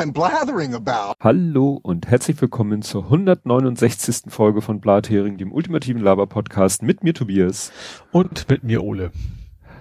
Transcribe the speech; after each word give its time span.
I'm 0.00 0.14
blathering 0.14 0.72
about. 0.72 1.12
Hallo 1.20 1.78
und 1.82 2.08
herzlich 2.08 2.40
willkommen 2.40 2.80
zur 2.80 3.04
169. 3.04 4.32
Folge 4.32 4.62
von 4.62 4.80
Blathering, 4.80 5.36
dem 5.36 5.52
ultimativen 5.52 6.00
Laber-Podcast 6.00 6.82
mit 6.82 7.04
mir 7.04 7.12
Tobias. 7.12 7.70
Und 8.10 8.48
mit 8.48 8.64
mir 8.64 8.82
Ole. 8.82 9.12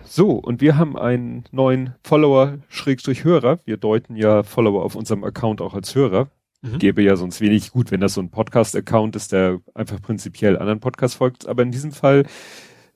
So, 0.04 0.32
und 0.32 0.60
wir 0.60 0.78
haben 0.78 0.98
einen 0.98 1.46
neuen 1.52 1.96
Follower, 2.04 2.58
Schrägstrich 2.68 3.24
Hörer. 3.24 3.62
Wir 3.64 3.78
deuten 3.78 4.18
ja 4.18 4.44
Follower 4.44 4.84
auf 4.84 4.96
unserem 4.96 5.24
Account 5.24 5.62
auch 5.62 5.74
als 5.74 5.96
Hörer. 5.96 6.30
Mhm. 6.64 6.80
Gäbe 6.80 7.02
ja 7.02 7.16
sonst 7.16 7.40
wenig 7.40 7.72
gut, 7.72 7.90
wenn 7.90 8.02
das 8.02 8.16
so 8.16 8.22
ein 8.22 8.30
Podcast-Account 8.30 9.16
ist, 9.16 9.32
der 9.32 9.62
einfach 9.74 10.02
prinzipiell 10.02 10.58
anderen 10.58 10.82
Podcasts 10.82 11.16
folgt. 11.16 11.48
Aber 11.48 11.64
in 11.64 11.72
diesem 11.72 11.94
Fall 11.94 12.26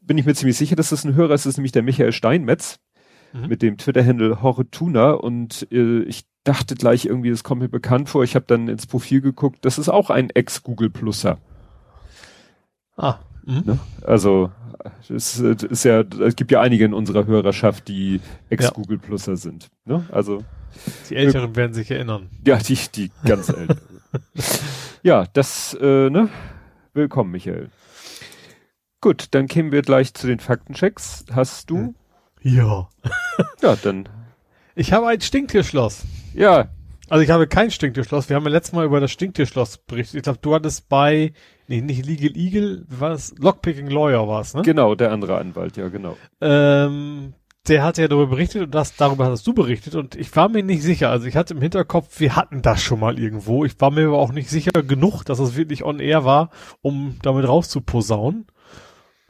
bin 0.02 0.18
ich 0.18 0.26
mir 0.26 0.36
ziemlich 0.36 0.58
sicher, 0.58 0.76
dass 0.76 0.90
das 0.90 1.06
ein 1.06 1.16
Hörer 1.16 1.36
ist. 1.36 1.46
Das 1.46 1.52
ist 1.52 1.58
nämlich 1.58 1.72
der 1.72 1.84
Michael 1.84 2.12
Steinmetz 2.12 2.82
mhm. 3.32 3.48
mit 3.48 3.62
dem 3.62 3.78
Twitter-Handle 3.78 4.42
Horretuna. 4.42 5.12
Und 5.12 5.70
äh, 5.72 6.02
ich 6.02 6.26
dachte 6.44 6.76
gleich 6.76 7.06
irgendwie, 7.06 7.30
das 7.30 7.44
kommt 7.44 7.62
mir 7.62 7.70
bekannt 7.70 8.10
vor. 8.10 8.24
Ich 8.24 8.36
habe 8.36 8.46
dann 8.48 8.68
ins 8.68 8.86
Profil 8.86 9.22
geguckt. 9.22 9.60
Das 9.62 9.78
ist 9.78 9.90
auch 9.90 10.10
ein 10.10 10.30
Ex-Google 10.30 10.90
Pluser. 10.90 11.38
Ah. 12.98 13.20
Mhm. 13.46 13.64
Ne? 13.66 13.80
Also 14.06 14.52
es 15.10 15.40
ist 15.40 15.86
ja, 15.86 16.02
es 16.02 16.36
gibt 16.36 16.52
ja 16.52 16.62
einige 16.62 16.86
in 16.86 16.94
unserer 16.94 17.26
Hörerschaft, 17.26 17.88
die 17.88 18.22
Ex-Google 18.50 18.98
Pluser 18.98 19.38
sind. 19.38 19.70
Ne? 19.86 20.06
Also 20.12 20.44
die 21.10 21.16
Älteren 21.16 21.54
äh, 21.54 21.56
werden 21.56 21.74
sich 21.74 21.90
erinnern. 21.92 22.30
Ja, 22.46 22.58
die, 22.58 22.78
die 22.96 23.12
ganz 23.26 23.50
Älteren. 23.50 23.80
ja, 25.04 25.26
das, 25.34 25.78
äh, 25.80 26.10
ne? 26.10 26.30
Willkommen, 26.94 27.32
Michael. 27.32 27.70
Gut, 29.02 29.28
dann 29.32 29.48
kämen 29.48 29.72
wir 29.72 29.82
gleich 29.82 30.14
zu 30.14 30.28
den 30.28 30.40
Faktenchecks. 30.40 31.26
Hast 31.32 31.70
du? 31.70 31.94
Ja. 32.42 32.90
ja, 33.62 33.76
dann. 33.76 34.08
Ich 34.76 34.92
habe 34.92 35.08
ein 35.08 35.22
Stinktierschloss. 35.22 36.04
Ja. 36.34 36.70
Also 37.10 37.24
ich 37.24 37.30
habe 37.30 37.48
kein 37.48 37.70
Stinktierschloss. 37.70 38.30
Wir 38.30 38.36
haben 38.36 38.46
ja 38.46 38.50
letztes 38.50 38.74
Mal 38.74 38.86
über 38.86 39.00
das 39.00 39.12
Stinktierschloss 39.12 39.78
berichtet. 39.78 40.16
Ich 40.16 40.24
glaube, 40.24 40.40
du 40.42 40.56
hattest 40.56 40.90
bei, 40.90 41.34
nee, 41.68 41.82
nicht 41.82 42.06
Legal 42.06 42.36
Eagle, 42.36 42.86
was? 42.88 43.36
Lockpicking 43.38 43.88
Lawyer 43.88 44.28
war 44.28 44.42
es, 44.42 44.56
ne? 44.56 44.64
Genau, 44.64 44.96
der 44.96 45.12
andere 45.12 45.38
Anwalt, 45.38 45.78
ja, 45.78 45.90
genau. 45.90 46.18
Ähm, 46.42 47.34
der 47.68 47.84
hat 47.84 48.00
ja 48.00 48.08
darüber 48.08 48.28
berichtet 48.32 48.64
und 48.64 48.74
das, 48.74 48.96
darüber 48.96 49.28
hast 49.28 49.46
du 49.46 49.54
berichtet 49.54 49.94
und 49.94 50.16
ich 50.16 50.36
war 50.36 50.50
mir 50.50 50.64
nicht 50.64 50.82
sicher. 50.82 51.10
Also 51.12 51.28
ich 51.28 51.36
hatte 51.36 51.54
im 51.54 51.62
Hinterkopf, 51.62 52.20
wir 52.20 52.36
hatten 52.36 52.64
das 52.64 52.82
schon 52.82 53.00
mal 53.00 53.20
irgendwo. 53.20 53.66
Ich 53.66 53.80
war 53.80 53.92
mir 53.92 54.08
aber 54.08 54.18
auch 54.18 54.32
nicht 54.32 54.50
sicher 54.50 54.72
genug, 54.72 55.24
dass 55.24 55.38
es 55.38 55.56
wirklich 55.56 55.84
on 55.84 56.00
air 56.00 56.26
war, 56.26 56.50
um 56.82 57.18
damit 57.22 57.48
rauszuposaunen. 57.48 58.48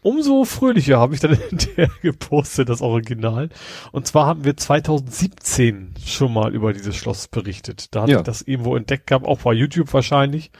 Umso 0.03 0.43
fröhlicher 0.43 0.99
habe 0.99 1.15
ich 1.15 1.21
dann 1.21 1.35
hinterher 1.35 1.89
gepostet, 2.01 2.69
das 2.69 2.81
Original. 2.81 3.49
Und 3.91 4.05
zwar 4.05 4.27
haben 4.27 4.43
wir 4.43 4.55
2017 4.55 5.95
schon 6.05 6.33
mal 6.33 6.53
über 6.53 6.73
dieses 6.73 6.95
Schloss 6.95 7.27
berichtet. 7.27 7.95
Da 7.95 8.03
hatte 8.03 8.11
ja. 8.11 8.17
ich 8.19 8.23
das 8.23 8.41
irgendwo 8.41 8.75
entdeckt 8.75 9.07
gehabt, 9.07 9.25
auch 9.25 9.39
bei 9.39 9.53
YouTube 9.53 9.93
wahrscheinlich. 9.93 10.51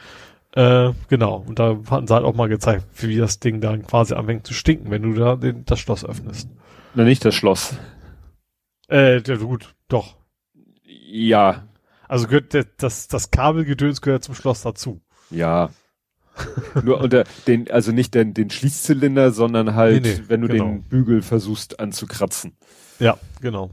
Äh, 0.52 0.92
genau. 1.08 1.44
Und 1.46 1.58
da 1.58 1.76
hatten 1.90 2.06
sie 2.06 2.14
halt 2.14 2.24
auch 2.24 2.34
mal 2.34 2.48
gezeigt, 2.48 2.86
wie 2.96 3.16
das 3.16 3.38
Ding 3.40 3.60
dann 3.60 3.86
quasi 3.86 4.14
anfängt 4.14 4.46
zu 4.46 4.54
stinken, 4.54 4.90
wenn 4.90 5.02
du 5.02 5.14
da 5.14 5.36
den, 5.36 5.64
das 5.64 5.78
Schloss 5.78 6.04
öffnest. 6.04 6.48
Na, 6.94 7.04
nicht 7.04 7.24
das 7.24 7.34
Schloss. 7.34 7.76
Äh, 8.88 9.20
gut, 9.38 9.74
doch. 9.88 10.16
Ja. 10.84 11.64
Also 12.08 12.26
gehört 12.28 12.54
das, 12.78 13.08
das 13.08 13.30
Kabelgedöns 13.30 14.00
gehört 14.00 14.24
zum 14.24 14.34
Schloss 14.34 14.62
dazu. 14.62 15.00
Ja. 15.30 15.70
Nur 16.82 17.00
unter 17.00 17.24
den, 17.46 17.70
also 17.70 17.92
nicht 17.92 18.14
den, 18.14 18.34
den 18.34 18.50
Schließzylinder, 18.50 19.30
sondern 19.30 19.74
halt, 19.74 20.02
nee, 20.02 20.14
nee, 20.14 20.24
wenn 20.28 20.40
du 20.40 20.48
genau. 20.48 20.64
den 20.64 20.82
Bügel 20.82 21.22
versuchst 21.22 21.80
anzukratzen. 21.80 22.56
Ja, 22.98 23.18
genau. 23.40 23.70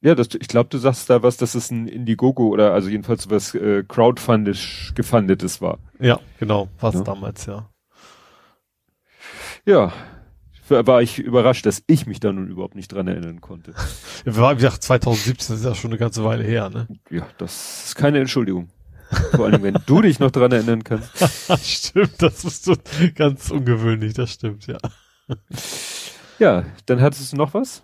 Ja, 0.00 0.14
das, 0.14 0.28
ich 0.38 0.48
glaube, 0.48 0.68
du 0.70 0.78
sagst 0.78 1.10
da 1.10 1.22
was, 1.22 1.36
dass 1.38 1.54
es 1.54 1.70
ein 1.70 1.88
Indiegogo 1.88 2.48
oder 2.48 2.72
also 2.72 2.88
jedenfalls 2.88 3.30
was 3.30 3.54
äh, 3.54 3.82
crowdfundisch 3.86 4.92
gefundetes 4.94 5.60
war. 5.60 5.78
Ja, 5.98 6.20
genau, 6.38 6.68
was 6.80 6.94
ja. 6.94 7.00
damals, 7.02 7.46
ja. 7.46 7.68
Ja, 9.66 9.92
war 10.68 11.02
ich 11.02 11.18
überrascht, 11.18 11.66
dass 11.66 11.82
ich 11.86 12.06
mich 12.06 12.20
da 12.20 12.32
nun 12.32 12.48
überhaupt 12.48 12.74
nicht 12.74 12.88
dran 12.88 13.08
erinnern 13.08 13.40
konnte. 13.40 13.74
Ja, 14.24 14.36
war, 14.36 14.52
wie 14.52 14.56
gesagt, 14.56 14.82
2017 14.82 15.56
ist 15.56 15.64
ja 15.64 15.76
schon 15.76 15.92
eine 15.92 15.98
ganze 15.98 16.24
Weile 16.24 16.42
her, 16.42 16.70
ne? 16.70 16.88
Ja, 17.08 17.28
das 17.38 17.84
ist 17.86 17.94
keine 17.94 18.18
Entschuldigung. 18.18 18.68
Vor 19.32 19.46
allem, 19.46 19.62
wenn 19.62 19.78
du 19.86 20.02
dich 20.02 20.18
noch 20.18 20.30
dran 20.30 20.52
erinnern 20.52 20.84
kannst. 20.84 21.10
stimmt, 21.62 22.20
das 22.22 22.44
ist 22.44 22.64
so 22.64 22.74
ganz 23.14 23.50
ungewöhnlich, 23.50 24.14
das 24.14 24.32
stimmt, 24.32 24.66
ja. 24.66 24.78
Ja, 26.38 26.64
dann 26.86 27.00
hattest 27.00 27.32
du 27.32 27.36
noch 27.36 27.54
was? 27.54 27.82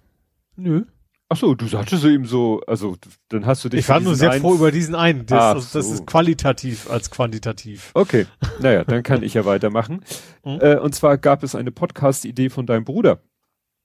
Nö. 0.57 0.85
Ach 1.29 1.37
so, 1.37 1.55
du 1.55 1.67
sagtest 1.67 2.05
eben 2.05 2.27
so, 2.27 2.61
also 2.67 2.97
dann 3.29 3.47
hast 3.47 3.65
du 3.65 3.71
dich. 3.71 3.81
Ich 3.81 3.89
war 3.89 3.99
nur 3.99 4.15
sehr 4.15 4.35
froh 4.35 4.55
über 4.55 4.71
diesen 4.71 4.95
einen. 4.95 5.25
Das, 5.27 5.43
also, 5.43 5.79
das 5.79 5.89
so. 5.89 5.95
ist 5.95 6.07
qualitativ 6.07 6.91
als 6.91 7.11
quantitativ. 7.11 7.91
Okay, 7.95 8.27
naja, 8.61 8.85
dann 8.85 9.03
kann 9.03 9.23
ich 9.23 9.35
ja 9.35 9.45
weitermachen. 9.45 10.05
Mhm. 10.45 10.61
Äh, 10.61 10.77
und 10.77 10.95
zwar 10.95 11.17
gab 11.19 11.43
es 11.43 11.55
eine 11.55 11.73
Podcast-Idee 11.73 12.51
von 12.51 12.67
deinem 12.67 12.85
Bruder. 12.85 13.21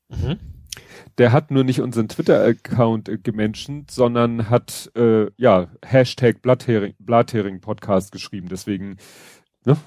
Mhm. 0.10 0.38
Der 1.18 1.32
hat 1.32 1.52
nur 1.52 1.64
nicht 1.64 1.82
unseren 1.82 2.08
Twitter-Account 2.08 3.10
äh, 3.10 3.18
gemenschent, 3.18 3.92
sondern 3.92 4.50
hat 4.50 4.92
äh, 4.96 5.28
ja 5.38 5.68
Hashtag 5.86 6.42
Blathering, 6.42 6.94
Blathering 7.00 7.62
Podcast 7.62 8.12
geschrieben. 8.12 8.48
Deswegen 8.50 8.98
ne, 9.66 9.78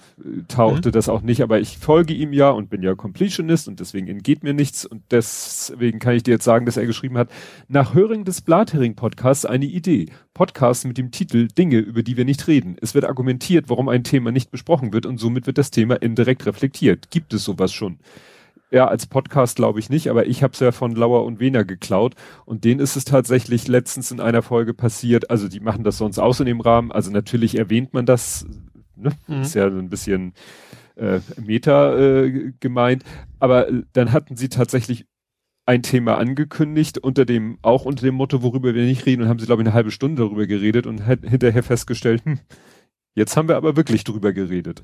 tauchte 0.48 0.88
mhm. 0.88 0.92
das 0.92 1.08
auch 1.08 1.22
nicht, 1.22 1.42
aber 1.42 1.60
ich 1.60 1.78
folge 1.78 2.14
ihm 2.14 2.32
ja 2.32 2.50
und 2.50 2.70
bin 2.70 2.82
ja 2.82 2.94
Completionist 2.94 3.69
und 3.69 3.81
deswegen 3.81 4.08
entgeht 4.08 4.42
mir 4.42 4.54
nichts 4.54 4.84
und 4.84 5.02
deswegen 5.10 5.98
kann 5.98 6.14
ich 6.14 6.22
dir 6.22 6.32
jetzt 6.32 6.44
sagen, 6.44 6.66
dass 6.66 6.76
er 6.76 6.86
geschrieben 6.86 7.19
hat, 7.19 7.31
nach 7.69 7.94
Höring 7.94 8.25
des 8.25 8.41
Blathering 8.41 8.94
Podcasts 8.94 9.44
eine 9.47 9.66
Idee. 9.66 10.06
Podcast 10.34 10.86
mit 10.86 10.98
dem 10.98 11.10
Titel 11.10 11.48
Dinge, 11.48 11.78
über 11.78 12.02
die 12.02 12.16
wir 12.16 12.25
nicht 12.25 12.47
reden. 12.47 12.76
Es 12.81 12.94
wird 12.94 13.04
argumentiert, 13.04 13.69
warum 13.69 13.88
ein 13.88 14.04
Thema 14.04 14.32
nicht 14.32 14.50
besprochen 14.50 14.92
wird 14.92 15.06
und 15.06 15.19
somit 15.19 15.47
wird 15.47 15.58
das 15.58 15.70
Thema 15.70 15.97
indirekt 15.97 16.47
reflektiert. 16.47 17.10
Gibt 17.10 17.34
es 17.34 17.44
sowas 17.44 17.72
schon? 17.72 17.98
Ja, 18.72 18.88
als 18.88 19.06
Podcast 19.06 19.56
glaube 19.56 19.81
ich 19.81 19.91
nicht, 19.91 20.09
aber 20.09 20.27
ich 20.27 20.43
habe 20.43 20.55
es 20.55 20.60
ja 20.60 20.72
von 20.72 20.97
Lauer 20.97 21.27
und 21.27 21.41
Wehner 21.41 21.62
geklaut 21.62 22.15
und 22.47 22.65
denen 22.65 22.81
ist 22.81 22.97
es 22.97 23.05
tatsächlich 23.05 23.69
letztens 23.69 24.10
in 24.10 24.19
einer 24.19 24.41
Folge 24.41 24.72
passiert. 24.72 25.31
Also 25.31 25.47
die 25.47 25.60
machen 25.60 25.84
das 25.84 25.99
sonst 25.99 26.19
aus 26.19 26.41
in 26.41 26.47
dem 26.47 26.62
Rahmen. 26.62 26.91
Also 26.91 27.11
natürlich 27.11 27.59
erwähnt 27.59 27.93
man 27.93 28.06
das, 28.06 28.47
ne? 28.97 29.11
Mhm. 29.27 29.43
Ist 29.43 29.55
ja 29.55 29.71
so 29.71 29.77
ein 29.77 29.91
bisschen 29.91 30.32
äh, 30.97 31.21
Meta 31.38 31.99
äh, 31.99 32.53
gemeint. 32.61 33.05
Aber 33.38 33.69
äh, 33.69 33.82
dann 33.93 34.11
hatten 34.11 34.37
sie 34.37 34.49
tatsächlich 34.49 35.05
ein 35.66 35.82
Thema 35.82 36.16
angekündigt, 36.16 36.97
unter 36.97 37.27
dem, 37.27 37.59
auch 37.61 37.84
unter 37.84 38.06
dem 38.06 38.15
Motto, 38.15 38.43
worüber 38.43 38.75
wir 38.75 38.84
nicht 38.84 39.05
reden, 39.05 39.22
und 39.22 39.28
haben 39.28 39.38
sie, 39.38 39.47
glaube 39.47 39.62
ich, 39.62 39.69
eine 39.69 39.75
halbe 39.75 39.91
Stunde 39.91 40.22
darüber 40.22 40.47
geredet 40.47 40.87
und 40.87 41.06
hat 41.06 41.21
hinterher 41.21 41.62
festgestellt, 41.62 42.25
hm, 42.25 42.41
jetzt 43.15 43.37
haben 43.37 43.49
wir 43.49 43.56
aber 43.56 43.77
wirklich 43.77 44.03
drüber 44.03 44.32
geredet. 44.32 44.82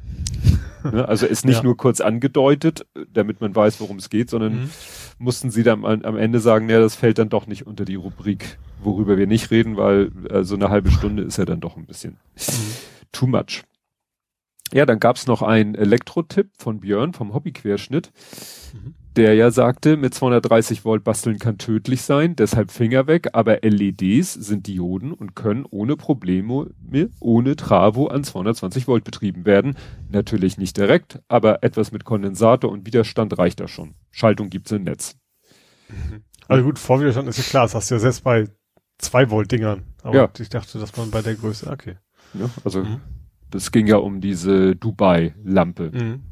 Ne? 0.85 1.09
Also 1.09 1.27
ist 1.27 1.45
nicht 1.45 1.59
ja. 1.59 1.63
nur 1.63 1.77
kurz 1.77 2.01
angedeutet, 2.01 2.87
damit 3.13 3.41
man 3.41 3.55
weiß, 3.55 3.81
worum 3.81 3.99
es 3.99 4.11
geht, 4.11 4.31
sondern 4.31 4.55
mhm. 4.55 4.71
mussten 5.19 5.51
sie 5.51 5.63
dann 5.63 5.85
am, 5.85 6.03
am 6.03 6.17
Ende 6.17 6.41
sagen, 6.41 6.67
naja, 6.67 6.81
das 6.81 6.97
fällt 6.97 7.19
dann 7.19 7.29
doch 7.29 7.47
nicht 7.47 7.67
unter 7.67 7.85
die 7.85 7.97
Rubrik, 7.97 8.59
worüber 8.83 9.17
wir 9.17 9.27
nicht 9.27 9.51
reden, 9.51 9.77
weil 9.77 10.11
äh, 10.31 10.45
so 10.45 10.55
eine 10.55 10.71
halbe 10.71 10.91
Stunde 10.91 11.23
ist 11.23 11.39
ja 11.39 11.45
dann 11.45 11.61
doch 11.61 11.77
ein 11.77 11.87
bisschen 11.87 12.19
mhm. 12.37 12.73
too 13.13 13.27
much. 13.27 13.65
Ja, 14.73 14.85
dann 14.85 15.01
gab's 15.01 15.27
noch 15.27 15.41
einen 15.43 15.75
Elektro-Tipp 15.75 16.51
von 16.59 16.81
Björn 16.81 17.15
vom 17.15 17.33
Hobbyquerschnitt, 17.33 18.13
mhm. 18.75 18.95
Der 19.19 19.35
ja 19.35 19.51
sagte, 19.51 19.97
mit 19.97 20.15
230 20.15 20.85
Volt 20.85 21.05
basteln 21.05 21.39
kann 21.39 21.59
tödlich 21.59 22.03
sein, 22.03 22.37
deshalb 22.37 22.71
Finger 22.71 23.07
weg, 23.07 23.29
aber 23.33 23.59
LEDs 23.63 24.33
sind 24.33 24.67
Dioden 24.67 25.13
und 25.13 25.35
können 25.35 25.67
ohne 25.69 25.97
Probleme, 25.97 26.71
ohne 27.21 27.57
Travo 27.57 28.07
an 28.07 28.25
220 28.25 28.87
Volt 28.87 29.05
betrieben 29.05 29.45
werden. 29.45 29.77
Natürlich 30.09 30.57
nicht 30.57 30.77
direkt, 30.77 31.21
aber 31.29 31.63
etwas 31.63 31.93
mit 31.93 32.05
Kondensator 32.05 32.71
und 32.71 32.87
Widerstand 32.87 33.37
reicht 33.39 33.61
da 33.61 33.69
schon. 33.69 33.95
Schaltung 34.11 34.49
gibt's 34.49 34.73
im 34.73 34.85
Netz. 34.85 35.19
Mhm. 35.89 36.23
Also 36.47 36.65
gut, 36.65 36.79
Vorwiderstand 36.79 37.29
ist 37.29 37.39
ja 37.39 37.45
klar, 37.45 37.65
das 37.65 37.75
hast 37.75 37.91
du 37.91 37.97
ja 37.97 37.99
selbst 37.99 38.25
bei 38.25 38.45
2 38.99 39.31
Volt 39.31 39.51
Dingern. 39.53 39.83
Aber 40.03 40.17
ja. 40.17 40.31
ich 40.39 40.49
dachte, 40.49 40.79
dass 40.79 40.97
man 40.97 41.11
bei 41.11 41.23
der 41.23 41.35
Größe, 41.35 41.69
okay. 41.69 41.97
Ja, 42.35 42.49
also 42.65 42.85
mhm 42.85 43.01
das 43.51 43.73
ging 43.73 43.87
ja 43.87 43.97
um 43.97 44.21
diese 44.21 44.77
Dubai-Lampe. 44.77 45.91
Mhm. 45.93 46.23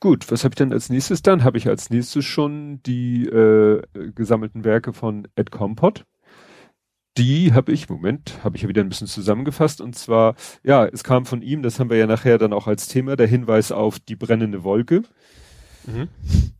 Gut, 0.00 0.30
was 0.30 0.44
habe 0.44 0.52
ich 0.52 0.56
denn 0.56 0.72
als 0.72 0.90
nächstes 0.90 1.22
dann? 1.22 1.42
Habe 1.42 1.58
ich 1.58 1.68
als 1.68 1.90
nächstes 1.90 2.24
schon 2.24 2.80
die 2.84 3.26
äh, 3.26 3.82
gesammelten 4.14 4.64
Werke 4.64 4.92
von 4.92 5.26
Ed 5.34 5.50
Compot. 5.50 6.04
Die 7.16 7.52
habe 7.52 7.72
ich, 7.72 7.88
Moment, 7.88 8.38
habe 8.44 8.56
ich 8.56 8.62
ja 8.62 8.68
wieder 8.68 8.82
ein 8.82 8.88
bisschen 8.88 9.08
zusammengefasst. 9.08 9.80
Und 9.80 9.96
zwar, 9.96 10.36
ja, 10.62 10.86
es 10.86 11.02
kam 11.02 11.26
von 11.26 11.42
ihm, 11.42 11.62
das 11.64 11.80
haben 11.80 11.90
wir 11.90 11.96
ja 11.96 12.06
nachher 12.06 12.38
dann 12.38 12.52
auch 12.52 12.68
als 12.68 12.86
Thema, 12.86 13.16
der 13.16 13.26
Hinweis 13.26 13.72
auf 13.72 13.98
die 13.98 14.14
brennende 14.14 14.62
Wolke. 14.62 15.02
Mhm. 15.86 16.08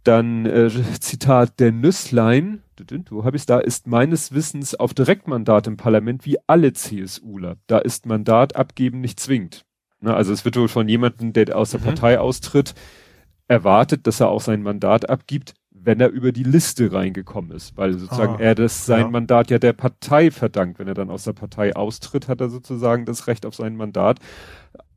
Dann 0.02 0.46
äh, 0.46 0.68
Zitat 0.98 1.60
der 1.60 1.70
Nüsslein, 1.70 2.62
wo 3.10 3.24
habe 3.24 3.36
ich 3.36 3.46
da, 3.46 3.58
ist 3.60 3.86
meines 3.86 4.32
Wissens 4.32 4.74
auf 4.74 4.94
Direktmandat 4.94 5.68
im 5.68 5.76
Parlament 5.76 6.26
wie 6.26 6.38
alle 6.48 6.72
CSUler. 6.72 7.56
Da 7.68 7.78
ist 7.78 8.06
Mandat 8.06 8.56
abgeben 8.56 9.00
nicht 9.00 9.20
zwingend. 9.20 9.64
Na, 10.00 10.14
also 10.14 10.32
es 10.32 10.44
wird 10.44 10.56
wohl 10.56 10.68
von 10.68 10.88
jemandem, 10.88 11.32
der 11.32 11.56
aus 11.56 11.70
der 11.70 11.80
mhm. 11.80 11.84
Partei 11.84 12.18
austritt, 12.18 12.74
erwartet, 13.48 14.06
dass 14.06 14.20
er 14.20 14.28
auch 14.28 14.40
sein 14.42 14.62
Mandat 14.62 15.08
abgibt, 15.10 15.54
wenn 15.70 16.00
er 16.00 16.10
über 16.10 16.32
die 16.32 16.42
Liste 16.42 16.92
reingekommen 16.92 17.50
ist, 17.52 17.76
weil 17.76 17.96
sozusagen 17.98 18.34
Ah, 18.36 18.40
er 18.40 18.54
das 18.54 18.84
sein 18.84 19.00
ja. 19.06 19.08
Mandat 19.08 19.50
ja 19.50 19.58
der 19.58 19.72
Partei 19.72 20.30
verdankt. 20.30 20.78
Wenn 20.78 20.88
er 20.88 20.94
dann 20.94 21.08
aus 21.10 21.24
der 21.24 21.32
Partei 21.32 21.74
austritt, 21.74 22.28
hat 22.28 22.40
er 22.40 22.50
sozusagen 22.50 23.04
das 23.06 23.26
Recht 23.26 23.46
auf 23.46 23.54
sein 23.54 23.76
Mandat 23.76 24.18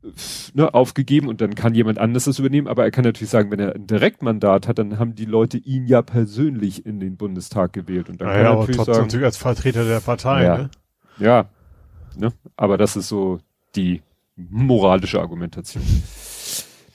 äh, 0.02 0.08
ne, 0.54 0.74
aufgegeben 0.74 1.28
und 1.28 1.40
dann 1.40 1.54
kann 1.54 1.74
jemand 1.74 1.98
anderes 1.98 2.24
das 2.24 2.38
übernehmen. 2.40 2.66
Aber 2.68 2.84
er 2.84 2.90
kann 2.90 3.04
natürlich 3.04 3.30
sagen, 3.30 3.50
wenn 3.50 3.60
er 3.60 3.74
ein 3.74 3.86
Direktmandat 3.86 4.68
hat, 4.68 4.78
dann 4.78 4.98
haben 4.98 5.14
die 5.14 5.24
Leute 5.24 5.56
ihn 5.56 5.86
ja 5.86 6.02
persönlich 6.02 6.84
in 6.84 7.00
den 7.00 7.16
Bundestag 7.16 7.72
gewählt 7.72 8.10
und 8.10 8.20
dann 8.20 8.28
kann 8.28 8.36
Naja, 8.36 8.48
er 8.48 8.50
aber 8.50 8.60
natürlich 8.60 8.76
trotzdem 8.76 8.94
sagen, 8.94 9.06
natürlich 9.06 9.26
als 9.26 9.36
Vertreter 9.38 9.84
der 9.84 10.00
Partei, 10.00 10.44
Ja. 10.44 10.56
ne? 10.58 10.70
ja, 11.18 11.46
ne? 12.18 12.32
aber 12.56 12.76
das 12.76 12.96
ist 12.96 13.08
so 13.08 13.38
die 13.76 14.02
moralische 14.36 15.20
Argumentation. 15.20 15.82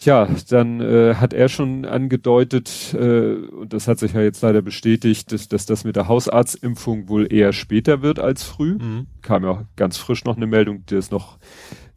Tja, 0.07 0.25
dann 0.47 0.79
äh, 0.79 1.15
hat 1.15 1.33
er 1.33 1.49
schon 1.49 1.83
angedeutet, 1.83 2.95
äh, 2.97 3.33
und 3.33 3.73
das 3.73 3.89
hat 3.89 3.99
sich 3.99 4.13
ja 4.13 4.21
jetzt 4.21 4.41
leider 4.41 4.61
bestätigt, 4.61 5.33
dass, 5.33 5.49
dass 5.49 5.65
das 5.65 5.83
mit 5.83 5.97
der 5.97 6.07
Hausarztimpfung 6.07 7.09
wohl 7.09 7.27
eher 7.29 7.51
später 7.51 8.01
wird 8.01 8.17
als 8.17 8.43
früh. 8.43 8.75
Mhm. 8.75 9.07
Kam 9.21 9.43
ja 9.43 9.65
ganz 9.75 9.97
frisch 9.97 10.23
noch 10.23 10.37
eine 10.37 10.47
Meldung, 10.47 10.85
die 10.85 10.95
das 10.95 11.11
noch 11.11 11.39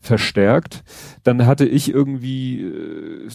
verstärkt. 0.00 0.82
Dann 1.22 1.46
hatte 1.46 1.66
ich 1.66 1.92
irgendwie 1.92 2.62
äh, 2.62 3.28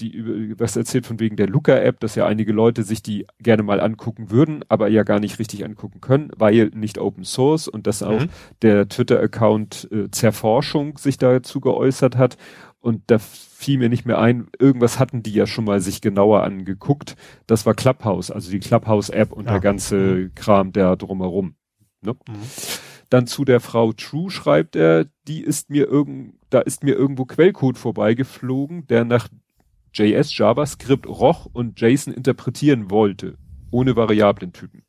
die 0.00 0.54
was 0.56 0.76
erzählt 0.76 1.04
von 1.06 1.20
wegen 1.20 1.36
der 1.36 1.48
Luca-App, 1.48 2.00
dass 2.00 2.14
ja 2.14 2.24
einige 2.24 2.52
Leute 2.52 2.82
sich 2.82 3.02
die 3.02 3.26
gerne 3.40 3.62
mal 3.62 3.80
angucken 3.80 4.30
würden, 4.30 4.64
aber 4.68 4.88
ja 4.88 5.02
gar 5.02 5.20
nicht 5.20 5.38
richtig 5.38 5.66
angucken 5.66 6.00
können, 6.00 6.30
weil 6.36 6.70
nicht 6.74 6.96
Open 6.98 7.24
Source 7.24 7.68
und 7.68 7.86
dass 7.86 8.02
auch 8.02 8.22
Mhm. 8.22 8.28
der 8.62 8.88
Twitter-Account 8.88 9.88
äh, 9.90 10.10
Zerforschung 10.10 10.96
sich 10.96 11.18
dazu 11.18 11.60
geäußert 11.60 12.16
hat. 12.16 12.38
Und 12.86 13.02
da 13.08 13.18
fiel 13.18 13.78
mir 13.78 13.88
nicht 13.88 14.06
mehr 14.06 14.18
ein, 14.20 14.46
irgendwas 14.60 15.00
hatten 15.00 15.20
die 15.24 15.32
ja 15.32 15.48
schon 15.48 15.64
mal 15.64 15.80
sich 15.80 16.00
genauer 16.00 16.44
angeguckt. 16.44 17.16
Das 17.48 17.66
war 17.66 17.74
Clubhouse, 17.74 18.30
also 18.30 18.48
die 18.48 18.60
Clubhouse-App 18.60 19.32
und 19.32 19.46
Ja. 19.46 19.52
der 19.54 19.60
ganze 19.60 20.30
Kram 20.36 20.70
der 20.70 20.94
drumherum. 20.94 21.56
Ne? 22.00 22.12
Mhm. 22.28 22.34
Dann 23.10 23.26
zu 23.26 23.44
der 23.44 23.58
Frau 23.58 23.92
True 23.92 24.30
schreibt 24.30 24.76
er, 24.76 25.06
die 25.26 25.40
ist 25.42 25.68
mir 25.68 25.88
irgend, 25.88 26.34
da 26.50 26.60
ist 26.60 26.84
mir 26.84 26.94
irgendwo 26.94 27.24
Quellcode 27.24 27.76
vorbeigeflogen, 27.76 28.86
der 28.86 29.04
nach 29.04 29.26
JS, 29.92 30.38
JavaScript, 30.38 31.08
roch 31.08 31.46
und 31.52 31.80
JSON 31.80 32.14
interpretieren 32.14 32.88
wollte, 32.88 33.36
ohne 33.72 33.96
Variablentypen. 33.96 34.84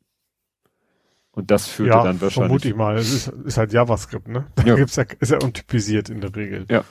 Und 1.32 1.50
das 1.50 1.66
führte 1.66 1.90
Ja, 1.96 2.04
dann 2.04 2.20
wahrscheinlich. 2.20 2.34
vermute 2.62 2.68
ich 2.68 2.74
mal. 2.76 2.96
Es 2.96 3.12
ist, 3.12 3.26
ist 3.28 3.56
halt 3.58 3.72
JavaScript, 3.72 4.28
ne? 4.28 4.46
Da 4.54 4.62
Ja. 4.62 4.76
gibt's 4.76 4.94
ja, 4.94 5.04
ist 5.18 5.32
ja 5.32 5.38
untypisiert 5.42 6.10
in 6.10 6.20
der 6.20 6.34
Regel. 6.36 6.64
Ja, 6.70 6.84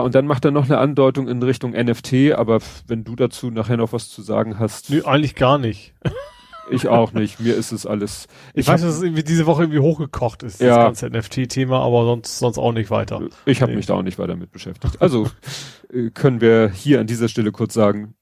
und 0.00 0.14
dann 0.14 0.26
macht 0.26 0.44
er 0.44 0.50
noch 0.50 0.64
eine 0.64 0.78
Andeutung 0.78 1.28
in 1.28 1.42
Richtung 1.42 1.72
NFT, 1.72 2.32
aber 2.34 2.60
wenn 2.86 3.04
du 3.04 3.14
dazu 3.16 3.50
nachher 3.50 3.76
noch 3.76 3.92
was 3.92 4.08
zu 4.08 4.22
sagen 4.22 4.58
hast, 4.58 4.90
Nö, 4.90 5.02
eigentlich 5.04 5.34
gar 5.36 5.58
nicht. 5.58 5.94
ich 6.70 6.88
auch 6.88 7.12
nicht. 7.12 7.38
Mir 7.38 7.54
ist 7.54 7.70
es 7.72 7.86
alles. 7.86 8.26
Ich, 8.52 8.60
Ich 8.62 8.68
weiß, 8.68 8.80
hab- 8.82 8.88
dass 8.88 8.96
es 8.96 9.02
irgendwie 9.02 9.22
diese 9.22 9.46
Woche 9.46 9.62
irgendwie 9.62 9.78
hochgekocht 9.78 10.42
ist, 10.42 10.60
Ja. 10.60 10.76
das 10.90 11.00
ganze 11.00 11.06
NFT-Thema, 11.10 11.80
aber 11.80 12.04
sonst, 12.04 12.38
sonst 12.38 12.58
auch 12.58 12.72
nicht 12.72 12.90
weiter. 12.90 13.20
Ich 13.44 13.62
habe 13.62 13.70
Nee. 13.72 13.76
mich 13.76 13.86
da 13.86 13.94
auch 13.94 14.02
nicht 14.02 14.18
weiter 14.18 14.34
mit 14.36 14.50
beschäftigt. 14.50 15.00
Also 15.00 15.30
äh, 15.92 16.10
können 16.10 16.40
wir 16.40 16.70
hier 16.70 16.98
an 17.00 17.06
dieser 17.06 17.28
Stelle 17.28 17.52
kurz 17.52 17.72
sagen, 17.74 18.14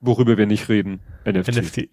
worüber 0.00 0.38
wir 0.38 0.46
nicht 0.46 0.68
reden, 0.70 1.00
NFT. 1.26 1.48
NFT. 1.56 1.88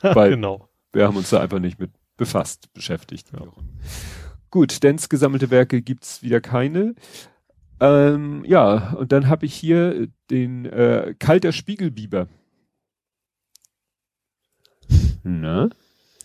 Weil 0.00 0.30
genau. 0.30 0.70
wir 0.94 1.06
haben 1.06 1.16
uns 1.18 1.28
da 1.28 1.40
einfach 1.40 1.58
nicht 1.58 1.78
mit 1.78 1.90
befasst, 2.16 2.72
beschäftigt. 2.72 3.26
Gut, 4.50 4.82
Dens 4.82 5.08
gesammelte 5.10 5.50
Werke 5.50 5.82
gibt's 5.82 6.22
wieder 6.22 6.40
keine. 6.40 6.94
Ähm, 7.80 8.44
ja, 8.46 8.92
und 8.94 9.12
dann 9.12 9.28
habe 9.28 9.46
ich 9.46 9.54
hier 9.54 10.08
den 10.30 10.64
äh, 10.66 11.14
Kalter 11.18 11.52
Spiegelbiber. 11.52 12.28
Na? 15.22 15.70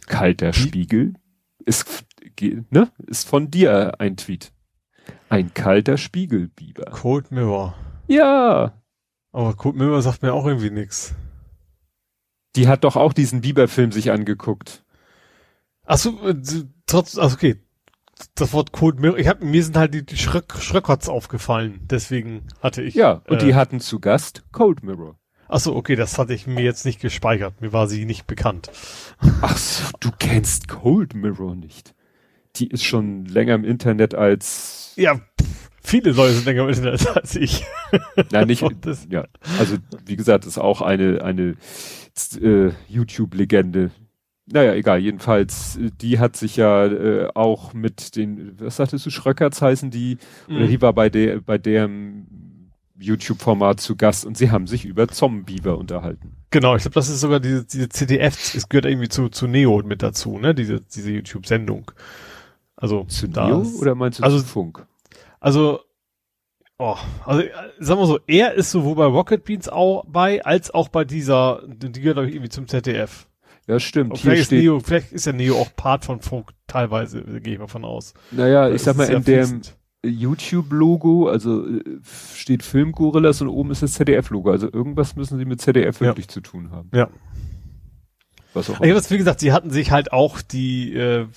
Kalter 0.07 0.54
Spiegel 0.54 1.13
ist, 1.66 2.06
ne? 2.69 2.92
ist 3.07 3.28
von 3.28 3.50
dir 3.51 4.00
ein 4.00 4.18
Tweet. 4.18 4.51
Ein 5.30 5.54
kalter 5.54 5.98
Spiegelbiber. 5.98 6.86
Cold 6.92 7.31
Mirror. 7.31 7.75
Ja, 8.07 8.74
Aber 9.31 9.56
Cold 9.56 9.75
Mirror 9.75 10.01
sagt 10.01 10.22
mir 10.22 10.34
auch 10.34 10.46
irgendwie 10.46 10.72
nix. 10.72 11.16
die 12.56 12.68
hat 12.68 12.84
doch 12.84 12.96
auch 12.96 13.13
diesen 13.13 13.42
Biber-Film 13.42 13.92
sich 13.92 14.12
angeguckt. 14.12 14.84
Achso, 15.86 16.28
äh, 16.28 16.36
trotz, 16.88 17.18
also 17.18 17.36
okay. 17.36 17.56
Das 18.36 18.54
Wort 18.54 18.71
Cold 18.71 19.00
Mirror, 19.00 19.18
ich 19.18 19.27
hab, 19.27 19.42
mir 19.42 19.63
sind 19.63 19.77
halt 19.77 19.94
die, 19.94 20.06
die 20.06 20.18
Schröck, 20.18 20.54
Schröckots 20.60 21.07
aufgefallen, 21.10 21.80
deswegen 21.89 22.48
hatte 22.62 22.81
ich. 22.81 22.95
Ja, 22.95 23.21
und 23.27 23.42
äh, 23.42 23.45
die 23.45 23.56
hatten 23.56 23.80
zu 23.80 24.00
Gast 24.00 24.44
Cold 24.51 24.83
Mirror. 24.83 25.18
Achso, 25.48 25.75
okay, 25.75 25.95
das 25.95 26.18
hatte 26.19 26.33
ich 26.33 26.45
mir 26.45 26.63
jetzt 26.63 26.86
nicht 26.86 27.01
gespeichert. 27.01 27.60
Mir 27.60 27.74
war 27.74 27.88
sie 27.88 28.06
nicht 28.06 28.27
bekannt. 28.27 28.69
Ach 29.42 29.57
so, 29.57 29.83
du 30.00 30.12
kennst 30.18 30.68
Cold 30.68 31.16
Mirror 31.16 31.56
nicht. 31.56 31.95
Die 32.57 32.68
ist 32.68 32.83
schon 32.83 33.25
länger 33.25 33.56
im 33.56 33.63
Internet 33.63 34.13
als, 34.13 34.94
Ja, 34.95 35.15
pff, 35.15 35.69
viele 35.81 36.12
Leute 36.12 36.33
sind 36.33 36.45
länger 36.45 36.63
im 36.63 36.69
Internet 36.69 37.07
als 37.15 37.36
ich. 37.36 37.65
na 38.31 38.45
nicht, 38.45 38.63
ja, 39.10 39.25
also 39.57 39.77
wie 40.06 40.15
gesagt, 40.15 40.45
ist 40.45 40.60
auch 40.60 40.81
eine, 40.81 41.24
eine 41.24 41.56
äh, 42.42 42.72
YouTube-Legende. 42.88 43.92
Naja, 44.51 44.74
egal, 44.74 45.00
jedenfalls, 45.00 45.78
äh, 45.78 45.92
die 46.01 46.19
hat 46.19 46.36
sich 46.36 46.56
ja 46.56 46.86
äh, 46.86 47.30
auch 47.36 47.74
mit 47.74 48.16
den, 48.16 48.56
was 48.60 48.78
sagtest 48.78 49.06
du, 49.06 49.10
Schröckerts 49.12 49.62
heißen 49.62 49.92
die, 49.92 50.18
oder 50.48 50.60
Mhm. 50.66 50.68
die 50.69 50.81
war 50.81 50.94
bei 50.94 51.10
der, 51.10 51.40
bei 51.42 51.57
deren 51.57 52.72
YouTube-Format 52.98 53.80
zu 53.80 53.96
Gast 53.96 54.25
und 54.25 54.38
sie 54.38 54.51
haben 54.51 54.68
sich 54.68 54.86
über 54.86 55.07
Zombieber 55.07 55.78
unterhalten. 55.78 56.36
Genau, 56.51 56.75
ich 56.75 56.81
glaube, 56.81 56.96
das 56.96 57.07
ist 57.10 57.22
sogar 57.22 57.40
diese, 57.40 57.63
diese 57.66 57.88
CDF, 57.90 58.56
es 58.56 58.68
gehört 58.68 58.86
irgendwie 58.86 59.07
zu, 59.07 59.30
zu 59.30 59.48
Neo 59.48 59.81
mit 59.86 60.01
dazu, 60.04 60.38
ne? 60.38 60.54
Diese, 60.56 60.81
diese 60.81 61.12
YouTube-Sendung. 61.12 61.92
Also, 62.75 63.04
Zu 63.06 63.28
da 63.30 63.48
Neo 63.48 63.62
oder 63.80 63.96
meinst 63.96 64.19
du 64.19 64.24
also- 64.24 64.40
zu 64.40 64.46
Funk? 64.46 64.86
Also, 65.40 65.80
oh, 66.78 66.98
also, 67.25 67.44
sagen 67.80 68.01
wir 68.01 68.06
so, 68.07 68.19
er 68.28 68.54
ist 68.56 68.72
sowohl 68.72 68.96
bei 68.96 69.06
Rocket 69.06 69.46
Beans 69.46 69.69
auch 69.69 70.04
bei, 70.06 70.44
als 70.44 70.69
auch 70.72 70.90
bei 70.90 71.06
dieser, 71.06 71.62
die 71.68 71.92
gehört 72.01 72.16
glaube 72.16 72.28
ich 72.28 72.36
irgendwie 72.36 72.50
zum 72.50 72.68
ZDF. 72.68 73.28
Ja, 73.69 73.80
stimmt. 73.80 74.13
Hier 74.18 74.21
vielleicht 74.21 74.42
ist 74.42 74.45
steht, 74.48 74.63
Neo, 74.63 74.80
vielleicht 74.80 75.12
ist 75.12 75.25
ja 75.27 75.31
Neo 75.33 75.56
auch 75.60 75.75
Part 75.75 76.04
von 76.04 76.21
Funk, 76.21 76.50
teilweise, 76.66 77.21
gehe 77.21 77.54
ich 77.54 77.60
mal 77.60 77.68
von 77.68 77.86
aus. 77.86 78.16
naja, 78.31 78.68
ich 78.68 78.74
Das 78.74 78.83
sag 78.83 78.98
mal, 78.98 79.04
ist 79.04 79.12
in 79.12 79.24
dem. 79.24 79.62
YouTube-Logo, 80.04 81.27
also 81.27 81.68
äh, 81.68 81.83
steht 82.33 82.63
Filmgorillas 82.63 83.41
und 83.41 83.50
oben 83.50 83.70
ist 83.72 83.84
das 83.84 83.93
ZDF-Logo. 83.93 84.50
Also 84.50 84.72
irgendwas 84.72 85.15
müssen 85.15 85.38
sie 85.38 85.46
mit 85.46 85.62
ZDF 85.62 86.00
Ja. 86.01 86.08
wirklich 86.08 86.29
zu 86.29 86.41
tun 86.41 86.72
haben. 86.72 86.89
Ja. 86.96 87.10
Was 88.53 88.70
auch 88.70 88.79
Ich 88.82 88.89
habe 88.91 89.10
wie 89.10 89.17
gesagt, 89.17 89.39
sie 89.41 89.51
hatten 89.51 89.70
sich 89.70 89.91
halt 89.91 90.12
auch 90.13 90.41
die, 90.41 90.93
äh, 90.96 91.27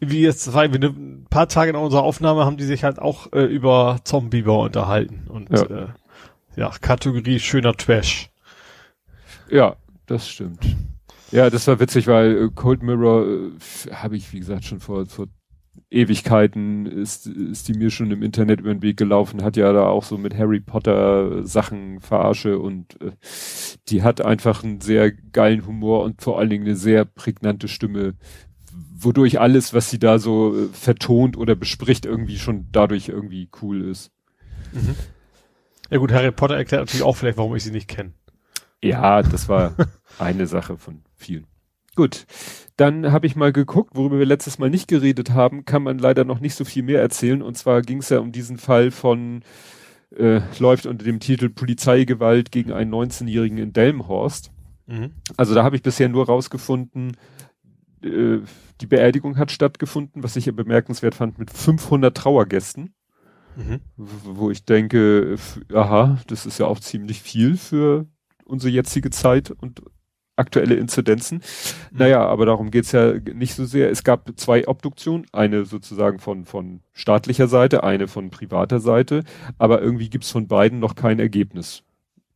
wie 0.00 0.20
jetzt, 0.20 0.52
war 0.52 0.62
ein 0.62 1.26
paar 1.30 1.48
Tage 1.48 1.72
nach 1.72 1.80
unserer 1.80 2.02
Aufnahme 2.02 2.44
haben 2.44 2.58
die 2.58 2.64
sich 2.64 2.84
halt 2.84 2.98
auch 3.00 3.32
äh, 3.32 3.44
über 3.44 3.98
Zombieber 4.04 4.58
unterhalten 4.60 5.24
und 5.28 5.50
Ja. 5.50 5.62
äh, 5.64 5.86
ja, 6.56 6.70
Kategorie 6.80 7.40
schöner 7.40 7.72
Trash. 7.74 8.30
Ja, 9.50 9.76
das 10.06 10.28
stimmt. 10.28 10.60
Ja, 11.32 11.48
das 11.48 11.66
war 11.68 11.78
witzig, 11.78 12.06
weil 12.06 12.44
äh, 12.44 12.50
Cold 12.54 12.82
Mirror 12.82 13.26
äh, 13.26 13.92
habe 13.92 14.16
ich, 14.16 14.32
wie 14.32 14.40
gesagt, 14.40 14.64
schon 14.64 14.80
vor, 14.80 15.06
vor 15.06 15.28
Ewigkeiten 15.90 16.86
ist, 16.86 17.26
ist 17.26 17.68
die 17.68 17.74
mir 17.74 17.90
schon 17.90 18.10
im 18.10 18.22
Internet 18.22 18.60
über 18.60 18.72
den 18.72 18.82
Weg 18.82 18.96
gelaufen, 18.96 19.42
hat 19.42 19.56
ja 19.56 19.72
da 19.72 19.86
auch 19.86 20.04
so 20.04 20.18
mit 20.18 20.36
Harry 20.36 20.60
Potter 20.60 21.44
Sachen 21.44 22.00
verarsche 22.00 22.58
und 22.58 23.00
äh, 23.00 23.12
die 23.88 24.02
hat 24.02 24.20
einfach 24.20 24.64
einen 24.64 24.80
sehr 24.80 25.12
geilen 25.12 25.66
Humor 25.66 26.04
und 26.04 26.22
vor 26.22 26.38
allen 26.38 26.50
Dingen 26.50 26.66
eine 26.66 26.76
sehr 26.76 27.04
prägnante 27.04 27.68
Stimme, 27.68 28.14
wodurch 28.96 29.40
alles, 29.40 29.72
was 29.72 29.90
sie 29.90 29.98
da 29.98 30.18
so 30.18 30.56
äh, 30.56 30.68
vertont 30.72 31.36
oder 31.36 31.54
bespricht, 31.54 32.06
irgendwie 32.06 32.38
schon 32.38 32.68
dadurch 32.72 33.08
irgendwie 33.08 33.48
cool 33.62 33.82
ist. 33.82 34.10
Ja 35.90 35.98
gut, 35.98 36.12
Harry 36.12 36.30
Potter 36.32 36.56
erklärt 36.56 36.82
natürlich 36.82 37.02
auch 37.02 37.16
vielleicht, 37.16 37.38
warum 37.38 37.54
ich 37.56 37.64
sie 37.64 37.72
nicht 37.72 37.88
kenne. 37.88 38.12
Ja, 38.82 39.22
das 39.22 39.48
war 39.48 39.74
eine 40.18 40.46
Sache 40.46 40.76
von 40.76 41.02
vielen. 41.20 41.46
Gut, 41.96 42.26
dann 42.76 43.12
habe 43.12 43.26
ich 43.26 43.36
mal 43.36 43.52
geguckt, 43.52 43.94
worüber 43.94 44.18
wir 44.18 44.26
letztes 44.26 44.58
Mal 44.58 44.70
nicht 44.70 44.88
geredet 44.88 45.30
haben, 45.30 45.64
kann 45.64 45.82
man 45.82 45.98
leider 45.98 46.24
noch 46.24 46.40
nicht 46.40 46.54
so 46.54 46.64
viel 46.64 46.82
mehr 46.82 47.00
erzählen. 47.00 47.42
Und 47.42 47.56
zwar 47.56 47.82
ging 47.82 47.98
es 47.98 48.08
ja 48.08 48.20
um 48.20 48.32
diesen 48.32 48.58
Fall 48.58 48.90
von, 48.90 49.42
äh, 50.16 50.40
läuft 50.58 50.86
unter 50.86 51.04
dem 51.04 51.20
Titel 51.20 51.50
Polizeigewalt 51.50 52.52
gegen 52.52 52.72
einen 52.72 52.92
19-Jährigen 52.92 53.58
in 53.58 53.72
Delmenhorst. 53.72 54.52
Mhm. 54.86 55.12
Also 55.36 55.54
da 55.54 55.64
habe 55.64 55.76
ich 55.76 55.82
bisher 55.82 56.08
nur 56.08 56.26
rausgefunden, 56.26 57.16
äh, 58.02 58.38
die 58.80 58.86
Beerdigung 58.86 59.36
hat 59.36 59.50
stattgefunden, 59.50 60.22
was 60.22 60.36
ich 60.36 60.46
ja 60.46 60.52
bemerkenswert 60.52 61.14
fand, 61.14 61.38
mit 61.38 61.50
500 61.50 62.16
Trauergästen 62.16 62.94
Mhm. 63.56 63.80
wo 63.96 64.50
ich 64.50 64.64
denke, 64.64 65.36
aha, 65.72 66.18
das 66.28 66.46
ist 66.46 66.58
ja 66.58 66.66
auch 66.66 66.80
ziemlich 66.80 67.20
viel 67.20 67.56
für 67.56 68.06
unsere 68.44 68.72
jetzige 68.72 69.10
Zeit 69.10 69.50
und 69.50 69.82
aktuelle 70.36 70.74
Inzidenzen. 70.74 71.42
Naja, 71.90 72.24
aber 72.26 72.46
darum 72.46 72.70
geht's 72.70 72.92
ja 72.92 73.12
nicht 73.12 73.54
so 73.54 73.64
sehr. 73.64 73.90
Es 73.90 74.04
gab 74.04 74.30
zwei 74.36 74.66
Obduktionen, 74.66 75.26
eine 75.32 75.64
sozusagen 75.64 76.18
von, 76.18 76.44
von 76.44 76.80
staatlicher 76.92 77.48
Seite, 77.48 77.84
eine 77.84 78.08
von 78.08 78.30
privater 78.30 78.80
Seite, 78.80 79.24
aber 79.58 79.82
irgendwie 79.82 80.08
gibt's 80.08 80.30
von 80.30 80.48
beiden 80.48 80.78
noch 80.78 80.94
kein 80.94 81.18
Ergebnis. 81.18 81.82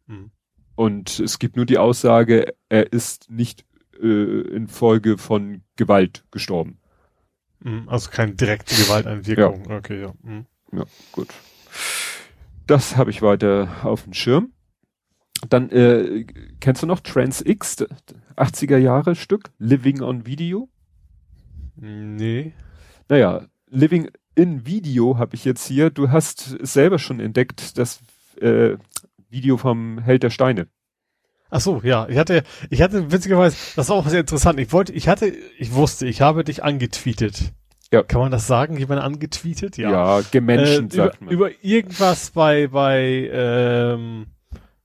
Mhm. 0.06 0.30
Und 0.74 1.20
es 1.20 1.38
gibt 1.38 1.56
nur 1.56 1.66
die 1.66 1.78
Aussage, 1.78 2.54
er 2.68 2.92
ist 2.92 3.30
nicht 3.30 3.64
äh, 4.02 4.40
infolge 4.40 5.18
von 5.18 5.62
Gewalt 5.76 6.24
gestorben. 6.30 6.78
Mhm, 7.60 7.88
also 7.88 8.10
keine 8.10 8.34
direkte 8.34 8.74
Gewalteinwirkung. 8.74 9.64
Ja. 9.68 9.76
Okay, 9.76 10.02
ja. 10.02 10.12
Mhm. 10.22 10.46
Ja, 10.72 10.84
gut. 11.12 11.28
Das 12.66 12.96
habe 12.96 13.10
ich 13.10 13.22
weiter 13.22 13.68
auf 13.82 14.04
dem 14.04 14.14
Schirm. 14.14 14.53
Dann 15.48 15.70
äh, 15.70 16.24
kennst 16.60 16.82
du 16.82 16.86
noch 16.86 17.00
Trans 17.00 17.40
X, 17.44 17.84
80er 18.36 18.78
Jahre 18.78 19.14
Stück, 19.14 19.50
Living 19.58 20.00
on 20.02 20.26
Video? 20.26 20.68
Nee. 21.76 22.52
Naja, 23.08 23.46
Living 23.68 24.10
in 24.34 24.66
Video 24.66 25.18
habe 25.18 25.34
ich 25.34 25.44
jetzt 25.44 25.66
hier. 25.66 25.90
Du 25.90 26.10
hast 26.10 26.56
es 26.60 26.72
selber 26.72 26.98
schon 26.98 27.20
entdeckt, 27.20 27.78
das 27.78 28.00
äh, 28.40 28.76
Video 29.28 29.56
vom 29.56 29.98
Held 29.98 30.22
der 30.22 30.30
Steine. 30.30 30.68
Ach 31.50 31.60
so, 31.60 31.80
ja. 31.84 32.08
Ich 32.08 32.18
hatte, 32.18 32.42
ich 32.70 32.82
hatte 32.82 33.12
witzigerweise, 33.12 33.56
das 33.76 33.86
ist 33.86 33.90
auch 33.90 34.06
sehr 34.08 34.20
interessant. 34.20 34.58
Ich 34.58 34.72
wollte, 34.72 34.92
ich 34.92 35.08
hatte, 35.08 35.32
ich 35.58 35.72
wusste, 35.72 36.06
ich 36.06 36.20
habe 36.20 36.42
dich 36.42 36.64
angetweetet. 36.64 37.52
Ja. 37.92 38.02
Kann 38.02 38.20
man 38.20 38.32
das 38.32 38.46
sagen, 38.46 38.76
jemand 38.76 39.00
angetweetet? 39.00 39.76
Ja, 39.76 39.90
ja 40.18 40.24
gemenschen, 40.32 40.88
äh, 40.88 40.94
sagt 40.94 41.16
über, 41.20 41.24
man. 41.24 41.34
Über 41.34 41.50
irgendwas 41.62 42.30
bei, 42.30 42.66
bei, 42.66 43.30
ähm, 43.32 44.26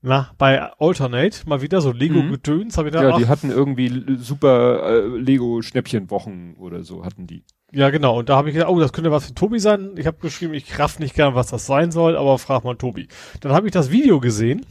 na, 0.02 0.30
bei 0.38 0.62
Alternate 0.78 1.46
mal 1.46 1.60
wieder 1.60 1.80
so 1.80 1.92
Lego-Gedöns, 1.92 2.74
mhm. 2.74 2.78
habe 2.78 2.88
ich 2.88 2.94
da 2.94 3.02
Ja, 3.02 3.18
die 3.18 3.28
hatten 3.28 3.50
irgendwie 3.50 4.16
super 4.16 4.82
äh, 4.84 5.06
Lego-Schnäppchenwochen 5.18 6.56
oder 6.56 6.82
so 6.84 7.04
hatten 7.04 7.26
die. 7.26 7.44
Ja, 7.72 7.90
genau. 7.90 8.18
Und 8.18 8.28
da 8.28 8.36
habe 8.36 8.48
ich 8.48 8.54
gedacht, 8.54 8.70
oh, 8.70 8.80
das 8.80 8.92
könnte 8.92 9.10
was 9.10 9.26
für 9.26 9.34
Tobi 9.34 9.60
sein. 9.60 9.92
Ich 9.96 10.06
habe 10.06 10.18
geschrieben, 10.18 10.54
ich 10.54 10.78
raff 10.78 10.98
nicht 10.98 11.14
gern, 11.14 11.34
was 11.34 11.48
das 11.48 11.66
sein 11.66 11.92
soll, 11.92 12.16
aber 12.16 12.38
frag 12.38 12.64
mal 12.64 12.76
Tobi. 12.76 13.08
Dann 13.40 13.52
habe 13.52 13.66
ich 13.66 13.72
das 13.72 13.90
Video 13.90 14.20
gesehen 14.20 14.64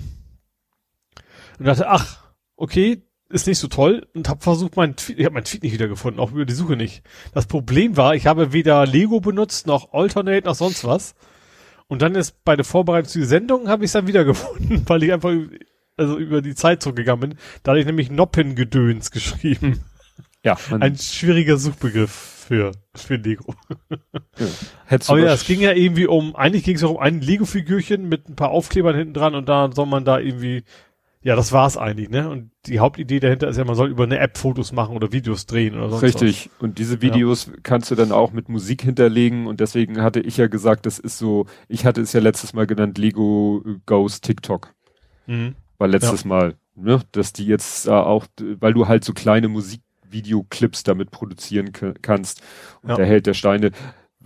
und 1.60 1.66
dachte, 1.66 1.88
ach, 1.88 2.24
okay, 2.56 3.04
ist 3.30 3.46
nicht 3.46 3.60
so 3.60 3.68
toll 3.68 4.08
und 4.16 4.28
habe 4.28 4.42
versucht, 4.42 4.76
mein 4.76 4.96
Tweet, 4.96 5.20
ich 5.20 5.26
habe 5.26 5.36
meinen 5.36 5.44
Tweet 5.44 5.62
nicht 5.62 5.74
wiedergefunden, 5.74 6.20
auch 6.20 6.32
über 6.32 6.46
die 6.46 6.54
Suche 6.54 6.76
nicht. 6.76 7.04
Das 7.34 7.46
Problem 7.46 7.96
war, 7.96 8.16
ich 8.16 8.26
habe 8.26 8.52
weder 8.52 8.86
Lego 8.88 9.20
benutzt, 9.20 9.68
noch 9.68 9.94
Alternate, 9.94 10.48
noch 10.48 10.56
sonst 10.56 10.84
was. 10.84 11.14
Und 11.90 12.04
dann 12.04 12.16
ist 12.16 12.46
bei 12.46 12.56
der 12.56 12.66
Vorbereitung 12.66 13.10
zu 13.10 13.20
die 13.20 13.26
Sendung 13.26 13.68
habe 13.68 13.84
ich 13.84 13.90
es 13.90 13.94
dann 13.94 14.08
wiedergefunden, 14.08 14.84
weil 14.88 15.04
ich 15.04 15.12
einfach 15.12 15.34
also 15.98 16.18
über 16.18 16.42
die 16.42 16.56
Zeit 16.56 16.82
zurückgegangen 16.82 17.32
bin. 17.32 17.40
Da 17.64 17.72
hatte 17.72 17.82
ich 17.82 17.86
nämlich 17.86 18.10
Noppengedöns 18.10 19.12
geschrieben. 19.12 19.84
Ja. 20.46 20.58
Ein 20.80 20.96
schwieriger 20.96 21.58
Suchbegriff 21.58 22.12
für, 22.12 22.72
für 22.96 23.16
Lego. 23.16 23.54
Ja. 24.38 24.98
Aber 25.08 25.20
ja, 25.20 25.34
es 25.34 25.46
ging 25.46 25.60
ja 25.60 25.74
irgendwie 25.74 26.08
um, 26.08 26.36
eigentlich 26.36 26.64
ging 26.64 26.76
es 26.76 26.82
ja 26.82 26.88
um 26.88 26.98
ein 26.98 27.20
Lego-Figürchen 27.20 28.08
mit 28.08 28.30
ein 28.30 28.36
paar 28.36 28.52
Aufklebern 28.52 28.96
hinten 28.96 29.14
dran 29.14 29.36
und 29.36 29.50
da 29.50 29.70
soll 29.72 29.86
man 29.86 30.06
da 30.06 30.18
irgendwie 30.18 30.64
ja, 31.22 31.36
das 31.36 31.52
war's 31.52 31.76
eigentlich, 31.76 32.10
ne? 32.10 32.30
Und 32.30 32.52
die 32.66 32.80
Hauptidee 32.80 33.20
dahinter 33.20 33.50
ist 33.50 33.58
ja, 33.58 33.66
man 33.66 33.76
soll 33.76 33.90
über 33.90 34.06
eine 34.06 34.20
App 34.20 34.38
Fotos 34.38 34.72
machen 34.72 34.96
oder 34.96 35.12
Videos 35.12 35.46
drehen 35.46 35.76
oder 35.76 35.90
sonst 35.90 36.04
Richtig. 36.04 36.50
Was. 36.54 36.64
Und 36.64 36.78
diese 36.78 37.02
Videos 37.02 37.48
ja. 37.48 37.54
kannst 37.62 37.92
du 37.92 37.96
dann 37.96 38.14
auch 38.14 38.32
mit 38.32 38.48
Musik 38.48 38.84
hinterlegen 38.84 39.46
und 39.46 39.60
deswegen 39.60 40.02
hatte 40.02 40.22
ich 40.22 40.38
ja 40.38 40.48
gesagt, 40.48 40.86
das 40.86 40.98
ist 40.98 41.18
so, 41.18 41.46
ich 41.68 41.86
hatte 41.86 42.02
es 42.02 42.14
ja 42.14 42.22
letztes 42.22 42.54
Mal 42.54 42.68
genannt, 42.68 42.98
Lego 42.98 43.64
Goes 43.86 44.22
TikTok. 44.22 44.74
Mhm. 45.28 45.56
War 45.78 45.90
letztes 45.90 46.24
ja. 46.24 46.30
Mal, 46.30 46.56
ne? 46.76 47.02
Dass 47.12 47.34
die 47.34 47.46
jetzt 47.46 47.88
äh, 47.88 47.92
auch, 47.92 48.26
weil 48.60 48.74
du 48.74 48.88
halt 48.88 49.04
so 49.04 49.12
kleine 49.12 49.50
Musikvideoclips 49.50 50.84
damit 50.84 51.12
produzieren 51.12 51.74
kannst. 52.02 52.42
Und 52.82 52.92
ja. 52.92 52.96
der 52.96 53.06
Held 53.06 53.26
der 53.28 53.34
Steine 53.34 53.72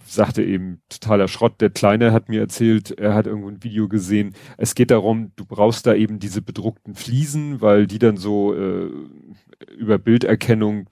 sagte 0.05 0.43
eben 0.43 0.81
totaler 0.89 1.27
Schrott. 1.27 1.62
Der 1.62 1.69
Kleine 1.69 2.12
hat 2.12 2.29
mir 2.29 2.41
erzählt, 2.41 2.91
er 2.91 3.13
hat 3.13 3.27
irgendwo 3.27 3.50
ein 3.50 3.63
Video 3.63 3.88
gesehen. 3.88 4.33
Es 4.57 4.75
geht 4.75 4.91
darum, 4.91 5.31
du 5.36 5.45
brauchst 5.45 5.86
da 5.88 5.93
eben 5.93 6.19
diese 6.19 6.41
bedruckten 6.41 6.95
Fliesen, 6.95 7.62
weil 7.62 7.88
die 7.88 8.00
dann 8.00 8.17
so 8.17 8.53
äh, 8.53 8.89
über 9.77 9.98
Bilderkennung 9.98 10.88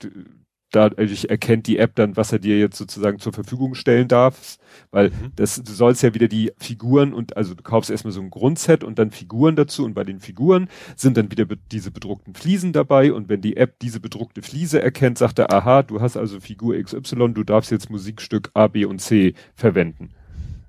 dadurch 0.72 1.26
erkennt 1.26 1.68
die 1.68 1.78
App 1.78 1.96
dann, 1.96 2.18
was 2.18 2.32
er 2.32 2.40
dir 2.40 2.58
jetzt 2.58 2.78
sozusagen 2.78 3.20
zur 3.20 3.34
Verfügung 3.34 3.76
stellen 3.76 4.08
darf, 4.08 4.58
weil 4.90 5.10
mhm. 5.10 5.32
das, 5.36 5.62
du 5.62 5.72
sollst 5.72 6.02
ja 6.04 6.14
wieder 6.14 6.28
die 6.28 6.52
Figuren 6.58 7.14
und 7.14 7.38
also 7.38 7.54
du 7.54 7.62
kaufst 7.62 7.92
erstmal 7.92 8.14
so 8.14 8.22
ein 8.22 8.30
Grundset 8.30 8.84
und 8.84 8.98
dann 8.98 9.12
Figuren 9.12 9.56
dazu 9.56 9.86
und 9.86 9.94
bei 9.94 10.04
den 10.04 10.20
Figuren 10.20 10.70
sind 10.96 11.18
dann 11.18 11.30
wieder 11.32 11.46
be 11.46 11.58
diese 11.72 11.92
bedruckten 11.92 12.34
Fliesen 12.34 12.74
dabei 12.74 13.14
und 13.14 13.30
wenn 13.30 13.42
die 13.42 13.58
App 13.58 13.80
diese 13.80 14.00
bedruckte 14.00 14.42
Fliese 14.42 14.82
erkennt, 14.82 15.18
sagt 15.18 15.40
er, 15.40 15.54
aha, 15.54 15.84
du 15.84 16.02
hast 16.02 16.18
also 16.18 16.40
Figur 16.40 16.82
XY, 16.82 17.34
du 17.34 17.44
darfst 17.44 17.72
jetzt 17.72 17.90
Musikstück 17.90 18.50
A, 18.54 18.68
B 18.68 18.86
und 18.86 19.00
C 19.00 19.36
verwenden. 19.56 20.10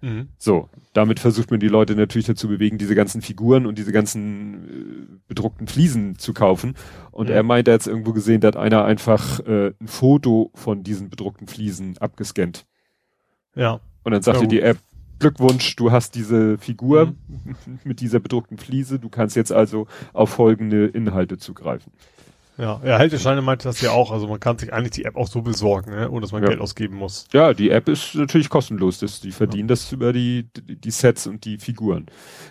Mhm. 0.03 0.31
So, 0.37 0.69
damit 0.93 1.21
versucht 1.21 1.53
man 1.53 1.61
die 1.61 1.69
Leute 1.69 1.95
natürlich 1.95 2.27
dazu 2.27 2.49
bewegen, 2.49 2.77
diese 2.77 2.97
ganzen 2.97 3.23
Figuren 3.23 3.67
und 3.67 3.79
diese 3.79 3.93
ganzen 3.93 4.55
äh, 4.55 5.19
bedruckten 5.29 5.69
Fliesen 5.69 6.19
zu 6.19 6.35
kaufen. 6.35 6.75
Und 7.13 7.29
mhm. 7.29 7.35
er 7.35 7.43
meint, 7.45 7.69
er 7.69 7.75
hat 7.75 7.87
irgendwo 7.87 8.13
gesehen, 8.13 8.41
da 8.41 8.49
hat 8.49 8.57
einer 8.57 8.85
einfach 8.85 9.41
äh, 9.47 9.73
ein 9.81 9.87
Foto 9.87 10.51
von 10.55 10.83
diesen 10.83 11.09
bedruckten 11.09 11.47
Fliesen 11.47 11.97
abgescannt. 11.99 12.67
Ja. 13.55 13.81
Und 14.03 14.13
dann 14.13 14.23
sagte 14.23 14.43
ja, 14.43 14.49
die 14.49 14.61
App, 14.61 14.79
Glückwunsch, 15.21 15.77
du 15.77 15.93
hast 15.93 16.17
diese 16.17 16.59
Figur 16.59 17.15
mhm. 17.29 17.55
mit 17.85 18.01
dieser 18.01 18.19
bedruckten 18.19 18.59
Fliese, 18.59 18.99
du 18.99 19.09
kannst 19.09 19.37
jetzt 19.37 19.53
also 19.53 19.87
auf 20.13 20.31
folgende 20.31 20.87
Inhalte 20.87 21.39
zugreifen. 21.39 21.93
Ja, 22.59 22.81
ja, 22.85 22.99
Haltescheine 22.99 23.41
meinte 23.41 23.65
das 23.65 23.81
ja 23.81 23.93
auch. 23.93 24.11
Also 24.13 24.27
man 24.29 24.39
kann 24.39 24.59
sich 24.59 24.73
eigentlich 24.73 24.93
die 24.93 25.05
App 25.05 25.17
auch 25.17 25.27
so 25.27 25.41
besorgen, 25.41 25.91
ne? 25.91 26.11
ohne 26.11 26.21
dass 26.21 26.33
man 26.33 26.43
ja. 26.43 26.49
Geld 26.49 26.61
ausgeben 26.61 26.97
muss. 26.97 27.27
Ja, 27.33 27.55
die 27.55 27.71
App 27.71 27.89
ist 27.89 28.15
natürlich 28.15 28.51
kostenlos. 28.51 28.99
Das, 28.99 29.21
die 29.21 29.33
verdienen 29.33 29.69
ja. 29.69 29.73
das 29.73 29.91
über 29.91 30.13
die, 30.13 30.49
die, 30.55 30.91
Sets 30.91 31.27
und 31.27 31.45
die 31.45 31.59
Figuren. 31.59 32.07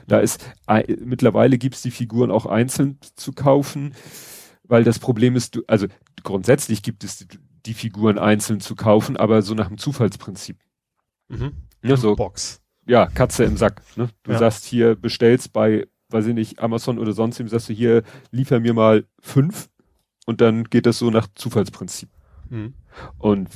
Da 0.08 0.20
ist 0.20 0.43
äh, 0.67 0.96
mittlerweile 1.00 1.58
gibt's 1.58 1.84
die 1.84 1.91
Figuren 1.91 2.31
auch 2.31 2.48
einzeln 2.48 2.98
zu 3.15 3.31
kaufen, 3.31 3.93
weil 4.63 4.84
das 4.84 4.98
Problem 4.98 5.36
ist, 5.36 5.55
du, 5.55 5.62
also 5.67 5.88
grundsätzlich 6.24 6.81
gibt 6.81 7.03
es 7.03 7.17
die, 7.20 7.27
die 7.65 7.74
Figuren 7.74 8.17
einzeln 8.17 8.60
zu 8.60 8.75
kaufen, 8.75 9.17
aber 9.17 9.43
so 9.43 9.53
nach 9.53 9.67
dem 9.67 9.77
Zufallsprinzip. 9.77 10.58
Mhm. 11.27 11.53
Ja, 11.84 11.96
so, 11.96 12.15
Box. 12.15 12.62
Ja, 12.88 13.05
Katze 13.05 13.43
im 13.43 13.58
Sack. 13.58 13.84
Ne? 13.96 14.10
Du 14.24 14.31
ja. 14.31 14.39
sagst 14.39 14.65
hier, 14.65 14.96
bestellst 14.96 15.53
bei, 15.53 15.88
weiß 16.10 16.25
ich 16.27 16.34
nicht, 16.34 16.60
Amazon 16.60 16.98
oder 16.98 17.13
sonst 17.13 17.39
wem, 17.39 17.48
sagst 17.48 17.70
du 17.70 17.74
hier, 17.74 18.03
liefer 18.31 18.60
mir 18.60 18.74
mal 18.74 19.05
fünf 19.20 19.70
und 20.31 20.41
dann 20.41 20.63
geht 20.65 20.85
das 20.85 20.97
so 20.97 21.11
nach 21.11 21.27
Zufallsprinzip. 21.35 22.09
Mhm. 22.50 22.73
Und 23.17 23.50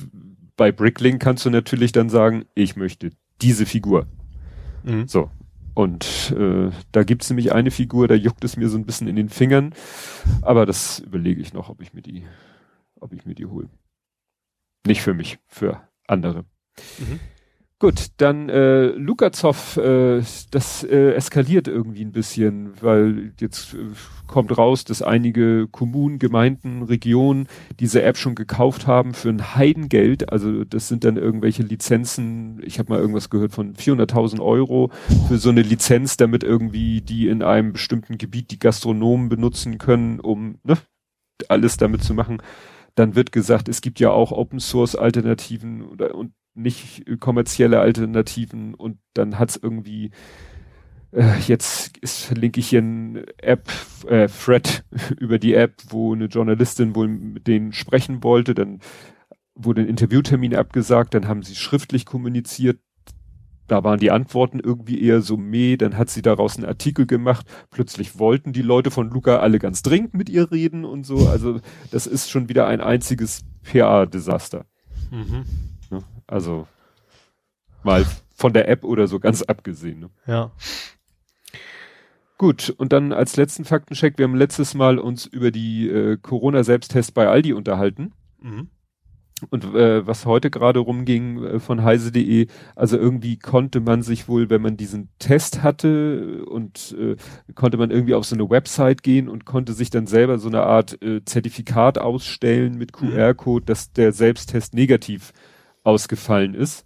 bei 0.56 0.72
Bricklink 0.72 1.20
kannst 1.20 1.44
du 1.44 1.50
natürlich 1.50 1.92
dann 1.92 2.08
sagen, 2.08 2.44
ich 2.54 2.76
möchte 2.76 3.10
diese 3.42 3.66
Figur. 3.66 4.06
Mhm. 4.84 5.08
So. 5.08 5.30
Und 5.74 6.34
äh, 6.38 6.70
da 6.92 7.02
gibt's 7.02 7.28
nämlich 7.28 7.52
eine 7.52 7.70
Figur, 7.70 8.08
da 8.08 8.14
juckt 8.14 8.44
es 8.44 8.56
mir 8.56 8.68
so 8.68 8.78
ein 8.78 8.86
bisschen 8.86 9.08
in 9.08 9.16
den 9.16 9.28
Fingern. 9.28 9.74
Aber 10.40 10.64
das 10.64 11.00
überlege 11.00 11.40
ich 11.40 11.52
noch, 11.52 11.68
ob 11.68 11.82
ich 11.82 11.92
mir 11.92 12.02
die, 12.02 12.24
ob 13.00 13.12
ich 13.12 13.26
mir 13.26 13.34
die 13.34 13.46
hole. 13.46 13.68
Nicht 14.86 15.02
für 15.02 15.12
mich, 15.12 15.38
für 15.46 15.82
andere. 16.06 16.44
Mhm. 16.98 17.20
Gut, 17.78 18.06
dann 18.16 18.48
äh, 18.48 18.86
Lukazow, 18.86 19.76
äh, 19.76 20.22
das 20.50 20.82
äh, 20.82 21.12
eskaliert 21.12 21.68
irgendwie 21.68 22.06
ein 22.06 22.12
bisschen, 22.12 22.72
weil 22.80 23.34
jetzt 23.38 23.74
äh, 23.74 23.88
kommt 24.26 24.56
raus, 24.56 24.84
dass 24.84 25.02
einige 25.02 25.68
Kommunen, 25.68 26.18
Gemeinden, 26.18 26.84
Regionen 26.84 27.48
diese 27.78 28.00
App 28.02 28.16
schon 28.16 28.34
gekauft 28.34 28.86
haben 28.86 29.12
für 29.12 29.28
ein 29.28 29.54
Heidengeld. 29.56 30.32
Also 30.32 30.64
das 30.64 30.88
sind 30.88 31.04
dann 31.04 31.18
irgendwelche 31.18 31.64
Lizenzen. 31.64 32.62
Ich 32.64 32.78
habe 32.78 32.94
mal 32.94 32.98
irgendwas 32.98 33.28
gehört 33.28 33.52
von 33.52 33.74
400.000 33.74 34.40
Euro 34.40 34.90
für 35.28 35.36
so 35.36 35.50
eine 35.50 35.60
Lizenz, 35.60 36.16
damit 36.16 36.44
irgendwie 36.44 37.02
die 37.02 37.28
in 37.28 37.42
einem 37.42 37.74
bestimmten 37.74 38.16
Gebiet 38.16 38.52
die 38.52 38.58
Gastronomen 38.58 39.28
benutzen 39.28 39.76
können, 39.76 40.18
um 40.20 40.60
ne, 40.64 40.78
alles 41.48 41.76
damit 41.76 42.02
zu 42.02 42.14
machen. 42.14 42.38
Dann 42.94 43.14
wird 43.14 43.32
gesagt, 43.32 43.68
es 43.68 43.82
gibt 43.82 44.00
ja 44.00 44.12
auch 44.12 44.32
Open 44.32 44.60
Source 44.60 44.96
Alternativen 44.96 45.82
und 45.82 46.32
nicht 46.56 47.04
kommerzielle 47.20 47.80
Alternativen 47.80 48.74
und 48.74 48.98
dann 49.14 49.38
hat's 49.38 49.58
irgendwie 49.60 50.10
äh, 51.12 51.38
jetzt 51.46 51.96
ist, 51.98 52.24
verlinke 52.24 52.60
ich 52.60 52.68
hier 52.68 52.82
ein 52.82 53.24
App, 53.38 53.70
äh, 54.06 54.28
Thread 54.28 54.84
über 55.18 55.38
die 55.38 55.54
App, 55.54 55.74
wo 55.88 56.14
eine 56.14 56.26
Journalistin 56.26 56.94
wohl 56.94 57.08
mit 57.08 57.46
denen 57.46 57.72
sprechen 57.72 58.22
wollte, 58.22 58.54
dann 58.54 58.80
wurde 59.54 59.80
ein 59.80 59.88
Interviewtermin 59.88 60.54
abgesagt, 60.54 61.14
dann 61.14 61.28
haben 61.28 61.42
sie 61.42 61.54
schriftlich 61.54 62.04
kommuniziert, 62.04 62.78
da 63.66 63.82
waren 63.82 63.98
die 63.98 64.10
Antworten 64.10 64.60
irgendwie 64.60 65.02
eher 65.02 65.22
so 65.22 65.36
meh, 65.36 65.76
dann 65.76 65.96
hat 65.96 66.10
sie 66.10 66.22
daraus 66.22 66.56
einen 66.56 66.66
Artikel 66.66 67.06
gemacht, 67.06 67.46
plötzlich 67.70 68.18
wollten 68.18 68.52
die 68.52 68.62
Leute 68.62 68.90
von 68.90 69.10
Luca 69.10 69.38
alle 69.38 69.58
ganz 69.58 69.82
dringend 69.82 70.14
mit 70.14 70.28
ihr 70.28 70.52
reden 70.52 70.84
und 70.84 71.04
so, 71.04 71.28
also 71.28 71.60
das 71.90 72.06
ist 72.06 72.30
schon 72.30 72.48
wieder 72.48 72.66
ein 72.66 72.80
einziges 72.80 73.44
PA-Desaster. 73.64 74.66
Mhm. 75.10 75.44
Also 76.26 76.66
mal 77.82 78.04
von 78.34 78.52
der 78.52 78.68
App 78.68 78.84
oder 78.84 79.06
so 79.06 79.18
ganz 79.18 79.42
abgesehen. 79.42 80.00
Ne? 80.00 80.10
Ja. 80.26 80.52
Gut, 82.38 82.74
und 82.76 82.92
dann 82.92 83.12
als 83.12 83.36
letzten 83.36 83.64
Faktencheck, 83.64 84.18
wir 84.18 84.24
haben 84.24 84.34
letztes 84.34 84.74
Mal 84.74 84.98
uns 84.98 85.24
über 85.24 85.50
die 85.50 85.88
äh, 85.88 86.18
Corona-Selbsttests 86.20 87.12
bei 87.12 87.28
Aldi 87.28 87.54
unterhalten. 87.54 88.12
Mhm. 88.40 88.68
Und 89.50 89.64
äh, 89.74 90.06
was 90.06 90.24
heute 90.24 90.50
gerade 90.50 90.78
rumging 90.78 91.44
äh, 91.44 91.60
von 91.60 91.82
heise.de, 91.82 92.46
also 92.74 92.96
irgendwie 92.96 93.38
konnte 93.38 93.80
man 93.80 94.02
sich 94.02 94.28
wohl, 94.28 94.48
wenn 94.48 94.62
man 94.62 94.78
diesen 94.78 95.10
Test 95.18 95.62
hatte 95.62 96.44
und 96.46 96.96
äh, 96.98 97.16
konnte 97.54 97.76
man 97.76 97.90
irgendwie 97.90 98.14
auf 98.14 98.24
so 98.24 98.34
eine 98.34 98.48
Website 98.48 99.02
gehen 99.02 99.28
und 99.28 99.44
konnte 99.44 99.74
sich 99.74 99.90
dann 99.90 100.06
selber 100.06 100.38
so 100.38 100.48
eine 100.48 100.62
Art 100.62 101.02
äh, 101.02 101.22
Zertifikat 101.24 101.98
ausstellen 101.98 102.78
mit 102.78 102.98
mhm. 103.00 103.10
QR-Code, 103.10 103.66
dass 103.66 103.92
der 103.92 104.12
Selbsttest 104.12 104.72
negativ 104.72 105.32
ausgefallen 105.86 106.54
ist. 106.54 106.84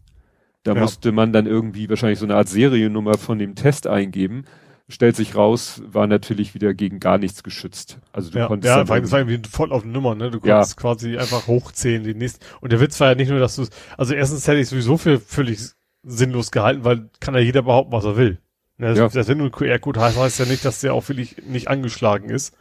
Da 0.62 0.74
ja. 0.74 0.80
musste 0.80 1.12
man 1.12 1.32
dann 1.32 1.46
irgendwie 1.46 1.88
wahrscheinlich 1.88 2.18
so 2.18 2.26
eine 2.26 2.36
Art 2.36 2.48
Seriennummer 2.48 3.16
von 3.16 3.38
dem 3.38 3.54
Test 3.54 3.86
eingeben 3.86 4.44
stellt 4.90 5.16
sich 5.16 5.34
raus, 5.34 5.82
war 5.86 6.06
natürlich 6.06 6.54
wieder 6.54 6.74
gegen 6.74 7.00
gar 7.00 7.18
nichts 7.18 7.42
geschützt. 7.42 7.98
Also 8.12 8.30
du 8.30 8.38
ja, 8.38 8.46
konntest. 8.46 8.68
Ja, 8.68 8.84
das 8.84 9.12
war 9.12 9.20
irgendwie 9.20 9.48
voll 9.48 9.72
auf 9.72 9.84
Nummer, 9.84 10.14
ne? 10.14 10.30
Du 10.30 10.40
konntest 10.40 10.76
ja. 10.76 10.80
quasi 10.80 11.16
einfach 11.16 11.46
hochzählen, 11.46 12.02
die 12.02 12.14
nächsten. 12.14 12.44
Und 12.60 12.72
der 12.72 12.80
Witz 12.80 12.98
war 13.00 13.08
ja 13.08 13.14
nicht 13.14 13.30
nur, 13.30 13.38
dass 13.38 13.56
du 13.56 13.66
also 13.96 14.14
erstens 14.14 14.46
hätte 14.46 14.58
ich 14.58 14.68
sowieso 14.68 14.96
für 14.96 15.20
völlig 15.20 15.60
sinnlos 16.02 16.50
gehalten, 16.50 16.84
weil 16.84 17.08
kann 17.20 17.34
ja 17.34 17.40
jeder 17.40 17.62
behaupten, 17.62 17.92
was 17.92 18.04
er 18.04 18.16
will. 18.16 18.38
Ne? 18.78 18.94
Ja. 18.94 19.08
Das, 19.08 19.28
wenn 19.28 19.38
du 19.38 19.44
ein 19.44 19.52
QR-Code 19.52 20.00
hast, 20.00 20.18
heißt 20.18 20.40
ja 20.40 20.46
nicht, 20.46 20.64
dass 20.64 20.80
der 20.80 20.94
auch 20.94 21.08
wirklich 21.08 21.36
nicht 21.46 21.68
angeschlagen 21.68 22.28
ist. 22.28 22.56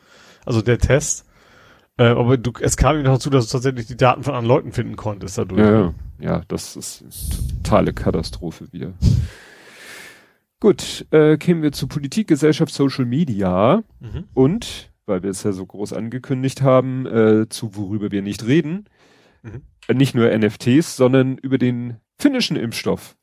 Also 0.45 0.61
der 0.61 0.77
Test. 0.77 1.25
Äh, 1.99 2.15
aber 2.15 2.37
du, 2.37 2.53
es 2.61 2.77
kam 2.77 2.97
ihm 2.97 3.03
dazu, 3.03 3.29
dass 3.29 3.47
du 3.47 3.51
tatsächlich 3.51 3.87
die 3.87 3.97
Daten 3.97 4.23
von 4.23 4.33
anderen 4.33 4.47
Leuten 4.47 4.71
finden 4.71 4.95
konntest 4.95 5.37
dadurch. 5.37 5.59
Ja, 5.59 5.71
ja. 5.71 5.93
ja 6.19 6.41
das 6.47 6.77
ist 6.77 7.03
totale 7.61 7.93
Katastrophe 7.93 8.71
wieder. 8.71 8.93
Gut, 10.61 11.05
äh, 11.11 11.37
kämen 11.37 11.61
wir 11.61 11.73
zu 11.73 11.87
Politik, 11.87 12.29
Gesellschaft, 12.29 12.73
Social 12.73 13.05
Media 13.05 13.83
mhm. 13.99 14.25
und, 14.33 14.91
weil 15.07 15.23
wir 15.23 15.29
es 15.29 15.43
ja 15.43 15.51
so 15.51 15.65
groß 15.65 15.91
angekündigt 15.91 16.61
haben, 16.61 17.05
äh, 17.05 17.49
zu 17.49 17.75
worüber 17.75 18.11
wir 18.11 18.21
nicht 18.21 18.45
reden, 18.45 18.85
mhm. 19.43 19.63
äh, 19.89 19.93
nicht 19.93 20.15
nur 20.15 20.29
NFTs, 20.37 20.95
sondern 20.95 21.37
über 21.37 21.57
den 21.57 21.97
finnischen 22.17 22.55
Impfstoff. 22.55 23.17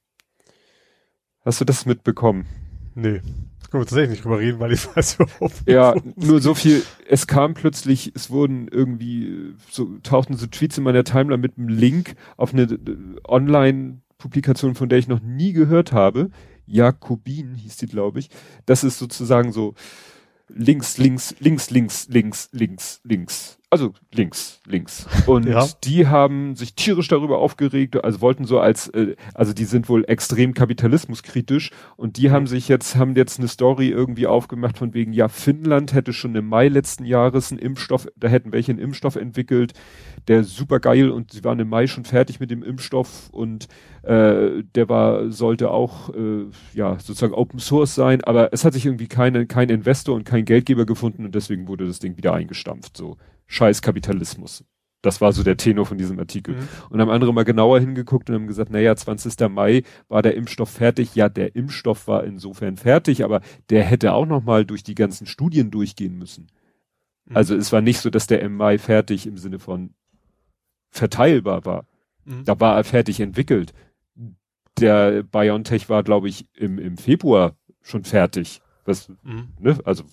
Hast 1.46 1.62
du 1.62 1.64
das 1.64 1.86
mitbekommen? 1.86 2.44
Nee. 2.94 3.22
Da 3.66 3.70
können 3.70 3.82
wir 3.82 3.86
tatsächlich 3.86 4.10
nicht 4.10 4.24
drüber 4.24 4.38
reden, 4.38 4.60
weil 4.60 4.72
ich 4.72 4.86
weiß 4.96 5.16
überhaupt 5.16 5.66
nicht. 5.66 5.74
Ja, 5.74 5.94
nur 6.14 6.40
so 6.40 6.54
viel, 6.54 6.82
es 7.08 7.26
kam 7.26 7.54
plötzlich, 7.54 8.12
es 8.14 8.30
wurden 8.30 8.68
irgendwie, 8.68 9.54
so 9.70 9.98
tauchten 10.02 10.36
so 10.36 10.46
Tweets 10.46 10.78
in 10.78 10.84
meiner 10.84 11.04
Timeline 11.04 11.38
mit 11.38 11.58
einem 11.58 11.68
Link 11.68 12.14
auf 12.36 12.52
eine 12.52 12.62
äh, 12.62 12.96
Online-Publikation, 13.26 14.74
von 14.74 14.88
der 14.88 14.98
ich 14.98 15.08
noch 15.08 15.20
nie 15.20 15.52
gehört 15.52 15.92
habe 15.92 16.30
Jakobin 16.66 17.54
hieß 17.54 17.76
die, 17.78 17.86
glaube 17.86 18.18
ich. 18.18 18.30
Das 18.66 18.84
ist 18.84 18.98
sozusagen 18.98 19.52
so 19.52 19.74
links, 20.48 20.98
links, 20.98 21.34
links, 21.38 21.70
links, 21.70 22.08
links, 22.08 22.48
links, 22.52 23.00
links. 23.04 23.55
Also 23.68 23.94
links, 24.14 24.60
links. 24.64 25.08
Und 25.26 25.44
ja. 25.44 25.66
die 25.82 26.06
haben 26.06 26.54
sich 26.54 26.76
tierisch 26.76 27.08
darüber 27.08 27.38
aufgeregt, 27.38 28.02
also 28.04 28.20
wollten 28.20 28.44
so 28.44 28.60
als, 28.60 28.86
äh, 28.90 29.16
also 29.34 29.52
die 29.52 29.64
sind 29.64 29.88
wohl 29.88 30.04
extrem 30.06 30.54
kapitalismuskritisch 30.54 31.72
und 31.96 32.16
die 32.16 32.30
haben 32.30 32.46
sich 32.46 32.68
jetzt, 32.68 32.94
haben 32.94 33.16
jetzt 33.16 33.40
eine 33.40 33.48
Story 33.48 33.88
irgendwie 33.88 34.28
aufgemacht 34.28 34.78
von 34.78 34.94
wegen, 34.94 35.12
ja, 35.12 35.26
Finnland 35.26 35.94
hätte 35.94 36.12
schon 36.12 36.36
im 36.36 36.46
Mai 36.46 36.68
letzten 36.68 37.04
Jahres 37.04 37.50
einen 37.50 37.58
Impfstoff, 37.58 38.06
da 38.14 38.28
hätten 38.28 38.52
welche 38.52 38.70
einen 38.70 38.78
Impfstoff 38.78 39.16
entwickelt, 39.16 39.72
der 40.28 40.44
super 40.44 40.78
geil 40.78 41.10
und 41.10 41.32
sie 41.32 41.42
waren 41.42 41.58
im 41.58 41.68
Mai 41.68 41.88
schon 41.88 42.04
fertig 42.04 42.38
mit 42.38 42.52
dem 42.52 42.62
Impfstoff 42.62 43.30
und 43.32 43.66
äh, 44.04 44.62
der 44.76 44.88
war, 44.88 45.32
sollte 45.32 45.72
auch 45.72 46.14
äh, 46.14 46.44
ja 46.72 47.00
sozusagen 47.00 47.34
Open 47.34 47.58
Source 47.58 47.96
sein, 47.96 48.22
aber 48.22 48.52
es 48.52 48.64
hat 48.64 48.74
sich 48.74 48.86
irgendwie 48.86 49.08
keine, 49.08 49.46
kein 49.46 49.70
Investor 49.70 50.14
und 50.14 50.22
kein 50.22 50.44
Geldgeber 50.44 50.86
gefunden 50.86 51.24
und 51.24 51.34
deswegen 51.34 51.66
wurde 51.66 51.84
das 51.84 51.98
Ding 51.98 52.16
wieder 52.16 52.32
eingestampft. 52.32 52.96
So 52.96 53.16
Scheiß 53.46 53.82
Kapitalismus. 53.82 54.64
Das 55.02 55.20
war 55.20 55.32
so 55.32 55.44
der 55.44 55.56
Tenor 55.56 55.86
von 55.86 55.98
diesem 55.98 56.18
Artikel. 56.18 56.56
Mhm. 56.56 56.68
Und 56.90 57.00
haben 57.00 57.10
andere 57.10 57.32
mal 57.32 57.44
genauer 57.44 57.78
hingeguckt 57.78 58.28
und 58.28 58.34
haben 58.34 58.46
gesagt, 58.48 58.70
naja, 58.70 58.96
20. 58.96 59.48
Mai 59.48 59.82
war 60.08 60.22
der 60.22 60.34
Impfstoff 60.34 60.70
fertig. 60.70 61.14
Ja, 61.14 61.28
der 61.28 61.54
Impfstoff 61.54 62.08
war 62.08 62.24
insofern 62.24 62.76
fertig, 62.76 63.22
aber 63.22 63.40
der 63.70 63.84
hätte 63.84 64.12
auch 64.14 64.26
noch 64.26 64.42
mal 64.42 64.64
durch 64.64 64.82
die 64.82 64.96
ganzen 64.96 65.26
Studien 65.26 65.70
durchgehen 65.70 66.18
müssen. 66.18 66.48
Mhm. 67.26 67.36
Also 67.36 67.54
es 67.54 67.72
war 67.72 67.82
nicht 67.82 68.00
so, 68.00 68.10
dass 68.10 68.26
der 68.26 68.40
im 68.40 68.56
Mai 68.56 68.78
fertig 68.78 69.26
im 69.26 69.36
Sinne 69.36 69.58
von 69.58 69.94
verteilbar 70.90 71.64
war. 71.64 71.86
Mhm. 72.24 72.44
Da 72.44 72.58
war 72.58 72.76
er 72.76 72.84
fertig 72.84 73.20
entwickelt. 73.20 73.72
Der 74.78 75.22
BioNTech 75.22 75.88
war, 75.88 76.02
glaube 76.02 76.28
ich, 76.28 76.48
im, 76.54 76.78
im 76.78 76.96
Februar 76.96 77.56
schon 77.80 78.04
fertig. 78.04 78.60
Was, 78.84 79.08
mhm. 79.22 79.48
ne? 79.60 79.78
Also 79.84 80.04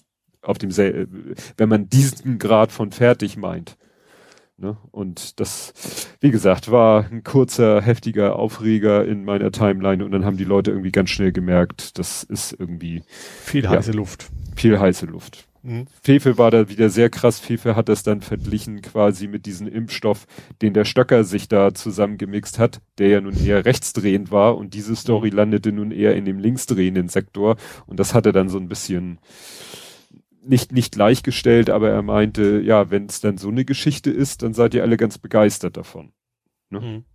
auf 0.43 0.57
dem, 0.57 0.75
wenn 0.75 1.69
man 1.69 1.89
diesen 1.89 2.37
Grad 2.37 2.71
von 2.71 2.91
fertig 2.91 3.37
meint. 3.37 3.77
Ne? 4.57 4.77
Und 4.91 5.39
das, 5.39 5.73
wie 6.19 6.31
gesagt, 6.31 6.69
war 6.69 7.05
ein 7.11 7.23
kurzer, 7.23 7.81
heftiger 7.81 8.37
Aufreger 8.37 9.05
in 9.05 9.25
meiner 9.25 9.51
Timeline 9.51 10.05
und 10.05 10.11
dann 10.11 10.25
haben 10.25 10.37
die 10.37 10.43
Leute 10.43 10.71
irgendwie 10.71 10.91
ganz 10.91 11.09
schnell 11.09 11.31
gemerkt, 11.31 11.97
das 11.97 12.23
ist 12.23 12.55
irgendwie 12.57 13.03
viel 13.43 13.67
heiße 13.67 13.91
ja, 13.91 13.97
Luft. 13.97 14.29
Viel 14.55 14.79
heiße 14.79 15.07
Luft. 15.07 15.47
Mhm. 15.63 15.87
Fefe 16.01 16.37
war 16.37 16.51
da 16.51 16.69
wieder 16.69 16.89
sehr 16.89 17.09
krass. 17.09 17.39
Fefe 17.39 17.75
hat 17.75 17.89
das 17.89 18.03
dann 18.03 18.21
verglichen 18.21 18.81
quasi 18.81 19.27
mit 19.27 19.45
diesem 19.45 19.67
Impfstoff, 19.67 20.27
den 20.61 20.73
der 20.73 20.85
Stöcker 20.85 21.23
sich 21.23 21.47
da 21.47 21.73
zusammengemixt 21.73 22.59
hat, 22.59 22.81
der 22.99 23.07
ja 23.07 23.21
nun 23.21 23.35
eher 23.35 23.65
rechtsdrehend 23.65 24.29
war 24.29 24.55
und 24.57 24.75
diese 24.75 24.95
Story 24.95 25.31
mhm. 25.31 25.37
landete 25.37 25.71
nun 25.71 25.91
eher 25.91 26.15
in 26.15 26.25
dem 26.25 26.37
linksdrehenden 26.37 27.09
Sektor 27.09 27.55
und 27.87 27.99
das 27.99 28.13
hatte 28.13 28.33
dann 28.33 28.49
so 28.49 28.59
ein 28.59 28.67
bisschen 28.67 29.19
nicht, 30.45 30.71
nicht 30.71 30.93
gleichgestellt, 30.93 31.69
aber 31.69 31.89
er 31.89 32.01
meinte, 32.01 32.61
ja, 32.61 32.91
wenn 32.91 33.05
es 33.05 33.21
dann 33.21 33.37
so 33.37 33.49
eine 33.49 33.65
Geschichte 33.65 34.11
ist, 34.11 34.43
dann 34.43 34.53
seid 34.53 34.73
ihr 34.73 34.83
alle 34.83 34.97
ganz 34.97 35.17
begeistert 35.17 35.77
davon. 35.77 36.13
Ne? 36.69 36.79
Mhm. 36.79 37.05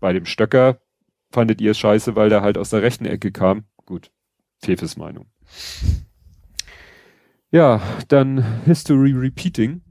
Bei 0.00 0.12
dem 0.12 0.24
Stöcker 0.24 0.80
fandet 1.30 1.60
ihr 1.60 1.72
es 1.72 1.78
scheiße, 1.78 2.16
weil 2.16 2.28
der 2.28 2.42
halt 2.42 2.58
aus 2.58 2.70
der 2.70 2.82
rechten 2.82 3.06
Ecke 3.06 3.32
kam. 3.32 3.64
Gut, 3.86 4.10
Fefes 4.58 4.96
Meinung. 4.96 5.26
Ja, 7.50 7.80
dann 8.08 8.62
History 8.64 9.12
Repeating. 9.12 9.82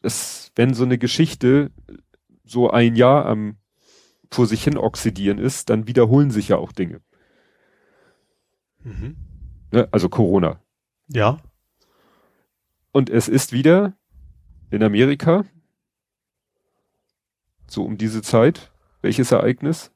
Es, 0.00 0.52
wenn 0.54 0.74
so 0.74 0.84
eine 0.84 0.98
Geschichte 0.98 1.70
so 2.44 2.70
ein 2.70 2.94
Jahr 2.94 3.26
am 3.26 3.56
vor 4.30 4.46
sich 4.46 4.64
hin 4.64 4.76
oxidieren 4.76 5.38
ist, 5.38 5.70
dann 5.70 5.86
wiederholen 5.86 6.30
sich 6.30 6.48
ja 6.48 6.56
auch 6.56 6.72
Dinge. 6.72 7.00
Mhm. 8.82 9.16
Ne, 9.70 9.88
also 9.92 10.08
Corona. 10.08 10.60
Ja. 11.08 11.38
Und 12.92 13.10
es 13.10 13.28
ist 13.28 13.52
wieder 13.52 13.94
in 14.70 14.82
Amerika 14.82 15.44
so 17.66 17.84
um 17.84 17.98
diese 17.98 18.22
Zeit. 18.22 18.70
Welches 19.02 19.32
Ereignis? 19.32 19.90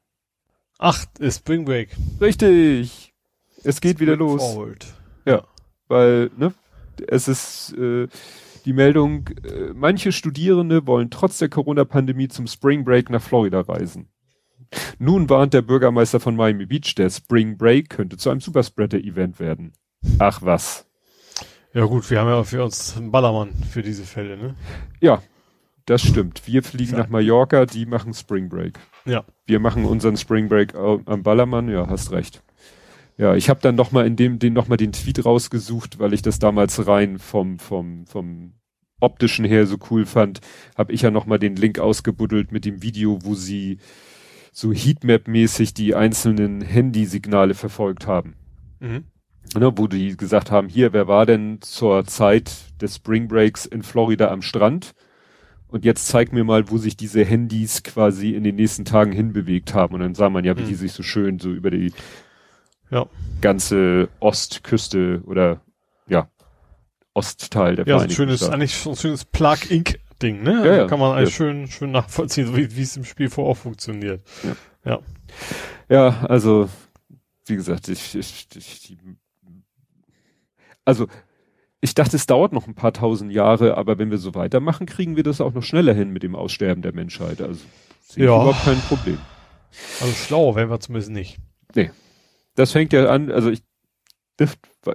Ach, 0.77 1.05
Spring 1.29 1.65
Break. 1.65 1.95
Richtig. 2.21 3.13
Es 3.63 3.81
geht 3.81 3.97
Spring 3.97 4.07
wieder 4.07 4.17
los. 4.17 4.41
Forward. 4.41 4.85
Ja 5.25 5.43
weil 5.89 6.31
ne, 6.37 6.53
es 7.07 7.27
ist 7.27 7.73
äh, 7.77 8.07
die 8.63 8.73
Meldung, 8.73 9.27
äh, 9.43 9.73
manche 9.73 10.13
Studierende 10.13 10.87
wollen 10.87 11.09
trotz 11.09 11.39
der 11.39 11.49
Corona-Pandemie 11.49 12.29
zum 12.29 12.47
Spring 12.47 12.85
Break 12.85 13.09
nach 13.09 13.21
Florida 13.21 13.59
reisen. 13.59 14.07
Nun 14.99 15.29
warnt 15.29 15.53
der 15.53 15.63
Bürgermeister 15.63 16.19
von 16.19 16.35
Miami 16.35 16.67
Beach, 16.67 16.93
der 16.95 17.09
Spring 17.09 17.57
Break 17.57 17.89
könnte 17.89 18.17
zu 18.17 18.29
einem 18.29 18.39
Superspreader-Event 18.39 19.39
werden. 19.39 19.73
Ach 20.19 20.41
was. 20.43 20.85
Ja 21.73 21.85
gut, 21.85 22.09
wir 22.09 22.19
haben 22.19 22.27
ja 22.27 22.43
für 22.43 22.63
uns 22.63 22.97
einen 22.97 23.11
Ballermann 23.11 23.53
für 23.69 23.83
diese 23.83 24.03
Fälle, 24.03 24.37
ne? 24.37 24.55
Ja, 24.99 25.21
das 25.85 26.01
stimmt. 26.01 26.47
Wir 26.47 26.63
fliegen 26.63 26.93
ja. 26.93 26.99
nach 26.99 27.09
Mallorca, 27.09 27.65
die 27.65 27.85
machen 27.85 28.13
Spring 28.13 28.49
Break. 28.49 28.79
Ja. 29.05 29.23
Wir 29.45 29.59
machen 29.59 29.85
unseren 29.85 30.17
Spring 30.17 30.49
Break 30.49 30.75
am 30.75 31.23
Ballermann, 31.23 31.69
ja, 31.69 31.87
hast 31.87 32.11
recht. 32.11 32.41
Ja, 33.17 33.35
ich 33.35 33.49
habe 33.49 33.59
dann 33.61 33.75
noch 33.75 33.91
mal 33.91 34.07
in 34.07 34.15
dem 34.15 34.39
den 34.39 34.53
noch 34.53 34.67
mal 34.67 34.77
den 34.77 34.93
Tweet 34.93 35.25
rausgesucht, 35.25 35.99
weil 35.99 36.13
ich 36.13 36.21
das 36.21 36.39
damals 36.39 36.87
rein 36.87 37.19
vom 37.19 37.59
vom 37.59 38.05
vom 38.07 38.53
optischen 38.99 39.45
her 39.45 39.65
so 39.65 39.77
cool 39.89 40.05
fand, 40.05 40.41
habe 40.77 40.93
ich 40.93 41.01
ja 41.01 41.11
noch 41.11 41.25
mal 41.25 41.37
den 41.37 41.55
Link 41.55 41.79
ausgebuddelt 41.79 42.51
mit 42.51 42.65
dem 42.65 42.81
Video, 42.81 43.19
wo 43.23 43.35
sie 43.35 43.77
so 44.51 44.71
Heatmap-mäßig 44.71 45.73
die 45.73 45.95
einzelnen 45.95 46.61
Handysignale 46.61 47.53
verfolgt 47.53 48.07
haben. 48.07 48.35
Mhm. 48.79 49.05
Ne, 49.55 49.71
wo 49.75 49.87
die 49.87 50.15
gesagt 50.15 50.51
haben, 50.51 50.69
hier, 50.69 50.93
wer 50.93 51.07
war 51.07 51.25
denn 51.25 51.59
zur 51.61 52.05
Zeit 52.05 52.51
des 52.81 52.97
Spring 52.97 53.27
Breaks 53.27 53.65
in 53.65 53.81
Florida 53.81 54.29
am 54.29 54.41
Strand? 54.41 54.93
Und 55.67 55.85
jetzt 55.85 56.07
zeig 56.07 56.33
mir 56.33 56.43
mal, 56.43 56.69
wo 56.69 56.77
sich 56.77 56.97
diese 56.97 57.23
Handys 57.23 57.83
quasi 57.83 58.31
in 58.31 58.43
den 58.43 58.55
nächsten 58.55 58.85
Tagen 58.85 59.11
hinbewegt 59.11 59.73
haben. 59.73 59.95
Und 59.95 60.01
dann 60.01 60.15
sah 60.15 60.29
man 60.29 60.43
ja, 60.43 60.57
wie 60.57 60.63
mhm. 60.63 60.67
die 60.67 60.75
sich 60.75 60.93
so 60.93 61.03
schön 61.03 61.39
so 61.39 61.51
über 61.51 61.71
die 61.71 61.93
ja. 62.89 63.05
ganze 63.41 64.09
Ostküste 64.19 65.21
oder 65.25 65.61
ja, 66.07 66.27
Ostteil 67.13 67.75
der 67.75 67.85
ja, 67.85 67.97
Vereinigten 67.97 68.15
so 68.15 68.23
ein 68.23 68.37
schönes, 68.37 68.49
eigentlich 68.49 68.75
so 68.75 68.89
ein 68.91 68.95
schönes 68.95 69.25
Plug-Ink-Ding, 69.25 70.41
ne? 70.41 70.65
Ja, 70.65 70.75
ja, 70.75 70.87
kann 70.87 70.99
man 70.99 71.15
eigentlich 71.15 71.29
ja. 71.29 71.35
schön, 71.35 71.67
schön 71.67 71.91
nachvollziehen, 71.91 72.47
so 72.47 72.57
wie, 72.57 72.75
wie 72.75 72.81
es 72.81 72.97
im 72.97 73.05
Spiel 73.05 73.29
vor 73.29 73.47
auch 73.47 73.57
funktioniert. 73.57 74.23
Ja. 74.43 74.55
ja. 74.91 74.99
Ja, 75.89 76.25
also, 76.27 76.69
wie 77.45 77.55
gesagt, 77.55 77.87
ich, 77.89 78.15
ich, 78.15 78.47
ich, 78.55 78.97
also, 80.89 81.07
ich 81.81 81.93
dachte, 81.93 82.17
es 82.17 82.25
dauert 82.25 82.51
noch 82.51 82.67
ein 82.67 82.73
paar 82.73 82.93
tausend 82.93 83.31
Jahre, 83.31 83.77
aber 83.77 83.99
wenn 83.99 84.09
wir 84.09 84.17
so 84.17 84.33
weitermachen, 84.33 84.87
kriegen 84.87 85.15
wir 85.15 85.23
das 85.23 85.39
auch 85.39 85.53
noch 85.53 85.61
schneller 85.61 85.93
hin 85.93 86.09
mit 86.09 86.23
dem 86.23 86.35
Aussterben 86.35 86.81
der 86.81 86.93
Menschheit. 86.93 87.41
Also 87.41 87.61
sehe 88.01 88.25
ja. 88.25 88.35
überhaupt 88.35 88.65
kein 88.65 88.79
Problem. 88.81 89.19
Also 90.01 90.13
schlau 90.13 90.55
werden 90.55 90.71
wir 90.71 90.79
zumindest 90.79 91.11
nicht. 91.11 91.37
Nee. 91.75 91.91
Das 92.55 92.71
fängt 92.71 92.91
ja 92.91 93.05
an, 93.05 93.31
also 93.31 93.51
ich, 93.51 93.61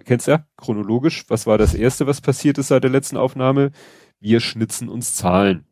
kennst 0.05 0.27
ja, 0.27 0.47
chronologisch, 0.57 1.25
was 1.29 1.47
war 1.47 1.59
das 1.59 1.75
erste, 1.75 2.07
was 2.09 2.21
passiert 2.21 2.59
ist 2.59 2.69
seit 2.69 2.83
der 2.83 2.91
letzten 2.91 3.17
Aufnahme? 3.17 3.71
Wir 4.19 4.41
schnitzen 4.41 4.89
uns 4.89 5.15
Zahlen. 5.15 5.67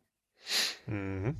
Mhm. 0.87 1.35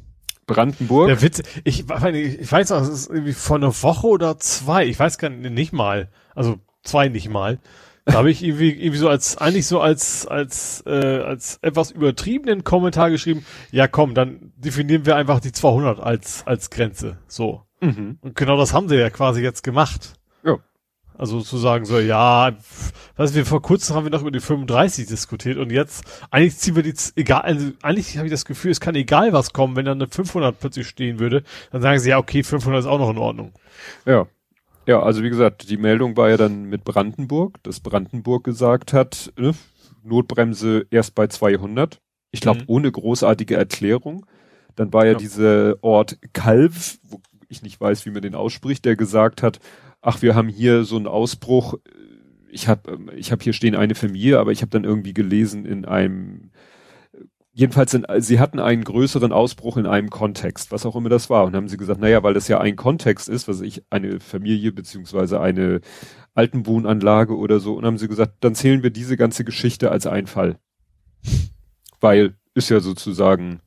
Brandenburg. 0.46 1.08
Der 1.08 1.22
Witz, 1.22 1.42
ich, 1.64 1.86
ich 1.90 2.52
weiß 2.52 2.74
auch, 2.74 2.82
es 2.82 2.90
ist 2.90 3.10
irgendwie 3.10 3.34
vor 3.34 3.56
einer 3.56 3.82
Woche 3.82 4.08
oder 4.08 4.38
zwei, 4.40 4.86
ich 4.86 5.00
weiß 5.00 5.18
gar 5.18 5.30
nicht 5.30 5.72
mal, 5.72 6.12
also 6.36 6.58
zwei 6.84 7.08
nicht 7.08 7.30
mal. 7.30 7.60
Da 8.06 8.14
habe 8.14 8.32
ich 8.32 8.44
irgendwie, 8.44 8.72
irgendwie 8.72 8.98
so 8.98 9.08
als, 9.08 9.38
eigentlich 9.38 9.66
so 9.66 9.80
als, 9.80 10.28
als, 10.28 10.84
äh, 10.86 10.90
als 10.90 11.58
etwas 11.62 11.92
übertriebenen 11.92 12.64
Kommentar 12.66 13.10
geschrieben, 13.10 13.46
ja 13.72 13.88
komm, 13.88 14.14
dann 14.14 14.52
definieren 14.58 15.06
wir 15.06 15.16
einfach 15.16 15.40
die 15.40 15.54
200 15.54 16.02
als, 16.02 16.46
als 16.46 16.70
Grenze, 16.70 17.18
so. 17.28 17.62
Mhm. 17.80 18.18
Und 18.22 18.36
genau 18.36 18.58
das 18.58 18.74
haben 18.74 18.90
sie 18.90 18.98
ja 18.98 19.10
quasi 19.10 19.42
jetzt 19.42 19.64
gemacht. 19.64 20.16
Ja. 20.44 20.58
Also 21.18 21.40
zu 21.42 21.58
sagen 21.58 21.86
so, 21.86 22.00
ja, 22.00 22.54
was 23.16 23.36
wir 23.36 23.46
vor 23.46 23.62
kurzem 23.62 23.96
haben 23.96 24.06
wir 24.06 24.12
noch 24.12 24.22
über 24.22 24.32
die 24.32 24.40
35 24.42 25.06
diskutiert 25.06 25.58
und 25.58 25.72
jetzt 25.72 26.04
eigentlich 26.30 26.58
ziehen 26.58 26.76
wir 26.76 26.84
die 26.84 26.96
egal, 27.16 27.42
also 27.42 27.72
eigentlich 27.84 28.18
habe 28.18 28.28
ich 28.28 28.34
das 28.34 28.46
Gefühl, 28.46 28.72
es 28.72 28.80
kann 28.82 28.96
egal 28.96 29.32
was 29.32 29.54
kommen, 29.54 29.76
wenn 29.76 29.86
dann 29.86 30.02
eine 30.02 30.10
500 30.10 30.60
plötzlich 30.60 30.88
stehen 30.88 31.20
würde, 31.20 31.44
dann 31.72 31.82
sagen 31.82 32.00
sie 32.00 32.10
ja, 32.10 32.18
okay, 32.18 32.44
500 32.44 32.82
ist 32.82 32.86
auch 32.88 33.00
noch 33.00 33.12
in 33.12 33.18
Ordnung. 33.18 33.54
Ja. 34.06 34.28
Ja, 34.86 35.02
also 35.02 35.24
wie 35.24 35.30
gesagt, 35.30 35.70
die 35.70 35.78
Meldung 35.78 36.18
war 36.18 36.30
ja 36.30 36.38
dann 36.38 36.66
mit 36.66 36.84
Brandenburg, 36.84 37.62
dass 37.64 37.80
Brandenburg 37.80 38.44
gesagt 38.44 38.92
hat, 38.92 39.32
ne, 39.38 39.54
Notbremse 40.04 40.86
erst 40.90 41.16
bei 41.16 41.28
200. 41.28 42.02
Ich 42.32 42.42
glaube, 42.42 42.62
mhm. 42.62 42.66
ohne 42.68 42.92
großartige 42.92 43.56
Erklärung. 43.56 44.26
Dann 44.76 44.92
war 44.92 45.06
ja, 45.06 45.14
ja. 45.14 45.18
dieser 45.18 45.76
Ort 45.82 46.18
Kalv, 46.34 46.98
wo 47.04 47.22
ich 47.48 47.62
nicht 47.62 47.80
weiß, 47.80 48.06
wie 48.06 48.12
man 48.12 48.24
den 48.24 48.36
ausspricht, 48.36 48.84
der 48.86 48.96
gesagt 48.96 49.44
hat, 49.44 49.60
ach, 50.02 50.22
wir 50.22 50.36
haben 50.36 50.50
hier 50.50 50.84
so 50.84 50.96
einen 50.98 51.08
Ausbruch. 51.08 51.76
Ich 52.50 52.68
habe 52.68 52.98
ich 53.16 53.32
hab 53.32 53.42
hier 53.42 53.54
stehen 53.54 53.76
eine 53.76 53.96
Familie, 53.96 54.40
aber 54.40 54.52
ich 54.52 54.62
habe 54.62 54.72
dann 54.72 54.84
irgendwie 54.84 55.14
gelesen 55.14 55.66
in 55.66 55.86
einem 55.86 56.52
jedenfalls 57.54 57.94
in, 57.94 58.06
sie 58.18 58.40
hatten 58.40 58.60
einen 58.60 58.84
größeren 58.84 59.32
Ausbruch 59.32 59.78
in 59.78 59.86
einem 59.86 60.10
Kontext, 60.10 60.72
was 60.72 60.86
auch 60.86 60.96
immer 60.96 61.10
das 61.10 61.30
war. 61.30 61.46
Und 61.46 61.56
haben 61.56 61.68
sie 61.68 61.78
gesagt, 61.78 62.02
naja, 62.02 62.24
weil 62.24 62.34
das 62.34 62.48
ja 62.48 62.60
ein 62.60 62.76
Kontext 62.76 63.30
ist, 63.30 63.48
was 63.48 63.62
ich, 63.62 63.84
eine 63.90 64.20
Familie 64.20 64.72
beziehungsweise 64.72 65.40
eine 65.40 65.82
Altenwohnanlage 66.34 67.38
oder 67.38 67.60
so, 67.60 67.76
und 67.76 67.86
haben 67.86 68.00
sie 68.00 68.08
gesagt, 68.08 68.38
dann 68.42 68.56
zählen 68.56 68.84
wir 68.84 68.90
diese 68.90 69.18
ganze 69.18 69.44
Geschichte 69.44 69.92
als 69.92 70.08
Einfall. 70.08 70.58
Weil 72.02 72.36
ist 72.56 72.70
ja 72.70 72.80
sozusagen 72.80 73.62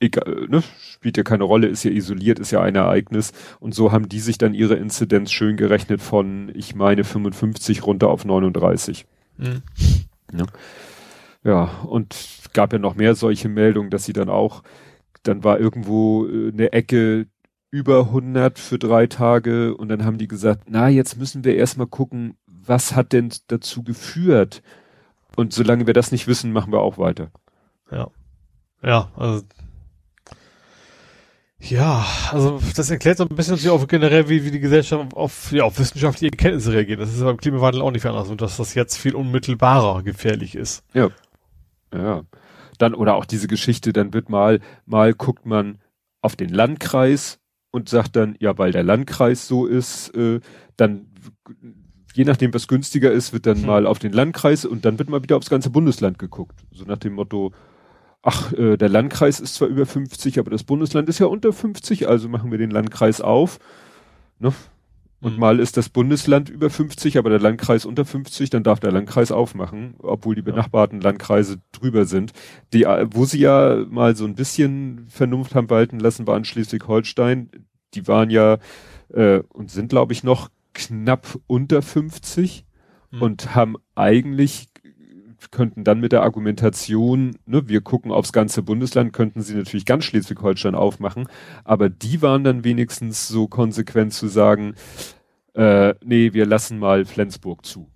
egal, 0.00 0.46
ne, 0.48 0.62
spielt 0.78 1.16
ja 1.16 1.22
keine 1.22 1.44
Rolle, 1.44 1.66
ist 1.66 1.84
ja 1.84 1.90
isoliert, 1.90 2.38
ist 2.38 2.50
ja 2.50 2.62
ein 2.62 2.76
Ereignis. 2.76 3.32
Und 3.60 3.74
so 3.74 3.92
haben 3.92 4.08
die 4.08 4.20
sich 4.20 4.38
dann 4.38 4.54
ihre 4.54 4.74
Inzidenz 4.74 5.32
schön 5.32 5.56
gerechnet 5.56 6.00
von, 6.00 6.50
ich 6.54 6.74
meine, 6.74 7.04
55 7.04 7.84
runter 7.84 8.08
auf 8.08 8.24
39. 8.24 9.06
Mhm. 9.38 9.62
Ja. 10.32 10.46
ja, 11.44 11.64
und 11.86 12.14
gab 12.54 12.72
ja 12.72 12.78
noch 12.78 12.94
mehr 12.94 13.14
solche 13.14 13.48
Meldungen, 13.50 13.90
dass 13.90 14.04
sie 14.04 14.14
dann 14.14 14.30
auch, 14.30 14.62
dann 15.22 15.44
war 15.44 15.60
irgendwo 15.60 16.26
äh, 16.26 16.50
eine 16.52 16.72
Ecke 16.72 17.26
über 17.70 18.00
100 18.06 18.58
für 18.58 18.78
drei 18.78 19.06
Tage 19.06 19.76
und 19.76 19.88
dann 19.88 20.04
haben 20.04 20.16
die 20.16 20.28
gesagt, 20.28 20.64
na, 20.68 20.88
jetzt 20.88 21.18
müssen 21.18 21.44
wir 21.44 21.56
erstmal 21.56 21.88
gucken, 21.88 22.36
was 22.46 22.94
hat 22.94 23.12
denn 23.12 23.32
dazu 23.48 23.82
geführt? 23.82 24.62
Und 25.36 25.52
solange 25.52 25.86
wir 25.86 25.94
das 25.94 26.12
nicht 26.12 26.26
wissen, 26.28 26.52
machen 26.52 26.72
wir 26.72 26.80
auch 26.80 26.98
weiter. 26.98 27.30
Ja. 27.90 28.08
Ja, 28.82 29.10
also 29.16 29.42
ja, 31.58 32.06
also 32.30 32.60
das 32.76 32.90
erklärt 32.90 33.16
so 33.16 33.24
ein 33.24 33.34
bisschen 33.34 33.54
natürlich 33.54 33.70
auch 33.70 33.86
generell, 33.88 34.28
wie, 34.28 34.44
wie 34.44 34.50
die 34.50 34.60
Gesellschaft 34.60 35.14
auf, 35.14 35.50
ja, 35.50 35.64
auf 35.64 35.78
wissenschaftliche 35.78 36.32
Erkenntnisse 36.32 36.72
reagiert. 36.72 37.00
Das 37.00 37.12
ist 37.12 37.22
beim 37.22 37.38
Klimawandel 37.38 37.80
auch 37.80 37.90
nicht 37.90 38.04
anders 38.04 38.28
und 38.28 38.42
dass 38.42 38.58
das 38.58 38.74
jetzt 38.74 38.98
viel 38.98 39.14
unmittelbarer 39.14 40.02
gefährlich 40.02 40.54
ist. 40.56 40.84
Ja. 40.92 41.08
Ja. 41.94 42.22
Dann, 42.78 42.94
oder 42.94 43.14
auch 43.14 43.24
diese 43.24 43.48
Geschichte, 43.48 43.92
dann 43.92 44.12
wird 44.12 44.28
mal, 44.28 44.60
mal 44.86 45.14
guckt 45.14 45.46
man 45.46 45.78
auf 46.20 46.36
den 46.36 46.50
Landkreis 46.50 47.38
und 47.70 47.88
sagt 47.88 48.16
dann, 48.16 48.36
ja, 48.38 48.56
weil 48.56 48.72
der 48.72 48.82
Landkreis 48.82 49.46
so 49.46 49.66
ist, 49.66 50.14
äh, 50.16 50.40
dann 50.76 51.06
je 52.14 52.24
nachdem, 52.24 52.54
was 52.54 52.68
günstiger 52.68 53.10
ist, 53.12 53.32
wird 53.32 53.46
dann 53.46 53.58
hm. 53.58 53.66
mal 53.66 53.86
auf 53.86 53.98
den 53.98 54.12
Landkreis 54.12 54.64
und 54.64 54.84
dann 54.84 54.98
wird 54.98 55.10
mal 55.10 55.22
wieder 55.22 55.36
aufs 55.36 55.50
ganze 55.50 55.70
Bundesland 55.70 56.18
geguckt. 56.18 56.64
So 56.70 56.84
nach 56.84 56.98
dem 56.98 57.14
Motto, 57.14 57.52
ach, 58.22 58.52
äh, 58.52 58.76
der 58.76 58.88
Landkreis 58.88 59.40
ist 59.40 59.56
zwar 59.56 59.68
über 59.68 59.84
50, 59.84 60.38
aber 60.38 60.50
das 60.50 60.64
Bundesland 60.64 61.08
ist 61.08 61.18
ja 61.18 61.26
unter 61.26 61.52
50, 61.52 62.08
also 62.08 62.28
machen 62.28 62.50
wir 62.50 62.58
den 62.58 62.70
Landkreis 62.70 63.20
auf. 63.20 63.58
Ne? 64.38 64.52
Und 65.24 65.34
mhm. 65.34 65.40
mal 65.40 65.58
ist 65.58 65.78
das 65.78 65.88
Bundesland 65.88 66.50
über 66.50 66.68
50, 66.68 67.16
aber 67.16 67.30
der 67.30 67.40
Landkreis 67.40 67.86
unter 67.86 68.04
50, 68.04 68.50
dann 68.50 68.62
darf 68.62 68.78
der 68.78 68.92
Landkreis 68.92 69.32
aufmachen, 69.32 69.94
obwohl 70.02 70.34
die 70.34 70.42
benachbarten. 70.42 71.00
Landkreise 71.00 71.62
drüber 71.72 72.04
sind. 72.04 72.32
Die, 72.74 72.82
äh, 72.82 73.06
wo 73.10 73.24
sie 73.24 73.38
ja 73.38 73.86
mal 73.88 74.14
so 74.16 74.26
ein 74.26 74.34
bisschen 74.34 75.06
Vernunft 75.08 75.54
haben 75.54 75.70
walten 75.70 75.98
lassen, 75.98 76.26
waren 76.26 76.44
Schleswig-Holstein. 76.44 77.48
Die 77.94 78.06
waren 78.06 78.28
ja 78.28 78.58
äh, 79.14 79.38
und 79.48 79.70
sind, 79.70 79.88
glaube 79.88 80.12
ich, 80.12 80.24
noch 80.24 80.50
knapp 80.74 81.38
unter 81.46 81.80
50 81.80 82.66
mhm. 83.10 83.22
und 83.22 83.54
haben 83.54 83.76
eigentlich 83.94 84.73
könnten 85.50 85.84
dann 85.84 86.00
mit 86.00 86.12
der 86.12 86.22
Argumentation, 86.22 87.36
ne, 87.46 87.68
wir 87.68 87.80
gucken 87.80 88.10
aufs 88.10 88.32
ganze 88.32 88.62
Bundesland, 88.62 89.12
könnten 89.12 89.42
sie 89.42 89.54
natürlich 89.54 89.86
ganz 89.86 90.04
Schleswig-Holstein 90.04 90.74
aufmachen, 90.74 91.28
aber 91.64 91.88
die 91.88 92.22
waren 92.22 92.44
dann 92.44 92.64
wenigstens 92.64 93.28
so 93.28 93.48
konsequent 93.48 94.12
zu 94.12 94.28
sagen, 94.28 94.74
äh, 95.54 95.94
nee, 96.04 96.32
wir 96.32 96.46
lassen 96.46 96.78
mal 96.78 97.04
Flensburg 97.04 97.64
zu. 97.64 97.88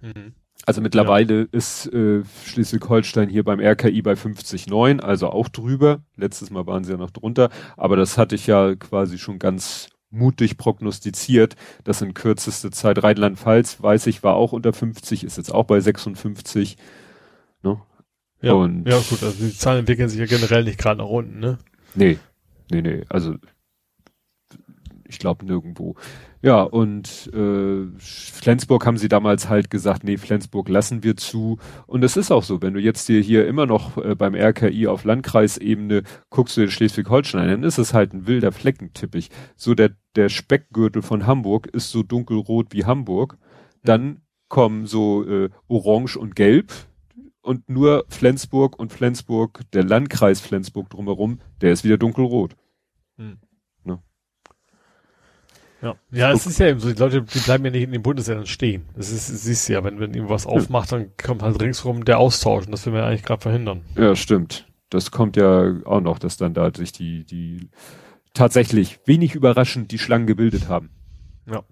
Mhm. 0.00 0.32
Also 0.64 0.80
mittlerweile 0.80 1.42
ja. 1.42 1.46
ist 1.52 1.86
äh, 1.92 2.22
Schleswig-Holstein 2.44 3.28
hier 3.28 3.44
beim 3.44 3.60
RKI 3.60 4.02
bei 4.02 4.14
50,9, 4.14 5.00
also 5.00 5.28
auch 5.28 5.48
drüber. 5.48 6.02
Letztes 6.16 6.50
Mal 6.50 6.66
waren 6.66 6.82
sie 6.82 6.92
ja 6.92 6.98
noch 6.98 7.10
drunter, 7.10 7.50
aber 7.76 7.96
das 7.96 8.18
hatte 8.18 8.34
ich 8.34 8.48
ja 8.48 8.74
quasi 8.74 9.18
schon 9.18 9.38
ganz 9.38 9.88
mutig 10.10 10.56
prognostiziert, 10.56 11.56
dass 11.84 12.02
in 12.02 12.14
kürzester 12.14 12.70
Zeit 12.70 13.02
Rheinland-Pfalz, 13.02 13.82
weiß 13.82 14.06
ich, 14.06 14.22
war 14.22 14.34
auch 14.34 14.52
unter 14.52 14.72
50, 14.72 15.24
ist 15.24 15.36
jetzt 15.36 15.52
auch 15.52 15.64
bei 15.64 15.80
56. 15.80 16.76
Ne? 17.62 17.80
Ja, 18.40 18.52
Und 18.52 18.86
ja 18.86 18.98
gut, 18.98 19.22
also 19.22 19.44
die 19.44 19.56
Zahlen 19.56 19.80
entwickeln 19.80 20.08
sich 20.08 20.18
ja 20.18 20.26
generell 20.26 20.64
nicht 20.64 20.78
gerade 20.78 20.98
nach 20.98 21.08
unten, 21.08 21.38
ne? 21.40 21.58
Nee, 21.94 22.18
nee, 22.70 22.82
nee, 22.82 23.04
also 23.08 23.34
ich 25.08 25.18
glaube 25.18 25.46
nirgendwo. 25.46 25.96
Ja, 26.46 26.62
und 26.62 27.28
äh, 27.34 27.88
Flensburg 27.98 28.86
haben 28.86 28.98
sie 28.98 29.08
damals 29.08 29.48
halt 29.48 29.68
gesagt, 29.68 30.04
nee, 30.04 30.16
Flensburg 30.16 30.68
lassen 30.68 31.02
wir 31.02 31.16
zu. 31.16 31.58
Und 31.88 32.04
es 32.04 32.16
ist 32.16 32.30
auch 32.30 32.44
so, 32.44 32.62
wenn 32.62 32.72
du 32.72 32.78
jetzt 32.78 33.08
dir 33.08 33.20
hier 33.20 33.48
immer 33.48 33.66
noch 33.66 33.96
äh, 33.96 34.14
beim 34.14 34.36
RKI 34.36 34.86
auf 34.86 35.02
Landkreisebene 35.02 36.04
guckst 36.30 36.56
du 36.56 36.60
in 36.60 36.70
Schleswig-Holstein, 36.70 37.48
dann 37.48 37.64
ist 37.64 37.78
es 37.78 37.92
halt 37.92 38.12
ein 38.12 38.28
wilder 38.28 38.52
Fleckenteppich. 38.52 39.30
So 39.56 39.74
der, 39.74 39.96
der 40.14 40.28
Speckgürtel 40.28 41.02
von 41.02 41.26
Hamburg 41.26 41.66
ist 41.66 41.90
so 41.90 42.04
dunkelrot 42.04 42.68
wie 42.70 42.84
Hamburg. 42.84 43.38
Dann 43.82 44.20
kommen 44.48 44.86
so 44.86 45.24
äh, 45.28 45.50
Orange 45.66 46.16
und 46.16 46.36
Gelb 46.36 46.72
und 47.42 47.68
nur 47.68 48.04
Flensburg 48.08 48.78
und 48.78 48.92
Flensburg, 48.92 49.62
der 49.72 49.82
Landkreis 49.82 50.40
Flensburg 50.40 50.90
drumherum, 50.90 51.40
der 51.60 51.72
ist 51.72 51.82
wieder 51.82 51.98
dunkelrot. 51.98 52.54
Hm. 53.18 53.38
Ja, 55.82 55.94
ja 56.10 56.32
es 56.32 56.46
ist 56.46 56.58
ja 56.58 56.68
eben 56.68 56.80
so, 56.80 56.92
die 56.92 56.98
Leute, 56.98 57.22
die 57.22 57.38
bleiben 57.40 57.64
ja 57.64 57.70
nicht 57.70 57.82
in 57.82 57.92
den 57.92 58.02
Bundesländern 58.02 58.46
stehen. 58.46 58.86
Das 58.96 59.10
ist, 59.10 59.30
das 59.30 59.42
siehst 59.42 59.68
du 59.68 59.74
ja, 59.74 59.84
wenn, 59.84 60.00
wenn 60.00 60.14
irgendwas 60.14 60.46
aufmacht, 60.46 60.92
dann 60.92 61.10
kommt 61.22 61.42
halt 61.42 61.60
ringsherum 61.60 62.04
der 62.04 62.18
Austausch 62.18 62.66
und 62.66 62.72
das 62.72 62.86
will 62.86 62.92
man 62.92 63.02
ja 63.02 63.08
eigentlich 63.08 63.22
gerade 63.22 63.42
verhindern. 63.42 63.82
Ja, 63.96 64.16
stimmt. 64.16 64.66
Das 64.90 65.10
kommt 65.10 65.36
ja 65.36 65.74
auch 65.84 66.00
noch, 66.00 66.18
dass 66.18 66.36
dann 66.36 66.54
da 66.54 66.70
sich 66.72 66.92
die, 66.92 67.24
die 67.24 67.70
tatsächlich 68.32 69.00
wenig 69.04 69.34
überraschend 69.34 69.90
die 69.90 69.98
Schlangen 69.98 70.26
gebildet 70.26 70.68
haben. 70.68 70.90
Ja. 71.50 71.62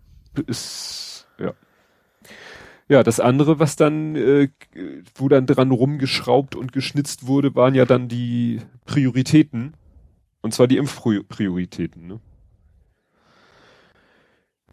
Ist, 0.46 1.26
ja. 1.38 1.52
Ja, 2.88 3.02
das 3.02 3.20
andere, 3.20 3.58
was 3.58 3.76
dann, 3.76 4.14
äh, 4.16 4.48
wo 5.14 5.28
dann 5.28 5.46
dran 5.46 5.70
rumgeschraubt 5.70 6.54
und 6.54 6.72
geschnitzt 6.72 7.26
wurde, 7.26 7.54
waren 7.54 7.74
ja 7.74 7.86
dann 7.86 8.08
die 8.08 8.60
Prioritäten. 8.84 9.74
Und 10.42 10.52
zwar 10.52 10.66
die 10.66 10.76
Impfprioritäten, 10.76 12.06
ne? 12.06 12.20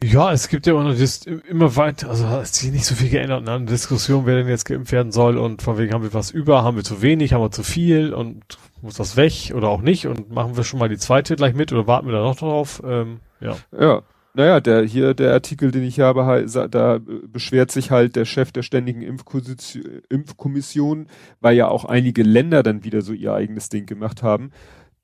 Ja, 0.04 0.32
es 0.32 0.48
gibt 0.48 0.66
ja 0.66 0.74
immer 0.74 0.84
noch 0.84 0.98
das, 0.98 1.26
immer 1.26 1.76
weiter, 1.76 2.10
also 2.10 2.28
hat 2.28 2.48
sich 2.48 2.72
nicht 2.72 2.86
so 2.86 2.96
viel 2.96 3.10
geändert 3.10 3.44
ne? 3.44 3.64
Diskussion, 3.66 4.26
wer 4.26 4.36
denn 4.36 4.48
jetzt 4.48 4.66
geimpft 4.66 4.92
werden 4.92 5.12
soll 5.12 5.38
und 5.38 5.62
von 5.62 5.78
wegen 5.78 5.94
haben 5.94 6.04
wir 6.04 6.14
was 6.14 6.32
über, 6.32 6.64
haben 6.64 6.76
wir 6.76 6.84
zu 6.84 7.04
wenig, 7.04 7.34
haben 7.34 7.44
wir 7.44 7.52
zu 7.52 7.62
viel 7.62 8.12
und 8.12 8.58
muss 8.82 8.96
das 8.96 9.16
weg 9.16 9.54
oder 9.56 9.70
auch 9.70 9.82
nicht 9.82 10.08
und 10.08 10.32
machen 10.32 10.58
wir 10.58 10.64
schon 10.64 10.80
mal 10.80 10.90
die 10.90 10.98
zweite 10.98 11.36
gleich 11.36 11.54
mit 11.54 11.72
oder 11.72 11.86
warten 11.86 12.08
wir 12.08 12.14
da 12.14 12.24
noch 12.24 12.36
drauf? 12.36 12.82
Ähm, 12.84 13.20
ja. 13.40 13.58
Ja. 13.80 14.02
Naja, 14.34 14.62
der 14.62 14.84
hier, 14.84 15.14
der 15.14 15.34
Artikel, 15.34 15.72
den 15.72 15.84
ich 15.84 16.00
habe, 16.00 16.46
da 16.70 17.00
beschwert 17.28 17.70
sich 17.70 17.92
halt 17.92 18.16
der 18.16 18.24
Chef 18.24 18.54
der 18.54 18.64
ständigen 18.64 19.02
Impfkommission, 19.02 21.08
weil 21.42 21.58
ja 21.58 21.68
auch 21.68 21.84
einige 21.84 22.24
Länder 22.24 22.64
dann 22.64 22.86
wieder 22.86 23.02
so 23.02 23.12
ihr 23.12 23.34
eigenes 23.34 23.68
Ding 23.68 23.86
gemacht 23.86 24.24
haben, 24.24 24.52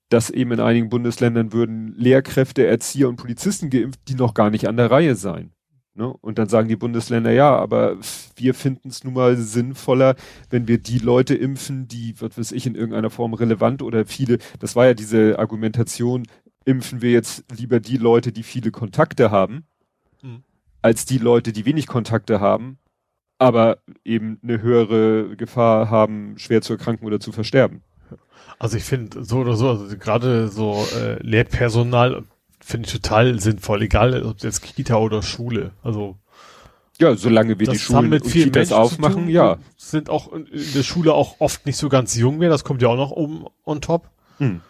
dass 0.10 0.30
eben 0.30 0.52
in 0.52 0.60
einigen 0.60 0.90
Bundesländern 0.90 1.54
würden 1.54 1.94
Lehrkräfte, 1.98 2.66
Erzieher 2.66 3.10
und 3.10 3.18
Polizisten 3.18 3.70
geimpft, 3.70 4.00
die 4.08 4.16
noch 4.16 4.34
gar 4.34 4.50
nicht 4.50 4.68
an 4.68 4.78
der 4.78 4.90
Reihe 4.90 5.16
seien. 5.16 5.52
Ne? 5.98 6.14
Und 6.22 6.38
dann 6.38 6.48
sagen 6.48 6.70
die 6.70 6.76
Bundesländer, 6.76 7.32
ja, 7.32 7.56
aber 7.56 7.98
wir 8.36 8.54
finden 8.54 8.90
es 8.90 9.04
nun 9.04 9.16
mal 9.16 9.36
sinnvoller, 9.36 10.16
wenn 10.52 10.68
wir 10.68 10.78
die 10.78 11.00
Leute 11.00 11.34
impfen, 11.34 11.88
die, 11.88 12.14
was 12.22 12.38
weiß 12.38 12.52
ich, 12.52 12.68
in 12.68 12.76
irgendeiner 12.76 13.10
Form 13.10 13.34
relevant 13.34 13.82
oder 13.82 14.06
viele, 14.06 14.38
das 14.60 14.76
war 14.76 14.86
ja 14.86 14.94
diese 14.94 15.40
Argumentation, 15.40 16.28
impfen 16.66 17.02
wir 17.02 17.12
jetzt 17.12 17.46
lieber 17.52 17.80
die 17.80 17.98
Leute, 17.98 18.32
die 18.32 18.44
viele 18.44 18.70
Kontakte 18.70 19.32
haben, 19.32 19.66
mhm. 20.22 20.44
als 20.84 21.06
die 21.06 21.18
Leute, 21.18 21.52
die 21.52 21.66
wenig 21.66 21.88
Kontakte 21.88 22.40
haben, 22.40 22.78
aber 23.40 23.80
eben 24.06 24.40
eine 24.44 24.62
höhere 24.62 25.36
Gefahr 25.36 25.90
haben, 25.90 26.38
schwer 26.38 26.62
zu 26.62 26.74
erkranken 26.74 27.08
oder 27.08 27.20
zu 27.20 27.32
versterben. 27.32 27.82
Also 28.60 28.78
ich 28.78 28.84
finde 28.84 29.24
so 29.24 29.38
oder 29.38 29.56
so, 29.56 29.70
also 29.70 29.98
gerade 29.98 30.48
so 30.48 30.86
äh, 30.96 31.22
Lehrpersonal 31.22 32.24
finde 32.60 32.88
ich 32.88 32.94
total 32.94 33.40
sinnvoll, 33.40 33.84
egal 33.84 34.24
ob 34.24 34.42
jetzt 34.42 34.62
Kita 34.62 34.98
oder 34.98 35.22
Schule. 35.22 35.72
Also 35.84 36.18
ja, 37.00 37.16
solange 37.16 37.60
wir 37.60 37.68
die 37.68 37.78
Schulen 37.78 38.12
und 38.12 38.24
Kitas 38.24 38.72
aufmachen, 38.72 39.26
tun, 39.26 39.30
ja. 39.30 39.58
Sind 39.78 40.10
auch 40.10 40.34
in 40.34 40.48
der 40.52 40.84
Schule 40.84 41.14
auch 41.14 41.36
oft 41.40 41.66
nicht 41.68 41.78
so 41.78 41.90
ganz 41.90 42.16
jung 42.16 42.40
mehr, 42.40 42.50
das 42.50 42.64
kommt 42.64 42.82
ja 42.82 42.88
auch 42.88 42.98
noch 42.98 43.12
oben 43.12 43.46
on 43.66 43.82
top. 43.82 44.10
Hm. 44.40 44.62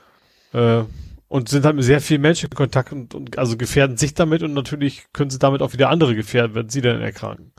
Äh, 0.53 0.83
und 1.29 1.49
sind 1.49 1.65
halt 1.65 1.75
mit 1.75 1.85
sehr 1.85 2.01
vielen 2.01 2.21
Menschen 2.21 2.49
in 2.49 2.55
Kontakt 2.55 2.91
und, 2.91 3.13
und 3.13 3.37
also 3.37 3.57
gefährden 3.57 3.97
sich 3.97 4.13
damit 4.13 4.43
und 4.43 4.53
natürlich 4.53 5.05
können 5.13 5.29
sie 5.29 5.39
damit 5.39 5.61
auch 5.61 5.73
wieder 5.73 5.89
andere 5.89 6.15
gefährden, 6.15 6.55
wenn 6.55 6.69
sie 6.69 6.81
dann 6.81 7.01
erkranken. 7.01 7.51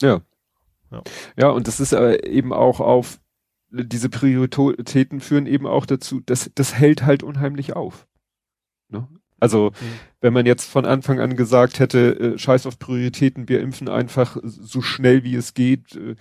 Ja. 0.00 0.20
Ja, 0.90 1.02
ja 1.36 1.48
und 1.48 1.66
das 1.66 1.80
ist 1.80 1.94
aber 1.94 2.26
eben 2.26 2.52
auch 2.52 2.80
auf 2.80 3.18
diese 3.74 4.08
Prioritäten 4.08 5.20
führen 5.20 5.46
eben 5.46 5.66
auch 5.66 5.86
dazu, 5.86 6.20
dass 6.20 6.50
das 6.54 6.74
hält 6.74 7.04
halt 7.04 7.22
unheimlich 7.22 7.74
auf. 7.74 8.06
Ne? 8.88 9.08
Also 9.40 9.70
mhm. 9.70 9.86
wenn 10.20 10.32
man 10.32 10.46
jetzt 10.46 10.70
von 10.70 10.86
Anfang 10.86 11.20
an 11.20 11.36
gesagt 11.36 11.80
hätte, 11.80 12.18
äh, 12.18 12.38
scheiß 12.38 12.66
auf 12.66 12.78
Prioritäten, 12.78 13.48
wir 13.48 13.60
impfen 13.60 13.88
einfach 13.88 14.38
so 14.42 14.80
schnell 14.80 15.24
wie 15.24 15.34
es 15.34 15.54
geht, 15.54 15.96
äh, 15.96 16.14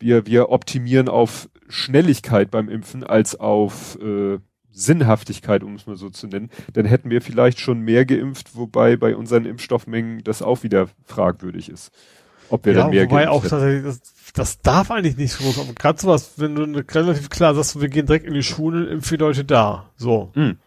wir, 0.00 0.26
wir 0.26 0.50
optimieren 0.50 1.08
auf 1.08 1.48
Schnelligkeit 1.68 2.50
beim 2.50 2.68
Impfen 2.68 3.04
als 3.04 3.38
auf 3.38 3.98
äh, 4.00 4.38
Sinnhaftigkeit, 4.70 5.64
um 5.64 5.74
es 5.74 5.86
mal 5.86 5.96
so 5.96 6.08
zu 6.08 6.28
nennen, 6.28 6.50
dann 6.72 6.86
hätten 6.86 7.10
wir 7.10 7.20
vielleicht 7.20 7.58
schon 7.58 7.80
mehr 7.80 8.04
geimpft, 8.04 8.54
wobei 8.54 8.96
bei 8.96 9.16
unseren 9.16 9.44
Impfstoffmengen 9.44 10.22
das 10.22 10.40
auch 10.40 10.62
wieder 10.62 10.88
fragwürdig 11.04 11.68
ist. 11.68 11.90
Ob 12.50 12.64
wir 12.64 12.72
ja, 12.72 12.80
dann 12.80 12.90
mehr 12.90 13.04
wobei 13.04 13.28
auch 13.28 13.44
tatsächlich, 13.44 13.84
das, 13.84 14.00
das 14.32 14.60
darf 14.60 14.90
eigentlich 14.90 15.16
nicht 15.16 15.32
so 15.32 15.44
groß, 15.44 15.74
gerade 15.74 16.00
sowas, 16.00 16.32
wenn 16.36 16.54
du 16.54 16.84
relativ 16.92 17.28
klar 17.30 17.54
sagst, 17.54 17.80
wir 17.80 17.88
gehen 17.88 18.06
direkt 18.06 18.26
in 18.26 18.34
die 18.34 18.42
Schule, 18.42 18.86
impfen 18.86 19.18
die 19.18 19.22
Leute 19.22 19.44
da, 19.44 19.90
so. 19.96 20.30
Mhm. 20.34 20.58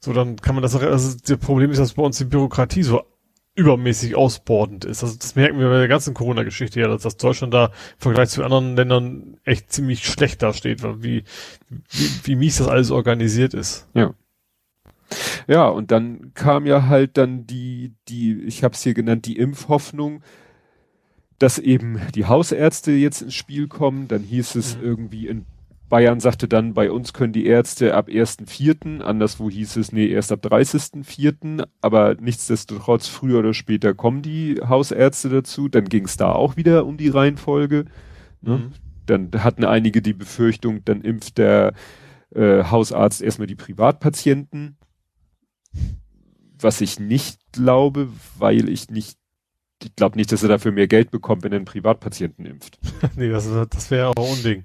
So, 0.00 0.12
dann 0.12 0.36
kann 0.36 0.54
man 0.54 0.62
das, 0.62 0.74
also 0.76 1.18
das 1.26 1.38
Problem 1.38 1.70
ist, 1.70 1.78
dass 1.78 1.94
bei 1.94 2.02
uns 2.02 2.18
die 2.18 2.24
Bürokratie 2.24 2.82
so 2.82 3.02
übermäßig 3.56 4.14
ausbordend 4.14 4.84
ist. 4.84 5.02
Also 5.02 5.16
das 5.18 5.34
merken 5.34 5.58
wir 5.58 5.68
bei 5.68 5.78
der 5.78 5.88
ganzen 5.88 6.12
Corona-Geschichte 6.12 6.78
ja, 6.78 6.88
dass 6.88 7.02
das 7.02 7.16
Deutschland 7.16 7.54
da 7.54 7.66
im 7.66 7.72
Vergleich 7.98 8.28
zu 8.28 8.44
anderen 8.44 8.76
Ländern 8.76 9.38
echt 9.44 9.72
ziemlich 9.72 10.06
schlecht 10.06 10.42
dasteht, 10.42 10.82
wie, 11.02 11.24
wie, 11.90 12.10
wie 12.24 12.36
mies 12.36 12.58
das 12.58 12.68
alles 12.68 12.90
organisiert 12.90 13.54
ist. 13.54 13.88
Ja. 13.94 14.12
Ja, 15.46 15.68
und 15.68 15.90
dann 15.90 16.32
kam 16.34 16.66
ja 16.66 16.86
halt 16.86 17.16
dann 17.16 17.46
die, 17.46 17.94
die, 18.08 18.42
ich 18.42 18.62
habe 18.62 18.74
es 18.74 18.82
hier 18.82 18.94
genannt, 18.94 19.24
die 19.26 19.38
Impfhoffnung, 19.38 20.22
dass 21.38 21.58
eben 21.58 22.00
die 22.14 22.26
Hausärzte 22.26 22.92
jetzt 22.92 23.22
ins 23.22 23.34
Spiel 23.34 23.68
kommen. 23.68 24.08
Dann 24.08 24.22
hieß 24.22 24.54
es 24.54 24.76
mhm. 24.76 24.82
irgendwie 24.82 25.26
in 25.26 25.46
Bayern 25.88 26.18
sagte 26.18 26.48
dann, 26.48 26.74
bei 26.74 26.90
uns 26.90 27.12
können 27.12 27.32
die 27.32 27.46
Ärzte 27.46 27.94
ab 27.94 28.08
1.4., 28.08 29.00
anderswo 29.02 29.48
hieß 29.48 29.76
es, 29.76 29.92
nee, 29.92 30.08
erst 30.08 30.32
ab 30.32 30.40
30.4., 30.44 31.64
aber 31.80 32.16
nichtsdestotrotz, 32.16 33.06
früher 33.06 33.38
oder 33.38 33.54
später 33.54 33.94
kommen 33.94 34.22
die 34.22 34.60
Hausärzte 34.66 35.28
dazu, 35.28 35.68
dann 35.68 35.84
ging 35.84 36.06
es 36.06 36.16
da 36.16 36.32
auch 36.32 36.56
wieder 36.56 36.86
um 36.86 36.96
die 36.96 37.08
Reihenfolge. 37.08 37.84
Ne? 38.40 38.58
Mhm. 38.58 38.72
Dann 39.06 39.30
hatten 39.44 39.64
einige 39.64 40.02
die 40.02 40.14
Befürchtung, 40.14 40.84
dann 40.84 41.02
impft 41.02 41.38
der 41.38 41.72
äh, 42.34 42.64
Hausarzt 42.64 43.22
erstmal 43.22 43.46
die 43.46 43.54
Privatpatienten, 43.54 44.76
was 46.58 46.80
ich 46.80 46.98
nicht 46.98 47.38
glaube, 47.52 48.08
weil 48.38 48.68
ich 48.68 48.90
nicht 48.90 49.18
ich 49.82 49.94
glaube 49.96 50.16
nicht, 50.16 50.32
dass 50.32 50.42
er 50.42 50.48
dafür 50.48 50.72
mehr 50.72 50.88
Geld 50.88 51.10
bekommt, 51.10 51.42
wenn 51.42 51.52
er 51.52 51.56
einen 51.56 51.64
Privatpatienten 51.64 52.46
impft. 52.46 52.78
nee, 53.16 53.28
das, 53.28 53.48
das 53.70 53.90
wäre 53.90 54.08
auch 54.08 54.32
Unding 54.32 54.64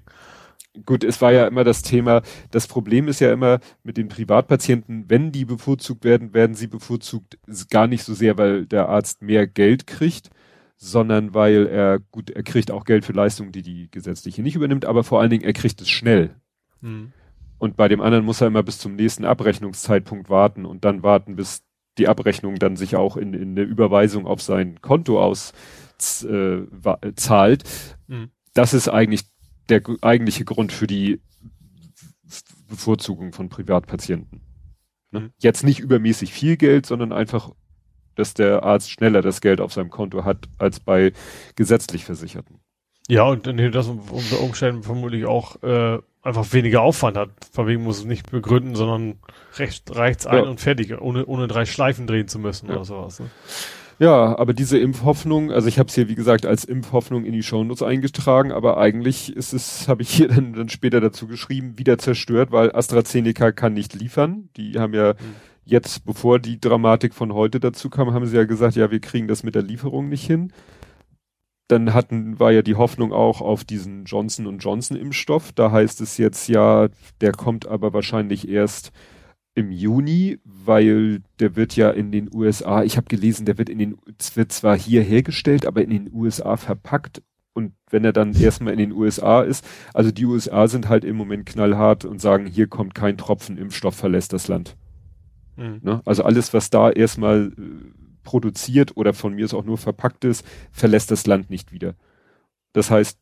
gut, 0.86 1.04
es 1.04 1.20
war 1.20 1.32
ja 1.32 1.46
immer 1.46 1.64
das 1.64 1.82
Thema, 1.82 2.22
das 2.50 2.66
Problem 2.66 3.08
ist 3.08 3.20
ja 3.20 3.32
immer 3.32 3.60
mit 3.82 3.96
den 3.96 4.08
Privatpatienten, 4.08 5.08
wenn 5.08 5.32
die 5.32 5.44
bevorzugt 5.44 6.04
werden, 6.04 6.34
werden 6.34 6.54
sie 6.54 6.66
bevorzugt 6.66 7.38
gar 7.70 7.86
nicht 7.86 8.04
so 8.04 8.14
sehr, 8.14 8.38
weil 8.38 8.66
der 8.66 8.88
Arzt 8.88 9.22
mehr 9.22 9.46
Geld 9.46 9.86
kriegt, 9.86 10.30
sondern 10.76 11.34
weil 11.34 11.66
er, 11.66 12.00
gut, 12.10 12.30
er 12.30 12.42
kriegt 12.42 12.70
auch 12.70 12.84
Geld 12.84 13.04
für 13.04 13.12
Leistungen, 13.12 13.52
die 13.52 13.62
die 13.62 13.90
gesetzliche 13.90 14.42
nicht 14.42 14.56
übernimmt, 14.56 14.84
aber 14.84 15.04
vor 15.04 15.20
allen 15.20 15.30
Dingen, 15.30 15.44
er 15.44 15.52
kriegt 15.52 15.80
es 15.80 15.88
schnell. 15.88 16.34
Mhm. 16.80 17.12
Und 17.58 17.76
bei 17.76 17.86
dem 17.86 18.00
anderen 18.00 18.24
muss 18.24 18.40
er 18.40 18.48
immer 18.48 18.64
bis 18.64 18.78
zum 18.78 18.96
nächsten 18.96 19.24
Abrechnungszeitpunkt 19.24 20.28
warten 20.28 20.64
und 20.66 20.84
dann 20.84 21.04
warten, 21.04 21.36
bis 21.36 21.62
die 21.98 22.08
Abrechnung 22.08 22.56
dann 22.56 22.76
sich 22.76 22.96
auch 22.96 23.16
in, 23.16 23.34
in 23.34 23.50
eine 23.50 23.62
Überweisung 23.62 24.26
auf 24.26 24.40
sein 24.40 24.80
Konto 24.80 25.22
aus 25.22 25.52
äh, 26.24 26.62
zahlt. 27.16 27.64
Mhm. 28.06 28.30
Das 28.54 28.74
ist 28.74 28.88
eigentlich 28.88 29.22
der 29.68 29.82
eigentliche 30.00 30.44
Grund 30.44 30.72
für 30.72 30.86
die 30.86 31.20
Bevorzugung 32.68 33.32
von 33.32 33.48
Privatpatienten. 33.48 34.40
Ne? 35.10 35.20
Mhm. 35.20 35.30
Jetzt 35.38 35.64
nicht 35.64 35.80
übermäßig 35.80 36.32
viel 36.32 36.56
Geld, 36.56 36.86
sondern 36.86 37.12
einfach, 37.12 37.50
dass 38.14 38.34
der 38.34 38.62
Arzt 38.62 38.90
schneller 38.90 39.22
das 39.22 39.40
Geld 39.40 39.60
auf 39.60 39.72
seinem 39.72 39.90
Konto 39.90 40.24
hat 40.24 40.48
als 40.58 40.80
bei 40.80 41.12
gesetzlich 41.54 42.04
Versicherten. 42.04 42.60
Ja, 43.08 43.24
und 43.24 43.46
das 43.46 43.88
unter 43.88 44.40
Umständen 44.40 44.82
vermutlich 44.82 45.26
auch 45.26 45.62
äh, 45.62 45.98
einfach 46.22 46.52
weniger 46.52 46.82
Aufwand 46.82 47.16
hat. 47.16 47.30
Von 47.52 47.66
wegen 47.66 47.82
muss 47.82 47.98
es 47.98 48.04
nicht 48.04 48.30
begründen, 48.30 48.74
sondern 48.74 49.16
recht 49.56 49.94
reicht's 49.94 50.26
ein 50.26 50.44
ja. 50.44 50.50
und 50.50 50.60
fertig, 50.60 51.00
ohne, 51.00 51.26
ohne 51.26 51.48
drei 51.48 51.64
Schleifen 51.64 52.06
drehen 52.06 52.28
zu 52.28 52.38
müssen 52.38 52.68
ja. 52.68 52.76
oder 52.76 52.84
sowas. 52.84 53.20
Ne? 53.20 53.26
Ja, 53.98 54.36
aber 54.38 54.54
diese 54.54 54.78
Impfhoffnung, 54.78 55.52
also 55.52 55.68
ich 55.68 55.78
habe 55.78 55.88
es 55.88 55.94
hier 55.94 56.08
wie 56.08 56.14
gesagt 56.14 56.46
als 56.46 56.64
Impfhoffnung 56.64 57.24
in 57.24 57.32
die 57.32 57.42
Shownotes 57.42 57.82
eingetragen, 57.82 58.50
aber 58.50 58.78
eigentlich 58.78 59.36
ist 59.36 59.52
es, 59.52 59.86
habe 59.88 60.02
ich 60.02 60.10
hier 60.10 60.28
dann, 60.34 60.54
dann 60.54 60.68
später 60.68 61.00
dazu 61.00 61.26
geschrieben, 61.26 61.78
wieder 61.78 61.98
zerstört, 61.98 62.52
weil 62.52 62.74
AstraZeneca 62.74 63.52
kann 63.52 63.74
nicht 63.74 63.94
liefern. 63.94 64.48
Die 64.56 64.78
haben 64.78 64.94
ja 64.94 65.12
mhm. 65.12 65.34
jetzt, 65.64 66.04
bevor 66.04 66.38
die 66.38 66.60
Dramatik 66.60 67.14
von 67.14 67.32
heute 67.32 67.60
dazu 67.60 67.90
kam, 67.90 68.12
haben 68.12 68.26
sie 68.26 68.36
ja 68.36 68.44
gesagt, 68.44 68.76
ja, 68.76 68.90
wir 68.90 69.00
kriegen 69.00 69.28
das 69.28 69.42
mit 69.42 69.54
der 69.54 69.62
Lieferung 69.62 70.08
nicht 70.08 70.26
hin. 70.26 70.52
Dann 71.72 71.94
hatten, 71.94 72.38
war 72.38 72.52
ja 72.52 72.60
die 72.60 72.74
Hoffnung 72.74 73.14
auch 73.14 73.40
auf 73.40 73.64
diesen 73.64 74.04
Johnson 74.04 74.58
Johnson 74.58 74.94
Impfstoff. 74.94 75.52
Da 75.52 75.70
heißt 75.70 76.02
es 76.02 76.18
jetzt 76.18 76.46
ja, 76.48 76.88
der 77.22 77.32
kommt 77.32 77.66
aber 77.66 77.94
wahrscheinlich 77.94 78.46
erst 78.46 78.92
im 79.54 79.70
Juni, 79.72 80.38
weil 80.44 81.22
der 81.38 81.56
wird 81.56 81.74
ja 81.74 81.88
in 81.90 82.12
den 82.12 82.28
USA, 82.30 82.82
ich 82.82 82.98
habe 82.98 83.06
gelesen, 83.06 83.46
der 83.46 83.56
wird 83.56 83.70
in 83.70 83.78
den, 83.78 83.96
wird 84.34 84.52
zwar 84.52 84.76
hier 84.76 85.00
hergestellt, 85.02 85.64
aber 85.64 85.80
in 85.80 85.88
den 85.88 86.10
USA 86.12 86.58
verpackt 86.58 87.22
und 87.54 87.72
wenn 87.88 88.04
er 88.04 88.12
dann 88.12 88.34
erstmal 88.34 88.74
in 88.74 88.78
den 88.78 88.92
USA 88.92 89.40
ist, 89.40 89.66
also 89.94 90.10
die 90.10 90.26
USA 90.26 90.68
sind 90.68 90.90
halt 90.90 91.04
im 91.04 91.16
Moment 91.16 91.46
knallhart 91.46 92.04
und 92.04 92.20
sagen, 92.20 92.44
hier 92.44 92.66
kommt 92.66 92.94
kein 92.94 93.16
Tropfen 93.16 93.56
Impfstoff, 93.56 93.94
verlässt 93.94 94.34
das 94.34 94.46
Land. 94.48 94.76
Mhm. 95.56 95.80
Ne? 95.82 96.02
Also 96.04 96.22
alles, 96.22 96.52
was 96.52 96.68
da 96.68 96.90
erstmal 96.90 97.52
äh, 97.56 98.01
produziert 98.22 98.96
oder 98.96 99.14
von 99.14 99.34
mir 99.34 99.44
ist 99.44 99.54
auch 99.54 99.64
nur 99.64 99.78
verpackt 99.78 100.24
ist, 100.24 100.46
verlässt 100.70 101.10
das 101.10 101.26
Land 101.26 101.50
nicht 101.50 101.72
wieder. 101.72 101.94
Das 102.72 102.90
heißt, 102.90 103.18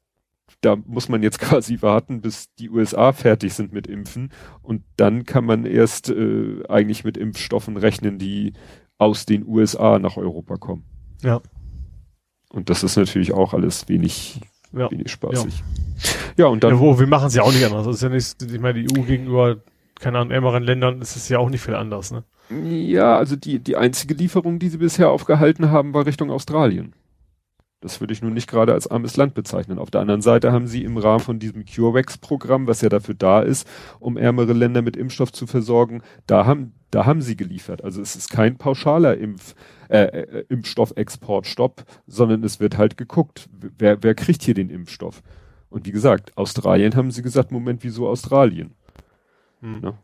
da 0.61 0.77
muss 0.77 1.09
man 1.09 1.23
jetzt 1.23 1.39
quasi 1.41 1.83
warten, 1.83 2.21
bis 2.21 2.55
die 2.55 2.71
USA 2.71 3.13
fertig 3.13 3.55
sind 3.55 3.73
mit 3.73 3.87
Impfen 3.87 4.33
und 4.63 4.83
dann 4.97 5.25
kann 5.25 5.45
man 5.45 5.65
erst 5.65 6.11
äh, 6.11 6.63
eigentlich 6.69 7.05
mit 7.05 7.17
Impfstoffen 7.17 7.77
rechnen, 7.77 8.19
die 8.19 8.53
aus 8.99 9.25
den 9.27 9.47
USA 9.47 9.99
nach 9.99 10.17
Europa 10.17 10.57
kommen. 10.57 10.85
Ja. 11.23 11.41
Und 12.51 12.69
das 12.69 12.83
ist 12.83 12.97
natürlich 12.97 13.33
auch 13.33 13.55
alles 13.55 13.89
wenig, 13.89 14.41
ja. 14.73 14.91
wenig 14.91 15.11
spaßig. 15.11 15.63
Ja. 16.37 16.45
ja, 16.45 16.47
und 16.47 16.65
dann. 16.65 16.75
Ja, 16.75 16.81
wo, 16.81 16.99
wir 16.99 17.07
machen 17.07 17.29
es 17.29 17.35
ja 17.35 17.43
auch 17.43 17.53
nicht 17.53 17.65
anders. 17.65 17.87
Das 17.87 17.97
ist 17.97 18.03
ja 18.03 18.09
nicht, 18.09 18.43
ich 18.43 18.61
meine, 18.61 18.83
die 18.83 18.99
EU 18.99 19.03
gegenüber, 19.03 19.59
keine 20.01 20.19
Ahnung, 20.19 20.33
ärmeren 20.33 20.63
Ländern 20.63 21.01
ist 21.01 21.17
es 21.17 21.29
ja 21.29 21.39
auch 21.39 21.49
nicht 21.49 21.63
viel 21.63 21.75
anders, 21.75 22.11
ne? 22.11 22.25
Ja, 22.51 23.17
also 23.17 23.37
die, 23.37 23.61
die 23.61 23.77
einzige 23.77 24.15
Lieferung, 24.15 24.59
die 24.59 24.69
sie 24.69 24.79
bisher 24.79 25.11
aufgehalten 25.11 25.71
haben, 25.71 25.95
war 25.95 26.07
Richtung 26.07 26.31
Australien. 26.31 26.95
Das 27.81 28.01
würde 28.01 28.13
ich 28.13 28.21
nun 28.21 28.35
nicht 28.35 28.51
gerade 28.51 28.75
als 28.75 28.89
armes 28.89 29.17
Land 29.17 29.33
bezeichnen. 29.33 29.79
Auf 29.79 29.91
der 29.91 30.03
anderen 30.03 30.21
Seite 30.21 30.53
haben 30.53 30.67
sie 30.67 30.85
im 30.85 30.99
Rahmen 30.99 31.21
von 31.21 31.39
diesem 31.39 31.65
CureVax-Programm, 31.65 32.67
was 32.67 32.83
ja 32.83 32.91
dafür 32.91 33.15
da 33.15 33.41
ist, 33.41 33.67
um 34.01 34.19
ärmere 34.19 34.53
Länder 34.53 34.83
mit 34.83 34.99
Impfstoff 34.99 35.33
zu 35.33 35.47
versorgen, 35.47 36.03
da 36.27 36.45
haben, 36.45 36.75
da 36.91 37.07
haben 37.07 37.23
sie 37.23 37.37
geliefert. 37.37 37.83
Also 37.83 38.03
es 38.03 38.17
ist 38.17 38.31
kein 38.31 38.59
pauschaler 38.59 39.17
Impf, 39.17 39.55
äh, 39.89 40.03
äh, 40.03 40.45
Impfstoffexportstopp, 40.51 41.85
sondern 42.07 42.45
es 42.45 42.61
wird 42.61 42.77
halt 42.77 42.99
geguckt, 42.99 43.49
wer, 43.79 44.03
wer 44.03 44.15
kriegt 44.15 44.43
hier 44.43 44.55
den 44.55 44.69
Impfstoff. 44.69 45.23
Und 45.71 45.87
wie 45.87 45.93
gesagt, 45.93 46.37
Australien 46.37 46.97
haben 46.97 47.11
sie 47.13 47.23
gesagt, 47.23 47.51
Moment, 47.51 47.83
wieso 47.83 48.09
Australien? 48.09 48.75
Hm. 49.61 49.95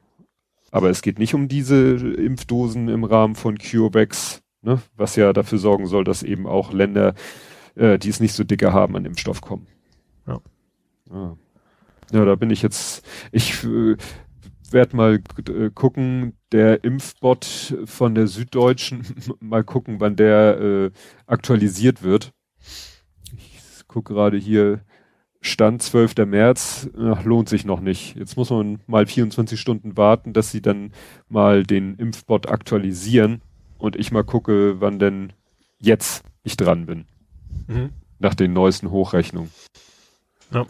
Aber 0.76 0.90
es 0.90 1.00
geht 1.00 1.18
nicht 1.18 1.34
um 1.34 1.48
diese 1.48 1.96
Impfdosen 1.96 2.88
im 2.88 3.04
Rahmen 3.04 3.34
von 3.34 3.56
CureVax, 3.56 4.42
ne? 4.60 4.82
was 4.94 5.16
ja 5.16 5.32
dafür 5.32 5.56
sorgen 5.56 5.86
soll, 5.86 6.04
dass 6.04 6.22
eben 6.22 6.46
auch 6.46 6.72
Länder 6.72 7.14
äh, 7.76 7.98
die 7.98 8.08
es 8.08 8.20
nicht 8.20 8.32
so 8.32 8.44
dicke 8.44 8.72
haben, 8.72 8.96
an 8.96 9.04
Impfstoff 9.04 9.40
kommen. 9.40 9.66
Ja. 10.26 10.40
Ja, 11.10 11.36
ja 12.12 12.24
da 12.24 12.34
bin 12.34 12.50
ich 12.50 12.62
jetzt, 12.62 13.06
ich 13.30 13.62
äh, 13.64 13.96
werde 14.70 14.96
mal 14.96 15.22
äh, 15.48 15.70
gucken, 15.72 16.34
der 16.52 16.84
Impfbot 16.84 17.76
von 17.84 18.14
der 18.14 18.26
Süddeutschen, 18.26 19.04
mal 19.40 19.62
gucken, 19.62 20.00
wann 20.00 20.16
der 20.16 20.60
äh, 20.60 20.90
aktualisiert 21.26 22.02
wird. 22.02 22.32
Ich 23.36 23.86
gucke 23.86 24.14
gerade 24.14 24.36
hier, 24.36 24.80
Stand 25.46 25.82
12. 25.82 26.16
März, 26.26 26.90
ach, 26.98 27.24
lohnt 27.24 27.48
sich 27.48 27.64
noch 27.64 27.80
nicht. 27.80 28.16
Jetzt 28.16 28.36
muss 28.36 28.50
man 28.50 28.80
mal 28.86 29.06
24 29.06 29.58
Stunden 29.60 29.96
warten, 29.96 30.32
dass 30.32 30.50
sie 30.50 30.60
dann 30.60 30.92
mal 31.28 31.62
den 31.62 31.96
Impfbot 31.96 32.48
aktualisieren 32.48 33.42
und 33.78 33.96
ich 33.96 34.10
mal 34.10 34.24
gucke, 34.24 34.80
wann 34.80 34.98
denn 34.98 35.32
jetzt 35.78 36.24
ich 36.42 36.56
dran 36.56 36.86
bin. 36.86 37.04
Mhm. 37.68 37.90
Nach 38.18 38.34
den 38.34 38.52
neuesten 38.52 38.90
Hochrechnungen. 38.90 39.50
Ja. 40.52 40.66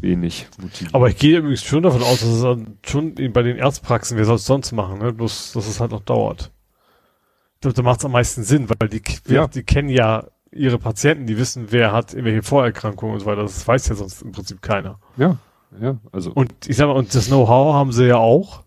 Wenig 0.00 0.48
motiviert. 0.60 0.94
Aber 0.94 1.08
ich 1.08 1.18
gehe 1.18 1.38
übrigens 1.38 1.62
schon 1.62 1.82
davon 1.82 2.02
aus, 2.02 2.20
dass 2.20 2.28
es 2.28 2.42
dann 2.42 2.78
schon 2.84 3.14
bei 3.14 3.42
den 3.42 3.56
Erzpraxen, 3.56 4.16
wer 4.16 4.24
soll 4.24 4.36
es 4.36 4.46
sonst 4.46 4.72
machen, 4.72 4.98
ne? 4.98 5.12
Bloß, 5.12 5.52
dass 5.52 5.68
es 5.68 5.80
halt 5.80 5.92
noch 5.92 6.02
dauert. 6.02 6.50
Da, 7.60 7.70
da 7.70 7.82
macht 7.82 8.00
es 8.00 8.04
am 8.04 8.12
meisten 8.12 8.42
Sinn, 8.42 8.68
weil 8.68 8.88
die, 8.88 9.02
ja. 9.28 9.46
die 9.46 9.62
kennen 9.62 9.88
ja 9.88 10.26
ihre 10.52 10.78
Patienten, 10.78 11.26
die 11.26 11.38
wissen, 11.38 11.66
wer 11.70 11.92
hat 11.92 12.12
irgendwelche 12.12 12.42
Vorerkrankungen 12.42 13.14
und 13.14 13.20
so 13.20 13.26
weiter. 13.26 13.42
Das 13.42 13.66
weiß 13.66 13.88
ja 13.88 13.94
sonst 13.94 14.22
im 14.22 14.32
Prinzip 14.32 14.62
keiner. 14.62 14.98
Ja, 15.16 15.38
ja, 15.80 15.96
also. 16.12 16.32
Und 16.32 16.52
ich 16.66 16.76
sag 16.76 16.86
mal, 16.86 16.92
und 16.92 17.14
das 17.14 17.26
Know-how 17.26 17.74
haben 17.74 17.92
sie 17.92 18.06
ja 18.06 18.16
auch. 18.16 18.62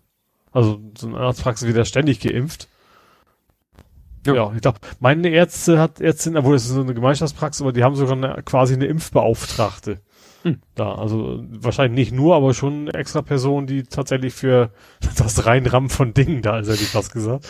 Also 0.52 0.80
so 0.96 1.08
eine 1.08 1.18
Arztpraxis 1.18 1.66
wird 1.66 1.76
ja 1.76 1.84
ständig 1.84 2.20
geimpft. 2.20 2.68
Ja, 4.26 4.34
ja 4.34 4.52
ich 4.54 4.62
glaube, 4.62 4.80
meine 5.00 5.28
Ärzte 5.28 5.78
hat 5.78 6.00
Ärztin, 6.00 6.36
obwohl 6.36 6.56
es 6.56 6.64
ist 6.64 6.70
so 6.70 6.80
eine 6.80 6.94
Gemeinschaftspraxis, 6.94 7.62
aber 7.62 7.72
die 7.72 7.84
haben 7.84 7.94
sogar 7.94 8.16
eine, 8.16 8.42
quasi 8.42 8.74
eine 8.74 8.86
Impfbeauftragte. 8.86 10.00
Hm. 10.42 10.60
Da, 10.74 10.94
also 10.94 11.44
wahrscheinlich 11.48 12.08
nicht 12.08 12.12
nur, 12.12 12.34
aber 12.34 12.54
schon 12.54 12.88
eine 12.88 12.94
extra 12.94 13.22
Person, 13.22 13.66
die 13.66 13.84
tatsächlich 13.84 14.34
für 14.34 14.70
das 15.16 15.46
Reinrammen 15.46 15.90
von 15.90 16.14
Dingen 16.14 16.42
da 16.42 16.58
ist, 16.58 16.68
hätte 16.68 16.82
ich 16.82 16.88
fast 16.88 17.12
gesagt. 17.12 17.48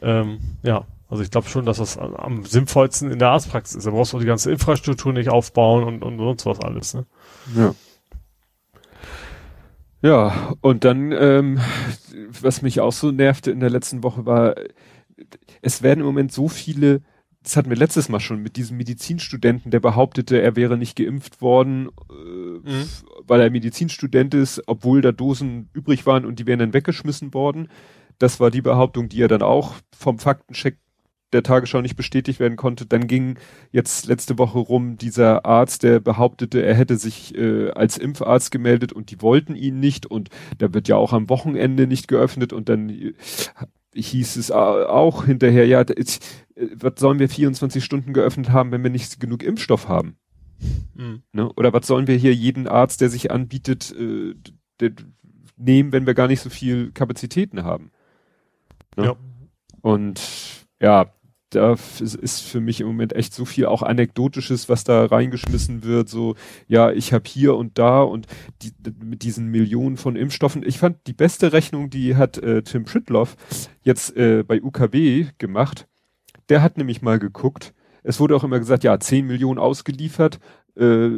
Ähm, 0.00 0.38
ja, 0.62 0.86
also 1.14 1.22
ich 1.22 1.30
glaube 1.30 1.48
schon, 1.48 1.64
dass 1.64 1.76
das 1.76 1.96
am 1.96 2.44
sinnvollsten 2.44 3.12
in 3.12 3.20
der 3.20 3.28
Arztpraxis 3.28 3.76
ist. 3.76 3.86
Da 3.86 3.92
brauchst 3.92 4.12
du 4.12 4.16
auch 4.16 4.20
die 4.20 4.26
ganze 4.26 4.50
Infrastruktur 4.50 5.12
nicht 5.12 5.28
aufbauen 5.28 5.84
und, 5.84 6.02
und 6.02 6.18
sonst 6.18 6.44
was 6.44 6.58
alles. 6.58 6.94
Ne? 6.94 7.06
Ja. 7.54 7.74
Ja, 10.02 10.54
und 10.60 10.82
dann, 10.82 11.12
ähm, 11.12 11.60
was 12.42 12.62
mich 12.62 12.80
auch 12.80 12.90
so 12.90 13.12
nervte 13.12 13.52
in 13.52 13.60
der 13.60 13.70
letzten 13.70 14.02
Woche 14.02 14.26
war, 14.26 14.56
es 15.62 15.82
werden 15.84 16.00
im 16.00 16.06
Moment 16.06 16.32
so 16.32 16.48
viele, 16.48 17.02
das 17.44 17.56
hatten 17.56 17.70
wir 17.70 17.76
letztes 17.76 18.08
Mal 18.08 18.18
schon 18.18 18.42
mit 18.42 18.56
diesem 18.56 18.76
Medizinstudenten, 18.76 19.70
der 19.70 19.78
behauptete, 19.78 20.42
er 20.42 20.56
wäre 20.56 20.76
nicht 20.76 20.96
geimpft 20.96 21.40
worden, 21.40 21.90
äh, 22.10 22.12
mhm. 22.12 22.86
weil 23.22 23.40
er 23.40 23.50
Medizinstudent 23.50 24.34
ist, 24.34 24.64
obwohl 24.66 25.00
da 25.00 25.12
Dosen 25.12 25.70
übrig 25.74 26.06
waren 26.06 26.24
und 26.24 26.40
die 26.40 26.46
wären 26.46 26.58
dann 26.58 26.74
weggeschmissen 26.74 27.32
worden. 27.34 27.68
Das 28.18 28.40
war 28.40 28.50
die 28.50 28.62
Behauptung, 28.62 29.08
die 29.08 29.22
er 29.22 29.28
dann 29.28 29.42
auch 29.42 29.74
vom 29.96 30.18
Faktencheck 30.18 30.78
der 31.34 31.42
Tagesschau 31.42 31.82
nicht 31.82 31.96
bestätigt 31.96 32.40
werden 32.40 32.56
konnte. 32.56 32.86
Dann 32.86 33.06
ging 33.06 33.38
jetzt 33.72 34.06
letzte 34.06 34.38
Woche 34.38 34.58
rum 34.58 34.96
dieser 34.96 35.44
Arzt, 35.44 35.82
der 35.82 36.00
behauptete, 36.00 36.62
er 36.62 36.74
hätte 36.74 36.96
sich 36.96 37.36
äh, 37.36 37.70
als 37.72 37.98
Impfarzt 37.98 38.50
gemeldet 38.50 38.92
und 38.92 39.10
die 39.10 39.20
wollten 39.20 39.56
ihn 39.56 39.80
nicht 39.80 40.06
und 40.06 40.30
da 40.58 40.72
wird 40.72 40.88
ja 40.88 40.96
auch 40.96 41.12
am 41.12 41.28
Wochenende 41.28 41.86
nicht 41.86 42.08
geöffnet 42.08 42.52
und 42.52 42.68
dann 42.68 42.88
äh, 42.88 43.14
hieß 43.94 44.36
es 44.36 44.50
auch 44.50 45.24
hinterher, 45.24 45.66
ja, 45.66 45.82
ist, 45.82 46.24
äh, 46.54 46.68
was 46.74 46.94
sollen 46.96 47.18
wir 47.18 47.28
24 47.28 47.84
Stunden 47.84 48.12
geöffnet 48.12 48.50
haben, 48.50 48.72
wenn 48.72 48.82
wir 48.82 48.90
nicht 48.90 49.20
genug 49.20 49.42
Impfstoff 49.42 49.88
haben? 49.88 50.16
Mhm. 50.94 51.22
Ne? 51.32 51.52
Oder 51.52 51.72
was 51.72 51.86
sollen 51.86 52.06
wir 52.06 52.16
hier 52.16 52.34
jeden 52.34 52.68
Arzt, 52.68 53.00
der 53.00 53.10
sich 53.10 53.30
anbietet, 53.30 53.94
äh, 53.98 54.34
der, 54.80 54.92
nehmen, 55.56 55.92
wenn 55.92 56.06
wir 56.06 56.14
gar 56.14 56.28
nicht 56.28 56.40
so 56.40 56.50
viel 56.50 56.92
Kapazitäten 56.92 57.64
haben? 57.64 57.90
Ne? 58.96 59.06
Ja. 59.06 59.16
Und 59.82 60.20
ja, 60.80 61.12
da 61.54 61.72
ist 62.00 62.40
für 62.40 62.60
mich 62.60 62.80
im 62.80 62.86
Moment 62.86 63.14
echt 63.14 63.34
so 63.34 63.44
viel 63.44 63.66
auch 63.66 63.82
anekdotisches, 63.82 64.68
was 64.68 64.84
da 64.84 65.04
reingeschmissen 65.04 65.84
wird. 65.84 66.08
So, 66.08 66.34
ja, 66.66 66.90
ich 66.90 67.12
habe 67.12 67.24
hier 67.26 67.56
und 67.56 67.78
da 67.78 68.02
und 68.02 68.26
die, 68.62 68.72
mit 69.02 69.22
diesen 69.22 69.48
Millionen 69.48 69.96
von 69.96 70.16
Impfstoffen. 70.16 70.62
Ich 70.66 70.78
fand 70.78 71.06
die 71.06 71.12
beste 71.12 71.52
Rechnung, 71.52 71.90
die 71.90 72.16
hat 72.16 72.38
äh, 72.38 72.62
Tim 72.62 72.86
Schüttloff 72.86 73.36
jetzt 73.82 74.16
äh, 74.16 74.42
bei 74.42 74.62
UKW 74.62 75.26
gemacht. 75.38 75.86
Der 76.48 76.62
hat 76.62 76.76
nämlich 76.76 77.02
mal 77.02 77.18
geguckt. 77.18 77.74
Es 78.02 78.20
wurde 78.20 78.36
auch 78.36 78.44
immer 78.44 78.58
gesagt, 78.58 78.84
ja, 78.84 78.98
zehn 79.00 79.26
Millionen 79.26 79.58
ausgeliefert, 79.58 80.38
äh, 80.76 81.10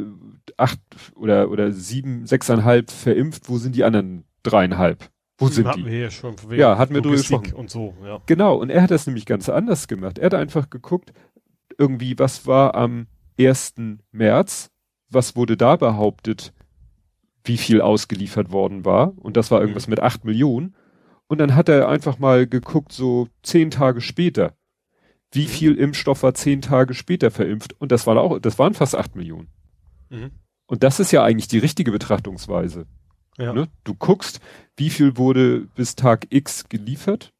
acht 0.55 0.79
oder 1.15 1.49
oder 1.49 1.71
sieben, 1.71 2.25
sechseinhalb 2.25 2.91
verimpft. 2.91 3.49
Wo 3.49 3.57
sind 3.57 3.75
die 3.75 3.83
anderen 3.83 4.23
dreieinhalb? 4.43 5.09
Wo 5.37 5.47
sind 5.47 5.67
hatten 5.67 5.79
die? 5.79 5.85
Wir 5.85 5.91
hier 5.91 6.11
schon 6.11 6.35
ja, 6.51 6.77
hatten 6.77 6.93
wir 6.93 7.01
drüber 7.01 7.17
gesprochen. 7.17 7.53
Und 7.53 7.69
so, 7.69 7.93
ja. 8.03 8.19
Genau, 8.25 8.55
und 8.55 8.69
er 8.69 8.81
hat 8.81 8.91
das 8.91 9.05
nämlich 9.05 9.25
ganz 9.25 9.49
anders 9.49 9.87
gemacht. 9.87 10.17
Er 10.17 10.27
hat 10.27 10.33
einfach 10.33 10.69
geguckt, 10.69 11.13
irgendwie, 11.77 12.17
was 12.17 12.47
war 12.47 12.75
am 12.75 13.07
1. 13.39 13.75
März, 14.11 14.71
was 15.09 15.35
wurde 15.35 15.55
da 15.55 15.75
behauptet, 15.75 16.53
wie 17.43 17.57
viel 17.57 17.81
ausgeliefert 17.81 18.51
worden 18.51 18.83
war. 18.83 19.13
Und 19.17 19.37
das 19.37 19.51
war 19.51 19.61
irgendwas 19.61 19.87
mhm. 19.87 19.91
mit 19.91 19.99
8 20.01 20.25
Millionen. 20.25 20.75
Und 21.27 21.39
dann 21.39 21.55
hat 21.55 21.69
er 21.69 21.87
einfach 21.87 22.19
mal 22.19 22.47
geguckt, 22.47 22.91
so 22.91 23.27
zehn 23.43 23.69
Tage 23.69 24.01
später, 24.01 24.55
wie 25.31 25.43
mhm. 25.43 25.49
viel 25.49 25.75
Impfstoff 25.75 26.23
war 26.23 26.33
zehn 26.33 26.61
Tage 26.61 26.93
später 26.93 27.31
verimpft. 27.31 27.79
Und 27.79 27.91
das 27.91 28.07
war 28.07 28.17
auch, 28.17 28.39
das 28.39 28.57
waren 28.57 28.73
fast 28.73 28.95
8 28.95 29.15
Millionen. 29.15 29.49
Mhm. 30.09 30.31
Und 30.65 30.83
das 30.83 30.99
ist 30.99 31.11
ja 31.11 31.23
eigentlich 31.23 31.47
die 31.47 31.59
richtige 31.59 31.91
Betrachtungsweise. 31.91 32.87
Ja. 33.37 33.53
Ne? 33.53 33.67
Du 33.83 33.93
guckst, 33.93 34.39
wie 34.75 34.89
viel 34.89 35.17
wurde 35.17 35.67
bis 35.75 35.95
Tag 35.95 36.27
X 36.29 36.69
geliefert 36.69 37.33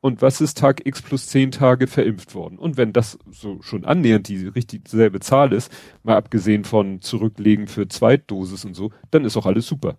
und 0.00 0.22
was 0.22 0.40
ist 0.40 0.58
Tag 0.58 0.86
X 0.86 1.02
plus 1.02 1.26
zehn 1.28 1.50
Tage 1.50 1.86
verimpft 1.86 2.34
worden. 2.34 2.58
Und 2.58 2.76
wenn 2.76 2.92
das 2.92 3.18
so 3.30 3.60
schon 3.62 3.84
annähernd 3.84 4.28
die 4.28 4.46
richtig 4.46 4.88
selbe 4.88 5.20
Zahl 5.20 5.52
ist, 5.52 5.72
mal 6.02 6.16
abgesehen 6.16 6.64
von 6.64 7.00
Zurücklegen 7.00 7.66
für 7.66 7.88
Zweitdosis 7.88 8.64
und 8.64 8.74
so, 8.74 8.92
dann 9.10 9.24
ist 9.24 9.36
auch 9.36 9.46
alles 9.46 9.66
super. 9.66 9.98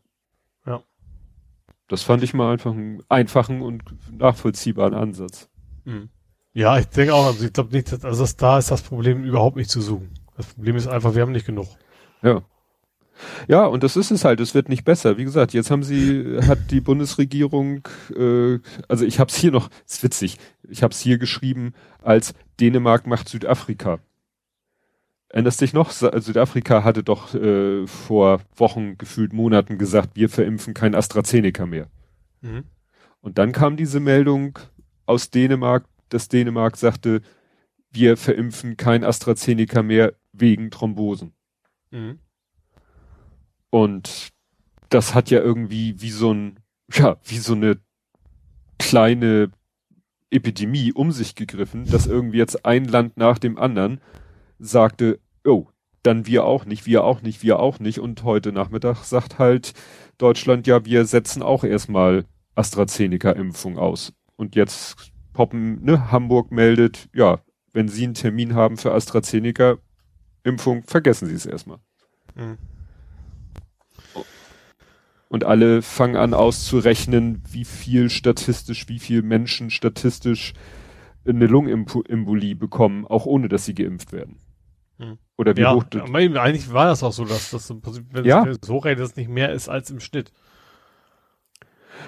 Ja. 0.66 0.84
Das 1.88 2.04
fand 2.04 2.24
ich 2.24 2.34
mal 2.34 2.52
einfach 2.52 2.72
einen 2.72 3.04
einfachen 3.10 3.62
und 3.62 3.84
nachvollziehbaren 4.12 4.94
Ansatz. 4.94 5.50
Mhm. 5.86 6.10
Ja, 6.54 6.78
ich 6.78 6.88
denke 6.88 7.14
auch, 7.14 7.28
also 7.28 7.46
ich 7.46 7.54
glaube 7.54 7.72
nicht, 7.72 7.92
dass, 7.92 8.04
also 8.04 8.24
das, 8.24 8.36
da 8.36 8.58
ist 8.58 8.72
das 8.72 8.82
Problem 8.82 9.24
überhaupt 9.24 9.56
nicht 9.56 9.70
zu 9.70 9.82
suchen. 9.82 10.10
Das 10.36 10.48
Problem 10.48 10.76
ist 10.76 10.88
einfach, 10.88 11.16
wir 11.16 11.22
haben 11.22 11.32
nicht 11.32 11.46
genug. 11.46 11.68
Ja. 12.22 12.42
Ja, 13.48 13.66
und 13.66 13.84
das 13.84 13.96
ist 13.98 14.12
es 14.12 14.26
halt, 14.26 14.40
es 14.40 14.54
wird 14.54 14.70
nicht 14.70 14.84
besser. 14.84 15.18
Wie 15.18 15.24
gesagt, 15.24 15.54
jetzt 15.54 15.72
haben 15.72 15.84
sie, 15.84 16.40
hat 16.48 16.72
die 16.72 16.82
Bundesregierung, 16.82 17.88
äh, 18.16 18.60
also 18.88 19.06
ich 19.06 19.20
habe 19.20 19.30
es 19.30 19.36
hier 19.36 19.52
noch, 19.52 19.70
ist 19.88 20.04
witzig, 20.04 20.38
ich 20.70 20.84
habe 20.84 20.94
es 20.94 21.00
hier 21.00 21.18
geschrieben 21.18 21.74
als 22.02 22.34
Dänemark 22.60 23.08
macht 23.08 23.30
Südafrika. 23.30 24.00
Erinnerst 25.30 25.62
dich 25.62 25.74
noch? 25.74 25.92
Südafrika 25.92 26.84
hatte 26.84 27.04
doch 27.04 27.34
äh, 27.34 27.88
vor 27.88 28.42
Wochen, 28.56 28.98
gefühlt 28.98 29.32
Monaten 29.32 29.78
gesagt, 29.78 30.12
wir 30.16 30.28
verimpfen 30.28 30.74
kein 30.74 30.94
AstraZeneca 30.94 31.66
mehr. 31.66 31.88
Mhm. 32.42 32.66
Und 33.22 33.38
dann 33.38 33.54
kam 33.54 33.78
diese 33.78 34.00
Meldung 34.00 34.60
aus 35.06 35.30
Dänemark, 35.30 35.86
dass 36.10 36.28
Dänemark 36.28 36.76
sagte, 36.76 37.22
wir 37.92 38.18
verimpfen 38.18 38.78
kein 38.78 39.04
AstraZeneca 39.04 39.84
mehr 39.84 40.14
wegen 40.34 40.70
Thrombosen. 40.70 41.34
Mhm. 41.92 42.20
Und 43.72 44.30
das 44.90 45.16
hat 45.16 45.32
ja 45.32 45.40
irgendwie 45.40 46.00
wie 46.00 46.12
so 46.12 46.32
ein, 46.32 46.60
ja, 46.94 47.18
wie 47.24 47.40
so 47.40 47.54
eine 47.54 47.80
kleine 48.78 49.50
Epidemie 50.30 50.94
um 50.94 51.12
sich 51.12 51.36
gegriffen, 51.36 51.86
dass 51.90 52.06
irgendwie 52.06 52.38
jetzt 52.38 52.66
ein 52.66 52.86
Land 52.86 53.18
nach 53.18 53.40
dem 53.40 53.58
anderen 53.58 54.00
sagte, 54.60 55.20
oh, 55.46 55.68
dann 56.04 56.26
wir 56.26 56.46
auch 56.46 56.66
nicht, 56.66 56.86
wir 56.86 57.04
auch 57.04 57.22
nicht, 57.22 57.44
wir 57.44 57.60
auch 57.60 57.80
nicht. 57.80 58.00
Und 58.00 58.24
heute 58.24 58.52
Nachmittag 58.52 59.04
sagt 59.04 59.40
halt 59.40 59.74
Deutschland, 60.18 60.68
ja, 60.68 60.86
wir 60.86 61.06
setzen 61.06 61.42
auch 61.42 61.64
erstmal 61.64 62.26
AstraZeneca-Impfung 62.56 63.78
aus. 63.78 64.14
Und 64.36 64.56
jetzt 64.56 65.14
poppen, 65.34 65.84
ne, 65.84 66.12
Hamburg 66.12 66.52
meldet, 66.52 67.08
ja, 67.14 67.40
wenn 67.74 67.88
Sie 67.88 68.04
einen 68.04 68.16
Termin 68.16 68.56
haben 68.56 68.78
für 68.78 68.94
AstraZeneca, 68.94 69.78
Impfung, 70.44 70.84
vergessen 70.84 71.28
Sie 71.28 71.36
es 71.36 71.46
erstmal. 71.46 71.78
Mhm. 72.36 72.58
Und 75.32 75.46
alle 75.46 75.82
fangen 75.82 76.18
an 76.18 76.34
auszurechnen, 76.34 77.42
wie 77.50 77.64
viel 77.64 78.10
statistisch, 78.10 78.90
wie 78.90 79.00
viel 79.00 79.22
Menschen 79.22 79.70
statistisch 79.70 80.52
eine 81.26 81.48
Lungenembolie 81.48 82.54
bekommen, 82.56 83.08
auch 83.08 83.26
ohne 83.26 83.48
dass 83.48 83.64
sie 83.64 83.74
geimpft 83.74 84.12
werden. 84.12 84.40
Hm. 85.00 85.18
Oder 85.38 85.56
wie 85.56 85.62
ja, 85.62 85.74
hoch. 85.74 85.86
Aber 85.94 86.20
eigentlich 86.20 86.74
war 86.74 86.88
das 86.88 87.02
auch 87.02 87.14
so, 87.14 87.24
dass 87.24 87.50
das 87.50 87.74
wenn 88.12 88.26
ja? 88.26 88.46
es 88.46 88.58
so 88.62 88.80
redet, 88.80 89.00
dass 89.00 89.16
nicht 89.16 89.30
mehr 89.30 89.54
ist 89.54 89.70
als 89.70 89.90
im 89.90 90.02
Schnitt. 90.02 90.34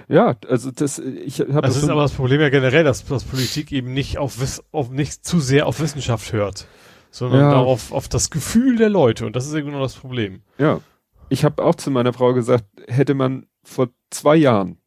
Ja, 0.09 0.35
also 0.49 0.71
das, 0.71 0.99
ich 0.99 1.39
habe 1.39 1.61
das. 1.61 1.61
Das 1.61 1.75
ist 1.77 1.85
so 1.85 1.91
aber 1.93 2.01
das 2.01 2.11
Problem 2.11 2.41
ja 2.41 2.49
generell, 2.49 2.83
dass, 2.83 3.05
dass 3.05 3.23
Politik 3.23 3.71
eben 3.71 3.93
nicht 3.93 4.17
auf, 4.17 4.35
auf 4.73 4.89
nicht 4.89 5.23
zu 5.23 5.39
sehr 5.39 5.67
auf 5.67 5.79
Wissenschaft 5.79 6.33
hört, 6.33 6.67
sondern 7.09 7.39
ja. 7.39 7.51
darauf 7.51 7.93
auf 7.93 8.09
das 8.09 8.31
Gefühl 8.31 8.75
der 8.75 8.89
Leute 8.89 9.25
und 9.25 9.33
das 9.37 9.47
ist 9.47 9.53
irgendwie 9.53 9.75
nur 9.75 9.81
das 9.81 9.95
Problem. 9.95 10.41
Ja, 10.57 10.81
ich 11.29 11.43
habe 11.43 11.63
auch 11.63 11.75
zu 11.75 11.91
meiner 11.91 12.13
Frau 12.13 12.33
gesagt, 12.33 12.65
hätte 12.87 13.13
man 13.13 13.47
vor 13.63 13.89
zwei 14.09 14.35
Jahren 14.35 14.77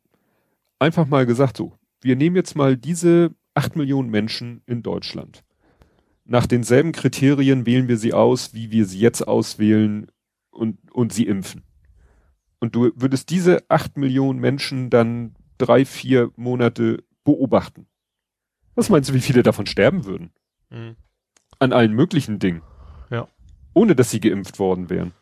einfach 0.78 1.07
mal 1.07 1.26
gesagt, 1.26 1.57
so, 1.57 1.72
wir 2.01 2.16
nehmen 2.16 2.37
jetzt 2.37 2.57
mal 2.57 2.76
diese 2.76 3.34
acht 3.55 3.76
Millionen 3.76 4.11
Menschen 4.11 4.62
in 4.66 4.82
Deutschland. 4.82 5.43
Nach 6.24 6.47
denselben 6.47 6.93
Kriterien 6.93 7.66
wählen 7.66 7.89
wir 7.89 7.97
sie 7.97 8.12
aus, 8.12 8.53
wie 8.53 8.70
wir 8.70 8.84
sie 8.84 8.99
jetzt 8.99 9.26
auswählen 9.26 10.11
und, 10.51 10.78
und 10.93 11.12
sie 11.12 11.26
impfen. 11.26 11.62
Und 12.59 12.74
du 12.74 12.91
würdest 12.97 13.30
diese 13.30 13.64
acht 13.68 13.97
Millionen 13.97 14.41
Menschen 14.41 14.91
dann 14.91 15.34
drei, 15.59 15.84
vier 15.84 16.30
Monate 16.37 17.05
beobachten. 17.24 17.87
Was 18.74 18.89
meinst 18.89 19.11
du, 19.11 19.14
wie 19.14 19.20
viele 19.20 19.43
davon 19.43 19.66
sterben 19.66 20.05
würden? 20.05 20.32
Mhm. 20.70 20.97
An 21.59 21.72
allen 21.72 21.93
möglichen 21.93 22.39
Dingen. 22.39 22.62
Ja. 23.11 23.28
Ohne 23.72 23.95
dass 23.95 24.11
sie 24.11 24.20
geimpft 24.20 24.59
worden 24.59 24.91
wären. 24.91 25.12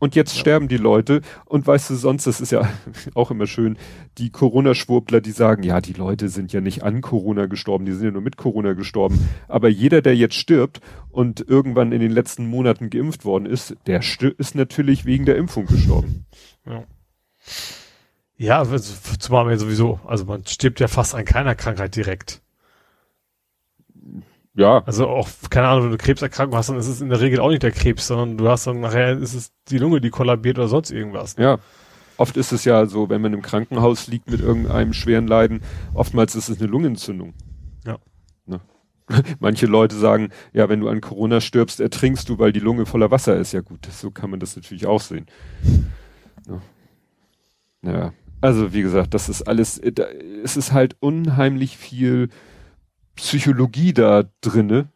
Und 0.00 0.16
jetzt 0.16 0.34
ja. 0.34 0.40
sterben 0.40 0.66
die 0.66 0.78
Leute. 0.78 1.20
Und 1.44 1.66
weißt 1.66 1.90
du, 1.90 1.94
sonst, 1.94 2.26
das 2.26 2.40
ist 2.40 2.50
ja 2.50 2.68
auch 3.14 3.30
immer 3.30 3.46
schön, 3.46 3.76
die 4.18 4.30
Corona-Schwurbler, 4.30 5.20
die 5.20 5.30
sagen, 5.30 5.62
ja, 5.62 5.80
die 5.80 5.92
Leute 5.92 6.28
sind 6.28 6.52
ja 6.52 6.60
nicht 6.60 6.82
an 6.82 7.02
Corona 7.02 7.46
gestorben, 7.46 7.84
die 7.84 7.92
sind 7.92 8.06
ja 8.06 8.10
nur 8.10 8.22
mit 8.22 8.36
Corona 8.36 8.72
gestorben. 8.72 9.28
Aber 9.46 9.68
jeder, 9.68 10.02
der 10.02 10.16
jetzt 10.16 10.34
stirbt 10.34 10.80
und 11.10 11.46
irgendwann 11.46 11.92
in 11.92 12.00
den 12.00 12.10
letzten 12.10 12.46
Monaten 12.46 12.90
geimpft 12.90 13.24
worden 13.24 13.46
ist, 13.46 13.76
der 13.86 14.00
ist 14.38 14.54
natürlich 14.54 15.04
wegen 15.04 15.26
der 15.26 15.36
Impfung 15.36 15.66
gestorben. 15.66 16.26
Ja. 16.66 16.84
Ja, 18.36 18.60
also, 18.60 18.78
zumal 19.18 19.44
man 19.44 19.58
sowieso, 19.58 20.00
also 20.06 20.24
man 20.24 20.46
stirbt 20.46 20.80
ja 20.80 20.88
fast 20.88 21.14
an 21.14 21.26
keiner 21.26 21.54
Krankheit 21.54 21.94
direkt. 21.94 22.40
Ja. 24.54 24.82
Also 24.84 25.06
auch, 25.06 25.28
keine 25.48 25.68
Ahnung, 25.68 25.84
wenn 25.84 25.90
du 25.92 25.98
Krebserkrankung 25.98 26.56
hast, 26.56 26.68
dann 26.68 26.78
ist 26.78 26.88
es 26.88 27.00
in 27.00 27.08
der 27.08 27.20
Regel 27.20 27.40
auch 27.40 27.50
nicht 27.50 27.62
der 27.62 27.70
Krebs, 27.70 28.06
sondern 28.06 28.36
du 28.36 28.48
hast 28.48 28.66
dann 28.66 28.80
nachher 28.80 29.16
ist 29.16 29.34
es 29.34 29.52
die 29.68 29.78
Lunge, 29.78 30.00
die 30.00 30.10
kollabiert 30.10 30.58
oder 30.58 30.68
sonst 30.68 30.90
irgendwas. 30.90 31.36
Ja. 31.38 31.58
Oft 32.16 32.36
ist 32.36 32.52
es 32.52 32.64
ja 32.64 32.84
so, 32.86 33.08
wenn 33.08 33.22
man 33.22 33.32
im 33.32 33.42
Krankenhaus 33.42 34.08
liegt 34.08 34.30
mit 34.30 34.40
irgendeinem 34.40 34.92
schweren 34.92 35.26
Leiden, 35.26 35.62
oftmals 35.94 36.34
ist 36.34 36.48
es 36.48 36.58
eine 36.58 36.66
Lungenentzündung. 36.66 37.32
Ja. 37.86 37.98
Ne? 38.44 38.60
Manche 39.38 39.66
Leute 39.66 39.96
sagen, 39.96 40.30
ja, 40.52 40.68
wenn 40.68 40.80
du 40.80 40.88
an 40.88 41.00
Corona 41.00 41.40
stirbst, 41.40 41.80
ertrinkst 41.80 42.28
du, 42.28 42.38
weil 42.38 42.52
die 42.52 42.60
Lunge 42.60 42.86
voller 42.86 43.10
Wasser 43.10 43.36
ist. 43.36 43.52
Ja 43.52 43.60
gut, 43.60 43.86
so 43.90 44.10
kann 44.10 44.30
man 44.30 44.40
das 44.40 44.56
natürlich 44.56 44.86
auch 44.86 45.00
sehen. 45.00 45.26
Ja. 46.46 47.90
ja. 47.90 48.12
Also 48.40 48.72
wie 48.72 48.82
gesagt, 48.82 49.14
das 49.14 49.28
ist 49.28 49.42
alles, 49.42 49.78
es 49.78 50.56
ist 50.56 50.72
halt 50.72 50.96
unheimlich 51.00 51.76
viel 51.76 52.30
Psychologie 53.16 53.92
da 53.92 54.24
drinne. 54.40 54.88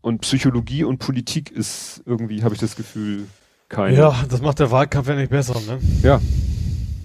Und 0.00 0.20
Psychologie 0.22 0.82
und 0.82 0.98
Politik 0.98 1.50
ist 1.50 2.02
irgendwie, 2.06 2.42
habe 2.42 2.54
ich 2.54 2.60
das 2.60 2.74
Gefühl, 2.74 3.28
keine. 3.68 3.96
Ja, 3.96 4.24
das 4.28 4.42
macht 4.42 4.58
der 4.58 4.70
Wahlkampf 4.70 5.08
ja 5.08 5.14
nicht 5.14 5.30
besser, 5.30 5.54
ne? 5.60 5.78
Ja. 6.02 6.20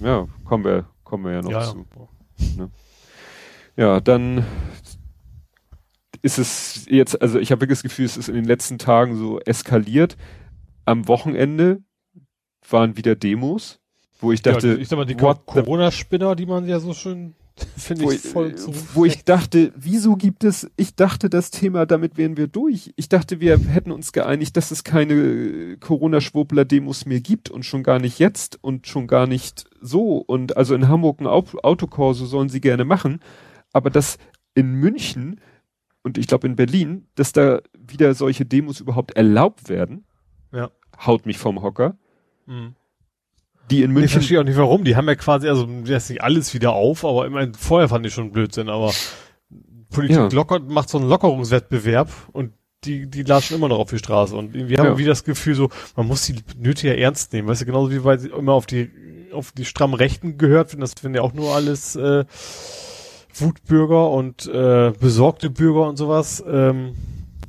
Ja, 0.01 0.27
kommen 0.45 0.63
wir, 0.63 0.85
kommen 1.03 1.25
wir 1.25 1.33
ja 1.33 1.41
noch 1.41 1.51
ja, 1.51 1.63
zu. 1.63 1.85
Ja. 2.37 2.63
Ne? 2.63 2.71
ja, 3.75 3.99
dann 3.99 4.45
ist 6.21 6.37
es 6.37 6.85
jetzt, 6.89 7.21
also 7.21 7.39
ich 7.39 7.51
habe 7.51 7.61
wirklich 7.61 7.77
das 7.77 7.83
Gefühl, 7.83 8.05
es 8.05 8.17
ist 8.17 8.29
in 8.29 8.35
den 8.35 8.45
letzten 8.45 8.77
Tagen 8.77 9.15
so 9.15 9.39
eskaliert. 9.39 10.17
Am 10.85 11.07
Wochenende 11.07 11.83
waren 12.69 12.97
wieder 12.97 13.15
Demos, 13.15 13.79
wo 14.19 14.31
ich 14.31 14.41
dachte, 14.41 14.69
ja, 14.69 14.75
ich 14.75 14.87
sag 14.87 14.97
mal, 14.97 15.05
die 15.05 15.15
Corona-Spinner, 15.15 16.35
die 16.35 16.45
man 16.45 16.67
ja 16.67 16.79
so 16.79 16.93
schön 16.93 17.35
Finde 17.77 18.13
ich 18.13 18.21
voll 18.21 18.55
zu. 18.55 18.71
Wo 18.93 19.05
ich 19.05 19.23
dachte, 19.25 19.71
wieso 19.75 20.15
gibt 20.15 20.43
es, 20.43 20.69
ich 20.77 20.95
dachte 20.95 21.29
das 21.29 21.51
Thema, 21.51 21.85
damit 21.85 22.17
wären 22.17 22.37
wir 22.37 22.47
durch. 22.47 22.93
Ich 22.95 23.09
dachte, 23.09 23.39
wir 23.39 23.57
hätten 23.57 23.91
uns 23.91 24.11
geeinigt, 24.11 24.57
dass 24.57 24.71
es 24.71 24.83
keine 24.83 25.77
Corona-Schwurbler-Demos 25.77 27.05
mehr 27.05 27.21
gibt 27.21 27.49
und 27.49 27.63
schon 27.63 27.83
gar 27.83 27.99
nicht 27.99 28.19
jetzt 28.19 28.57
und 28.61 28.87
schon 28.87 29.07
gar 29.07 29.27
nicht 29.27 29.65
so. 29.81 30.17
Und 30.17 30.57
also 30.57 30.75
in 30.75 30.87
Hamburg 30.87 31.19
ein 31.21 31.27
Autokorso 31.27 32.25
sollen 32.25 32.49
sie 32.49 32.61
gerne 32.61 32.85
machen. 32.85 33.19
Aber 33.73 33.89
dass 33.89 34.17
in 34.55 34.73
München 34.73 35.39
und 36.03 36.17
ich 36.17 36.27
glaube 36.27 36.47
in 36.47 36.55
Berlin, 36.55 37.07
dass 37.15 37.33
da 37.33 37.61
wieder 37.77 38.13
solche 38.13 38.45
Demos 38.45 38.79
überhaupt 38.79 39.11
erlaubt 39.17 39.69
werden, 39.69 40.05
ja. 40.53 40.71
haut 41.05 41.25
mich 41.25 41.37
vom 41.37 41.61
Hocker. 41.61 41.97
Mhm 42.45 42.75
die 43.69 43.83
in 43.83 43.91
München. 43.91 44.05
Ich 44.05 44.11
verstehe 44.13 44.39
auch 44.39 44.43
nicht 44.43 44.57
warum. 44.57 44.83
Die 44.83 44.95
haben 44.95 45.07
ja 45.07 45.15
quasi, 45.15 45.47
also 45.47 45.67
jetzt 45.85 46.09
nicht 46.09 46.21
alles 46.21 46.53
wieder 46.53 46.73
auf, 46.73 47.05
aber 47.05 47.25
immerhin 47.25 47.53
vorher 47.53 47.89
fand 47.89 48.05
ich 48.05 48.13
schon 48.13 48.31
Blödsinn, 48.31 48.69
aber 48.69 48.93
Politik 49.89 50.17
ja. 50.17 50.27
lockert, 50.29 50.69
macht 50.69 50.89
so 50.89 50.97
einen 50.97 51.09
Lockerungswettbewerb 51.09 52.09
und 52.31 52.53
die, 52.83 53.09
die 53.09 53.23
latschen 53.23 53.57
immer 53.57 53.69
noch 53.69 53.79
auf 53.79 53.89
die 53.89 53.97
Straße. 53.97 54.35
Und 54.35 54.53
wir 54.53 54.77
haben 54.77 54.85
ja. 54.85 54.97
wie 54.97 55.05
das 55.05 55.23
Gefühl 55.23 55.55
so, 55.55 55.69
man 55.95 56.07
muss 56.07 56.25
die 56.25 56.35
Nöte 56.57 56.87
ja 56.87 56.93
ernst 56.93 57.33
nehmen. 57.33 57.47
Weißt 57.47 57.61
du, 57.61 57.65
genauso 57.65 57.91
wie 57.91 58.03
weil 58.03 58.19
sie 58.19 58.29
immer 58.29 58.53
auf 58.53 58.65
die, 58.65 58.91
auf 59.33 59.51
die 59.51 59.65
strammen 59.65 59.95
Rechten 59.95 60.37
gehört 60.37 60.71
werden, 60.71 60.81
das 60.81 60.93
finden 60.93 61.15
ja 61.15 61.21
auch 61.21 61.33
nur 61.33 61.55
alles, 61.55 61.95
äh, 61.95 62.25
Wutbürger 63.33 64.09
und, 64.09 64.47
äh, 64.47 64.93
besorgte 64.99 65.49
Bürger 65.49 65.87
und 65.87 65.97
sowas, 65.97 66.43
ähm, 66.47 66.95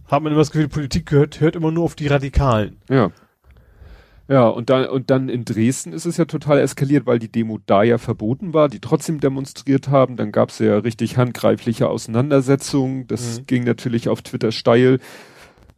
hat 0.06 0.22
man 0.22 0.32
immer 0.32 0.40
das 0.40 0.50
Gefühl, 0.50 0.68
die 0.68 0.74
Politik 0.74 1.06
gehört, 1.06 1.40
hört 1.40 1.56
immer 1.56 1.70
nur 1.70 1.84
auf 1.84 1.94
die 1.94 2.06
Radikalen. 2.06 2.78
Ja. 2.88 3.10
Ja, 4.30 4.46
und 4.46 4.68
dann, 4.68 4.86
und 4.86 5.08
dann 5.08 5.30
in 5.30 5.46
Dresden 5.46 5.94
ist 5.94 6.04
es 6.04 6.18
ja 6.18 6.26
total 6.26 6.58
eskaliert, 6.58 7.06
weil 7.06 7.18
die 7.18 7.32
Demo 7.32 7.58
da 7.64 7.82
ja 7.82 7.96
verboten 7.96 8.52
war, 8.52 8.68
die 8.68 8.78
trotzdem 8.78 9.20
demonstriert 9.20 9.88
haben. 9.88 10.16
Dann 10.16 10.32
gab 10.32 10.50
es 10.50 10.58
ja 10.58 10.76
richtig 10.78 11.16
handgreifliche 11.16 11.88
Auseinandersetzungen. 11.88 13.06
Das 13.06 13.40
mhm. 13.40 13.46
ging 13.46 13.64
natürlich 13.64 14.10
auf 14.10 14.20
Twitter 14.20 14.52
steil, 14.52 14.98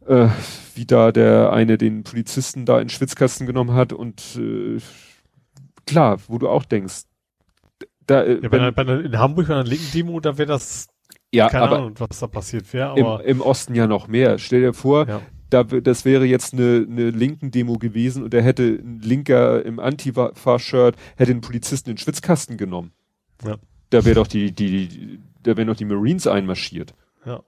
äh, 0.05 0.27
wie 0.75 0.85
da 0.85 1.13
der 1.13 1.53
eine 1.53 1.77
den 1.77 2.03
Polizisten 2.03 2.65
da 2.65 2.81
in 2.81 2.89
Schwitzkasten 2.89 3.47
genommen 3.47 3.73
hat. 3.73 3.93
Und 3.93 4.21
äh, 4.37 4.79
klar, 5.87 6.19
wo 6.27 6.37
du 6.37 6.49
auch 6.49 6.65
denkst, 6.65 7.03
da, 8.05 8.21
äh, 8.21 8.41
ja, 8.43 8.49
bei, 8.49 8.59
wenn, 8.59 8.73
bei 8.73 8.81
einer, 8.81 8.99
in 8.99 9.17
Hamburg 9.17 9.47
bei 9.47 9.53
einer 9.53 9.63
linken 9.63 9.93
Demo, 9.93 10.19
da 10.19 10.37
wäre 10.37 10.47
das 10.47 10.89
ja, 11.33 11.47
keine 11.47 11.63
aber 11.63 11.77
Ahnung, 11.77 11.93
was 11.99 12.19
da 12.19 12.27
passiert 12.27 12.73
wäre. 12.73 12.99
Im, 12.99 13.37
Im 13.37 13.41
Osten 13.41 13.75
ja 13.75 13.87
noch 13.87 14.09
mehr. 14.09 14.39
Stell 14.39 14.59
dir 14.59 14.73
vor, 14.73 15.07
ja 15.07 15.21
da, 15.51 15.63
das 15.63 16.05
wäre 16.05 16.25
jetzt 16.25 16.53
eine, 16.53 16.87
eine 16.89 17.09
linken 17.09 17.51
Demo 17.51 17.77
gewesen 17.77 18.23
und 18.23 18.33
er 18.33 18.41
hätte 18.41 18.63
ein 18.63 18.99
Linker 18.99 19.63
im 19.65 19.79
Antifa-Shirt, 19.79 20.95
hätte 21.17 21.31
einen 21.31 21.41
Polizisten 21.41 21.89
in 21.89 21.95
den 21.95 22.01
Schwitzkasten 22.01 22.57
genommen. 22.57 22.91
Ja. 23.43 23.57
Da 23.89 24.05
wäre 24.05 24.15
doch 24.15 24.27
die, 24.27 24.53
die, 24.53 25.19
da 25.43 25.57
wären 25.57 25.67
doch 25.67 25.75
die 25.75 25.85
Marines 25.85 26.25
einmarschiert. 26.25 26.93
Ja. 27.25 27.43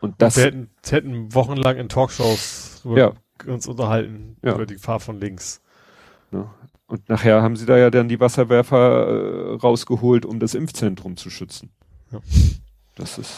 Und 0.00 0.20
das. 0.20 0.36
Wir 0.36 0.44
hätten, 0.44 0.70
hätten 0.86 1.34
wochenlang 1.34 1.78
in 1.78 1.88
Talkshows 1.88 2.82
ja. 2.94 3.12
uns 3.46 3.66
unterhalten 3.66 4.36
ja. 4.42 4.54
über 4.54 4.66
die 4.66 4.74
Gefahr 4.74 5.00
von 5.00 5.18
links. 5.18 5.62
Ja. 6.32 6.54
Und 6.86 7.08
nachher 7.08 7.42
haben 7.42 7.56
sie 7.56 7.66
da 7.66 7.78
ja 7.78 7.90
dann 7.90 8.08
die 8.08 8.20
Wasserwerfer 8.20 8.76
äh, 8.76 9.54
rausgeholt, 9.56 10.24
um 10.24 10.38
das 10.38 10.54
Impfzentrum 10.54 11.16
zu 11.16 11.30
schützen. 11.30 11.70
Ja. 12.12 12.20
Das 12.94 13.18
ist. 13.18 13.32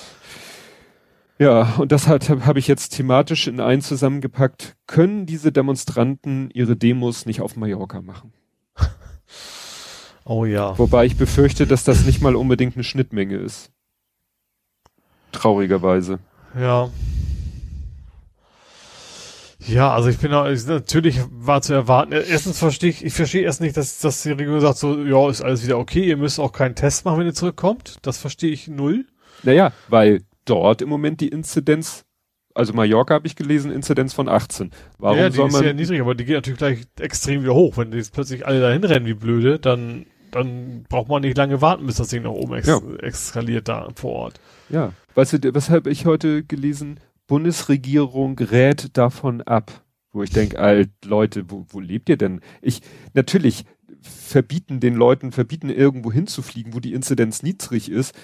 Ja, 1.38 1.74
und 1.78 1.92
das 1.92 2.08
habe 2.08 2.46
hab 2.46 2.56
ich 2.56 2.66
jetzt 2.66 2.90
thematisch 2.96 3.46
in 3.46 3.60
einen 3.60 3.80
zusammengepackt. 3.80 4.76
Können 4.86 5.24
diese 5.24 5.52
Demonstranten 5.52 6.50
ihre 6.50 6.76
Demos 6.76 7.26
nicht 7.26 7.40
auf 7.40 7.56
Mallorca 7.56 8.00
machen? 8.02 8.32
Oh 10.30 10.44
ja. 10.44 10.78
Wobei 10.78 11.06
ich 11.06 11.16
befürchte, 11.16 11.66
dass 11.66 11.84
das 11.84 12.04
nicht 12.04 12.20
mal 12.20 12.36
unbedingt 12.36 12.74
eine 12.74 12.84
Schnittmenge 12.84 13.36
ist. 13.36 13.70
Traurigerweise. 15.32 16.18
Ja. 16.54 16.90
Ja, 19.66 19.94
also 19.94 20.10
ich 20.10 20.18
bin 20.18 20.34
auch, 20.34 20.46
natürlich 20.66 21.18
war 21.30 21.62
zu 21.62 21.72
erwarten. 21.72 22.12
Erstens 22.12 22.58
verstehe 22.58 22.90
ich, 22.90 23.02
ich 23.02 23.14
verstehe 23.14 23.42
erst 23.42 23.62
nicht, 23.62 23.78
dass, 23.78 24.00
dass 24.00 24.22
die 24.22 24.32
Regierung 24.32 24.60
sagt 24.60 24.76
so, 24.76 25.02
ja, 25.02 25.30
ist 25.30 25.40
alles 25.40 25.64
wieder 25.64 25.78
okay, 25.78 26.04
ihr 26.04 26.18
müsst 26.18 26.38
auch 26.38 26.52
keinen 26.52 26.74
Test 26.74 27.06
machen, 27.06 27.20
wenn 27.20 27.26
ihr 27.26 27.32
zurückkommt. 27.32 27.96
Das 28.02 28.18
verstehe 28.18 28.50
ich 28.50 28.68
null. 28.68 29.06
Naja, 29.44 29.72
weil 29.88 30.24
dort 30.48 30.82
im 30.82 30.88
Moment 30.88 31.20
die 31.20 31.28
Inzidenz, 31.28 32.04
also 32.54 32.72
Mallorca 32.72 33.14
habe 33.14 33.26
ich 33.26 33.36
gelesen, 33.36 33.70
Inzidenz 33.70 34.12
von 34.14 34.28
18. 34.28 34.70
Warum 34.98 35.18
ja, 35.18 35.30
die 35.30 35.36
soll 35.36 35.50
man, 35.50 35.60
ist 35.60 35.66
ja 35.66 35.72
niedrig, 35.72 36.00
aber 36.00 36.14
die 36.14 36.24
geht 36.24 36.36
natürlich 36.36 36.58
gleich 36.58 36.80
extrem 37.00 37.42
wieder 37.42 37.54
hoch. 37.54 37.76
Wenn 37.76 37.90
die 37.90 37.98
jetzt 37.98 38.12
plötzlich 38.12 38.46
alle 38.46 38.60
dahin 38.60 38.84
rennen 38.84 39.06
wie 39.06 39.14
blöde, 39.14 39.58
dann, 39.58 40.06
dann 40.30 40.84
braucht 40.88 41.08
man 41.08 41.22
nicht 41.22 41.36
lange 41.36 41.60
warten, 41.60 41.86
bis 41.86 41.96
das 41.96 42.08
Ding 42.08 42.22
nach 42.22 42.30
oben 42.30 42.54
ex 42.54 42.66
ja. 42.66 42.80
eskaliert 43.00 43.68
da 43.68 43.88
vor 43.94 44.12
Ort. 44.12 44.40
Ja, 44.68 44.92
weißt 45.14 45.44
du, 45.44 45.54
weshalb 45.54 45.86
ich 45.86 46.06
heute 46.06 46.42
gelesen, 46.44 47.00
Bundesregierung 47.26 48.38
rät 48.38 48.96
davon 48.96 49.42
ab, 49.42 49.84
wo 50.12 50.22
ich 50.22 50.30
denke, 50.30 50.58
alt 50.58 50.90
Leute, 51.04 51.50
wo, 51.50 51.66
wo 51.68 51.80
lebt 51.80 52.08
ihr 52.08 52.16
denn? 52.16 52.40
Ich 52.62 52.80
natürlich 53.14 53.64
verbieten 54.00 54.80
den 54.80 54.94
Leuten, 54.94 55.32
verbieten 55.32 55.70
irgendwo 55.70 56.12
hinzufliegen, 56.12 56.74
wo 56.74 56.80
die 56.80 56.92
Inzidenz 56.92 57.42
niedrig 57.42 57.90
ist. 57.90 58.14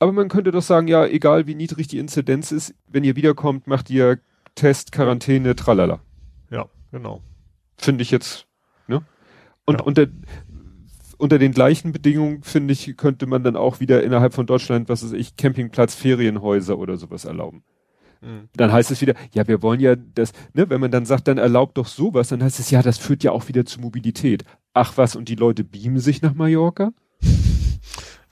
Aber 0.00 0.12
man 0.12 0.28
könnte 0.28 0.50
doch 0.50 0.62
sagen, 0.62 0.88
ja, 0.88 1.06
egal 1.06 1.46
wie 1.46 1.54
niedrig 1.54 1.86
die 1.86 1.98
Inzidenz 1.98 2.52
ist, 2.52 2.74
wenn 2.88 3.04
ihr 3.04 3.16
wiederkommt, 3.16 3.66
macht 3.66 3.90
ihr 3.90 4.18
Test, 4.54 4.92
Quarantäne, 4.92 5.54
tralala. 5.54 6.00
Ja, 6.50 6.66
genau. 6.90 7.22
Finde 7.76 8.02
ich 8.02 8.10
jetzt, 8.10 8.46
ne? 8.88 9.02
Und 9.66 9.80
ja. 9.80 9.84
unter, 9.84 10.06
unter 11.18 11.38
den 11.38 11.52
gleichen 11.52 11.92
Bedingungen, 11.92 12.42
finde 12.42 12.72
ich, 12.72 12.96
könnte 12.96 13.26
man 13.26 13.44
dann 13.44 13.56
auch 13.56 13.78
wieder 13.80 14.02
innerhalb 14.02 14.32
von 14.32 14.46
Deutschland, 14.46 14.88
was 14.88 15.04
weiß 15.04 15.12
ich, 15.12 15.36
Campingplatz, 15.36 15.94
Ferienhäuser 15.94 16.78
oder 16.78 16.96
sowas 16.96 17.26
erlauben. 17.26 17.62
Mhm. 18.22 18.48
Dann 18.56 18.72
heißt 18.72 18.90
es 18.90 19.02
wieder, 19.02 19.14
ja, 19.32 19.46
wir 19.48 19.60
wollen 19.60 19.80
ja 19.80 19.96
das, 19.96 20.32
ne, 20.54 20.70
wenn 20.70 20.80
man 20.80 20.90
dann 20.90 21.04
sagt, 21.04 21.28
dann 21.28 21.36
erlaubt 21.36 21.76
doch 21.76 21.86
sowas, 21.86 22.28
dann 22.28 22.42
heißt 22.42 22.58
es, 22.58 22.70
ja, 22.70 22.82
das 22.82 22.96
führt 22.96 23.22
ja 23.22 23.32
auch 23.32 23.48
wieder 23.48 23.66
zu 23.66 23.80
Mobilität. 23.80 24.44
Ach 24.72 24.96
was, 24.96 25.14
und 25.14 25.28
die 25.28 25.36
Leute 25.36 25.62
beamen 25.62 25.98
sich 25.98 26.22
nach 26.22 26.34
Mallorca? 26.34 26.92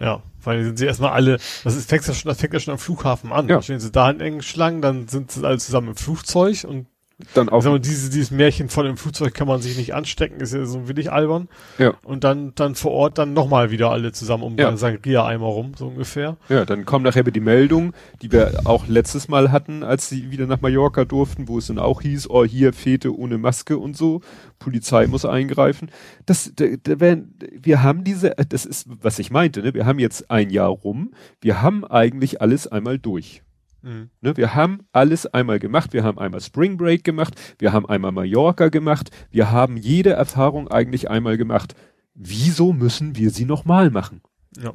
Ja, 0.01 0.23
weil 0.43 0.65
sind 0.65 0.79
sie 0.79 0.87
erstmal 0.87 1.11
alle, 1.11 1.39
das 1.65 1.75
ist, 1.75 1.89
fängt 1.89 2.07
ja 2.07 2.15
schon, 2.15 2.29
das 2.29 2.41
fängt 2.41 2.55
ja 2.55 2.61
schon 2.61 2.73
am 2.73 2.79
Flughafen 2.79 3.33
an. 3.33 3.49
Ja. 3.49 3.57
Da 3.57 3.63
stehen 3.63 3.81
sie 3.81 3.91
da 3.91 4.11
in 4.11 4.21
engen 4.21 4.43
Schlangen, 4.43 4.81
dann 4.81 5.09
sind 5.09 5.33
sie 5.33 5.45
alle 5.45 5.59
zusammen 5.59 5.89
im 5.89 5.97
Flugzeug 5.97 6.65
und 6.65 6.87
dann 7.35 7.49
auch. 7.49 7.65
Mal, 7.65 7.81
dieses, 7.81 8.11
dieses 8.11 8.31
Märchen 8.31 8.69
von 8.69 8.87
dem 8.87 8.97
Flugzeug 8.97 9.35
kann 9.35 9.49
man 9.49 9.61
sich 9.61 9.77
nicht 9.77 9.95
anstecken, 9.95 10.41
ist 10.41 10.55
ja 10.55 10.65
so 10.65 10.87
willig 10.87 11.11
albern. 11.11 11.49
Ja. 11.79 11.95
Und 12.05 12.23
dann, 12.23 12.53
dann 12.55 12.77
vor 12.77 12.93
Ort 12.93 13.19
dann 13.19 13.33
nochmal 13.33 13.71
wieder 13.71 13.91
alle 13.91 14.13
zusammen 14.13 14.45
um 14.45 14.57
ja. 14.57 14.77
Sangria-Eimer 14.77 15.47
rum, 15.47 15.73
so 15.77 15.89
ungefähr. 15.89 16.37
Ja, 16.49 16.65
dann 16.65 16.85
kommen 16.85 17.05
nachher 17.05 17.25
die 17.25 17.41
Meldungen, 17.41 17.93
die 18.23 18.31
wir 18.31 18.61
auch 18.65 18.87
letztes 18.87 19.29
Mal 19.29 19.51
hatten, 19.51 19.83
als 19.83 20.09
sie 20.09 20.31
wieder 20.31 20.47
nach 20.47 20.61
Mallorca 20.61 21.05
durften, 21.05 21.49
wo 21.49 21.59
es 21.59 21.67
dann 21.67 21.79
auch 21.79 22.03
hieß, 22.03 22.31
oh, 22.31 22.45
hier 22.45 22.73
Fete 22.73 23.17
ohne 23.17 23.37
Maske 23.37 23.79
und 23.79 23.97
so. 23.97 24.21
Polizei 24.59 25.07
muss 25.07 25.25
eingreifen. 25.25 25.91
Das, 26.27 26.53
da, 26.55 26.67
da 26.83 27.01
werden, 27.01 27.35
wir 27.53 27.83
haben 27.83 28.05
diese, 28.05 28.35
das 28.49 28.65
ist, 28.65 28.87
was 29.03 29.19
ich 29.19 29.31
meinte, 29.31 29.63
ne? 29.63 29.75
Wir 29.75 29.87
haben 29.87 29.99
jetzt 29.99 30.31
ein 30.31 30.51
Jahr 30.51 30.69
rum. 30.69 31.13
Wir 31.41 31.63
haben 31.63 31.85
eigentlich 31.85 32.41
alles 32.41 32.67
einmal 32.67 32.99
durch. 32.99 33.43
Mhm. 33.83 34.11
Ne, 34.21 34.37
wir 34.37 34.55
haben 34.55 34.81
alles 34.93 35.27
einmal 35.27 35.59
gemacht. 35.59 35.93
Wir 35.93 36.05
haben 36.05 36.19
einmal 36.19 36.41
Spring 36.41 36.77
Break 36.77 37.05
gemacht. 37.05 37.35
Wir 37.59 37.73
haben 37.73 37.87
einmal 37.87 38.13
Mallorca 38.13 38.69
gemacht. 38.69 39.11
Wir 39.31 39.51
haben 39.51 39.77
jede 39.77 40.11
Erfahrung 40.11 40.69
eigentlich 40.69 41.11
einmal 41.11 41.37
gemacht. 41.37 41.75
Wieso 42.15 42.73
müssen 42.73 43.17
wir 43.17 43.31
sie 43.31 43.45
nochmal 43.45 43.91
machen? 43.91 44.23
Ja. 44.57 44.75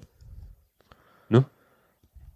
Ne? 1.30 1.45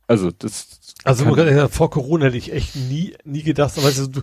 Also, 0.07 0.31
das. 0.31 0.95
Also, 1.03 1.31
kann, 1.33 1.69
vor 1.69 1.89
Corona 1.89 2.25
hätte 2.25 2.37
ich 2.37 2.51
echt 2.51 2.75
nie, 2.75 3.15
nie 3.23 3.43
gedacht, 3.43 3.81
weißt 3.81 4.15
du, 4.15 4.21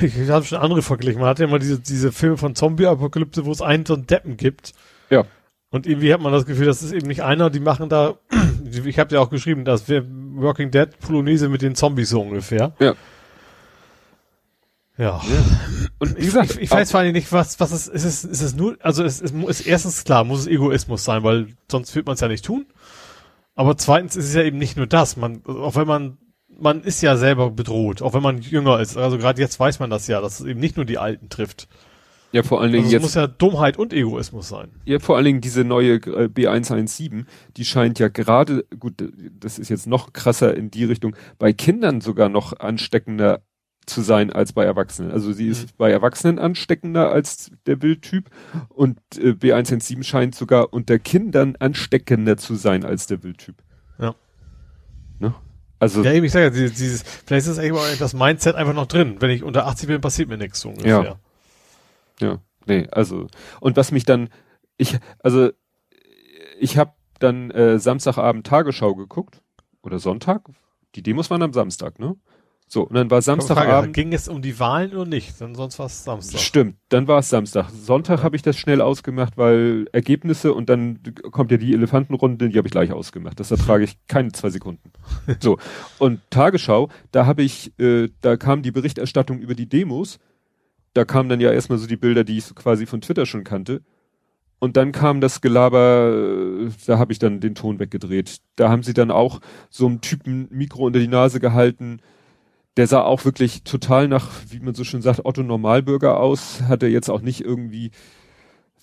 ich 0.06 0.30
habe 0.30 0.44
schon 0.44 0.58
andere 0.58 0.82
verglichen. 0.82 1.20
Man 1.20 1.30
hat 1.30 1.40
ja 1.40 1.46
immer 1.46 1.58
diese, 1.58 1.80
diese 1.80 2.12
Filme 2.12 2.36
von 2.36 2.54
Zombie-Apokalypse, 2.54 3.44
wo 3.44 3.50
es 3.50 3.62
einen 3.62 3.86
so 3.86 3.94
einen 3.94 4.06
Deppen 4.06 4.36
gibt. 4.36 4.72
Ja. 5.10 5.24
Und 5.70 5.86
irgendwie 5.86 6.12
hat 6.12 6.20
man 6.20 6.32
das 6.32 6.44
Gefühl, 6.44 6.66
das 6.66 6.82
ist 6.82 6.92
eben 6.92 7.08
nicht 7.08 7.22
einer, 7.22 7.50
die 7.50 7.58
machen 7.58 7.88
da, 7.88 8.18
ich 8.84 8.98
habe 8.98 9.14
ja 9.14 9.20
auch 9.20 9.30
geschrieben, 9.30 9.64
dass 9.64 9.88
wir 9.88 10.06
Working 10.36 10.70
Dead 10.70 10.88
Polonaise 11.00 11.48
mit 11.48 11.62
den 11.62 11.74
Zombies 11.74 12.10
so 12.10 12.20
ungefähr. 12.20 12.72
Ja. 12.78 12.94
Ja. 14.98 15.20
Und 15.98 16.16
wie 16.16 16.24
gesagt, 16.24 16.52
ich, 16.52 16.60
ich, 16.60 16.70
weiß 16.70 16.90
vor 16.90 17.00
allem 17.00 17.12
nicht, 17.12 17.32
was, 17.32 17.58
was 17.60 17.72
es 17.72 17.88
ist, 17.88 18.04
ist, 18.04 18.24
ist 18.24 18.42
es 18.42 18.54
nur, 18.54 18.76
also 18.80 19.02
es, 19.04 19.20
es 19.22 19.32
ist 19.32 19.66
erstens 19.66 20.04
klar, 20.04 20.24
muss 20.24 20.40
es 20.40 20.46
Egoismus 20.46 21.04
sein, 21.04 21.22
weil 21.22 21.48
sonst 21.70 21.94
wird 21.96 22.06
man 22.06 22.14
es 22.14 22.20
ja 22.20 22.28
nicht 22.28 22.44
tun. 22.44 22.66
Aber 23.54 23.76
zweitens 23.76 24.16
ist 24.16 24.26
es 24.26 24.34
ja 24.34 24.42
eben 24.42 24.58
nicht 24.58 24.76
nur 24.76 24.86
das, 24.86 25.16
man, 25.16 25.44
auch 25.46 25.76
wenn 25.76 25.86
man, 25.86 26.18
man 26.48 26.82
ist 26.82 27.02
ja 27.02 27.16
selber 27.16 27.50
bedroht, 27.50 28.02
auch 28.02 28.14
wenn 28.14 28.22
man 28.22 28.40
jünger 28.40 28.80
ist. 28.80 28.96
Also 28.96 29.18
gerade 29.18 29.40
jetzt 29.40 29.58
weiß 29.58 29.80
man 29.80 29.90
das 29.90 30.06
ja, 30.06 30.20
dass 30.20 30.40
es 30.40 30.46
eben 30.46 30.60
nicht 30.60 30.76
nur 30.76 30.84
die 30.84 30.98
Alten 30.98 31.28
trifft. 31.28 31.68
Ja, 32.32 32.42
vor 32.42 32.60
allen 32.60 32.72
Dingen 32.72 32.84
also 32.84 32.96
jetzt. 32.96 33.02
muss 33.02 33.14
ja 33.14 33.26
Dummheit 33.26 33.76
und 33.76 33.92
Egoismus 33.92 34.48
sein. 34.48 34.70
Ja, 34.84 34.98
vor 34.98 35.16
allen 35.16 35.26
Dingen 35.26 35.40
diese 35.42 35.64
neue 35.64 35.94
äh, 35.94 36.28
B117, 36.28 37.26
die 37.56 37.64
scheint 37.64 37.98
ja 37.98 38.08
gerade, 38.08 38.64
gut, 38.80 38.94
das 39.38 39.58
ist 39.58 39.68
jetzt 39.68 39.86
noch 39.86 40.12
krasser 40.12 40.56
in 40.56 40.70
die 40.70 40.84
Richtung, 40.84 41.14
bei 41.38 41.52
Kindern 41.52 42.00
sogar 42.00 42.30
noch 42.30 42.58
ansteckender 42.58 43.42
zu 43.86 44.00
sein 44.00 44.32
als 44.32 44.52
bei 44.52 44.64
Erwachsenen. 44.64 45.10
Also 45.10 45.32
sie 45.32 45.48
ist 45.48 45.66
mhm. 45.66 45.76
bei 45.76 45.90
Erwachsenen 45.90 46.38
ansteckender 46.38 47.10
als 47.10 47.50
der 47.66 47.82
Wildtyp 47.82 48.30
und 48.68 48.98
äh, 49.18 49.30
B117 49.30 50.02
scheint 50.02 50.34
sogar 50.34 50.72
unter 50.72 50.98
Kindern 50.98 51.56
ansteckender 51.58 52.36
zu 52.36 52.54
sein 52.54 52.84
als 52.84 53.06
der 53.06 53.22
Wildtyp. 53.22 53.56
Ja. 53.98 54.14
Ne? 55.18 55.34
Also. 55.78 56.02
Ja, 56.02 56.12
eben, 56.12 56.24
ich 56.24 56.32
sage 56.32 56.44
ja, 56.44 56.50
dieses, 56.50 57.02
vielleicht 57.02 57.46
ist 57.48 57.58
das, 57.58 57.98
das 57.98 58.14
Mindset 58.14 58.54
einfach 58.54 58.74
noch 58.74 58.86
drin. 58.86 59.16
Wenn 59.18 59.30
ich 59.30 59.42
unter 59.42 59.66
80 59.66 59.88
bin, 59.88 60.00
passiert 60.00 60.28
mir 60.28 60.38
nichts 60.38 60.60
so 60.60 60.68
ungefähr. 60.68 61.02
Ja. 61.02 61.16
Ja, 62.22 62.38
nee, 62.66 62.88
also 62.90 63.26
und 63.60 63.76
was 63.76 63.92
mich 63.92 64.04
dann 64.04 64.30
ich 64.76 64.98
also 65.18 65.50
ich 66.58 66.78
habe 66.78 66.92
dann 67.18 67.50
äh, 67.50 67.78
Samstagabend 67.78 68.46
Tagesschau 68.46 68.94
geguckt 68.94 69.42
oder 69.82 69.98
Sonntag. 69.98 70.48
Die 70.94 71.02
Demos 71.02 71.30
waren 71.30 71.42
am 71.42 71.52
Samstag, 71.52 71.98
ne? 71.98 72.16
So, 72.72 72.84
und 72.84 72.94
dann 72.94 73.10
war 73.10 73.20
Samstagabend. 73.20 73.92
Ging 73.92 74.14
es 74.14 74.28
um 74.28 74.40
die 74.40 74.58
Wahlen 74.58 74.92
oder 74.92 75.04
nicht? 75.04 75.38
Dann 75.40 75.54
sonst 75.54 75.78
war 75.78 75.86
es 75.86 76.04
Samstag. 76.04 76.40
Stimmt, 76.40 76.76
dann 76.88 77.06
war 77.06 77.18
es 77.18 77.28
Samstag. 77.28 77.68
Sonntag 77.68 78.20
ja. 78.20 78.24
habe 78.24 78.34
ich 78.34 78.40
das 78.40 78.56
schnell 78.56 78.80
ausgemacht, 78.80 79.36
weil 79.36 79.86
Ergebnisse 79.92 80.54
und 80.54 80.70
dann 80.70 81.00
kommt 81.32 81.50
ja 81.50 81.58
die 81.58 81.74
Elefantenrunde, 81.74 82.48
die 82.48 82.56
habe 82.56 82.68
ich 82.68 82.72
gleich 82.72 82.90
ausgemacht. 82.90 83.38
Das 83.38 83.50
ertrage 83.50 83.84
ich 83.84 83.98
keine 84.08 84.32
zwei 84.32 84.48
Sekunden. 84.48 84.90
so, 85.40 85.58
und 85.98 86.20
Tagesschau, 86.30 86.88
da 87.10 87.26
habe 87.26 87.42
ich, 87.42 87.78
äh, 87.78 88.08
da 88.22 88.38
kam 88.38 88.62
die 88.62 88.70
Berichterstattung 88.70 89.40
über 89.40 89.54
die 89.54 89.68
Demos 89.68 90.18
da 90.94 91.04
kamen 91.04 91.28
dann 91.28 91.40
ja 91.40 91.52
erstmal 91.52 91.78
so 91.78 91.86
die 91.86 91.96
Bilder, 91.96 92.24
die 92.24 92.38
ich 92.38 92.54
quasi 92.54 92.86
von 92.86 93.00
Twitter 93.00 93.26
schon 93.26 93.44
kannte. 93.44 93.82
Und 94.58 94.76
dann 94.76 94.92
kam 94.92 95.20
das 95.20 95.40
Gelaber, 95.40 96.66
äh, 96.66 96.70
da 96.86 96.98
habe 96.98 97.12
ich 97.12 97.18
dann 97.18 97.40
den 97.40 97.56
Ton 97.56 97.80
weggedreht. 97.80 98.38
Da 98.54 98.68
haben 98.68 98.84
sie 98.84 98.94
dann 98.94 99.10
auch 99.10 99.40
so 99.70 99.86
einen 99.86 100.00
Typen 100.00 100.46
Mikro 100.50 100.84
unter 100.86 101.00
die 101.00 101.08
Nase 101.08 101.40
gehalten. 101.40 102.00
Der 102.76 102.86
sah 102.86 103.02
auch 103.02 103.24
wirklich 103.24 103.64
total 103.64 104.06
nach, 104.06 104.30
wie 104.50 104.60
man 104.60 104.74
so 104.74 104.84
schön 104.84 105.02
sagt, 105.02 105.24
Otto 105.24 105.42
Normalbürger 105.42 106.20
aus. 106.20 106.62
Hatte 106.62 106.86
jetzt 106.86 107.10
auch 107.10 107.22
nicht 107.22 107.40
irgendwie, 107.40 107.90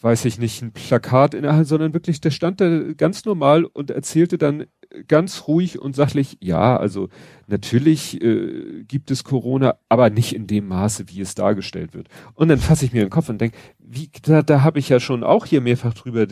weiß 0.02 0.26
ich 0.26 0.40
nicht, 0.40 0.62
ein 0.62 0.72
Plakat 0.72 1.34
in 1.34 1.44
der 1.44 1.54
Hand, 1.54 1.68
sondern 1.68 1.94
wirklich, 1.94 2.22
der 2.22 2.32
stand 2.32 2.62
da 2.62 2.94
ganz 2.94 3.26
normal 3.26 3.66
und 3.66 3.92
erzählte 3.92 4.38
dann 4.38 4.66
ganz 5.08 5.48
ruhig 5.48 5.80
und 5.80 5.96
sachlich, 5.96 6.38
ja, 6.42 6.78
also 6.78 7.10
natürlich 7.48 8.22
äh, 8.22 8.84
gibt 8.88 9.12
es 9.12 9.24
Corona, 9.24 9.76
aber 9.88 10.10
nicht 10.10 10.34
in 10.34 10.48
dem 10.48 10.68
Maße, 10.68 11.06
wie 11.10 11.22
es 11.22 11.36
dargestellt 11.36 11.94
wird. 11.94 12.08
Und 12.34 12.48
dann 12.48 12.60
fasse 12.60 12.86
ich 12.86 12.94
mir 12.94 13.02
den 13.06 13.10
Kopf 13.10 13.30
und 13.30 13.40
denke, 13.40 13.58
wie, 13.78 14.10
da, 14.24 14.42
da 14.42 14.64
habe 14.64 14.80
ich 14.80 14.90
ja 14.90 15.00
schon 15.00 15.24
auch 15.24 15.46
hier 15.46 15.62
mehrfach 15.62 15.94
drüber, 15.94 16.28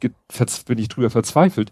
bin 0.00 0.78
ich 0.78 0.88
drüber 0.88 1.10
verzweifelt. 1.10 1.70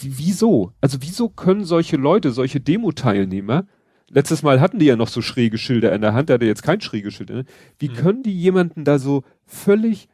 Wieso? 0.00 0.72
Also 0.80 0.98
wieso 1.00 1.28
können 1.28 1.64
solche 1.64 1.96
Leute, 1.96 2.32
solche 2.32 2.60
Demo-Teilnehmer, 2.60 3.66
letztes 4.08 4.42
Mal 4.42 4.60
hatten 4.60 4.78
die 4.78 4.86
ja 4.86 4.96
noch 4.96 5.08
so 5.08 5.22
schräge 5.22 5.56
Schilder 5.56 5.94
in 5.94 6.02
der 6.02 6.14
Hand, 6.14 6.28
da 6.28 6.34
hat 6.34 6.42
er 6.42 6.48
jetzt 6.48 6.62
kein 6.62 6.80
schräges 6.80 7.14
Schild. 7.14 7.30
Ne? 7.30 7.44
Wie 7.78 7.88
mhm. 7.88 7.94
können 7.94 8.22
die 8.22 8.38
jemanden 8.38 8.84
da 8.84 8.98
so 8.98 9.24
völlig 9.46 10.08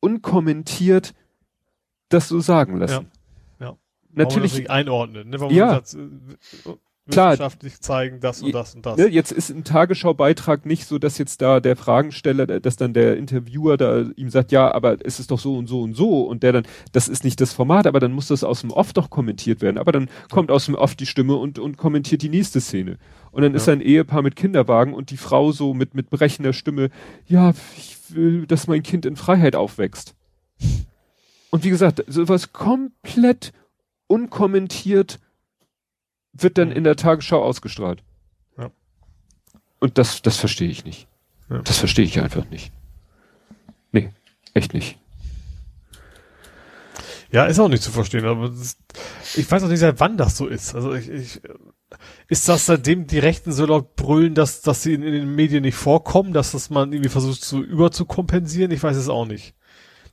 unkommentiert 0.00 1.14
das 2.08 2.28
so 2.28 2.40
sagen 2.40 2.76
lassen? 2.76 2.92
Ja 3.04 3.20
natürlich 4.12 4.70
einordnen, 4.70 5.30
ne? 5.30 5.40
Warum 5.40 5.54
ja. 5.54 5.74
Sagt, 5.84 5.94
äh, 5.94 6.72
wissenschaftlich 7.06 7.72
Klar, 7.74 7.82
zeigen 7.82 8.20
das 8.20 8.42
und 8.42 8.54
das 8.54 8.74
und 8.74 8.86
das. 8.86 8.96
Ne, 8.96 9.08
jetzt 9.08 9.32
ist 9.32 9.50
ein 9.50 9.64
Tagesschaubeitrag 9.64 10.64
nicht 10.64 10.86
so, 10.86 10.98
dass 10.98 11.18
jetzt 11.18 11.42
da 11.42 11.58
der 11.58 11.74
Fragensteller, 11.74 12.46
dass 12.46 12.76
dann 12.76 12.94
der 12.94 13.16
Interviewer 13.16 13.76
da 13.76 14.04
ihm 14.16 14.30
sagt, 14.30 14.52
ja, 14.52 14.72
aber 14.72 14.96
es 15.04 15.18
ist 15.18 15.30
doch 15.30 15.38
so 15.38 15.56
und 15.56 15.66
so 15.66 15.82
und 15.82 15.94
so 15.94 16.22
und 16.22 16.42
der 16.42 16.52
dann, 16.52 16.66
das 16.92 17.08
ist 17.08 17.24
nicht 17.24 17.40
das 17.40 17.52
Format, 17.52 17.86
aber 17.86 17.98
dann 17.98 18.12
muss 18.12 18.28
das 18.28 18.44
aus 18.44 18.60
dem 18.60 18.70
Off 18.70 18.92
doch 18.92 19.10
kommentiert 19.10 19.60
werden. 19.60 19.78
Aber 19.78 19.90
dann 19.90 20.08
kommt 20.30 20.50
aus 20.50 20.66
dem 20.66 20.74
Off 20.76 20.94
die 20.94 21.06
Stimme 21.06 21.34
und, 21.36 21.58
und 21.58 21.76
kommentiert 21.76 22.22
die 22.22 22.28
nächste 22.28 22.60
Szene. 22.60 22.98
Und 23.32 23.42
dann 23.42 23.52
ja. 23.52 23.56
ist 23.56 23.68
ein 23.68 23.80
Ehepaar 23.80 24.22
mit 24.22 24.36
Kinderwagen 24.36 24.94
und 24.94 25.10
die 25.10 25.16
Frau 25.16 25.50
so 25.50 25.74
mit, 25.74 25.94
mit 25.94 26.10
brechender 26.10 26.52
Stimme, 26.52 26.90
ja, 27.26 27.52
ich 27.76 27.96
will, 28.14 28.46
dass 28.46 28.66
mein 28.66 28.82
Kind 28.82 29.06
in 29.06 29.16
Freiheit 29.16 29.56
aufwächst. 29.56 30.14
Und 31.50 31.64
wie 31.64 31.70
gesagt, 31.70 32.04
sowas 32.06 32.52
komplett 32.52 33.52
unkommentiert 34.06 35.18
wird 36.32 36.58
dann 36.58 36.70
in 36.70 36.84
der 36.84 36.96
Tagesschau 36.96 37.42
ausgestrahlt. 37.42 38.02
Ja. 38.56 38.70
Und 39.80 39.98
das, 39.98 40.22
das 40.22 40.36
verstehe 40.36 40.68
ich 40.68 40.84
nicht. 40.84 41.08
Ja. 41.48 41.58
Das 41.62 41.78
verstehe 41.78 42.04
ich 42.04 42.20
einfach 42.20 42.48
nicht. 42.50 42.72
Nee, 43.92 44.10
echt 44.54 44.74
nicht. 44.74 44.98
Ja, 47.32 47.46
ist 47.46 47.58
auch 47.60 47.68
nicht 47.68 47.82
zu 47.82 47.92
verstehen, 47.92 48.24
aber 48.24 48.50
ist, 48.50 48.78
ich 49.36 49.48
weiß 49.50 49.62
auch 49.62 49.68
nicht, 49.68 49.78
seit 49.78 50.00
wann 50.00 50.16
das 50.16 50.36
so 50.36 50.46
ist. 50.46 50.74
Also 50.74 50.94
ich, 50.94 51.08
ich 51.08 51.40
ist 52.28 52.48
das 52.48 52.66
seitdem 52.66 53.06
die 53.06 53.18
Rechten 53.18 53.52
so 53.52 53.66
laut 53.66 53.96
brüllen, 53.96 54.34
dass, 54.34 54.62
dass 54.62 54.82
sie 54.82 54.94
in, 54.94 55.02
in 55.02 55.12
den 55.12 55.34
Medien 55.34 55.62
nicht 55.62 55.74
vorkommen, 55.74 56.32
dass 56.32 56.52
das 56.52 56.70
man 56.70 56.92
irgendwie 56.92 57.10
versucht 57.10 57.42
zu 57.42 57.62
überzukompensieren? 57.62 58.70
Ich 58.70 58.82
weiß 58.82 58.96
es 58.96 59.08
auch 59.08 59.26
nicht. 59.26 59.54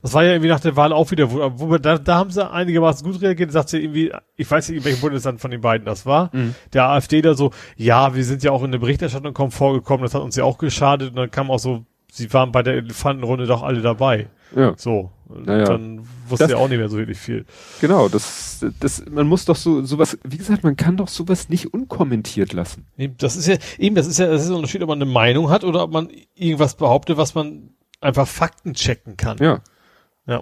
Das 0.02 0.14
war 0.14 0.22
ja 0.22 0.32
irgendwie 0.32 0.50
nach 0.50 0.60
der 0.60 0.76
Wahl 0.76 0.92
auch 0.92 1.10
wieder, 1.10 1.32
wo, 1.32 1.50
wo 1.54 1.70
wir, 1.70 1.78
da, 1.80 1.98
da 1.98 2.16
haben 2.16 2.30
sie 2.30 2.48
einigermaßen 2.48 3.10
gut 3.10 3.20
reagiert, 3.20 3.50
sagt 3.50 3.70
sie 3.70 3.82
irgendwie, 3.82 4.12
ich 4.36 4.48
weiß 4.48 4.68
nicht, 4.68 4.78
in 4.78 4.84
welchem 4.84 5.00
Bundesland 5.00 5.40
von 5.40 5.50
den 5.50 5.60
beiden 5.60 5.84
das 5.84 6.06
war, 6.06 6.30
mhm. 6.32 6.54
der 6.72 6.88
AfD 6.88 7.20
da 7.20 7.34
so, 7.34 7.50
ja, 7.76 8.14
wir 8.14 8.24
sind 8.24 8.44
ja 8.44 8.52
auch 8.52 8.62
in 8.62 8.70
der 8.70 8.78
Berichterstattung 8.78 9.34
kaum 9.34 9.50
vorgekommen, 9.50 10.04
das 10.04 10.14
hat 10.14 10.22
uns 10.22 10.36
ja 10.36 10.44
auch 10.44 10.58
geschadet 10.58 11.10
und 11.10 11.16
dann 11.16 11.30
kam 11.30 11.50
auch 11.50 11.58
so, 11.58 11.84
sie 12.18 12.32
waren 12.32 12.52
bei 12.52 12.62
der 12.62 12.74
Elefantenrunde 12.74 13.46
doch 13.46 13.62
alle 13.62 13.80
dabei. 13.80 14.28
Ja. 14.54 14.74
So. 14.76 15.10
Naja. 15.28 15.64
Dann 15.64 16.00
wusste 16.26 16.44
das, 16.44 16.50
ja 16.52 16.56
auch 16.56 16.68
nicht 16.68 16.78
mehr 16.78 16.88
so 16.88 16.96
wirklich 16.96 17.18
viel. 17.18 17.44
Genau, 17.80 18.08
das, 18.08 18.64
das, 18.80 19.04
man 19.08 19.26
muss 19.26 19.44
doch 19.44 19.56
so, 19.56 19.84
sowas, 19.84 20.18
wie 20.24 20.38
gesagt, 20.38 20.64
man 20.64 20.76
kann 20.76 20.96
doch 20.96 21.08
sowas 21.08 21.48
nicht 21.48 21.72
unkommentiert 21.72 22.52
lassen. 22.52 22.86
Das 23.18 23.36
ist 23.36 23.46
ja, 23.46 23.56
eben, 23.78 23.94
das 23.94 24.06
ist 24.06 24.18
ja, 24.18 24.26
das 24.26 24.42
ist 24.42 24.48
ein 24.48 24.56
Unterschied, 24.56 24.82
ob 24.82 24.88
man 24.88 25.00
eine 25.00 25.10
Meinung 25.10 25.50
hat 25.50 25.64
oder 25.64 25.82
ob 25.82 25.92
man 25.92 26.08
irgendwas 26.34 26.76
behauptet, 26.76 27.18
was 27.18 27.34
man 27.34 27.70
einfach 28.00 28.26
Fakten 28.26 28.74
checken 28.74 29.16
kann. 29.16 29.36
Ja. 29.38 29.60
Ja. 30.26 30.40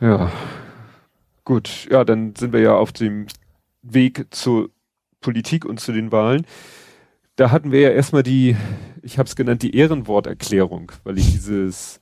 Ja. 0.00 0.32
Gut, 1.44 1.88
ja, 1.90 2.04
dann 2.04 2.36
sind 2.36 2.52
wir 2.52 2.60
ja 2.60 2.74
auf 2.74 2.92
dem 2.92 3.26
Weg 3.82 4.26
zur 4.30 4.70
Politik 5.20 5.64
und 5.64 5.80
zu 5.80 5.92
den 5.92 6.12
Wahlen. 6.12 6.46
Da 7.36 7.50
hatten 7.50 7.72
wir 7.72 7.80
ja 7.80 7.90
erstmal 7.90 8.22
die, 8.22 8.56
ich 9.02 9.18
habe 9.18 9.28
es 9.28 9.36
genannt, 9.36 9.62
die 9.62 9.76
Ehrenworterklärung, 9.76 10.92
weil 11.04 11.18
ich 11.18 11.30
dieses 11.32 12.00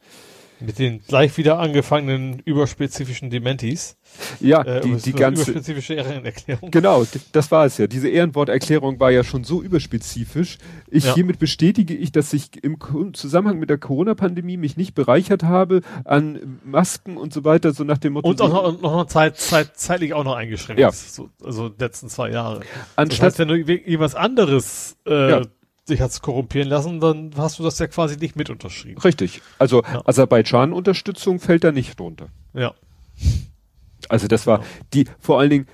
mit 0.60 0.78
den 0.78 1.02
gleich 1.06 1.36
wieder 1.36 1.58
angefangenen 1.58 2.40
überspezifischen 2.44 3.30
Dementis. 3.30 3.96
Ja, 4.40 4.62
äh, 4.62 4.80
die, 4.80 4.96
die 4.96 5.12
ganze 5.12 5.42
überspezifische 5.42 5.94
Ehrenerklärung. 5.94 6.70
Genau, 6.70 7.04
das 7.32 7.50
war 7.50 7.66
es 7.66 7.76
ja. 7.76 7.86
Diese 7.86 8.08
Ehrenworterklärung 8.08 8.98
war 8.98 9.10
ja 9.10 9.22
schon 9.22 9.44
so 9.44 9.62
überspezifisch. 9.62 10.58
Ich 10.88 11.04
ja. 11.04 11.14
hiermit 11.14 11.38
bestätige 11.38 11.94
ich, 11.94 12.12
dass 12.12 12.32
ich 12.32 12.64
im 12.64 12.78
Zusammenhang 13.12 13.58
mit 13.58 13.68
der 13.68 13.78
Corona-Pandemie 13.78 14.56
mich 14.56 14.76
nicht 14.76 14.94
bereichert 14.94 15.42
habe 15.42 15.82
an 16.04 16.60
Masken 16.64 17.16
und 17.16 17.32
so 17.32 17.44
weiter, 17.44 17.72
so 17.72 17.84
nach 17.84 17.98
dem 17.98 18.14
Motto. 18.14 18.28
Und 18.28 18.40
auch 18.40 18.48
noch, 18.48 18.80
noch 18.80 18.92
noch 18.92 19.06
Zeit, 19.06 19.36
Zeit, 19.36 19.76
zeitlich 19.76 20.14
auch 20.14 20.24
noch 20.24 20.36
eingeschränkt. 20.36 20.80
Ja. 20.80 20.90
So, 20.90 21.28
also 21.44 21.70
letzten 21.78 22.08
zwei 22.08 22.30
Jahre. 22.30 22.60
Anstatt, 22.96 23.18
das 23.18 23.20
heißt, 23.20 23.38
wenn 23.40 23.48
du 23.48 23.56
irgendwas 23.56 24.14
anderes 24.14 24.96
äh, 25.06 25.30
ja 25.30 25.42
sich 25.86 26.00
hat's 26.00 26.20
korrumpieren 26.20 26.68
lassen, 26.68 27.00
dann 27.00 27.30
hast 27.36 27.58
du 27.58 27.62
das 27.62 27.78
ja 27.78 27.86
quasi 27.86 28.16
nicht 28.16 28.36
mit 28.36 28.50
unterschrieben. 28.50 29.00
Richtig. 29.00 29.40
Also 29.58 29.82
ja. 29.82 30.02
Aserbaidschan-Unterstützung 30.04 31.38
fällt 31.38 31.64
da 31.64 31.72
nicht 31.72 31.98
drunter. 31.98 32.28
Ja. 32.54 32.74
Also 34.08 34.26
das 34.26 34.46
war 34.46 34.60
ja. 34.60 34.64
die, 34.94 35.04
vor 35.18 35.38
allen 35.38 35.50
Dingen, 35.50 35.66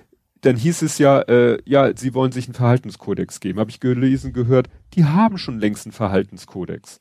dann 0.42 0.56
hieß 0.56 0.82
es 0.82 0.98
ja, 0.98 1.20
äh, 1.22 1.58
ja, 1.64 1.96
sie 1.96 2.14
wollen 2.14 2.32
sich 2.32 2.46
einen 2.46 2.54
Verhaltenskodex 2.54 3.40
geben. 3.40 3.58
Habe 3.60 3.70
ich 3.70 3.80
gelesen, 3.80 4.32
gehört, 4.32 4.68
die 4.94 5.04
haben 5.04 5.38
schon 5.38 5.58
längst 5.58 5.86
einen 5.86 5.92
Verhaltenskodex. 5.92 7.00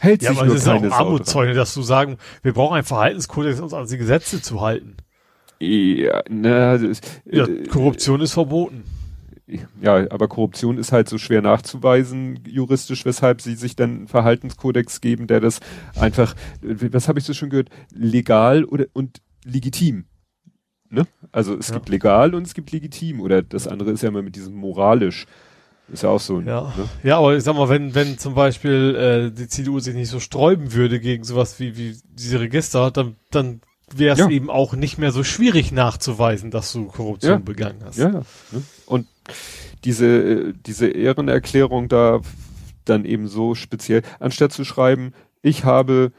Hält 0.00 0.22
ja, 0.22 0.30
sich 0.30 0.38
aber 0.38 0.46
nur 0.46 0.56
es 0.56 0.62
ist 0.62 0.66
keine 0.66 0.92
auch 0.92 0.98
Armutszeugnis, 0.98 1.56
dass 1.56 1.72
du 1.74 1.82
sagen, 1.82 2.18
wir 2.42 2.52
brauchen 2.52 2.74
einen 2.74 2.84
Verhaltenskodex, 2.84 3.58
um 3.58 3.64
uns 3.64 3.72
an 3.72 3.86
die 3.86 3.96
Gesetze 3.96 4.42
zu 4.42 4.60
halten. 4.60 4.96
Ja, 5.58 6.22
na, 6.28 6.78
ja, 7.24 7.46
Korruption 7.70 8.20
ist 8.20 8.34
verboten 8.34 8.84
ja, 9.80 10.10
aber 10.10 10.26
Korruption 10.28 10.76
ist 10.76 10.92
halt 10.92 11.08
so 11.08 11.18
schwer 11.18 11.40
nachzuweisen 11.40 12.40
juristisch, 12.46 13.04
weshalb 13.04 13.40
sie 13.40 13.54
sich 13.54 13.76
dann 13.76 13.90
einen 13.90 14.08
Verhaltenskodex 14.08 15.00
geben, 15.00 15.28
der 15.28 15.40
das 15.40 15.60
einfach, 15.94 16.34
was 16.62 17.08
habe 17.08 17.20
ich 17.20 17.24
so 17.24 17.32
schon 17.32 17.50
gehört, 17.50 17.70
legal 17.92 18.64
oder 18.64 18.86
und 18.92 19.20
legitim. 19.44 20.06
Ne? 20.90 21.06
Also 21.32 21.56
es 21.56 21.68
ja. 21.68 21.74
gibt 21.74 21.88
legal 21.88 22.34
und 22.34 22.46
es 22.46 22.54
gibt 22.54 22.72
legitim 22.72 23.20
oder 23.20 23.42
das 23.42 23.68
andere 23.68 23.92
ist 23.92 24.02
ja 24.02 24.08
immer 24.08 24.22
mit 24.22 24.36
diesem 24.36 24.54
moralisch. 24.54 25.26
Ist 25.92 26.02
ja 26.02 26.08
auch 26.08 26.20
so. 26.20 26.40
Ja, 26.40 26.74
ne? 26.76 26.88
ja 27.04 27.18
aber 27.18 27.36
ich 27.36 27.44
sag 27.44 27.54
mal, 27.54 27.68
wenn, 27.68 27.94
wenn 27.94 28.18
zum 28.18 28.34
Beispiel 28.34 29.30
äh, 29.32 29.36
die 29.36 29.46
CDU 29.46 29.78
sich 29.78 29.94
nicht 29.94 30.10
so 30.10 30.18
sträuben 30.18 30.72
würde 30.72 30.98
gegen 30.98 31.22
sowas 31.22 31.60
wie, 31.60 31.76
wie 31.76 31.96
diese 32.04 32.40
Register, 32.40 32.90
dann, 32.90 33.14
dann 33.30 33.60
wäre 33.94 34.14
es 34.14 34.18
ja. 34.18 34.28
eben 34.28 34.50
auch 34.50 34.74
nicht 34.74 34.98
mehr 34.98 35.12
so 35.12 35.22
schwierig 35.22 35.70
nachzuweisen, 35.70 36.50
dass 36.50 36.72
du 36.72 36.86
Korruption 36.86 37.32
ja. 37.32 37.38
begangen 37.38 37.84
hast. 37.84 37.98
Ja, 37.98 38.10
ja. 38.10 38.22
Diese, 39.84 40.52
diese 40.54 40.88
Ehrenerklärung 40.88 41.88
da 41.88 42.20
dann 42.84 43.04
eben 43.04 43.28
so 43.28 43.54
speziell, 43.54 44.02
anstatt 44.20 44.52
zu 44.52 44.64
schreiben, 44.64 45.12
ich 45.42 45.64
habe, 45.64 46.12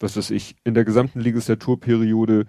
was 0.00 0.16
weiß 0.16 0.30
ich, 0.30 0.56
in 0.64 0.74
der 0.74 0.84
gesamten 0.84 1.20
Legislaturperiode 1.20 2.46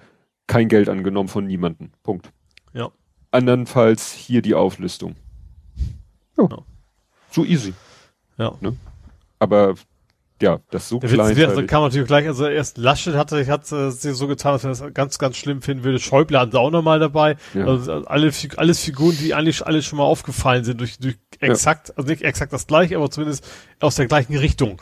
kein 0.48 0.68
Geld 0.68 0.90
angenommen 0.90 1.30
von 1.30 1.46
niemanden. 1.46 1.92
Punkt. 2.04 2.32
Ja. 2.74 2.90
Andernfalls 3.32 4.12
hier 4.12 4.42
die 4.42 4.56
Auflistung. 4.56 5.16
Ja. 6.38 6.48
ja. 6.50 6.58
So 7.32 7.46
easy. 7.46 7.74
Ja. 8.38 8.56
Ne? 8.62 8.76
Aber 9.38 9.76
ja, 10.42 10.60
das 10.72 10.90
so 10.90 11.00
der 11.00 11.10
klein. 11.10 11.36
Witz, 11.36 11.50
also 11.50 11.66
kann 11.66 11.82
man 11.82 11.90
natürlich 11.90 12.08
gleich, 12.08 12.28
also 12.28 12.48
erst 12.48 12.78
Laschet 12.78 13.16
hatte, 13.16 13.46
hat 13.48 13.72
äh, 13.72 13.92
sie 13.92 14.14
so 14.14 14.28
getan, 14.28 14.54
dass 14.54 14.64
er 14.64 14.70
das 14.70 14.94
ganz, 14.94 15.20
ganz 15.20 15.38
schlimm 15.38 15.62
finden 15.62 15.84
würde. 15.84 16.00
Schäuble 16.00 16.40
hatten 16.40 16.52
sie 16.52 16.60
auch 16.60 16.72
nochmal 16.72 17.00
dabei. 17.00 17.36
Ja. 17.54 17.66
Also 17.66 18.06
alle, 18.06 18.32
alles 18.58 18.80
Figuren, 18.80 19.18
die 19.20 19.34
eigentlich 19.34 19.66
alle 19.66 19.82
schon 19.82 19.98
mal 19.98 20.06
aufgefallen 20.06 20.64
sind 20.64 20.80
durch, 20.80 20.98
durch 21.00 21.18
exakt, 21.40 21.90
ja. 21.90 21.96
also 21.98 22.10
nicht 22.10 22.22
exakt 22.24 22.54
das 22.54 22.68
gleiche, 22.68 22.96
aber 22.96 23.12
zumindest 23.12 23.46
aus 23.80 23.96
der 23.96 24.08
gleichen 24.08 24.38
Richtung. 24.38 24.82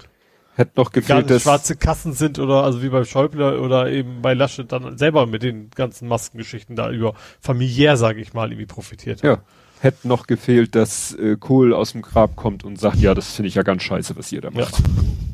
Hätte 0.55 0.71
noch 0.75 0.91
gefehlt, 0.91 1.29
dass 1.29 1.43
schwarze 1.43 1.75
Kassen 1.75 2.13
sind 2.13 2.39
oder 2.39 2.63
also 2.63 2.81
wie 2.81 2.89
bei 2.89 3.03
Schäuble 3.03 3.59
oder 3.59 3.91
eben 3.91 4.21
bei 4.23 4.33
Laschet 4.33 4.71
dann 4.71 4.97
selber 4.97 5.27
mit 5.27 5.43
den 5.43 5.69
ganzen 5.71 6.07
Maskengeschichten 6.07 6.75
da 6.75 6.89
über 6.89 7.13
familiär, 7.39 7.95
sage 7.95 8.21
ich 8.21 8.33
mal, 8.33 8.51
irgendwie 8.51 8.65
profitiert. 8.65 9.21
Ja 9.21 9.41
hätte 9.80 10.07
noch 10.07 10.28
gefehlt, 10.28 10.75
dass 10.75 11.13
äh, 11.15 11.38
Kohl 11.39 11.73
aus 11.73 11.91
dem 11.91 12.01
Grab 12.01 12.36
kommt 12.36 12.63
und 12.63 12.80
sagt, 12.80 12.97
ja, 12.97 13.13
das 13.13 13.36
finde 13.36 13.47
ich 13.49 13.55
ja 13.55 13.63
ganz 13.63 13.84
scheiße, 13.84 14.15
was 14.15 14.32
ihr 14.32 14.41
da 14.41 14.51
macht. 14.51 14.80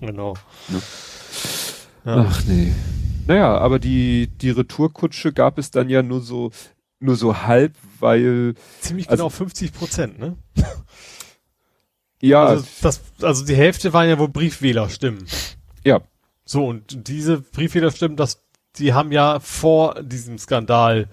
Ja, 0.02 0.08
genau. 0.08 0.34
Ne? 0.70 0.82
Ja. 2.06 2.26
Ach 2.30 2.44
nee. 2.46 2.74
Naja, 3.28 3.58
aber 3.58 3.80
die, 3.80 4.28
die 4.28 4.50
Retourkutsche 4.50 5.32
gab 5.32 5.58
es 5.58 5.72
dann 5.72 5.90
ja 5.90 6.04
nur 6.04 6.22
so, 6.22 6.52
nur 7.00 7.16
so 7.16 7.44
halb, 7.44 7.74
weil. 8.00 8.56
Ziemlich 8.82 9.08
genau 9.08 9.26
also, 9.26 9.38
50 9.38 9.74
Prozent, 9.74 10.20
ne? 10.20 10.36
ja. 12.22 12.46
Also, 12.46 12.66
das, 12.82 13.02
also 13.22 13.46
die 13.46 13.56
Hälfte 13.56 13.94
waren 13.94 14.10
ja 14.10 14.20
wohl 14.20 14.30
Briefwählerstimmen. 14.30 15.26
Ja. 15.86 16.02
So, 16.46 16.68
und 16.68 17.08
diese 17.08 17.40
Briefwählerstimmen, 17.40 18.18
das, 18.18 18.44
die 18.78 18.94
haben 18.94 19.14
ja 19.14 19.40
vor 19.40 20.02
diesem 20.02 20.38
Skandal 20.38 21.08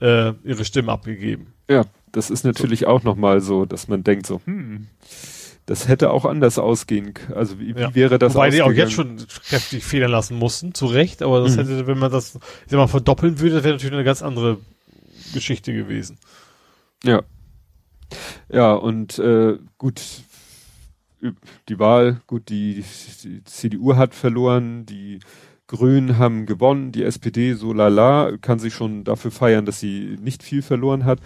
äh, 0.00 0.32
ihre 0.42 0.64
Stimmen 0.64 0.88
abgegeben. 0.88 1.54
Ja, 1.70 1.84
das 2.12 2.30
ist 2.30 2.44
natürlich 2.44 2.80
so. 2.80 2.86
auch 2.86 3.02
nochmal 3.02 3.40
so, 3.40 3.64
dass 3.64 3.88
man 3.88 4.04
denkt 4.04 4.26
so, 4.26 4.40
hm, 4.44 4.86
das 5.66 5.88
hätte 5.88 6.10
auch 6.10 6.24
anders 6.24 6.58
ausgehen 6.58 7.14
können. 7.14 7.34
Also 7.34 7.58
wie, 7.58 7.72
ja. 7.72 7.90
wie 7.90 7.94
wäre 7.94 8.18
das 8.18 8.34
Wobei 8.34 8.50
die 8.50 8.62
auch 8.62 8.72
jetzt 8.72 8.92
schon 8.92 9.16
kräftig 9.46 9.84
federn 9.84 10.10
lassen 10.10 10.36
mussten, 10.36 10.74
zu 10.74 10.86
Recht, 10.86 11.22
aber 11.22 11.40
das 11.40 11.56
mhm. 11.56 11.60
hätte, 11.60 11.86
wenn 11.86 11.98
man 11.98 12.10
das 12.10 12.38
ich 12.66 12.72
mal, 12.72 12.88
verdoppeln 12.88 13.40
würde, 13.40 13.64
wäre 13.64 13.74
natürlich 13.74 13.94
eine 13.94 14.04
ganz 14.04 14.22
andere 14.22 14.58
Geschichte 15.32 15.72
gewesen. 15.72 16.18
Ja. 17.04 17.22
Ja, 18.50 18.74
und 18.74 19.18
äh, 19.18 19.56
gut, 19.78 20.02
die 21.68 21.78
Wahl, 21.78 22.20
gut, 22.26 22.48
die, 22.48 22.84
die 23.22 23.44
CDU 23.44 23.96
hat 23.96 24.14
verloren, 24.14 24.84
die 24.84 25.20
Grünen 25.66 26.18
haben 26.18 26.44
gewonnen, 26.44 26.92
die 26.92 27.04
SPD 27.04 27.54
so 27.54 27.72
lala, 27.72 28.36
kann 28.42 28.58
sich 28.58 28.74
schon 28.74 29.04
dafür 29.04 29.30
feiern, 29.30 29.64
dass 29.64 29.80
sie 29.80 30.18
nicht 30.20 30.42
viel 30.42 30.60
verloren 30.60 31.04
hat. 31.06 31.20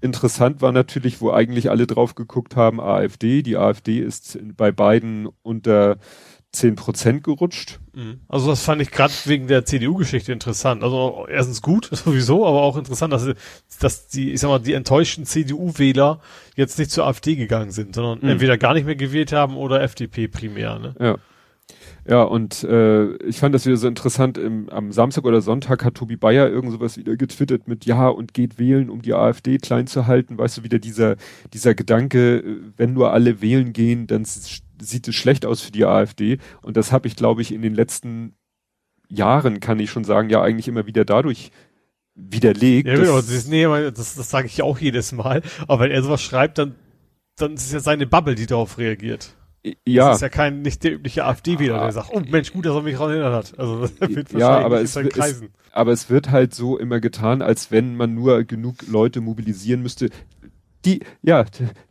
Interessant 0.00 0.62
war 0.62 0.72
natürlich, 0.72 1.20
wo 1.20 1.30
eigentlich 1.30 1.70
alle 1.70 1.86
drauf 1.86 2.14
geguckt 2.14 2.56
haben, 2.56 2.80
AfD. 2.80 3.42
Die 3.42 3.56
AfD 3.56 3.98
ist 3.98 4.38
bei 4.56 4.72
beiden 4.72 5.28
unter 5.42 5.98
10 6.52 6.74
Prozent 6.74 7.22
gerutscht. 7.22 7.78
Mhm. 7.92 8.20
Also 8.28 8.48
das 8.48 8.62
fand 8.62 8.82
ich 8.82 8.90
gerade 8.90 9.12
wegen 9.26 9.46
der 9.46 9.64
CDU-Geschichte 9.64 10.32
interessant. 10.32 10.82
Also 10.82 11.26
erstens 11.28 11.62
gut, 11.62 11.84
sowieso, 11.92 12.46
aber 12.46 12.62
auch 12.62 12.76
interessant, 12.76 13.12
dass, 13.12 13.28
dass 13.78 14.08
die, 14.08 14.32
ich 14.32 14.40
sag 14.40 14.48
mal, 14.48 14.58
die 14.58 14.72
enttäuschten 14.72 15.26
CDU-Wähler 15.26 16.20
jetzt 16.56 16.78
nicht 16.78 16.90
zur 16.90 17.06
AfD 17.06 17.36
gegangen 17.36 17.70
sind, 17.70 17.94
sondern 17.94 18.18
mhm. 18.20 18.30
entweder 18.30 18.58
gar 18.58 18.74
nicht 18.74 18.86
mehr 18.86 18.96
gewählt 18.96 19.32
haben 19.32 19.56
oder 19.56 19.80
FDP 19.82 20.28
primär. 20.28 20.78
Ne? 20.78 20.94
Ja. 20.98 21.16
Ja, 22.10 22.24
und 22.24 22.64
äh, 22.64 23.14
ich 23.18 23.38
fand 23.38 23.54
das 23.54 23.66
wieder 23.66 23.76
so 23.76 23.86
interessant, 23.86 24.36
im, 24.36 24.68
am 24.70 24.90
Samstag 24.90 25.24
oder 25.24 25.40
Sonntag 25.40 25.84
hat 25.84 25.94
Tobi 25.94 26.16
Bayer 26.16 26.50
irgend 26.50 26.72
sowas 26.72 26.96
wieder 26.96 27.16
getwittert 27.16 27.68
mit 27.68 27.84
Ja 27.84 28.08
und 28.08 28.34
geht 28.34 28.58
wählen, 28.58 28.90
um 28.90 29.00
die 29.00 29.14
AfD 29.14 29.58
klein 29.58 29.86
zu 29.86 30.08
halten. 30.08 30.36
Weißt 30.36 30.58
du, 30.58 30.64
wieder 30.64 30.80
dieser, 30.80 31.14
dieser 31.52 31.76
Gedanke, 31.76 32.38
äh, 32.38 32.56
wenn 32.76 32.94
nur 32.94 33.12
alle 33.12 33.40
wählen 33.40 33.72
gehen, 33.72 34.08
dann 34.08 34.24
sieht 34.24 35.06
es 35.06 35.14
schlecht 35.14 35.46
aus 35.46 35.60
für 35.60 35.70
die 35.70 35.84
AfD. 35.84 36.38
Und 36.62 36.76
das 36.76 36.90
habe 36.90 37.06
ich, 37.06 37.14
glaube 37.14 37.42
ich, 37.42 37.54
in 37.54 37.62
den 37.62 37.74
letzten 37.74 38.34
Jahren, 39.08 39.60
kann 39.60 39.78
ich 39.78 39.92
schon 39.92 40.02
sagen, 40.02 40.30
ja 40.30 40.42
eigentlich 40.42 40.66
immer 40.66 40.86
wieder 40.86 41.04
dadurch 41.04 41.52
widerlegt. 42.16 42.88
Ja, 42.88 42.96
genau, 42.96 43.16
das, 43.18 43.46
nee, 43.46 43.66
das, 43.92 44.16
das 44.16 44.30
sage 44.30 44.48
ich 44.48 44.62
auch 44.62 44.78
jedes 44.78 45.12
Mal. 45.12 45.42
Aber 45.68 45.84
wenn 45.84 45.92
er 45.92 46.02
sowas 46.02 46.22
schreibt, 46.22 46.58
dann, 46.58 46.74
dann 47.36 47.54
ist 47.54 47.66
es 47.66 47.72
ja 47.72 47.78
seine 47.78 48.08
Bubble, 48.08 48.34
die 48.34 48.46
darauf 48.46 48.78
reagiert. 48.78 49.36
Ja. 49.86 50.08
Das 50.08 50.16
ist 50.18 50.22
ja 50.22 50.28
kein, 50.30 50.62
nicht 50.62 50.82
der 50.84 50.94
übliche 50.94 51.24
AfD-Wähler, 51.24 51.74
der 51.74 51.82
ah. 51.82 51.92
sagt, 51.92 52.10
oh 52.12 52.20
Mensch, 52.20 52.52
gut, 52.52 52.64
dass 52.64 52.74
er 52.74 52.82
mich 52.82 52.94
daran 52.94 53.10
erinnert 53.10 53.34
hat. 53.34 53.58
Also, 53.58 53.86
das 54.00 54.08
wird 54.08 54.32
ja, 54.32 54.58
aber 54.58 54.80
es, 54.80 54.96
es, 54.96 55.42
aber 55.72 55.92
es 55.92 56.08
wird 56.08 56.30
halt 56.30 56.54
so 56.54 56.78
immer 56.78 57.00
getan, 57.00 57.42
als 57.42 57.70
wenn 57.70 57.96
man 57.96 58.14
nur 58.14 58.44
genug 58.44 58.86
Leute 58.88 59.20
mobilisieren 59.20 59.82
müsste. 59.82 60.08
Die, 60.86 61.00
ja, 61.20 61.44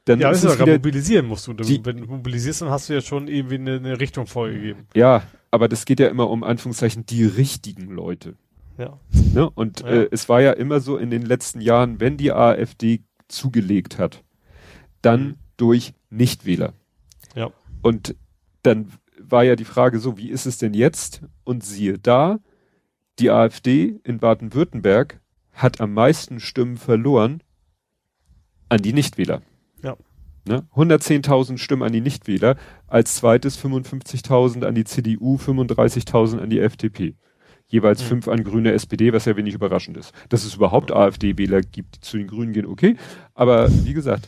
dann 0.05 0.19
ja, 0.19 0.31
ist 0.31 0.43
es 0.43 0.59
wieder, 0.59 0.73
mobilisieren 0.73 1.27
musst 1.27 1.45
du. 1.45 1.53
Die, 1.53 1.85
wenn 1.85 1.97
du 1.97 2.05
mobilisierst, 2.07 2.63
dann 2.63 2.71
hast 2.71 2.89
du 2.89 2.93
ja 2.93 3.01
schon 3.01 3.27
irgendwie 3.27 3.55
eine, 3.55 3.75
eine 3.75 3.99
Richtung 3.99 4.25
vorgegeben. 4.25 4.87
Ja, 4.95 5.21
aber 5.51 5.67
das 5.67 5.85
geht 5.85 5.99
ja 5.99 6.07
immer 6.07 6.27
um 6.29 6.43
Anführungszeichen 6.43 7.05
die 7.05 7.23
richtigen 7.23 7.91
Leute. 7.91 8.33
Ja. 8.79 8.99
Ne? 9.33 9.47
Und 9.47 9.81
Ja. 9.81 9.87
Äh, 9.87 10.07
es 10.09 10.27
war 10.27 10.41
ja 10.41 10.53
immer 10.53 10.79
so 10.79 10.97
in 10.97 11.11
den 11.11 11.21
letzten 11.21 11.61
Jahren, 11.61 11.99
wenn 11.99 12.17
die 12.17 12.31
AfD 12.31 13.01
zugelegt 13.27 13.99
hat, 13.99 14.23
dann 15.03 15.21
Mhm. 15.21 15.35
durch 15.57 15.93
Nichtwähler. 16.09 16.73
Und 17.81 18.15
dann 18.63 18.91
war 19.19 19.43
ja 19.43 19.55
die 19.55 19.65
Frage 19.65 19.99
so, 19.99 20.17
wie 20.17 20.29
ist 20.29 20.45
es 20.45 20.57
denn 20.57 20.73
jetzt? 20.73 21.21
Und 21.43 21.63
siehe 21.63 21.97
da, 21.97 22.39
die 23.19 23.29
AfD 23.29 23.99
in 24.03 24.19
Baden-Württemberg 24.19 25.19
hat 25.51 25.81
am 25.81 25.93
meisten 25.93 26.39
Stimmen 26.39 26.77
verloren 26.77 27.43
an 28.69 28.81
die 28.81 28.93
Nichtwähler. 28.93 29.41
Ja. 29.83 29.97
Ne? 30.47 30.65
110.000 30.75 31.57
Stimmen 31.57 31.83
an 31.83 31.91
die 31.91 32.01
Nichtwähler, 32.01 32.55
als 32.87 33.15
zweites 33.15 33.57
55.000 33.63 34.65
an 34.65 34.75
die 34.75 34.85
CDU, 34.85 35.35
35.000 35.35 36.39
an 36.39 36.49
die 36.49 36.59
FDP. 36.59 37.15
Jeweils 37.67 38.01
Mhm. 38.01 38.07
fünf 38.07 38.27
an 38.27 38.43
Grüne 38.43 38.71
SPD, 38.71 39.13
was 39.13 39.25
ja 39.25 39.35
wenig 39.35 39.53
überraschend 39.53 39.97
ist. 39.97 40.13
Dass 40.29 40.45
es 40.45 40.55
überhaupt 40.55 40.91
AfD-Wähler 40.91 41.61
gibt, 41.61 41.97
die 41.97 41.99
zu 42.01 42.17
den 42.17 42.27
Grünen 42.27 42.53
gehen, 42.53 42.65
okay. 42.65 42.95
Aber 43.35 43.69
wie 43.85 43.93
gesagt, 43.93 44.27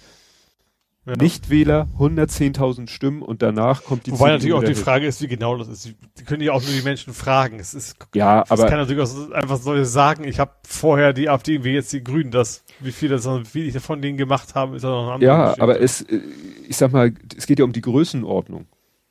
Ja. 1.11 1.17
Nichtwähler 1.17 1.89
110.000 1.99 2.87
Stimmen 2.87 3.21
und 3.21 3.41
danach 3.41 3.83
kommt 3.83 4.05
die 4.05 4.11
Wobei 4.11 4.37
CDU 4.37 4.53
natürlich 4.53 4.53
auch 4.53 4.63
die. 4.63 4.81
Frage 4.81 5.07
ist, 5.07 5.21
wie 5.21 5.27
genau 5.27 5.57
das 5.57 5.67
ist. 5.67 5.93
Die 6.17 6.23
können 6.23 6.41
ja 6.41 6.53
auch 6.53 6.63
nur 6.63 6.71
die 6.71 6.83
Menschen 6.83 7.13
fragen. 7.13 7.59
Es 7.59 7.73
ist, 7.73 7.97
Ja, 8.15 8.43
es 8.43 8.51
aber 8.51 8.67
kann 8.67 8.77
natürlich 8.77 9.01
auch 9.01 9.31
einfach 9.31 9.57
so 9.57 9.83
sagen, 9.83 10.23
ich 10.23 10.39
habe 10.39 10.51
vorher 10.65 11.11
die 11.11 11.27
AfD, 11.27 11.65
wie 11.65 11.71
jetzt 11.71 11.91
die 11.91 12.01
Grünen, 12.01 12.31
das, 12.31 12.63
wie 12.79 12.93
viel 12.93 13.09
das, 13.09 13.27
wie 13.53 13.63
ich 13.63 13.77
von 13.79 14.01
denen 14.01 14.17
gemacht 14.17 14.55
habe, 14.55 14.77
ist 14.77 14.83
ja 14.83 14.89
noch 14.89 15.03
eine 15.03 15.11
andere 15.15 15.29
ja, 15.29 15.43
Geschichte. 15.43 15.61
aber 15.61 15.81
es, 15.81 16.01
äh, 16.03 16.21
ich 16.69 16.77
sag 16.77 16.93
mal, 16.93 17.13
es 17.37 17.45
geht 17.45 17.59
ja 17.59 17.65
um 17.65 17.73
die 17.73 17.81
Größenordnung. 17.81 18.67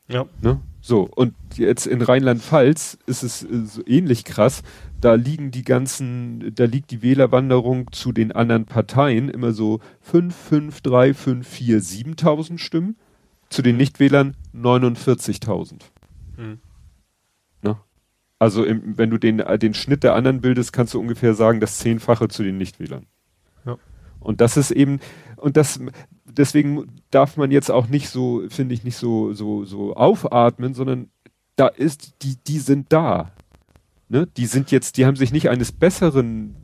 Ja. 0.08 0.24
Ne? 0.40 0.58
So, 0.80 1.02
und 1.02 1.34
jetzt 1.56 1.86
in 1.86 2.00
Rheinland-Pfalz 2.00 2.96
ist 3.04 3.22
es 3.22 3.42
äh, 3.42 3.66
so 3.66 3.82
ähnlich 3.86 4.24
krass. 4.24 4.62
Da 5.00 5.14
liegen 5.14 5.50
die 5.50 5.62
ganzen, 5.62 6.54
da 6.54 6.64
liegt 6.64 6.90
die 6.90 7.02
Wählerwanderung 7.02 7.90
zu 7.92 8.12
den 8.12 8.32
anderen 8.32 8.66
Parteien 8.66 9.28
immer 9.28 9.52
so 9.52 9.80
5, 10.00 10.34
5, 10.34 10.80
3, 10.82 11.14
5, 11.14 11.48
4, 11.48 11.78
7.000 11.80 12.58
Stimmen. 12.58 12.96
Zu 13.48 13.62
den 13.62 13.76
Nichtwählern 13.76 14.36
49.000. 14.54 15.80
Hm. 16.36 16.60
Also 18.40 18.64
im, 18.64 18.96
wenn 18.96 19.10
du 19.10 19.18
den, 19.18 19.36
den 19.36 19.74
Schnitt 19.74 20.02
der 20.02 20.14
anderen 20.14 20.40
bildest, 20.40 20.72
kannst 20.72 20.94
du 20.94 20.98
ungefähr 20.98 21.34
sagen, 21.34 21.60
das 21.60 21.78
Zehnfache 21.78 22.28
zu 22.28 22.42
den 22.42 22.56
Nichtwählern. 22.56 23.04
Ja. 23.66 23.76
Und 24.18 24.40
das 24.40 24.56
ist 24.56 24.70
eben, 24.70 24.98
und 25.36 25.58
das, 25.58 25.78
deswegen 26.24 27.02
darf 27.10 27.36
man 27.36 27.50
jetzt 27.50 27.70
auch 27.70 27.88
nicht 27.88 28.08
so, 28.08 28.42
finde 28.48 28.74
ich, 28.74 28.82
nicht 28.82 28.96
so, 28.96 29.34
so, 29.34 29.66
so 29.66 29.94
aufatmen, 29.94 30.72
sondern 30.72 31.10
da 31.56 31.66
ist, 31.66 32.22
die, 32.22 32.36
die 32.46 32.60
sind 32.60 32.90
da. 32.94 33.30
Ne? 34.10 34.26
Die 34.36 34.44
sind 34.46 34.70
jetzt, 34.70 34.96
die 34.98 35.06
haben 35.06 35.16
sich 35.16 35.32
nicht 35.32 35.48
eines 35.48 35.72
Besseren 35.72 36.54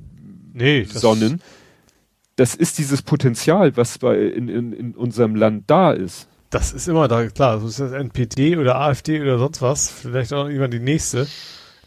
Nee, 0.53 0.85
das- 0.85 1.01
sonnen. 1.01 1.41
Das 2.37 2.55
ist 2.55 2.77
dieses 2.77 3.01
Potenzial, 3.01 3.75
was 3.79 3.97
bei, 3.99 4.19
in, 4.19 4.49
in, 4.49 4.73
in 4.75 4.95
unserem 4.95 5.35
Land 5.37 5.65
da 5.69 5.93
ist. 5.93 6.29
Das 6.51 6.73
ist 6.73 6.87
immer 6.87 7.09
da, 7.09 7.27
klar. 7.29 7.61
So 7.61 7.69
ist 7.69 7.81
das 7.81 7.93
NPD 7.93 8.57
oder 8.59 8.77
AfD 8.79 9.21
oder 9.23 9.39
sonst 9.39 9.63
was. 9.63 9.89
Vielleicht 9.89 10.33
auch 10.35 10.47
irgendwann 10.47 10.71
die 10.71 10.79
nächste. 10.81 11.27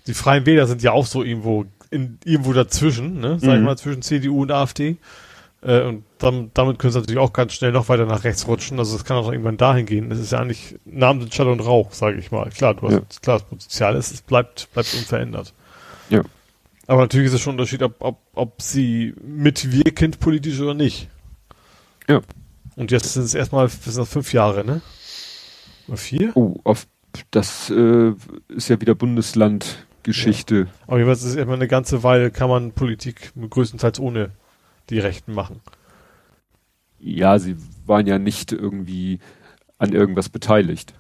Die 0.08 0.14
Freien 0.16 0.46
Wähler 0.48 0.66
sind 0.66 0.82
ja 0.82 0.92
auch 0.92 1.06
so 1.06 1.24
irgendwo, 1.24 1.66
in, 1.92 2.18
irgendwo 2.26 2.54
dazwischen, 2.54 3.20
ne? 3.20 3.38
Sag 3.40 3.54
ich 3.54 3.60
Mhm. 3.60 3.66
mal, 3.66 3.78
zwischen 3.78 4.02
CDU 4.02 4.42
und 4.42 4.52
AfD. 4.52 4.98
Äh, 5.62 5.82
und 5.82 6.04
dann, 6.20 6.52
damit 6.54 6.80
können 6.80 6.94
sie 6.94 7.00
natürlich 7.00 7.20
auch 7.20 7.34
ganz 7.34 7.54
schnell 7.54 7.72
noch 7.72 7.90
weiter 7.90 8.06
nach 8.06 8.24
rechts 8.24 8.48
rutschen. 8.48 8.80
Also 8.80 8.96
es 8.96 9.04
kann 9.04 9.18
auch 9.18 9.32
irgendwann 9.32 9.58
dahin 9.58 9.86
gehen. 9.86 10.10
Das 10.10 10.20
ist 10.20 10.32
ja 10.32 10.40
eigentlich 10.40 10.76
Namen 10.86 11.22
sind 11.22 11.34
Schall 11.34 11.50
und 11.50 11.60
Rauch, 11.60 11.92
sage 11.92 12.18
ich 12.18 12.32
mal. 12.32 12.50
Klar, 12.50 12.76
du 12.76 12.88
hast 12.88 12.94
Ja. 12.94 13.02
klar, 13.22 13.40
das 13.40 13.48
Potenzial 13.48 13.96
ist, 13.96 14.12
es 14.12 14.22
bleibt, 14.22 14.72
bleibt 14.74 14.94
unverändert. 14.94 15.54
Ja. 16.10 16.22
Aber 16.88 17.02
natürlich 17.02 17.28
ist 17.28 17.34
es 17.34 17.42
schon 17.42 17.52
ein 17.52 17.60
Unterschied, 17.60 17.84
ob, 17.84 17.96
ob, 18.00 18.20
ob 18.34 18.62
sie 18.62 19.14
mitwirkend 19.22 20.20
politisch 20.20 20.60
oder 20.60 20.74
nicht. 20.74 21.08
Ja. 22.08 22.22
Und 22.76 22.92
jetzt 22.92 23.14
sind 23.14 23.24
es 23.24 23.34
erstmal 23.36 23.68
das 23.68 23.84
sind 23.84 23.98
das 23.98 24.10
fünf 24.10 24.34
Jahre, 24.34 24.64
ne? 24.66 24.82
Oder 25.88 25.98
vier? 25.98 26.32
Oh, 26.36 26.56
auf, 26.64 26.88
das 27.32 27.70
äh, 27.70 28.14
ist 28.48 28.70
ja 28.70 28.80
wieder 28.80 28.96
Bundeslandgeschichte. 28.96 30.68
Aber 30.88 30.98
jeweils 31.00 31.20
ist 31.20 31.32
es 31.32 31.36
erstmal 31.36 31.58
eine 31.58 31.68
ganze 31.68 32.02
Weile, 32.04 32.32
kann 32.32 32.50
man 32.50 32.72
Politik 32.72 33.34
größtenteils 33.50 34.00
ohne 34.00 34.32
die 34.90 35.00
Rechten 35.00 35.34
machen. 35.34 35.62
Ja, 37.00 37.40
sie 37.40 37.56
waren 37.86 38.08
ja 38.08 38.20
nicht 38.20 38.52
irgendwie 38.52 39.20
an 39.78 39.94
irgendwas 39.94 40.30
beteiligt. 40.30 40.94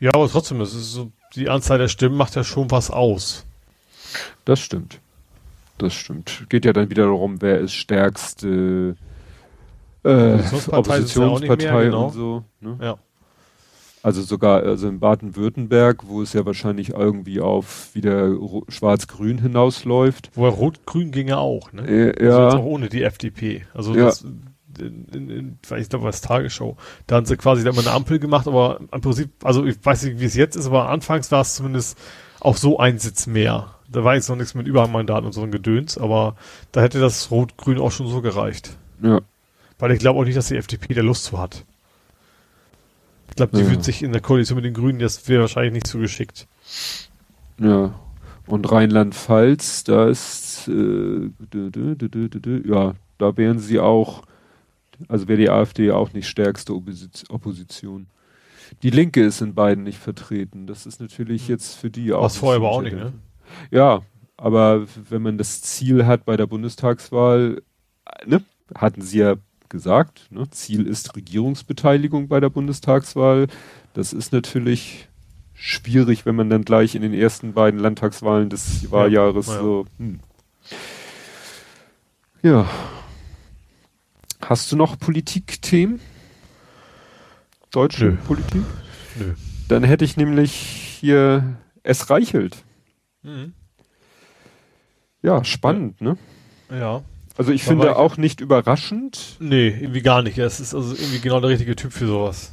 Ja, 0.00 0.12
aber 0.14 0.28
trotzdem, 0.28 0.60
es 0.60 0.74
ist 0.74 0.92
so, 0.92 1.12
die 1.34 1.48
Anzahl 1.48 1.78
der 1.78 1.88
Stimmen 1.88 2.16
macht 2.16 2.34
ja 2.34 2.44
schon 2.44 2.70
was 2.70 2.90
aus. 2.90 3.46
Das 4.44 4.60
stimmt. 4.60 5.00
Das 5.78 5.92
stimmt. 5.94 6.46
Geht 6.48 6.64
ja 6.64 6.72
dann 6.72 6.90
wieder 6.90 7.04
darum, 7.04 7.42
wer 7.42 7.60
ist 7.60 7.74
stärkste 7.74 8.96
äh, 10.02 10.08
Oppositionspartei 10.08 10.98
sind's 10.98 11.14
ja 11.14 11.20
mehr, 11.20 11.30
Oppositionspartei 11.30 11.84
genau. 11.84 12.06
und 12.06 12.12
so. 12.12 12.44
Ne? 12.60 12.78
Ja. 12.80 12.98
Also 14.06 14.22
sogar 14.22 14.62
also 14.62 14.86
in 14.86 15.00
Baden-Württemberg, 15.00 16.04
wo 16.06 16.22
es 16.22 16.32
ja 16.32 16.46
wahrscheinlich 16.46 16.90
irgendwie 16.90 17.40
auf 17.40 17.92
wieder 17.92 18.36
Schwarz-Grün 18.68 19.38
hinausläuft. 19.38 20.30
Wobei 20.36 20.46
Rot-Grün 20.50 21.10
ging 21.10 21.26
ja 21.26 21.38
auch, 21.38 21.72
ne? 21.72 21.82
Äh, 21.82 22.24
Also 22.24 22.40
jetzt 22.42 22.54
auch 22.54 22.58
ja, 22.60 22.64
ohne 22.64 22.88
die 22.88 23.02
FDP. 23.02 23.66
Also 23.74 23.96
Ja. 23.96 24.04
das, 24.04 24.24
in, 24.78 25.06
in, 25.12 25.30
in, 25.30 25.58
ich 25.76 25.88
glaube, 25.88 26.04
was 26.04 26.20
Tagesschau. 26.20 26.76
Da 27.08 27.16
haben 27.16 27.26
sie 27.26 27.36
quasi 27.36 27.64
da 27.64 27.70
immer 27.70 27.80
eine 27.80 27.90
Ampel 27.90 28.20
gemacht, 28.20 28.46
aber 28.46 28.78
im 28.92 29.00
Prinzip, 29.00 29.30
also 29.42 29.64
ich 29.64 29.76
weiß 29.84 30.04
nicht, 30.04 30.20
wie 30.20 30.26
es 30.26 30.36
jetzt 30.36 30.54
ist, 30.54 30.66
aber 30.66 30.88
anfangs 30.88 31.32
war 31.32 31.40
es 31.40 31.56
zumindest 31.56 31.98
auch 32.38 32.56
so 32.56 32.78
ein 32.78 33.00
Sitz 33.00 33.26
mehr. 33.26 33.74
Da 33.90 34.04
war 34.04 34.14
jetzt 34.14 34.28
noch 34.28 34.36
nichts 34.36 34.54
mit 34.54 34.68
Überhangmandaten 34.68 35.26
und 35.26 35.32
so 35.32 35.42
ein 35.42 35.50
Gedöns, 35.50 35.98
aber 35.98 36.36
da 36.70 36.80
hätte 36.80 37.00
das 37.00 37.32
Rot-Grün 37.32 37.80
auch 37.80 37.90
schon 37.90 38.06
so 38.06 38.22
gereicht. 38.22 38.76
ja, 39.02 39.18
Weil 39.80 39.90
ich 39.90 39.98
glaube 39.98 40.20
auch 40.20 40.24
nicht, 40.24 40.36
dass 40.36 40.46
die 40.46 40.56
FDP 40.56 40.94
da 40.94 41.02
Lust 41.02 41.24
zu 41.24 41.40
hat. 41.40 41.64
Ich 43.28 43.36
glaube, 43.36 43.56
die 43.56 43.62
Ja. 43.64 43.70
wird 43.70 43.84
sich 43.84 44.02
in 44.02 44.12
der 44.12 44.20
Koalition 44.22 44.56
mit 44.56 44.64
den 44.64 44.74
Grünen, 44.74 44.98
das 44.98 45.28
wäre 45.28 45.42
wahrscheinlich 45.42 45.72
nicht 45.74 45.86
so 45.86 45.98
geschickt. 45.98 46.46
ja. 47.60 47.94
Und 48.48 48.70
Rheinland-Pfalz, 48.70 49.82
da 49.82 50.08
ist, 50.08 50.68
äh, 50.68 50.70
dü, 50.72 51.70
dü, 51.72 51.96
dü, 51.96 52.62
ja, 52.72 52.94
da 53.18 53.36
wären 53.36 53.58
sie 53.58 53.80
auch, 53.80 54.22
also 55.08 55.26
wäre 55.26 55.38
die 55.40 55.50
AfD 55.50 55.90
auch 55.90 56.12
nicht 56.12 56.28
stärkste 56.28 56.72
Opposi- 56.72 57.28
Opposition. 57.28 58.06
Die 58.84 58.90
Linke 58.90 59.24
ist 59.24 59.40
in 59.40 59.54
beiden 59.54 59.82
nicht 59.82 59.98
vertreten. 59.98 60.68
Das 60.68 60.86
ist 60.86 61.00
natürlich 61.00 61.48
jetzt 61.48 61.74
für 61.74 61.90
die 61.90 62.12
auch. 62.12 62.22
Was 62.22 62.36
vorher 62.36 62.58
aber 62.58 62.70
auch 62.70 62.82
nicht, 62.82 62.94
ne? 62.94 63.12
Ja, 63.72 64.02
aber 64.36 64.86
wenn 65.10 65.22
man 65.22 65.38
das 65.38 65.60
Ziel 65.62 66.06
hat 66.06 66.24
bei 66.24 66.36
der 66.36 66.46
Bundestagswahl, 66.46 67.62
ne, 68.26 68.44
hatten 68.76 69.00
sie 69.02 69.18
ja 69.18 69.34
gesagt, 69.68 70.28
ne, 70.30 70.48
Ziel 70.50 70.86
ist 70.86 71.16
Regierungsbeteiligung 71.16 72.28
bei 72.28 72.40
der 72.40 72.50
Bundestagswahl. 72.50 73.48
Das 73.94 74.12
ist 74.12 74.32
natürlich 74.32 75.08
schwierig, 75.54 76.26
wenn 76.26 76.36
man 76.36 76.50
dann 76.50 76.62
gleich 76.62 76.94
in 76.94 77.02
den 77.02 77.14
ersten 77.14 77.54
beiden 77.54 77.80
Landtagswahlen 77.80 78.50
des 78.50 78.90
Wahljahres 78.90 79.46
ja. 79.48 79.58
so. 79.58 79.86
Hm. 79.98 80.20
Ja. 82.42 82.68
Hast 84.40 84.70
du 84.70 84.76
noch 84.76 84.98
Politikthemen? 84.98 86.00
Deutsche 87.70 88.04
Nö. 88.04 88.16
Politik? 88.26 88.62
Nö. 89.18 89.34
Dann 89.68 89.82
hätte 89.82 90.04
ich 90.04 90.16
nämlich 90.16 90.52
hier 90.52 91.56
es 91.82 92.10
reichelt. 92.10 92.64
Mhm. 93.22 93.54
Ja, 95.22 95.42
spannend, 95.42 96.00
ne? 96.00 96.16
Ja. 96.70 97.02
Also 97.36 97.52
ich 97.52 97.64
finde 97.64 97.86
ich- 97.88 97.92
auch 97.96 98.16
nicht 98.16 98.40
überraschend. 98.40 99.36
Nee, 99.40 99.68
irgendwie 99.68 100.02
gar 100.02 100.22
nicht. 100.22 100.38
Er 100.38 100.46
ist 100.46 100.60
also 100.74 100.94
irgendwie 100.94 101.20
genau 101.20 101.40
der 101.40 101.50
richtige 101.50 101.76
Typ 101.76 101.92
für 101.92 102.06
sowas. 102.06 102.52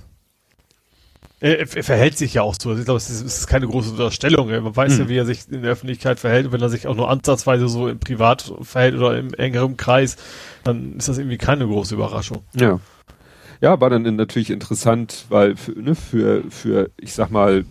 Er, 1.40 1.60
er 1.60 1.76
er 1.78 1.84
verhält 1.84 2.18
sich 2.18 2.34
ja 2.36 2.42
auch 2.42 2.56
so. 2.60 2.70
Also 2.70 2.80
ich 2.82 2.86
glaube, 2.86 2.98
es 2.98 3.10
ist, 3.10 3.22
es 3.22 3.40
ist 3.40 3.48
keine 3.48 3.68
große 3.68 3.92
Unterstellung. 3.92 4.48
Man 4.50 4.76
weiß 4.76 4.94
ja, 4.98 5.04
Hm. 5.04 5.10
wie 5.10 5.18
er 5.18 5.26
sich 5.26 5.50
in 5.52 5.62
der 5.62 5.72
Öffentlichkeit 5.72 6.20
verhält. 6.20 6.46
Und 6.48 6.52
wenn 6.54 6.62
er 6.62 6.70
sich 6.70 6.88
auch 6.88 6.96
nur 6.96 7.10
ansatzweise 7.10 7.68
so 7.68 7.88
im 7.88 8.00
Privat 8.00 8.54
verhält 8.62 8.96
oder 8.96 9.18
im 9.18 9.34
engeren 9.34 9.78
Kreis, 9.78 10.16
dann 10.64 10.94
ist 10.98 11.08
das 11.10 11.18
irgendwie 11.18 11.38
keine 11.38 11.66
große 11.68 11.96
Überraschung. 11.96 12.44
Ja. 12.56 12.80
Ja, 13.62 13.80
war 13.80 13.90
dann 13.90 14.04
natürlich 14.18 14.50
interessant, 14.50 15.26
weil 15.30 15.56
für, 15.56 15.72
ne, 15.72 15.96
für, 15.96 16.44
für, 16.50 16.90
ich 17.00 17.14
sag 17.14 17.30
mal, 17.32 17.64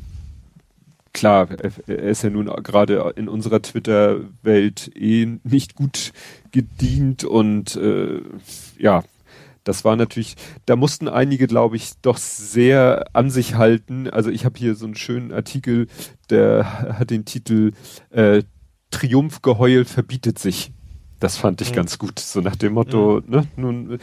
klar, 1.13 1.49
er 1.87 1.99
ist 1.99 2.23
ja 2.25 2.31
nun 2.31 2.47
gerade 2.63 3.13
in 3.17 3.29
unserer 3.29 3.61
Twitter-Welt 3.61 4.91
eh 4.97 5.27
nicht 5.45 5.75
gut 5.75 6.13
gedient 6.53 7.25
und 7.25 7.77
äh, 7.77 8.21
ja, 8.79 9.03
das 9.65 9.85
war 9.85 9.97
natürlich, 9.97 10.37
da 10.67 10.77
mussten 10.77 11.09
einige, 11.09 11.47
glaube 11.47 11.77
ich, 11.77 11.93
doch 12.03 12.17
sehr 12.17 13.07
an 13.13 13.31
sich 13.31 13.55
halten. 13.55 14.11
Also 14.11 14.31
ich 14.31 14.45
habe 14.45 14.59
hier 14.59 14.75
so 14.75 14.87
einen 14.87 14.97
schönen 14.97 15.33
Artikel, 15.33 15.87
der 16.31 16.99
hat 16.99 17.11
den 17.11 17.25
Titel 17.25 17.73
äh, 18.11 18.43
Triumphgeheul 18.91 19.85
verbietet 19.85 20.39
sich. 20.39 20.73
Das 21.21 21.37
fand 21.37 21.61
ich 21.61 21.71
mhm. 21.71 21.77
ganz 21.77 21.99
gut. 21.99 22.19
So 22.19 22.41
nach 22.41 22.57
dem 22.57 22.73
Motto, 22.73 23.23
mhm. 23.25 23.31
ne, 23.31 23.47
nun 23.57 23.99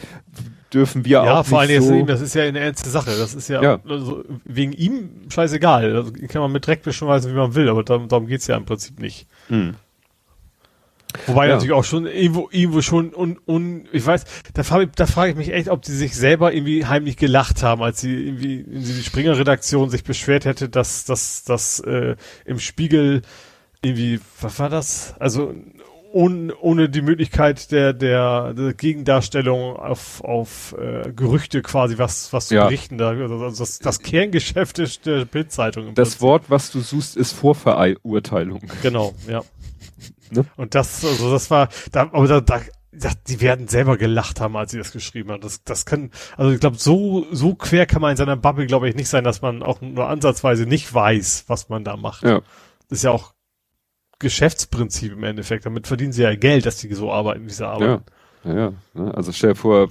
dürfen 0.72 1.04
wir 1.04 1.22
ja, 1.24 1.40
auch. 1.40 1.46
vor 1.46 1.60
allem 1.60 1.82
so 1.82 2.02
das 2.06 2.22
ist 2.22 2.34
ja 2.34 2.44
eine 2.44 2.60
ernste 2.60 2.88
Sache. 2.88 3.10
Das 3.10 3.34
ist 3.34 3.48
ja, 3.48 3.62
ja. 3.62 3.80
Also 3.86 4.24
wegen 4.44 4.72
ihm 4.72 5.10
scheißegal. 5.28 5.94
Also 5.94 6.12
kann 6.28 6.40
man 6.40 6.52
mit 6.52 6.66
Dreck 6.66 6.82
beschmeißen, 6.82 7.30
wie 7.30 7.36
man 7.36 7.54
will, 7.54 7.68
aber 7.68 7.84
darum, 7.84 8.08
darum 8.08 8.26
geht's 8.26 8.46
ja 8.46 8.56
im 8.56 8.64
Prinzip 8.64 8.98
nicht. 8.98 9.26
Mhm. 9.50 9.74
Wobei 11.26 11.46
ja. 11.46 11.54
natürlich 11.54 11.72
auch 11.72 11.84
schon 11.84 12.06
irgendwo, 12.06 12.48
irgendwo 12.52 12.82
schon 12.82 13.10
und, 13.10 13.38
und 13.46 13.84
ich 13.92 14.04
weiß, 14.04 14.24
da 14.54 14.62
frage 14.62 14.88
da 14.94 15.06
frage 15.06 15.30
ich 15.30 15.36
mich 15.36 15.52
echt, 15.52 15.68
ob 15.68 15.84
sie 15.84 15.96
sich 15.96 16.14
selber 16.14 16.52
irgendwie 16.52 16.86
heimlich 16.86 17.16
gelacht 17.16 17.62
haben, 17.62 17.82
als 17.82 18.00
sie 18.00 18.14
irgendwie 18.14 18.60
in 18.60 18.84
die 18.84 19.02
Springer-Redaktion 19.02 19.90
sich 19.90 20.04
beschwert 20.04 20.44
hätte, 20.44 20.68
dass 20.68 21.04
dass 21.04 21.44
dass 21.44 21.80
äh, 21.80 22.16
im 22.44 22.58
Spiegel 22.58 23.22
irgendwie, 23.82 24.20
was 24.40 24.58
war 24.58 24.68
das? 24.68 25.14
Also 25.18 25.54
ohne, 26.12 26.54
ohne 26.60 26.88
die 26.88 27.02
Möglichkeit 27.02 27.70
der, 27.70 27.92
der, 27.92 28.52
der 28.54 28.74
Gegendarstellung 28.74 29.76
auf, 29.76 30.22
auf 30.24 30.74
äh, 30.78 31.12
Gerüchte 31.12 31.62
quasi 31.62 31.98
was, 31.98 32.32
was 32.32 32.48
zu 32.48 32.56
ja. 32.56 32.64
berichten. 32.64 32.98
Da, 32.98 33.10
also 33.10 33.50
das, 33.50 33.78
das 33.78 34.00
Kerngeschäft 34.00 34.78
ist 34.78 35.06
der 35.06 35.24
Bildzeitung. 35.24 35.94
Das 35.94 36.10
Prinzip. 36.10 36.20
Wort, 36.22 36.44
was 36.48 36.72
du 36.72 36.80
suchst, 36.80 37.16
ist 37.16 37.32
Vorverurteilung. 37.32 38.60
Genau, 38.82 39.14
ja. 39.28 39.42
Ne? 40.30 40.44
Und 40.56 40.74
das, 40.74 41.04
also 41.04 41.30
das 41.30 41.50
war, 41.50 41.68
da, 41.92 42.02
aber 42.12 42.40
da, 42.40 42.60
da 42.92 43.10
die 43.28 43.40
werden 43.40 43.68
selber 43.68 43.96
gelacht 43.96 44.40
haben, 44.40 44.56
als 44.56 44.72
sie 44.72 44.78
das 44.78 44.92
geschrieben 44.92 45.30
haben. 45.30 45.40
Das, 45.40 45.62
das 45.64 45.86
kann, 45.86 46.10
also 46.36 46.50
ich 46.50 46.60
glaube, 46.60 46.76
so, 46.76 47.26
so 47.30 47.54
quer 47.54 47.86
kann 47.86 48.02
man 48.02 48.12
in 48.12 48.16
seiner 48.16 48.36
Bubble, 48.36 48.66
glaube 48.66 48.88
ich, 48.88 48.94
nicht 48.94 49.08
sein, 49.08 49.24
dass 49.24 49.42
man 49.42 49.62
auch 49.62 49.80
nur 49.80 50.08
ansatzweise 50.08 50.66
nicht 50.66 50.92
weiß, 50.92 51.44
was 51.46 51.68
man 51.68 51.84
da 51.84 51.96
macht. 51.96 52.24
Ja. 52.24 52.40
Das 52.88 52.98
ist 52.98 53.04
ja 53.04 53.12
auch 53.12 53.34
Geschäftsprinzip 54.18 55.12
im 55.12 55.24
Endeffekt. 55.24 55.66
Damit 55.66 55.86
verdienen 55.86 56.12
sie 56.12 56.22
ja 56.22 56.34
Geld, 56.34 56.66
dass 56.66 56.76
die 56.76 56.92
so 56.94 57.12
arbeiten, 57.12 57.46
wie 57.46 57.50
sie 57.50 57.66
arbeiten. 57.66 58.04
Ja, 58.44 58.54
ja, 58.54 58.72
ja. 58.94 59.10
Also 59.12 59.32
stell 59.32 59.50
dir 59.50 59.56
vor, 59.56 59.88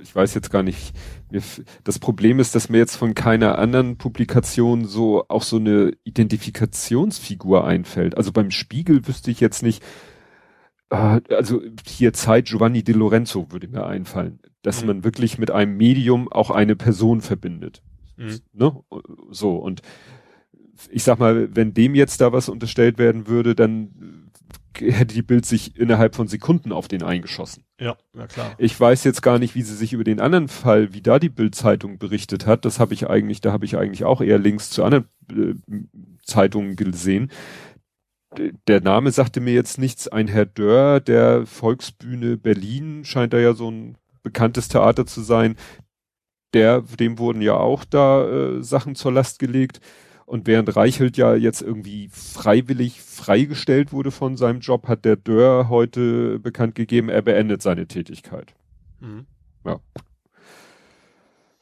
ich 0.00 0.14
weiß 0.14 0.34
jetzt 0.34 0.50
gar 0.50 0.62
nicht, 0.62 0.92
das 1.84 1.98
Problem 1.98 2.38
ist, 2.38 2.54
dass 2.54 2.68
mir 2.68 2.78
jetzt 2.78 2.96
von 2.96 3.14
keiner 3.14 3.58
anderen 3.58 3.96
Publikation 3.96 4.84
so 4.84 5.24
auch 5.28 5.42
so 5.42 5.56
eine 5.56 5.92
Identifikationsfigur 6.04 7.64
einfällt. 7.64 8.16
Also 8.16 8.32
beim 8.32 8.50
Spiegel 8.50 9.06
wüsste 9.06 9.30
ich 9.30 9.40
jetzt 9.40 9.62
nicht, 9.62 9.82
äh, 10.90 11.20
also 11.30 11.62
hier 11.86 12.12
Zeit 12.12 12.46
Giovanni 12.46 12.82
Di 12.82 12.92
Lorenzo 12.92 13.50
würde 13.50 13.68
mir 13.68 13.86
einfallen, 13.86 14.40
dass 14.62 14.82
mhm. 14.82 14.86
man 14.86 15.04
wirklich 15.04 15.38
mit 15.38 15.50
einem 15.50 15.76
Medium 15.76 16.30
auch 16.30 16.50
eine 16.50 16.76
Person 16.76 17.20
verbindet. 17.20 17.82
Mhm. 18.16 18.40
Ne? 18.52 18.80
So 19.30 19.56
und 19.56 19.82
ich 20.90 21.02
sag 21.02 21.18
mal, 21.18 21.54
wenn 21.54 21.74
dem 21.74 21.94
jetzt 21.94 22.20
da 22.20 22.32
was 22.32 22.48
unterstellt 22.48 22.98
werden 22.98 23.26
würde, 23.26 23.54
dann 23.54 24.29
hätte 24.78 25.14
die 25.14 25.22
Bild 25.22 25.46
sich 25.46 25.76
innerhalb 25.76 26.14
von 26.14 26.28
Sekunden 26.28 26.72
auf 26.72 26.88
den 26.88 27.02
eingeschossen. 27.02 27.64
Ja, 27.80 27.96
ja 28.16 28.26
klar. 28.26 28.54
Ich 28.58 28.78
weiß 28.78 29.04
jetzt 29.04 29.22
gar 29.22 29.38
nicht, 29.38 29.54
wie 29.54 29.62
sie 29.62 29.74
sich 29.74 29.92
über 29.92 30.04
den 30.04 30.20
anderen 30.20 30.48
Fall, 30.48 30.92
wie 30.92 31.02
da 31.02 31.18
die 31.18 31.28
Bild-Zeitung 31.28 31.98
berichtet 31.98 32.46
hat. 32.46 32.64
Das 32.64 32.78
habe 32.80 32.94
ich 32.94 33.08
eigentlich, 33.08 33.40
da 33.40 33.52
habe 33.52 33.64
ich 33.64 33.76
eigentlich 33.76 34.04
auch 34.04 34.20
eher 34.20 34.38
Links 34.38 34.70
zu 34.70 34.84
anderen 34.84 35.08
äh, 35.30 35.54
Zeitungen 36.24 36.76
gesehen. 36.76 37.30
Der 38.68 38.80
Name 38.80 39.10
sagte 39.10 39.40
mir 39.40 39.54
jetzt 39.54 39.78
nichts. 39.78 40.06
Ein 40.06 40.28
Herr 40.28 40.46
Dörr 40.46 41.00
der 41.00 41.46
Volksbühne 41.46 42.36
Berlin 42.36 43.04
scheint 43.04 43.32
da 43.32 43.38
ja 43.38 43.54
so 43.54 43.70
ein 43.70 43.96
bekanntes 44.22 44.68
Theater 44.68 45.04
zu 45.06 45.20
sein. 45.22 45.56
Der, 46.54 46.82
dem 46.82 47.18
wurden 47.18 47.42
ja 47.42 47.54
auch 47.54 47.84
da 47.84 48.28
äh, 48.28 48.62
Sachen 48.62 48.94
zur 48.94 49.12
Last 49.12 49.38
gelegt. 49.38 49.80
Und 50.30 50.46
während 50.46 50.76
Reichelt 50.76 51.16
ja 51.16 51.34
jetzt 51.34 51.60
irgendwie 51.60 52.08
freiwillig 52.08 53.02
freigestellt 53.02 53.92
wurde 53.92 54.12
von 54.12 54.36
seinem 54.36 54.60
Job, 54.60 54.86
hat 54.86 55.04
der 55.04 55.16
Dörr 55.16 55.68
heute 55.68 56.38
bekannt 56.38 56.76
gegeben, 56.76 57.08
er 57.08 57.20
beendet 57.20 57.62
seine 57.62 57.88
Tätigkeit. 57.88 58.54
Mhm. 59.00 59.26
Ja. 59.64 59.80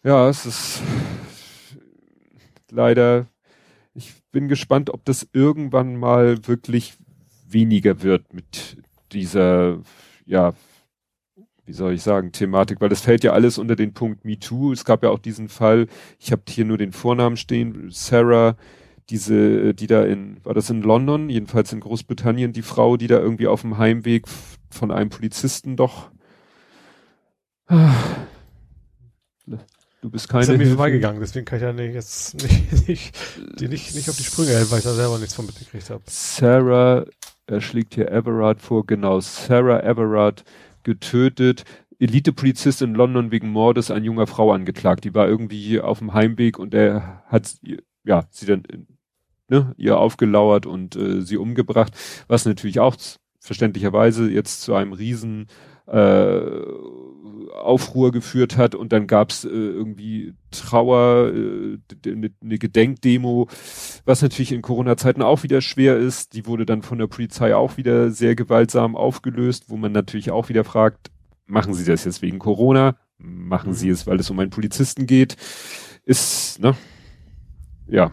Ja, 0.04 0.28
es 0.28 0.44
ist 0.44 0.82
leider, 2.70 3.26
ich 3.94 4.12
bin 4.32 4.48
gespannt, 4.48 4.90
ob 4.90 5.02
das 5.06 5.26
irgendwann 5.32 5.96
mal 5.96 6.46
wirklich 6.46 6.92
weniger 7.48 8.02
wird 8.02 8.34
mit 8.34 8.76
dieser, 9.12 9.78
ja, 10.26 10.52
wie 11.68 11.74
soll 11.74 11.92
ich 11.92 12.02
sagen, 12.02 12.32
Thematik, 12.32 12.80
weil 12.80 12.88
das 12.88 13.02
fällt 13.02 13.22
ja 13.22 13.32
alles 13.32 13.58
unter 13.58 13.76
den 13.76 13.92
Punkt 13.92 14.24
MeToo. 14.24 14.72
Es 14.72 14.86
gab 14.86 15.02
ja 15.02 15.10
auch 15.10 15.18
diesen 15.18 15.50
Fall, 15.50 15.86
ich 16.18 16.32
habe 16.32 16.42
hier 16.48 16.64
nur 16.64 16.78
den 16.78 16.92
Vornamen 16.92 17.36
stehen, 17.36 17.88
Sarah, 17.90 18.56
diese, 19.10 19.74
die 19.74 19.86
da 19.86 20.02
in, 20.02 20.42
war 20.44 20.54
das 20.54 20.70
in 20.70 20.80
London, 20.80 21.28
jedenfalls 21.28 21.70
in 21.74 21.80
Großbritannien, 21.80 22.54
die 22.54 22.62
Frau, 22.62 22.96
die 22.96 23.06
da 23.06 23.18
irgendwie 23.18 23.46
auf 23.46 23.60
dem 23.60 23.76
Heimweg 23.76 24.24
von 24.70 24.90
einem 24.90 25.10
Polizisten 25.10 25.76
doch. 25.76 26.10
Du 30.00 30.10
bist 30.10 30.30
keine. 30.30 30.46
Das 30.46 30.54
ist 30.54 30.58
mir 30.58 30.68
vorbeigegangen, 30.68 31.20
deswegen 31.20 31.44
kann 31.44 31.58
ich 31.58 31.64
ja 31.64 31.72
nicht, 31.74 31.92
jetzt 31.92 32.34
nicht, 32.42 32.88
nicht, 32.88 33.14
die 33.60 33.68
nicht, 33.68 33.94
nicht 33.94 34.08
auf 34.08 34.16
die 34.16 34.24
Sprünge 34.24 34.52
helfen, 34.52 34.70
weil 34.70 34.78
ich 34.78 34.84
da 34.84 34.94
selber 34.94 35.18
nichts 35.18 35.34
von 35.34 35.44
mitgekriegt 35.44 35.90
habe. 35.90 36.02
Sarah, 36.06 37.04
er 37.46 37.60
schlägt 37.60 37.94
hier 37.94 38.10
Everard 38.10 38.62
vor, 38.62 38.86
genau, 38.86 39.20
Sarah 39.20 39.80
Everard 39.80 40.44
getötet. 40.88 41.64
Elite-Polizist 41.98 42.80
in 42.80 42.94
London 42.94 43.30
wegen 43.30 43.50
Mordes 43.50 43.90
an 43.90 44.04
junger 44.04 44.26
Frau 44.26 44.52
angeklagt. 44.52 45.04
Die 45.04 45.14
war 45.14 45.28
irgendwie 45.28 45.80
auf 45.80 45.98
dem 45.98 46.14
Heimweg 46.14 46.58
und 46.58 46.72
er 46.72 47.22
hat 47.26 47.56
ja 48.04 48.24
sie 48.30 48.46
dann 48.46 48.62
ne, 49.48 49.74
ihr 49.76 49.98
aufgelauert 49.98 50.64
und 50.64 50.96
äh, 50.96 51.20
sie 51.20 51.36
umgebracht, 51.36 51.92
was 52.26 52.46
natürlich 52.46 52.80
auch 52.80 52.96
verständlicherweise 53.40 54.30
jetzt 54.30 54.62
zu 54.62 54.74
einem 54.74 54.94
riesen 54.94 55.48
äh, 55.86 56.40
Aufruhr 57.52 58.12
geführt 58.12 58.56
hat 58.56 58.74
und 58.74 58.92
dann 58.92 59.06
gab's 59.06 59.44
äh, 59.44 59.48
irgendwie 59.48 60.34
Trauer, 60.50 61.32
äh, 61.32 61.78
eine 62.06 62.30
ne 62.40 62.58
Gedenkdemo, 62.58 63.48
was 64.04 64.22
natürlich 64.22 64.52
in 64.52 64.62
Corona-Zeiten 64.62 65.22
auch 65.22 65.42
wieder 65.42 65.60
schwer 65.60 65.96
ist. 65.96 66.34
Die 66.34 66.46
wurde 66.46 66.66
dann 66.66 66.82
von 66.82 66.98
der 66.98 67.06
Polizei 67.06 67.54
auch 67.54 67.76
wieder 67.76 68.10
sehr 68.10 68.34
gewaltsam 68.34 68.96
aufgelöst, 68.96 69.64
wo 69.68 69.76
man 69.76 69.92
natürlich 69.92 70.30
auch 70.30 70.48
wieder 70.48 70.64
fragt, 70.64 71.10
machen 71.46 71.74
Sie 71.74 71.84
das 71.84 72.04
jetzt 72.04 72.22
wegen 72.22 72.38
Corona? 72.38 72.96
Machen 73.18 73.74
Sie 73.74 73.86
mhm. 73.86 73.92
es, 73.92 74.06
weil 74.06 74.20
es 74.20 74.30
um 74.30 74.38
einen 74.38 74.50
Polizisten 74.50 75.06
geht? 75.06 75.36
Ist, 76.04 76.60
ne? 76.60 76.74
Ja, 77.86 78.12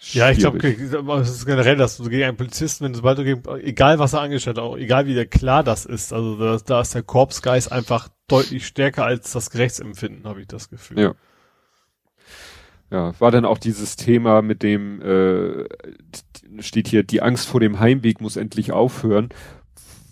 ja, 0.00 0.30
ich 0.30 0.38
glaube, 0.38 0.58
es 0.58 1.30
ist 1.30 1.46
generell, 1.46 1.76
dass 1.76 1.96
du 1.96 2.08
gegen 2.08 2.24
einen 2.24 2.36
Polizisten, 2.36 2.84
wenn 2.84 2.92
du 2.92 2.98
sobald 2.98 3.18
du 3.18 3.24
gegen, 3.24 3.42
egal 3.62 3.98
was 3.98 4.12
er 4.12 4.20
angestellt 4.20 4.58
hat, 4.58 4.64
auch 4.64 4.76
egal 4.76 5.06
wie 5.06 5.14
der 5.14 5.26
klar 5.26 5.64
das 5.64 5.84
ist, 5.84 6.12
also 6.12 6.36
da, 6.38 6.58
da 6.64 6.80
ist 6.80 6.94
der 6.94 7.02
Korpsgeist 7.02 7.72
einfach 7.72 8.08
deutlich 8.28 8.66
stärker 8.66 9.04
als 9.04 9.32
das 9.32 9.50
Gerechtsempfinden, 9.50 10.24
habe 10.24 10.40
ich 10.40 10.46
das 10.46 10.70
Gefühl. 10.70 11.00
Ja. 11.00 11.14
Ja, 12.90 13.12
war 13.20 13.30
dann 13.30 13.44
auch 13.44 13.58
dieses 13.58 13.96
Thema 13.96 14.40
mit 14.40 14.62
dem, 14.62 15.02
äh, 15.02 15.66
steht 16.60 16.88
hier, 16.88 17.02
die 17.02 17.20
Angst 17.20 17.46
vor 17.46 17.60
dem 17.60 17.80
Heimweg 17.80 18.22
muss 18.22 18.36
endlich 18.36 18.72
aufhören, 18.72 19.28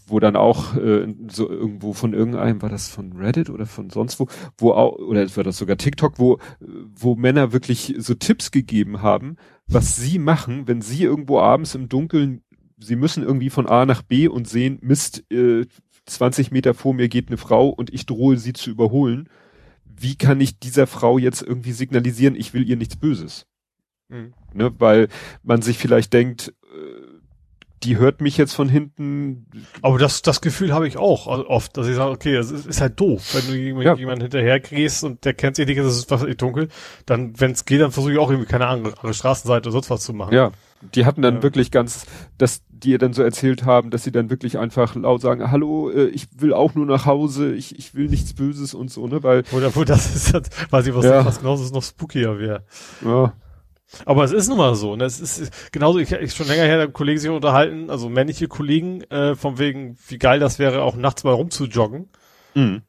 wo 0.07 0.21
dann 0.21 0.37
auch 0.37 0.77
äh, 0.77 1.13
so 1.29 1.51
irgendwo 1.51 1.93
von 1.93 2.15
irgendeinem, 2.15 2.63
war 2.63 2.69
das 2.69 2.89
von 2.89 3.13
Reddit 3.13 3.51
oder 3.51 3.67
von 3.67 3.91
sonst 3.91 4.21
wo, 4.21 4.29
wo 4.57 4.73
auch, 4.73 4.97
oder 4.99 5.29
war 5.37 5.45
das 5.45 5.59
sogar 5.59 5.77
TikTok, 5.77 6.19
wo, 6.19 6.39
wo 6.61 7.17
Männer 7.17 7.53
wirklich 7.53 7.95
so 7.99 8.15
Tipps 8.15 8.51
gegeben 8.51 9.03
haben, 9.03 9.37
was 9.67 9.97
sie 9.97 10.19
machen, 10.19 10.69
wenn 10.69 10.81
sie 10.81 11.03
irgendwo 11.03 11.41
abends 11.41 11.75
im 11.75 11.89
Dunkeln, 11.89 12.43
sie 12.79 12.97
müssen 12.97 13.23
irgendwie 13.23 13.51
von 13.51 13.67
A 13.67 13.85
nach 13.85 14.03
B 14.03 14.29
und 14.29 14.49
sehen, 14.49 14.79
Mist, 14.81 15.25
äh, 15.33 15.67
20 16.07 16.53
Meter 16.53 16.73
vor 16.73 16.95
mir 16.95 17.09
geht 17.09 17.29
eine 17.29 17.37
Frau 17.37 17.69
und 17.69 17.93
ich 17.93 18.07
drohe 18.07 18.37
sie 18.37 18.53
zu 18.53 18.71
überholen. 18.71 19.29
Wie 19.85 20.15
kann 20.15 20.41
ich 20.41 20.59
dieser 20.59 20.87
Frau 20.87 21.19
jetzt 21.19 21.43
irgendwie 21.43 21.73
signalisieren, 21.73 22.37
ich 22.37 22.55
will 22.55 22.69
ihr 22.69 22.77
nichts 22.77 22.97
Böses? 22.97 23.47
Mhm. 24.09 24.35
Ne, 24.55 24.73
weil 24.79 25.09
man 25.43 25.63
sich 25.63 25.79
vielleicht 25.79 26.13
denkt, 26.13 26.55
die 27.83 27.99
hört 27.99 28.21
mich 28.21 28.37
jetzt 28.37 28.55
von 28.55 28.69
hinten. 28.69 29.47
Aber 29.83 29.99
das, 29.99 30.23
das 30.23 30.41
Gefühl 30.41 30.73
habe 30.73 30.89
ich 30.89 30.97
auch 30.97 31.27
oft, 31.27 31.77
dass 31.77 31.87
ich 31.87 31.97
sage, 31.97 32.11
okay, 32.11 32.35
es 32.35 32.51
ist, 32.51 32.67
ist, 32.67 32.81
halt 32.81 32.99
doof, 32.99 33.35
wenn 33.35 33.47
du 33.47 33.59
jemand, 33.59 33.85
ja. 33.85 33.95
jemanden 33.95 34.23
hinterher 34.23 34.61
kriegst 34.61 35.05
und 35.05 35.25
der 35.25 35.35
kennt 35.35 35.57
sich 35.57 35.67
nicht, 35.67 35.79
es 35.79 35.97
ist 35.97 36.11
was 36.11 36.25
dunkel, 36.37 36.69
dann, 37.05 37.39
wenn 37.39 37.53
es 37.53 37.65
geht, 37.65 37.81
dann 37.81 37.93
versuche 37.93 38.13
ich 38.13 38.19
auch 38.19 38.31
irgendwie 38.31 38.49
keine 38.49 38.67
andere, 38.67 38.95
andere 38.97 39.15
Straßenseite 39.15 39.69
oder 39.69 39.73
sonst 39.73 39.91
was 39.91 40.03
zu 40.03 40.13
machen. 40.13 40.35
Ja. 40.35 40.53
Die 40.95 41.05
hatten 41.05 41.23
dann 41.23 41.37
ja. 41.37 41.43
wirklich 41.43 41.71
ganz, 41.71 42.07
dass 42.39 42.63
die 42.69 42.91
ihr 42.91 42.99
dann 42.99 43.13
so 43.13 43.23
erzählt 43.23 43.65
haben, 43.65 43.91
dass 43.91 44.05
sie 44.05 44.13
dann 44.13 44.31
wirklich 44.31 44.59
einfach 44.59 44.95
laut 44.95 45.21
sagen, 45.21 45.51
hallo, 45.51 45.91
äh, 45.91 46.07
ich 46.09 46.29
will 46.39 46.53
auch 46.53 46.75
nur 46.75 46.87
nach 46.87 47.07
Hause, 47.07 47.55
ich, 47.55 47.79
ich 47.79 47.95
will 47.95 48.09
nichts 48.09 48.35
Böses 48.35 48.75
und 48.75 48.91
so, 48.91 49.07
ne, 49.07 49.23
weil. 49.23 49.45
Oder 49.53 49.75
wo 49.75 49.85
das 49.85 50.15
ist, 50.15 50.35
weiß 50.71 50.87
ich 50.87 50.95
was, 50.95 51.05
ja. 51.05 51.25
was 51.25 51.39
genauso 51.39 51.73
noch 51.73 51.83
spookier 51.83 52.39
wäre. 52.39 52.65
Ja. 53.05 53.33
Aber 54.05 54.25
es 54.25 54.33
ist 54.33 54.49
nun 54.49 54.59
mal 54.59 54.75
so, 54.75 54.97
ne? 54.97 55.05
Es 55.05 55.21
ist 55.21 55.73
genauso, 55.73 55.99
ich, 55.99 56.11
ich 56.13 56.35
schon 56.35 56.49
länger 56.49 56.65
her 56.65 56.79
der 56.79 56.89
Kollegen 56.89 57.21
sich 57.21 57.31
unterhalten, 57.31 57.89
also 57.91 58.09
männliche 58.09 58.49
Kollegen, 58.49 59.03
äh, 59.05 59.35
von 59.35 59.59
wegen, 59.59 59.97
wie 60.09 60.19
geil 60.19 60.41
das 60.41 60.59
wäre, 60.59 60.83
auch 60.83 60.97
nachts 60.97 61.25
mal 61.25 61.35
rumzujoggen. 61.35 62.09
Mhm. 62.55 62.83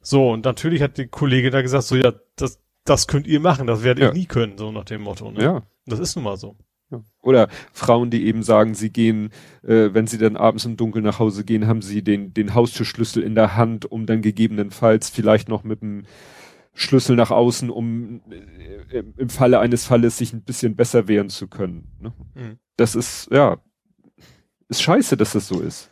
So, 0.00 0.30
und 0.30 0.44
natürlich 0.44 0.82
hat 0.82 0.98
die 0.98 1.06
Kollege 1.06 1.50
da 1.50 1.62
gesagt, 1.62 1.84
so 1.84 1.96
ja, 1.96 2.12
das, 2.36 2.60
das 2.84 3.06
könnt 3.06 3.26
ihr 3.26 3.40
machen, 3.40 3.66
das 3.66 3.84
werdet 3.84 4.02
ja. 4.02 4.08
ihr 4.08 4.14
nie 4.14 4.26
können, 4.26 4.58
so 4.58 4.72
nach 4.72 4.84
dem 4.84 5.02
Motto. 5.02 5.30
Ne? 5.30 5.42
Ja. 5.42 5.62
Das 5.86 6.00
ist 6.00 6.16
nun 6.16 6.24
mal 6.24 6.36
so. 6.36 6.56
Ja. 6.90 7.02
Oder 7.22 7.48
Frauen, 7.72 8.10
die 8.10 8.26
eben 8.26 8.42
sagen, 8.42 8.74
sie 8.74 8.90
gehen, 8.90 9.30
äh, 9.62 9.90
wenn 9.92 10.06
sie 10.08 10.18
dann 10.18 10.36
abends 10.36 10.64
im 10.64 10.76
Dunkeln 10.76 11.04
nach 11.04 11.20
Hause 11.20 11.44
gehen, 11.44 11.68
haben 11.68 11.82
sie 11.82 12.02
den, 12.02 12.34
den 12.34 12.54
Haustürschlüssel 12.54 13.22
in 13.22 13.36
der 13.36 13.56
Hand, 13.56 13.90
um 13.90 14.06
dann 14.06 14.22
gegebenenfalls 14.22 15.10
vielleicht 15.10 15.48
noch 15.48 15.62
mit 15.62 15.82
dem 15.82 16.04
Schlüssel 16.80 17.14
nach 17.14 17.30
außen, 17.30 17.68
um 17.68 18.22
äh, 18.90 19.02
im 19.18 19.28
Falle 19.28 19.58
eines 19.58 19.84
Falles 19.84 20.16
sich 20.16 20.32
ein 20.32 20.42
bisschen 20.42 20.76
besser 20.76 21.08
wehren 21.08 21.28
zu 21.28 21.46
können. 21.46 21.88
Ne? 22.00 22.12
Mhm. 22.34 22.58
Das 22.76 22.94
ist, 22.94 23.28
ja, 23.30 23.58
ist 24.68 24.80
scheiße, 24.80 25.18
dass 25.18 25.32
das 25.32 25.46
so 25.46 25.60
ist. 25.60 25.90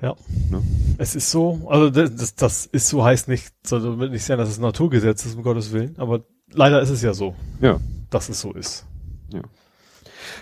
Ja. 0.00 0.14
Ne? 0.48 0.62
Es 0.98 1.16
ist 1.16 1.32
so, 1.32 1.66
also 1.68 1.90
das, 1.90 2.36
das, 2.36 2.66
ist 2.66 2.88
so 2.88 3.04
heißt 3.04 3.26
nicht, 3.26 3.52
soll 3.66 3.82
damit 3.82 4.12
nicht 4.12 4.22
sein, 4.22 4.38
dass 4.38 4.48
es 4.48 4.58
ein 4.58 4.62
Naturgesetz 4.62 5.26
ist, 5.26 5.34
um 5.34 5.42
Gottes 5.42 5.72
Willen, 5.72 5.96
aber 5.98 6.24
leider 6.52 6.80
ist 6.80 6.90
es 6.90 7.02
ja 7.02 7.12
so. 7.12 7.34
Ja. 7.60 7.80
Dass 8.08 8.28
es 8.28 8.40
so 8.40 8.52
ist. 8.52 8.86
Ja. 9.32 9.42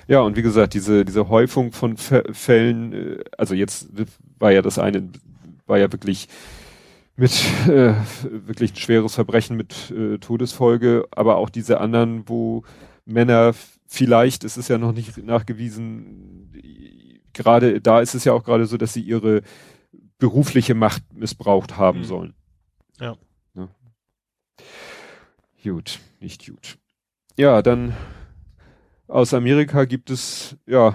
Ja, 0.07 0.21
und 0.21 0.37
wie 0.37 0.43
gesagt, 0.43 0.75
diese, 0.75 1.07
diese 1.07 1.31
Häufung 1.31 1.73
von 1.73 1.97
Fällen, 1.97 2.93
äh, 2.93 3.25
also 3.39 3.55
jetzt 3.55 3.89
war 4.39 4.53
ja 4.53 4.61
das 4.61 4.79
eine, 4.79 5.09
war 5.67 5.79
ja 5.79 5.91
wirklich 5.91 6.29
mit 7.19 7.33
äh, 7.69 7.95
wirklich 8.23 8.73
ein 8.73 8.77
schweres 8.77 9.17
Verbrechen 9.17 9.57
mit 9.57 9.91
äh, 9.91 10.19
Todesfolge, 10.19 11.07
aber 11.11 11.37
auch 11.37 11.51
diese 11.51 11.81
anderen, 11.81 12.29
wo 12.29 12.63
Männer 13.05 13.55
vielleicht, 13.87 14.45
es 14.45 14.57
ist 14.57 14.69
ja 14.69 14.79
noch 14.79 14.93
nicht 14.93 15.19
nachgewiesen, 15.19 16.53
gerade 17.33 17.81
da 17.81 18.01
ist 18.01 18.15
es 18.15 18.25
ja 18.25 18.33
auch 18.33 18.45
gerade 18.45 18.67
so, 18.67 18.77
dass 18.77 18.93
sie 18.93 19.01
ihre 19.01 19.43
berufliche 20.19 20.75
Macht 20.75 21.03
missbraucht 21.13 21.77
haben 21.77 22.01
mhm. 22.01 22.05
sollen. 22.05 22.35
Ja. 23.01 23.17
ja. 23.55 23.69
Gut, 25.63 25.99
nicht 26.21 26.47
gut. 26.47 26.79
Ja, 27.37 27.63
dann 27.63 27.97
aus 29.09 29.35
Amerika 29.35 29.87
gibt 29.87 30.11
es, 30.11 30.57
ja, 30.67 30.95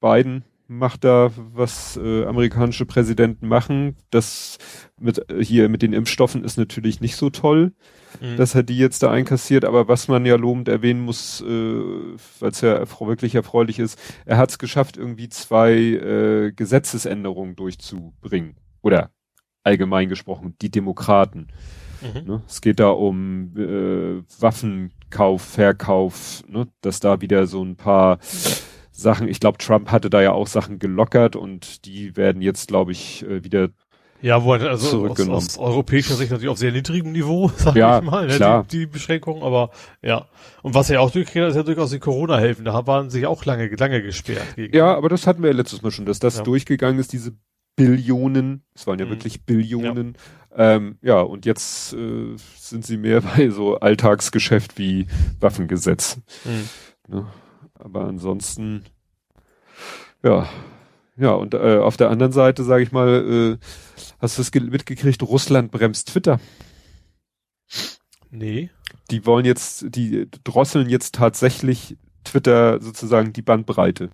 Biden 0.00 0.44
macht 0.78 1.04
da, 1.04 1.30
was 1.36 1.96
äh, 1.96 2.24
amerikanische 2.24 2.86
Präsidenten 2.86 3.48
machen. 3.48 3.96
Das 4.10 4.58
mit 4.98 5.30
äh, 5.30 5.44
hier 5.44 5.68
mit 5.68 5.82
den 5.82 5.92
Impfstoffen 5.92 6.44
ist 6.44 6.56
natürlich 6.56 7.00
nicht 7.00 7.16
so 7.16 7.30
toll, 7.30 7.72
mhm. 8.20 8.36
dass 8.36 8.54
er 8.54 8.62
die 8.62 8.78
jetzt 8.78 9.02
da 9.02 9.10
einkassiert. 9.10 9.64
Aber 9.64 9.88
was 9.88 10.08
man 10.08 10.26
ja 10.26 10.36
lobend 10.36 10.68
erwähnen 10.68 11.00
muss, 11.00 11.40
äh, 11.40 11.46
weil 11.46 12.50
es 12.50 12.60
ja 12.60 12.80
wirklich 13.00 13.34
erfreulich 13.34 13.78
ist, 13.78 13.98
er 14.24 14.38
hat 14.38 14.50
es 14.50 14.58
geschafft, 14.58 14.96
irgendwie 14.96 15.28
zwei 15.28 15.72
äh, 15.74 16.52
Gesetzesänderungen 16.52 17.56
durchzubringen. 17.56 18.56
Oder 18.82 19.10
allgemein 19.62 20.08
gesprochen, 20.08 20.56
die 20.60 20.70
Demokraten. 20.70 21.48
Mhm. 22.02 22.26
Ne? 22.26 22.42
Es 22.48 22.60
geht 22.60 22.80
da 22.80 22.88
um 22.88 23.56
äh, 23.56 24.22
Waffenkauf, 24.40 25.42
Verkauf, 25.42 26.42
ne? 26.48 26.66
dass 26.80 27.00
da 27.00 27.20
wieder 27.20 27.46
so 27.46 27.62
ein 27.64 27.76
paar 27.76 28.18
Sachen, 28.92 29.28
ich 29.28 29.40
glaube, 29.40 29.58
Trump 29.58 29.90
hatte 29.90 30.10
da 30.10 30.22
ja 30.22 30.32
auch 30.32 30.46
Sachen 30.46 30.78
gelockert 30.78 31.34
und 31.34 31.86
die 31.86 32.16
werden 32.16 32.42
jetzt, 32.42 32.68
glaube 32.68 32.92
ich, 32.92 33.24
äh, 33.26 33.42
wieder 33.42 33.70
ja, 34.22 34.44
wo 34.44 34.52
also 34.52 35.08
aus, 35.08 35.28
aus 35.28 35.58
europäischer 35.58 36.14
Sicht 36.14 36.30
natürlich 36.30 36.48
auf 36.48 36.56
sehr 36.56 36.70
niedrigem 36.70 37.10
Niveau, 37.10 37.50
sag 37.56 37.74
ja, 37.74 37.98
ich 37.98 38.04
mal, 38.04 38.28
ne, 38.28 38.36
klar. 38.36 38.64
Die, 38.70 38.78
die 38.78 38.86
Beschränkungen, 38.86 39.42
aber 39.42 39.70
ja. 40.00 40.28
Und 40.62 40.74
was 40.74 40.90
er 40.90 41.00
auch 41.00 41.10
durchkriegt, 41.10 41.44
ist 41.44 41.56
ja 41.56 41.64
durchaus 41.64 41.90
die 41.90 41.98
Corona-Hilfen. 41.98 42.64
Da 42.64 42.86
waren 42.86 43.10
sich 43.10 43.26
auch 43.26 43.44
lange, 43.44 43.66
lange 43.74 44.00
gesperrt. 44.00 44.54
Gegen. 44.54 44.76
Ja, 44.76 44.94
aber 44.94 45.08
das 45.08 45.26
hatten 45.26 45.42
wir 45.42 45.50
ja 45.50 45.56
letztes 45.56 45.82
Mal 45.82 45.90
schon, 45.90 46.06
dass 46.06 46.20
das 46.20 46.36
ja. 46.36 46.44
durchgegangen 46.44 47.00
ist, 47.00 47.12
diese 47.12 47.32
Billionen, 47.74 48.62
es 48.74 48.86
waren 48.86 49.00
ja 49.00 49.06
mhm. 49.06 49.10
wirklich 49.10 49.44
Billionen. 49.44 50.16
Ja. 50.56 50.74
Ähm, 50.74 50.98
ja, 51.02 51.20
und 51.20 51.44
jetzt 51.44 51.92
äh, 51.94 52.36
sind 52.56 52.86
sie 52.86 52.98
mehr 52.98 53.20
bei 53.36 53.50
so 53.50 53.80
Alltagsgeschäft 53.80 54.78
wie 54.78 55.08
Waffengesetz. 55.40 56.18
Mhm. 56.44 56.68
Ne? 57.08 57.26
Aber 57.82 58.04
ansonsten, 58.04 58.84
ja, 60.22 60.48
ja, 61.16 61.32
und 61.32 61.54
äh, 61.54 61.78
auf 61.78 61.96
der 61.96 62.10
anderen 62.10 62.32
Seite, 62.32 62.64
sage 62.64 62.84
ich 62.84 62.92
mal, 62.92 63.58
äh, 63.58 63.66
hast 64.20 64.38
du 64.38 64.42
es 64.42 64.54
mitgekriegt, 64.54 65.22
Russland 65.22 65.70
bremst 65.72 66.08
Twitter. 66.08 66.40
Nee. 68.30 68.70
Die 69.10 69.26
wollen 69.26 69.44
jetzt, 69.44 69.84
die 69.94 70.28
drosseln 70.44 70.88
jetzt 70.88 71.16
tatsächlich 71.16 71.98
Twitter 72.24 72.80
sozusagen 72.80 73.32
die 73.32 73.42
Bandbreite. 73.42 74.10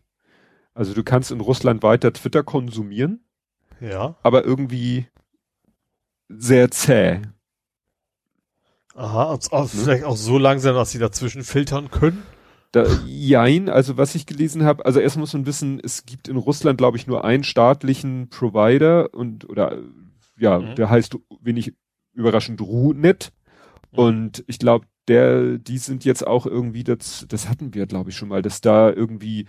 Also 0.75 0.95
du 0.95 1.05
kannst 1.05 1.31
in 1.31 1.41
Russland 1.41 1.83
weiter 1.83 2.13
Twitter 2.13 2.43
konsumieren. 2.43 3.25
Ja. 3.81 4.17
Aber 4.23 4.45
irgendwie 4.45 5.07
sehr 6.29 6.71
zäh. 6.71 7.21
Aha, 8.95 9.31
also, 9.31 9.57
ne? 9.57 9.69
vielleicht 9.69 10.05
auch 10.05 10.17
so 10.17 10.39
langsam, 10.39 10.75
dass 10.75 10.91
sie 10.91 10.99
dazwischen 10.99 11.45
filtern 11.45 11.91
können. 11.91 12.23
Da, 12.73 12.87
jein, 13.07 13.71
also 13.71 13.97
was 13.97 14.15
ich 14.15 14.27
gelesen 14.27 14.63
habe, 14.65 14.85
also 14.85 15.01
erst 15.01 15.17
muss 15.17 15.33
man 15.33 15.47
wissen, 15.47 15.81
es 15.83 16.05
gibt 16.05 16.29
in 16.29 16.37
Russland, 16.37 16.77
glaube 16.77 16.99
ich, 16.99 17.07
nur 17.07 17.25
einen 17.25 17.45
staatlichen 17.45 18.29
Provider 18.29 19.15
und 19.15 19.49
oder 19.49 19.79
ja, 20.39 20.59
mhm. 20.59 20.75
der 20.75 20.91
heißt 20.91 21.17
wenig 21.41 21.75
überraschend 22.13 22.61
RuNet. 22.61 23.33
Mhm. 23.93 23.99
Und 23.99 24.45
ich 24.47 24.59
glaube, 24.59 24.87
der, 25.09 25.59
die 25.59 25.79
sind 25.79 26.05
jetzt 26.05 26.27
auch 26.27 26.47
irgendwie, 26.47 26.85
das, 26.85 27.25
das 27.29 27.49
hatten 27.49 27.75
wir, 27.75 27.87
glaube 27.87 28.11
ich, 28.11 28.17
schon 28.17 28.29
mal, 28.29 28.43
dass 28.43 28.61
da 28.61 28.91
irgendwie 28.91 29.47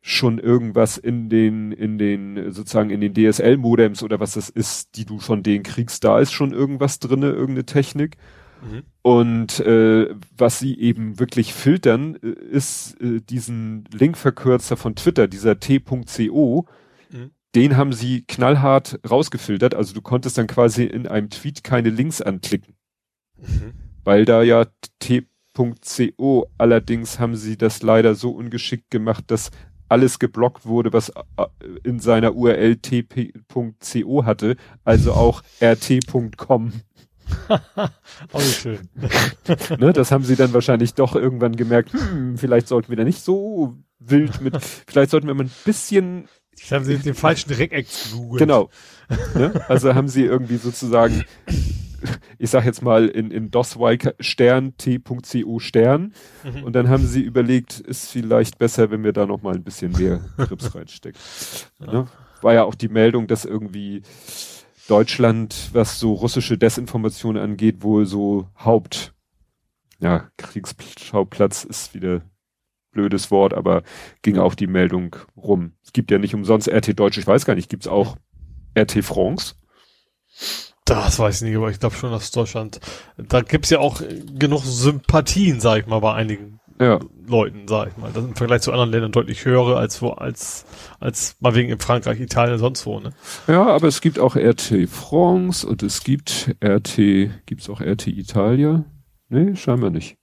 schon 0.00 0.38
irgendwas 0.38 0.98
in 0.98 1.28
den, 1.28 1.70
in 1.70 1.96
den, 1.96 2.50
sozusagen 2.50 2.90
in 2.90 3.00
den 3.00 3.14
DSL-Modems 3.14 4.02
oder 4.02 4.18
was 4.18 4.32
das 4.32 4.48
ist, 4.48 4.96
die 4.96 5.04
du 5.04 5.18
von 5.18 5.44
denen 5.44 5.62
kriegst, 5.62 6.02
da 6.02 6.18
ist 6.18 6.32
schon 6.32 6.52
irgendwas 6.52 6.98
drinne, 6.98 7.30
irgendeine 7.30 7.66
Technik. 7.66 8.16
Mhm. 8.62 8.82
Und 9.02 9.60
äh, 9.60 10.14
was 10.36 10.58
sie 10.58 10.78
eben 10.78 11.18
wirklich 11.18 11.52
filtern, 11.52 12.16
äh, 12.22 12.28
ist 12.28 13.00
äh, 13.00 13.20
diesen 13.20 13.84
Linkverkürzer 13.92 14.76
von 14.76 14.94
Twitter, 14.94 15.26
dieser 15.28 15.58
t.co, 15.58 16.66
mhm. 17.10 17.30
den 17.54 17.76
haben 17.76 17.92
sie 17.92 18.22
knallhart 18.22 19.00
rausgefiltert. 19.08 19.74
Also 19.74 19.94
du 19.94 20.00
konntest 20.00 20.38
dann 20.38 20.46
quasi 20.46 20.84
in 20.84 21.06
einem 21.06 21.30
Tweet 21.30 21.64
keine 21.64 21.90
Links 21.90 22.22
anklicken. 22.22 22.74
Mhm. 23.38 23.72
Weil 24.04 24.24
da 24.24 24.42
ja 24.42 24.66
t.co, 25.00 26.46
allerdings 26.58 27.18
haben 27.18 27.36
sie 27.36 27.56
das 27.56 27.82
leider 27.82 28.14
so 28.14 28.30
ungeschickt 28.30 28.90
gemacht, 28.90 29.24
dass 29.28 29.50
alles 29.88 30.18
geblockt 30.18 30.64
wurde, 30.64 30.92
was 30.92 31.10
äh, 31.10 31.46
in 31.82 32.00
seiner 32.00 32.34
URL 32.34 32.76
t.co 32.76 34.24
hatte, 34.24 34.56
also 34.84 35.12
auch 35.12 35.42
rt.com. 35.60 36.72
Auch 38.32 38.40
schön. 38.40 38.88
ne, 39.78 39.92
das 39.92 40.12
haben 40.12 40.24
sie 40.24 40.36
dann 40.36 40.52
wahrscheinlich 40.52 40.94
doch 40.94 41.14
irgendwann 41.14 41.56
gemerkt, 41.56 41.92
hm, 41.92 42.36
vielleicht 42.38 42.68
sollten 42.68 42.88
wir 42.88 42.96
da 42.96 43.04
nicht 43.04 43.22
so 43.22 43.76
wild 43.98 44.40
mit, 44.40 44.56
vielleicht 44.86 45.10
sollten 45.10 45.26
wir 45.26 45.34
mal 45.34 45.44
ein 45.44 45.52
bisschen. 45.64 46.28
Ich 46.56 46.72
haben 46.72 46.84
sie 46.84 46.98
den 46.98 47.14
falschen 47.14 47.50
Dreieck 47.50 47.86
gegoogelt. 48.10 48.38
Genau. 48.38 48.70
Ne? 49.34 49.52
Also 49.68 49.94
haben 49.94 50.08
sie 50.08 50.22
irgendwie 50.22 50.58
sozusagen, 50.58 51.24
ich 52.38 52.50
sag 52.50 52.64
jetzt 52.64 52.82
mal 52.82 53.08
in, 53.08 53.30
in 53.30 53.50
DOSY 53.50 53.98
Stern, 54.20 54.76
T.co 54.76 55.58
Stern. 55.58 56.12
Mhm. 56.44 56.62
Und 56.64 56.74
dann 56.74 56.88
haben 56.88 57.06
sie 57.06 57.20
überlegt, 57.20 57.80
ist 57.80 58.10
vielleicht 58.10 58.58
besser, 58.58 58.90
wenn 58.90 59.02
wir 59.02 59.12
da 59.12 59.26
noch 59.26 59.42
mal 59.42 59.54
ein 59.54 59.64
bisschen 59.64 59.92
mehr 59.92 60.20
Trips 60.36 60.74
reinstecken. 60.74 61.20
Ne? 61.80 62.06
War 62.42 62.54
ja 62.54 62.64
auch 62.64 62.74
die 62.74 62.88
Meldung, 62.88 63.26
dass 63.26 63.44
irgendwie 63.44 64.02
Deutschland, 64.88 65.70
was 65.72 65.98
so 65.98 66.12
russische 66.12 66.58
Desinformation 66.58 67.36
angeht, 67.36 67.82
wohl 67.82 68.06
so 68.06 68.48
Haupt, 68.58 69.14
ja, 70.00 70.28
Kriegsschauplatz 70.36 71.64
ist 71.64 71.94
wieder 71.94 72.22
blödes 72.90 73.30
Wort, 73.30 73.54
aber 73.54 73.82
ging 74.22 74.38
auch 74.38 74.54
die 74.54 74.66
Meldung 74.66 75.16
rum. 75.36 75.72
Es 75.82 75.92
gibt 75.92 76.10
ja 76.10 76.18
nicht 76.18 76.34
umsonst 76.34 76.68
RT 76.68 76.98
Deutsch, 76.98 77.18
ich 77.18 77.26
weiß 77.26 77.44
gar 77.44 77.54
nicht, 77.54 77.70
gibt's 77.70 77.88
auch 77.88 78.16
RT 78.78 79.04
France? 79.04 79.54
Das 80.84 81.18
weiß 81.18 81.36
ich 81.36 81.48
nicht, 81.48 81.56
aber 81.56 81.70
ich 81.70 81.78
glaube 81.78 81.94
schon, 81.94 82.10
dass 82.10 82.32
Deutschland, 82.32 82.80
da 83.16 83.40
gibt's 83.40 83.70
ja 83.70 83.78
auch 83.78 84.02
genug 84.36 84.62
Sympathien, 84.64 85.60
sag 85.60 85.80
ich 85.80 85.86
mal, 85.86 86.00
bei 86.00 86.14
einigen 86.14 86.60
ja. 86.82 87.00
Leuten, 87.26 87.68
sag 87.68 87.88
ich 87.88 87.96
mal. 87.96 88.10
Das 88.12 88.24
im 88.24 88.34
Vergleich 88.34 88.62
zu 88.62 88.72
anderen 88.72 88.90
Ländern 88.90 89.12
deutlich 89.12 89.44
höhere 89.44 89.76
als 89.76 90.02
wo, 90.02 90.10
als, 90.10 90.66
als 91.00 91.36
mal 91.40 91.54
wegen 91.54 91.70
in 91.70 91.78
Frankreich, 91.78 92.20
Italien, 92.20 92.58
sonst 92.58 92.84
wo, 92.86 93.00
ne? 93.00 93.10
Ja, 93.46 93.66
aber 93.66 93.88
es 93.88 94.00
gibt 94.00 94.18
auch 94.18 94.36
RT 94.36 94.88
France 94.88 95.66
und 95.66 95.82
es 95.82 96.02
gibt 96.02 96.54
RT, 96.64 96.96
gibt's 97.46 97.70
auch 97.70 97.80
RT 97.80 98.08
Italia? 98.08 98.84
Nee, 99.28 99.54
scheinbar 99.56 99.90
nicht. 99.90 100.16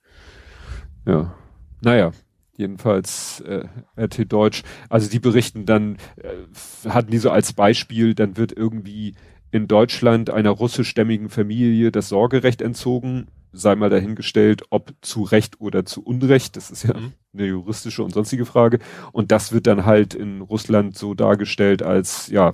Ja. 1.08 1.34
Naja, 1.82 2.12
jedenfalls 2.58 3.42
äh, 3.42 3.66
RT 3.98 4.32
Deutsch. 4.32 4.64
Also 4.90 5.10
die 5.10 5.20
berichten 5.20 5.66
dann, 5.66 5.98
äh, 6.18 6.90
hatten 6.90 7.12
die 7.12 7.18
so 7.18 7.32
als 7.32 7.54
Beispiel, 7.54 8.14
dann 8.14 8.38
wird 8.38 8.52
irgendwie 8.52 9.16
in 9.52 9.68
Deutschland 9.68 10.30
einer 10.30 10.52
russischstämmigen 10.52 11.30
Familie 11.30 11.92
das 11.92 12.10
Sorgerecht 12.10 12.62
entzogen 12.62 13.28
sei 13.52 13.76
mal 13.76 13.90
dahingestellt, 13.90 14.64
ob 14.70 14.94
zu 15.02 15.24
Recht 15.24 15.60
oder 15.60 15.86
zu 15.86 16.04
Unrecht. 16.04 16.56
Das 16.56 16.72
ist 16.72 16.84
ja 16.84 16.98
mhm. 16.98 17.14
eine 17.34 17.46
juristische 17.46 18.04
und 18.04 18.14
sonstige 18.14 18.46
Frage. 18.46 18.80
Und 19.12 19.32
das 19.32 19.52
wird 19.52 19.68
dann 19.68 19.86
halt 19.86 20.14
in 20.14 20.42
Russland 20.42 20.98
so 20.98 21.14
dargestellt 21.14 21.82
als, 21.82 22.28
ja, 22.28 22.54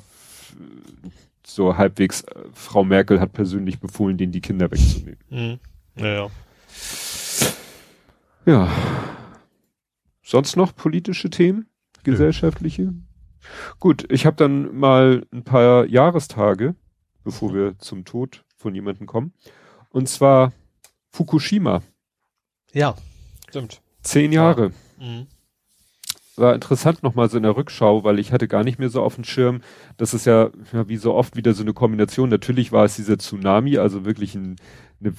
so 1.45 1.77
halbwegs, 1.77 2.21
äh, 2.21 2.43
Frau 2.53 2.83
Merkel 2.83 3.19
hat 3.19 3.33
persönlich 3.33 3.79
befohlen, 3.79 4.17
denen 4.17 4.31
die 4.31 4.41
Kinder 4.41 4.71
wegzunehmen. 4.71 5.19
Mhm. 5.29 5.59
Ja, 5.97 6.29
ja. 8.45 8.69
Sonst 10.21 10.55
noch 10.55 10.75
politische 10.75 11.29
Themen, 11.29 11.67
gesellschaftliche? 12.03 12.83
Ja. 12.83 12.93
Gut, 13.79 14.05
ich 14.11 14.25
habe 14.25 14.35
dann 14.35 14.75
mal 14.75 15.25
ein 15.31 15.43
paar 15.43 15.85
Jahrestage, 15.85 16.75
bevor 17.23 17.51
mhm. 17.51 17.55
wir 17.55 17.79
zum 17.79 18.05
Tod 18.05 18.43
von 18.55 18.73
jemandem 18.73 19.07
kommen. 19.07 19.33
Und 19.89 20.09
zwar 20.09 20.53
Fukushima. 21.15 21.81
Ja, 22.73 22.95
stimmt. 23.47 23.81
Zehn 24.01 24.33
Jahre. 24.33 24.73
Ja. 24.99 25.05
Mhm. 25.05 25.27
War 26.35 26.53
interessant 26.53 27.03
nochmal 27.03 27.29
so 27.29 27.37
in 27.37 27.43
der 27.43 27.55
Rückschau, 27.55 28.03
weil 28.03 28.19
ich 28.19 28.33
hatte 28.33 28.49
gar 28.49 28.65
nicht 28.65 28.79
mehr 28.79 28.89
so 28.89 29.01
auf 29.01 29.15
dem 29.15 29.23
Schirm, 29.23 29.61
das 29.95 30.13
ist 30.13 30.25
ja, 30.25 30.49
ja 30.73 30.89
wie 30.89 30.97
so 30.97 31.13
oft 31.13 31.37
wieder 31.37 31.53
so 31.53 31.63
eine 31.63 31.71
Kombination. 31.71 32.27
Natürlich 32.27 32.73
war 32.73 32.83
es 32.83 32.97
dieser 32.97 33.17
Tsunami, 33.17 33.77
also 33.77 34.03
wirklich 34.03 34.35
ein, 34.35 34.57
eine, 34.99 35.13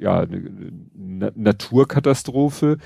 ja, 0.00 0.20
eine, 0.20 0.72
eine 0.98 1.32
Naturkatastrophe 1.34 2.78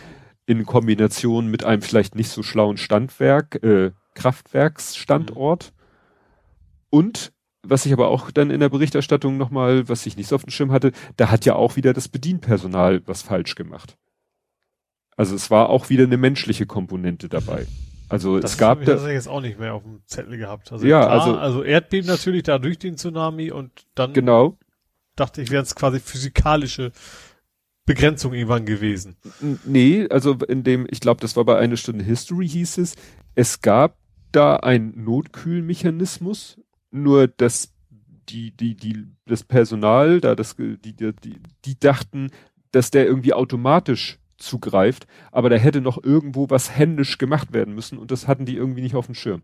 in 0.45 0.66
Kombination 0.66 1.47
mit 1.47 1.62
einem 1.62 1.82
vielleicht 1.82 2.16
nicht 2.16 2.30
so 2.30 2.43
schlauen 2.43 2.76
Standwerk, 2.76 3.62
äh, 3.62 3.93
Kraftwerksstandort. 4.14 5.72
Mhm. 5.72 6.99
Und 6.99 7.32
was 7.62 7.86
ich 7.86 7.92
aber 7.92 8.08
auch 8.08 8.30
dann 8.30 8.50
in 8.50 8.60
der 8.60 8.68
Berichterstattung 8.68 9.36
nochmal, 9.36 9.88
was 9.88 10.06
ich 10.06 10.16
nicht 10.16 10.28
so 10.28 10.36
auf 10.36 10.44
dem 10.44 10.50
Schirm 10.50 10.72
hatte, 10.72 10.92
da 11.16 11.30
hat 11.30 11.44
ja 11.44 11.54
auch 11.54 11.76
wieder 11.76 11.92
das 11.92 12.08
Bedienpersonal 12.08 13.02
was 13.06 13.22
falsch 13.22 13.54
gemacht. 13.54 13.96
Also 15.16 15.34
es 15.34 15.50
war 15.50 15.68
auch 15.68 15.90
wieder 15.90 16.04
eine 16.04 16.16
menschliche 16.16 16.66
Komponente 16.66 17.28
dabei. 17.28 17.66
Also 18.08 18.40
das 18.40 18.52
es 18.52 18.58
gab 18.58 18.84
da, 18.84 18.94
das 18.94 19.06
jetzt 19.06 19.28
auch 19.28 19.40
nicht 19.40 19.58
mehr 19.58 19.74
auf 19.74 19.84
dem 19.84 20.02
Zettel 20.06 20.36
gehabt. 20.36 20.70
Also 20.72 20.86
ja, 20.86 21.00
klar, 21.00 21.12
also 21.12 21.36
also 21.36 21.62
Erdbeben 21.62 22.08
natürlich 22.08 22.42
da 22.42 22.58
durch 22.58 22.78
den 22.78 22.96
Tsunami 22.96 23.50
und 23.50 23.86
dann 23.94 24.12
genau 24.12 24.58
dachte 25.16 25.42
ich, 25.42 25.50
wären 25.50 25.62
es 25.62 25.74
quasi 25.74 26.00
physikalische 26.00 26.92
Begrenzung 27.84 28.32
irgendwann 28.32 28.64
gewesen. 28.64 29.16
Nee, 29.64 30.06
also 30.08 30.34
in 30.34 30.62
dem, 30.62 30.86
ich 30.90 31.00
glaube, 31.00 31.20
das 31.20 31.36
war 31.36 31.44
bei 31.44 31.58
einer 31.58 31.76
Stunde 31.76 32.04
History 32.04 32.48
hieß 32.48 32.78
es, 32.78 32.96
es 33.34 33.60
gab 33.60 33.96
da 34.30 34.56
einen 34.56 35.04
Notkühlmechanismus, 35.04 36.60
nur 36.93 37.26
das 37.26 37.74
die 38.28 38.51
die 38.53 38.76
die 38.76 39.09
das 39.26 39.43
Personal 39.43 40.20
da 40.20 40.34
das 40.34 40.57
die 40.57 40.76
die 40.76 41.12
die 41.64 41.78
dachten, 41.80 42.30
dass 42.70 42.90
der 42.90 43.07
irgendwie 43.07 43.34
automatisch 43.34 44.18
zugreift, 44.38 45.07
aber 45.30 45.51
da 45.51 45.57
hätte 45.57 45.80
noch 45.80 46.03
irgendwo 46.03 46.51
was 46.51 46.76
händisch 46.76 47.18
gemacht 47.18 47.53
werden 47.53 47.74
müssen 47.74 47.99
und 47.99 48.11
das 48.11 48.28
hatten 48.28 48.45
die 48.45 48.57
irgendwie 48.57 48.82
nicht 48.82 48.95
auf 48.95 49.07
dem 49.07 49.14
Schirm. 49.14 49.43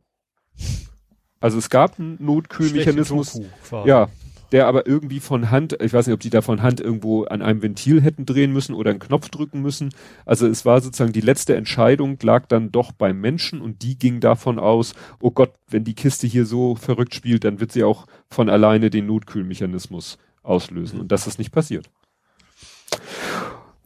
Also 1.40 1.56
es 1.58 1.70
gab 1.70 1.98
einen 1.98 2.16
Notkühlmechanismus, 2.22 3.40
ja, 3.84 4.08
der 4.52 4.66
aber 4.66 4.86
irgendwie 4.86 5.20
von 5.20 5.50
Hand, 5.50 5.76
ich 5.80 5.92
weiß 5.92 6.06
nicht, 6.06 6.14
ob 6.14 6.20
die 6.20 6.30
da 6.30 6.42
von 6.42 6.62
Hand 6.62 6.80
irgendwo 6.80 7.24
an 7.24 7.42
einem 7.42 7.62
Ventil 7.62 8.00
hätten 8.00 8.26
drehen 8.26 8.52
müssen 8.52 8.74
oder 8.74 8.90
einen 8.90 8.98
Knopf 8.98 9.28
drücken 9.28 9.60
müssen. 9.60 9.90
Also 10.24 10.46
es 10.46 10.64
war 10.64 10.80
sozusagen 10.80 11.12
die 11.12 11.20
letzte 11.20 11.54
Entscheidung 11.56 12.18
lag 12.22 12.46
dann 12.46 12.72
doch 12.72 12.92
beim 12.92 13.20
Menschen 13.20 13.60
und 13.60 13.82
die 13.82 13.98
ging 13.98 14.20
davon 14.20 14.58
aus, 14.58 14.94
oh 15.20 15.30
Gott, 15.30 15.52
wenn 15.68 15.84
die 15.84 15.94
Kiste 15.94 16.26
hier 16.26 16.46
so 16.46 16.74
verrückt 16.74 17.14
spielt, 17.14 17.44
dann 17.44 17.60
wird 17.60 17.72
sie 17.72 17.84
auch 17.84 18.06
von 18.28 18.48
alleine 18.48 18.90
den 18.90 19.06
Notkühlmechanismus 19.06 20.18
auslösen 20.42 21.00
und 21.00 21.12
das 21.12 21.26
ist 21.26 21.38
nicht 21.38 21.52
passiert. 21.52 21.90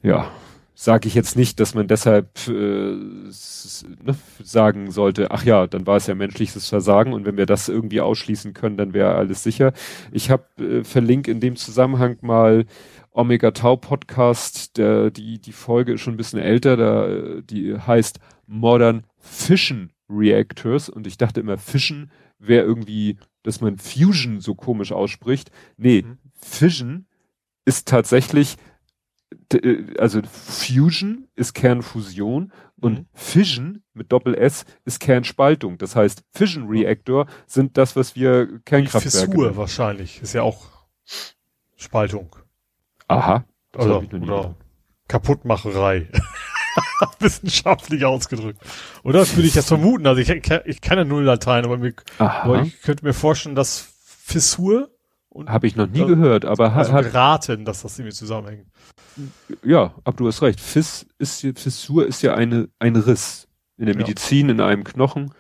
Ja, 0.03 0.31
sage 0.75 1.07
ich 1.07 1.15
jetzt 1.15 1.37
nicht, 1.37 1.61
dass 1.61 1.75
man 1.75 1.87
deshalb 1.87 2.49
äh, 2.49 2.53
ne, 2.53 4.17
sagen 4.43 4.91
sollte, 4.91 5.31
ach 5.31 5.45
ja, 5.45 5.67
dann 5.67 5.87
war 5.87 5.97
es 5.97 6.07
ja 6.07 6.15
menschliches 6.15 6.69
Versagen 6.69 7.13
und 7.13 7.27
wenn 7.27 7.37
wir 7.37 7.47
das 7.47 7.69
irgendwie 7.69 8.01
ausschließen 8.01 8.55
können, 8.55 8.77
dann 8.77 8.95
wäre 8.95 9.15
alles 9.15 9.43
sicher. 9.43 9.73
Ich 10.11 10.31
habe 10.31 10.45
äh, 10.59 10.85
verlinkt 10.85 11.29
in 11.29 11.41
dem 11.41 11.57
Zusammenhang 11.57 12.17
mal 12.23 12.65
Omega 13.11 13.51
Tau 13.51 13.77
Podcast, 13.77 14.79
der, 14.79 15.11
die, 15.11 15.39
die 15.39 15.53
Folge 15.53 15.93
ist 15.93 16.01
schon 16.01 16.15
ein 16.15 16.19
bisschen 16.19 16.41
älter, 16.41 16.77
da, 16.77 17.41
die 17.43 17.77
heißt 17.79 18.19
Modern 18.47 19.05
Fission 19.19 19.91
Reactors 20.09 20.89
und 20.89 21.07
ich 21.07 21.19
dachte 21.19 21.41
immer, 21.41 21.59
Fission 21.59 22.11
wäre 22.39 22.65
irgendwie, 22.65 23.19
dass 23.43 23.61
man 23.61 23.79
Fusion 23.79 24.41
so 24.41 24.55
komisch 24.55 24.93
ausspricht. 24.93 25.51
Nee, 25.77 26.03
mhm. 26.03 26.19
Fission 26.35 27.07
ist 27.65 27.89
tatsächlich 27.89 28.55
äh, 28.55 28.72
also 29.99 30.21
Fusion 30.23 31.29
ist 31.35 31.55
Kernfusion 31.55 32.53
und 32.81 32.99
mhm. 32.99 33.07
Fission 33.15 33.83
mit 33.95 34.13
Doppel 34.13 34.35
S 34.35 34.65
ist 34.85 35.01
Kernspaltung. 35.01 35.79
Das 35.79 35.97
heißt, 35.97 36.25
Fission 36.33 36.69
Reactor 36.69 37.27
sind 37.47 37.77
das, 37.79 37.97
was 37.97 38.17
wir 38.17 38.61
Kernkraftwerke 38.65 39.33
Fissur 39.33 39.57
wahrscheinlich. 39.57 40.23
Ist 40.23 40.33
ja 40.33 40.43
auch 40.43 40.67
Spaltung. 41.77 42.35
Aha. 43.09 43.45
Oder, 43.77 44.03
oder 44.15 44.55
Kaputtmacherei. 45.09 46.09
Wissenschaftlich 47.19 48.05
ausgedrückt. 48.05 48.61
Oder 49.03 49.21
das 49.21 49.37
würde 49.37 49.49
ich 49.49 49.55
jetzt 49.55 49.69
vermuten. 49.69 50.07
Also 50.07 50.21
ich, 50.21 50.31
ich 50.31 50.81
kann 50.81 50.99
ja 50.99 51.05
null 51.05 51.25
Latein, 51.25 51.65
aber, 51.65 51.79
mir, 51.79 51.95
aber 52.19 52.63
ich 52.63 52.81
könnte 52.81 53.05
mir 53.05 53.13
vorstellen, 53.13 53.55
dass 53.55 53.93
Fissur 54.05 54.91
habe 55.47 55.67
ich 55.67 55.77
noch 55.77 55.87
nie 55.87 56.05
gehört, 56.05 56.45
aber 56.45 56.75
also 56.75 56.93
hat 56.93 57.05
geraten, 57.07 57.65
dass 57.65 57.83
das 57.83 57.99
irgendwie 57.99 58.15
zusammenhängt. 58.15 58.67
Ja, 59.63 59.95
aber 60.05 60.17
du 60.17 60.27
hast 60.27 60.43
recht. 60.43 60.61
Fiss 60.61 61.07
ist 61.19 61.41
Fissur 61.41 62.07
ist 62.07 62.23
ja 62.23 62.35
eine 62.35 62.69
ein 62.79 62.97
Riss 62.97 63.49
in 63.77 63.87
der 63.87 63.97
Medizin 63.97 64.47
ja. 64.47 64.53
in 64.53 64.61
einem 64.61 64.85
Knochen. 64.85 65.33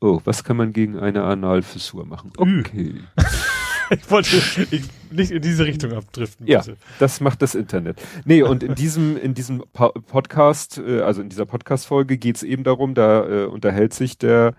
Oh, 0.00 0.20
was 0.24 0.44
kann 0.44 0.56
man 0.56 0.72
gegen 0.72 0.98
eine 0.98 1.24
Analfissur 1.24 2.06
machen? 2.06 2.32
Okay. 2.36 3.00
ich 3.90 4.10
wollte 4.10 4.36
ich, 4.70 4.84
nicht 5.10 5.32
in 5.32 5.42
diese 5.42 5.64
Richtung 5.64 5.92
abdriften. 5.92 6.46
Bitte. 6.46 6.70
Ja, 6.70 6.76
das 7.00 7.20
macht 7.20 7.42
das 7.42 7.56
Internet. 7.56 8.00
Nee, 8.24 8.42
und 8.42 8.62
in 8.62 8.74
diesem 8.76 9.16
in 9.16 9.34
diesem 9.34 9.64
Podcast, 9.72 10.78
äh, 10.78 11.00
also 11.00 11.20
in 11.20 11.28
dieser 11.28 11.46
Podcast 11.46 11.86
Folge 11.86 12.16
geht's 12.16 12.44
eben 12.44 12.62
darum, 12.62 12.94
da 12.94 13.26
äh, 13.26 13.44
unterhält 13.46 13.92
sich 13.92 14.18
der 14.18 14.54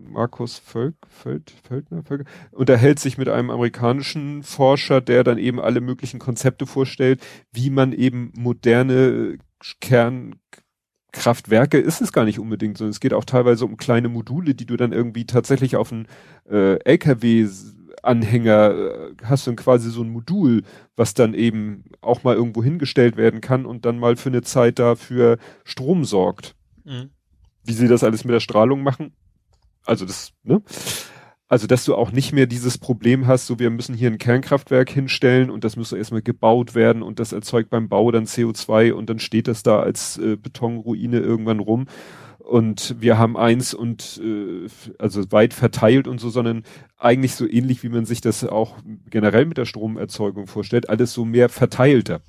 Markus 0.00 0.58
Völk, 0.58 0.94
Völd, 1.08 1.52
Völdner, 1.62 2.02
Völker, 2.02 2.24
unterhält 2.52 2.98
sich 2.98 3.18
mit 3.18 3.28
einem 3.28 3.50
amerikanischen 3.50 4.42
Forscher, 4.42 5.00
der 5.00 5.24
dann 5.24 5.38
eben 5.38 5.60
alle 5.60 5.80
möglichen 5.80 6.18
Konzepte 6.18 6.66
vorstellt, 6.66 7.20
wie 7.52 7.70
man 7.70 7.92
eben 7.92 8.32
moderne 8.36 9.38
Kernkraftwerke 9.80 11.78
ist 11.78 12.00
es 12.00 12.12
gar 12.12 12.24
nicht 12.24 12.38
unbedingt, 12.38 12.78
sondern 12.78 12.92
es 12.92 13.00
geht 13.00 13.12
auch 13.12 13.24
teilweise 13.24 13.64
um 13.64 13.76
kleine 13.76 14.08
Module, 14.08 14.54
die 14.54 14.66
du 14.66 14.76
dann 14.76 14.92
irgendwie 14.92 15.26
tatsächlich 15.26 15.76
auf 15.76 15.92
einen 15.92 16.06
äh, 16.48 16.78
LKW 16.84 17.48
Anhänger 18.02 18.70
äh, 18.70 19.14
hast 19.24 19.46
du 19.46 19.54
quasi 19.56 19.90
so 19.90 20.02
ein 20.02 20.10
Modul, 20.10 20.62
was 20.96 21.14
dann 21.14 21.34
eben 21.34 21.84
auch 22.00 22.22
mal 22.22 22.36
irgendwo 22.36 22.62
hingestellt 22.62 23.16
werden 23.16 23.40
kann 23.40 23.66
und 23.66 23.84
dann 23.84 23.98
mal 23.98 24.16
für 24.16 24.28
eine 24.28 24.42
Zeit 24.42 24.78
dafür 24.78 25.38
Strom 25.64 26.04
sorgt. 26.04 26.54
Mhm 26.84 27.10
wie 27.68 27.72
sie 27.72 27.88
das 27.88 28.02
alles 28.02 28.24
mit 28.24 28.34
der 28.34 28.40
Strahlung 28.40 28.82
machen. 28.82 29.12
Also 29.84 30.04
das, 30.04 30.32
ne? 30.42 30.62
Also, 31.50 31.66
dass 31.66 31.86
du 31.86 31.94
auch 31.94 32.12
nicht 32.12 32.34
mehr 32.34 32.46
dieses 32.46 32.76
Problem 32.76 33.26
hast, 33.26 33.46
so 33.46 33.58
wir 33.58 33.70
müssen 33.70 33.94
hier 33.94 34.10
ein 34.10 34.18
Kernkraftwerk 34.18 34.90
hinstellen 34.90 35.48
und 35.48 35.64
das 35.64 35.76
muss 35.76 35.92
erstmal 35.92 36.20
gebaut 36.20 36.74
werden 36.74 37.02
und 37.02 37.18
das 37.20 37.32
erzeugt 37.32 37.70
beim 37.70 37.88
Bau 37.88 38.10
dann 38.10 38.26
CO2 38.26 38.92
und 38.92 39.08
dann 39.08 39.18
steht 39.18 39.48
das 39.48 39.62
da 39.62 39.80
als 39.80 40.18
äh, 40.18 40.36
Betonruine 40.36 41.20
irgendwann 41.20 41.60
rum 41.60 41.86
und 42.48 42.96
wir 42.98 43.18
haben 43.18 43.36
eins 43.36 43.74
und 43.74 44.20
äh, 44.24 44.66
also 44.98 45.30
weit 45.30 45.52
verteilt 45.52 46.08
und 46.08 46.18
so, 46.18 46.30
sondern 46.30 46.64
eigentlich 46.96 47.34
so 47.34 47.46
ähnlich, 47.46 47.82
wie 47.82 47.90
man 47.90 48.06
sich 48.06 48.22
das 48.22 48.42
auch 48.42 48.76
generell 49.10 49.44
mit 49.44 49.58
der 49.58 49.66
Stromerzeugung 49.66 50.46
vorstellt, 50.46 50.88
alles 50.88 51.12
so 51.12 51.26
mehr 51.26 51.50
verteilter. 51.50 52.22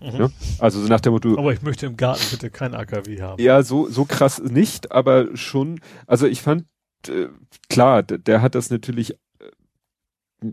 Mhm. 0.00 0.18
Ne? 0.18 0.32
Also 0.58 0.80
so 0.80 0.88
nach 0.88 1.00
dem 1.00 1.12
Motto. 1.12 1.38
Aber 1.38 1.52
ich 1.52 1.62
möchte 1.62 1.86
im 1.86 1.96
Garten 1.96 2.24
bitte 2.30 2.50
kein 2.50 2.74
AKW 2.74 3.20
haben. 3.20 3.42
Ja, 3.42 3.62
so, 3.62 3.88
so 3.88 4.04
krass 4.04 4.42
nicht, 4.42 4.92
aber 4.92 5.36
schon, 5.36 5.80
also 6.06 6.26
ich 6.26 6.42
fand, 6.42 6.64
äh, 7.08 7.26
klar, 7.68 8.02
der, 8.02 8.42
hat 8.42 8.54
das 8.54 8.70
natürlich 8.70 9.12
äh, 9.12 9.16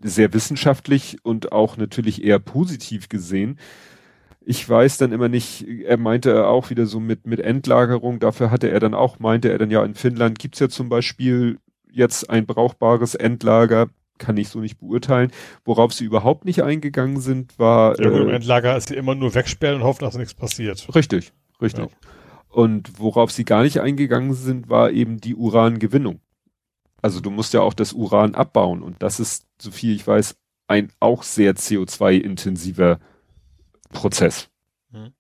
sehr 0.04 0.34
wissenschaftlich 0.34 1.18
und 1.24 1.52
auch 1.52 1.78
natürlich 1.78 2.24
eher 2.24 2.40
positiv 2.40 3.10
gesehen. 3.10 3.60
Ich 4.42 4.68
weiß 4.68 4.98
dann 4.98 5.12
immer 5.12 5.28
nicht, 5.28 5.68
er 5.68 5.98
meinte 5.98 6.48
auch 6.48 6.70
wieder 6.70 6.86
so 6.86 7.00
mit, 7.00 7.28
mit 7.28 7.40
Endlagerung, 7.40 8.20
dafür 8.20 8.50
hatte 8.50 8.70
er 8.70 8.80
dann 8.80 8.94
auch, 8.94 9.20
meinte 9.20 9.52
er 9.52 9.58
dann 9.58 9.72
ja, 9.72 9.84
in 9.84 9.94
Finnland 9.96 10.40
gibt's 10.40 10.60
ja 10.60 10.70
zum 10.70 10.88
Beispiel 10.88 11.60
jetzt 11.92 12.30
ein 12.30 12.46
brauchbares 12.46 13.16
Endlager 13.16 13.90
kann 14.18 14.38
ich 14.38 14.50
so 14.50 14.60
nicht 14.60 14.80
beurteilen. 14.80 15.32
Worauf 15.66 15.94
sie 15.94 16.06
überhaupt 16.06 16.46
nicht 16.46 16.64
eingegangen 16.64 17.20
sind, 17.20 17.58
war. 17.60 18.00
Ja, 18.00 18.10
äh, 18.10 18.22
im 18.22 18.30
Endlager 18.30 18.76
ist 18.76 18.90
sie 18.90 18.96
immer 18.96 19.16
nur 19.16 19.34
wegsperren 19.36 19.78
und 19.78 19.84
hoffen, 19.84 20.04
dass 20.04 20.18
nichts 20.18 20.34
passiert. 20.34 20.88
Richtig, 20.96 21.34
richtig. 21.62 21.86
Ja. 21.86 22.10
Und 22.50 23.00
worauf 23.00 23.32
sie 23.32 23.46
gar 23.46 23.64
nicht 23.64 23.82
eingegangen 23.82 24.34
sind, 24.34 24.70
war 24.70 24.92
eben 24.92 25.20
die 25.20 25.36
Urangewinnung. 25.36 26.22
Also 27.02 27.20
du 27.20 27.30
musst 27.30 27.54
ja 27.54 27.62
auch 27.62 27.74
das 27.74 27.94
Uran 27.94 28.36
abbauen 28.36 28.82
und 28.82 29.02
das 29.04 29.20
ist, 29.20 29.46
so 29.62 29.72
viel 29.72 29.96
ich 29.96 30.06
weiß, 30.08 30.36
ein 30.68 30.92
auch 31.00 31.24
sehr 31.24 31.56
CO2-intensiver 31.56 33.00
Prozess. 33.92 34.50
Hm. 34.92 35.14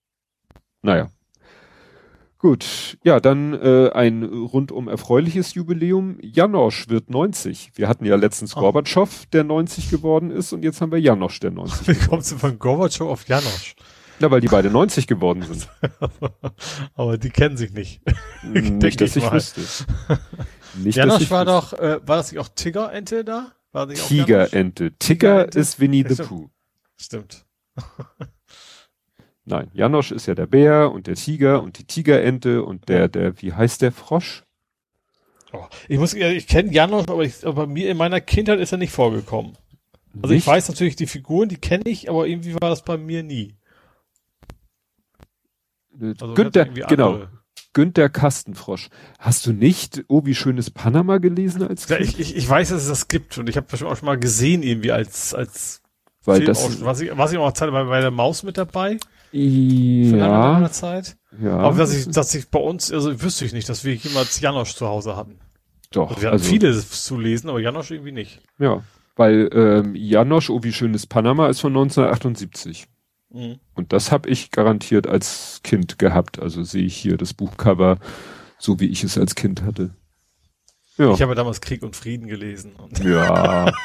Naja. 0.81 1.09
Gut, 2.39 2.99
ja, 3.03 3.19
dann 3.19 3.53
äh, 3.53 3.89
ein 3.93 4.23
rundum 4.23 4.87
erfreuliches 4.87 5.55
Jubiläum. 5.55 6.19
Janosch 6.21 6.87
wird 6.87 7.09
90. 7.09 7.71
Wir 7.73 7.87
hatten 7.87 8.05
ja 8.05 8.15
letztens 8.15 8.55
oh. 8.55 8.59
Gorbatschow, 8.59 9.25
der 9.33 9.43
90 9.43 9.89
geworden 9.89 10.29
ist, 10.29 10.53
und 10.53 10.63
jetzt 10.63 10.79
haben 10.79 10.91
wir 10.91 10.99
Janosch, 10.99 11.39
der 11.39 11.49
90. 11.49 11.87
Wie 11.87 12.07
kommst 12.07 12.31
du 12.31 12.37
von 12.37 12.59
Gorbatschow 12.59 13.09
auf 13.09 13.27
Janosch? 13.27 13.75
Ja, 14.19 14.29
weil 14.29 14.41
die 14.41 14.47
beide 14.47 14.69
90 14.69 15.07
geworden 15.07 15.43
sind. 15.43 15.67
Aber 16.95 17.17
die 17.17 17.29
kennen 17.31 17.57
sich 17.57 17.71
nicht. 17.71 18.01
nicht, 18.43 19.01
dass 19.01 19.15
ich, 19.15 19.23
ich 19.23 19.31
wüsste. 19.31 19.61
Nicht, 20.75 20.95
Janosch 20.95 21.21
ich 21.21 21.31
war 21.31 21.47
wüsste. 21.47 21.75
doch, 21.75 21.79
äh, 21.79 21.99
war 22.07 22.17
das 22.17 22.31
nicht 22.31 22.39
auch 22.39 22.49
Tigerente 22.49 23.23
da? 23.23 23.51
War 23.71 23.87
Tigerente. 23.87 24.91
Tiger 24.99 25.51
ist 25.55 25.79
Winnie 25.79 26.05
the 26.07 26.21
Pooh. 26.21 26.51
Stimmt. 26.97 27.45
Nein, 29.49 29.71
Janosch 29.73 30.11
ist 30.11 30.25
ja 30.25 30.35
der 30.35 30.45
Bär 30.45 30.91
und 30.91 31.07
der 31.07 31.15
Tiger 31.15 31.63
und 31.63 31.79
die 31.79 31.85
Tigerente 31.85 32.63
und 32.63 32.89
der, 32.89 33.07
der, 33.07 33.41
wie 33.41 33.53
heißt 33.53 33.81
der 33.81 33.93
Frosch? 33.93 34.43
Oh, 35.53 35.63
ich 35.87 35.97
muss, 35.97 36.13
ich 36.13 36.47
kenne 36.47 36.73
Janosch, 36.73 37.07
aber, 37.07 37.23
ich, 37.23 37.47
aber 37.47 37.65
bei 37.65 37.71
mir 37.71 37.89
in 37.89 37.95
meiner 37.95 38.19
Kindheit 38.19 38.59
ist 38.59 38.73
er 38.73 38.77
nicht 38.77 38.91
vorgekommen. 38.91 39.57
Also 40.21 40.33
nicht? 40.33 40.43
ich 40.43 40.47
weiß 40.47 40.67
natürlich 40.67 40.97
die 40.97 41.07
Figuren, 41.07 41.47
die 41.47 41.55
kenne 41.55 41.85
ich, 41.85 42.09
aber 42.09 42.27
irgendwie 42.27 42.55
war 42.55 42.69
das 42.69 42.83
bei 42.83 42.97
mir 42.97 43.23
nie. 43.23 43.55
Also 46.19 46.33
Günther, 46.33 46.65
genau. 46.65 47.21
Günther 47.71 48.09
Kastenfrosch. 48.09 48.89
Hast 49.17 49.45
du 49.45 49.53
nicht 49.53 50.03
Oh, 50.09 50.25
wie 50.25 50.35
schönes 50.35 50.71
Panama 50.71 51.19
gelesen 51.19 51.63
als? 51.63 51.87
Ja, 51.87 51.99
ich, 51.99 52.19
ich, 52.19 52.35
ich 52.35 52.49
weiß, 52.49 52.69
dass 52.69 52.81
es 52.81 52.89
das 52.89 53.07
gibt 53.07 53.37
und 53.37 53.47
ich 53.47 53.55
habe 53.55 53.67
auch 53.71 53.95
schon 53.95 54.05
mal 54.05 54.19
gesehen 54.19 54.61
irgendwie 54.61 54.91
als 54.91 55.33
als 55.33 55.81
weil 56.25 56.37
Film 56.37 56.47
das 56.47 56.81
was 56.81 56.99
ich 56.99 57.17
was 57.17 57.31
ich 57.31 57.37
auch 57.37 57.53
Zeit 57.53 57.71
bei, 57.71 57.85
bei 57.85 58.01
der 58.01 58.11
Maus 58.11 58.43
mit 58.43 58.57
dabei. 58.57 58.97
Ja. 59.31 60.59
Für 60.59 60.71
Zeit. 60.71 61.17
Ja. 61.41 61.57
Aber 61.57 61.77
dass 61.77 61.95
ich, 61.95 62.09
dass 62.09 62.33
ich 62.33 62.49
bei 62.49 62.59
uns, 62.59 62.91
also 62.91 63.21
wüsste 63.21 63.45
ich 63.45 63.53
nicht, 63.53 63.69
dass 63.69 63.83
wir 63.83 63.93
jemals 63.95 64.39
Janosch 64.39 64.75
zu 64.75 64.87
Hause 64.87 65.15
hatten. 65.15 65.39
Doch. 65.91 66.09
Also 66.09 66.21
wir 66.21 66.27
hatten 66.29 66.37
also, 66.37 66.49
viele 66.49 66.79
zu 66.79 67.19
lesen, 67.19 67.49
aber 67.49 67.59
Janosch 67.59 67.91
irgendwie 67.91 68.11
nicht. 68.11 68.41
Ja. 68.59 68.83
Weil 69.15 69.49
ähm, 69.53 69.95
Janosch, 69.95 70.49
oh 70.49 70.61
wie 70.63 70.73
schönes 70.73 71.07
Panama, 71.07 71.47
ist 71.47 71.59
von 71.59 71.71
1978. 71.71 72.87
Mhm. 73.29 73.59
Und 73.73 73.93
das 73.93 74.11
habe 74.11 74.29
ich 74.29 74.51
garantiert 74.51 75.07
als 75.07 75.61
Kind 75.63 75.99
gehabt. 75.99 76.39
Also 76.39 76.63
sehe 76.63 76.85
ich 76.85 76.95
hier 76.95 77.17
das 77.17 77.33
Buchcover, 77.33 77.97
so 78.57 78.79
wie 78.79 78.87
ich 78.87 79.03
es 79.03 79.17
als 79.17 79.35
Kind 79.35 79.63
hatte. 79.63 79.91
Ja. 80.97 81.13
Ich 81.13 81.21
habe 81.21 81.35
damals 81.35 81.61
Krieg 81.61 81.83
und 81.83 81.95
Frieden 81.95 82.27
gelesen. 82.27 82.75
Und 82.75 83.03
ja. 83.03 83.71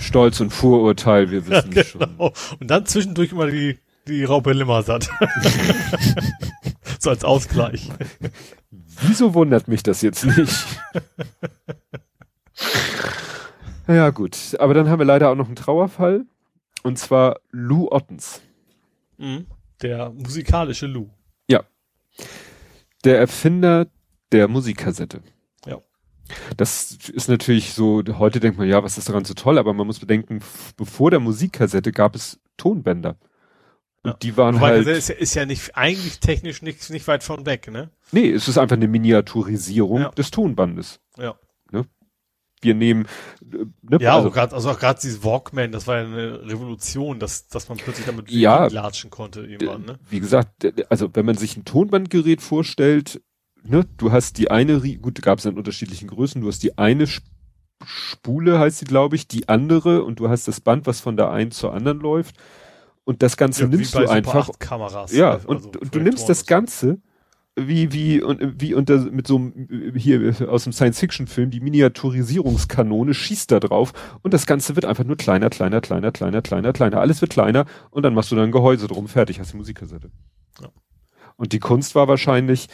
Stolz 0.00 0.40
und 0.40 0.50
Vorurteil, 0.50 1.30
wir 1.30 1.46
wissen 1.46 1.72
ja, 1.72 1.82
genau. 1.82 2.32
schon. 2.34 2.58
Und 2.60 2.70
dann 2.70 2.86
zwischendurch 2.86 3.32
immer 3.32 3.46
die, 3.46 3.78
die 4.06 4.24
Raupe 4.24 4.52
Limmersatt. 4.52 5.08
so 6.98 7.10
als 7.10 7.24
Ausgleich. 7.24 7.90
Wieso 9.02 9.34
wundert 9.34 9.68
mich 9.68 9.82
das 9.82 10.02
jetzt 10.02 10.24
nicht? 10.24 10.66
Ja, 13.88 14.10
gut. 14.10 14.56
Aber 14.58 14.74
dann 14.74 14.88
haben 14.88 14.98
wir 14.98 15.06
leider 15.06 15.30
auch 15.30 15.36
noch 15.36 15.46
einen 15.46 15.56
Trauerfall. 15.56 16.24
Und 16.82 16.98
zwar 16.98 17.40
Lou 17.50 17.88
Ottens. 17.90 18.40
Mhm. 19.18 19.46
Der 19.82 20.10
musikalische 20.10 20.86
Lou. 20.86 21.10
Ja. 21.48 21.64
Der 23.04 23.18
Erfinder 23.18 23.86
der 24.32 24.48
Musikkassette. 24.48 25.22
Das 26.56 26.92
ist 27.12 27.28
natürlich 27.28 27.72
so, 27.72 28.02
heute 28.18 28.40
denkt 28.40 28.58
man, 28.58 28.68
ja, 28.68 28.82
was 28.82 28.98
ist 28.98 29.08
daran 29.08 29.24
so 29.24 29.34
toll? 29.34 29.58
Aber 29.58 29.72
man 29.72 29.86
muss 29.86 29.98
bedenken, 29.98 30.40
bevor 30.76 31.10
der 31.10 31.20
Musikkassette 31.20 31.92
gab 31.92 32.14
es 32.14 32.38
Tonbänder. 32.56 33.16
Und 34.02 34.10
ja. 34.10 34.16
die 34.22 34.36
waren 34.36 34.60
Weil 34.60 34.84
halt. 34.84 34.86
Ist 34.86 35.08
ja, 35.08 35.14
ist 35.16 35.34
ja 35.34 35.46
nicht, 35.46 35.76
eigentlich 35.76 36.20
technisch 36.20 36.62
nicht, 36.62 36.90
nicht 36.90 37.06
weit 37.08 37.22
von 37.22 37.44
weg, 37.46 37.70
ne? 37.70 37.90
Nee, 38.12 38.30
es 38.30 38.48
ist 38.48 38.58
einfach 38.58 38.76
eine 38.76 38.88
Miniaturisierung 38.88 40.02
ja. 40.02 40.10
des 40.10 40.30
Tonbandes. 40.30 41.00
Ja 41.18 41.36
wir 42.60 42.74
nehmen. 42.74 43.06
Äh, 43.42 43.64
ne, 43.82 43.98
ja, 44.00 44.16
also 44.16 44.30
gerade 44.30 44.54
also 44.54 44.70
auch 44.70 44.78
gerade 44.78 45.00
dieses 45.00 45.24
Walkman, 45.24 45.72
das 45.72 45.86
war 45.86 45.98
ja 45.98 46.04
eine 46.04 46.42
Revolution, 46.42 47.18
dass 47.18 47.48
dass 47.48 47.68
man 47.68 47.78
plötzlich 47.78 48.06
damit 48.06 48.30
ja, 48.30 48.66
latschen 48.66 49.10
konnte 49.10 49.42
irgendwann. 49.42 49.84
Ne? 49.84 49.98
Wie 50.08 50.20
gesagt, 50.20 50.66
also 50.90 51.08
wenn 51.14 51.26
man 51.26 51.36
sich 51.36 51.56
ein 51.56 51.64
Tonbandgerät 51.64 52.42
vorstellt, 52.42 53.22
ne, 53.62 53.86
du 53.96 54.12
hast 54.12 54.38
die 54.38 54.50
eine, 54.50 54.80
gut, 54.98 55.20
gab 55.22 55.38
es 55.38 55.44
in 55.44 55.56
unterschiedlichen 55.56 56.08
Größen, 56.08 56.40
du 56.40 56.48
hast 56.48 56.62
die 56.62 56.78
eine 56.78 57.06
Spule, 57.84 58.58
heißt 58.58 58.78
sie, 58.78 58.84
glaube 58.84 59.16
ich, 59.16 59.28
die 59.28 59.48
andere 59.48 60.02
und 60.02 60.18
du 60.18 60.28
hast 60.28 60.48
das 60.48 60.60
Band, 60.60 60.86
was 60.86 61.00
von 61.00 61.16
der 61.16 61.30
einen 61.30 61.50
zur 61.50 61.72
anderen 61.74 62.00
läuft. 62.00 62.36
Und 63.04 63.22
das 63.22 63.36
Ganze 63.36 63.62
ja, 63.62 63.68
nimmst 63.68 63.94
du 63.94 64.08
einfach. 64.08 64.50
Kameras, 64.58 65.12
ja, 65.12 65.32
also 65.32 65.48
und, 65.48 65.76
und 65.76 65.94
du 65.94 66.00
nimmst 66.00 66.28
das 66.28 66.46
Ganze 66.46 66.98
wie, 67.58 67.92
wie, 67.92 68.22
und, 68.22 68.60
wie 68.60 68.74
unter, 68.74 68.98
mit 68.98 69.26
so 69.26 69.36
einem, 69.36 69.94
hier 69.96 70.34
aus 70.48 70.64
dem 70.64 70.72
Science-Fiction-Film, 70.72 71.50
die 71.50 71.60
Miniaturisierungskanone 71.60 73.14
schießt 73.14 73.50
da 73.50 73.60
drauf 73.60 73.92
und 74.22 74.34
das 74.34 74.46
Ganze 74.46 74.76
wird 74.76 74.84
einfach 74.84 75.04
nur 75.04 75.16
kleiner, 75.16 75.48
kleiner, 75.48 75.80
kleiner, 75.80 76.12
kleiner, 76.12 76.42
kleiner, 76.42 76.72
kleiner. 76.74 77.00
Alles 77.00 77.22
wird 77.22 77.32
kleiner 77.32 77.64
und 77.90 78.02
dann 78.02 78.12
machst 78.12 78.30
du 78.30 78.36
dann 78.36 78.46
ein 78.46 78.52
Gehäuse 78.52 78.88
drum, 78.88 79.08
fertig, 79.08 79.40
hast 79.40 79.54
die 79.54 79.56
Musikkassette. 79.56 80.10
Ja. 80.60 80.68
Und 81.36 81.52
die 81.52 81.58
Kunst 81.58 81.94
war 81.94 82.08
wahrscheinlich 82.08 82.68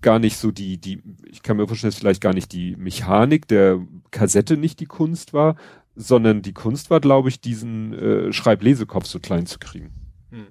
gar 0.00 0.18
nicht 0.18 0.36
so 0.36 0.50
die, 0.50 0.78
die, 0.78 1.02
ich 1.26 1.42
kann 1.42 1.56
mir 1.56 1.66
vorstellen, 1.66 1.90
dass 1.90 1.98
vielleicht 1.98 2.20
gar 2.20 2.34
nicht 2.34 2.52
die 2.52 2.76
Mechanik 2.76 3.48
der 3.48 3.80
Kassette 4.10 4.56
nicht 4.56 4.80
die 4.80 4.86
Kunst 4.86 5.32
war, 5.32 5.56
sondern 5.94 6.42
die 6.42 6.52
Kunst 6.52 6.90
war, 6.90 7.00
glaube 7.00 7.28
ich, 7.28 7.40
diesen 7.40 7.92
äh, 7.92 8.32
Schreiblesekopf 8.32 9.06
so 9.06 9.18
klein 9.18 9.46
zu 9.46 9.58
kriegen. 9.58 9.92
Hm. 10.30 10.46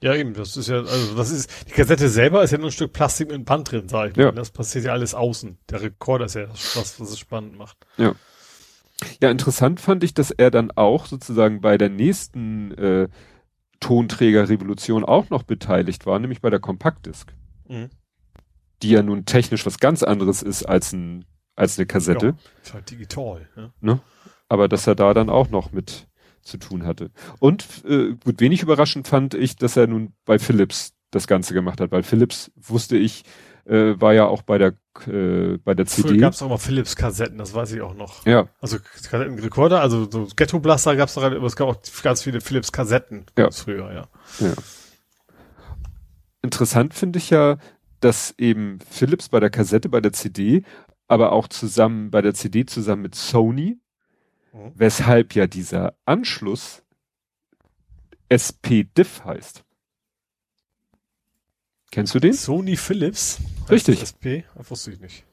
Ja, 0.00 0.14
eben, 0.14 0.32
das 0.32 0.56
ist 0.56 0.68
ja, 0.68 0.78
also 0.78 1.16
das 1.16 1.30
ist, 1.30 1.50
die 1.68 1.72
Kassette 1.72 2.08
selber 2.08 2.42
ist 2.42 2.52
ja 2.52 2.58
nur 2.58 2.68
ein 2.68 2.72
Stück 2.72 2.92
Plastik 2.92 3.28
mit 3.28 3.34
einem 3.34 3.44
Band 3.44 3.70
drin, 3.70 3.88
sag 3.88 4.10
ich 4.10 4.16
mal. 4.16 4.24
Ja. 4.24 4.32
Das 4.32 4.50
passiert 4.50 4.84
ja 4.84 4.92
alles 4.92 5.14
außen. 5.14 5.58
Der 5.70 5.82
Rekorder 5.82 6.26
ist 6.26 6.34
ja 6.34 6.46
das, 6.46 6.74
was 6.74 7.00
es 7.00 7.18
spannend 7.18 7.58
macht. 7.58 7.76
Ja. 7.96 8.14
Ja, 9.22 9.30
interessant 9.30 9.80
fand 9.80 10.02
ich, 10.02 10.14
dass 10.14 10.30
er 10.30 10.50
dann 10.50 10.72
auch 10.72 11.06
sozusagen 11.06 11.60
bei 11.60 11.78
der 11.78 11.88
nächsten 11.88 12.72
äh, 12.72 13.08
Tonträgerrevolution 13.80 15.04
auch 15.04 15.30
noch 15.30 15.44
beteiligt 15.44 16.06
war, 16.06 16.18
nämlich 16.18 16.40
bei 16.40 16.50
der 16.50 16.60
Kompaktdisk. 16.60 17.32
Mhm. 17.68 17.90
Die 18.82 18.90
ja 18.90 19.02
nun 19.02 19.24
technisch 19.24 19.66
was 19.66 19.78
ganz 19.78 20.02
anderes 20.02 20.42
ist 20.42 20.64
als 20.64 20.92
ein 20.92 21.24
als 21.56 21.78
eine 21.78 21.86
Kassette. 21.86 22.26
Ja, 22.26 22.34
ist 22.62 22.74
halt 22.74 22.90
digital, 22.90 23.48
ja. 23.56 23.70
Ne? 23.80 24.00
Aber 24.48 24.68
dass 24.68 24.86
er 24.86 24.94
da 24.94 25.12
dann 25.12 25.28
auch 25.28 25.50
noch 25.50 25.72
mit 25.72 26.06
zu 26.42 26.56
tun 26.56 26.86
hatte. 26.86 27.10
Und 27.40 27.66
äh, 27.84 28.14
gut, 28.24 28.40
wenig 28.40 28.62
überraschend 28.62 29.08
fand 29.08 29.34
ich, 29.34 29.56
dass 29.56 29.76
er 29.76 29.86
nun 29.86 30.14
bei 30.24 30.38
Philips 30.38 30.94
das 31.10 31.26
Ganze 31.26 31.54
gemacht 31.54 31.80
hat, 31.80 31.90
weil 31.90 32.02
Philips 32.02 32.50
wusste 32.56 32.96
ich, 32.96 33.24
äh, 33.64 34.00
war 34.00 34.14
ja 34.14 34.26
auch 34.26 34.42
bei 34.42 34.58
der 34.58 34.74
äh, 35.06 35.58
bei 35.58 35.74
der 35.74 35.86
CD. 35.86 36.08
Früher 36.08 36.18
gab 36.18 36.32
es 36.32 36.42
auch 36.42 36.48
mal 36.48 36.58
Philips 36.58 36.96
Kassetten, 36.96 37.38
das 37.38 37.54
weiß 37.54 37.72
ich 37.72 37.82
auch 37.82 37.94
noch. 37.94 38.26
Ja. 38.26 38.48
Also 38.60 38.78
Kassettenrekorder, 38.78 39.80
also 39.80 40.10
so 40.10 40.26
Ghetto 40.34 40.58
Blaster 40.58 40.96
gab 40.96 41.08
es 41.08 41.16
noch, 41.16 41.22
aber 41.22 41.42
es 41.42 41.56
gab 41.56 41.68
auch 41.68 41.76
ganz 42.02 42.22
viele 42.22 42.40
Philips 42.40 42.72
Kassetten 42.72 43.26
ja. 43.36 43.50
früher, 43.50 43.92
ja. 43.92 44.08
Ja. 44.40 44.54
Interessant 46.42 46.94
finde 46.94 47.18
ich 47.18 47.30
ja, 47.30 47.58
dass 48.00 48.34
eben 48.38 48.78
Philips 48.88 49.28
bei 49.28 49.40
der 49.40 49.50
Kassette, 49.50 49.88
bei 49.88 50.00
der 50.00 50.12
CD, 50.12 50.62
aber 51.06 51.32
auch 51.32 51.48
zusammen 51.48 52.10
bei 52.10 52.22
der 52.22 52.34
CD 52.34 52.66
zusammen 52.66 53.02
mit 53.02 53.14
Sony 53.14 53.78
Mhm. 54.52 54.72
Weshalb 54.74 55.34
ja 55.34 55.46
dieser 55.46 55.94
Anschluss 56.04 56.82
SP-Diff 58.28 59.24
heißt. 59.24 59.64
Kennst 61.90 62.14
du 62.14 62.20
den? 62.20 62.34
Sony 62.34 62.76
Philips. 62.76 63.40
Richtig. 63.70 64.02
SP? 64.04 64.44
Wusste 64.54 64.92
ich 64.92 65.00
nicht. 65.00 65.24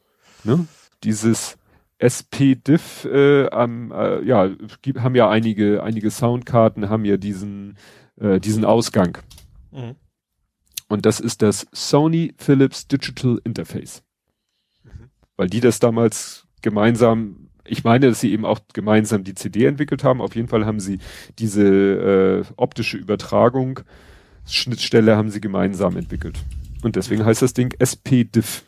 Ne? 0.44 0.66
Dieses 1.04 1.58
SP-Diff, 1.98 3.04
äh, 3.04 3.46
ähm, 3.46 3.92
äh, 3.92 4.22
ja, 4.24 4.50
haben 4.98 5.14
ja 5.14 5.28
einige, 5.28 5.82
einige 5.82 6.10
Soundkarten, 6.10 6.88
haben 6.88 7.04
ja 7.04 7.16
diesen, 7.16 7.76
äh, 8.18 8.40
diesen 8.40 8.64
Ausgang. 8.64 9.18
Mhm. 9.70 9.96
Und 10.88 11.06
das 11.06 11.20
ist 11.20 11.42
das 11.42 11.66
Sony 11.72 12.34
Philips 12.38 12.86
Digital 12.86 13.40
Interface. 13.44 14.02
Mhm. 14.84 15.10
Weil 15.36 15.48
die 15.48 15.60
das 15.60 15.78
damals 15.78 16.46
gemeinsam 16.62 17.46
ich 17.68 17.84
meine, 17.84 18.08
dass 18.08 18.20
sie 18.20 18.32
eben 18.32 18.44
auch 18.44 18.60
gemeinsam 18.72 19.24
die 19.24 19.34
CD 19.34 19.66
entwickelt 19.66 20.04
haben. 20.04 20.20
Auf 20.20 20.36
jeden 20.36 20.48
Fall 20.48 20.64
haben 20.64 20.80
sie 20.80 20.98
diese 21.38 21.64
äh, 21.64 22.44
optische 22.56 22.96
Übertragung, 22.96 23.80
Schnittstelle 24.46 25.16
haben 25.16 25.30
sie 25.30 25.40
gemeinsam 25.40 25.96
entwickelt. 25.96 26.38
Und 26.82 26.96
deswegen 26.96 27.24
heißt 27.24 27.42
das 27.42 27.52
Ding 27.54 27.74
SP-Diff. 27.78 28.64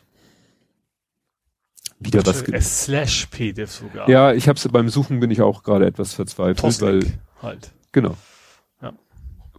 Wieder 1.99 2.25
was. 2.25 2.43
S 2.43 2.85
slash 2.85 3.27
PDIF 3.27 3.71
sogar. 3.71 4.09
Ja, 4.09 4.31
ich 4.33 4.47
habe 4.47 4.59
beim 4.69 4.87
Suchen 4.87 5.19
bin 5.19 5.31
ich 5.31 5.41
auch 5.41 5.63
gerade 5.63 5.85
etwas 5.85 6.13
verzweifelt, 6.13 6.59
Toslink 6.59 7.03
weil 7.03 7.19
halt. 7.41 7.73
Genau. 7.91 8.15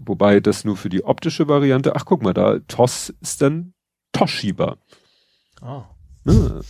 Wobei 0.03 0.41
das 0.41 0.65
nur 0.65 0.77
für 0.77 0.89
die 0.89 1.05
optische 1.05 1.47
Variante. 1.47 1.95
Ach, 1.95 2.05
guck 2.07 2.23
mal, 2.23 2.33
da 2.33 2.59
TOS 2.61 3.13
ist 3.21 3.43
dann 3.43 3.75
Toshiba. 4.13 4.79
Ah. 5.61 5.85
ah. 6.27 6.61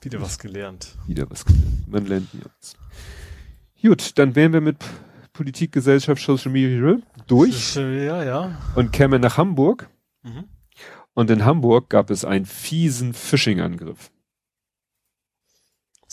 Wieder 0.00 0.20
was 0.20 0.38
gelernt. 0.38 0.96
Wieder 1.06 1.28
was 1.28 1.44
gelernt. 1.44 1.88
Man 1.88 2.06
lernt 2.06 2.32
nie 2.32 2.42
aus. 2.44 2.74
Gut, 3.82 4.18
dann 4.18 4.34
wären 4.36 4.52
wir 4.52 4.60
mit 4.60 4.76
Politik, 5.32 5.72
Gesellschaft, 5.72 6.22
Social 6.22 6.52
Media 6.52 6.98
durch. 7.26 7.74
Ja, 7.74 8.22
ja. 8.22 8.58
Und 8.76 8.92
kämen 8.92 9.20
nach 9.20 9.36
Hamburg. 9.36 9.90
Mhm. 10.22 10.44
Und 11.14 11.30
in 11.30 11.44
Hamburg 11.44 11.90
gab 11.90 12.10
es 12.10 12.24
einen 12.24 12.46
fiesen 12.46 13.14
Phishing-Angriff. 13.14 14.10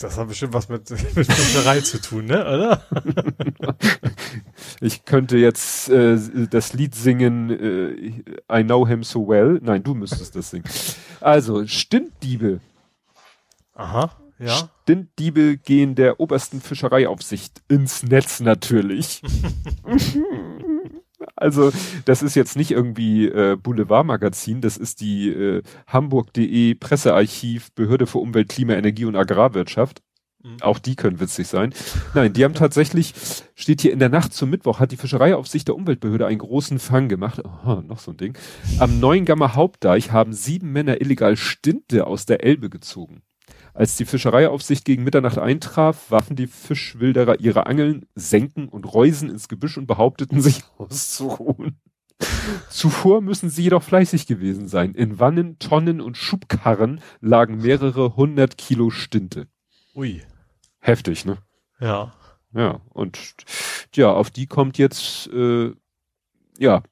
Das 0.00 0.16
hat 0.16 0.28
bestimmt 0.28 0.54
was 0.54 0.68
mit, 0.68 0.88
mit 0.90 1.32
Fischerei 1.32 1.80
zu 1.80 2.00
tun, 2.00 2.26
ne, 2.26 2.40
oder? 2.42 2.82
ich 4.80 5.04
könnte 5.04 5.36
jetzt 5.38 5.88
äh, 5.88 6.18
das 6.50 6.72
Lied 6.72 6.94
singen 6.94 7.50
äh, 7.50 8.60
I 8.60 8.62
know 8.62 8.86
him 8.86 9.02
so 9.02 9.26
well. 9.26 9.58
Nein, 9.62 9.82
du 9.82 9.94
müsstest 9.94 10.36
das 10.36 10.50
singen. 10.50 10.64
Also, 11.20 11.66
Stintdiebe. 11.66 12.60
Aha, 13.74 14.12
ja. 14.38 14.70
Stintdiebe 14.82 15.56
gehen 15.56 15.96
der 15.96 16.20
obersten 16.20 16.60
Fischereiaufsicht 16.60 17.62
ins 17.68 18.04
Netz 18.04 18.38
natürlich. 18.38 19.20
also, 21.40 21.72
das 22.04 22.22
ist 22.22 22.34
jetzt 22.34 22.56
nicht 22.56 22.70
irgendwie 22.70 23.26
äh, 23.26 23.56
Boulevardmagazin, 23.56 24.60
das 24.60 24.76
ist 24.76 25.00
die 25.00 25.30
äh, 25.30 25.62
Hamburg.de 25.86 26.74
Pressearchiv 26.74 27.72
Behörde 27.72 28.06
für 28.06 28.18
Umwelt, 28.18 28.48
Klima, 28.48 28.74
Energie 28.74 29.04
und 29.04 29.16
Agrarwirtschaft. 29.16 30.02
Mhm. 30.42 30.56
Auch 30.60 30.78
die 30.78 30.94
können 30.94 31.20
witzig 31.20 31.48
sein. 31.48 31.74
Nein, 32.14 32.32
die 32.32 32.44
haben 32.44 32.54
tatsächlich, 32.54 33.14
steht 33.54 33.80
hier 33.80 33.92
in 33.92 33.98
der 33.98 34.08
Nacht 34.08 34.32
zum 34.32 34.50
Mittwoch, 34.50 34.80
hat 34.80 34.92
die 34.92 34.96
Fischereiaufsicht 34.96 35.68
der 35.68 35.74
Umweltbehörde 35.74 36.26
einen 36.26 36.38
großen 36.38 36.78
Fang 36.78 37.08
gemacht. 37.08 37.44
Aha, 37.44 37.82
noch 37.86 37.98
so 37.98 38.12
ein 38.12 38.16
Ding. 38.16 38.38
Am 38.78 39.00
Neuengammer 39.00 39.54
Hauptdeich 39.54 40.12
haben 40.12 40.32
sieben 40.32 40.72
Männer 40.72 41.00
illegal 41.00 41.36
Stinte 41.36 42.06
aus 42.06 42.26
der 42.26 42.44
Elbe 42.44 42.70
gezogen. 42.70 43.22
Als 43.78 43.94
die 43.94 44.06
Fischereiaufsicht 44.06 44.84
gegen 44.84 45.04
Mitternacht 45.04 45.38
eintraf, 45.38 46.10
warfen 46.10 46.34
die 46.34 46.48
Fischwilderer 46.48 47.38
ihre 47.38 47.66
Angeln, 47.66 48.06
Senken 48.16 48.68
und 48.68 48.92
Reusen 48.92 49.30
ins 49.30 49.46
Gebüsch 49.46 49.78
und 49.78 49.86
behaupteten 49.86 50.40
sich 50.40 50.64
auszuruhen. 50.78 51.78
Zuvor 52.70 53.20
müssen 53.20 53.50
sie 53.50 53.62
jedoch 53.62 53.84
fleißig 53.84 54.26
gewesen 54.26 54.66
sein. 54.66 54.96
In 54.96 55.20
Wannen, 55.20 55.60
Tonnen 55.60 56.00
und 56.00 56.16
Schubkarren 56.16 57.00
lagen 57.20 57.58
mehrere 57.58 58.16
hundert 58.16 58.58
Kilo 58.58 58.90
Stinte. 58.90 59.46
Ui. 59.94 60.22
Heftig, 60.80 61.24
ne? 61.24 61.38
Ja. 61.78 62.12
Ja, 62.52 62.80
und 62.88 63.16
ja, 63.94 64.10
auf 64.10 64.30
die 64.30 64.48
kommt 64.48 64.76
jetzt, 64.78 65.28
äh, 65.28 65.72
ja, 66.58 66.82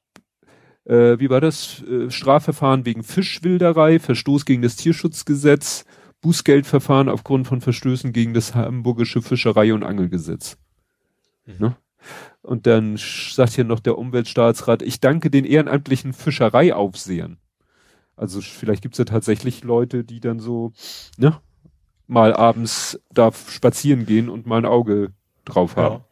äh, 0.85 1.19
wie 1.19 1.29
war 1.29 1.41
das? 1.41 1.83
Äh, 1.83 2.11
Strafverfahren 2.11 2.85
wegen 2.85 3.03
Fischwilderei, 3.03 3.99
Verstoß 3.99 4.45
gegen 4.45 4.61
das 4.61 4.77
Tierschutzgesetz, 4.77 5.83
Bußgeldverfahren 6.21 7.09
aufgrund 7.09 7.47
von 7.47 7.61
Verstößen 7.61 8.13
gegen 8.13 8.33
das 8.33 8.55
hamburgische 8.55 9.21
Fischerei- 9.21 9.73
und 9.73 9.83
Angelgesetz. 9.83 10.57
Mhm. 11.45 11.55
Ne? 11.59 11.75
Und 12.41 12.65
dann 12.65 12.97
sagt 12.97 13.53
hier 13.53 13.65
noch 13.65 13.79
der 13.79 13.97
Umweltstaatsrat, 13.97 14.81
ich 14.81 14.99
danke 14.99 15.29
den 15.29 15.45
ehrenamtlichen 15.45 16.13
Fischereiaufsehern. 16.13 17.37
Also 18.15 18.41
vielleicht 18.41 18.81
gibt's 18.81 18.97
ja 18.97 19.05
tatsächlich 19.05 19.63
Leute, 19.63 20.03
die 20.03 20.19
dann 20.19 20.39
so, 20.39 20.73
ne, 21.17 21.39
mal 22.07 22.33
abends 22.33 22.99
da 23.11 23.31
spazieren 23.31 24.05
gehen 24.05 24.29
und 24.29 24.47
mal 24.47 24.57
ein 24.57 24.65
Auge 24.65 25.11
drauf 25.45 25.75
haben. 25.75 26.03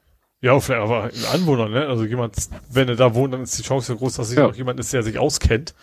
Ja, 0.41 0.53
ja 0.53 0.59
vielleicht 0.59 0.81
aber 0.81 1.03
ein 1.05 1.25
Anwohner, 1.33 1.69
ne? 1.69 1.87
Also 1.87 2.05
jemand, 2.05 2.35
wenn 2.69 2.89
er 2.89 2.95
da 2.95 3.15
wohnt, 3.15 3.33
dann 3.33 3.41
ist 3.41 3.57
die 3.57 3.63
Chance 3.63 3.95
groß, 3.95 4.15
dass 4.15 4.29
sich 4.29 4.37
ja. 4.37 4.45
auch 4.45 4.55
jemand 4.55 4.79
ist, 4.79 4.93
der 4.93 5.03
sich 5.03 5.17
auskennt. 5.17 5.73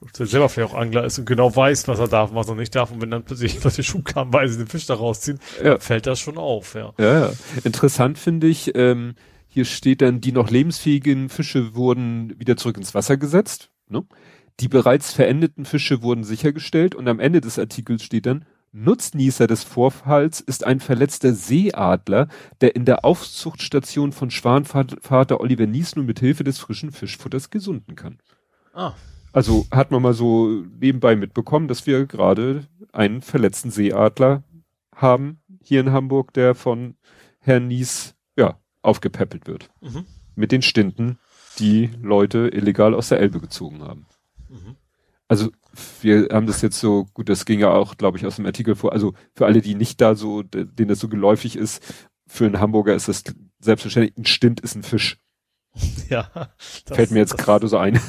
Und 0.00 0.18
der 0.18 0.26
selber 0.26 0.48
vielleicht 0.48 0.72
auch 0.72 0.78
Angler 0.78 1.04
ist 1.04 1.18
und 1.18 1.24
genau 1.24 1.54
weiß, 1.54 1.88
was 1.88 1.98
er 1.98 2.08
darf 2.08 2.30
und 2.30 2.36
was 2.36 2.48
er 2.48 2.54
nicht 2.54 2.74
darf. 2.74 2.90
Und 2.90 3.00
wenn 3.00 3.10
dann 3.10 3.24
plötzlich 3.24 3.62
Leute 3.64 3.82
schubkarrenweise 3.82 4.58
den 4.58 4.66
Fisch 4.66 4.86
da 4.86 4.94
rausziehen, 4.94 5.40
ja. 5.62 5.78
fällt 5.78 6.06
das 6.06 6.20
schon 6.20 6.38
auf, 6.38 6.74
ja. 6.74 6.92
Ja, 6.98 7.20
ja. 7.20 7.32
Interessant 7.64 8.18
finde 8.18 8.46
ich, 8.46 8.72
ähm, 8.74 9.14
hier 9.48 9.64
steht 9.64 10.02
dann, 10.02 10.20
die 10.20 10.32
noch 10.32 10.50
lebensfähigen 10.50 11.28
Fische 11.28 11.74
wurden 11.74 12.38
wieder 12.38 12.56
zurück 12.56 12.76
ins 12.76 12.94
Wasser 12.94 13.16
gesetzt. 13.16 13.70
Ne? 13.88 14.04
Die 14.60 14.68
bereits 14.68 15.12
verendeten 15.12 15.64
Fische 15.64 16.02
wurden 16.02 16.24
sichergestellt 16.24 16.94
und 16.94 17.08
am 17.08 17.20
Ende 17.20 17.40
des 17.40 17.58
Artikels 17.58 18.02
steht 18.02 18.26
dann, 18.26 18.44
Nutznießer 18.72 19.46
des 19.46 19.64
Vorfalls 19.64 20.40
ist 20.40 20.64
ein 20.64 20.80
verletzter 20.80 21.32
Seeadler, 21.32 22.28
der 22.60 22.76
in 22.76 22.84
der 22.84 23.04
Aufzuchtstation 23.04 24.12
von 24.12 24.30
Schwanvater 24.30 25.40
Oliver 25.40 25.66
Nies 25.66 25.96
nun 25.96 26.04
mit 26.04 26.20
Hilfe 26.20 26.44
des 26.44 26.58
frischen 26.58 26.92
Fischfutters 26.92 27.48
gesunden 27.50 27.96
kann. 27.96 28.18
Ah. 28.74 28.94
Also 29.32 29.66
hat 29.70 29.90
man 29.90 30.02
mal 30.02 30.14
so 30.14 30.64
nebenbei 30.80 31.16
mitbekommen, 31.16 31.68
dass 31.68 31.86
wir 31.86 32.06
gerade 32.06 32.66
einen 32.92 33.22
verletzten 33.22 33.70
Seeadler 33.70 34.42
haben 34.94 35.40
hier 35.62 35.80
in 35.80 35.92
Hamburg, 35.92 36.32
der 36.32 36.54
von 36.54 36.96
Herrn 37.38 37.68
Nies 37.68 38.14
ja 38.36 38.58
aufgepäppelt 38.82 39.46
wird. 39.46 39.70
Mhm. 39.80 40.06
Mit 40.34 40.52
den 40.52 40.62
Stinten, 40.62 41.18
die 41.58 41.90
Leute 42.00 42.48
illegal 42.52 42.94
aus 42.94 43.08
der 43.08 43.20
Elbe 43.20 43.40
gezogen 43.40 43.82
haben. 43.82 44.06
Mhm. 44.48 44.76
Also 45.28 45.50
wir 46.00 46.28
haben 46.32 46.46
das 46.46 46.62
jetzt 46.62 46.80
so, 46.80 47.06
gut, 47.12 47.28
das 47.28 47.44
ging 47.44 47.60
ja 47.60 47.70
auch, 47.70 47.96
glaube 47.96 48.16
ich, 48.16 48.26
aus 48.26 48.36
dem 48.36 48.46
Artikel 48.46 48.74
vor, 48.74 48.92
also 48.92 49.12
für 49.34 49.46
alle, 49.46 49.60
die 49.60 49.74
nicht 49.74 50.00
da 50.00 50.14
so, 50.14 50.42
denen 50.42 50.88
das 50.88 51.00
so 51.00 51.08
geläufig 51.08 51.56
ist, 51.56 51.82
für 52.26 52.46
einen 52.46 52.60
Hamburger 52.60 52.94
ist 52.94 53.08
das 53.08 53.24
selbstverständlich, 53.58 54.16
ein 54.16 54.26
Stint 54.26 54.60
ist 54.60 54.74
ein 54.74 54.82
Fisch. 54.82 55.18
Ja. 56.08 56.30
Das, 56.86 56.96
Fällt 56.96 57.10
mir 57.10 57.18
jetzt 57.18 57.36
gerade 57.36 57.68
so 57.68 57.76
ein. 57.76 58.00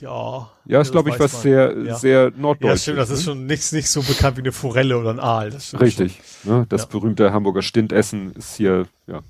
Ja. 0.00 0.50
Ja, 0.64 0.80
ist, 0.80 0.92
glaube 0.92 1.10
ich, 1.10 1.18
was 1.18 1.32
man. 1.34 1.42
sehr, 1.42 1.76
ja. 1.84 1.94
sehr 1.96 2.32
norddeutsch. 2.36 2.70
Ja, 2.70 2.76
stimmt, 2.76 2.98
das 2.98 3.10
ist 3.10 3.18
ne? 3.18 3.24
schon 3.24 3.46
nichts, 3.46 3.72
nicht 3.72 3.88
so 3.88 4.02
bekannt 4.02 4.36
wie 4.36 4.42
eine 4.42 4.52
Forelle 4.52 4.98
oder 4.98 5.10
ein 5.10 5.20
Aal. 5.20 5.50
Das 5.50 5.78
Richtig. 5.78 6.20
Ne, 6.44 6.66
das 6.68 6.82
ja. 6.82 6.88
berühmte 6.88 7.32
Hamburger 7.32 7.62
Stintessen 7.62 8.32
ist 8.32 8.56
hier, 8.56 8.86
ja. 9.06 9.20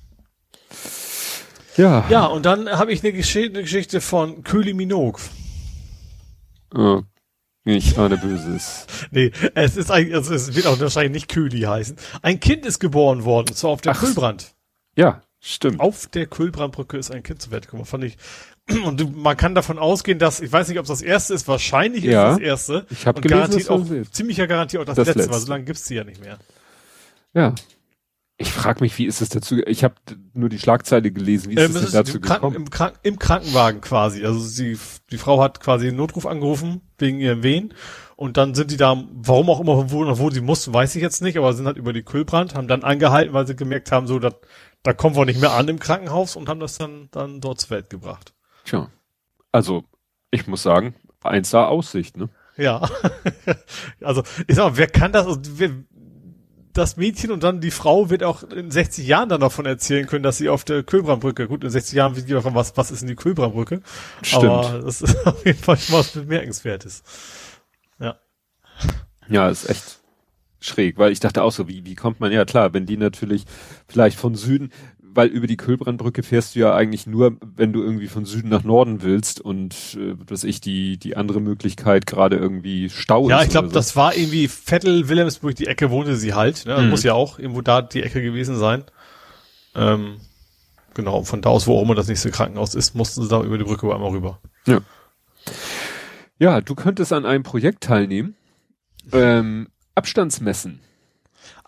Ja. 1.77 2.05
Ja, 2.09 2.27
und 2.27 2.47
dann 2.47 2.69
habe 2.69 2.93
ich 2.93 3.03
eine, 3.03 3.13
Gesch 3.13 3.37
eine 3.37 3.63
Geschichte 3.63 4.01
von 4.01 4.45
Küli 4.45 4.75
Minogue. 4.75 5.21
Oh, 6.75 7.03
ich 7.65 7.99
ahne 7.99 8.17
Böses. 8.17 8.87
nee, 9.11 9.33
es 9.55 9.77
ist 9.77 9.91
eigentlich, 9.91 10.15
also 10.15 10.35
es 10.35 10.55
wird 10.55 10.67
auch 10.67 10.79
wahrscheinlich 10.81 11.13
nicht 11.13 11.29
Kühli 11.29 11.61
heißen. 11.63 11.97
Ein 12.23 12.41
Kind 12.41 12.65
ist 12.65 12.79
geboren 12.79 13.25
worden, 13.25 13.49
und 13.51 13.57
zwar 13.57 13.71
auf 13.71 13.81
der 13.81 13.93
Ach, 13.93 14.01
Kühlbrand. 14.01 14.55
Ja, 14.97 15.23
stimmt. 15.41 15.81
Auf 15.81 16.07
der 16.07 16.27
Kühlbrandbrücke 16.27 16.97
ist 16.97 17.11
ein 17.11 17.23
Kind 17.23 17.43
zur 17.43 17.53
Welt 17.53 17.65
gekommen, 17.65 17.85
fand 17.85 18.05
ich. 18.05 18.17
Und 18.85 19.17
man 19.17 19.37
kann 19.37 19.55
davon 19.55 19.79
ausgehen, 19.79 20.19
dass, 20.19 20.41
ich 20.41 20.53
weiß 20.53 20.69
nicht, 20.69 20.79
ob 20.79 20.85
es 20.85 20.89
das 20.89 21.03
erste 21.03 21.35
ist, 21.35 21.49
wahrscheinlich 21.49 22.05
ja, 22.05 22.31
ist 22.31 22.39
das 22.39 22.43
erste. 22.43 22.87
Ich 22.91 23.07
habe 23.07 23.21
gelesen, 23.21 23.41
garantiert 23.41 23.71
auch, 23.71 24.11
ziemlicher 24.13 24.47
Garantie 24.47 24.79
auch 24.79 24.85
das, 24.85 24.97
das 24.97 25.07
letzte, 25.07 25.19
letzte, 25.21 25.35
weil 25.35 25.41
so 25.41 25.49
lange 25.49 25.65
gibt's 25.65 25.87
sie 25.87 25.95
ja 25.97 26.05
nicht 26.05 26.21
mehr. 26.21 26.39
Ja. 27.35 27.55
Ich 28.37 28.53
frage 28.53 28.81
mich, 28.81 28.97
wie 28.97 29.05
ist 29.05 29.21
es 29.21 29.29
dazu? 29.29 29.59
Ich 29.67 29.85
habe 29.85 29.97
nur 30.33 30.49
die 30.49 30.59
Schlagzeile 30.59 31.11
gelesen. 31.11 31.51
Wie 31.51 31.57
ist 31.57 31.63
ähm, 31.63 31.77
es 31.77 31.83
denn 31.83 31.93
dazu 31.93 32.17
im 32.17 32.23
gekommen? 32.23 32.41
Kranken, 32.41 32.57
im, 32.57 32.71
Krank 32.71 32.95
Im 33.03 33.19
Krankenwagen 33.19 33.81
quasi. 33.83 34.25
Also 34.25 34.41
sie, 34.41 34.79
die 35.11 35.19
Frau 35.19 35.43
hat 35.43 35.61
quasi 35.61 35.89
einen 35.89 35.99
Notruf 35.99 36.25
angerufen 36.25 36.81
wegen 36.97 37.21
ihren 37.21 37.43
Wehen 37.43 37.75
und 38.21 38.37
dann 38.37 38.55
sind 38.55 38.71
die 38.71 38.77
da, 38.77 39.03
warum 39.13 39.49
auch 39.49 39.61
immer, 39.61 39.91
wo, 39.91 40.19
wo 40.19 40.31
sie 40.31 40.43
mussten, 40.43 40.75
weiß 40.75 40.95
ich 40.95 41.01
jetzt 41.01 41.23
nicht, 41.23 41.39
aber 41.39 41.55
sind 41.55 41.65
halt 41.65 41.79
über 41.79 41.95
die 41.95 42.03
Kühlbrand, 42.03 42.55
haben 42.55 42.69
dann 42.69 42.83
angehalten, 42.83 43.33
weil 43.33 43.47
sie 43.47 43.57
gemerkt 43.57 43.93
haben, 43.93 44.07
so, 44.07 44.19
dat, 44.19 44.37
da 44.83 44.93
kommen 44.93 45.17
wir 45.17 45.25
nicht 45.25 45.41
mehr 45.41 45.53
an 45.53 45.69
im 45.69 45.79
Krankenhaus 45.79 46.37
und 46.37 46.49
haben 46.49 46.61
das 46.61 46.77
dann, 46.77 47.09
dann 47.13 47.41
dort 47.41 47.63
zur 47.63 47.71
Welt 47.71 47.89
gebracht. 47.89 48.35
Tja. 48.65 48.91
Also, 49.53 49.85
ich 50.31 50.47
muss 50.47 50.63
sagen, 50.63 50.95
eins 51.23 51.51
sah 51.51 51.67
Aussicht, 51.67 52.17
ne? 52.17 52.29
Ja. 52.57 52.89
also, 54.01 54.23
ich 54.47 54.57
sag 54.57 54.71
mal, 54.71 54.77
wer 54.77 54.87
kann 54.87 55.13
das, 55.13 55.27
wer, 55.57 55.71
das 56.73 56.97
Mädchen 56.97 57.33
und 57.33 57.43
dann 57.43 57.61
die 57.61 57.71
Frau 57.71 58.11
wird 58.11 58.23
auch 58.23 58.43
in 58.45 58.71
60 58.71 59.07
Jahren 59.07 59.29
dann 59.29 59.41
davon 59.41 59.67
erzählen 59.67 60.07
können, 60.07 60.23
dass 60.23 60.39
sie 60.39 60.49
auf 60.49 60.65
der 60.65 60.83
Kühlbrandbrücke, 60.83 61.49
gut, 61.49 61.65
in 61.65 61.71
60 61.71 61.95
Jahren 61.95 62.17
wissen 62.17 62.27
die 62.27 62.33
davon, 62.33 62.55
was, 62.55 62.77
was 62.77 62.91
ist 62.91 63.01
denn 63.01 63.09
die 63.09 63.17
Kühlbrandbrücke? 63.17 63.83
Stimmt. 64.23 64.45
Aber 64.45 64.81
das 64.81 65.03
ist 65.03 65.17
auf 65.27 65.45
jeden 65.45 65.59
Fall 65.59 65.77
schon 65.77 65.97
was 65.97 66.13
Bemerkenswertes. 66.13 67.03
Ja. 67.99 68.17
Ja, 69.29 69.49
ist 69.49 69.69
echt 69.69 70.01
schräg, 70.61 70.99
weil 70.99 71.13
ich 71.13 71.21
dachte 71.21 71.43
auch 71.43 71.53
so, 71.53 71.69
wie, 71.69 71.85
wie 71.85 71.95
kommt 71.95 72.21
man, 72.21 72.31
ja 72.33 72.45
klar, 72.45 72.73
wenn 72.75 72.87
die 72.87 72.97
natürlich 72.97 73.45
vielleicht 73.89 74.19
von 74.19 74.35
Süden, 74.35 74.71
weil 75.15 75.29
über 75.29 75.47
die 75.47 75.57
Kölbrandbrücke 75.57 76.23
fährst 76.23 76.55
du 76.55 76.61
ja 76.61 76.75
eigentlich 76.75 77.07
nur, 77.07 77.37
wenn 77.57 77.73
du 77.73 77.83
irgendwie 77.83 78.09
von 78.09 78.25
Süden 78.25 78.49
nach 78.49 78.65
Norden 78.65 79.03
willst 79.03 79.41
und 79.41 79.97
äh, 79.99 80.15
was 80.29 80.45
ich 80.45 80.61
die 80.61 80.99
die 80.99 81.17
andere 81.17 81.41
Möglichkeit 81.41 82.07
gerade 82.07 82.37
irgendwie 82.37 82.91
Stau 82.91 83.29
Ja, 83.29 83.43
ich 83.43 83.51
glaube, 83.51 83.69
so. 83.69 83.75
das 83.75 83.97
war 83.97 84.17
irgendwie 84.17 84.49
Vettel 84.49 85.09
Wilhelmsburg, 85.09 85.55
die 85.55 85.67
Ecke 85.67 85.91
wohnte 85.91 86.17
sie 86.17 86.35
halt, 86.35 86.67
ne? 86.67 86.79
Mhm. 86.79 86.91
muss 86.91 87.03
ja 87.03 87.15
auch 87.15 87.39
irgendwo 87.39 87.61
da 87.61 87.83
die 87.83 88.03
Ecke 88.03 88.23
gewesen 88.23 88.57
sein. 88.57 88.85
Ähm, 89.75 90.17
genau, 90.95 91.23
von 91.23 91.43
da 91.43 91.51
aus, 91.51 91.67
wo 91.67 91.79
auch 91.79 91.83
immer 91.83 91.95
das 91.95 92.09
nächste 92.09 92.31
Krankenhaus 92.31 92.75
ist, 92.75 92.95
mussten 92.95 93.23
sie 93.23 93.29
da 93.29 93.43
über 93.43 93.59
die 93.59 93.65
Brücke 93.65 93.93
einmal 93.93 94.11
rüber. 94.11 94.39
Ja. 94.67 94.81
Ja, 96.39 96.61
du 96.61 96.75
könntest 96.75 97.13
an 97.13 97.27
einem 97.27 97.43
Projekt 97.43 97.83
teilnehmen. 97.83 98.35
Ähm, 99.13 99.69
Abstandsmessen. 99.95 100.81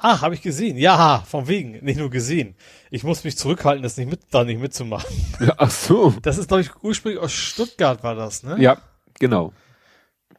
Ah, 0.03 0.21
habe 0.21 0.35
ich 0.35 0.43
gesehen. 0.43 0.77
Ja, 0.77 1.23
von 1.27 1.49
wegen. 1.49 1.83
Nicht 1.85 1.99
nur 1.99 2.11
gesehen. 2.11 2.57
Ich 2.91 3.05
muss 3.05 3.25
mich 3.25 3.39
zurückhalten, 3.39 3.83
das 3.83 3.97
nicht 3.97 4.11
mit, 4.11 4.21
da 4.31 4.45
nicht 4.45 4.61
mitzumachen. 4.61 5.15
Ja, 5.41 5.55
ach 5.57 5.71
so. 5.71 6.15
Das 6.23 6.39
ist, 6.39 6.49
glaube 6.49 6.63
ich, 6.63 6.71
ursprünglich 6.83 7.23
aus 7.23 7.33
Stuttgart 7.33 8.03
war 8.03 8.15
das, 8.15 8.43
ne? 8.43 8.57
Ja, 8.61 8.79
genau. 9.19 9.53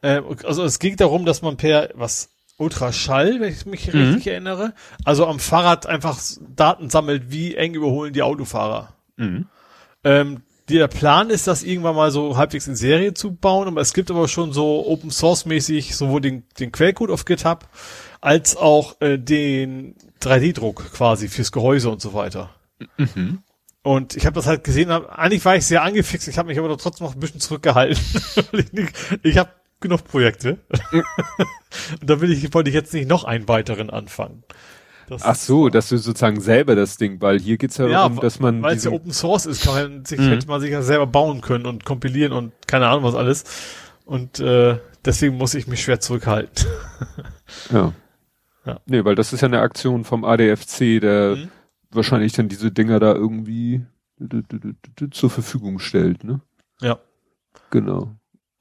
Äh, 0.02 0.20
also 0.44 0.64
es 0.64 0.78
ging 0.78 0.96
darum, 0.96 1.24
dass 1.24 1.42
man 1.42 1.56
per, 1.56 1.90
was, 1.94 2.30
Ultraschall, 2.56 3.40
wenn 3.40 3.52
ich 3.52 3.66
mich 3.66 3.92
mhm. 3.92 4.00
richtig 4.00 4.28
erinnere, 4.28 4.74
also 5.04 5.26
am 5.26 5.40
Fahrrad 5.40 5.86
einfach 5.86 6.20
Daten 6.54 6.88
sammelt, 6.88 7.30
wie 7.30 7.56
eng 7.56 7.74
überholen 7.74 8.12
die 8.12 8.22
Autofahrer. 8.22 8.94
Mhm. 9.16 9.46
Ähm, 10.04 10.42
der 10.68 10.88
Plan 10.88 11.28
ist, 11.30 11.46
das 11.46 11.62
irgendwann 11.62 11.96
mal 11.96 12.10
so 12.10 12.36
halbwegs 12.36 12.66
in 12.66 12.76
Serie 12.76 13.12
zu 13.12 13.34
bauen, 13.34 13.68
aber 13.68 13.80
es 13.80 13.92
gibt 13.92 14.10
aber 14.10 14.28
schon 14.28 14.52
so 14.52 14.86
Open 14.86 15.10
Source 15.10 15.44
mäßig 15.44 15.94
sowohl 15.94 16.20
den, 16.20 16.44
den 16.58 16.72
Quellcode 16.72 17.10
auf 17.10 17.24
GitHub 17.24 17.68
als 18.24 18.56
auch 18.56 19.00
äh, 19.02 19.18
den 19.18 19.96
3D-Druck 20.22 20.92
quasi 20.92 21.28
fürs 21.28 21.52
Gehäuse 21.52 21.90
und 21.90 22.00
so 22.00 22.14
weiter. 22.14 22.54
Mhm. 22.96 23.40
Und 23.82 24.16
ich 24.16 24.24
habe 24.24 24.34
das 24.34 24.46
halt 24.46 24.64
gesehen, 24.64 24.88
hab, 24.88 25.10
eigentlich 25.18 25.44
war 25.44 25.56
ich 25.56 25.66
sehr 25.66 25.82
angefixt, 25.82 26.26
ich 26.26 26.38
habe 26.38 26.48
mich 26.48 26.58
aber 26.58 26.68
doch 26.68 26.78
trotzdem 26.78 27.06
noch 27.06 27.14
ein 27.14 27.20
bisschen 27.20 27.40
zurückgehalten. 27.40 28.02
ich 28.52 29.20
ich 29.22 29.38
habe 29.38 29.50
genug 29.80 30.04
Projekte. 30.04 30.56
und 32.00 32.08
da 32.08 32.22
will 32.22 32.32
ich, 32.32 32.54
wollte 32.54 32.70
ich 32.70 32.74
jetzt 32.74 32.94
nicht 32.94 33.06
noch 33.06 33.24
einen 33.24 33.46
weiteren 33.46 33.90
anfangen. 33.90 34.42
Das 35.06 35.22
Ach 35.22 35.34
so, 35.34 35.68
dass 35.68 35.90
du 35.90 35.98
sozusagen 35.98 36.40
selber 36.40 36.74
das 36.74 36.96
Ding, 36.96 37.20
weil 37.20 37.38
hier 37.38 37.58
geht's 37.58 37.76
ja, 37.76 37.84
ja 37.84 37.92
darum, 37.92 38.20
dass 38.20 38.40
man. 38.40 38.62
Weil 38.62 38.78
es 38.78 38.84
ja 38.84 38.90
Open 38.90 39.12
Source 39.12 39.44
ist, 39.44 39.64
kann 39.64 39.74
man 39.74 40.04
sich, 40.06 40.18
mhm. 40.18 40.30
hätte 40.30 40.46
man 40.46 40.62
sich 40.62 40.70
ja 40.70 40.80
selber 40.80 41.06
bauen 41.06 41.42
können 41.42 41.66
und 41.66 41.84
kompilieren 41.84 42.32
und 42.32 42.52
keine 42.66 42.86
Ahnung 42.86 43.04
was 43.04 43.14
alles. 43.14 43.44
Und 44.06 44.40
äh, 44.40 44.78
deswegen 45.04 45.36
muss 45.36 45.52
ich 45.52 45.66
mich 45.66 45.82
schwer 45.82 46.00
zurückhalten. 46.00 46.66
ja. 47.70 47.92
ja. 48.64 48.80
Nee, 48.86 49.04
weil 49.04 49.14
das 49.14 49.32
ist 49.32 49.40
ja 49.40 49.48
eine 49.48 49.60
Aktion 49.60 50.04
vom 50.04 50.24
ADFC, 50.24 51.00
der 51.00 51.36
mhm. 51.36 51.48
wahrscheinlich 51.90 52.32
dann 52.32 52.48
diese 52.48 52.70
Dinger 52.70 53.00
da 53.00 53.14
irgendwie 53.14 53.84
zur 55.10 55.30
Verfügung 55.30 55.78
stellt, 55.78 56.24
ne? 56.24 56.40
Ja. 56.80 56.98
Genau. 57.70 58.14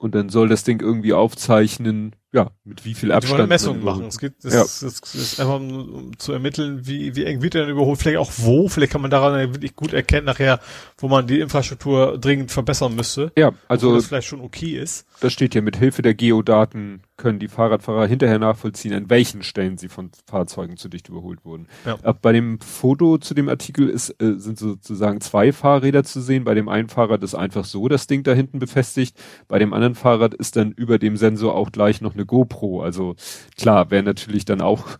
Und 0.03 0.15
dann 0.15 0.27
soll 0.27 0.49
das 0.49 0.65
Ding 0.65 0.81
irgendwie 0.81 1.13
aufzeichnen, 1.13 2.13
ja, 2.33 2.51
mit 2.65 2.83
wie 2.83 2.93
viel 2.93 3.13
Abstand. 3.13 3.43
Die 3.43 3.47
Messungen 3.47 3.83
machen. 3.83 4.05
Es 4.07 4.19
geht, 4.19 4.33
es, 4.43 4.53
ja. 4.53 4.63
es, 4.63 4.81
es 4.81 5.15
ist 5.15 5.39
einfach 5.39 5.55
um, 5.55 6.11
zu 6.17 6.33
ermitteln, 6.33 6.85
wie, 6.85 7.15
wie 7.15 7.23
eng 7.23 7.41
wird 7.41 7.55
er 7.55 7.61
denn 7.61 7.71
überholt, 7.71 7.99
vielleicht 7.99 8.17
auch 8.17 8.31
wo, 8.37 8.67
vielleicht 8.67 8.91
kann 8.91 9.01
man 9.01 9.11
daran 9.11 9.53
wirklich 9.53 9.77
gut 9.77 9.93
erkennen 9.93 10.25
nachher, 10.25 10.59
wo 10.97 11.07
man 11.07 11.25
die 11.25 11.39
Infrastruktur 11.39 12.17
dringend 12.17 12.51
verbessern 12.51 12.95
müsste. 12.95 13.31
Ja, 13.37 13.53
also. 13.69 13.95
Das 13.95 14.07
vielleicht 14.07 14.27
schon 14.27 14.41
okay 14.41 14.77
ist. 14.77 15.05
Das 15.23 15.31
steht 15.31 15.55
ja 15.55 15.61
mit 15.61 15.77
Hilfe 15.77 16.01
der 16.01 16.15
Geodaten 16.15 17.01
können 17.15 17.39
die 17.39 17.47
Fahrradfahrer 17.47 18.07
hinterher 18.07 18.39
nachvollziehen, 18.39 18.93
an 18.93 19.09
welchen 19.09 19.41
Stellen 19.41 19.77
sie 19.77 19.87
von 19.87 20.11
Fahrzeugen 20.27 20.75
zu 20.75 20.89
dicht 20.89 21.07
überholt 21.07 21.45
wurden. 21.45 21.69
Ja. 21.85 21.95
Ab 22.03 22.17
bei 22.21 22.33
dem 22.33 22.59
Foto 22.59 23.17
zu 23.17 23.33
dem 23.33 23.47
Artikel 23.47 23.87
ist, 23.87 24.21
äh, 24.21 24.33
sind 24.37 24.59
sozusagen 24.59 25.21
zwei 25.21 25.53
Fahrräder 25.53 26.03
zu 26.03 26.19
sehen. 26.19 26.43
Bei 26.43 26.55
dem 26.55 26.67
einen 26.67 26.89
Fahrrad 26.89 27.23
ist 27.23 27.35
einfach 27.35 27.63
so 27.63 27.87
das 27.87 28.05
Ding 28.05 28.23
da 28.23 28.33
hinten 28.33 28.59
befestigt. 28.59 29.17
Bei 29.47 29.59
dem 29.59 29.71
anderen 29.71 29.95
Fahrrad 29.95 30.33
ist 30.33 30.57
dann 30.57 30.73
über 30.73 30.99
dem 30.99 31.15
Sensor 31.15 31.55
auch 31.55 31.71
gleich 31.71 32.01
noch 32.01 32.15
eine 32.15 32.25
GoPro. 32.25 32.81
Also 32.81 33.15
klar, 33.55 33.91
wäre 33.91 34.03
natürlich 34.03 34.43
dann 34.43 34.59
auch 34.59 34.97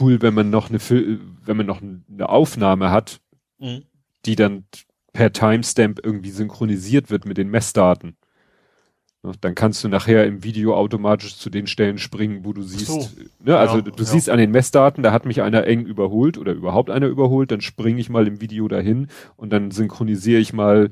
cool, 0.00 0.22
wenn 0.22 0.32
man 0.32 0.48
noch 0.48 0.70
eine, 0.70 0.78
wenn 0.80 1.56
man 1.58 1.66
noch 1.66 1.82
eine 1.82 2.28
Aufnahme 2.30 2.90
hat, 2.90 3.20
mhm. 3.58 3.82
die 4.24 4.34
dann 4.34 4.64
per 5.12 5.30
Timestamp 5.30 6.00
irgendwie 6.02 6.30
synchronisiert 6.30 7.10
wird 7.10 7.26
mit 7.26 7.36
den 7.36 7.50
Messdaten. 7.50 8.16
Dann 9.40 9.56
kannst 9.56 9.82
du 9.82 9.88
nachher 9.88 10.26
im 10.26 10.44
Video 10.44 10.76
automatisch 10.76 11.36
zu 11.36 11.50
den 11.50 11.66
Stellen 11.66 11.98
springen, 11.98 12.44
wo 12.44 12.52
du 12.52 12.62
siehst, 12.62 12.86
so. 12.86 13.08
ne, 13.40 13.58
also 13.58 13.76
ja, 13.76 13.82
du 13.82 13.90
ja. 13.96 14.04
siehst 14.04 14.30
an 14.30 14.38
den 14.38 14.52
Messdaten, 14.52 15.02
da 15.02 15.10
hat 15.10 15.26
mich 15.26 15.42
einer 15.42 15.66
eng 15.66 15.84
überholt 15.86 16.38
oder 16.38 16.52
überhaupt 16.52 16.88
einer 16.88 17.08
überholt, 17.08 17.50
dann 17.50 17.60
springe 17.60 18.00
ich 18.00 18.10
mal 18.10 18.28
im 18.28 18.40
Video 18.40 18.68
dahin 18.68 19.08
und 19.36 19.50
dann 19.50 19.72
synchronisiere 19.72 20.40
ich 20.40 20.52
mal 20.52 20.90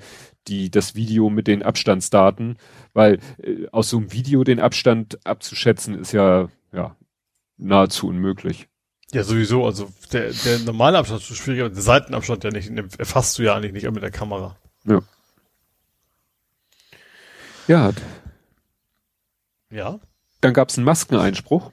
die, 0.49 0.73
das 0.73 0.97
Video 0.97 1.31
mit 1.31 1.47
den 1.47 1.63
Abstandsdaten, 1.63 2.57
weil 2.95 3.21
äh, 3.41 3.69
aus 3.71 3.91
so 3.91 3.99
einem 3.99 4.13
Video 4.13 4.43
den 4.43 4.59
Abstand 4.59 5.25
abzuschätzen 5.25 5.95
ist 5.97 6.11
ja, 6.11 6.49
ja, 6.73 6.97
nahezu 7.59 8.09
unmöglich. 8.09 8.67
Ja, 9.13 9.23
sowieso, 9.23 9.65
also 9.65 9.89
der, 10.13 10.33
der 10.33 10.59
normale 10.61 10.99
Abstand 10.99 11.21
ist 11.21 11.37
schwierig, 11.37 11.61
aber 11.61 11.71
der 11.71 11.83
Seitenabstand 11.83 12.43
ja 12.43 12.51
nicht, 12.51 12.73
erfasst 12.99 13.39
du 13.39 13.45
ja 13.45 13.55
eigentlich 13.55 13.73
nicht 13.73 13.89
mit 13.91 14.03
der 14.03 14.11
Kamera. 14.11 14.57
Ja. 14.85 15.01
Ja. 17.69 17.93
Ja. 19.71 19.99
Dann 20.41 20.55
gab 20.55 20.69
es 20.69 20.77
einen 20.77 20.85
Maskeneinspruch. 20.85 21.73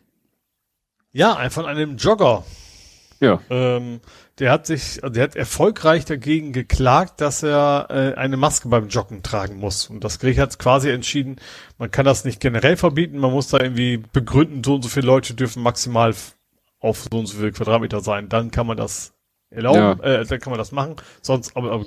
Ja, 1.11 1.49
von 1.49 1.65
einem 1.65 1.97
Jogger. 1.97 2.43
Ja. 3.19 3.39
Ähm, 3.49 4.01
der 4.39 4.51
hat 4.51 4.65
sich, 4.65 5.03
also 5.03 5.13
der 5.13 5.23
hat 5.23 5.35
erfolgreich 5.35 6.05
dagegen 6.05 6.51
geklagt, 6.51 7.21
dass 7.21 7.43
er 7.43 7.87
äh, 7.89 8.15
eine 8.15 8.35
Maske 8.35 8.67
beim 8.67 8.89
Joggen 8.89 9.23
tragen 9.23 9.57
muss. 9.57 9.89
Und 9.89 10.03
das 10.03 10.19
Gericht 10.19 10.39
hat 10.39 10.57
quasi 10.59 10.89
entschieden, 10.89 11.37
man 11.77 11.91
kann 11.91 12.05
das 12.05 12.25
nicht 12.25 12.41
generell 12.41 12.75
verbieten, 12.75 13.19
man 13.19 13.31
muss 13.31 13.47
da 13.47 13.59
irgendwie 13.59 13.97
begründen, 13.97 14.63
so 14.63 14.75
und 14.75 14.81
so 14.81 14.89
viele 14.89 15.07
Leute 15.07 15.35
dürfen 15.35 15.63
maximal 15.63 16.13
auf 16.79 17.07
so 17.09 17.17
und 17.19 17.27
so 17.27 17.37
viele 17.37 17.51
Quadratmeter 17.51 18.01
sein. 18.01 18.27
Dann 18.27 18.51
kann 18.51 18.67
man 18.67 18.75
das 18.75 19.13
erlauben, 19.49 20.01
ja. 20.03 20.21
äh, 20.21 20.25
dann 20.25 20.39
kann 20.39 20.51
man 20.51 20.57
das 20.57 20.71
machen. 20.71 20.95
Sonst, 21.21 21.55
aber, 21.55 21.71
aber 21.71 21.85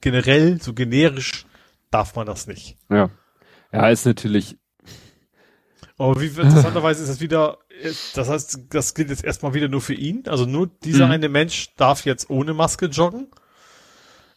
generell, 0.00 0.60
so 0.60 0.74
generisch 0.74 1.46
darf 1.90 2.16
man 2.16 2.26
das 2.26 2.46
nicht. 2.46 2.76
Ja. 2.90 3.08
Ja, 3.74 3.88
ist 3.88 4.06
natürlich. 4.06 4.56
Aber 5.98 6.20
wie 6.20 6.26
interessanterweise 6.26 7.02
ist 7.02 7.08
das 7.08 7.20
wieder, 7.20 7.58
das 8.14 8.28
heißt, 8.28 8.66
das 8.70 8.94
gilt 8.94 9.10
jetzt 9.10 9.24
erstmal 9.24 9.54
wieder 9.54 9.68
nur 9.68 9.80
für 9.80 9.94
ihn. 9.94 10.24
Also 10.26 10.46
nur 10.46 10.68
dieser 10.84 11.06
mhm. 11.06 11.12
eine 11.12 11.28
Mensch 11.28 11.74
darf 11.76 12.04
jetzt 12.04 12.30
ohne 12.30 12.54
Maske 12.54 12.86
joggen. 12.86 13.28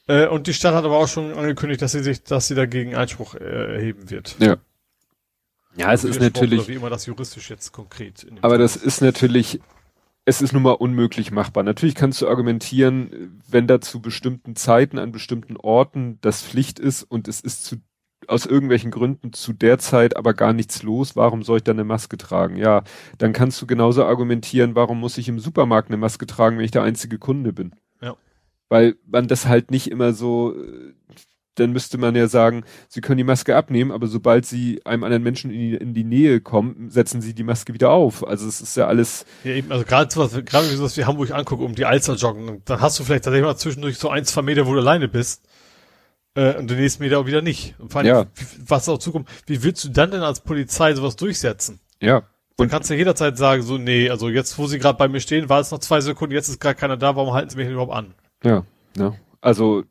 Äh, 0.08 0.28
und 0.28 0.48
die 0.48 0.54
Stadt 0.54 0.74
hat 0.74 0.86
aber 0.86 0.98
auch 0.98 1.08
schon 1.08 1.34
angekündigt, 1.34 1.82
dass 1.82 1.92
sie 1.92 2.02
sich, 2.02 2.24
dass 2.24 2.48
sie 2.48 2.56
dagegen 2.56 2.96
Einspruch 2.96 3.36
äh, 3.36 3.76
erheben 3.76 4.10
wird. 4.10 4.36
Ja. 4.40 4.58
Ja, 5.76 5.94
es 5.94 6.04
ist 6.04 6.20
natürlich. 6.20 6.68
Wie 6.68 6.74
immer 6.74 6.90
das 6.90 7.06
juristisch 7.06 7.52
jetzt 7.52 7.72
konkret. 7.72 8.26
aber 8.42 8.58
das 8.58 8.76
ist 8.76 9.02
natürlich, 9.02 9.60
es 10.26 10.42
ist 10.42 10.52
nun 10.52 10.64
mal 10.64 10.72
unmöglich 10.72 11.30
machbar. 11.30 11.62
Natürlich 11.64 11.94
kannst 11.94 12.20
du 12.22 12.28
argumentieren, 12.28 13.40
wenn 13.48 13.68
da 13.68 13.80
zu 13.80 14.02
bestimmten 14.02 14.56
Zeiten 14.56 14.98
an 14.98 15.12
bestimmten 15.12 15.56
Orten 15.56 16.18
das 16.22 16.42
Pflicht 16.42 16.80
ist 16.80 17.04
und 17.04 17.28
es 17.28 17.42
ist 17.42 17.64
zu 17.64 17.78
aus 18.28 18.46
irgendwelchen 18.46 18.92
Gründen 18.92 19.34
zu 19.34 19.54
der 19.54 19.80
Zeit 19.80 20.18
aber 20.18 20.34
gar 20.34 20.54
nichts 20.54 20.84
los, 20.84 21.16
warum 21.16 21.44
soll 21.44 21.58
ich 21.58 21.64
dann 21.64 21.78
eine 21.78 21.84
Maske 21.84 22.18
tragen? 22.18 22.58
Ja, 22.58 22.84
dann 23.18 23.34
kannst 23.34 23.62
du 23.62 23.68
genauso 23.68 24.06
argumentieren, 24.06 24.76
warum 24.76 25.00
muss 25.00 25.18
ich 25.18 25.30
im 25.30 25.40
Supermarkt 25.40 25.90
eine 25.90 25.98
Maske 25.98 26.28
tragen, 26.28 26.58
wenn 26.58 26.66
ich 26.66 26.72
der 26.72 26.84
einzige 26.84 27.18
Kunde 27.18 27.54
bin? 27.54 27.74
Ja. 28.02 28.16
Weil 28.70 28.96
man 29.06 29.28
das 29.28 29.48
halt 29.48 29.72
nicht 29.72 29.90
immer 29.90 30.14
so, 30.14 30.56
dann 31.56 31.72
müsste 31.72 31.98
man 31.98 32.16
ja 32.16 32.28
sagen, 32.28 32.64
sie 32.88 33.02
können 33.02 33.18
die 33.18 33.24
Maske 33.24 33.56
abnehmen, 33.56 33.92
aber 33.92 34.08
sobald 34.08 34.46
sie 34.46 34.86
einem 34.86 35.04
anderen 35.04 35.24
Menschen 35.24 35.52
in 35.52 35.60
die, 35.60 35.76
in 35.76 35.94
die 35.94 36.04
Nähe 36.04 36.42
kommen, 36.42 36.90
setzen 36.90 37.22
sie 37.22 37.34
die 37.34 37.44
Maske 37.44 37.74
wieder 37.74 37.92
auf. 37.92 38.28
Also 38.28 38.48
es 38.48 38.62
ist 38.62 38.78
ja 38.78 38.88
alles. 38.88 39.26
Ja, 39.44 39.54
eben, 39.54 39.72
also 39.72 39.86
gerade 39.86 40.12
sowas, 40.12 40.34
gerade 40.46 40.68
wenn 40.68 40.76
du 40.76 40.82
das 40.82 40.98
wie 40.98 41.06
Hamburg 41.06 41.32
angucke, 41.32 41.64
um 41.64 41.76
die 41.76 41.86
Alster 41.86 42.16
joggen, 42.16 42.62
dann 42.66 42.82
hast 42.82 43.00
du 43.00 43.04
vielleicht 43.04 43.24
tatsächlich 43.24 43.48
mal 43.48 43.58
zwischendurch 43.58 43.98
so 43.98 44.10
ein, 44.10 44.26
zwei 44.26 44.42
Meter, 44.42 44.68
wo 44.68 44.74
du 44.74 44.80
alleine 44.80 45.08
bist 45.08 45.48
äh, 46.38 46.56
und 46.56 46.70
den 46.70 46.78
nächsten 46.78 47.04
Meter 47.04 47.20
auch 47.20 47.26
wieder 47.26 47.42
nicht. 47.42 47.76
Und 47.80 47.92
vor 47.92 48.00
allem, 48.00 48.08
ja. 48.08 48.26
was 48.66 48.88
auch 48.88 49.00
zukommt, 49.00 49.28
wie 49.48 49.64
willst 49.64 49.84
du 49.84 49.90
dann 49.90 50.12
denn 50.12 50.22
als 50.22 50.40
Polizei 50.42 50.94
sowas 50.94 51.16
durchsetzen? 51.16 51.80
Ja. 52.00 52.24
Dann 52.58 52.70
kannst 52.70 52.90
du 52.90 52.96
jederzeit 52.96 53.38
sagen, 53.38 53.64
so, 53.64 53.78
nee, 53.78 54.10
also 54.10 54.30
jetzt, 54.30 54.58
wo 54.58 54.68
sie 54.68 54.80
gerade 54.80 54.98
bei 54.98 55.08
mir 55.08 55.20
stehen, 55.20 55.50
war 55.50 55.60
es 55.60 55.72
noch 55.72 55.80
zwei 55.80 56.00
Sekunden, 56.00 56.34
jetzt 56.34 56.48
ist 56.48 56.60
gerade 56.60 56.76
keiner 56.76 56.98
da, 56.98 57.16
warum 57.16 57.34
halten 57.34 57.50
sie 57.50 57.58
mich 57.58 57.66
denn 57.66 57.74
überhaupt 57.74 57.94
an? 57.94 58.14
Ja, 58.44 58.64
ja. 58.98 59.14
Also, 59.42 59.84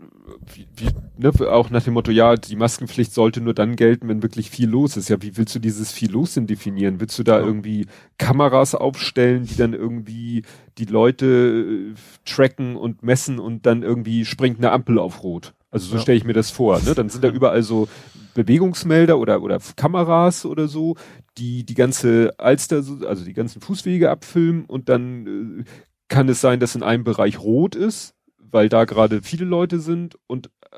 wie, 0.53 0.67
wie, 0.77 0.89
ne, 1.17 1.31
auch 1.49 1.71
nach 1.71 1.85
dem 1.85 1.95
Motto, 1.95 2.11
ja, 2.11 2.35
die 2.35 2.57
Maskenpflicht 2.57 3.15
sollte 3.15 3.41
nur 3.41 3.55
dann 3.55 3.77
gelten, 3.77 4.09
wenn 4.09 4.23
wirklich 4.23 4.51
viel 4.51 4.69
los 4.69 4.97
ist. 4.97 5.09
Ja, 5.09 5.23
wie 5.23 5.37
willst 5.37 5.55
du 5.55 5.61
dieses 5.61 5.93
viel 5.93 6.11
los 6.11 6.35
denn 6.35 6.49
definieren? 6.49 6.99
Willst 6.99 7.17
du 7.19 7.23
da 7.23 7.39
ja. 7.39 7.47
irgendwie 7.47 7.87
Kameras 8.19 8.75
aufstellen, 8.75 9.45
die 9.45 9.57
dann 9.57 9.73
irgendwie 9.73 10.43
die 10.79 10.85
Leute 10.85 11.27
äh, 11.27 11.95
tracken 12.25 12.75
und 12.77 13.05
messen 13.05 13.39
und 13.39 13.67
dann 13.67 13.85
irgendwie 13.85 14.25
springt 14.25 14.59
eine 14.59 14.73
Ampel 14.73 14.99
auf 14.99 15.23
Rot? 15.23 15.55
Also 15.77 15.89
so 15.89 15.97
ja. 15.97 16.01
stelle 16.01 16.17
ich 16.17 16.25
mir 16.25 16.33
das 16.33 16.51
vor. 16.51 16.81
Ne? 16.81 16.95
Dann 16.95 17.11
sind 17.11 17.23
da 17.23 17.29
überall 17.29 17.63
so 17.63 17.87
Bewegungsmelder 18.33 19.19
oder, 19.19 19.43
oder 19.43 19.59
Kameras 19.77 20.47
oder 20.47 20.69
so, 20.69 20.97
die 21.37 21.67
die 21.67 21.75
ganze 21.75 22.33
Alster, 22.39 22.77
also 22.77 23.25
die 23.27 23.35
ganzen 23.35 23.61
Fußwege 23.61 24.11
abfilmen 24.11 24.65
und 24.65 24.89
dann 24.89 25.61
äh, 25.61 25.65
kann 26.09 26.31
es 26.31 26.41
sein, 26.41 26.61
dass 26.61 26.77
in 26.77 26.83
einem 26.83 27.05
Bereich 27.05 27.39
rot 27.41 27.75
ist, 27.75 28.15
weil 28.39 28.71
da 28.71 28.87
gerade 28.87 29.21
viele 29.21 29.45
Leute 29.45 29.79
sind 29.79 30.19
und 30.27 30.47
äh, 30.71 30.77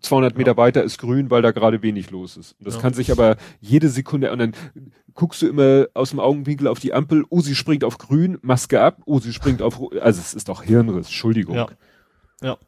200 0.00 0.36
Meter 0.36 0.52
ja. 0.52 0.56
weiter 0.56 0.82
ist 0.82 0.98
grün, 0.98 1.30
weil 1.30 1.42
da 1.42 1.52
gerade 1.52 1.84
wenig 1.84 2.10
los 2.10 2.36
ist. 2.36 2.56
Und 2.58 2.66
das 2.66 2.74
ja. 2.74 2.80
kann 2.80 2.94
sich 2.94 3.12
aber 3.12 3.36
jede 3.60 3.88
Sekunde, 3.90 4.32
und 4.32 4.40
dann 4.40 4.54
guckst 5.14 5.40
du 5.42 5.46
immer 5.46 5.86
aus 5.94 6.10
dem 6.10 6.18
Augenwinkel 6.18 6.66
auf 6.66 6.80
die 6.80 6.94
Ampel, 6.94 7.24
oh, 7.28 7.42
sie 7.42 7.54
springt 7.54 7.84
auf 7.84 7.98
grün, 7.98 8.38
Maske 8.42 8.80
ab, 8.80 9.02
oh, 9.04 9.20
sie 9.20 9.32
springt 9.32 9.62
auf, 9.62 9.80
also 10.00 10.20
es 10.20 10.34
ist 10.34 10.48
doch 10.48 10.64
Hirnriss, 10.64 11.06
Entschuldigung. 11.06 11.54
Ja. 11.54 11.68
ja. 12.42 12.58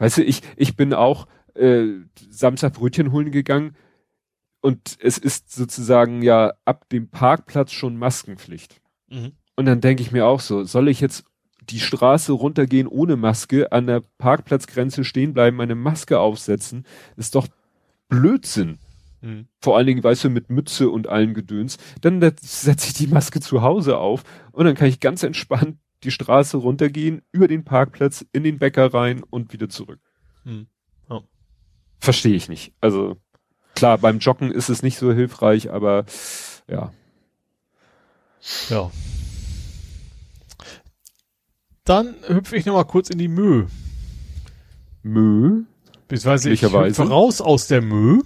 Weißt 0.00 0.16
du, 0.16 0.24
ich, 0.24 0.40
ich 0.56 0.76
bin 0.76 0.94
auch 0.94 1.28
äh, 1.54 1.88
Samstag 2.30 2.72
Brötchen 2.72 3.12
holen 3.12 3.30
gegangen 3.30 3.76
und 4.62 4.96
es 4.98 5.18
ist 5.18 5.52
sozusagen 5.52 6.22
ja 6.22 6.54
ab 6.64 6.88
dem 6.88 7.08
Parkplatz 7.08 7.72
schon 7.72 7.98
Maskenpflicht. 7.98 8.80
Mhm. 9.10 9.32
Und 9.56 9.66
dann 9.66 9.82
denke 9.82 10.02
ich 10.02 10.10
mir 10.10 10.26
auch 10.26 10.40
so, 10.40 10.64
soll 10.64 10.88
ich 10.88 11.00
jetzt 11.00 11.24
die 11.68 11.80
Straße 11.80 12.32
runtergehen 12.32 12.88
ohne 12.88 13.16
Maske, 13.16 13.72
an 13.72 13.86
der 13.86 14.02
Parkplatzgrenze 14.16 15.04
stehen 15.04 15.34
bleiben, 15.34 15.58
meine 15.58 15.74
Maske 15.74 16.18
aufsetzen, 16.18 16.86
ist 17.16 17.34
doch 17.34 17.46
Blödsinn. 18.08 18.78
Mhm. 19.20 19.48
Vor 19.60 19.76
allen 19.76 19.86
Dingen, 19.86 20.02
weißt 20.02 20.24
du, 20.24 20.30
mit 20.30 20.48
Mütze 20.48 20.88
und 20.88 21.08
allen 21.08 21.34
Gedöns. 21.34 21.76
Dann 22.00 22.22
setze 22.40 22.86
ich 22.86 22.94
die 22.94 23.06
Maske 23.06 23.40
zu 23.40 23.60
Hause 23.60 23.98
auf 23.98 24.22
und 24.52 24.64
dann 24.64 24.74
kann 24.74 24.88
ich 24.88 24.98
ganz 24.98 25.22
entspannt 25.22 25.76
die 26.02 26.10
Straße 26.10 26.56
runtergehen, 26.56 27.22
über 27.32 27.48
den 27.48 27.64
Parkplatz, 27.64 28.24
in 28.32 28.42
den 28.42 28.58
Bäcker 28.58 28.92
rein 28.92 29.22
und 29.22 29.52
wieder 29.52 29.68
zurück. 29.68 30.00
Hm. 30.44 30.66
Oh. 31.08 31.22
Verstehe 31.98 32.34
ich 32.34 32.48
nicht. 32.48 32.72
Also 32.80 33.16
klar, 33.74 33.98
beim 33.98 34.18
Joggen 34.18 34.50
ist 34.50 34.68
es 34.68 34.82
nicht 34.82 34.98
so 34.98 35.12
hilfreich, 35.12 35.70
aber 35.70 36.06
ja. 36.68 36.92
Ja. 38.68 38.90
Dann 41.84 42.14
hüpfe 42.26 42.56
ich 42.56 42.66
nochmal 42.66 42.86
kurz 42.86 43.10
in 43.10 43.18
die 43.18 43.28
Mö. 43.28 43.66
Mö? 45.02 45.64
Beziehungsweise 46.08 46.50
ich 46.50 46.62
hüpfe 46.62 47.08
raus 47.08 47.40
aus 47.40 47.66
der 47.66 47.82
Mö. 47.82 48.22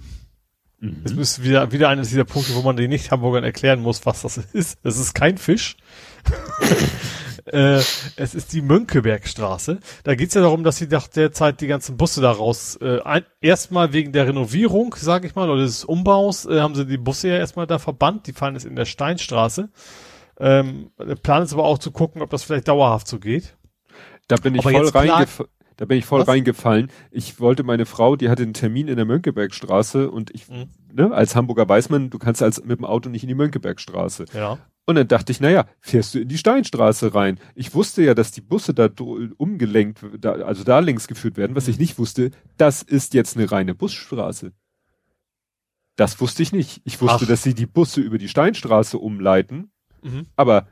Mhm. 0.79 1.01
Das 1.03 1.13
ist 1.13 1.43
wieder, 1.43 1.71
wieder 1.71 1.89
eines 1.89 2.09
dieser 2.09 2.25
Punkte, 2.25 2.55
wo 2.55 2.61
man 2.61 2.75
den 2.75 2.89
Nicht-Hamburgern 2.89 3.43
erklären 3.43 3.81
muss, 3.81 4.05
was 4.05 4.21
das 4.21 4.37
ist. 4.53 4.79
Es 4.83 4.97
ist 4.97 5.13
kein 5.13 5.37
Fisch. 5.37 5.77
äh, 7.45 7.77
es 8.15 8.35
ist 8.35 8.53
die 8.53 8.61
Mönckebergstraße. 8.61 9.79
Da 10.03 10.15
geht's 10.15 10.33
ja 10.33 10.41
darum, 10.41 10.63
dass 10.63 10.77
sie 10.77 10.87
nach 10.87 11.07
der 11.07 11.31
Zeit 11.31 11.61
die 11.61 11.67
ganzen 11.67 11.97
Busse 11.97 12.21
daraus, 12.21 12.75
äh, 12.77 12.99
erstmal 13.41 13.93
wegen 13.93 14.11
der 14.11 14.27
Renovierung, 14.27 14.95
sage 14.97 15.27
ich 15.27 15.35
mal, 15.35 15.49
oder 15.49 15.61
des 15.61 15.85
Umbaus, 15.85 16.45
äh, 16.45 16.59
haben 16.59 16.75
sie 16.75 16.85
die 16.85 16.97
Busse 16.97 17.29
ja 17.29 17.37
erstmal 17.37 17.67
da 17.67 17.79
verbannt. 17.79 18.27
Die 18.27 18.33
fallen 18.33 18.55
jetzt 18.55 18.65
in 18.65 18.75
der 18.75 18.85
Steinstraße. 18.85 19.69
Ähm, 20.39 20.91
der 20.99 21.15
Plan 21.15 21.43
ist 21.43 21.53
aber 21.53 21.65
auch 21.65 21.77
zu 21.77 21.91
gucken, 21.91 22.21
ob 22.21 22.29
das 22.29 22.43
vielleicht 22.43 22.67
dauerhaft 22.67 23.07
so 23.07 23.19
geht. 23.19 23.55
Da 24.27 24.35
bin 24.37 24.55
ich 24.55 24.65
aber 24.65 24.71
voll 24.71 24.89
reingefallen. 24.89 25.49
Da 25.77 25.85
bin 25.85 25.97
ich 25.97 26.05
voll 26.05 26.21
Was? 26.21 26.27
reingefallen. 26.29 26.89
Ich 27.11 27.39
wollte 27.39 27.63
meine 27.63 27.85
Frau, 27.85 28.15
die 28.15 28.29
hatte 28.29 28.43
einen 28.43 28.53
Termin 28.53 28.87
in 28.87 28.95
der 28.95 29.05
Mönckebergstraße 29.05 30.09
und 30.09 30.33
ich, 30.33 30.47
mhm. 30.47 30.69
ne, 30.93 31.11
als 31.13 31.35
Hamburger 31.35 31.67
weiß 31.67 31.89
man, 31.89 32.09
du 32.09 32.17
kannst 32.17 32.41
als 32.41 32.63
mit 32.63 32.79
dem 32.79 32.85
Auto 32.85 33.09
nicht 33.09 33.23
in 33.23 33.27
die 33.27 33.35
Mönckebergstraße. 33.35 34.25
Ja. 34.33 34.57
Und 34.87 34.95
dann 34.95 35.07
dachte 35.07 35.31
ich, 35.31 35.39
naja, 35.39 35.65
fährst 35.79 36.13
du 36.13 36.19
in 36.19 36.27
die 36.27 36.37
Steinstraße 36.37 37.15
rein? 37.15 37.39
Ich 37.55 37.73
wusste 37.73 38.03
ja, 38.03 38.13
dass 38.13 38.31
die 38.31 38.41
Busse 38.41 38.73
da 38.73 38.87
umgelenkt, 39.37 39.99
da, 40.19 40.33
also 40.33 40.63
da 40.63 40.79
links 40.79 41.07
geführt 41.07 41.37
werden. 41.37 41.55
Was 41.55 41.65
mhm. 41.65 41.71
ich 41.71 41.79
nicht 41.79 41.97
wusste, 41.97 42.31
das 42.57 42.83
ist 42.83 43.13
jetzt 43.15 43.35
eine 43.35 43.51
reine 43.51 43.73
Busstraße. 43.73 44.53
Das 45.95 46.19
wusste 46.19 46.43
ich 46.43 46.51
nicht. 46.51 46.81
Ich 46.83 47.01
wusste, 47.01 47.23
Ach. 47.23 47.27
dass 47.27 47.41
sie 47.41 47.55
die 47.55 47.65
Busse 47.65 48.01
über 48.01 48.17
die 48.17 48.29
Steinstraße 48.29 48.97
umleiten 48.97 49.71
Mhm. 50.05 50.27
Aber 50.35 50.67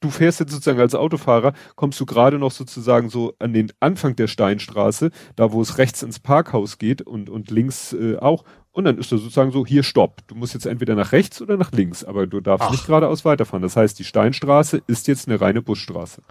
du 0.00 0.10
fährst 0.10 0.40
jetzt 0.40 0.52
sozusagen 0.52 0.80
als 0.80 0.94
Autofahrer, 0.94 1.52
kommst 1.74 2.00
du 2.00 2.06
gerade 2.06 2.38
noch 2.38 2.52
sozusagen 2.52 3.10
so 3.10 3.34
an 3.38 3.52
den 3.52 3.72
Anfang 3.80 4.16
der 4.16 4.28
Steinstraße, 4.28 5.10
da 5.36 5.52
wo 5.52 5.60
es 5.60 5.78
rechts 5.78 6.02
ins 6.02 6.20
Parkhaus 6.20 6.78
geht 6.78 7.02
und, 7.02 7.28
und 7.28 7.50
links 7.50 7.92
äh, 7.92 8.16
auch. 8.16 8.44
Und 8.72 8.84
dann 8.84 8.96
ist 8.96 9.12
da 9.12 9.18
sozusagen 9.18 9.52
so, 9.52 9.66
hier 9.66 9.82
stopp. 9.82 10.26
Du 10.26 10.34
musst 10.34 10.54
jetzt 10.54 10.64
entweder 10.64 10.94
nach 10.94 11.12
rechts 11.12 11.42
oder 11.42 11.58
nach 11.58 11.72
links, 11.72 12.04
aber 12.04 12.26
du 12.26 12.40
darfst 12.40 12.66
Ach. 12.66 12.70
nicht 12.70 12.86
geradeaus 12.86 13.24
weiterfahren. 13.24 13.62
Das 13.62 13.76
heißt, 13.76 13.98
die 13.98 14.04
Steinstraße 14.04 14.82
ist 14.86 15.08
jetzt 15.08 15.28
eine 15.28 15.40
reine 15.40 15.60
Busstraße. 15.60 16.22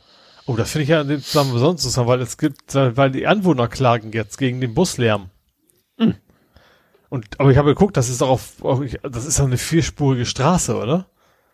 Oh, 0.48 0.56
das 0.56 0.72
finde 0.72 0.84
ich 0.84 0.90
ja 0.90 1.02
in 1.02 1.08
dem 1.08 1.22
Zusammenhang 1.22 1.54
besonders 1.54 1.84
interessant, 1.84 2.08
weil 2.08 2.22
es 2.22 2.38
gibt, 2.38 2.74
weil 2.74 3.12
die 3.12 3.28
Anwohner 3.28 3.68
klagen 3.68 4.12
jetzt 4.12 4.40
gegen 4.40 4.60
den 4.60 4.74
Buslärm. 4.74 5.30
Hm. 5.98 6.16
Und, 7.10 7.40
aber 7.40 7.52
ich 7.52 7.58
habe 7.58 7.70
geguckt, 7.70 7.96
das 7.96 8.10
ist 8.10 8.22
doch 8.22 8.30
auf, 8.30 8.54
das 9.04 9.26
ist 9.26 9.38
doch 9.38 9.46
eine 9.46 9.58
vierspurige 9.58 10.26
Straße, 10.26 10.76
oder? 10.76 11.08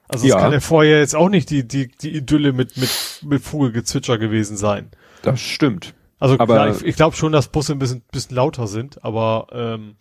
Also 0.07 0.25
es 0.25 0.31
ja. 0.31 0.39
kann 0.39 0.53
ja 0.53 0.61
vorher 0.61 0.99
jetzt 0.99 1.15
auch 1.15 1.27
nicht 1.27 1.49
die, 1.49 1.67
die, 1.67 1.89
die 1.89 2.15
Idylle 2.15 2.53
mit, 2.53 2.77
mit, 2.77 2.89
mit 3.23 3.43
Vogelgezwitscher 3.43 4.17
gewesen 4.17 4.55
sein. 4.55 4.89
Das 5.21 5.41
stimmt. 5.41 5.95
Also 6.19 6.35
aber 6.39 6.53
klar, 6.53 6.69
ich, 6.69 6.85
ich 6.85 6.95
glaube 6.95 7.15
schon, 7.15 7.33
dass 7.33 7.49
Busse 7.49 7.73
ein 7.73 7.79
bisschen, 7.79 8.03
bisschen 8.11 8.35
lauter 8.35 8.67
sind, 8.67 9.03
aber 9.03 9.47
ähm, 9.51 9.95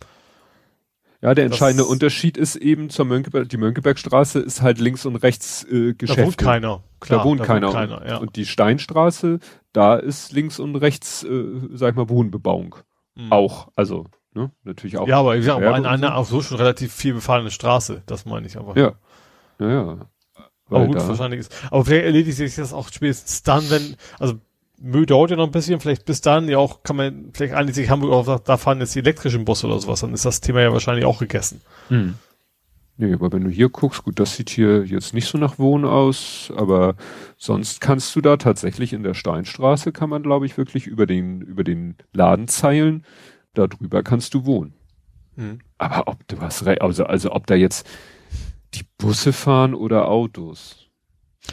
ja, 1.21 1.33
der 1.33 1.45
entscheidende 1.45 1.85
Unterschied 1.85 2.37
ist 2.37 2.55
eben 2.55 2.89
zur 2.89 3.05
Mönckeberg, 3.05 3.49
die 3.49 3.57
Mönckebergstraße 3.57 4.39
ist 4.39 4.61
halt 4.61 4.79
links 4.79 5.05
und 5.05 5.15
rechts 5.15 5.63
äh, 5.63 5.93
Geschäfte. 5.93 6.21
Da 6.21 6.27
wohnt 6.27 6.37
keiner. 6.37 6.83
Klar, 6.99 7.19
da 7.19 7.25
wohnt 7.25 7.39
da 7.39 7.45
keiner. 7.45 7.67
Wohnt 7.67 7.75
keiner 7.75 8.07
ja. 8.07 8.17
Und 8.17 8.35
die 8.35 8.45
Steinstraße, 8.45 9.39
da 9.73 9.95
ist 9.95 10.31
links 10.31 10.59
und 10.59 10.75
rechts, 10.75 11.23
äh, 11.23 11.45
sag 11.73 11.91
ich 11.91 11.95
mal, 11.95 12.09
Wohnbebauung. 12.09 12.75
Mhm. 13.15 13.31
Auch, 13.31 13.69
also, 13.75 14.05
ne, 14.33 14.51
natürlich 14.63 14.97
auch. 14.97 15.07
Ja, 15.07 15.19
aber 15.19 15.35
ich 15.37 15.45
sag 15.45 15.59
mal, 15.59 15.73
eine, 15.73 15.89
eine 15.89 16.15
auch 16.15 16.25
so 16.25 16.41
schon 16.41 16.57
relativ 16.57 16.93
viel 16.93 17.15
befahrene 17.15 17.49
Straße, 17.49 18.03
das 18.05 18.25
meine 18.25 18.45
ich 18.45 18.57
einfach. 18.57 18.75
Ja. 18.75 18.93
Ja, 19.59 20.07
Aber 20.69 20.85
gut, 20.85 20.97
wahrscheinlich 20.97 21.39
ist. 21.39 21.55
Aber 21.71 21.83
vielleicht 21.83 22.05
erledigt 22.05 22.37
sich 22.37 22.55
das 22.55 22.73
auch 22.73 22.89
spätestens 22.89 23.41
dann, 23.41 23.67
wenn, 23.71 23.95
also 24.19 24.35
Müll 24.79 25.05
dauert 25.05 25.31
ja 25.31 25.37
noch 25.37 25.45
ein 25.45 25.51
bisschen, 25.51 25.79
vielleicht 25.79 26.05
bis 26.05 26.21
dann 26.21 26.47
ja 26.49 26.57
auch 26.57 26.83
kann 26.83 26.95
man, 26.95 27.29
vielleicht 27.33 27.53
einigt 27.53 27.75
sich 27.75 27.89
Hamburg 27.89 28.11
auch, 28.11 28.39
da 28.39 28.57
fahren 28.57 28.79
jetzt 28.79 28.95
die 28.95 28.99
elektrischen 28.99 29.45
Busse 29.45 29.67
oder 29.67 29.79
sowas, 29.79 30.01
dann 30.01 30.13
ist 30.13 30.25
das 30.25 30.41
Thema 30.41 30.61
ja 30.61 30.71
wahrscheinlich 30.71 31.05
auch 31.05 31.19
gegessen. 31.19 31.61
Hm. 31.89 32.15
Nee, 32.99 33.13
aber 33.13 33.31
wenn 33.31 33.43
du 33.43 33.49
hier 33.49 33.69
guckst, 33.69 34.03
gut, 34.03 34.19
das 34.19 34.35
sieht 34.35 34.49
hier 34.49 34.83
jetzt 34.83 35.13
nicht 35.13 35.27
so 35.27 35.37
nach 35.37 35.59
Wohnen 35.59 35.85
aus, 35.85 36.51
aber 36.55 36.95
sonst 37.37 37.79
kannst 37.79 38.15
du 38.15 38.21
da 38.21 38.37
tatsächlich 38.37 38.91
in 38.91 39.03
der 39.03 39.13
Steinstraße 39.13 39.91
kann 39.91 40.09
man, 40.09 40.23
glaube 40.23 40.47
ich, 40.47 40.57
wirklich 40.57 40.87
über 40.87 41.05
den, 41.05 41.41
über 41.41 41.63
den 41.63 41.95
Ladenzeilen, 42.13 43.03
da 43.53 43.67
drüber 43.67 44.01
kannst 44.01 44.33
du 44.33 44.45
wohnen. 44.45 44.73
Hm. 45.35 45.59
Aber 45.77 46.07
ob 46.07 46.27
du 46.27 46.41
was, 46.41 46.65
also, 46.65 47.05
also 47.05 47.31
ob 47.31 47.45
da 47.45 47.55
jetzt, 47.55 47.87
die 48.73 48.85
Busse 48.97 49.31
fahren 49.33 49.73
oder 49.73 50.09
Autos? 50.09 50.86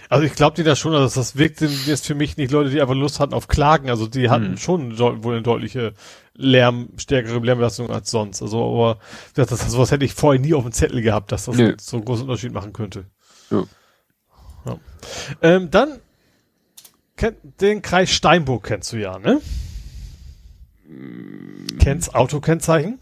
Also 0.09 0.25
ich 0.25 0.35
glaube 0.35 0.57
dir 0.57 0.65
das 0.65 0.79
schon, 0.79 0.95
also 0.95 1.21
das 1.21 1.37
wirkt 1.37 1.61
jetzt 1.61 2.07
für 2.07 2.15
mich 2.15 2.37
nicht 2.37 2.51
Leute, 2.51 2.71
die 2.71 2.81
einfach 2.81 2.95
Lust 2.95 3.21
hatten 3.21 3.35
auf 3.35 3.49
Klagen. 3.49 3.91
Also 3.91 4.07
die 4.07 4.31
hatten 4.31 4.53
hm. 4.53 4.57
schon 4.57 4.99
wohl 4.99 5.35
eine 5.35 5.43
deutliche 5.43 5.95
Lärm, 6.35 6.89
stärkere 6.97 7.39
Lärmbelastung 7.39 7.91
als 7.91 8.11
sonst. 8.11 8.43
Also 8.43 8.65
aber 8.65 8.99
das, 9.35 9.49
das, 9.49 9.71
sowas 9.71 9.91
hätte 9.91 10.05
ich 10.05 10.15
vorher 10.15 10.41
nie 10.41 10.55
auf 10.55 10.65
dem 10.65 10.73
Zettel 10.73 11.03
gehabt, 11.03 11.33
dass 11.33 11.47
das 11.47 11.57
nee. 11.57 11.75
so 11.81 11.97
einen 11.97 12.05
großen 12.05 12.25
Unterschied 12.25 12.53
machen 12.53 12.73
könnte. 12.73 13.07
Ja. 13.51 13.65
ja. 14.67 14.79
Ähm, 15.43 15.71
dann 15.71 16.01
kennt 17.17 17.61
den 17.61 17.83
Kreis 17.83 18.11
Steinburg 18.11 18.65
kennst 18.65 18.93
du 18.93 18.97
ja, 18.97 19.19
ne? 19.19 19.41
Mm. 20.89 21.79
Kennst 21.79 22.15
Autokennzeichen? 22.15 22.99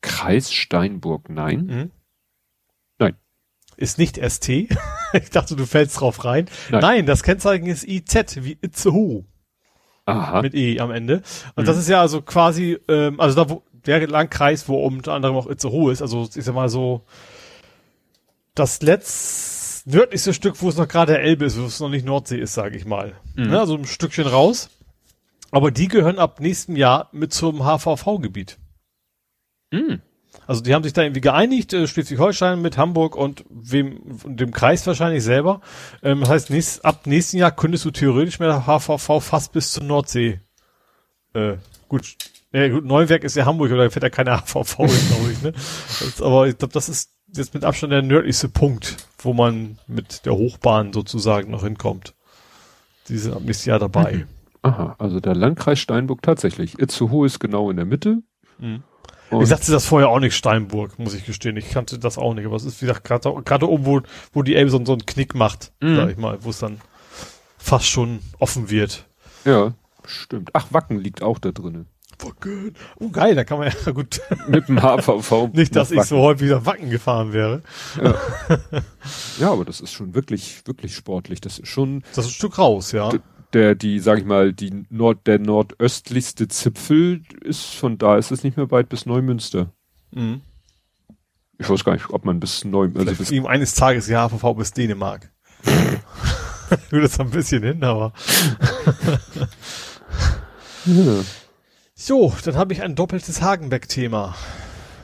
Kreis 0.00 0.52
Steinburg, 0.52 1.30
nein. 1.30 1.66
Mhm. 1.66 1.90
Ist 3.76 3.98
nicht 3.98 4.18
ST. 4.18 4.48
ich 5.12 5.30
dachte, 5.30 5.56
du 5.56 5.66
fällst 5.66 6.00
drauf 6.00 6.24
rein. 6.24 6.46
Nein, 6.70 6.80
Nein 6.80 7.06
das 7.06 7.22
Kennzeichen 7.22 7.66
ist 7.66 7.86
IZ, 7.86 8.44
wie 8.44 8.58
Itzehoe. 8.60 9.24
Aha. 10.06 10.42
Mit 10.42 10.54
E 10.54 10.80
am 10.80 10.90
Ende. 10.90 11.22
Und 11.54 11.64
mhm. 11.64 11.66
das 11.66 11.78
ist 11.78 11.88
ja 11.88 12.00
also 12.00 12.22
quasi, 12.22 12.78
ähm, 12.88 13.20
also 13.20 13.42
da 13.42 13.50
wo 13.50 13.62
der 13.86 14.06
Landkreis, 14.06 14.68
wo 14.68 14.84
unter 14.84 15.12
anderem 15.12 15.36
auch 15.36 15.46
Itzehoe 15.46 15.92
ist, 15.92 16.02
also 16.02 16.24
ist 16.24 16.46
ja 16.46 16.52
mal 16.52 16.68
so 16.68 17.04
das 18.54 18.82
letzte 18.82 19.64
nördlichste 19.90 20.32
Stück, 20.32 20.60
wo 20.62 20.68
es 20.68 20.76
noch 20.76 20.88
gerade 20.88 21.12
der 21.12 21.22
Elbe 21.22 21.44
ist, 21.44 21.58
wo 21.58 21.64
es 21.64 21.80
noch 21.80 21.88
nicht 21.88 22.06
Nordsee 22.06 22.38
ist, 22.38 22.54
sage 22.54 22.76
ich 22.76 22.84
mal. 22.84 23.14
Mhm. 23.34 23.48
Ne, 23.48 23.60
also 23.60 23.76
ein 23.76 23.84
Stückchen 23.84 24.26
raus. 24.26 24.70
Aber 25.50 25.70
die 25.70 25.88
gehören 25.88 26.18
ab 26.18 26.40
nächstem 26.40 26.76
Jahr 26.76 27.08
mit 27.12 27.32
zum 27.32 27.64
HVV-Gebiet. 27.64 28.58
Mhm. 29.70 30.02
Also 30.46 30.60
die 30.60 30.74
haben 30.74 30.82
sich 30.82 30.92
da 30.92 31.02
irgendwie 31.02 31.20
geeinigt, 31.20 31.72
äh, 31.72 31.86
Schleswig-Holstein 31.86 32.60
mit 32.60 32.76
Hamburg 32.76 33.16
und 33.16 33.44
wem 33.48 34.18
und 34.24 34.38
dem 34.40 34.52
Kreis 34.52 34.86
wahrscheinlich 34.86 35.22
selber. 35.22 35.60
Ähm, 36.02 36.20
das 36.20 36.28
heißt, 36.28 36.50
nächst, 36.50 36.84
ab 36.84 37.06
nächsten 37.06 37.38
Jahr 37.38 37.50
könntest 37.50 37.84
du 37.84 37.90
theoretisch 37.90 38.38
mit 38.38 38.48
der 38.48 38.66
HVV 38.66 39.20
fast 39.20 39.52
bis 39.52 39.72
zur 39.72 39.84
Nordsee. 39.84 40.40
Äh, 41.32 41.56
gut, 41.88 42.16
ja, 42.52 42.68
gut, 42.68 42.84
Neuwerk 42.84 43.24
ist 43.24 43.36
ja 43.36 43.46
Hamburg, 43.46 43.72
oder 43.72 43.90
fährt 43.90 44.04
ja 44.04 44.10
keine 44.10 44.38
HVV 44.38 44.76
glaube 44.76 45.32
ich, 45.32 45.42
ne? 45.42 45.52
Das, 45.52 46.22
aber 46.22 46.46
ich 46.46 46.58
glaube, 46.58 46.72
das 46.72 46.88
ist 46.88 47.10
jetzt 47.34 47.54
mit 47.54 47.64
Abstand 47.64 47.92
der 47.92 48.02
nördlichste 48.02 48.48
Punkt, 48.48 48.96
wo 49.18 49.32
man 49.32 49.78
mit 49.86 50.24
der 50.24 50.34
Hochbahn 50.34 50.92
sozusagen 50.92 51.50
noch 51.50 51.64
hinkommt. 51.64 52.14
Die 53.08 53.18
sind 53.18 53.34
ab 53.34 53.42
nächstes 53.42 53.66
Jahr 53.66 53.78
dabei. 53.78 54.12
Mhm. 54.12 54.26
Aha, 54.62 54.94
also 54.98 55.20
der 55.20 55.34
Landkreis 55.34 55.78
Steinburg 55.78 56.22
tatsächlich. 56.22 56.78
Itzehoe 56.78 57.26
ist 57.26 57.38
genau 57.38 57.70
in 57.70 57.76
der 57.76 57.84
Mitte. 57.84 58.22
Mhm. 58.58 58.82
Und 59.36 59.42
ich 59.42 59.48
sagte 59.48 59.72
das 59.72 59.86
vorher 59.86 60.08
auch 60.08 60.20
nicht 60.20 60.36
Steinburg, 60.36 60.98
muss 60.98 61.14
ich 61.14 61.24
gestehen. 61.26 61.56
Ich 61.56 61.70
kannte 61.70 61.98
das 61.98 62.18
auch 62.18 62.34
nicht. 62.34 62.46
Aber 62.46 62.56
es 62.56 62.64
ist, 62.64 62.80
wie 62.80 62.86
gesagt, 62.86 63.04
gerade 63.04 63.68
oben, 63.68 63.86
wo, 63.86 64.00
wo 64.32 64.42
die 64.42 64.54
Elbe 64.54 64.70
so, 64.70 64.84
so 64.84 64.92
einen 64.92 65.06
Knick 65.06 65.34
macht, 65.34 65.72
mm. 65.80 65.96
sag 65.96 66.10
ich 66.10 66.16
mal, 66.16 66.38
wo 66.42 66.50
es 66.50 66.58
dann 66.58 66.80
fast 67.58 67.86
schon 67.86 68.20
offen 68.38 68.70
wird. 68.70 69.06
Ja, 69.44 69.74
stimmt. 70.04 70.50
Ach, 70.52 70.66
Wacken 70.70 70.98
liegt 70.98 71.22
auch 71.22 71.38
da 71.38 71.50
drinnen. 71.52 71.86
Wacken. 72.18 72.74
Oh 73.00 73.08
geil, 73.08 73.34
da 73.34 73.44
kann 73.44 73.58
man 73.58 73.72
ja 73.84 73.92
gut. 73.92 74.20
Mit 74.48 74.68
dem 74.68 74.80
HVV. 74.80 75.50
nicht, 75.52 75.74
dass 75.74 75.90
ich 75.90 76.02
so 76.02 76.18
häufig 76.18 76.50
nach 76.50 76.64
Wacken 76.64 76.90
gefahren 76.90 77.32
wäre. 77.32 77.62
Ja. 78.02 78.14
ja, 79.40 79.52
aber 79.52 79.64
das 79.64 79.80
ist 79.80 79.92
schon 79.92 80.14
wirklich, 80.14 80.62
wirklich 80.66 80.94
sportlich. 80.94 81.40
Das 81.40 81.58
ist 81.58 81.68
schon. 81.68 82.02
Das 82.14 82.26
ist 82.26 82.32
ein 82.32 82.34
Stück 82.34 82.58
raus, 82.58 82.92
ja 82.92 83.10
der, 83.54 83.74
die, 83.74 84.00
sag 84.00 84.18
ich 84.18 84.24
mal, 84.24 84.52
die 84.52 84.84
Nord, 84.90 85.26
der 85.26 85.38
nordöstlichste 85.38 86.48
Zipfel 86.48 87.22
ist, 87.42 87.74
von 87.74 87.98
da 87.98 88.16
ist 88.16 88.30
es 88.30 88.42
nicht 88.42 88.56
mehr 88.56 88.70
weit 88.70 88.88
bis 88.88 89.06
Neumünster. 89.06 89.72
Mhm. 90.10 90.42
Ich 91.58 91.68
weiß 91.68 91.84
gar 91.84 91.92
nicht, 91.92 92.10
ob 92.10 92.24
man 92.24 92.40
bis 92.40 92.64
Neumünster, 92.64 93.10
also 93.10 93.22
bis 93.22 93.30
ihm 93.30 93.46
eines 93.46 93.74
Tages 93.74 94.06
die 94.06 94.14
HVV 94.14 94.54
bis 94.56 94.72
Dänemark. 94.72 95.32
Würde 96.90 97.06
es 97.06 97.20
ein 97.20 97.30
bisschen 97.30 97.62
hin, 97.62 97.84
aber. 97.84 98.12
ja. 100.86 101.22
So, 101.94 102.34
dann 102.44 102.56
habe 102.56 102.72
ich 102.72 102.82
ein 102.82 102.96
doppeltes 102.96 103.40
Hagenbeck-Thema. 103.40 104.34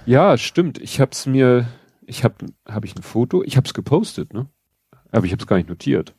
Ja, 0.07 0.37
stimmt. 0.37 0.79
Ich 0.79 1.01
hab's 1.01 1.27
mir, 1.27 1.69
ich 2.05 2.25
hab, 2.25 2.43
hab 2.67 2.85
ich 2.85 2.97
ein 2.97 3.03
Foto? 3.03 3.45
Ich 3.45 3.57
hab's 3.57 3.75
gepostet, 3.75 4.35
ne? 4.35 4.49
Aber 5.13 5.25
ich 5.25 5.33
hab's 5.33 5.47
gar 5.47 5.57
nicht 5.57 5.69
notiert. 5.69 6.15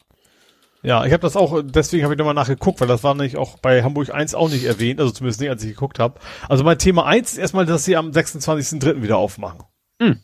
Ja, 0.83 1.05
ich 1.05 1.13
habe 1.13 1.21
das 1.21 1.35
auch, 1.35 1.61
deswegen 1.63 2.03
habe 2.03 2.15
ich 2.15 2.17
nochmal 2.17 2.33
nachgeguckt, 2.33 2.81
weil 2.81 2.87
das 2.87 3.03
war 3.03 3.13
nämlich 3.13 3.37
auch 3.37 3.59
bei 3.59 3.83
Hamburg 3.83 4.13
1 4.13 4.33
auch 4.33 4.49
nicht 4.49 4.65
erwähnt, 4.65 4.99
also 4.99 5.11
zumindest 5.11 5.39
nicht, 5.39 5.49
als 5.49 5.63
ich 5.63 5.71
geguckt 5.71 5.99
habe. 5.99 6.19
Also 6.49 6.63
mein 6.63 6.79
Thema 6.79 7.05
1 7.05 7.33
ist 7.33 7.37
erstmal, 7.37 7.65
dass 7.65 7.85
sie 7.85 7.95
am 7.95 8.09
26.03. 8.09 9.03
wieder 9.03 9.17
aufmachen. 9.17 9.63
Hm. 10.01 10.19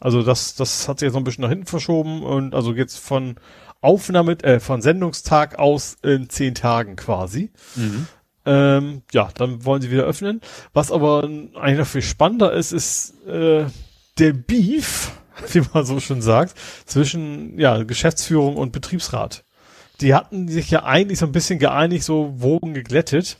Also 0.00 0.22
das, 0.22 0.56
das 0.56 0.88
hat 0.88 0.98
sich 0.98 1.06
jetzt 1.06 1.14
noch 1.14 1.20
ein 1.20 1.24
bisschen 1.24 1.42
nach 1.42 1.50
hinten 1.50 1.66
verschoben 1.66 2.22
und 2.22 2.54
also 2.54 2.72
jetzt 2.72 2.98
von 2.98 3.36
Aufnahme, 3.80 4.32
äh, 4.42 4.58
von 4.58 4.82
Sendungstag 4.82 5.58
aus 5.58 5.96
in 6.02 6.28
zehn 6.28 6.54
Tagen 6.54 6.96
quasi. 6.96 7.50
Mhm. 7.76 8.06
Ähm, 8.46 9.02
ja, 9.12 9.28
dann 9.34 9.64
wollen 9.64 9.82
sie 9.82 9.90
wieder 9.90 10.04
öffnen. 10.04 10.40
Was 10.72 10.90
aber 10.90 11.24
eigentlich 11.24 11.78
noch 11.78 11.86
viel 11.86 12.02
spannender 12.02 12.52
ist, 12.52 12.72
ist 12.72 13.26
äh, 13.26 13.66
der 14.18 14.32
Beef, 14.32 15.12
wie 15.52 15.62
man 15.72 15.84
so 15.84 16.00
schon 16.00 16.22
sagt, 16.22 16.54
zwischen 16.86 17.58
ja, 17.58 17.82
Geschäftsführung 17.84 18.56
und 18.56 18.72
Betriebsrat. 18.72 19.44
Die 20.00 20.14
hatten 20.14 20.48
sich 20.48 20.70
ja 20.70 20.84
eigentlich 20.84 21.18
so 21.18 21.26
ein 21.26 21.32
bisschen 21.32 21.58
geeinigt, 21.58 22.04
so 22.04 22.40
Wogen 22.40 22.74
geglättet. 22.74 23.36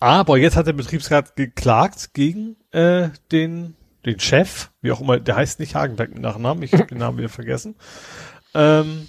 Aber 0.00 0.36
jetzt 0.36 0.56
hat 0.56 0.66
der 0.66 0.72
Betriebsrat 0.72 1.36
geklagt 1.36 2.12
gegen 2.12 2.56
äh, 2.72 3.10
den, 3.30 3.76
den 4.04 4.18
Chef, 4.18 4.70
wie 4.80 4.90
auch 4.90 5.00
immer, 5.00 5.20
der 5.20 5.36
heißt 5.36 5.60
nicht 5.60 5.76
Hagenberg 5.76 6.10
mit 6.10 6.22
Nachnamen, 6.22 6.64
ich 6.64 6.72
habe 6.72 6.86
den 6.86 6.98
Namen 6.98 7.18
wieder 7.18 7.28
vergessen. 7.28 7.76
Ähm, 8.52 9.06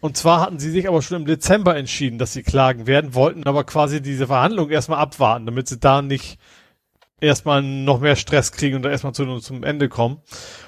und 0.00 0.16
zwar 0.16 0.40
hatten 0.40 0.58
sie 0.58 0.70
sich 0.70 0.88
aber 0.88 1.02
schon 1.02 1.22
im 1.22 1.26
Dezember 1.26 1.76
entschieden, 1.76 2.18
dass 2.18 2.32
sie 2.32 2.44
klagen 2.44 2.86
werden, 2.86 3.14
wollten 3.14 3.44
aber 3.44 3.64
quasi 3.64 4.00
diese 4.00 4.28
Verhandlung 4.28 4.70
erstmal 4.70 5.00
abwarten, 5.00 5.46
damit 5.46 5.68
sie 5.68 5.80
da 5.80 6.00
nicht 6.00 6.38
erstmal 7.20 7.62
noch 7.62 8.00
mehr 8.00 8.16
Stress 8.16 8.52
kriegen 8.52 8.76
und 8.76 8.82
da 8.82 8.90
erstmal 8.90 9.12
zu, 9.12 9.38
zum 9.40 9.62
Ende 9.64 9.88
kommen. 9.88 10.22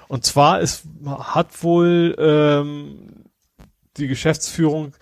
Und 0.09 0.27
zwar 0.27 0.61
ist, 0.61 0.85
hat 1.07 1.63
wohl 1.63 2.15
ähm, 2.19 3.22
die 3.97 4.09
Geschäftsführung 4.09 4.95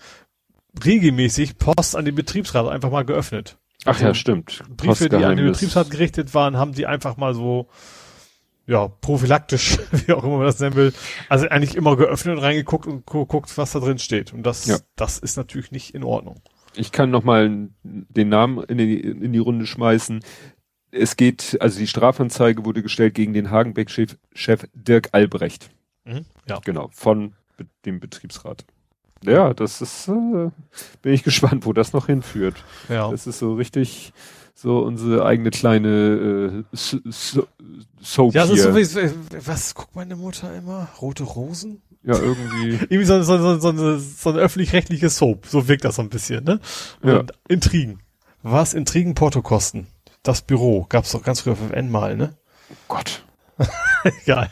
regelmäßig 0.83 1.57
Post 1.57 1.95
an 1.95 2.05
den 2.05 2.15
Betriebsrat 2.15 2.67
einfach 2.67 2.91
mal 2.91 3.05
geöffnet. 3.05 3.57
Ach 3.85 3.99
ja, 3.99 4.13
stimmt. 4.13 4.63
Briefe, 4.69 5.09
die 5.09 5.15
an 5.15 5.37
den 5.37 5.47
Betriebsrat 5.47 5.89
gerichtet 5.89 6.33
waren, 6.33 6.57
haben 6.57 6.73
die 6.73 6.85
einfach 6.85 7.17
mal 7.17 7.33
so 7.33 7.67
ja, 8.67 8.87
prophylaktisch, 8.87 9.79
wie 9.91 10.13
auch 10.13 10.23
immer 10.23 10.37
man 10.37 10.45
das 10.45 10.59
nennen 10.59 10.75
will, 10.75 10.93
also 11.29 11.47
eigentlich 11.49 11.75
immer 11.75 11.97
geöffnet 11.97 12.37
und 12.37 12.43
reingeguckt 12.43 12.87
und 12.87 13.05
geguckt, 13.05 13.57
was 13.57 13.71
da 13.71 13.79
drin 13.79 13.99
steht. 13.99 14.33
Und 14.33 14.43
das, 14.43 14.65
ja. 14.65 14.77
das 14.95 15.17
ist 15.17 15.35
natürlich 15.35 15.71
nicht 15.71 15.93
in 15.95 16.03
Ordnung. 16.03 16.41
Ich 16.75 16.91
kann 16.91 17.09
nochmal 17.09 17.69
den 17.83 18.29
Namen 18.29 18.63
in 18.63 18.77
die, 18.77 18.99
in 18.99 19.33
die 19.33 19.39
Runde 19.39 19.65
schmeißen. 19.65 20.23
Es 20.91 21.17
geht, 21.17 21.57
also 21.59 21.79
die 21.79 21.87
Strafanzeige 21.87 22.63
wurde 22.63 22.81
gestellt 22.81 23.13
gegen 23.13 23.33
den 23.33 23.49
Hagenbeck-Chef 23.49 24.17
Chef 24.33 24.67
Dirk 24.73 25.09
Albrecht. 25.11 25.69
Mhm, 26.05 26.25
ja. 26.47 26.59
Genau, 26.63 26.89
von 26.93 27.33
dem 27.85 27.99
Betriebsrat. 27.99 28.65
Ja, 29.23 29.53
das 29.53 29.81
ist, 29.81 30.07
äh, 30.07 30.49
bin 31.01 31.13
ich 31.13 31.23
gespannt, 31.23 31.65
wo 31.65 31.73
das 31.73 31.93
noch 31.93 32.07
hinführt. 32.07 32.55
Ja. 32.89 33.09
Das 33.11 33.27
ist 33.27 33.39
so 33.39 33.53
richtig, 33.55 34.13
so 34.55 34.79
unsere 34.79 35.25
eigene 35.25 35.51
kleine 35.51 36.63
äh, 36.71 36.75
so, 36.75 36.97
so, 37.05 37.47
Soap 38.01 38.33
Ja, 38.33 38.45
das 38.45 38.57
ist 38.57 38.63
so 38.63 38.75
wie, 38.75 39.45
was 39.45 39.75
guckt 39.75 39.95
meine 39.95 40.15
Mutter 40.15 40.55
immer? 40.55 40.89
Rote 41.01 41.23
Rosen? 41.23 41.81
Ja, 42.03 42.15
irgendwie. 42.15 42.71
irgendwie 42.89 43.05
so, 43.05 43.21
so, 43.21 43.37
so, 43.37 43.59
so, 43.59 43.69
eine, 43.69 43.99
so 43.99 44.29
eine 44.29 44.39
öffentlich-rechtliche 44.39 45.09
Soap. 45.09 45.45
So 45.45 45.67
wirkt 45.67 45.85
das 45.85 45.95
so 45.95 46.01
ein 46.01 46.09
bisschen, 46.09 46.43
ne? 46.43 46.59
Und 47.01 47.11
ja. 47.11 47.23
Intrigen. 47.47 47.99
Was 48.43 48.73
Intrigen 48.73 49.13
Porto 49.13 49.41
kosten? 49.41 49.87
Das 50.23 50.41
Büro. 50.41 50.85
Gab's 50.89 51.11
doch 51.11 51.23
ganz 51.23 51.41
früher 51.41 51.53
auf 51.53 51.71
N 51.71 51.91
mal, 51.91 52.15
ne? 52.15 52.35
Oh 52.71 52.75
Gott. 52.87 53.23
Egal. 54.03 54.49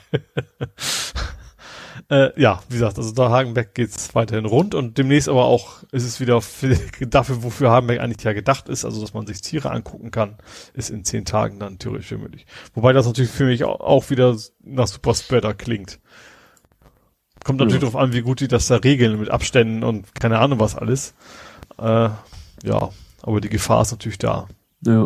Äh, 2.10 2.40
ja, 2.42 2.60
wie 2.70 2.74
gesagt, 2.74 2.98
also 2.98 3.12
da 3.12 3.30
Hagenbeck 3.30 3.76
geht's 3.76 4.16
weiterhin 4.16 4.46
rund 4.46 4.74
und 4.74 4.98
demnächst 4.98 5.30
aber 5.30 5.46
auch 5.46 5.84
ist 5.92 6.06
es 6.06 6.20
wieder 6.20 6.42
für, 6.42 6.76
dafür, 7.06 7.44
wofür 7.44 7.70
Hagenbeck 7.70 8.00
eigentlich 8.00 8.24
ja 8.24 8.34
gedacht 8.34 8.68
ist, 8.68 8.84
also 8.84 9.00
dass 9.00 9.14
man 9.14 9.28
sich 9.28 9.42
Tiere 9.42 9.70
angucken 9.70 10.10
kann, 10.10 10.38
ist 10.74 10.90
in 10.90 11.06
zehn 11.06 11.24
Tagen 11.24 11.60
dann 11.60 11.78
theoretisch 11.78 12.12
möglich. 12.12 12.48
Wobei 12.74 12.94
das 12.94 13.06
natürlich 13.06 13.30
für 13.30 13.46
mich 13.46 13.64
auch 13.64 14.10
wieder 14.10 14.36
nach 14.64 14.88
Super 14.88 15.14
Spreader 15.14 15.54
klingt. 15.54 16.00
Kommt 17.44 17.60
natürlich 17.60 17.82
ja. 17.82 17.88
darauf 17.88 18.02
an, 18.02 18.12
wie 18.12 18.22
gut 18.22 18.40
die 18.40 18.48
das 18.48 18.68
da 18.68 18.78
regeln 18.78 19.20
mit 19.20 19.30
Abständen 19.30 19.84
und 19.84 20.16
keine 20.16 20.40
Ahnung 20.40 20.60
was 20.60 20.76
alles. 20.76 21.14
Äh, 21.78 22.10
ja, 22.64 22.90
aber 23.22 23.40
die 23.40 23.50
Gefahr 23.50 23.84
ist 23.84 23.92
natürlich 23.92 24.18
da. 24.18 24.48
Ja. 24.82 25.06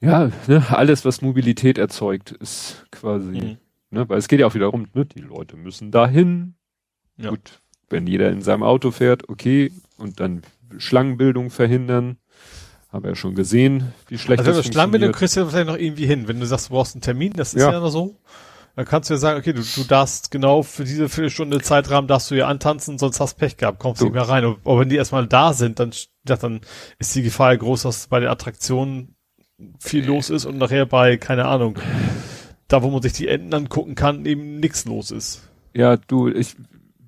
Ja, 0.00 0.30
ne, 0.48 0.64
alles, 0.70 1.04
was 1.04 1.22
Mobilität 1.22 1.78
erzeugt, 1.78 2.32
ist 2.32 2.86
quasi 2.90 3.30
mhm. 3.30 3.58
Ne? 3.92 4.08
Weil 4.08 4.18
es 4.18 4.26
geht 4.26 4.40
ja 4.40 4.46
auch 4.46 4.54
wieder 4.54 4.66
darum, 4.66 4.88
ne? 4.94 5.04
die 5.04 5.20
Leute 5.20 5.56
müssen 5.56 5.90
dahin. 5.90 6.54
Ja. 7.18 7.30
Gut, 7.30 7.60
wenn 7.90 8.06
jeder 8.06 8.30
in 8.30 8.40
seinem 8.40 8.62
Auto 8.62 8.90
fährt, 8.90 9.28
okay, 9.28 9.70
und 9.98 10.18
dann 10.18 10.42
Schlangenbildung 10.78 11.50
verhindern. 11.50 12.16
Haben 12.88 13.04
wir 13.04 13.10
ja 13.10 13.16
schon 13.16 13.34
gesehen, 13.34 13.92
wie 14.08 14.18
schlecht 14.18 14.40
also, 14.40 14.52
das 14.52 14.66
Schlangenbildung 14.66 15.12
kriegst 15.12 15.36
du 15.36 15.46
vielleicht 15.46 15.66
noch 15.66 15.78
irgendwie 15.78 16.06
hin. 16.06 16.28
Wenn 16.28 16.40
du 16.40 16.46
sagst, 16.46 16.68
du 16.68 16.74
brauchst 16.74 16.94
einen 16.94 17.00
Termin, 17.00 17.32
das 17.32 17.54
ist 17.54 17.62
ja, 17.62 17.72
ja 17.72 17.80
noch 17.80 17.90
so. 17.90 18.16
Dann 18.76 18.84
kannst 18.86 19.08
du 19.08 19.14
ja 19.14 19.18
sagen, 19.18 19.38
okay, 19.38 19.52
du, 19.52 19.62
du 19.62 19.84
darfst 19.84 20.30
genau 20.30 20.62
für 20.62 20.84
diese 20.84 21.08
Viertelstunde 21.08 21.60
Zeitrahmen 21.60 22.08
darfst 22.08 22.30
du 22.30 22.34
ja 22.34 22.48
antanzen, 22.48 22.98
sonst 22.98 23.20
hast 23.20 23.34
Pech 23.34 23.56
gehabt, 23.56 23.78
kommst 23.78 24.00
du 24.00 24.06
nicht 24.06 24.14
mehr 24.14 24.28
rein. 24.28 24.44
Aber 24.44 24.80
wenn 24.80 24.88
die 24.88 24.96
erstmal 24.96 25.26
da 25.26 25.52
sind, 25.52 25.78
dann, 25.78 25.92
ja, 26.26 26.36
dann 26.36 26.60
ist 26.98 27.14
die 27.14 27.22
Gefahr 27.22 27.56
groß, 27.56 27.82
dass 27.82 28.06
bei 28.08 28.20
der 28.20 28.30
Attraktion 28.30 29.14
viel 29.78 30.04
los 30.06 30.30
ist 30.30 30.44
und 30.46 30.58
nachher 30.58 30.86
bei, 30.86 31.16
keine 31.18 31.46
Ahnung, 31.46 31.78
da 32.72 32.82
wo 32.82 32.90
man 32.90 33.02
sich 33.02 33.12
die 33.12 33.28
Enten 33.28 33.52
angucken 33.52 33.94
kann, 33.94 34.24
eben 34.24 34.58
nichts 34.58 34.86
los 34.86 35.10
ist. 35.10 35.48
Ja, 35.74 35.96
du, 35.96 36.28
ich, 36.28 36.56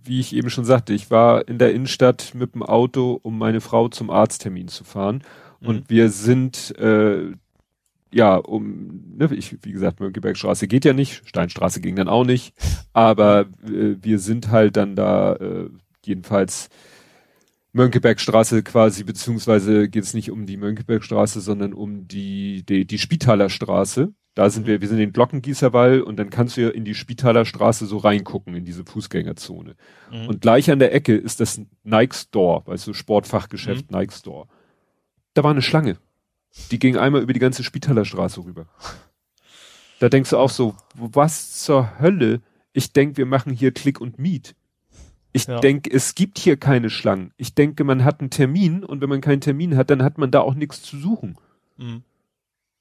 wie 0.05 0.21
ich 0.21 0.35
eben 0.35 0.51
schon 0.51 0.65
sagte, 0.65 0.93
ich 0.93 1.11
war 1.11 1.49
in 1.49 1.59
der 1.59 1.73
Innenstadt 1.73 2.33
mit 2.35 2.55
dem 2.55 2.63
Auto, 2.63 3.19
um 3.23 3.39
meine 3.39 3.61
Frau 3.61 3.89
zum 3.89 4.11
Arzttermin 4.11 4.69
zu 4.69 4.85
fahren. 4.85 5.23
Mhm. 5.61 5.69
Und 5.69 5.91
wir 5.91 6.11
sind, 6.11 6.77
äh, 6.79 7.33
ja, 8.13 8.37
um, 8.37 9.17
ne, 9.17 9.31
ich, 9.35 9.57
wie 9.65 9.73
gesagt, 9.73 10.01
Mönckebergstraße 10.01 10.69
geht 10.69 10.85
ja 10.85 10.93
nicht, 10.93 11.23
Steinstraße 11.27 11.81
ging 11.81 11.97
dann 11.97 12.09
auch 12.09 12.25
nicht, 12.25 12.55
aber 12.93 13.47
äh, 13.67 13.97
wir 14.01 14.19
sind 14.19 14.51
halt 14.51 14.77
dann 14.77 14.95
da, 14.95 15.35
äh, 15.37 15.71
jedenfalls 16.05 16.69
Mönckebergstraße 17.73 18.63
quasi, 18.63 19.03
beziehungsweise 19.03 19.89
geht 19.89 20.05
es 20.05 20.15
nicht 20.15 20.31
um 20.31 20.47
die 20.47 20.59
Mönckebergstraße, 20.59 21.41
sondern 21.41 21.73
um 21.73 22.07
die, 22.07 22.65
die, 22.65 22.87
die 22.87 22.99
Spitaler 22.99 23.49
Straße. 23.49 24.13
Da 24.35 24.51
sind 24.51 24.67
wir, 24.67 24.81
wir 24.81 24.89
sind 24.89 24.99
in 24.99 25.13
Glockengießerwall 25.13 26.03
und 26.03 26.17
dann 26.17 26.29
kannst 26.29 26.57
du 26.57 26.63
ja 26.63 26.69
in 26.71 26.85
die 26.85 26.97
Spitaler 26.97 27.45
Straße 27.45 27.87
so 27.87 27.99
reingucken, 27.99 28.55
in 28.57 28.65
diese 28.65 28.85
Fußgängerzone. 28.85 29.77
Mhm. 30.11 30.27
Und 30.27 30.41
gleich 30.41 30.71
an 30.71 30.81
der 30.81 30.93
Ecke 30.93 31.15
ist 31.15 31.41
das 31.41 31.61
Nike 31.85 32.15
Store, 32.15 32.63
weißt 32.67 32.89
du, 32.89 32.95
Sportfachgeschäft 32.95 33.91
mhm. 33.91 33.99
Nike 33.99 34.13
Store. 34.13 34.49
Da 35.35 35.45
war 35.45 35.53
eine 35.53 35.63
Schlange. 35.63 35.99
Die 36.71 36.79
ging 36.79 36.97
einmal 36.97 37.23
über 37.23 37.33
die 37.33 37.41
ganze 37.41 37.63
Spitaler 37.63 38.05
Straße 38.05 38.45
rüber. 38.45 38.67
Da 40.01 40.09
denkst 40.09 40.31
du 40.31 40.39
auch 40.39 40.51
so, 40.51 40.75
was 40.95 41.63
zur 41.63 41.99
Hölle? 42.01 42.41
Ich 42.73 42.93
denk, 42.93 43.17
wir 43.17 43.27
machen 43.27 43.53
hier 43.53 43.73
Klick 43.73 44.01
und 44.01 44.19
Miet. 44.19 44.57
Ich 45.33 45.47
ja. 45.47 45.61
denke, 45.61 45.91
es 45.91 46.15
gibt 46.15 46.39
hier 46.39 46.57
keine 46.57 46.91
Schlangen. 46.91 47.33
Ich 47.37 47.55
denke, 47.55 47.85
man 47.85 48.05
hat 48.05 48.21
einen 48.21 48.31
Termin 48.31 48.85
und 48.85 49.01
wenn 49.01 49.09
man 49.09 49.21
keinen 49.21 49.41
Termin 49.41 49.77
hat, 49.77 49.91
dann 49.91 50.03
hat 50.03 50.19
man 50.19 50.31
da 50.31 50.41
auch 50.41 50.55
nichts 50.55 50.83
zu 50.83 50.97
suchen. 50.97 51.37
Mhm. 51.77 52.03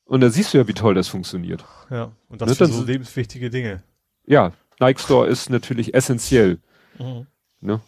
Und 0.05 0.21
da 0.21 0.29
siehst 0.29 0.53
du 0.53 0.57
ja, 0.57 0.67
wie 0.67 0.73
toll 0.73 0.93
das 0.93 1.07
funktioniert. 1.07 1.63
Ja, 1.89 2.11
und 2.27 2.41
das 2.41 2.49
ne, 2.49 2.55
sind 2.55 2.73
so 2.73 2.83
lebenswichtige 2.83 3.49
Dinge. 3.49 3.83
Ja, 4.25 4.51
Nike 4.79 4.99
Store 4.99 5.27
ist 5.27 5.49
natürlich 5.49 5.93
essentiell. 5.93 6.59
Mhm. 6.99 7.27
Ne? 7.61 7.81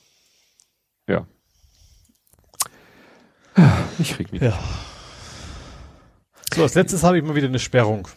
Ja. 1.07 1.27
Ich 3.99 4.17
reg 4.19 4.31
mich. 4.31 4.41
Ja. 4.41 4.57
So, 6.53 6.63
als 6.63 6.73
letztes 6.75 7.03
habe 7.03 7.17
ich 7.17 7.23
mal 7.23 7.35
wieder 7.35 7.47
eine 7.47 7.59
Sperrung. 7.59 8.07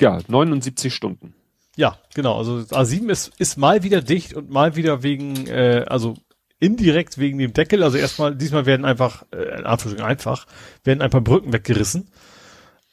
Ja, 0.00 0.18
79 0.28 0.94
Stunden. 0.94 1.34
Ja, 1.76 1.98
genau. 2.14 2.38
Also 2.38 2.56
A7 2.56 3.10
ist, 3.10 3.32
ist 3.38 3.56
mal 3.56 3.82
wieder 3.82 4.02
dicht 4.02 4.34
und 4.34 4.50
mal 4.50 4.76
wieder 4.76 5.02
wegen, 5.02 5.46
äh, 5.46 5.84
also 5.86 6.14
indirekt 6.58 7.18
wegen 7.18 7.38
dem 7.38 7.52
Deckel. 7.52 7.82
Also 7.82 7.98
erstmal, 7.98 8.34
diesmal 8.34 8.66
werden 8.66 8.84
einfach, 8.84 9.24
äh, 9.30 9.58
in 9.58 9.66
Anführungsstrichen 9.66 10.04
einfach, 10.04 10.46
werden 10.84 11.02
ein 11.02 11.10
paar 11.10 11.20
Brücken 11.20 11.52
weggerissen. 11.52 12.08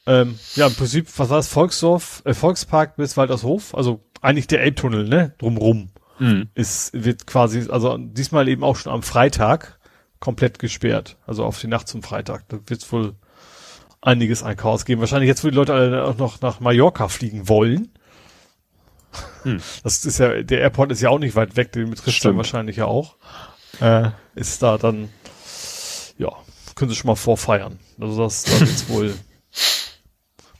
Ähm, 0.05 0.38
ja, 0.55 0.67
im 0.67 0.75
Prinzip, 0.75 1.07
was 1.17 1.30
war 1.30 1.38
das? 1.38 1.47
Volksdorf, 1.47 2.21
äh, 2.25 2.34
Volkspark 2.34 2.95
bis 2.97 3.15
Waltershof, 3.15 3.73
also 3.73 4.03
eigentlich 4.21 4.47
der 4.47 4.61
Elbtunnel, 4.61 5.07
ne? 5.07 5.34
Drumrum. 5.38 5.89
Mhm. 6.19 6.49
Ist, 6.55 6.91
wird 6.93 7.25
quasi, 7.25 7.69
also 7.69 7.97
diesmal 7.97 8.47
eben 8.47 8.63
auch 8.63 8.75
schon 8.75 8.91
am 8.91 9.03
Freitag 9.03 9.80
komplett 10.19 10.59
gesperrt. 10.59 11.17
Also 11.25 11.43
auf 11.43 11.59
die 11.59 11.67
Nacht 11.67 11.88
zum 11.88 12.03
Freitag. 12.03 12.47
Da 12.49 12.57
wird 12.67 12.81
es 12.81 12.91
wohl 12.91 13.15
einiges 14.01 14.43
ein 14.43 14.55
Chaos 14.55 14.85
geben. 14.85 15.01
Wahrscheinlich 15.01 15.27
jetzt, 15.27 15.43
wo 15.43 15.49
die 15.49 15.55
Leute 15.55 15.73
alle 15.73 16.05
auch 16.05 16.17
noch 16.17 16.41
nach 16.41 16.59
Mallorca 16.59 17.07
fliegen 17.07 17.49
wollen. 17.49 17.91
Hm. 19.43 19.61
Das 19.84 20.05
ist 20.05 20.19
ja, 20.19 20.41
der 20.41 20.61
Airport 20.61 20.91
ist 20.91 21.01
ja 21.01 21.09
auch 21.09 21.19
nicht 21.19 21.35
weit 21.35 21.55
weg, 21.55 21.71
den 21.71 21.89
betrifft 21.89 22.23
dann 22.23 22.38
wahrscheinlich 22.38 22.77
ja 22.77 22.85
auch. 22.85 23.15
Äh, 23.81 24.11
ist 24.35 24.63
da 24.63 24.77
dann, 24.77 25.09
ja, 26.17 26.31
können 26.75 26.89
Sie 26.89 26.95
schon 26.95 27.07
mal 27.07 27.15
vorfeiern. 27.15 27.80
Also 27.99 28.23
das, 28.23 28.43
das 28.43 28.61
ist 28.61 28.89
wohl 28.89 29.13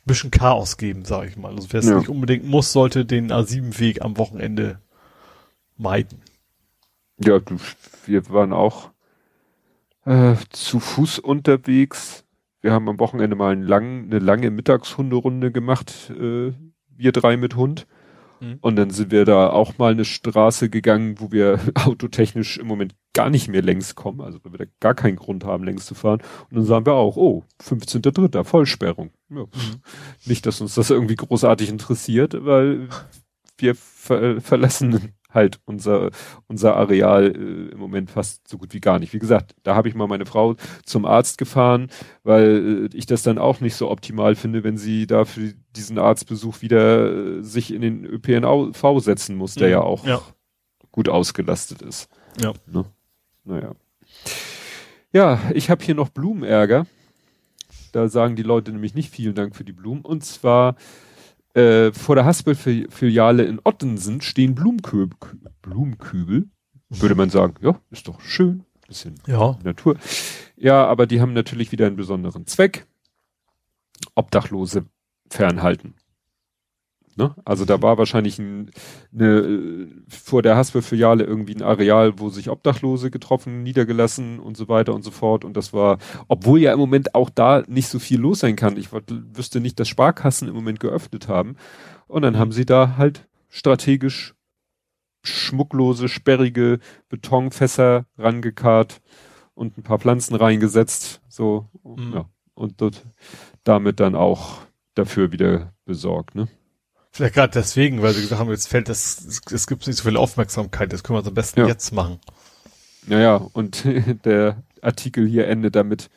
bisschen 0.06 0.32
Chaos 0.32 0.78
geben, 0.78 1.06
sage 1.06 1.28
ich 1.30 1.38
mal. 1.38 1.54
Also 1.56 1.68
wer 1.72 1.80
es 1.80 1.90
ja. 1.90 1.98
nicht 1.98 2.10
unbedingt 2.10 2.46
muss, 2.46 2.74
sollte 2.74 3.06
den 3.06 3.32
A7-Weg 3.32 4.02
am 4.02 4.18
Wochenende 4.18 4.80
meiden. 5.78 6.22
Ja, 7.20 7.40
du, 7.40 7.58
wir 8.06 8.30
waren 8.30 8.54
auch 8.54 8.90
äh, 10.06 10.36
zu 10.50 10.80
Fuß 10.80 11.20
unterwegs. 11.20 12.26
Wir 12.62 12.72
haben 12.72 12.90
am 12.90 13.00
Wochenende 13.00 13.36
mal 13.36 13.60
langen, 13.60 14.06
eine 14.06 14.20
lange 14.20 14.50
Mittagshunderunde 14.50 15.52
gemacht, 15.52 16.12
äh, 16.12 16.54
wir 16.96 17.12
drei 17.12 17.38
mit 17.38 17.56
Hund. 17.56 17.88
Mhm. 18.40 18.58
Und 18.62 18.76
dann 18.76 18.90
sind 18.90 19.12
wir 19.12 19.26
da 19.26 19.50
auch 19.50 19.78
mal 19.78 19.92
eine 19.92 20.06
Straße 20.06 20.70
gegangen, 20.70 21.20
wo 21.20 21.32
wir 21.32 21.60
autotechnisch 21.86 22.58
im 22.58 22.68
Moment 22.68 22.96
gar 23.14 23.30
nicht 23.30 23.48
mehr 23.48 23.62
längs 23.62 23.96
kommen, 23.96 24.22
also 24.22 24.40
weil 24.44 24.54
wir 24.54 24.66
da 24.66 24.72
gar 24.80 24.96
keinen 24.96 25.16
Grund 25.16 25.44
haben, 25.44 25.64
längs 25.64 25.86
zu 25.86 25.96
fahren. 25.96 26.22
Und 26.50 26.58
dann 26.58 26.66
sagen 26.66 26.86
wir 26.86 26.94
auch, 26.94 27.16
oh, 27.16 27.44
15.3. 27.62 28.44
Vollsperrung. 28.44 29.12
Ja. 29.30 29.44
Mhm. 29.44 29.82
Nicht, 30.26 30.46
dass 30.46 30.62
uns 30.62 30.76
das 30.76 30.90
irgendwie 30.90 31.16
großartig 31.16 31.70
interessiert, 31.70 32.36
weil 32.46 32.90
wir 33.58 33.76
ver 33.76 34.42
verlassen 34.42 35.14
halt 35.34 35.60
unser, 35.66 36.12
unser 36.48 36.76
Areal 36.76 37.28
äh, 37.36 37.72
im 37.72 37.78
Moment 37.78 38.12
fast 38.12 38.48
so 38.48 38.58
gut 38.58 38.74
wie 38.74 38.80
gar 38.80 39.00
nicht. 39.00 39.14
Wie 39.14 39.20
gesagt, 39.20 39.56
da 39.64 39.76
habe 39.76 39.88
ich 39.88 39.96
mal 39.96 40.08
meine 40.08 40.26
Frau 40.26 40.56
zum 40.86 41.06
Arzt 41.06 41.38
gefahren, 41.38 41.90
weil 42.24 42.90
äh, 42.92 42.98
ich 42.98 43.06
das 43.06 43.24
dann 43.24 43.38
auch 43.38 43.60
nicht 43.60 43.76
so 43.76 43.90
optimal 43.90 44.36
finde, 44.36 44.64
wenn 44.64 44.78
sie 44.78 45.08
da 45.08 45.26
für 45.26 45.54
diesen 45.76 45.98
Arztbesuch 45.98 46.62
wieder 46.62 47.12
äh, 47.12 47.44
sich 47.44 47.74
in 47.74 47.82
den 47.82 48.06
ÖPNV 48.06 49.00
setzen 49.00 49.36
muss, 49.36 49.56
der 49.56 49.68
mhm, 49.68 49.72
ja 49.72 49.82
auch 49.82 50.06
ja. 50.06 50.22
gut 50.92 51.10
ausgelastet 51.10 51.82
ist. 51.82 52.10
Ja. 52.42 52.54
Ne? 52.68 52.86
Naja. 53.44 53.72
Ja, 55.12 55.40
ich 55.54 55.70
habe 55.70 55.84
hier 55.84 55.96
noch 55.96 56.10
Blumenärger. 56.10 56.88
Da 57.92 58.08
sagen 58.08 58.36
die 58.36 58.44
Leute 58.44 58.72
nämlich 58.72 58.96
nicht 58.96 59.12
vielen 59.12 59.36
Dank 59.36 59.56
für 59.56 59.64
die 59.64 59.72
Blumen. 59.72 60.02
Und 60.02 60.26
zwar 60.26 60.76
äh, 61.54 61.92
vor 61.92 62.16
der 62.16 62.26
Haspel-Filiale 62.26 63.44
in 63.44 63.60
Ottensen 63.64 64.22
stehen 64.22 64.56
Blumenkübel. 64.56 65.18
Blumenkübel, 65.62 66.50
würde 66.90 67.16
man 67.16 67.30
sagen. 67.30 67.56
Ja, 67.62 67.80
ist 67.92 68.08
doch 68.08 68.22
schön. 68.22 68.66
Bisschen 68.88 69.16
ja. 69.28 69.58
Natur. 69.64 69.98
Ja, 70.58 70.86
aber 70.86 71.08
die 71.08 71.22
haben 71.22 71.34
natürlich 71.34 71.72
wieder 71.72 71.88
einen 71.88 71.96
besonderen 71.96 72.48
Zweck. 72.48 72.86
Obdachlose 74.16 74.86
fernhalten. 75.30 75.96
Ne? 77.16 77.36
Also 77.46 77.66
da 77.66 77.82
war 77.82 77.98
wahrscheinlich 77.98 78.40
ein, 78.40 78.72
eine, 79.14 79.88
vor 80.08 80.42
der 80.42 80.56
Haspe-Filiale 80.56 81.24
irgendwie 81.24 81.56
ein 81.56 81.62
Areal, 81.62 82.20
wo 82.20 82.30
sich 82.30 82.50
Obdachlose 82.50 83.12
getroffen, 83.12 83.64
niedergelassen 83.64 84.40
und 84.40 84.58
so 84.58 84.68
weiter 84.68 84.94
und 84.94 85.04
so 85.04 85.12
fort. 85.12 85.46
Und 85.46 85.56
das 85.56 85.74
war, 85.74 86.00
obwohl 86.28 86.60
ja 86.60 86.74
im 86.74 86.80
Moment 86.80 87.14
auch 87.14 87.30
da 87.30 87.64
nicht 87.68 87.88
so 87.88 88.00
viel 88.00 88.20
los 88.20 88.40
sein 88.40 88.56
kann. 88.56 88.78
Ich 88.78 88.90
wüsste 88.92 89.60
nicht, 89.60 89.80
dass 89.80 89.88
Sparkassen 89.88 90.48
im 90.48 90.56
Moment 90.56 90.80
geöffnet 90.80 91.28
haben. 91.28 91.56
Und 92.08 92.24
dann 92.24 92.38
haben 92.38 92.52
sie 92.52 92.66
da 92.66 92.98
halt 92.98 93.28
strategisch 93.50 94.34
schmucklose, 95.24 96.10
sperrige 96.10 96.80
Betonfässer 97.10 98.06
rangekarrt 98.18 99.02
und 99.54 99.78
ein 99.78 99.84
paar 99.84 100.00
Pflanzen 100.00 100.36
reingesetzt. 100.36 101.22
So, 101.30 101.68
mhm. 101.84 102.14
ja. 102.14 102.26
Und 102.56 102.82
dort 102.82 103.06
damit 103.64 104.00
dann 104.00 104.16
auch 104.16 104.60
dafür 104.96 105.32
wieder 105.32 105.74
besorgt, 105.86 106.36
ne? 106.36 106.48
Vielleicht 107.16 107.36
gerade 107.36 107.54
deswegen, 107.54 108.02
weil 108.02 108.14
sie 108.14 108.22
gesagt 108.22 108.42
haben, 108.42 108.50
jetzt 108.50 108.68
fällt 108.68 108.90
das, 108.90 109.42
es, 109.52 109.68
gibt 109.68 109.86
nicht 109.86 109.98
so 109.98 110.10
viel 110.10 110.18
Aufmerksamkeit, 110.18 110.92
das 110.92 111.04
können 111.04 111.20
wir 111.20 111.28
am 111.28 111.34
besten 111.36 111.60
ja. 111.60 111.68
jetzt 111.68 111.92
machen. 111.92 112.18
Naja, 113.06 113.36
und 113.54 113.86
der 114.26 114.64
Artikel 114.82 115.28
hier 115.28 115.48
endet 115.48 115.76
damit. 115.76 116.10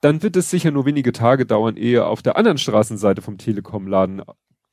Dann 0.00 0.22
wird 0.22 0.36
es 0.36 0.48
sicher 0.48 0.70
nur 0.70 0.86
wenige 0.86 1.10
Tage 1.10 1.44
dauern, 1.44 1.76
ehe 1.76 2.06
auf 2.06 2.22
der 2.22 2.36
anderen 2.36 2.56
Straßenseite 2.56 3.20
vom 3.20 3.36
Telekom-Laden 3.36 4.22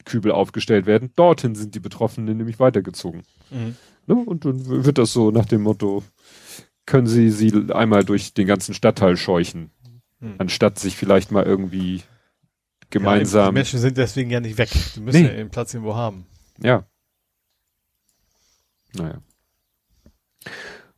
Kübel 0.06 0.32
aufgestellt 0.32 0.86
werden. 0.86 1.12
Dorthin 1.16 1.56
sind 1.56 1.74
die 1.74 1.80
Betroffenen 1.80 2.38
nämlich 2.38 2.60
weitergezogen. 2.60 3.24
Mhm. 3.50 3.76
Ne? 4.06 4.16
Und 4.16 4.46
dann 4.46 4.86
wird 4.86 5.00
das 5.00 5.14
so 5.14 5.32
nach 5.32 5.46
dem 5.46 5.64
Motto, 5.64 6.04
können 6.86 7.08
sie 7.08 7.32
sie 7.32 7.74
einmal 7.74 8.04
durch 8.04 8.36
den 8.36 8.46
ganzen 8.46 8.76
Stadtteil 8.76 9.18
scheuchen, 9.18 9.72
mhm. 10.20 10.36
anstatt 10.38 10.78
sich 10.78 10.96
vielleicht 10.96 11.32
mal 11.32 11.44
irgendwie 11.44 12.04
gemeinsam. 12.94 13.42
Ja, 13.42 13.50
die 13.50 13.54
Menschen 13.56 13.80
sind 13.80 13.98
deswegen 13.98 14.30
ja 14.30 14.40
nicht 14.40 14.58
weg. 14.58 14.70
Die 14.96 15.02
müssen 15.02 15.24
nee. 15.24 15.28
ja 15.28 15.34
ihren 15.34 15.50
Platz 15.50 15.74
irgendwo 15.74 15.96
haben. 15.96 16.26
Ja. 16.62 16.86
Naja. 18.94 19.22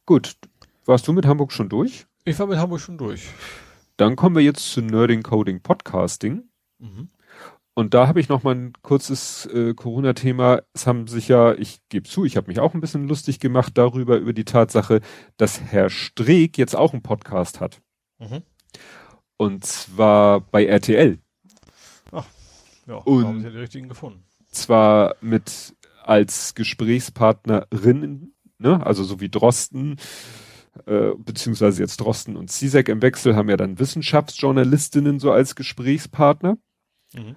Gut. 0.05 0.35
Warst 0.85 1.07
du 1.07 1.13
mit 1.13 1.25
Hamburg 1.25 1.51
schon 1.51 1.69
durch? 1.69 2.05
Ich 2.25 2.37
war 2.37 2.45
mit 2.45 2.59
Hamburg 2.59 2.81
schon 2.81 2.97
durch. 2.97 3.23
Dann 3.97 4.15
kommen 4.15 4.35
wir 4.35 4.43
jetzt 4.43 4.71
zu 4.71 4.81
Nerding 4.81 5.23
Coding 5.23 5.61
Podcasting. 5.61 6.43
Mhm. 6.77 7.09
Und 7.73 7.93
da 7.93 8.07
habe 8.07 8.19
ich 8.19 8.29
noch 8.29 8.43
mal 8.43 8.55
ein 8.55 8.73
kurzes 8.83 9.47
äh, 9.47 9.73
Corona-Thema. 9.73 10.61
Es 10.73 10.87
haben 10.87 11.07
sich 11.07 11.27
ja, 11.27 11.53
ich 11.53 11.79
gebe 11.89 12.07
zu, 12.07 12.23
ich 12.23 12.37
habe 12.37 12.47
mich 12.47 12.59
auch 12.59 12.73
ein 12.73 12.81
bisschen 12.81 13.07
lustig 13.07 13.39
gemacht 13.39 13.77
darüber, 13.77 14.17
über 14.17 14.33
die 14.33 14.45
Tatsache, 14.45 15.01
dass 15.37 15.59
Herr 15.59 15.89
Streeck 15.89 16.57
jetzt 16.57 16.75
auch 16.75 16.93
einen 16.93 17.01
Podcast 17.01 17.59
hat. 17.59 17.81
Mhm. 18.19 18.43
Und 19.37 19.65
zwar 19.65 20.41
bei 20.41 20.65
RTL. 20.65 21.19
Ja, 22.87 22.95
und 22.95 23.25
haben 23.25 23.39
sie 23.39 23.49
den 23.49 23.57
richtigen 23.57 23.89
gefunden. 23.89 24.23
Zwar 24.47 25.15
mit 25.21 25.75
als 26.03 26.53
Gesprächspartnerin, 26.55 28.33
ne, 28.59 28.85
also 28.85 29.03
so 29.03 29.19
wie 29.19 29.29
Drosten, 29.29 29.97
äh, 30.85 31.11
beziehungsweise 31.17 31.81
jetzt 31.81 31.97
Drosten 31.97 32.35
und 32.35 32.51
Zizek 32.51 32.89
im 32.89 33.01
Wechsel 33.01 33.35
haben 33.35 33.49
ja 33.49 33.57
dann 33.57 33.79
Wissenschaftsjournalistinnen 33.79 35.19
so 35.19 35.31
als 35.31 35.55
Gesprächspartner. 35.55 36.57
Mhm. 37.13 37.35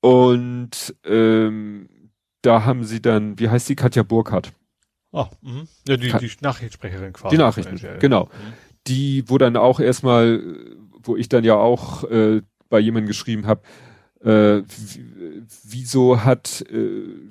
Und 0.00 0.96
ähm, 1.04 2.10
da 2.42 2.64
haben 2.64 2.84
sie 2.84 3.02
dann, 3.02 3.38
wie 3.38 3.48
heißt 3.48 3.68
die, 3.68 3.76
Katja 3.76 4.02
Burkhardt. 4.02 4.52
Ah, 5.12 5.28
mh. 5.42 5.64
ja, 5.88 5.96
die, 5.96 6.12
die 6.12 6.30
Nachrichtensprecherin 6.40 7.12
quasi. 7.12 7.36
Die 7.36 7.40
Nachrichten, 7.40 7.98
genau. 7.98 8.24
Mhm. 8.26 8.52
Die, 8.86 9.24
wo 9.26 9.38
dann 9.38 9.56
auch 9.56 9.78
erstmal, 9.78 10.42
wo 11.02 11.16
ich 11.16 11.28
dann 11.28 11.44
ja 11.44 11.54
auch 11.54 12.04
äh, 12.04 12.42
bei 12.70 12.78
jemandem 12.78 13.08
geschrieben 13.08 13.46
habe, 13.46 13.62
äh, 14.24 14.62
wieso 15.64 16.24
hat 16.24 16.64
äh, 16.70 17.30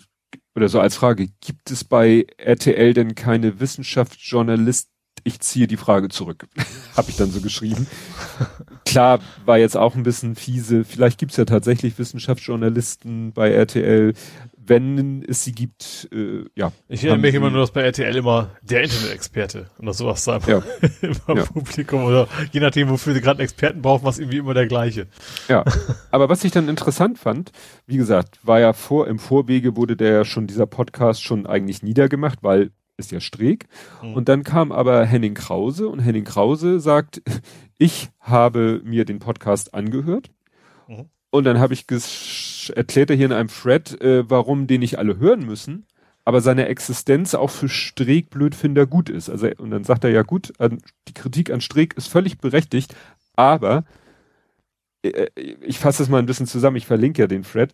oder 0.56 0.70
so 0.70 0.80
als 0.80 0.96
Frage, 0.96 1.30
gibt 1.42 1.72
es 1.72 1.84
bei 1.84 2.26
RTL 2.38 2.94
denn 2.94 3.16
keine 3.16 3.60
Wissenschaftsjournalist? 3.60 4.90
Ich 5.24 5.40
ziehe 5.42 5.68
die 5.68 5.78
Frage 5.78 6.10
zurück, 6.10 6.48
habe 6.98 7.10
ich 7.10 7.18
dann 7.18 7.32
so 7.32 7.42
geschrieben. 7.42 7.88
Klar, 8.86 9.20
war 9.46 9.58
jetzt 9.58 9.78
auch 9.78 9.96
ein 9.96 10.04
bisschen 10.04 10.36
fiese. 10.36 10.84
Vielleicht 10.84 11.20
gibt's 11.20 11.38
ja 11.38 11.46
tatsächlich 11.46 12.00
Wissenschaftsjournalisten 12.00 13.34
bei 13.34 13.52
RTL, 13.52 14.14
wenn 14.70 15.24
es 15.28 15.44
sie 15.44 15.52
gibt, 15.52 16.08
äh, 16.14 16.46
ja. 16.56 16.72
Ich 16.88 17.04
erinnere 17.04 17.20
mich 17.20 17.36
immer 17.36 17.50
nur, 17.50 17.62
dass 17.62 17.72
bei 17.72 17.82
RTL 17.82 18.16
immer 18.16 18.52
der 18.62 18.84
Internet-Experte 18.84 19.70
oder 19.80 19.94
sowas 19.94 20.24
sein 20.24 20.42
ja. 20.48 20.62
im 21.02 21.16
ja. 21.28 21.46
Publikum 21.46 22.06
oder 22.06 22.28
je 22.52 22.60
nachdem, 22.60 22.90
wofür 22.90 23.14
sie 23.14 23.22
gerade 23.22 23.40
einen 23.40 23.46
Experten 23.46 23.82
brauchen, 23.82 24.06
was 24.06 24.20
irgendwie 24.20 24.38
immer 24.38 24.54
der 24.54 24.68
gleiche. 24.68 25.08
Ja, 25.48 25.66
aber 26.12 26.30
was 26.30 26.44
ich 26.44 26.52
dann 26.52 26.70
interessant 26.70 27.20
fand, 27.20 27.52
wie 27.88 27.98
gesagt, 27.98 28.40
war 28.44 28.60
ja 28.60 28.74
vor, 28.74 29.08
im 29.08 29.20
Vorwege 29.20 29.76
wurde 29.76 29.98
der 29.98 30.24
schon, 30.24 30.48
dieser 30.48 30.68
Podcast 30.68 31.24
schon 31.24 31.46
eigentlich 31.46 31.84
niedergemacht, 31.84 32.44
weil 32.44 32.72
ist 33.00 33.12
ja 33.12 33.20
Streeck. 33.20 33.68
Mhm. 34.04 34.14
Und 34.14 34.30
dann 34.30 34.44
kam 34.44 34.72
aber 34.72 35.06
Henning 35.06 35.34
Krause 35.34 35.88
und 35.88 36.00
Henning 36.00 36.26
Krause 36.26 36.80
sagt, 36.80 37.22
ich 37.78 38.10
habe 38.20 38.82
mir 38.84 39.06
den 39.06 39.20
Podcast 39.20 39.74
angehört. 39.74 40.30
Und 41.32 41.44
dann 41.44 41.60
habe 41.60 41.74
ich 41.74 41.86
erklärt 42.76 43.10
er 43.10 43.16
hier 43.16 43.28
in 43.28 43.34
einem 43.34 43.50
Thread, 43.50 44.02
äh, 44.02 44.30
warum 44.30 44.68
den 44.68 44.80
nicht 44.80 44.98
alle 44.98 45.18
hören 45.18 45.46
müssen, 45.46 45.86
aber 46.26 46.42
seine 46.42 46.68
Existenz 46.68 47.34
auch 47.36 47.50
für 47.50 47.70
Streeck 47.70 48.30
Blödfinder 48.30 48.86
gut 48.86 49.10
ist. 49.10 49.30
Also 49.30 49.48
und 49.58 49.72
dann 49.72 49.84
sagt 49.84 50.04
er 50.04 50.10
ja 50.12 50.24
gut, 50.24 50.54
die 51.08 51.14
Kritik 51.14 51.52
an 51.52 51.62
Streeck 51.62 51.96
ist 51.96 52.08
völlig 52.08 52.40
berechtigt, 52.40 52.96
aber 53.36 53.86
äh, 55.04 55.28
ich 55.36 55.80
fasse 55.80 56.04
es 56.04 56.10
mal 56.10 56.20
ein 56.20 56.26
bisschen 56.26 56.48
zusammen, 56.48 56.78
ich 56.78 56.86
verlinke 56.86 57.22
ja 57.22 57.28
den 57.28 57.44
Thread. 57.44 57.74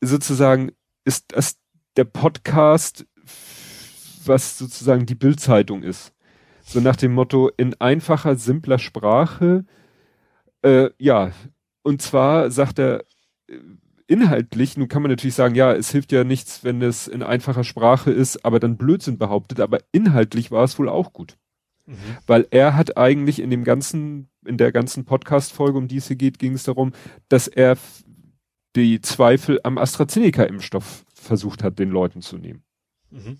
Sozusagen 0.00 0.72
ist 1.04 1.26
das 1.28 1.58
der 1.96 2.04
Podcast, 2.04 3.06
was 4.24 4.58
sozusagen 4.58 5.06
die 5.06 5.14
Bildzeitung 5.14 5.82
ist. 5.82 6.12
So 6.62 6.80
nach 6.80 6.96
dem 6.96 7.14
Motto 7.14 7.50
in 7.56 7.74
einfacher, 7.80 8.36
simpler 8.36 8.78
Sprache, 8.78 9.64
äh, 10.62 10.90
ja, 10.98 11.30
und 11.86 12.02
zwar 12.02 12.50
sagt 12.50 12.80
er, 12.80 13.04
äh, 13.48 13.58
inhaltlich, 14.08 14.76
nun 14.76 14.88
kann 14.88 15.02
man 15.02 15.10
natürlich 15.12 15.36
sagen, 15.36 15.54
ja, 15.54 15.72
es 15.72 15.92
hilft 15.92 16.10
ja 16.10 16.24
nichts, 16.24 16.64
wenn 16.64 16.82
es 16.82 17.06
in 17.06 17.22
einfacher 17.22 17.62
Sprache 17.62 18.10
ist, 18.10 18.44
aber 18.44 18.58
dann 18.58 18.76
Blödsinn 18.76 19.18
behauptet, 19.18 19.60
aber 19.60 19.78
inhaltlich 19.92 20.50
war 20.50 20.64
es 20.64 20.80
wohl 20.80 20.88
auch 20.88 21.12
gut. 21.12 21.36
Mhm. 21.86 21.94
Weil 22.26 22.48
er 22.50 22.74
hat 22.74 22.96
eigentlich 22.96 23.38
in 23.38 23.50
dem 23.50 23.62
ganzen, 23.62 24.28
in 24.44 24.58
der 24.58 24.72
ganzen 24.72 25.04
Podcast-Folge, 25.04 25.78
um 25.78 25.86
die 25.86 25.98
es 25.98 26.08
hier 26.08 26.16
geht, 26.16 26.40
ging 26.40 26.54
es 26.54 26.64
darum, 26.64 26.92
dass 27.28 27.46
er 27.46 27.78
die 28.74 29.00
Zweifel 29.00 29.60
am 29.62 29.78
AstraZeneca-Impfstoff 29.78 31.04
versucht 31.14 31.62
hat, 31.62 31.78
den 31.78 31.90
Leuten 31.90 32.20
zu 32.20 32.36
nehmen. 32.36 32.64
Mhm. 33.10 33.38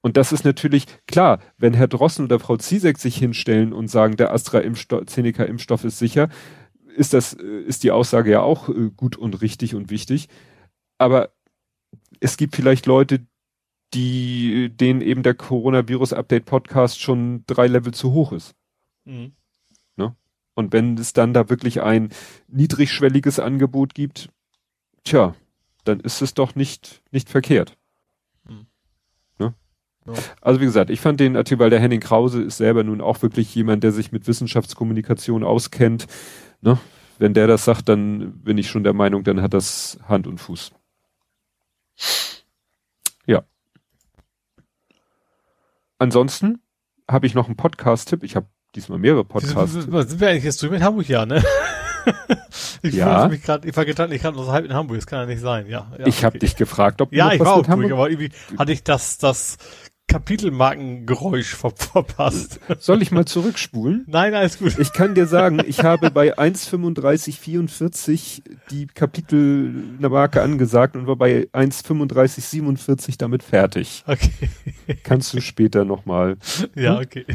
Und 0.00 0.16
das 0.16 0.32
ist 0.32 0.44
natürlich 0.46 0.86
klar, 1.06 1.40
wenn 1.58 1.74
Herr 1.74 1.88
Drossen 1.88 2.24
oder 2.24 2.40
Frau 2.40 2.56
Ziesek 2.56 2.96
sich 2.96 3.16
hinstellen 3.16 3.74
und 3.74 3.88
sagen, 3.88 4.16
der 4.16 4.32
AstraZeneca-Impfstoff 4.32 5.84
ist 5.84 5.98
sicher, 5.98 6.30
ist 6.96 7.12
das, 7.12 7.34
äh, 7.34 7.60
ist 7.60 7.84
die 7.84 7.90
Aussage 7.90 8.30
ja 8.30 8.40
auch 8.40 8.68
äh, 8.68 8.90
gut 8.96 9.16
und 9.16 9.40
richtig 9.42 9.74
und 9.74 9.90
wichtig. 9.90 10.28
Aber 10.98 11.30
es 12.20 12.36
gibt 12.36 12.56
vielleicht 12.56 12.86
Leute, 12.86 13.26
die, 13.94 14.70
denen 14.70 15.00
eben 15.00 15.22
der 15.22 15.34
Coronavirus-Update-Podcast 15.34 17.00
schon 17.00 17.44
drei 17.46 17.66
Level 17.66 17.94
zu 17.94 18.12
hoch 18.12 18.32
ist. 18.32 18.54
Mhm. 19.04 19.32
Ne? 19.96 20.16
Und 20.54 20.72
wenn 20.72 20.98
es 20.98 21.12
dann 21.12 21.32
da 21.32 21.48
wirklich 21.48 21.82
ein 21.82 22.10
niedrigschwelliges 22.48 23.38
Angebot 23.38 23.94
gibt, 23.94 24.30
tja, 25.04 25.34
dann 25.84 26.00
ist 26.00 26.20
es 26.20 26.34
doch 26.34 26.54
nicht, 26.54 27.02
nicht 27.12 27.28
verkehrt. 27.28 27.76
Hm. 28.46 28.66
Ne? 29.38 29.54
Ja. 30.06 30.14
Also 30.40 30.60
wie 30.60 30.64
gesagt, 30.64 30.90
ich 30.90 31.00
fand 31.00 31.20
den 31.20 31.36
Artikel, 31.36 31.60
weil 31.60 31.70
der 31.70 31.80
Henning 31.80 32.00
Krause 32.00 32.42
ist 32.42 32.56
selber 32.56 32.84
nun 32.84 33.00
auch 33.00 33.22
wirklich 33.22 33.54
jemand, 33.54 33.84
der 33.84 33.92
sich 33.92 34.12
mit 34.12 34.26
Wissenschaftskommunikation 34.26 35.44
auskennt. 35.44 36.06
Ne? 36.60 36.78
Wenn 37.18 37.34
der 37.34 37.46
das 37.46 37.64
sagt, 37.64 37.88
dann 37.88 38.40
bin 38.40 38.58
ich 38.58 38.68
schon 38.68 38.84
der 38.84 38.92
Meinung, 38.92 39.24
dann 39.24 39.40
hat 39.40 39.54
das 39.54 39.98
Hand 40.06 40.26
und 40.26 40.38
Fuß. 40.38 40.72
Ja. 43.26 43.44
Ansonsten 45.98 46.60
habe 47.08 47.26
ich 47.26 47.34
noch 47.34 47.46
einen 47.46 47.56
Podcast-Tipp. 47.56 48.22
Ich 48.22 48.36
habe 48.36 48.46
diesmal 48.74 48.98
mehrere 48.98 49.24
Podcasts. 49.24 49.72
Sind 49.72 50.20
wir 50.20 50.28
eigentlich 50.28 50.44
jetzt 50.44 50.62
drüben 50.62 50.74
in 50.74 50.82
Hamburg, 50.82 51.08
ja, 51.08 51.24
ne? 51.24 51.42
ich 52.82 52.94
ja. 52.94 53.28
mich 53.28 53.42
grad, 53.42 53.64
ich 53.64 53.76
war 53.76 53.84
gedacht, 53.84 54.12
ich 54.12 54.22
kann 54.22 54.34
noch 54.34 54.48
halb 54.48 54.64
in 54.64 54.74
Hamburg, 54.74 54.98
das 54.98 55.06
kann 55.06 55.20
ja 55.20 55.26
nicht 55.26 55.40
sein, 55.40 55.66
ja. 55.66 55.90
ja 55.98 56.06
ich 56.06 56.24
habe 56.24 56.38
dich 56.38 56.56
gefragt, 56.56 57.00
ob 57.00 57.10
du 57.10 57.16
Ja, 57.16 57.32
ich 57.32 57.40
war 57.40 57.54
auch 57.54 57.66
Hamburg, 57.66 57.92
aber 57.92 58.10
irgendwie 58.10 58.30
hatte 58.58 58.72
ich 58.72 58.84
das, 58.84 59.18
das 59.18 59.56
Kapitelmarkengeräusch 60.08 61.54
ver 61.54 61.70
verpasst. 61.70 62.60
Soll 62.78 63.00
ich 63.02 63.10
mal 63.10 63.24
zurückspulen? 63.24 64.04
Nein, 64.06 64.34
alles 64.34 64.58
gut. 64.58 64.78
Ich 64.78 64.92
kann 64.92 65.14
dir 65.14 65.24
sagen, 65.26 65.62
ich 65.66 65.82
habe 65.82 66.10
bei 66.10 66.38
1,3544 66.38 68.42
die 68.70 68.86
Kapitelmarke 68.86 70.42
angesagt 70.42 70.94
und 70.96 71.06
war 71.06 71.16
bei 71.16 71.48
1,3547 71.52 73.16
damit 73.18 73.42
fertig. 73.42 74.04
Okay. 74.06 74.50
Kannst 75.02 75.34
du 75.34 75.40
später 75.40 75.84
nochmal. 75.84 76.36
Ja, 76.74 76.98
hm? 76.98 77.04
okay. 77.04 77.26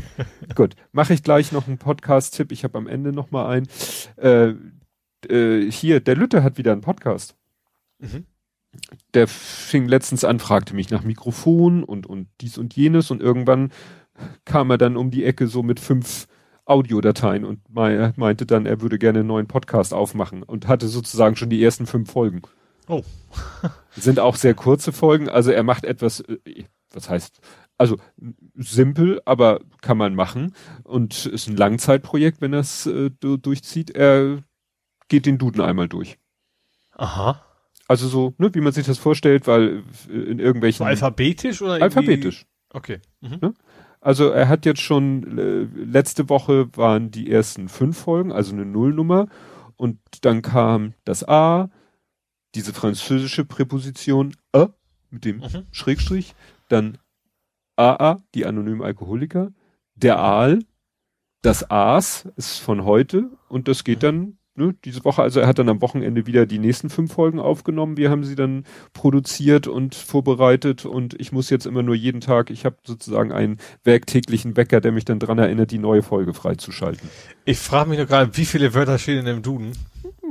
Gut, 0.56 0.76
mache 0.92 1.14
ich 1.14 1.24
gleich 1.24 1.52
noch 1.52 1.68
einen 1.68 1.78
Podcast-Tipp. 1.78 2.52
Ich 2.52 2.64
habe 2.64 2.76
am 2.78 2.88
Ende 2.88 3.12
nochmal 3.12 3.58
einen. 3.58 3.68
Äh, 4.16 4.54
äh, 5.30 5.70
hier, 5.70 6.00
der 6.00 6.16
Lütte 6.16 6.42
hat 6.42 6.58
wieder 6.58 6.72
einen 6.72 6.82
Podcast. 6.82 7.36
Mhm 8.00 8.26
der 9.14 9.28
fing 9.28 9.88
letztens 9.88 10.24
an, 10.24 10.40
fragte 10.40 10.76
mich 10.76 10.90
nach 10.90 11.04
Mikrofon 11.04 11.84
und, 11.84 12.08
und 12.08 12.28
dies 12.40 12.58
und 12.58 12.76
jenes 12.76 13.12
und 13.12 13.22
irgendwann 13.22 13.72
kam 14.46 14.70
er 14.70 14.78
dann 14.78 14.98
um 14.98 15.12
die 15.12 15.26
Ecke 15.26 15.48
so 15.48 15.64
mit 15.64 15.80
fünf 15.80 16.28
Audiodateien 16.66 17.44
und 17.44 17.60
meinte 17.70 18.46
dann, 18.46 18.66
er 18.66 18.82
würde 18.82 19.00
gerne 19.00 19.20
einen 19.20 19.28
neuen 19.28 19.48
Podcast 19.48 19.94
aufmachen 19.94 20.44
und 20.44 20.68
hatte 20.68 20.88
sozusagen 20.88 21.36
schon 21.36 21.50
die 21.50 21.62
ersten 21.62 21.86
fünf 21.86 22.12
Folgen. 22.12 22.42
Oh. 22.88 23.04
Sind 23.96 24.20
auch 24.20 24.36
sehr 24.36 24.54
kurze 24.54 24.92
Folgen, 24.92 25.28
also 25.28 25.52
er 25.52 25.64
macht 25.64 25.84
etwas, 25.84 26.22
äh, 26.22 26.66
was 26.94 27.10
heißt, 27.10 27.42
also 27.78 27.98
simpel, 28.56 29.22
aber 29.26 29.62
kann 29.82 29.98
man 29.98 30.14
machen 30.14 30.54
und 30.84 31.26
ist 31.26 31.48
ein 31.48 31.58
Langzeitprojekt, 31.58 32.40
wenn 32.40 32.54
er 32.54 32.60
es 32.60 32.86
äh, 32.86 33.10
durchzieht. 33.10 33.90
Er 33.90 34.44
geht 35.08 35.26
den 35.26 35.40
Duden 35.40 35.62
einmal 35.62 35.90
durch. 35.90 36.20
Aha. 36.92 37.44
Also 37.92 38.08
so, 38.08 38.34
ne, 38.38 38.56
wie 38.56 38.62
man 38.62 38.72
sich 38.72 38.86
das 38.86 39.00
vorstellt, 39.00 39.48
weil 39.48 39.84
in 40.08 40.40
irgendwelchen. 40.40 40.78
So 40.78 40.86
alphabetisch 40.86 41.62
oder? 41.62 41.74
Alphabetisch. 41.74 42.46
Okay. 42.70 43.00
Mhm. 43.20 43.38
Ne? 43.42 43.54
Also 44.00 44.30
er 44.30 44.48
hat 44.48 44.66
jetzt 44.66 44.80
schon, 44.80 45.38
äh, 45.38 45.84
letzte 45.84 46.30
Woche 46.30 46.70
waren 46.78 47.12
die 47.12 47.30
ersten 47.30 47.68
fünf 47.68 47.98
Folgen, 47.98 48.32
also 48.32 48.54
eine 48.54 48.66
Nullnummer. 48.66 49.28
Und 49.76 50.00
dann 50.22 50.42
kam 50.42 50.94
das 51.04 51.28
A, 51.28 51.70
diese 52.56 52.72
französische 52.72 53.44
Präposition 53.44 54.38
A 54.54 54.70
mit 55.10 55.26
dem 55.26 55.40
mhm. 55.40 55.68
Schrägstrich, 55.72 56.34
dann 56.70 56.98
AA, 57.76 58.22
die 58.36 58.46
anonymen 58.46 58.84
Alkoholiker, 58.84 59.52
der 59.96 60.18
Aal, 60.18 60.60
das 61.42 61.70
Aas 61.70 62.26
ist 62.38 62.60
von 62.60 62.86
heute 62.86 63.32
und 63.50 63.68
das 63.68 63.84
geht 63.84 63.98
mhm. 63.98 64.02
dann 64.02 64.38
ne, 64.56 64.76
diese 64.86 65.04
Woche, 65.06 65.22
also 65.22 65.40
er 65.40 65.48
hat 65.48 65.60
dann 65.60 65.70
am 65.70 65.82
Wochenende 65.82 66.26
wieder 66.28 66.46
die 66.46 66.60
nächsten 66.60 66.90
fünf 66.90 67.14
Folgen 67.14 67.40
aufgenommen. 67.40 67.98
Wir 67.98 68.10
haben 68.10 68.24
sie 68.24 68.36
dann 68.36 68.66
produziert 68.94 69.68
und 69.68 69.96
vorbereitet 69.96 70.86
und 70.86 71.20
ich 71.20 71.32
muss 71.32 71.50
jetzt 71.50 71.66
immer 71.66 71.84
nur 71.84 71.96
jeden 71.96 72.22
Tag, 72.22 72.50
ich 72.50 72.66
habe 72.66 72.78
sozusagen 72.84 73.32
einen 73.32 73.58
werktäglichen 73.84 74.58
Wecker, 74.58 74.82
der 74.82 74.92
mich 74.92 75.06
dann 75.06 75.20
dran 75.20 75.40
erinnert, 75.40 75.72
die 75.72 75.80
neue 75.80 76.04
Folge 76.04 76.34
freizuschalten. 76.34 77.10
Ich 77.46 77.58
frage 77.58 77.90
mich 77.90 77.98
nur 77.98 78.08
gerade, 78.08 78.36
wie 78.38 78.46
viele 78.46 78.74
Wörter 78.74 78.98
stehen 78.98 79.20
in 79.20 79.26
dem 79.26 79.42
Duden? 79.42 79.72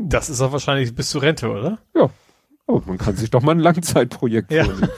Das 0.02 0.30
ist 0.30 0.40
doch 0.40 0.52
wahrscheinlich 0.52 0.94
bis 0.94 1.10
zur 1.10 1.22
Rente, 1.22 1.50
oder? 1.50 1.78
Ja. 1.94 2.10
Oh, 2.66 2.80
man 2.86 2.98
kann 2.98 3.16
sich 3.16 3.30
doch 3.30 3.42
mal 3.42 3.52
ein 3.52 3.58
Langzeitprojekt 3.58 4.52
ja. 4.52 4.64
vornehmen. 4.64 4.88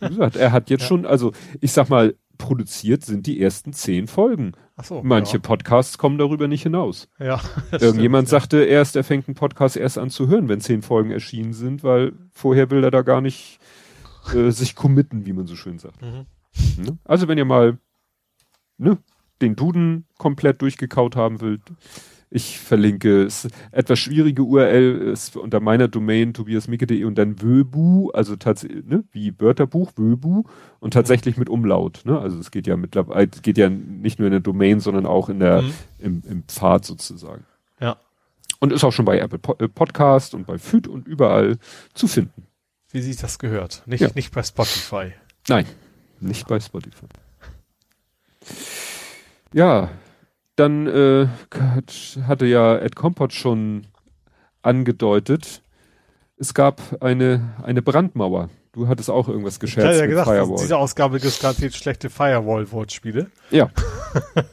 Wie 0.00 0.08
gesagt, 0.08 0.36
er 0.36 0.52
hat 0.52 0.70
jetzt 0.70 0.82
ja. 0.82 0.88
schon, 0.88 1.04
also 1.04 1.32
ich 1.60 1.72
sag 1.72 1.90
mal, 1.90 2.14
produziert 2.38 3.04
sind 3.04 3.26
die 3.26 3.40
ersten 3.40 3.72
zehn 3.72 4.06
Folgen. 4.06 4.52
So, 4.82 5.02
Manche 5.02 5.34
ja. 5.34 5.38
Podcasts 5.40 5.98
kommen 5.98 6.18
darüber 6.18 6.46
nicht 6.46 6.62
hinaus. 6.62 7.08
Ja. 7.18 7.40
Irgendjemand 7.72 8.28
stimmt, 8.28 8.42
sagte 8.42 8.64
erst, 8.64 8.96
er 8.96 9.04
fängt 9.04 9.28
einen 9.28 9.34
Podcast 9.34 9.76
erst 9.76 9.98
an 9.98 10.10
zu 10.10 10.28
hören, 10.28 10.48
wenn 10.48 10.60
zehn 10.60 10.82
Folgen 10.82 11.10
erschienen 11.10 11.52
sind, 11.52 11.82
weil 11.82 12.12
vorher 12.32 12.70
will 12.70 12.84
er 12.84 12.90
da 12.90 13.02
gar 13.02 13.20
nicht 13.20 13.58
äh, 14.34 14.50
sich 14.50 14.74
committen, 14.74 15.26
wie 15.26 15.32
man 15.32 15.46
so 15.46 15.56
schön 15.56 15.78
sagt. 15.78 16.00
Mhm. 16.02 16.26
Ne? 16.76 16.98
Also 17.04 17.28
wenn 17.28 17.38
ihr 17.38 17.44
mal 17.44 17.78
ne, 18.76 18.98
den 19.40 19.56
Duden 19.56 20.06
komplett 20.16 20.62
durchgekaut 20.62 21.16
haben 21.16 21.40
wollt, 21.40 21.62
ich 22.30 22.58
verlinke 22.58 23.22
es. 23.22 23.48
Etwas 23.72 23.98
schwierige 23.98 24.42
URL 24.42 24.98
ist 25.12 25.36
unter 25.36 25.60
meiner 25.60 25.88
Domain 25.88 26.34
tobiasmicke.de 26.34 27.04
und 27.04 27.16
dann 27.16 27.40
Wöbu, 27.40 28.10
also 28.10 28.36
tatsächlich, 28.36 28.84
ne, 28.84 29.04
wie 29.12 29.32
Wörterbuch, 29.38 29.92
Wöbu 29.96 30.44
und 30.80 30.92
tatsächlich 30.92 31.36
mit 31.36 31.48
Umlaut, 31.48 32.02
ne? 32.04 32.18
Also 32.18 32.38
es 32.38 32.50
geht 32.50 32.66
ja 32.66 32.76
mittlerweile, 32.76 33.30
es 33.32 33.42
geht 33.42 33.56
ja 33.56 33.70
nicht 33.70 34.18
nur 34.18 34.26
in 34.26 34.32
der 34.32 34.40
Domain, 34.40 34.80
sondern 34.80 35.06
auch 35.06 35.28
in 35.28 35.40
der, 35.40 35.62
mhm. 35.62 35.72
im, 35.98 36.22
im 36.28 36.42
Pfad 36.44 36.84
sozusagen. 36.84 37.44
Ja. 37.80 37.96
Und 38.60 38.72
ist 38.72 38.84
auch 38.84 38.92
schon 38.92 39.04
bei 39.04 39.18
Apple 39.18 39.40
äh, 39.58 39.68
Podcast 39.68 40.34
und 40.34 40.46
bei 40.46 40.58
FÜD 40.58 40.86
und 40.86 41.06
überall 41.06 41.58
zu 41.94 42.08
finden. 42.08 42.46
Wie 42.90 43.00
sich 43.00 43.16
das 43.16 43.38
gehört. 43.38 43.82
Nicht, 43.86 44.00
ja. 44.00 44.08
nicht 44.14 44.32
bei 44.32 44.42
Spotify. 44.42 45.12
Nein, 45.48 45.66
nicht 46.20 46.46
bei 46.46 46.60
Spotify. 46.60 47.06
Ja, 49.52 49.90
dann 50.58 50.86
äh, 50.86 51.28
hatte 52.26 52.46
ja 52.46 52.76
Ed 52.76 52.96
Compot 52.96 53.32
schon 53.32 53.86
angedeutet, 54.62 55.62
es 56.36 56.54
gab 56.54 56.80
eine, 57.00 57.54
eine 57.62 57.82
Brandmauer. 57.82 58.50
Du 58.72 58.86
hattest 58.86 59.10
auch 59.10 59.28
irgendwas 59.28 59.58
gescherzt 59.58 59.94
ich 59.94 60.00
ja 60.00 60.06
gesagt, 60.06 60.28
Firewall. 60.28 60.58
Diese 60.60 60.76
Ausgabe 60.76 61.18
gibt 61.18 61.40
garantiert 61.40 61.74
schlechte 61.74 62.10
Firewall-Wortspiele. 62.10 63.30
Ja. 63.50 63.70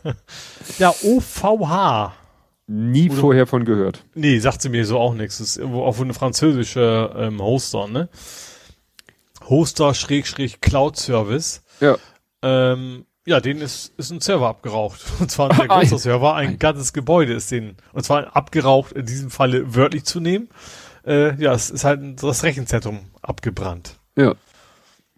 ja, 0.80 0.94
OVH. 1.04 2.14
Nie 2.68 3.10
Oder, 3.12 3.20
vorher 3.20 3.48
von 3.48 3.66
gehört. 3.66 4.04
Nee, 4.16 4.40
sagt 4.40 4.64
sie 4.64 4.70
mir 4.70 4.86
so 4.86 4.98
auch 4.98 5.14
nichts. 5.14 5.38
Das 5.38 5.50
ist 5.50 5.58
irgendwo 5.58 5.84
auch 5.84 6.00
eine 6.00 6.16
französische 6.16 7.14
ähm, 7.16 7.40
Hoster, 7.40 7.88
ne? 7.88 8.10
Hoster 9.48 9.94
Schrägstrich 9.94 10.62
Cloud 10.62 10.98
Service. 10.98 11.62
Ja. 11.80 11.98
Ähm, 12.42 13.06
ja, 13.26 13.40
den 13.40 13.60
ist, 13.60 13.94
ist 13.98 14.12
ein 14.12 14.22
Server 14.22 14.48
abgeraucht. 14.48 15.02
Und 15.20 15.32
zwar 15.32 15.52
ein 15.52 15.58
sehr 15.58 15.68
großer 15.68 15.98
Server, 15.98 16.36
ein, 16.36 16.60
ganzes 16.60 16.94
Gebäude 16.94 17.34
ist 17.34 17.52
den, 17.52 17.76
und 17.94 18.04
zwar 18.04 18.36
abgeraucht, 18.36 18.92
in 18.94 19.06
diesem 19.06 19.30
Falle 19.30 19.76
wörtlich 19.76 20.06
zu 20.06 20.20
nehmen. 20.20 20.50
Äh, 21.06 21.36
ja, 21.42 21.54
es 21.54 21.70
ist 21.70 21.84
halt 21.84 22.22
das 22.22 22.44
Rechenzentrum 22.44 23.00
abgebrannt. 23.22 23.98
Ja. 24.16 24.36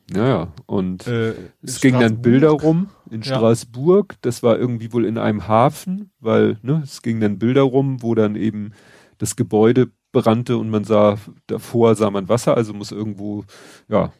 Naja, 0.10 0.54
und 0.66 1.06
äh, 1.08 1.34
es 1.62 1.82
ging 1.82 2.00
dann 2.00 2.22
Bilder 2.22 2.52
rum 2.52 2.90
in 3.12 3.24
Straßburg. 3.24 4.14
Ja. 4.14 4.18
Das 4.22 4.42
war 4.42 4.58
irgendwie 4.58 4.94
wohl 4.94 5.06
in 5.06 5.18
einem 5.18 5.50
Hafen, 5.50 6.12
weil 6.22 6.58
ne, 6.62 6.82
es 6.84 7.02
ging 7.02 7.20
dann 7.20 7.40
Bilder 7.40 7.64
rum, 7.64 8.02
wo 8.02 8.16
dann 8.16 8.36
eben 8.36 8.72
das 9.18 9.36
Gebäude 9.36 9.90
brannte 10.14 10.58
und 10.58 10.70
man 10.70 10.86
sah, 10.86 11.18
davor 11.48 11.96
sah 11.96 12.10
man 12.10 12.30
Wasser, 12.30 12.56
also 12.56 12.74
muss 12.74 12.94
irgendwo, 12.94 13.44
ja, 13.90 14.14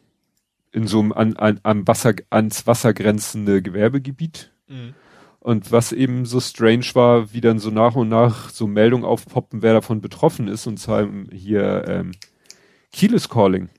in 0.78 0.86
so 0.86 1.00
einem 1.00 1.12
an, 1.12 1.36
an, 1.36 1.60
am 1.64 1.86
Wasser, 1.88 2.14
ans 2.30 2.66
Wasser 2.66 2.94
grenzende 2.94 3.62
Gewerbegebiet. 3.62 4.52
Mhm. 4.68 4.94
Und 5.40 5.72
was 5.72 5.92
eben 5.92 6.24
so 6.24 6.40
strange 6.40 6.86
war, 6.94 7.32
wie 7.32 7.40
dann 7.40 7.58
so 7.58 7.70
nach 7.70 7.96
und 7.96 8.08
nach 8.08 8.50
so 8.50 8.66
Meldungen 8.66 9.04
aufpoppen, 9.04 9.62
wer 9.62 9.72
davon 9.72 10.00
betroffen 10.00 10.46
ist, 10.46 10.66
und 10.66 10.78
zwar 10.78 11.08
hier 11.32 11.84
ähm, 11.88 12.12
Kieles 12.92 13.28
Calling. 13.28 13.70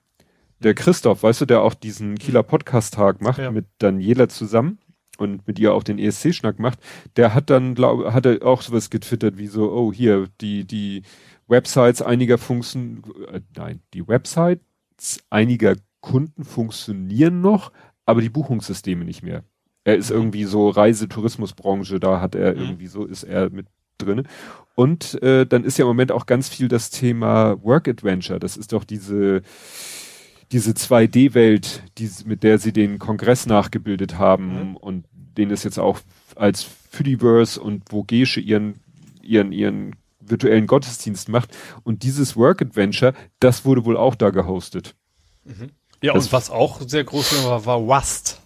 Der 0.60 0.74
Christoph, 0.74 1.24
weißt 1.24 1.42
du, 1.42 1.46
der 1.46 1.62
auch 1.62 1.74
diesen 1.74 2.18
Kieler 2.18 2.44
Podcast-Tag 2.44 3.22
macht 3.22 3.40
ja. 3.40 3.52
mit 3.52 3.68
Daniela 3.78 4.28
zusammen 4.28 4.80
und 5.18 5.48
mit 5.48 5.58
ihr 5.58 5.74
auch 5.74 5.84
den 5.84 6.00
ESC-Schnack 6.00 6.60
macht, 6.60 6.80
der 7.16 7.34
hat 7.34 7.50
dann, 7.50 7.76
glaube 7.76 8.14
hat 8.14 8.26
er 8.26 8.46
auch 8.46 8.62
sowas 8.62 8.90
getwittert 8.90 9.38
wie 9.38 9.48
so, 9.48 9.72
oh, 9.72 9.94
hier, 9.94 10.28
die, 10.42 10.66
die 10.66 11.04
Websites 11.48 12.02
einiger 12.02 12.38
Funktionen, 12.38 13.04
äh, 13.32 13.40
nein, 13.56 13.82
die 13.94 14.06
Websites 14.08 15.20
einiger 15.30 15.76
Kunden 16.02 16.44
funktionieren 16.44 17.42
noch, 17.42 17.72
aber 18.06 18.22
die 18.22 18.30
Buchungssysteme 18.30 19.06
nicht 19.06 19.24
mehr. 19.24 19.44
Er 19.84 19.96
ist 19.96 20.10
mhm. 20.10 20.18
irgendwie 20.18 20.44
so 20.46 20.70
Reisetourismusbranche, 20.70 22.00
da 22.00 22.22
hat 22.22 22.36
er 22.36 22.54
mhm. 22.54 22.62
irgendwie 22.62 22.88
so, 22.88 23.06
ist 23.06 23.24
er 23.24 23.50
mit 23.50 23.68
drin. 23.98 24.28
Und 24.76 25.22
äh, 25.22 25.46
dann 25.46 25.64
ist 25.64 25.78
ja 25.78 25.84
im 25.84 25.90
Moment 25.90 26.12
auch 26.12 26.26
ganz 26.26 26.50
viel 26.50 26.68
das 26.68 26.90
Thema 26.90 27.62
Work 27.64 27.88
Adventure. 27.88 28.40
Das 28.40 28.58
ist 28.58 28.74
doch 28.74 28.84
diese 28.84 29.42
diese 30.52 30.72
2D-Welt, 30.72 31.84
die, 32.00 32.10
mit 32.26 32.42
der 32.42 32.58
sie 32.58 32.74
den 32.74 32.98
Kongress 32.98 33.46
nachgebildet 33.46 34.18
haben 34.18 34.70
mhm. 34.70 34.78
und 34.78 35.06
den 35.12 35.52
es 35.52 35.64
jetzt 35.64 35.78
auch 35.78 36.00
als 36.36 36.64
Fidiverse 36.64 37.62
und 37.62 37.84
wo 37.90 38.04
Gesche 38.04 38.40
ihren 38.40 38.80
ihren 39.22 39.52
ihren 39.52 39.96
virtuellen 40.20 40.68
Gottesdienst 40.68 41.30
macht. 41.30 41.56
Und 41.84 42.04
dieses 42.04 42.36
Work 42.36 42.62
Adventure, 42.62 43.14
das 43.40 43.66
wurde 43.66 43.86
wohl 43.86 43.98
auch 43.98 44.16
da 44.16 44.30
gehostet. 44.30 44.96
Mhm. 45.46 45.72
Ja, 46.02 46.14
das 46.14 46.26
und 46.26 46.34
was 46.34 46.50
auch 46.50 46.82
sehr 46.86 47.04
groß 47.04 47.46
war, 47.46 47.66
war 47.66 47.78
Rust. 47.78 48.42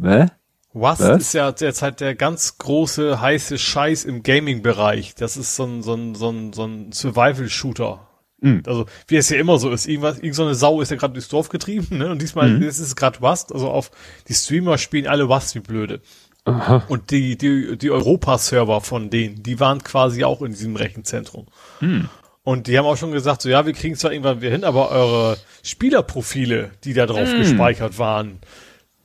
Hä? 0.00 0.26
Rust 0.74 1.00
was? 1.00 1.20
ist 1.20 1.32
ja 1.34 1.50
derzeit 1.52 2.00
der 2.00 2.14
ganz 2.14 2.58
große, 2.58 3.20
heiße 3.20 3.58
Scheiß 3.58 4.04
im 4.04 4.22
Gaming-Bereich. 4.22 5.14
Das 5.14 5.36
ist 5.36 5.56
so 5.56 5.64
ein, 5.64 5.82
so 5.82 5.94
ein, 5.94 6.14
so 6.14 6.30
ein, 6.30 6.52
so 6.52 6.64
ein 6.64 6.92
Survival-Shooter. 6.92 8.06
Mhm. 8.40 8.62
Also, 8.66 8.86
wie 9.08 9.16
es 9.16 9.28
ja 9.30 9.38
immer 9.38 9.58
so 9.58 9.70
ist. 9.70 9.86
Irgendwas, 9.86 10.18
irgend 10.18 10.34
so 10.34 10.44
eine 10.44 10.54
Sau 10.54 10.80
ist 10.80 10.90
ja 10.90 10.96
gerade 10.96 11.14
durchs 11.14 11.28
Dorf 11.28 11.48
getrieben, 11.48 11.98
ne? 11.98 12.10
Und 12.10 12.22
diesmal 12.22 12.48
mhm. 12.48 12.62
ist 12.62 12.78
es 12.78 12.96
gerade 12.96 13.18
Rust. 13.18 13.52
Also 13.52 13.70
auf, 13.70 13.90
die 14.28 14.34
Streamer 14.34 14.78
spielen 14.78 15.06
alle 15.06 15.24
Rust 15.24 15.54
wie 15.54 15.60
blöde. 15.60 16.00
Aha. 16.44 16.84
Und 16.88 17.10
die, 17.10 17.36
die, 17.36 17.76
die 17.76 17.90
Europa-Server 17.90 18.80
von 18.80 19.10
denen, 19.10 19.42
die 19.42 19.60
waren 19.60 19.82
quasi 19.82 20.24
auch 20.24 20.40
in 20.42 20.52
diesem 20.52 20.76
Rechenzentrum. 20.76 21.46
Mhm. 21.80 22.08
Und 22.48 22.66
die 22.66 22.78
haben 22.78 22.86
auch 22.86 22.96
schon 22.96 23.12
gesagt, 23.12 23.42
so 23.42 23.50
ja, 23.50 23.66
wir 23.66 23.74
kriegen 23.74 23.94
zwar 23.94 24.10
irgendwann 24.10 24.40
wieder 24.40 24.52
hin, 24.52 24.64
aber 24.64 24.90
eure 24.90 25.36
Spielerprofile, 25.62 26.70
die 26.82 26.94
da 26.94 27.04
drauf 27.04 27.28
mm. 27.30 27.40
gespeichert 27.40 27.98
waren, 27.98 28.38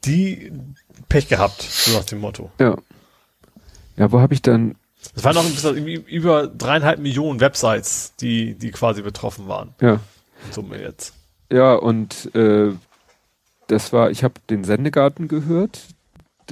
die 0.06 0.54
Pech 1.10 1.28
gehabt, 1.28 1.62
so 1.62 1.92
nach 1.92 2.06
dem 2.06 2.20
Motto. 2.22 2.52
Ja. 2.58 2.78
Ja, 3.98 4.14
wo 4.14 4.22
habe 4.22 4.34
ich 4.34 4.42
dann 4.42 4.76
es 5.14 5.26
waren 5.26 5.36
noch 5.36 5.74
über 5.74 6.48
dreieinhalb 6.48 7.00
Millionen 7.00 7.42
Websites, 7.42 8.14
die, 8.16 8.56
die 8.56 8.72
quasi 8.72 9.02
betroffen 9.02 9.50
waren. 9.50 9.76
Ja. 9.82 10.00
Summe 10.52 10.82
jetzt. 10.82 11.14
Ja, 11.52 11.74
und 11.74 12.34
äh, 12.36 12.72
das 13.68 13.92
war, 13.92 14.10
ich 14.10 14.24
habe 14.24 14.36
den 14.50 14.64
Sendegarten 14.64 15.28
gehört 15.28 15.82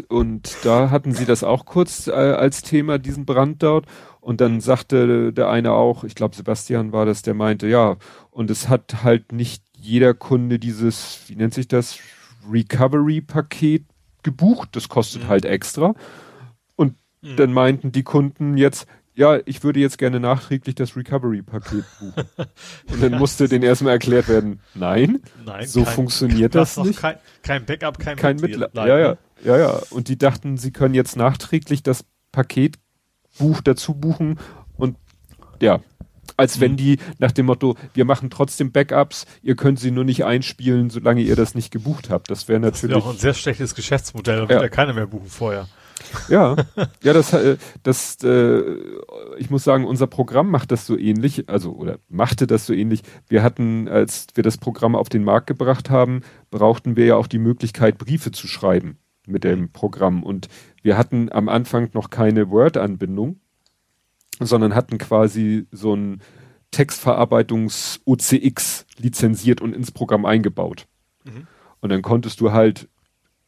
und 0.09 0.57
da 0.63 0.89
hatten 0.89 1.13
sie 1.13 1.25
das 1.25 1.45
auch 1.45 1.65
kurz 1.65 2.07
äh, 2.07 2.11
als 2.11 2.63
Thema, 2.63 2.97
diesen 2.97 3.25
Brand 3.25 3.63
dort. 3.63 3.85
Und 4.21 4.39
dann 4.39 4.61
sagte 4.61 5.33
der 5.33 5.49
eine 5.49 5.73
auch, 5.73 6.03
ich 6.03 6.15
glaube 6.15 6.35
Sebastian 6.35 6.93
war 6.93 7.05
das, 7.05 7.23
der 7.23 7.33
meinte, 7.33 7.67
ja, 7.67 7.97
und 8.29 8.49
es 8.49 8.69
hat 8.69 9.03
halt 9.03 9.31
nicht 9.33 9.63
jeder 9.75 10.13
Kunde 10.13 10.59
dieses, 10.59 11.21
wie 11.27 11.35
nennt 11.35 11.53
sich 11.53 11.67
das, 11.67 11.97
Recovery-Paket 12.49 13.85
gebucht. 14.23 14.69
Das 14.73 14.89
kostet 14.89 15.23
mhm. 15.23 15.27
halt 15.27 15.45
extra. 15.45 15.95
Mhm. 17.21 17.35
Dann 17.35 17.53
meinten 17.53 17.91
die 17.91 18.03
Kunden 18.03 18.57
jetzt, 18.57 18.87
ja, 19.13 19.39
ich 19.45 19.63
würde 19.63 19.79
jetzt 19.79 19.97
gerne 19.97 20.19
nachträglich 20.19 20.75
das 20.75 20.95
Recovery-Paket 20.95 21.85
buchen. 21.99 22.25
Und 22.91 23.03
dann 23.03 23.19
musste 23.19 23.47
denen 23.47 23.63
erstmal 23.63 23.93
erklärt 23.93 24.27
werden, 24.27 24.59
nein, 24.73 25.21
nein 25.45 25.67
so 25.67 25.83
kein, 25.83 25.93
funktioniert 25.93 26.55
das 26.55 26.77
nicht. 26.77 26.99
Kein, 26.99 27.17
kein, 27.43 27.65
Backup, 27.65 27.99
kein, 27.99 28.17
kein 28.17 28.37
Mitleid. 28.37 28.73
Ja, 28.73 28.97
ja, 28.97 29.17
ja, 29.43 29.57
ja. 29.57 29.81
Und 29.91 30.07
die 30.07 30.17
dachten, 30.17 30.57
sie 30.57 30.71
können 30.71 30.95
jetzt 30.95 31.15
nachträglich 31.15 31.83
das 31.83 32.05
Paket 32.31 32.77
Buch 33.37 33.61
dazu 33.61 33.93
buchen 33.93 34.39
und 34.77 34.97
ja, 35.61 35.81
als 36.37 36.59
wenn 36.59 36.73
mhm. 36.73 36.77
die 36.77 36.97
nach 37.19 37.31
dem 37.31 37.45
Motto, 37.45 37.75
wir 37.93 38.05
machen 38.05 38.29
trotzdem 38.29 38.71
Backups, 38.71 39.25
ihr 39.43 39.55
könnt 39.55 39.79
sie 39.79 39.91
nur 39.91 40.03
nicht 40.03 40.25
einspielen, 40.25 40.89
solange 40.89 41.21
ihr 41.21 41.35
das 41.35 41.55
nicht 41.55 41.71
gebucht 41.71 42.09
habt. 42.09 42.31
Das 42.31 42.47
wäre 42.47 42.59
natürlich. 42.59 42.81
Das 42.81 42.89
wäre 42.89 43.09
auch 43.09 43.13
ein 43.13 43.19
sehr 43.19 43.33
schlechtes 43.33 43.75
Geschäftsmodell, 43.75 44.37
da 44.37 44.43
ja. 44.43 44.49
wird 44.49 44.61
ja 44.61 44.69
keiner 44.69 44.93
mehr 44.93 45.07
buchen 45.07 45.29
vorher. 45.29 45.67
Ja, 46.29 46.55
ja, 47.03 47.13
das, 47.13 47.31
äh, 47.33 47.57
das, 47.83 48.17
äh, 48.23 48.63
ich 49.37 49.51
muss 49.51 49.63
sagen, 49.63 49.85
unser 49.85 50.07
Programm 50.07 50.49
macht 50.49 50.71
das 50.71 50.87
so 50.87 50.97
ähnlich, 50.97 51.47
also 51.47 51.73
oder 51.73 51.99
machte 52.09 52.47
das 52.47 52.65
so 52.65 52.73
ähnlich. 52.73 53.03
Wir 53.27 53.43
hatten, 53.43 53.87
als 53.87 54.27
wir 54.33 54.43
das 54.43 54.57
Programm 54.57 54.95
auf 54.95 55.09
den 55.09 55.23
Markt 55.23 55.45
gebracht 55.45 55.91
haben, 55.91 56.21
brauchten 56.49 56.95
wir 56.95 57.05
ja 57.05 57.15
auch 57.17 57.27
die 57.27 57.37
Möglichkeit, 57.37 57.99
Briefe 57.99 58.31
zu 58.31 58.47
schreiben 58.47 58.97
mit 59.27 59.43
dem 59.43 59.71
Programm. 59.71 60.23
Und 60.23 60.47
wir 60.81 60.97
hatten 60.97 61.31
am 61.31 61.49
Anfang 61.49 61.89
noch 61.93 62.09
keine 62.09 62.49
Word-Anbindung, 62.49 63.39
sondern 64.39 64.73
hatten 64.75 64.97
quasi 64.97 65.67
so 65.71 65.95
ein 65.95 66.21
Textverarbeitungs-OCX 66.71 68.87
lizenziert 68.97 69.61
und 69.61 69.75
ins 69.75 69.91
Programm 69.91 70.25
eingebaut. 70.25 70.87
Mhm. 71.23 71.45
Und 71.81 71.89
dann 71.89 72.01
konntest 72.01 72.41
du 72.41 72.51
halt 72.51 72.89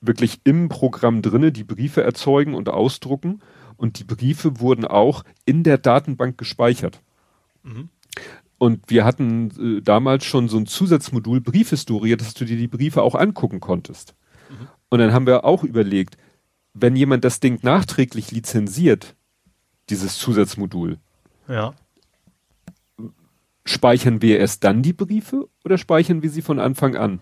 wirklich 0.01 0.41
im 0.43 0.69
Programm 0.69 1.21
drinne 1.21 1.51
die 1.51 1.63
Briefe 1.63 2.03
erzeugen 2.03 2.55
und 2.55 2.69
ausdrucken 2.69 3.41
und 3.77 3.99
die 3.99 4.03
Briefe 4.03 4.59
wurden 4.59 4.85
auch 4.85 5.23
in 5.45 5.63
der 5.63 5.77
Datenbank 5.77 6.37
gespeichert. 6.37 7.01
Mhm. 7.63 7.89
Und 8.57 8.89
wir 8.89 9.05
hatten 9.05 9.77
äh, 9.77 9.81
damals 9.81 10.25
schon 10.25 10.47
so 10.47 10.57
ein 10.57 10.65
Zusatzmodul 10.65 11.41
Briefhistorie, 11.41 12.15
dass 12.15 12.33
du 12.33 12.45
dir 12.45 12.57
die 12.57 12.67
Briefe 12.67 13.01
auch 13.01 13.15
angucken 13.15 13.59
konntest. 13.59 14.15
Und 14.93 14.99
dann 14.99 15.11
haben 15.11 15.25
wir 15.25 15.43
auch 15.43 15.63
überlegt, 15.63 16.17
wenn 16.75 16.95
jemand 16.95 17.23
das 17.23 17.39
Ding 17.39 17.57
nachträglich 17.63 18.29
lizenziert, 18.29 19.15
dieses 19.89 20.19
Zusatzmodul, 20.19 20.99
ja. 21.47 21.73
speichern 23.65 24.21
wir 24.21 24.37
erst 24.37 24.63
dann 24.63 24.83
die 24.83 24.93
Briefe 24.93 25.49
oder 25.65 25.79
speichern 25.79 26.21
wir 26.21 26.29
sie 26.29 26.43
von 26.43 26.59
Anfang 26.59 26.95
an? 26.95 27.21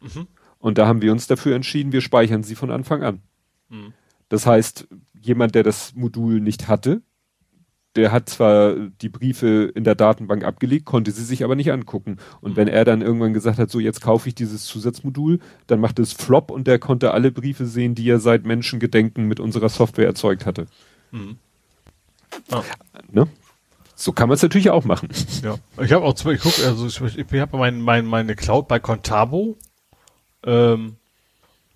Mhm. 0.00 0.28
Und 0.60 0.78
da 0.78 0.86
haben 0.86 1.02
wir 1.02 1.10
uns 1.10 1.26
dafür 1.26 1.56
entschieden, 1.56 1.90
wir 1.90 2.02
speichern 2.02 2.44
sie 2.44 2.54
von 2.54 2.70
Anfang 2.70 3.02
an. 3.02 3.20
Mhm. 3.68 3.94
Das 4.28 4.46
heißt, 4.46 4.86
jemand, 5.20 5.56
der 5.56 5.64
das 5.64 5.96
Modul 5.96 6.40
nicht 6.40 6.68
hatte, 6.68 7.02
der 7.98 8.12
hat 8.12 8.28
zwar 8.28 8.74
die 8.74 9.08
Briefe 9.08 9.72
in 9.74 9.82
der 9.82 9.96
Datenbank 9.96 10.44
abgelegt, 10.44 10.84
konnte 10.84 11.10
sie 11.10 11.24
sich 11.24 11.42
aber 11.42 11.56
nicht 11.56 11.72
angucken. 11.72 12.18
Und 12.40 12.52
mhm. 12.52 12.56
wenn 12.56 12.68
er 12.68 12.84
dann 12.84 13.02
irgendwann 13.02 13.34
gesagt 13.34 13.58
hat, 13.58 13.70
so 13.70 13.80
jetzt 13.80 14.00
kaufe 14.00 14.28
ich 14.28 14.36
dieses 14.36 14.64
Zusatzmodul, 14.66 15.40
dann 15.66 15.80
macht 15.80 15.98
es 15.98 16.12
Flop 16.12 16.52
und 16.52 16.68
der 16.68 16.78
konnte 16.78 17.10
alle 17.10 17.32
Briefe 17.32 17.66
sehen, 17.66 17.96
die 17.96 18.08
er 18.08 18.20
seit 18.20 18.46
Menschengedenken 18.46 19.26
mit 19.26 19.40
unserer 19.40 19.68
Software 19.68 20.06
erzeugt 20.06 20.46
hatte. 20.46 20.66
Mhm. 21.10 21.38
Ah. 22.50 22.62
Ne? 23.10 23.26
So 23.96 24.12
kann 24.12 24.28
man 24.28 24.36
es 24.36 24.42
natürlich 24.42 24.70
auch 24.70 24.84
machen. 24.84 25.08
Ja, 25.42 25.56
ich 25.82 25.92
habe 25.92 26.04
auch 26.04 26.14
Beispiel, 26.14 26.34
ich 26.34 26.40
guck, 26.40 26.64
also 26.64 26.86
ich, 26.86 27.18
ich 27.18 27.40
habe 27.40 27.56
mein, 27.58 27.80
mein, 27.80 28.06
meine 28.06 28.36
Cloud 28.36 28.68
bei 28.68 28.78
Contabo 28.78 29.56
ähm, 30.44 30.97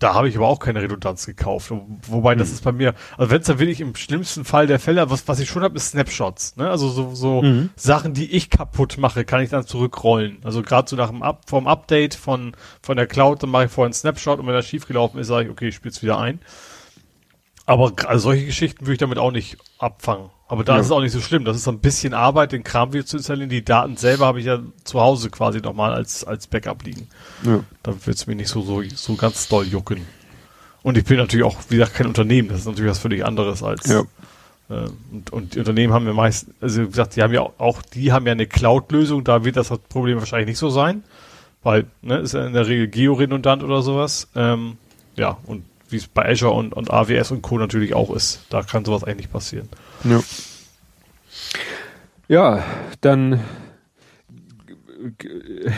da 0.03 0.13
habe 0.13 0.27
ich 0.27 0.35
aber 0.35 0.47
auch 0.47 0.59
keine 0.59 0.81
Redundanz 0.81 1.25
gekauft. 1.25 1.71
Wobei, 2.07 2.35
das 2.35 2.49
mhm. 2.49 2.53
ist 2.55 2.63
bei 2.65 2.71
mir, 2.73 2.93
also 3.17 3.31
wenn 3.31 3.39
es 3.39 3.47
dann 3.47 3.59
wirklich 3.59 3.79
im 3.79 3.95
schlimmsten 3.95 4.43
Fall 4.43 4.67
der 4.67 4.77
Fälle, 4.77 5.09
was, 5.09 5.27
was 5.29 5.39
ich 5.39 5.49
schon 5.49 5.63
habe, 5.63 5.77
ist 5.77 5.91
Snapshots. 5.91 6.57
Ne? 6.57 6.69
Also 6.69 6.89
so, 6.89 7.15
so 7.15 7.41
mhm. 7.41 7.69
Sachen, 7.77 8.13
die 8.13 8.29
ich 8.31 8.49
kaputt 8.49 8.97
mache, 8.97 9.23
kann 9.23 9.41
ich 9.41 9.49
dann 9.49 9.65
zurückrollen. 9.65 10.39
Also 10.43 10.61
gerade 10.61 10.89
so 10.89 10.97
nach 10.97 11.09
dem 11.09 11.23
Up, 11.23 11.43
vom 11.47 11.67
Update 11.67 12.15
von, 12.15 12.53
von 12.81 12.97
der 12.97 13.07
Cloud, 13.07 13.43
dann 13.43 13.49
mache 13.49 13.65
ich 13.65 13.71
vorher 13.71 13.87
einen 13.87 13.93
Snapshot 13.93 14.39
und 14.39 14.47
wenn 14.47 14.53
das 14.53 14.67
schiefgelaufen 14.67 15.21
ist, 15.21 15.27
sage 15.27 15.45
ich, 15.45 15.51
okay, 15.51 15.69
ich 15.69 15.75
spiel's 15.75 16.01
wieder 16.01 16.19
ein. 16.19 16.41
Aber 17.65 17.93
also 18.05 18.23
solche 18.23 18.45
Geschichten 18.45 18.81
würde 18.81 18.93
ich 18.93 18.99
damit 18.99 19.17
auch 19.17 19.31
nicht 19.31 19.57
abfangen. 19.79 20.31
Aber 20.53 20.63
da 20.63 20.75
ja. 20.75 20.81
ist 20.81 20.85
es 20.85 20.91
auch 20.91 21.01
nicht 21.01 21.11
so 21.11 21.19
schlimm. 21.19 21.45
Das 21.45 21.57
ist 21.57 21.63
so 21.63 21.71
ein 21.71 21.79
bisschen 21.79 22.13
Arbeit, 22.13 22.51
den 22.51 22.63
Kram 22.63 22.93
wieder 22.93 23.07
zu 23.07 23.17
installieren. 23.17 23.49
Die 23.49 23.65
Daten 23.65 23.97
selber 23.97 24.27
habe 24.27 24.39
ich 24.39 24.45
ja 24.45 24.59
zu 24.83 25.01
Hause 25.01 25.31
quasi 25.31 25.61
nochmal 25.61 25.95
als, 25.95 26.23
als 26.25 26.45
Backup 26.45 26.83
liegen. 26.83 27.07
Ja. 27.43 27.63
Da 27.81 27.93
wird 28.05 28.15
es 28.15 28.27
mir 28.27 28.35
nicht 28.35 28.49
so, 28.49 28.61
so, 28.61 28.83
so 28.83 29.15
ganz 29.15 29.47
doll 29.47 29.65
jucken. 29.65 30.05
Und 30.83 30.95
ich 30.95 31.05
bin 31.05 31.17
natürlich 31.17 31.43
auch, 31.43 31.57
wie 31.69 31.77
gesagt, 31.77 31.95
kein 31.95 32.05
Unternehmen. 32.05 32.49
Das 32.49 32.59
ist 32.59 32.65
natürlich 32.67 32.91
was 32.91 32.99
völlig 32.99 33.25
anderes 33.25 33.63
als. 33.63 33.87
Ja. 33.87 34.01
Äh, 34.69 34.89
und, 35.11 35.33
und 35.33 35.55
die 35.55 35.59
Unternehmen 35.59 35.91
haben 35.91 36.05
ja 36.05 36.13
meist, 36.13 36.45
also 36.61 36.83
wie 36.83 36.87
gesagt, 36.87 37.15
die 37.15 37.23
haben 37.23 37.33
ja 37.33 37.41
auch, 37.57 37.81
die 37.81 38.11
haben 38.11 38.27
ja 38.27 38.33
eine 38.33 38.45
Cloud-Lösung. 38.45 39.23
Da 39.23 39.43
wird 39.43 39.57
das 39.57 39.69
Problem 39.89 40.19
wahrscheinlich 40.19 40.49
nicht 40.49 40.59
so 40.59 40.69
sein. 40.69 41.03
Weil, 41.63 41.87
ne, 42.03 42.17
ist 42.17 42.35
ja 42.35 42.45
in 42.45 42.53
der 42.53 42.67
Regel 42.67 42.89
georedundant 42.89 43.63
oder 43.63 43.81
sowas. 43.81 44.27
Ähm, 44.35 44.77
ja, 45.15 45.35
und 45.47 45.63
wie 45.89 45.97
es 45.97 46.07
bei 46.07 46.29
Azure 46.29 46.53
und, 46.53 46.75
und 46.75 46.91
AWS 46.91 47.31
und 47.31 47.41
Co. 47.41 47.57
natürlich 47.57 47.95
auch 47.95 48.15
ist. 48.15 48.45
Da 48.51 48.61
kann 48.61 48.85
sowas 48.85 49.03
eigentlich 49.03 49.31
passieren. 49.31 49.67
Ja, 50.03 50.23
ja 52.27 52.63
dann 53.01 53.39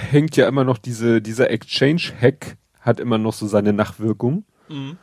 hängt 0.10 0.38
ja 0.38 0.48
immer 0.48 0.64
noch 0.64 0.78
diese, 0.78 1.22
dieser 1.22 1.50
Exchange-Hack 1.50 2.58
hat 2.80 3.00
immer 3.00 3.18
noch 3.18 3.34
so 3.34 3.48
seine 3.48 3.74
Nachwirkung. 3.74 4.46
Mhm. 4.70 4.98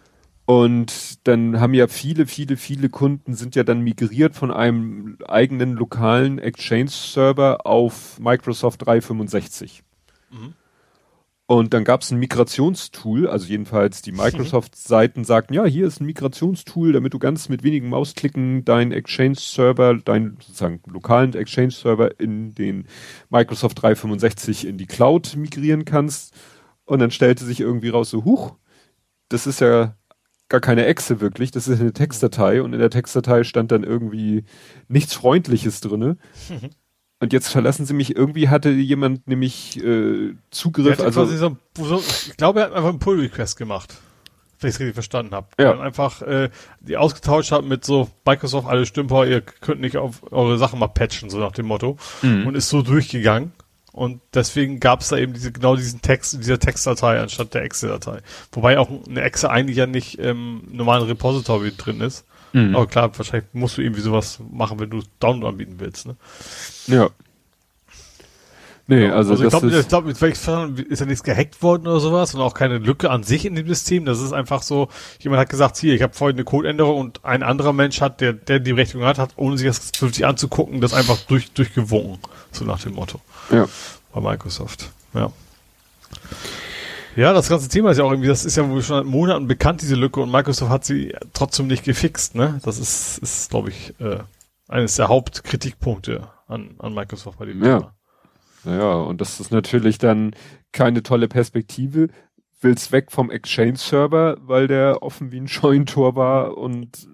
Und 0.44 1.26
dann 1.26 1.60
haben 1.60 1.74
ja 1.74 1.86
viele, 1.86 2.26
viele, 2.26 2.56
viele 2.56 2.88
Kunden 2.88 3.34
sind 3.34 3.54
ja 3.54 3.62
dann 3.64 3.80
migriert 3.80 4.34
von 4.34 4.50
einem 4.50 5.16
eigenen 5.26 5.72
lokalen 5.74 6.38
Exchange-Server 6.38 7.64
auf 7.64 8.18
Microsoft 8.18 8.84
365. 8.84 9.82
Mhm. 10.30 10.54
Und 11.52 11.74
dann 11.74 11.84
gab 11.84 12.00
es 12.00 12.10
ein 12.10 12.18
Migrationstool, 12.18 13.28
also 13.28 13.46
jedenfalls 13.46 14.00
die 14.00 14.12
Microsoft-Seiten 14.12 15.22
sagten, 15.24 15.52
ja, 15.52 15.66
hier 15.66 15.86
ist 15.86 16.00
ein 16.00 16.06
Migrationstool, 16.06 16.94
damit 16.94 17.12
du 17.12 17.18
ganz 17.18 17.50
mit 17.50 17.62
wenigen 17.62 17.90
Mausklicken 17.90 18.64
deinen 18.64 18.90
Exchange-Server, 18.90 19.98
deinen 19.98 20.38
sozusagen 20.40 20.80
lokalen 20.86 21.34
Exchange-Server 21.34 22.18
in 22.18 22.54
den 22.54 22.86
Microsoft 23.28 23.82
365 23.82 24.66
in 24.66 24.78
die 24.78 24.86
Cloud 24.86 25.36
migrieren 25.36 25.84
kannst. 25.84 26.32
Und 26.86 27.00
dann 27.00 27.10
stellte 27.10 27.44
sich 27.44 27.60
irgendwie 27.60 27.90
raus, 27.90 28.08
so, 28.08 28.24
huch, 28.24 28.56
das 29.28 29.46
ist 29.46 29.60
ja 29.60 29.94
gar 30.48 30.62
keine 30.62 30.86
Exe 30.86 31.20
wirklich, 31.20 31.50
das 31.50 31.68
ist 31.68 31.82
eine 31.82 31.92
Textdatei 31.92 32.62
und 32.62 32.72
in 32.72 32.78
der 32.78 32.88
Textdatei 32.88 33.44
stand 33.44 33.72
dann 33.72 33.84
irgendwie 33.84 34.44
nichts 34.88 35.12
Freundliches 35.12 35.82
drinne. 35.82 36.16
Und 37.22 37.32
jetzt 37.32 37.50
verlassen 37.50 37.86
sie 37.86 37.94
mich. 37.94 38.16
Irgendwie 38.16 38.48
hatte 38.48 38.70
jemand 38.70 39.28
nämlich 39.28 39.78
äh, 39.78 40.34
Zugriff. 40.50 40.98
Also 40.98 41.24
so, 41.24 41.56
so, 41.78 41.98
ich 42.00 42.36
glaube, 42.36 42.58
er 42.58 42.66
hat 42.66 42.72
einfach 42.72 42.88
einen 42.88 42.98
Pull-Request 42.98 43.56
gemacht, 43.56 43.94
wenn 44.58 44.70
ich 44.70 44.74
es 44.74 44.80
richtig 44.80 44.94
verstanden 44.94 45.32
habe. 45.32 45.46
Ja. 45.56 45.78
einfach 45.78 46.22
äh, 46.22 46.50
die 46.80 46.96
ausgetauscht 46.96 47.52
hat 47.52 47.64
mit 47.64 47.84
so 47.84 48.10
Microsoft, 48.26 48.66
alle 48.66 48.86
Stümper, 48.86 49.24
ihr 49.24 49.40
könnt 49.40 49.80
nicht 49.80 49.98
auf 49.98 50.32
eure 50.32 50.58
Sachen 50.58 50.80
mal 50.80 50.88
patchen, 50.88 51.30
so 51.30 51.38
nach 51.38 51.52
dem 51.52 51.66
Motto. 51.66 51.96
Mhm. 52.22 52.44
Und 52.44 52.56
ist 52.56 52.68
so 52.68 52.82
durchgegangen. 52.82 53.52
Und 53.92 54.20
deswegen 54.34 54.80
gab 54.80 55.02
es 55.02 55.10
da 55.10 55.16
eben 55.16 55.32
diese, 55.32 55.52
genau 55.52 55.76
diesen 55.76 56.02
Text 56.02 56.36
dieser 56.36 56.58
Textdatei 56.58 57.20
anstatt 57.20 57.54
der 57.54 57.62
Excel-Datei. 57.62 58.18
Wobei 58.50 58.80
auch 58.80 58.90
eine 59.08 59.22
Excel 59.22 59.50
eigentlich 59.50 59.76
ja 59.76 59.86
nicht 59.86 60.18
im 60.18 60.62
normalen 60.72 61.04
Repository 61.04 61.70
drin 61.76 62.00
ist. 62.00 62.24
Mhm. 62.52 62.74
Aber 62.74 62.86
klar, 62.86 63.10
wahrscheinlich 63.16 63.48
musst 63.52 63.78
du 63.78 63.82
irgendwie 63.82 64.02
sowas 64.02 64.40
machen, 64.50 64.78
wenn 64.80 64.90
du 64.90 65.02
Download 65.20 65.48
anbieten 65.52 65.76
willst, 65.78 66.06
ne? 66.06 66.16
Ja. 66.86 67.10
Nee, 68.88 69.08
also, 69.08 69.30
also 69.30 69.44
ich 69.44 69.50
glaube, 69.50 70.10
ich 70.10 70.18
glaub, 70.18 70.78
ist 70.78 71.00
ja 71.00 71.06
nichts 71.06 71.22
gehackt 71.22 71.62
worden 71.62 71.86
oder 71.86 72.00
sowas 72.00 72.34
und 72.34 72.40
auch 72.40 72.52
keine 72.52 72.78
Lücke 72.78 73.10
an 73.10 73.22
sich 73.22 73.46
in 73.46 73.54
dem 73.54 73.66
System. 73.66 74.04
Das 74.04 74.20
ist 74.20 74.32
einfach 74.32 74.62
so, 74.62 74.88
jemand 75.20 75.40
hat 75.40 75.48
gesagt, 75.48 75.78
hier, 75.78 75.94
ich 75.94 76.02
habe 76.02 76.12
vorhin 76.12 76.36
eine 76.36 76.44
Codeänderung 76.44 76.98
und 77.00 77.24
ein 77.24 77.42
anderer 77.42 77.72
Mensch 77.72 78.00
hat, 78.00 78.20
der, 78.20 78.32
der 78.32 78.58
die 78.58 78.72
Berechtigung 78.72 79.06
hat, 79.06 79.18
hat, 79.18 79.30
ohne 79.36 79.56
sich 79.56 79.68
das 79.68 79.92
vernünftig 79.94 80.26
anzugucken, 80.26 80.80
das 80.80 80.94
einfach 80.94 81.16
durch, 81.28 81.52
durchgewunken. 81.52 82.18
So 82.50 82.64
nach 82.64 82.82
dem 82.82 82.94
Motto. 82.94 83.20
Ja. 83.50 83.68
Bei 84.12 84.20
Microsoft. 84.20 84.90
Ja. 85.14 85.32
Ja, 87.16 87.32
das 87.32 87.48
ganze 87.48 87.68
Thema 87.68 87.90
ist 87.90 87.98
ja 87.98 88.04
auch 88.04 88.10
irgendwie, 88.10 88.28
das 88.28 88.44
ist 88.44 88.56
ja 88.56 88.68
wohl 88.68 88.82
schon 88.82 88.96
seit 88.96 89.06
Monaten 89.06 89.46
bekannt, 89.46 89.82
diese 89.82 89.96
Lücke, 89.96 90.20
und 90.20 90.30
Microsoft 90.30 90.70
hat 90.70 90.84
sie 90.84 91.14
trotzdem 91.34 91.66
nicht 91.66 91.84
gefixt, 91.84 92.34
ne? 92.34 92.60
Das 92.64 92.78
ist, 92.78 93.18
ist 93.18 93.50
glaube 93.50 93.68
ich, 93.68 93.94
äh, 94.00 94.18
eines 94.68 94.96
der 94.96 95.08
Hauptkritikpunkte 95.08 96.28
an, 96.46 96.74
an 96.78 96.94
Microsoft 96.94 97.38
bei 97.38 97.46
dem 97.46 97.62
ja. 97.62 97.78
Thema. 97.80 97.94
Naja, 98.64 98.94
und 98.94 99.20
das 99.20 99.40
ist 99.40 99.50
natürlich 99.50 99.98
dann 99.98 100.34
keine 100.72 101.02
tolle 101.02 101.28
Perspektive. 101.28 102.08
Willst 102.60 102.92
weg 102.92 103.10
vom 103.10 103.30
Exchange-Server, 103.30 104.36
weil 104.40 104.68
der 104.68 105.02
offen 105.02 105.32
wie 105.32 105.40
ein 105.40 105.48
Scheunentor 105.48 106.14
war 106.16 106.56
und 106.56 107.08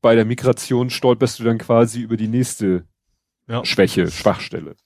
bei 0.00 0.14
der 0.14 0.24
Migration 0.24 0.90
stolperst 0.90 1.38
du 1.38 1.44
dann 1.44 1.58
quasi 1.58 2.00
über 2.00 2.16
die 2.16 2.28
nächste 2.28 2.84
ja. 3.48 3.64
Schwäche, 3.64 4.10
Schwachstelle. 4.10 4.76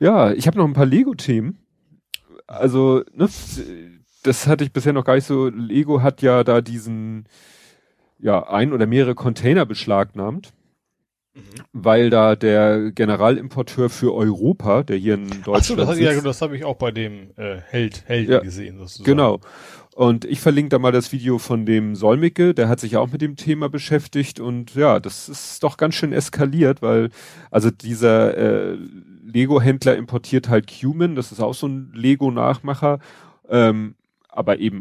Ja. 0.00 0.32
Ich 0.32 0.46
habe 0.46 0.58
noch 0.58 0.66
ein 0.66 0.72
paar 0.72 0.86
Lego-Themen. 0.86 1.58
Also, 2.46 3.04
ne, 3.14 3.28
das 4.22 4.46
hatte 4.46 4.64
ich 4.64 4.72
bisher 4.72 4.92
noch 4.92 5.04
gar 5.04 5.14
nicht 5.14 5.26
so. 5.26 5.48
Lego 5.48 6.02
hat 6.02 6.20
ja 6.22 6.42
da 6.42 6.60
diesen, 6.60 7.26
ja, 8.18 8.48
ein 8.48 8.72
oder 8.72 8.86
mehrere 8.86 9.14
Container 9.14 9.66
beschlagnahmt. 9.66 10.52
Mhm. 11.34 11.42
Weil 11.72 12.10
da 12.10 12.34
der 12.34 12.90
Generalimporteur 12.90 13.88
für 13.88 14.12
Europa, 14.14 14.82
der 14.82 14.96
hier 14.96 15.14
in 15.14 15.28
Deutschland 15.28 15.56
Ach 15.56 15.64
so, 15.64 15.76
das, 15.76 15.98
ja, 15.98 16.20
das 16.20 16.42
habe 16.42 16.56
ich 16.56 16.64
auch 16.64 16.76
bei 16.76 16.90
dem 16.90 17.30
äh, 17.36 17.58
Held, 17.60 18.02
Held 18.06 18.28
ja, 18.28 18.40
gesehen. 18.40 18.78
Sozusagen. 18.78 19.04
Genau. 19.04 19.40
Und 20.00 20.24
ich 20.24 20.40
verlinke 20.40 20.70
da 20.70 20.78
mal 20.78 20.92
das 20.92 21.12
Video 21.12 21.36
von 21.36 21.66
dem 21.66 21.94
Solmicke, 21.94 22.54
der 22.54 22.70
hat 22.70 22.80
sich 22.80 22.96
auch 22.96 23.12
mit 23.12 23.20
dem 23.20 23.36
Thema 23.36 23.68
beschäftigt 23.68 24.40
und 24.40 24.74
ja, 24.74 24.98
das 24.98 25.28
ist 25.28 25.62
doch 25.62 25.76
ganz 25.76 25.94
schön 25.94 26.14
eskaliert, 26.14 26.80
weil 26.80 27.10
also 27.50 27.70
dieser 27.70 28.34
äh, 28.34 28.78
Lego-Händler 29.22 29.96
importiert 29.96 30.48
halt 30.48 30.72
Cumin, 30.72 31.16
das 31.16 31.32
ist 31.32 31.40
auch 31.40 31.52
so 31.52 31.66
ein 31.66 31.92
Lego-Nachmacher, 31.92 32.98
ähm, 33.50 33.94
aber 34.30 34.58
eben, 34.58 34.80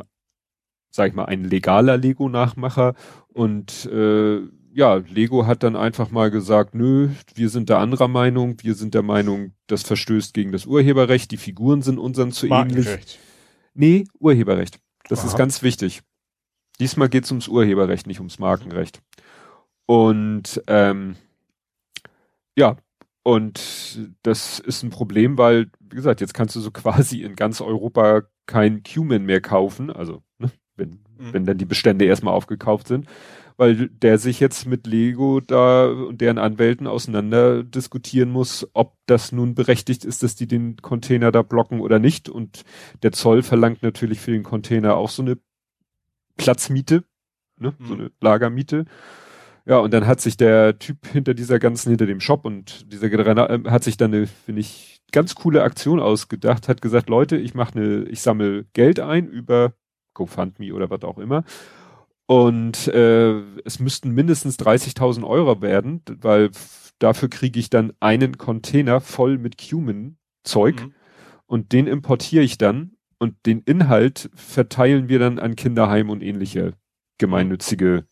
sag 0.89 1.09
ich 1.09 1.15
mal, 1.15 1.25
ein 1.25 1.43
legaler 1.43 1.97
Lego-Nachmacher 1.97 2.93
und 3.33 3.89
äh, 3.91 4.39
ja, 4.71 4.95
Lego 4.95 5.45
hat 5.45 5.63
dann 5.63 5.75
einfach 5.75 6.11
mal 6.11 6.31
gesagt, 6.31 6.75
nö, 6.75 7.09
wir 7.35 7.49
sind 7.49 7.67
der 7.67 7.79
anderer 7.79 8.07
Meinung, 8.07 8.55
wir 8.61 8.73
sind 8.73 8.93
der 8.93 9.03
Meinung, 9.03 9.51
das 9.67 9.83
verstößt 9.83 10.33
gegen 10.33 10.53
das 10.53 10.65
Urheberrecht, 10.65 11.29
die 11.29 11.35
Figuren 11.35 11.81
sind 11.81 11.99
unseren 11.99 12.31
zu 12.31 12.47
ähnlich. 12.47 12.87
Nee, 13.73 14.05
Urheberrecht. 14.17 14.79
Das 15.09 15.19
Aha. 15.19 15.27
ist 15.27 15.37
ganz 15.37 15.61
wichtig. 15.63 16.01
Diesmal 16.79 17.09
geht 17.09 17.25
es 17.25 17.31
ums 17.31 17.49
Urheberrecht, 17.49 18.07
nicht 18.07 18.19
ums 18.19 18.39
Markenrecht. 18.39 19.01
Und 19.85 20.61
ähm, 20.67 21.17
ja, 22.55 22.77
und 23.23 24.07
das 24.21 24.59
ist 24.59 24.83
ein 24.83 24.91
Problem, 24.91 25.37
weil, 25.37 25.69
wie 25.79 25.95
gesagt, 25.95 26.21
jetzt 26.21 26.33
kannst 26.33 26.55
du 26.55 26.61
so 26.61 26.71
quasi 26.71 27.23
in 27.23 27.35
ganz 27.35 27.59
Europa 27.59 28.21
kein 28.45 28.83
Cumin 28.83 29.25
mehr 29.25 29.41
kaufen, 29.41 29.91
also 29.91 30.23
ne, 30.37 30.51
wenn, 30.75 31.03
mhm. 31.17 31.33
wenn 31.33 31.45
dann 31.45 31.57
die 31.57 31.65
Bestände 31.65 32.05
erstmal 32.05 32.33
aufgekauft 32.33 32.87
sind 32.87 33.07
weil 33.59 33.89
der 33.89 34.17
sich 34.19 34.39
jetzt 34.39 34.67
mit 34.67 34.87
Lego 34.87 35.41
da 35.41 35.87
und 35.89 36.21
deren 36.21 36.37
Anwälten 36.37 36.87
auseinander 36.87 37.61
diskutieren 37.61 38.31
muss, 38.31 38.65
ob 38.71 38.95
das 39.05 39.33
nun 39.33 39.53
berechtigt 39.53 40.05
ist, 40.05 40.23
dass 40.23 40.37
die 40.37 40.47
den 40.47 40.77
Container 40.77 41.29
da 41.33 41.41
blocken 41.41 41.81
oder 41.81 41.99
nicht. 41.99 42.29
Und 42.29 42.63
der 43.03 43.11
Zoll 43.11 43.43
verlangt 43.43 43.83
natürlich 43.83 44.21
für 44.21 44.31
den 44.31 44.43
Container 44.43 44.95
auch 44.95 45.09
so 45.09 45.23
eine 45.23 45.37
Platzmiete, 46.37 47.03
ne? 47.57 47.73
Mhm. 47.77 47.85
so 47.85 47.93
eine 47.95 48.11
Lagermiete. 48.21 48.85
Ja, 49.65 49.79
und 49.79 49.93
dann 49.93 50.07
hat 50.07 50.21
sich 50.21 50.37
der 50.37 50.79
Typ 50.79 51.05
hinter 51.07 51.33
dieser 51.33 51.59
ganzen, 51.59 51.89
hinter 51.89 52.05
dem 52.05 52.21
Shop 52.21 52.45
und 52.45 52.89
dieser 52.93 53.09
General 53.09 53.65
äh, 53.65 53.69
hat 53.69 53.83
sich 53.83 53.97
dann 53.97 54.13
eine, 54.13 54.25
finde 54.25 54.61
ich, 54.61 55.01
ganz 55.11 55.35
coole 55.35 55.63
Aktion 55.63 55.99
ausgedacht, 55.99 56.69
hat 56.69 56.81
gesagt, 56.81 57.09
Leute, 57.09 57.35
ich 57.35 57.55
mache 57.55 57.77
eine, 57.77 58.03
ich 58.03 58.21
sammle 58.21 58.67
Geld 58.71 59.01
ein 59.01 59.27
über 59.27 59.73
GoFundMe 60.13 60.73
oder 60.73 60.89
was 60.89 61.03
auch 61.03 61.17
immer 61.17 61.43
und 62.29 62.87
äh, 62.89 63.39
es 63.65 63.79
müssten 63.79 64.11
mindestens 64.11 64.59
30.000 64.59 65.25
Euro 65.25 65.63
werden, 65.63 66.03
weil 66.21 66.51
dafür 66.99 67.27
kriege 67.27 67.59
ich 67.59 67.71
dann 67.71 67.91
einen 67.99 68.37
Container 68.37 69.01
voll 69.01 69.39
mit 69.39 69.57
Cumin-Zeug 69.57 70.79
mhm. 70.79 70.93
und 71.47 71.71
den 71.71 71.87
importiere 71.87 72.43
ich 72.43 72.59
dann 72.59 72.91
und 73.17 73.47
den 73.47 73.61
Inhalt 73.61 74.29
verteilen 74.35 75.09
wir 75.09 75.17
dann 75.17 75.39
an 75.39 75.55
Kinderheim 75.55 76.11
und 76.11 76.21
ähnliche 76.21 76.73
gemeinnützige 77.17 78.05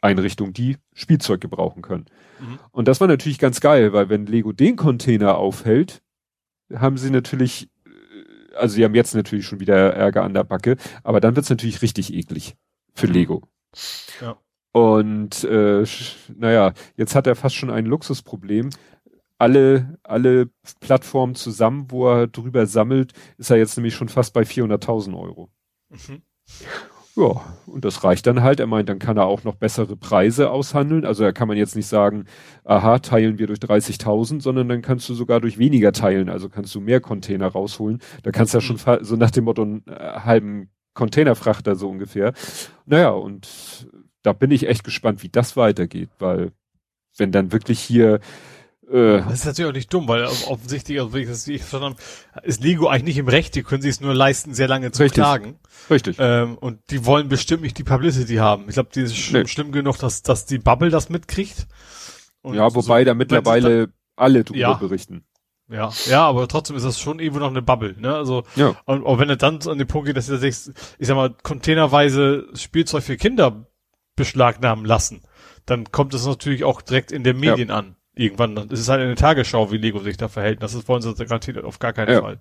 Einrichtungen, 0.00 0.52
die 0.52 0.76
Spielzeug 0.94 1.40
gebrauchen 1.40 1.82
können. 1.82 2.04
Mhm. 2.38 2.60
Und 2.70 2.86
das 2.86 3.00
war 3.00 3.08
natürlich 3.08 3.40
ganz 3.40 3.60
geil, 3.60 3.92
weil 3.92 4.08
wenn 4.08 4.26
Lego 4.26 4.52
den 4.52 4.76
Container 4.76 5.38
aufhält, 5.38 6.04
haben 6.72 6.98
sie 6.98 7.10
natürlich, 7.10 7.68
äh, 7.84 8.54
also 8.54 8.76
sie 8.76 8.84
haben 8.84 8.94
jetzt 8.94 9.16
natürlich 9.16 9.44
schon 9.44 9.58
wieder 9.58 9.92
Ärger 9.92 10.22
an 10.22 10.34
der 10.34 10.44
Backe, 10.44 10.76
aber 11.02 11.18
dann 11.18 11.34
wird's 11.34 11.50
natürlich 11.50 11.82
richtig 11.82 12.14
eklig 12.14 12.54
für 12.94 13.08
mhm. 13.08 13.12
Lego. 13.12 13.42
Ja. 14.20 14.38
Und 14.72 15.42
äh, 15.44 15.84
naja, 16.34 16.74
jetzt 16.96 17.14
hat 17.14 17.26
er 17.26 17.34
fast 17.34 17.54
schon 17.54 17.70
ein 17.70 17.86
Luxusproblem. 17.86 18.70
Alle, 19.38 19.98
alle 20.02 20.50
Plattformen 20.80 21.34
zusammen, 21.34 21.86
wo 21.90 22.08
er 22.08 22.26
drüber 22.26 22.66
sammelt, 22.66 23.12
ist 23.38 23.50
er 23.50 23.56
jetzt 23.56 23.76
nämlich 23.76 23.94
schon 23.94 24.08
fast 24.08 24.34
bei 24.34 24.42
400.000 24.42 25.18
Euro. 25.18 25.50
Mhm. 25.88 26.22
Ja, 27.16 27.40
und 27.66 27.86
das 27.86 28.04
reicht 28.04 28.26
dann 28.26 28.42
halt. 28.42 28.60
Er 28.60 28.66
meint, 28.66 28.90
dann 28.90 28.98
kann 28.98 29.16
er 29.16 29.24
auch 29.24 29.42
noch 29.44 29.54
bessere 29.54 29.96
Preise 29.96 30.50
aushandeln. 30.50 31.06
Also 31.06 31.24
da 31.24 31.32
kann 31.32 31.48
man 31.48 31.56
jetzt 31.56 31.74
nicht 31.74 31.86
sagen, 31.86 32.26
aha, 32.64 32.98
teilen 32.98 33.38
wir 33.38 33.46
durch 33.46 33.58
30.000, 33.60 34.42
sondern 34.42 34.68
dann 34.68 34.82
kannst 34.82 35.08
du 35.08 35.14
sogar 35.14 35.40
durch 35.40 35.56
weniger 35.56 35.92
teilen. 35.92 36.28
Also 36.28 36.50
kannst 36.50 36.74
du 36.74 36.80
mehr 36.80 37.00
Container 37.00 37.46
rausholen. 37.46 38.02
Da 38.22 38.32
kannst 38.32 38.52
du 38.52 38.58
ja 38.58 38.60
schon 38.60 38.76
mhm. 38.76 39.02
so 39.02 39.16
nach 39.16 39.30
dem 39.30 39.44
Motto 39.44 39.62
einen 39.62 39.86
äh, 39.86 40.20
halben 40.20 40.68
Containerfrachter 40.96 41.76
so 41.76 41.88
ungefähr. 41.88 42.32
Naja, 42.86 43.10
und 43.10 43.88
da 44.22 44.32
bin 44.32 44.50
ich 44.50 44.66
echt 44.66 44.82
gespannt, 44.82 45.22
wie 45.22 45.28
das 45.28 45.56
weitergeht, 45.56 46.10
weil 46.18 46.50
wenn 47.16 47.30
dann 47.30 47.52
wirklich 47.52 47.80
hier 47.80 48.20
äh, 48.90 49.18
das 49.18 49.40
ist 49.40 49.46
natürlich 49.46 49.68
auch 49.68 49.74
nicht 49.74 49.92
dumm, 49.92 50.06
weil 50.06 50.24
offensichtlich, 50.24 51.00
also 51.00 51.16
ich 51.16 51.26
das 51.26 51.44
verstanden 51.44 51.96
ist 52.44 52.62
Lego 52.62 52.86
eigentlich 52.86 53.04
nicht 53.04 53.18
im 53.18 53.28
Recht, 53.28 53.54
die 53.56 53.64
können 53.64 53.82
sich 53.82 53.92
es 53.92 54.00
nur 54.00 54.14
leisten, 54.14 54.54
sehr 54.54 54.68
lange 54.68 54.92
zu 54.92 55.02
Richtig. 55.02 55.22
klagen. 55.22 55.58
Richtig. 55.90 56.16
Ähm, 56.20 56.56
und 56.58 56.78
die 56.90 57.04
wollen 57.04 57.28
bestimmt 57.28 57.62
nicht 57.62 57.78
die 57.78 57.84
Publicity 57.84 58.36
haben. 58.36 58.66
Ich 58.68 58.74
glaube, 58.74 58.90
die 58.94 59.00
ist 59.00 59.16
sch 59.16 59.32
nee. 59.32 59.46
schlimm 59.46 59.72
genug, 59.72 59.98
dass, 59.98 60.22
dass 60.22 60.46
die 60.46 60.58
Bubble 60.58 60.90
das 60.90 61.08
mitkriegt. 61.08 61.66
Und 62.42 62.54
ja, 62.54 62.72
wobei 62.74 63.00
so, 63.00 63.06
da 63.06 63.14
mittlerweile 63.14 63.88
da, 63.88 63.92
alle 64.14 64.44
drüber 64.44 64.60
ja. 64.60 64.74
berichten. 64.74 65.24
Ja, 65.68 65.90
ja, 66.06 66.22
aber 66.24 66.46
trotzdem 66.46 66.76
ist 66.76 66.84
das 66.84 67.00
schon 67.00 67.18
irgendwo 67.18 67.40
noch 67.40 67.50
eine 67.50 67.62
Bubble, 67.62 67.96
ne? 67.98 68.14
Also, 68.14 68.44
ja. 68.54 68.76
und, 68.84 69.02
und 69.02 69.18
wenn 69.18 69.28
du 69.28 69.36
dann 69.36 69.58
an 69.66 69.78
den 69.78 69.88
Punkt 69.88 70.06
geht, 70.06 70.16
dass 70.16 70.28
du 70.28 70.36
sagst, 70.36 70.72
ich 70.98 71.06
sag 71.06 71.16
mal, 71.16 71.34
containerweise 71.42 72.46
Spielzeug 72.54 73.02
für 73.02 73.16
Kinder 73.16 73.66
beschlagnahmen 74.14 74.84
lassen, 74.84 75.22
dann 75.64 75.90
kommt 75.90 76.14
es 76.14 76.24
natürlich 76.24 76.62
auch 76.62 76.82
direkt 76.82 77.10
in 77.10 77.24
den 77.24 77.38
Medien 77.38 77.70
ja. 77.70 77.76
an. 77.76 77.96
Irgendwann. 78.14 78.54
Dann 78.54 78.70
ist 78.70 78.80
es 78.80 78.88
halt 78.88 79.02
in 79.02 79.08
der 79.08 79.16
Tagesschau, 79.16 79.70
wie 79.72 79.76
Lego 79.76 79.98
sich 79.98 80.16
da 80.16 80.28
verhält. 80.28 80.62
Das 80.62 80.88
wollen 80.88 81.02
sie 81.02 81.14
garantiert 81.14 81.62
auf 81.62 81.78
gar 81.78 81.92
keinen 81.92 82.12
ja. 82.12 82.20
Fall. 82.22 82.38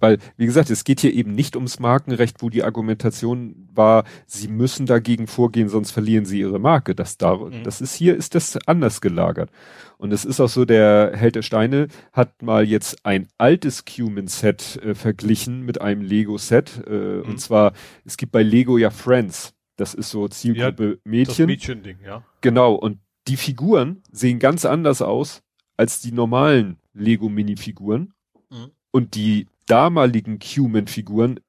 Weil, 0.00 0.18
wie 0.36 0.46
gesagt, 0.46 0.70
es 0.70 0.84
geht 0.84 1.00
hier 1.00 1.12
eben 1.12 1.34
nicht 1.34 1.56
ums 1.56 1.78
Markenrecht, 1.78 2.42
wo 2.42 2.50
die 2.50 2.64
Argumentation 2.64 3.68
war, 3.72 4.04
sie 4.26 4.48
müssen 4.48 4.86
dagegen 4.86 5.26
vorgehen, 5.26 5.68
sonst 5.68 5.90
verlieren 5.90 6.24
sie 6.24 6.40
ihre 6.40 6.58
Marke. 6.58 6.94
Das 6.94 7.16
da, 7.18 7.36
mhm. 7.36 7.62
das 7.64 7.80
ist 7.80 7.94
hier, 7.94 8.16
ist 8.16 8.34
das 8.34 8.58
anders 8.66 9.00
gelagert. 9.00 9.50
Und 9.98 10.12
es 10.12 10.24
ist 10.24 10.40
auch 10.40 10.48
so, 10.48 10.64
der 10.64 11.12
Held 11.14 11.34
der 11.34 11.42
Steine 11.42 11.88
hat 12.12 12.42
mal 12.42 12.64
jetzt 12.64 13.04
ein 13.04 13.26
altes 13.36 13.84
Cumin-Set 13.84 14.80
äh, 14.82 14.94
verglichen 14.94 15.64
mit 15.64 15.80
einem 15.80 16.02
Lego-Set. 16.02 16.84
Äh, 16.86 16.90
mhm. 16.90 17.22
Und 17.22 17.40
zwar, 17.40 17.72
es 18.04 18.16
gibt 18.16 18.32
bei 18.32 18.42
Lego 18.42 18.78
ja 18.78 18.90
Friends. 18.90 19.54
Das 19.76 19.94
ist 19.94 20.10
so 20.10 20.28
Zielgruppe 20.28 20.90
ja, 20.90 20.96
Mädchen. 21.04 21.46
Das 21.46 21.46
Mädchending, 21.46 21.98
ja. 22.04 22.24
Genau. 22.40 22.74
Und 22.74 22.98
die 23.26 23.36
Figuren 23.36 24.02
sehen 24.10 24.38
ganz 24.38 24.64
anders 24.64 25.02
aus 25.02 25.42
als 25.76 26.00
die 26.00 26.12
normalen 26.12 26.78
Lego-Minifiguren. 26.94 28.12
Mhm. 28.50 28.70
Und 28.90 29.14
die 29.14 29.46
damaligen 29.68 30.38
Cumin-Figuren, 30.38 31.40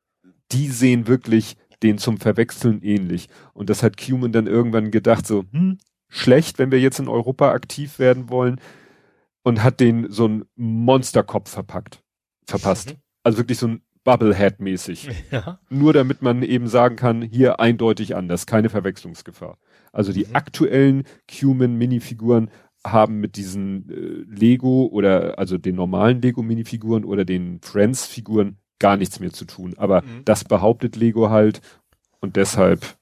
die 0.51 0.67
sehen 0.67 1.07
wirklich 1.07 1.55
den 1.81 1.97
zum 1.97 2.17
Verwechseln 2.17 2.81
ähnlich. 2.81 3.29
Und 3.53 3.69
das 3.69 3.83
hat 3.83 3.97
Cumin 3.97 4.31
dann 4.31 4.47
irgendwann 4.47 4.91
gedacht, 4.91 5.25
so, 5.25 5.45
hm, 5.51 5.77
schlecht, 6.09 6.59
wenn 6.59 6.71
wir 6.71 6.79
jetzt 6.79 6.99
in 6.99 7.07
Europa 7.07 7.51
aktiv 7.51 7.99
werden 7.99 8.29
wollen. 8.29 8.59
und 9.41 9.63
hat 9.63 9.79
den 9.79 10.11
so 10.11 10.27
ein 10.27 10.43
Monsterkopf 10.57 11.49
verpackt, 11.49 12.03
verpasst. 12.45 12.91
Mhm. 12.91 12.97
Also 13.23 13.39
wirklich 13.39 13.57
so 13.57 13.67
ein 13.67 13.81
Bubblehead-mäßig. 14.03 15.09
Ja. 15.31 15.59
Nur 15.69 15.93
damit 15.93 16.21
man 16.21 16.43
eben 16.43 16.67
sagen 16.67 16.95
kann, 16.95 17.21
hier 17.21 17.59
eindeutig 17.59 18.15
anders, 18.15 18.45
keine 18.45 18.69
Verwechslungsgefahr. 18.69 19.57
Also 19.91 20.11
die 20.13 20.25
mhm. 20.25 20.35
aktuellen 20.35 21.03
Cuman-Minifiguren 21.27 22.49
haben 22.85 23.19
mit 23.19 23.35
diesen 23.35 23.89
äh, 23.89 24.39
Lego 24.39 24.85
oder 24.85 25.37
also 25.37 25.57
den 25.57 25.75
normalen 25.75 26.21
Lego-Minifiguren 26.21 27.03
oder 27.03 27.25
den 27.25 27.59
Friends-Figuren 27.61 28.57
gar 28.79 28.97
nichts 28.97 29.19
mehr 29.19 29.31
zu 29.31 29.45
tun. 29.45 29.73
Aber 29.77 30.01
mhm. 30.01 30.23
das 30.25 30.43
behauptet 30.43 30.95
Lego 30.95 31.29
halt 31.29 31.61
und 32.21 32.35
deshalb 32.35 32.97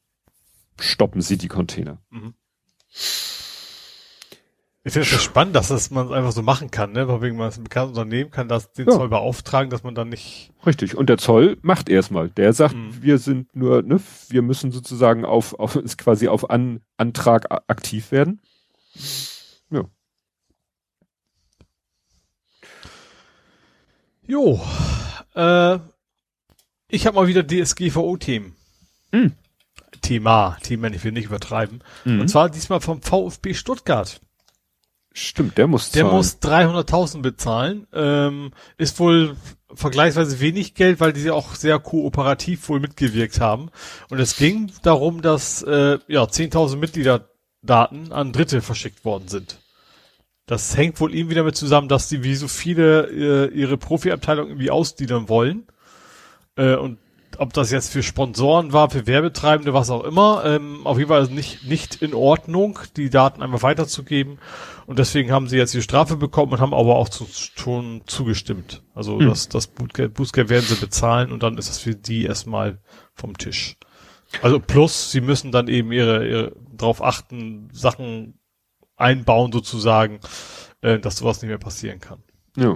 stoppen 0.80 1.22
sie 1.22 1.38
die 1.38 1.48
Container. 1.48 2.00
Mhm. 2.10 2.34
Ich 4.84 4.94
finde 4.94 5.06
es 5.06 5.22
spannend, 5.22 5.54
dass 5.54 5.68
das 5.68 5.92
man 5.92 6.14
einfach 6.14 6.32
so 6.32 6.42
machen 6.42 6.72
kann, 6.72 6.94
ne? 6.94 7.10
Weil 7.10 7.22
wegen 7.22 7.36
man 7.36 7.52
ein 7.52 7.64
bekanntes 7.64 7.98
Unternehmen 7.98 8.32
kann 8.32 8.48
das 8.48 8.72
den 8.72 8.88
ja. 8.88 8.94
Zoll 8.94 9.10
beauftragen, 9.10 9.70
dass 9.70 9.84
man 9.84 9.96
dann 9.96 10.08
nicht. 10.08 10.54
Richtig. 10.66 10.96
Und 10.96 11.10
der 11.10 11.18
Zoll 11.18 11.58
macht 11.62 11.90
erstmal. 11.90 12.30
Der 12.30 12.54
sagt, 12.54 12.76
mhm. 12.76 13.02
wir 13.02 13.18
sind 13.18 13.54
nur, 13.54 13.82
ne, 13.82 14.00
wir 14.30 14.42
müssen 14.42 14.72
sozusagen 14.72 15.26
auf, 15.26 15.60
auf 15.60 15.76
ist 15.76 15.98
quasi 15.98 16.30
auf 16.30 16.50
An, 16.50 16.80
Antrag 16.96 17.48
aktiv 17.68 18.12
werden. 18.12 18.40
Ja. 18.94 19.02
Jo. 24.28 24.62
Äh, 25.36 25.80
ich 26.90 27.08
habe 27.08 27.16
mal 27.16 27.28
wieder 27.28 27.44
DSGVO-Themen. 27.46 28.56
Mhm. 29.12 29.34
Thema, 30.02 30.58
Thema, 30.64 30.88
ich 30.92 31.04
will 31.04 31.12
nicht 31.12 31.26
übertreiben. 31.26 31.84
Mhm. 32.06 32.22
Und 32.22 32.28
zwar 32.28 32.50
diesmal 32.50 32.82
vom 32.82 33.02
VfB 33.02 33.54
Stuttgart. 33.54 34.22
Stimmt, 35.14 35.58
der 35.58 35.68
muss 35.68 35.92
zahlen. 35.92 36.06
Der 36.06 36.14
muss 36.14 36.38
300.000 36.42 37.22
bezahlen. 37.22 37.88
Ähm, 37.92 38.52
ist 38.78 39.00
wohl 39.00 39.36
vergleichsweise 39.74 40.40
wenig 40.40 40.76
Geld, 40.76 41.00
weil 41.00 41.12
die 41.12 41.32
auch 41.32 41.56
sehr 41.56 41.80
kooperativ 41.80 42.70
wohl 42.70 42.80
mitgewirkt 42.80 43.40
haben. 43.40 43.70
Und 44.10 44.20
es 44.20 44.38
ging 44.38 44.72
darum, 44.84 45.22
dass 45.22 45.64
äh, 45.64 45.98
ja 46.08 46.24
10.000 46.24 46.76
Mitgliederdaten 46.78 48.12
an 48.12 48.32
Dritte 48.32 48.62
verschickt 48.62 49.06
worden 49.06 49.28
sind. 49.28 49.58
Das 50.48 50.78
hängt 50.78 51.00
wohl 51.02 51.14
irgendwie 51.14 51.36
damit 51.36 51.58
zusammen, 51.58 51.90
dass 51.90 52.08
die 52.08 52.24
wie 52.24 52.36
so 52.36 52.48
viele 52.48 53.50
äh, 53.50 53.54
ihre 53.54 53.78
Profiabteilung 53.78 54.48
irgendwie 54.48 54.72
ausgliedern 54.72 55.28
wollen. 55.28 55.68
Äh, 56.56 56.76
und 56.76 56.98
ob 57.38 57.54
das 57.54 57.70
jetzt 57.70 57.92
für 57.92 58.02
Sponsoren 58.02 58.74
war, 58.74 58.90
für 58.90 59.06
Werbetreibende, 59.06 59.74
was 59.74 59.90
auch 59.90 60.06
immer, 60.06 60.44
ähm, 60.46 60.88
auf 60.88 60.98
jeden 60.98 61.10
Fall 61.10 61.26
nicht, 61.28 61.66
nicht 61.66 62.02
in 62.02 62.14
Ordnung, 62.14 62.80
die 62.96 63.10
Daten 63.10 63.44
einmal 63.44 63.62
weiterzugeben. 63.62 64.40
Und 64.86 65.00
deswegen 65.00 65.32
haben 65.32 65.48
sie 65.48 65.58
jetzt 65.58 65.74
die 65.74 65.82
Strafe 65.82 66.16
bekommen 66.16 66.54
und 66.54 66.62
haben 66.62 66.74
aber 66.74 66.96
auch 66.96 67.10
zu, 67.10 67.28
schon 67.30 68.02
zugestimmt. 68.06 68.84
Also 68.96 69.20
mhm. 69.20 69.28
das, 69.28 69.50
das 69.50 69.68
Bußgeld, 69.68 70.14
Bußgeld 70.14 70.50
werden 70.50 70.66
sie 70.66 70.76
bezahlen 70.76 71.34
und 71.34 71.44
dann 71.44 71.58
ist 71.58 71.70
das 71.70 71.80
für 71.80 71.94
die 71.94 72.24
erstmal 72.24 72.80
vom 73.14 73.38
Tisch. 73.38 73.76
Also 74.42 74.60
plus, 74.60 75.12
sie 75.12 75.22
müssen 75.22 75.52
dann 75.52 75.68
eben 75.68 75.92
ihre, 75.92 76.28
ihre 76.28 76.56
darauf 76.72 77.04
achten, 77.04 77.70
Sachen 77.74 78.37
einbauen 78.98 79.52
sozusagen, 79.52 80.20
äh, 80.82 81.00
dass 81.00 81.18
sowas 81.18 81.42
nicht 81.42 81.50
mehr 81.50 81.58
passieren 81.58 82.00
kann. 82.00 82.20
Ja. 82.58 82.76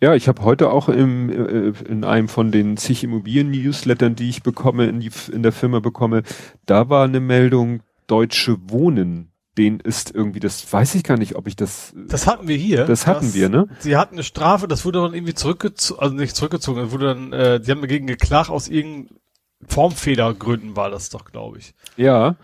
Ja, 0.00 0.14
ich 0.14 0.28
habe 0.28 0.42
heute 0.42 0.70
auch 0.70 0.88
im, 0.88 1.30
äh, 1.30 1.72
in 1.88 2.04
einem 2.04 2.28
von 2.28 2.50
den 2.50 2.76
zig 2.76 3.02
Immobilien-Newslettern, 3.02 4.14
die 4.14 4.28
ich 4.28 4.42
bekomme, 4.42 4.86
in, 4.86 5.00
die, 5.00 5.10
in 5.32 5.42
der 5.42 5.52
Firma 5.52 5.80
bekomme, 5.80 6.22
da 6.66 6.90
war 6.90 7.04
eine 7.04 7.20
Meldung, 7.20 7.82
Deutsche 8.06 8.58
Wohnen, 8.68 9.32
den 9.56 9.80
ist 9.80 10.14
irgendwie, 10.14 10.40
das 10.40 10.70
weiß 10.70 10.94
ich 10.96 11.04
gar 11.04 11.16
nicht, 11.16 11.36
ob 11.36 11.46
ich 11.46 11.56
das. 11.56 11.94
Das 12.08 12.26
hatten 12.26 12.48
wir 12.48 12.56
hier. 12.56 12.84
Das 12.84 13.06
hatten 13.06 13.26
das, 13.26 13.34
wir, 13.34 13.48
ne? 13.48 13.66
Sie 13.78 13.96
hatten 13.96 14.16
eine 14.16 14.24
Strafe, 14.24 14.68
das 14.68 14.84
wurde 14.84 15.00
dann 15.00 15.14
irgendwie 15.14 15.34
zurückgezogen, 15.34 16.00
also 16.00 16.14
nicht 16.14 16.36
zurückgezogen, 16.36 16.82
das 16.82 16.90
wurde 16.90 17.06
dann, 17.06 17.32
äh, 17.32 17.60
die 17.60 17.70
haben 17.70 17.80
dagegen 17.80 18.06
geklagt 18.06 18.50
aus 18.50 18.68
irgendeinen 18.68 19.18
Formfehlergründen 19.66 20.76
war 20.76 20.90
das 20.90 21.08
doch, 21.08 21.24
glaube 21.24 21.58
ich. 21.58 21.74
Ja. 21.96 22.36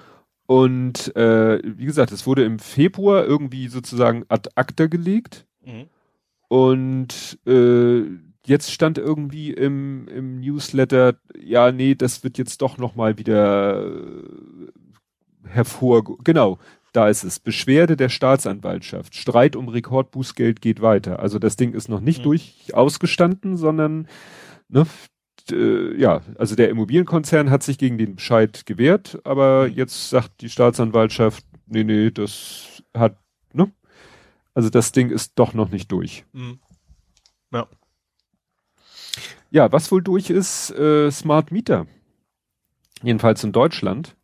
Und 0.51 1.14
äh, 1.14 1.60
wie 1.62 1.85
gesagt, 1.85 2.10
es 2.10 2.27
wurde 2.27 2.43
im 2.43 2.59
Februar 2.59 3.24
irgendwie 3.24 3.68
sozusagen 3.68 4.24
ad 4.28 4.51
acta 4.56 4.89
gelegt. 4.89 5.47
Mhm. 5.64 5.86
Und 6.48 7.39
äh, 7.47 8.02
jetzt 8.44 8.72
stand 8.72 8.98
irgendwie 8.98 9.52
im, 9.52 10.09
im 10.09 10.40
Newsletter, 10.40 11.14
ja, 11.40 11.70
nee, 11.70 11.94
das 11.94 12.24
wird 12.24 12.36
jetzt 12.36 12.62
doch 12.62 12.78
nochmal 12.78 13.16
wieder 13.16 13.86
äh, 13.86 14.24
hervor, 15.44 16.02
genau, 16.24 16.59
da 16.93 17.09
ist 17.09 17.22
es. 17.22 17.39
Beschwerde 17.39 17.97
der 17.97 18.09
Staatsanwaltschaft. 18.09 19.14
Streit 19.14 19.55
um 19.55 19.68
Rekordbußgeld 19.68 20.60
geht 20.60 20.82
weiter. 20.82 21.20
Also 21.20 21.39
das 21.39 21.55
Ding 21.55 21.74
ist 21.74 21.89
noch 21.89 22.01
nicht 22.01 22.18
mhm. 22.18 22.24
durch 22.24 22.72
ausgestanden, 22.72 23.56
sondern 23.56 24.09
ne, 24.68 24.85
äh, 25.52 25.97
ja, 25.97 26.22
also 26.39 26.56
der 26.56 26.68
Immobilienkonzern 26.70 27.51
hat 27.51 27.62
sich 27.62 27.78
gegen 27.78 27.98
den 27.98 28.16
Bescheid 28.16 28.66
gewehrt, 28.66 29.18
aber 29.24 29.68
mhm. 29.68 29.74
jetzt 29.74 30.10
sagt 30.10 30.40
die 30.40 30.48
Staatsanwaltschaft, 30.48 31.44
nee, 31.66 31.85
nee, 31.85 32.10
das 32.10 32.82
hat, 32.94 33.16
ne, 33.52 33.72
also 34.55 34.70
das 34.70 34.93
Ding 34.93 35.10
ist 35.10 35.32
doch 35.36 35.55
noch 35.55 35.70
nicht 35.70 35.90
durch. 35.93 36.24
Mhm. 36.32 36.60
Ja. 37.52 37.66
Ja, 39.51 39.72
was 39.72 39.90
wohl 39.90 40.02
durch 40.02 40.31
ist, 40.31 40.70
äh, 40.70 41.10
Smart 41.10 41.51
Meter. 41.51 41.86
Jedenfalls 43.02 43.43
in 43.43 43.52
Deutschland. 43.52 44.16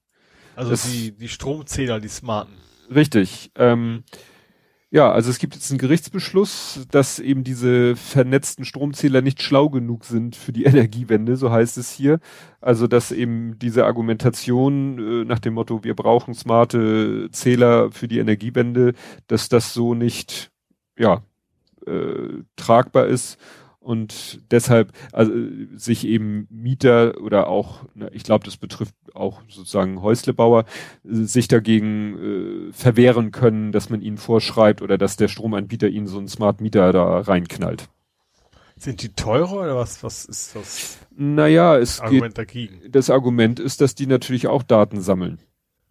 Also 0.54 0.70
das, 0.70 0.90
die, 0.90 1.12
die 1.12 1.28
Stromzähler, 1.28 2.00
die 2.00 2.08
smarten. 2.08 2.54
Richtig. 2.94 3.50
Ähm, 3.56 4.04
ja, 4.96 5.12
also 5.12 5.28
es 5.28 5.38
gibt 5.38 5.54
jetzt 5.54 5.70
einen 5.70 5.78
Gerichtsbeschluss, 5.78 6.86
dass 6.90 7.18
eben 7.18 7.44
diese 7.44 7.96
vernetzten 7.96 8.64
Stromzähler 8.64 9.20
nicht 9.20 9.42
schlau 9.42 9.68
genug 9.68 10.06
sind 10.06 10.36
für 10.36 10.54
die 10.54 10.64
Energiewende, 10.64 11.36
so 11.36 11.50
heißt 11.50 11.76
es 11.76 11.90
hier. 11.90 12.18
Also 12.62 12.86
dass 12.86 13.12
eben 13.12 13.58
diese 13.58 13.84
Argumentation 13.84 14.98
äh, 14.98 15.24
nach 15.26 15.38
dem 15.38 15.52
Motto, 15.52 15.84
wir 15.84 15.94
brauchen 15.94 16.32
smarte 16.32 17.28
Zähler 17.30 17.92
für 17.92 18.08
die 18.08 18.20
Energiewende, 18.20 18.94
dass 19.26 19.50
das 19.50 19.74
so 19.74 19.92
nicht 19.92 20.50
ja 20.98 21.22
äh, 21.86 22.42
tragbar 22.56 23.06
ist 23.06 23.38
und 23.86 24.40
deshalb 24.50 24.92
also, 25.12 25.32
sich 25.76 26.06
eben 26.06 26.48
Mieter 26.50 27.20
oder 27.20 27.46
auch, 27.46 27.84
ich 28.10 28.24
glaube, 28.24 28.44
das 28.44 28.56
betrifft 28.56 28.94
auch 29.14 29.42
sozusagen 29.48 30.02
Häuslebauer, 30.02 30.64
sich 31.04 31.46
dagegen 31.46 32.68
äh, 32.68 32.72
verwehren 32.72 33.30
können, 33.30 33.70
dass 33.70 33.88
man 33.88 34.00
ihnen 34.00 34.18
vorschreibt 34.18 34.82
oder 34.82 34.98
dass 34.98 35.16
der 35.16 35.28
Stromanbieter 35.28 35.88
ihnen 35.88 36.08
so 36.08 36.18
einen 36.18 36.26
Smart 36.26 36.60
Mieter 36.60 36.92
da 36.92 37.20
reinknallt. 37.20 37.88
Sind 38.76 39.02
die 39.02 39.10
teurer 39.10 39.60
oder 39.60 39.76
was, 39.76 40.02
was 40.02 40.24
ist 40.24 40.56
das? 40.56 40.98
Naja, 41.14 41.78
es 41.78 42.00
Argument 42.00 42.34
geht, 42.34 42.38
dagegen. 42.38 42.80
das 42.90 43.08
Argument 43.08 43.60
ist, 43.60 43.80
dass 43.80 43.94
die 43.94 44.08
natürlich 44.08 44.48
auch 44.48 44.64
Daten 44.64 45.00
sammeln. 45.00 45.38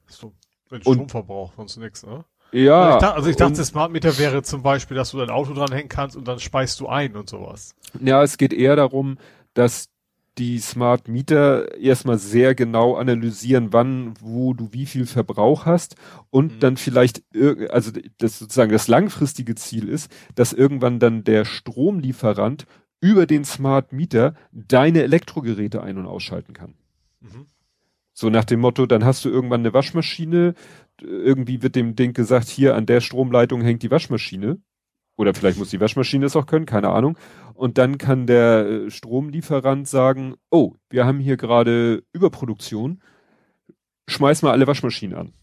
So, 0.07 0.34
den 0.69 0.81
Stromverbrauch, 0.81 1.53
sonst 1.55 1.77
nichts, 1.77 2.05
ne? 2.05 2.26
Ja. 2.56 2.82
Also 2.82 2.95
ich, 2.95 3.02
dachte, 3.02 3.15
also 3.15 3.30
ich 3.30 3.36
dachte, 3.36 3.65
Smart 3.65 3.91
Meter 3.91 4.18
wäre 4.18 4.41
zum 4.41 4.64
Beispiel, 4.64 4.95
dass 4.95 5.11
du 5.11 5.18
dein 5.18 5.30
Auto 5.30 5.53
dranhängen 5.53 5.90
kannst 5.90 6.15
und 6.15 6.27
dann 6.27 6.40
speist 6.40 6.80
du 6.80 6.88
ein 6.88 7.15
und 7.15 7.30
sowas. 7.30 7.76
Ja, 7.99 8.23
es 8.23 8.38
geht 8.38 8.53
eher 8.53 8.77
darum, 8.77 9.18
dass 9.53 9.90
die 10.38 10.60
Smart 10.60 11.07
Meter 11.07 11.77
erstmal 11.77 12.18
sehr 12.18 12.56
genau 12.56 12.95
analysieren, 12.95 13.72
wann, 13.72 14.14
wo 14.22 14.53
du 14.53 14.69
wie 14.72 14.86
viel 14.86 15.06
Verbrauch 15.06 15.65
hast 15.65 15.95
und 16.30 16.56
mhm. 16.56 16.60
dann 16.60 16.77
vielleicht, 16.77 17.23
also 17.69 17.91
das 18.18 18.40
sozusagen 18.40 18.72
das 18.72 18.88
langfristige 18.88 19.56
Ziel 19.56 19.90
ist, 19.90 20.11
dass 20.36 20.53
irgendwann 20.53 20.99
dann 20.99 21.23
der 21.23 21.45
Stromlieferant 21.45 22.65
über 23.02 23.26
den 23.26 23.45
Smart 23.45 23.91
Meter 23.91 24.34
deine 24.52 25.03
Elektrogeräte 25.03 25.82
ein- 25.84 25.98
und 25.98 26.06
ausschalten 26.06 26.53
kann. 26.53 26.76
Mhm. 27.22 27.48
So 28.18 28.30
nach 28.30 28.45
dem 28.45 28.61
Motto, 28.61 28.86
dann 28.86 29.03
hast 29.03 29.26
du 29.26 29.30
irgendwann 29.30 29.60
eine 29.60 29.73
Waschmaschine, 29.73 30.53
irgendwie 31.01 31.61
wird 31.61 31.76
dem 31.76 31.95
Ding 31.95 32.13
gesagt, 32.13 32.47
hier 32.47 32.76
an 32.76 32.85
der 32.85 33.01
Stromleitung 33.01 33.61
hängt 33.61 33.84
die 33.84 33.91
Waschmaschine. 33.91 34.59
Oder 35.17 35.34
vielleicht 35.34 35.57
muss 35.57 35.69
die 35.69 35.80
Waschmaschine 35.80 36.26
es 36.26 36.35
auch 36.35 36.45
können, 36.45 36.65
keine 36.65 36.89
Ahnung. 36.89 37.17
Und 37.53 37.77
dann 37.77 37.97
kann 37.97 38.27
der 38.27 38.65
äh, 38.65 38.91
Stromlieferant 38.91 39.88
sagen, 39.88 40.35
oh, 40.49 40.73
wir 40.89 41.05
haben 41.05 41.19
hier 41.19 41.38
gerade 41.38 42.03
Überproduktion, 42.11 43.01
schmeiß 44.07 44.41
mal 44.41 44.51
alle 44.51 44.67
Waschmaschinen 44.67 45.17
an. 45.17 45.34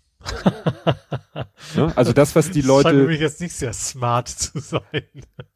Ne? 1.76 1.92
Also 1.96 2.12
das, 2.12 2.34
was 2.36 2.50
die 2.50 2.62
Leute. 2.62 2.84
Das 2.84 2.92
scheint 2.92 2.98
nämlich 3.02 3.20
jetzt 3.20 3.40
nicht 3.40 3.54
sehr 3.54 3.72
smart 3.72 4.28
zu 4.28 4.58
sein. 4.58 4.82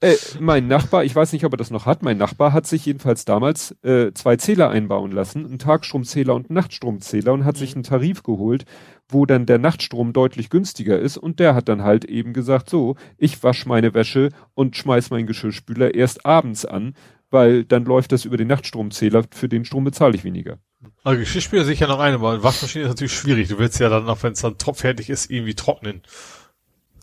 Äh, 0.01 0.14
mein 0.40 0.66
Nachbar, 0.68 1.05
ich 1.05 1.14
weiß 1.14 1.32
nicht, 1.32 1.44
ob 1.44 1.55
er 1.55 1.56
das 1.56 1.70
noch 1.70 1.86
hat, 1.86 2.02
mein 2.02 2.18
Nachbar 2.18 2.52
hat 2.52 2.66
sich 2.66 2.86
jedenfalls 2.86 3.24
damals 3.24 3.74
äh, 3.82 4.12
zwei 4.12 4.36
Zähler 4.36 4.70
einbauen 4.70 5.12
lassen, 5.12 5.47
einen 5.47 5.59
Tagstromzähler 5.59 6.34
und 6.34 6.51
einen 6.51 6.55
Nachtstromzähler 6.55 7.32
und 7.32 7.44
hat 7.44 7.56
mhm. 7.56 7.60
sich 7.60 7.74
einen 7.74 7.84
Tarif 7.84 8.22
geholt, 8.22 8.64
wo 9.09 9.24
dann 9.24 9.47
der 9.47 9.59
Nachtstrom 9.59 10.12
deutlich 10.12 10.51
günstiger 10.51 10.98
ist 10.98 11.16
und 11.16 11.38
der 11.38 11.55
hat 11.55 11.68
dann 11.68 11.82
halt 11.82 12.05
eben 12.05 12.32
gesagt, 12.32 12.68
so, 12.68 12.97
ich 13.18 13.43
wasche 13.43 13.68
meine 13.68 13.94
Wäsche 13.94 14.30
und 14.55 14.76
schmeiß 14.76 15.10
meinen 15.10 15.26
Geschirrspüler 15.26 15.94
erst 15.94 16.26
abends 16.26 16.64
an, 16.64 16.94
weil 17.31 17.65
dann 17.65 17.85
läuft 17.85 18.12
das 18.12 18.24
über 18.24 18.36
den 18.36 18.48
Nachtstromzähler, 18.48 19.24
für 19.32 19.48
den 19.48 19.65
Strom 19.65 19.85
bezahle 19.85 20.15
ich 20.15 20.24
weniger. 20.24 20.59
Also 21.03 21.20
Geschirrspüler 21.20 21.65
sicher 21.65 21.86
noch 21.86 21.98
eine, 21.98 22.20
weil 22.20 22.43
Waschmaschine 22.43 22.85
ist 22.85 22.90
natürlich 22.90 23.15
schwierig. 23.15 23.48
Du 23.48 23.59
willst 23.59 23.81
ja 23.81 23.89
dann, 23.89 24.09
auch 24.09 24.23
wenn 24.23 24.32
es 24.32 24.40
dann 24.40 24.59
top 24.59 24.77
fertig 24.77 25.11
ist, 25.11 25.31
irgendwie 25.31 25.55
trocknen. 25.55 26.03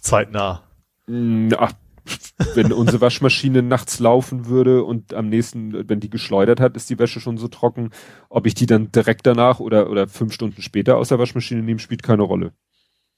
Zeitnah. 0.01 0.63
Hm, 1.07 1.49
ach, 1.57 1.73
wenn 2.55 2.73
unsere 2.73 3.01
Waschmaschine 3.01 3.61
nachts 3.61 3.99
laufen 3.99 4.47
würde 4.47 4.83
und 4.83 5.13
am 5.13 5.29
nächsten, 5.29 5.87
wenn 5.89 5.99
die 5.99 6.09
geschleudert 6.09 6.59
hat, 6.59 6.75
ist 6.75 6.89
die 6.89 6.99
Wäsche 6.99 7.19
schon 7.19 7.37
so 7.37 7.47
trocken. 7.47 7.91
Ob 8.29 8.45
ich 8.45 8.53
die 8.53 8.65
dann 8.65 8.91
direkt 8.91 9.25
danach 9.25 9.59
oder, 9.59 9.89
oder 9.89 10.07
fünf 10.07 10.33
Stunden 10.33 10.61
später 10.61 10.97
aus 10.97 11.09
der 11.09 11.19
Waschmaschine 11.19 11.63
nehme, 11.63 11.79
spielt 11.79 12.03
keine 12.03 12.23
Rolle. 12.23 12.53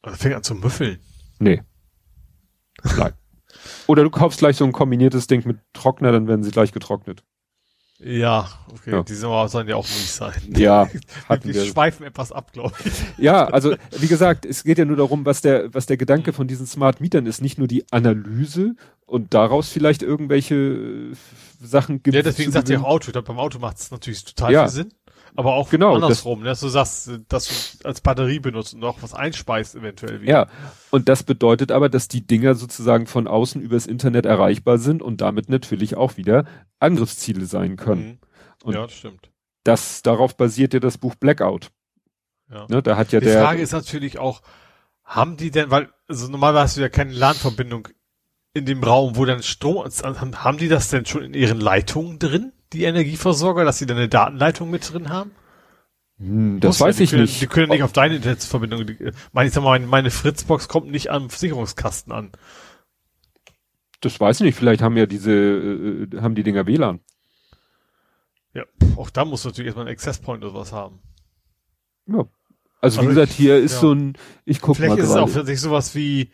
Also 0.01 0.17
fängt 0.17 0.35
an 0.35 0.43
zu 0.43 0.55
müffeln. 0.55 0.99
Nee. 1.39 1.63
Nein. 2.97 3.13
Oder 3.87 4.03
du 4.03 4.09
kaufst 4.09 4.39
gleich 4.39 4.57
so 4.57 4.65
ein 4.65 4.71
kombiniertes 4.71 5.27
Ding 5.27 5.45
mit 5.45 5.57
Trockner, 5.73 6.11
dann 6.11 6.27
werden 6.27 6.43
sie 6.43 6.51
gleich 6.51 6.71
getrocknet. 6.71 7.23
Ja, 7.97 8.49
okay, 8.73 8.91
Ja. 8.91 9.03
die 9.03 9.13
sollen 9.13 9.67
ja 9.69 9.75
auch 9.77 9.87
nicht 9.87 10.11
sein. 10.11 10.33
Ja, 10.57 10.89
hatten 11.29 11.47
wir 11.47 11.53
wir. 11.53 11.65
schweifen 11.65 12.05
etwas 12.05 12.33
ab, 12.33 12.51
glaube 12.51 12.75
ich. 12.83 12.91
Ja, 13.17 13.45
also 13.45 13.73
wie 13.97 14.07
gesagt, 14.07 14.45
es 14.45 14.65
geht 14.65 14.77
ja 14.77 14.83
nur 14.85 14.97
darum, 14.97 15.25
was 15.25 15.41
der, 15.41 15.73
was 15.73 15.85
der 15.85 15.95
Gedanke 15.95 16.33
von 16.33 16.45
diesen 16.47 16.65
Smart 16.67 16.99
Mietern 16.99 17.25
ist. 17.25 17.41
Nicht 17.41 17.57
nur 17.57 17.67
die 17.69 17.85
Analyse 17.91 18.75
und 19.05 19.33
daraus 19.33 19.69
vielleicht 19.69 20.03
irgendwelche 20.03 20.55
äh, 20.55 21.13
Sachen 21.63 22.03
gibt. 22.03 22.15
Ja, 22.15 22.21
deswegen 22.21 22.51
sagt 22.51 22.67
ihr 22.67 22.81
auch. 22.81 22.85
Auto. 22.85 23.07
Ich 23.07 23.13
glaub, 23.13 23.25
beim 23.25 23.39
Auto 23.39 23.59
macht 23.59 23.77
es 23.77 23.89
natürlich 23.91 24.25
total 24.25 24.51
Ja. 24.51 24.63
viel 24.67 24.83
Sinn. 24.83 24.93
Aber 25.35 25.55
auch 25.55 25.69
Genau, 25.69 25.95
andersrum, 25.95 26.39
ne? 26.39 26.45
dass 26.45 26.61
du 26.61 26.69
sagst, 26.69 27.11
dass 27.27 27.77
du 27.81 27.87
als 27.87 28.01
Batterie 28.01 28.39
benutzt 28.39 28.73
und 28.73 28.83
auch 28.83 28.97
was 29.01 29.13
einspeist 29.13 29.75
eventuell 29.75 30.21
wieder. 30.21 30.31
Ja, 30.31 30.47
und 30.91 31.09
das 31.09 31.23
bedeutet 31.23 31.71
aber, 31.71 31.89
dass 31.89 32.07
die 32.07 32.25
Dinger 32.25 32.55
sozusagen 32.55 33.05
von 33.05 33.27
außen 33.27 33.61
übers 33.61 33.85
Internet 33.85 34.25
erreichbar 34.25 34.77
sind 34.77 35.01
und 35.01 35.21
damit 35.21 35.49
natürlich 35.49 35.95
auch 35.97 36.17
wieder 36.17 36.45
Angriffsziele 36.79 37.45
sein 37.45 37.75
können. 37.75 38.05
Mhm. 38.05 38.17
Und 38.63 38.73
ja, 38.75 38.83
das 38.83 38.93
stimmt. 38.93 39.29
das, 39.63 40.01
darauf 40.01 40.37
basiert 40.37 40.73
ja 40.73 40.79
das 40.79 40.97
Buch 40.97 41.15
Blackout. 41.15 41.69
Ja. 42.51 42.65
Ne, 42.69 42.81
da 42.81 42.95
hat 42.95 43.11
ja 43.11 43.19
Die 43.19 43.25
der, 43.25 43.41
Frage 43.41 43.61
ist 43.61 43.73
natürlich 43.73 44.19
auch, 44.19 44.41
haben 45.03 45.37
die 45.37 45.51
denn, 45.51 45.69
weil, 45.71 45.89
also 46.07 46.29
normalerweise 46.29 46.63
hast 46.63 46.77
du 46.77 46.81
ja 46.81 46.89
keine 46.89 47.13
LAN-Verbindung 47.13 47.87
in 48.53 48.65
dem 48.65 48.83
Raum, 48.83 49.17
wo 49.17 49.25
dann 49.25 49.43
Strom, 49.43 49.83
haben 49.85 50.43
haben 50.43 50.57
die 50.57 50.69
das 50.69 50.89
denn 50.89 51.05
schon 51.05 51.23
in 51.23 51.33
ihren 51.33 51.59
Leitungen 51.59 52.19
drin, 52.19 52.53
die 52.73 52.83
Energieversorger, 52.83 53.63
dass 53.63 53.77
sie 53.77 53.85
dann 53.85 53.97
eine 53.97 54.09
Datenleitung 54.09 54.69
mit 54.69 54.91
drin 54.91 55.09
haben? 55.09 55.31
hm, 56.17 56.59
das 56.59 56.69
Muss 56.69 56.79
ja, 56.79 56.85
weiß 56.87 56.97
die 56.97 57.03
ich 57.03 57.09
können, 57.11 57.21
nicht. 57.23 57.41
Die 57.41 57.47
können 57.47 57.69
nicht 57.69 57.83
auf 57.83 57.93
deine 57.93 58.15
Internetverbindung, 58.17 58.85
die, 58.85 58.97
meine, 59.31 59.47
ich 59.47 59.53
sag 59.53 59.63
mal, 59.63 59.79
meine, 59.79 60.11
Fritzbox 60.11 60.67
kommt 60.67 60.89
nicht 60.91 61.09
am 61.11 61.29
Versicherungskasten 61.29 62.11
an. 62.13 62.31
Das 64.01 64.19
weiß 64.19 64.41
ich 64.41 64.45
nicht. 64.45 64.55
Vielleicht 64.57 64.81
haben 64.81 64.97
ja 64.97 65.05
diese, 65.05 65.31
äh, 65.31 66.21
haben 66.21 66.35
die 66.35 66.43
Dinger 66.43 66.67
WLAN. 66.67 66.99
Ja, 68.53 68.63
auch 68.95 69.09
da 69.09 69.25
muss 69.25 69.43
natürlich 69.43 69.67
erstmal 69.67 69.87
ein 69.87 69.91
Access 69.91 70.19
Point 70.19 70.43
oder 70.43 70.53
was 70.53 70.71
haben. 70.71 70.99
Ja. 72.07 72.25
Also 72.81 72.97
wie 72.97 73.05
Aber 73.05 73.09
gesagt, 73.09 73.31
ich- 73.31 73.37
hier 73.37 73.57
ist 73.57 73.73
ja. 73.73 73.79
so 73.79 73.93
ein, 73.93 74.17
ich 74.45 74.61
guck 74.61 74.75
Vielleicht 74.77 74.95
mal 74.97 74.99
ist 75.03 75.09
es 75.09 75.15
auch 75.15 75.29
für 75.29 75.43
sich 75.45 75.59
sowas 75.59 75.95
wie, 75.95 76.31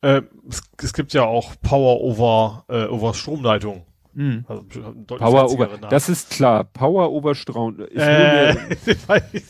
äh, 0.00 0.22
es, 0.48 0.62
es 0.82 0.92
gibt 0.92 1.12
ja 1.12 1.22
auch 1.24 1.54
Power 1.62 2.00
over, 2.00 2.64
äh, 2.68 2.86
over 2.86 3.14
Stromleitung. 3.14 3.86
Hm. 4.14 4.44
Also, 4.48 4.62
deutlich 4.62 5.18
Power 5.18 5.50
over, 5.50 5.66
Namen. 5.68 5.86
das 5.90 6.08
ist 6.08 6.30
klar. 6.30 6.64
Power. 6.64 7.08
Ich 7.32 7.36
will 7.36 7.86
Äh, 7.96 8.54
mir, 8.54 9.42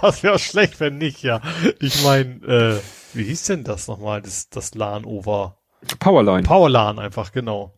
das 0.00 0.22
wäre 0.22 0.38
schlecht, 0.38 0.80
wenn 0.80 0.98
nicht, 0.98 1.22
ja. 1.22 1.40
Ich 1.80 2.02
meine, 2.04 2.34
äh, 2.46 2.80
wie 3.14 3.24
hieß 3.24 3.44
denn 3.44 3.64
das 3.64 3.88
nochmal, 3.88 4.22
das, 4.22 4.48
das 4.50 4.74
LAN 4.74 5.04
over? 5.04 5.58
Powerline. 5.98 6.42
Power 6.42 6.70
LAN 6.70 6.98
einfach, 6.98 7.32
genau. 7.32 7.74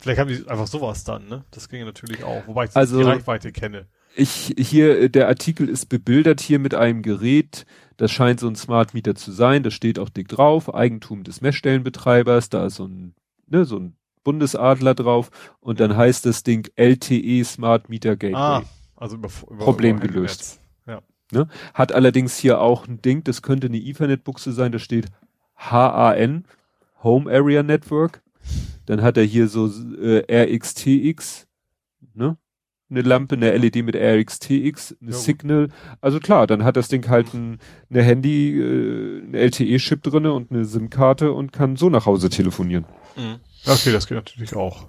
Vielleicht 0.00 0.20
haben 0.20 0.28
die 0.28 0.46
einfach 0.48 0.66
sowas 0.66 1.04
dann, 1.04 1.26
ne? 1.28 1.44
Das 1.50 1.68
ginge 1.68 1.84
natürlich 1.84 2.22
auch, 2.24 2.46
wobei 2.46 2.64
ich 2.66 2.76
Also- 2.76 2.98
die 2.98 3.04
Reichweite 3.04 3.52
kenne. 3.52 3.86
Ich 4.16 4.54
hier 4.58 4.98
äh, 5.02 5.10
der 5.10 5.28
Artikel 5.28 5.68
ist 5.68 5.86
bebildert 5.86 6.40
hier 6.40 6.58
mit 6.58 6.74
einem 6.74 7.02
Gerät. 7.02 7.66
Das 7.98 8.10
scheint 8.10 8.40
so 8.40 8.48
ein 8.48 8.56
Smart 8.56 8.92
Meter 8.94 9.14
zu 9.14 9.30
sein. 9.30 9.62
Das 9.62 9.74
steht 9.74 9.98
auch 9.98 10.08
dick 10.08 10.28
drauf. 10.28 10.74
Eigentum 10.74 11.22
des 11.24 11.40
Messstellenbetreibers. 11.40 12.48
Da 12.48 12.66
ist 12.66 12.76
so 12.76 12.86
ein 12.86 13.14
ne, 13.46 13.64
so 13.64 13.76
ein 13.78 13.96
Bundesadler 14.28 14.94
drauf 14.94 15.30
und 15.60 15.80
dann 15.80 15.96
heißt 15.96 16.26
das 16.26 16.42
Ding 16.42 16.68
LTE 16.76 17.42
Smart 17.44 17.88
Meter 17.88 18.14
Gateway. 18.14 18.34
Ah, 18.38 18.62
also 18.94 19.16
über, 19.16 19.30
über 19.50 19.64
Problem 19.64 19.96
über 19.96 20.06
gelöst. 20.08 20.60
Netz. 21.30 21.46
Hat 21.74 21.92
allerdings 21.92 22.36
hier 22.38 22.60
auch 22.60 22.86
ein 22.88 23.00
Ding, 23.02 23.24
das 23.24 23.40
könnte 23.42 23.66
eine 23.68 23.78
Ethernet-Buchse 23.78 24.52
sein, 24.52 24.72
da 24.72 24.78
steht 24.78 25.06
HAN, 25.56 26.44
Home 27.02 27.30
Area 27.30 27.62
Network. 27.62 28.22
Dann 28.86 29.02
hat 29.02 29.16
er 29.16 29.24
hier 29.24 29.48
so 29.48 29.70
äh, 30.00 30.24
RXTX, 30.30 31.46
ne? 32.14 32.36
Eine 32.90 33.02
Lampe, 33.02 33.34
eine 33.36 33.54
LED 33.54 33.84
mit 33.84 33.94
RXTX, 33.94 34.96
eine 35.02 35.10
Ja. 35.10 35.16
Signal. 35.16 35.68
Also 36.00 36.18
klar, 36.20 36.46
dann 36.46 36.64
hat 36.64 36.78
das 36.78 36.88
Ding 36.88 37.06
halt 37.10 37.34
ein, 37.34 37.58
eine 37.90 38.02
Handy, 38.02 38.58
äh, 38.58 39.22
eine 39.26 39.36
LTE-Chip 39.38 40.02
drinne 40.02 40.32
und 40.32 40.50
eine 40.50 40.64
SIM-Karte 40.64 41.32
und 41.32 41.52
kann 41.52 41.76
so 41.76 41.90
nach 41.90 42.06
Hause 42.06 42.30
telefonieren. 42.30 42.86
Mhm. 43.14 43.40
Okay, 43.66 43.92
das 43.92 44.06
geht 44.06 44.16
natürlich 44.16 44.54
auch. 44.54 44.86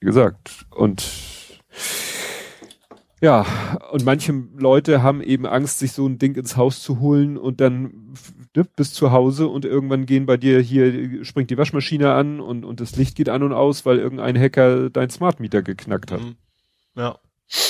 Wie 0.00 0.06
gesagt. 0.06 0.66
Und 0.70 1.04
ja, 3.20 3.46
und 3.90 4.04
manche 4.04 4.32
Leute 4.56 5.02
haben 5.02 5.22
eben 5.22 5.46
Angst, 5.46 5.78
sich 5.78 5.92
so 5.92 6.06
ein 6.06 6.18
Ding 6.18 6.34
ins 6.36 6.58
Haus 6.58 6.82
zu 6.82 7.00
holen 7.00 7.38
und 7.38 7.60
dann 7.60 8.14
ne, 8.54 8.64
bis 8.76 8.92
zu 8.92 9.12
Hause 9.12 9.48
und 9.48 9.64
irgendwann 9.64 10.04
gehen 10.04 10.26
bei 10.26 10.36
dir 10.36 10.60
hier, 10.60 11.24
springt 11.24 11.48
die 11.48 11.56
Waschmaschine 11.56 12.12
an 12.12 12.40
und, 12.40 12.66
und 12.66 12.80
das 12.80 12.96
Licht 12.96 13.16
geht 13.16 13.30
an 13.30 13.42
und 13.42 13.54
aus, 13.54 13.86
weil 13.86 13.98
irgendein 13.98 14.38
Hacker 14.38 14.90
dein 14.90 15.08
Smart 15.08 15.40
Meter 15.40 15.62
geknackt 15.62 16.12
hat. 16.12 16.20
Mhm. 16.20 16.36
Ja. 16.96 17.18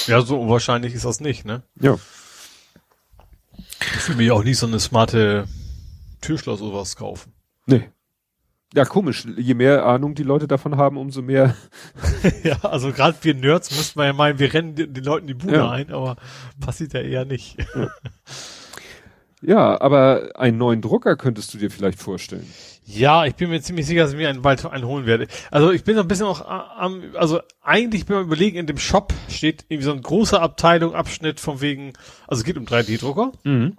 Ja, 0.06 0.22
so 0.22 0.40
unwahrscheinlich 0.40 0.93
ist 0.93 1.05
das 1.05 1.20
nicht, 1.20 1.44
ne? 1.44 1.62
Ja. 1.81 1.98
Ich 3.97 4.09
will 4.09 4.16
mir 4.16 4.35
auch 4.35 4.43
nie 4.43 4.55
so 4.55 4.66
eine 4.66 4.81
smarte 4.81 5.47
Türschloss 6.20 6.62
oder 6.62 6.78
was 6.78 6.97
kaufen. 6.97 7.32
Nee. 7.66 7.90
Ja, 8.74 8.84
komisch. 8.84 9.24
Je 9.36 9.55
mehr 9.55 9.86
Ahnung 9.86 10.14
die 10.14 10.24
Leute 10.24 10.48
davon 10.48 10.76
haben, 10.76 10.96
umso 10.96 11.22
mehr. 11.22 11.55
ja, 12.42 12.56
also 12.62 12.90
gerade 12.90 13.16
wir 13.22 13.34
Nerds 13.34 13.70
müssten 13.70 13.98
wir 14.01 14.06
ja 14.06 14.12
meinen, 14.12 14.38
wir 14.40 14.52
rennen 14.52 14.74
den, 14.74 14.92
den 14.92 15.05
Leuten 15.05 15.26
die 15.28 15.34
Bude 15.34 15.56
Ja. 15.56 15.70
ein, 15.70 15.92
aber 15.92 16.16
passiert 16.60 16.92
ja 16.92 17.01
eher 17.01 17.24
nicht. 17.24 17.56
Ja, 19.46 19.80
aber 19.80 20.30
einen 20.36 20.56
neuen 20.56 20.80
Drucker 20.80 21.16
könntest 21.16 21.52
du 21.52 21.59
dir 21.59 21.70
vielleicht 21.70 22.01
vorstellen. 22.01 22.46
Ja, 22.86 23.24
ich 23.26 23.34
bin 23.34 23.51
mir 23.51 23.60
ziemlich 23.60 23.86
sicher, 23.86 24.02
dass 24.02 24.12
ich 24.12 24.16
mir 24.16 24.28
einen 24.28 24.42
bald 24.42 24.64
einen 24.64 24.86
holen 24.86 25.06
werde. 25.06 25.26
Also 25.51 25.70
ich 25.70 25.84
bin 25.84 25.96
so 25.96 26.01
ein 26.02 26.09
bisschen 26.09 26.26
auch 26.26 26.46
am, 26.46 27.02
also 27.14 27.40
eigentlich 27.62 28.06
bin 28.06 28.16
ich 28.16 28.22
überlegen, 28.24 28.56
in 28.59 28.66
dem 28.66 28.78
Shop 28.78 29.12
steht 29.28 29.64
irgendwie 29.68 29.84
so 29.84 29.92
ein 29.92 30.02
großer 30.02 30.40
Abteilung, 30.40 30.94
Abschnitt 30.94 31.40
von 31.40 31.60
wegen, 31.60 31.92
also 32.26 32.40
es 32.40 32.44
geht 32.44 32.56
um 32.56 32.64
3D-Drucker. 32.64 33.32
Mhm. 33.44 33.76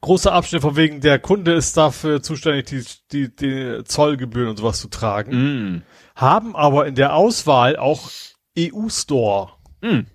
Großer 0.00 0.32
Abschnitt 0.32 0.62
von 0.62 0.76
wegen, 0.76 1.00
der 1.00 1.18
Kunde 1.18 1.52
ist 1.52 1.76
dafür 1.76 2.22
zuständig, 2.22 2.66
die, 2.66 3.28
die, 3.28 3.36
die 3.36 3.84
Zollgebühren 3.84 4.50
und 4.50 4.56
sowas 4.56 4.80
zu 4.80 4.88
tragen. 4.88 5.32
Mhm. 5.32 5.82
Haben 6.14 6.56
aber 6.56 6.86
in 6.86 6.94
der 6.94 7.14
Auswahl 7.14 7.76
auch 7.76 8.10
EU-Store. 8.58 9.50
Mhm. 9.82 10.06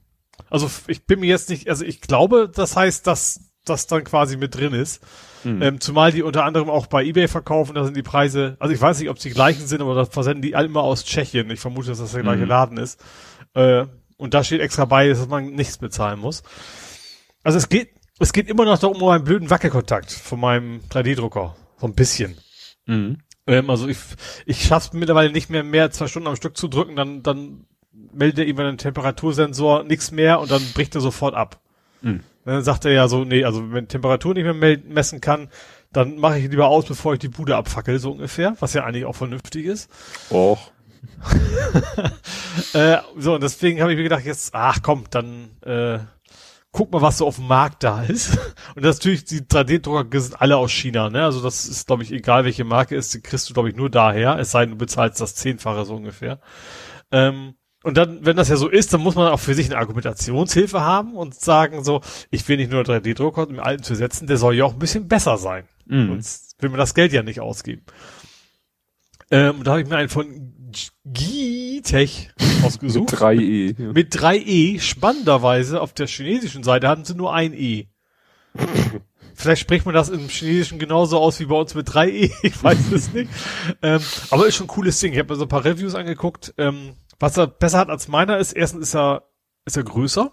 Also 0.50 0.70
ich 0.88 1.06
bin 1.06 1.20
mir 1.20 1.28
jetzt 1.28 1.50
nicht, 1.50 1.70
also 1.70 1.86
ich 1.86 2.02
glaube, 2.02 2.52
das 2.54 2.76
heißt, 2.76 3.08
dass 3.08 3.42
das 3.66 3.88
dann 3.88 4.04
quasi 4.04 4.38
mit 4.38 4.56
drin 4.56 4.74
ist. 4.74 5.02
Mhm. 5.44 5.62
Ähm, 5.62 5.80
zumal 5.82 6.12
die 6.12 6.24
unter 6.24 6.44
anderem 6.44 6.70
auch 6.70 6.88
bei 6.88 7.04
eBay 7.04 7.28
verkaufen, 7.28 7.76
da 7.76 7.84
sind 7.84 7.96
die 7.96 8.04
Preise, 8.04 8.58
also 8.60 8.74
ich 8.74 8.82
weiß 8.82 9.00
nicht, 9.00 9.10
ob 9.10 9.18
es 9.18 9.24
die 9.24 9.30
gleichen 9.30 9.68
sind, 9.68 9.82
aber 9.82 9.96
das 9.96 10.10
versenden 10.10 10.42
die 10.42 10.56
alle 10.56 10.68
immer 10.68 10.84
aus 10.84 11.06
Tschechien. 11.06 11.50
Ich 11.50 11.60
vermute, 11.60 11.90
dass 11.90 12.00
das 12.00 12.12
der 12.14 12.24
gleiche 12.24 12.44
Mhm. 12.44 12.50
Laden 12.50 12.78
ist. 12.78 13.00
Äh, 13.54 13.86
und 14.18 14.34
da 14.34 14.44
steht 14.44 14.62
extra 14.62 14.86
bei, 14.86 15.10
dass 15.10 15.28
man 15.28 15.52
nichts 15.52 15.78
bezahlen 15.78 16.20
muss. 16.20 16.44
Also 17.44 17.58
es 17.58 17.70
geht, 17.70 17.90
es 18.20 18.34
geht 18.34 18.48
immer 18.48 18.66
noch 18.66 18.80
darum, 18.80 19.02
um 19.02 19.10
einen 19.10 19.24
blöden 19.24 19.50
Wackelkontakt 19.50 20.12
von 20.12 20.40
meinem 20.40 20.82
3D-Drucker. 20.90 21.56
So 21.78 21.88
ein 21.88 21.96
bisschen. 21.96 22.38
Mhm. 22.86 23.18
Ähm, 23.48 23.70
also 23.70 23.88
ich, 23.88 23.98
ich 24.46 24.64
schaff's 24.64 24.94
mittlerweile 24.94 25.32
nicht 25.32 25.50
mehr, 25.50 25.64
mehr 25.64 25.92
zwei 25.92 26.08
Stunden 26.08 26.28
am 26.28 26.36
Stück 26.36 26.56
zu 26.58 26.68
drücken, 26.68 26.96
dann, 26.96 27.24
dann 27.24 27.66
meldet 28.14 28.40
er 28.40 28.46
irgendwann 28.46 28.68
den 28.68 28.78
Temperatursensor 28.78 29.84
nichts 29.84 30.12
mehr 30.12 30.40
und 30.40 30.52
dann 30.52 30.62
bricht 30.74 30.96
er 30.96 31.02
sofort 31.02 31.36
ab. 31.36 31.60
Mhm. 32.02 32.22
Dann 32.46 32.64
sagt 32.64 32.86
er 32.86 32.92
ja 32.92 33.08
so, 33.08 33.24
nee, 33.24 33.44
also 33.46 33.72
wenn 33.72 33.88
Temperatur 33.88 34.34
nicht 34.34 34.44
mehr 34.44 34.78
messen 34.86 35.22
kann, 35.22 35.50
dann 35.94 36.18
mache 36.18 36.40
ich 36.40 36.50
lieber 36.50 36.68
aus, 36.68 36.86
bevor 36.86 37.14
ich 37.14 37.20
die 37.20 37.30
Bude 37.30 37.56
abfackel, 37.56 38.00
so 38.00 38.12
ungefähr, 38.12 38.56
was 38.60 38.74
ja 38.74 38.84
eigentlich 38.84 39.06
auch 39.06 39.16
vernünftig 39.16 39.66
ist. 39.66 39.90
Och. 40.30 40.72
Äh, 42.74 43.00
so, 43.18 43.36
und 43.36 43.44
deswegen 43.44 43.82
habe 43.82 43.92
ich 43.92 43.98
mir 43.98 44.04
gedacht, 44.04 44.26
jetzt, 44.26 44.54
ach 44.54 44.80
komm, 44.82 45.06
dann 45.10 45.50
äh, 45.62 46.00
guck 46.74 46.92
mal, 46.92 47.02
was 47.02 47.20
so 47.20 47.28
auf 47.28 47.38
dem 47.38 47.48
Markt 47.48 47.84
da 47.84 48.04
ist. 48.04 48.38
Und 48.76 48.84
das 48.84 48.98
natürlich, 48.98 49.24
die 49.24 49.42
3D-Drucker 49.42 50.20
sind 50.20 50.42
alle 50.42 50.58
aus 50.58 50.72
China, 50.72 51.10
ne? 51.10 51.24
Also 51.24 51.42
das 51.42 51.66
ist, 51.66 51.88
glaube 51.88 52.04
ich, 52.04 52.12
egal 52.12 52.44
welche 52.44 52.66
Marke 52.66 52.96
ist, 52.96 53.14
die 53.14 53.22
kriegst 53.22 53.50
du, 53.50 53.54
glaube 53.54 53.70
ich, 53.70 53.76
nur 53.76 53.90
daher, 53.90 54.38
es 54.40 54.52
sei 54.52 54.66
denn, 54.66 54.72
du 54.72 54.78
bezahlst 54.78 55.22
das 55.22 55.36
Zehnfache 55.36 55.86
so 55.86 55.96
ungefähr. 55.96 56.42
Ähm, 57.12 57.54
und 57.84 57.98
dann, 57.98 58.26
wenn 58.26 58.38
das 58.38 58.50
ja 58.50 58.56
so 58.56 58.70
ist, 58.70 58.94
dann 58.94 59.02
muss 59.02 59.16
man 59.16 59.32
auch 59.32 59.40
für 59.40 59.54
sich 59.54 59.68
eine 59.68 59.78
Argumentationshilfe 59.78 60.82
haben 60.82 61.16
und 61.16 61.36
sagen 61.36 61.84
so, 61.84 62.02
ich 62.32 62.48
will 62.48 62.58
nicht 62.58 62.72
nur 62.72 62.82
3D-Drucker 62.82 63.48
im 63.50 63.60
alten 63.60 63.84
zu 63.84 63.94
setzen, 63.94 64.26
der 64.26 64.38
soll 64.38 64.56
ja 64.56 64.66
auch 64.66 64.74
ein 64.74 64.80
bisschen 64.80 65.08
besser 65.08 65.38
sein. 65.38 65.68
Mhm. 65.86 66.08
Sonst 66.08 66.56
will 66.60 66.70
man 66.70 66.80
das 66.80 66.96
Geld 66.96 67.14
ja 67.14 67.24
nicht 67.24 67.40
ausgeben. 67.40 67.84
Ähm, 69.30 69.60
und 69.60 69.68
da 69.68 69.72
habe 69.72 69.82
ich 69.82 69.88
mir 69.88 69.98
einen 69.98 70.10
von 70.10 70.53
Gitech 71.06 72.30
ausgesucht. 72.64 73.12
Mit 73.12 73.20
3E. 73.20 73.82
Ja. 73.82 73.92
Mit 73.94 74.16
3E. 74.16 74.80
Spannenderweise 74.80 75.82
auf 75.82 75.94
der 75.94 76.08
chinesischen 76.08 76.64
Seite 76.64 76.88
hatten 76.88 77.06
sie 77.06 77.16
nur 77.16 77.34
ein 77.34 77.54
E. 77.54 77.88
Vielleicht 79.36 79.62
spricht 79.62 79.86
man 79.86 79.96
das 79.96 80.10
im 80.10 80.30
Chinesischen 80.30 80.80
genauso 80.80 81.20
aus 81.20 81.40
wie 81.40 81.46
bei 81.46 81.56
uns 81.56 81.74
mit 81.74 81.90
3e, 81.90 82.32
ich 82.44 82.64
weiß 82.64 82.92
es 82.92 83.14
nicht. 83.14 83.32
Ähm, 83.82 84.02
aber 84.30 84.48
ist 84.48 84.56
schon 84.56 84.66
ein 84.66 84.70
cooles 84.70 85.00
Ding. 85.00 85.14
Ich 85.14 85.20
habe 85.20 85.34
mir 85.34 85.38
so 85.38 85.46
ein 85.46 85.50
paar 85.50 85.66
Reviews 85.66 85.96
angeguckt. 85.96 86.54
Ähm, 86.58 86.94
was 87.20 87.38
er 87.38 87.48
besser 87.48 87.80
hat 87.80 87.90
als 87.90 88.08
meiner 88.08 88.38
ist, 88.38 88.54
erstens 88.54 88.90
ist 88.90 88.96
er, 88.96 89.24
ist 89.66 89.78
er 89.78 89.84
größer. 89.84 90.32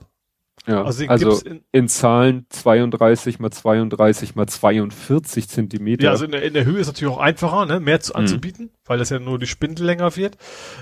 Ja, 0.66 0.84
also, 0.84 1.06
also 1.06 1.40
in, 1.46 1.64
in, 1.72 1.88
Zahlen 1.88 2.46
32 2.50 3.38
mal 3.38 3.50
32 3.50 4.34
mal 4.34 4.46
42 4.46 5.48
Zentimeter. 5.48 6.04
Ja, 6.04 6.10
also 6.10 6.26
in 6.26 6.32
der, 6.32 6.42
in 6.42 6.52
der 6.52 6.66
Höhe 6.66 6.78
ist 6.78 6.86
natürlich 6.86 7.12
auch 7.12 7.18
einfacher, 7.18 7.64
ne, 7.64 7.80
mehr 7.80 8.00
zu, 8.00 8.12
mhm. 8.12 8.20
anzubieten, 8.20 8.70
weil 8.84 8.98
das 8.98 9.08
ja 9.08 9.18
nur 9.18 9.38
die 9.38 9.46
Spindel 9.46 9.86
länger 9.86 10.14
wird. 10.16 10.36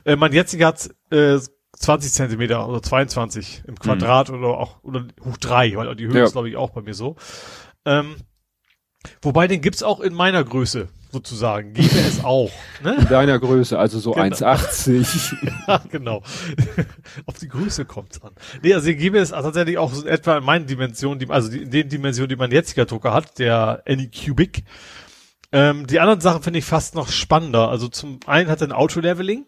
Äh, 0.04 0.16
mein 0.16 0.32
jetziger 0.32 0.66
hat 0.66 0.90
äh, 1.10 1.38
20 1.76 2.12
Zentimeter 2.12 2.68
oder 2.68 2.82
22 2.82 3.62
im 3.66 3.78
Quadrat 3.78 4.30
mhm. 4.30 4.38
oder 4.38 4.48
auch 4.58 4.82
oder 4.82 5.06
hoch 5.24 5.36
drei, 5.36 5.76
weil 5.76 5.94
die 5.94 6.06
Höhe 6.06 6.18
ja. 6.18 6.24
ist 6.24 6.32
glaube 6.32 6.48
ich 6.48 6.56
auch 6.56 6.70
bei 6.70 6.82
mir 6.82 6.94
so. 6.94 7.16
Ähm, 7.84 8.16
wobei 9.22 9.46
den 9.46 9.60
gibt's 9.60 9.82
auch 9.82 10.00
in 10.00 10.14
meiner 10.14 10.44
Größe 10.44 10.88
sozusagen. 11.10 11.72
Gebe 11.72 11.98
es 11.98 12.22
auch. 12.24 12.50
Ne? 12.82 12.96
In 12.96 13.08
deiner 13.08 13.38
Größe, 13.38 13.78
also 13.78 13.98
so 13.98 14.12
genau. 14.12 14.24
1,80. 14.24 15.36
ja, 15.68 15.80
genau. 15.90 16.22
Auf 17.26 17.38
die 17.40 17.48
Größe 17.48 17.84
kommt's 17.84 18.22
an. 18.22 18.32
Nee, 18.62 18.74
also 18.74 18.92
gebe 18.94 19.18
es 19.18 19.30
tatsächlich 19.30 19.78
auch 19.78 19.92
so 19.92 20.06
etwa 20.06 20.38
in 20.38 20.44
meinen 20.44 20.66
Dimensionen, 20.66 21.18
die, 21.18 21.28
also 21.30 21.50
in 21.50 21.70
den 21.70 21.88
Dimensionen, 21.88 22.28
die 22.28 22.36
mein 22.36 22.52
jetziger 22.52 22.84
Drucker 22.84 23.12
hat, 23.12 23.38
der 23.38 23.82
Anycubic. 23.86 24.64
Ähm, 25.50 25.86
die 25.86 26.00
anderen 26.00 26.20
Sachen 26.20 26.42
finde 26.42 26.58
ich 26.58 26.64
fast 26.64 26.94
noch 26.94 27.08
spannender. 27.08 27.68
Also 27.70 27.88
zum 27.88 28.20
einen 28.26 28.50
hat 28.50 28.60
er 28.60 28.68
ein 28.68 28.72
Auto-Leveling. 28.72 29.46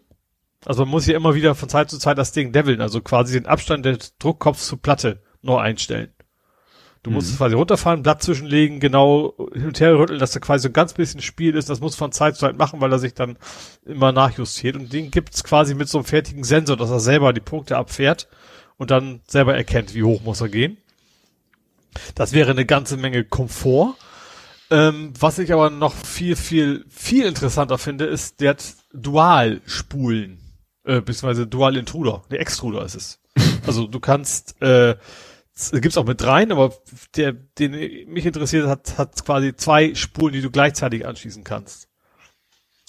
Also 0.64 0.82
man 0.82 0.90
muss 0.90 1.06
ja 1.06 1.16
immer 1.16 1.34
wieder 1.34 1.54
von 1.54 1.68
Zeit 1.68 1.90
zu 1.90 1.98
Zeit 1.98 2.18
das 2.18 2.32
Ding 2.32 2.52
leveln, 2.52 2.80
also 2.80 3.00
quasi 3.00 3.32
den 3.32 3.46
Abstand 3.46 3.86
des 3.86 4.16
Druckkopfs 4.18 4.66
zur 4.66 4.80
Platte 4.80 5.22
neu 5.42 5.56
einstellen. 5.56 6.12
Du 7.02 7.10
musst 7.10 7.28
mhm. 7.28 7.32
es 7.32 7.38
quasi 7.38 7.54
runterfahren, 7.54 8.02
Blatt 8.02 8.22
zwischenlegen, 8.22 8.78
genau 8.78 9.34
hin 9.54 9.66
und 9.66 9.80
her 9.80 9.98
rütteln, 9.98 10.18
dass 10.18 10.32
da 10.32 10.40
quasi 10.40 10.64
so 10.64 10.68
ein 10.68 10.74
ganz 10.74 10.92
bisschen 10.92 11.22
Spiel 11.22 11.56
ist. 11.56 11.70
Das 11.70 11.80
muss 11.80 11.96
von 11.96 12.12
Zeit 12.12 12.34
zu 12.36 12.40
Zeit 12.40 12.58
machen, 12.58 12.80
weil 12.80 12.92
er 12.92 12.98
sich 12.98 13.14
dann 13.14 13.38
immer 13.86 14.12
nachjustiert. 14.12 14.76
Und 14.76 14.92
den 14.92 15.10
gibt's 15.10 15.42
quasi 15.42 15.74
mit 15.74 15.88
so 15.88 15.98
einem 15.98 16.04
fertigen 16.04 16.44
Sensor, 16.44 16.76
dass 16.76 16.90
er 16.90 17.00
selber 17.00 17.32
die 17.32 17.40
Punkte 17.40 17.78
abfährt 17.78 18.28
und 18.76 18.90
dann 18.90 19.20
selber 19.26 19.56
erkennt, 19.56 19.94
wie 19.94 20.02
hoch 20.02 20.22
muss 20.22 20.42
er 20.42 20.50
gehen. 20.50 20.76
Das 22.14 22.32
wäre 22.32 22.50
eine 22.50 22.66
ganze 22.66 22.98
Menge 22.98 23.24
Komfort. 23.24 23.94
Ähm, 24.70 25.12
was 25.18 25.38
ich 25.38 25.52
aber 25.52 25.70
noch 25.70 25.94
viel, 25.94 26.36
viel, 26.36 26.84
viel 26.88 27.24
interessanter 27.24 27.78
finde, 27.78 28.04
ist, 28.04 28.40
der 28.40 28.50
hat 28.50 28.64
Dual-Spulen, 28.92 30.38
äh, 30.84 31.00
beziehungsweise 31.00 31.46
Dual-Intruder. 31.46 32.22
Der 32.30 32.40
Extruder 32.40 32.84
ist 32.84 32.94
es. 32.94 33.20
Also 33.66 33.86
du 33.86 34.00
kannst 34.00 34.60
äh, 34.62 34.96
gibt's 35.72 35.96
auch 35.96 36.06
mit 36.06 36.24
rein, 36.24 36.52
aber 36.52 36.74
der, 37.16 37.32
den 37.32 37.72
mich 38.08 38.26
interessiert 38.26 38.66
hat, 38.66 38.98
hat 38.98 39.24
quasi 39.24 39.54
zwei 39.54 39.94
Spulen, 39.94 40.32
die 40.32 40.42
du 40.42 40.50
gleichzeitig 40.50 41.06
anschließen 41.06 41.44
kannst. 41.44 41.88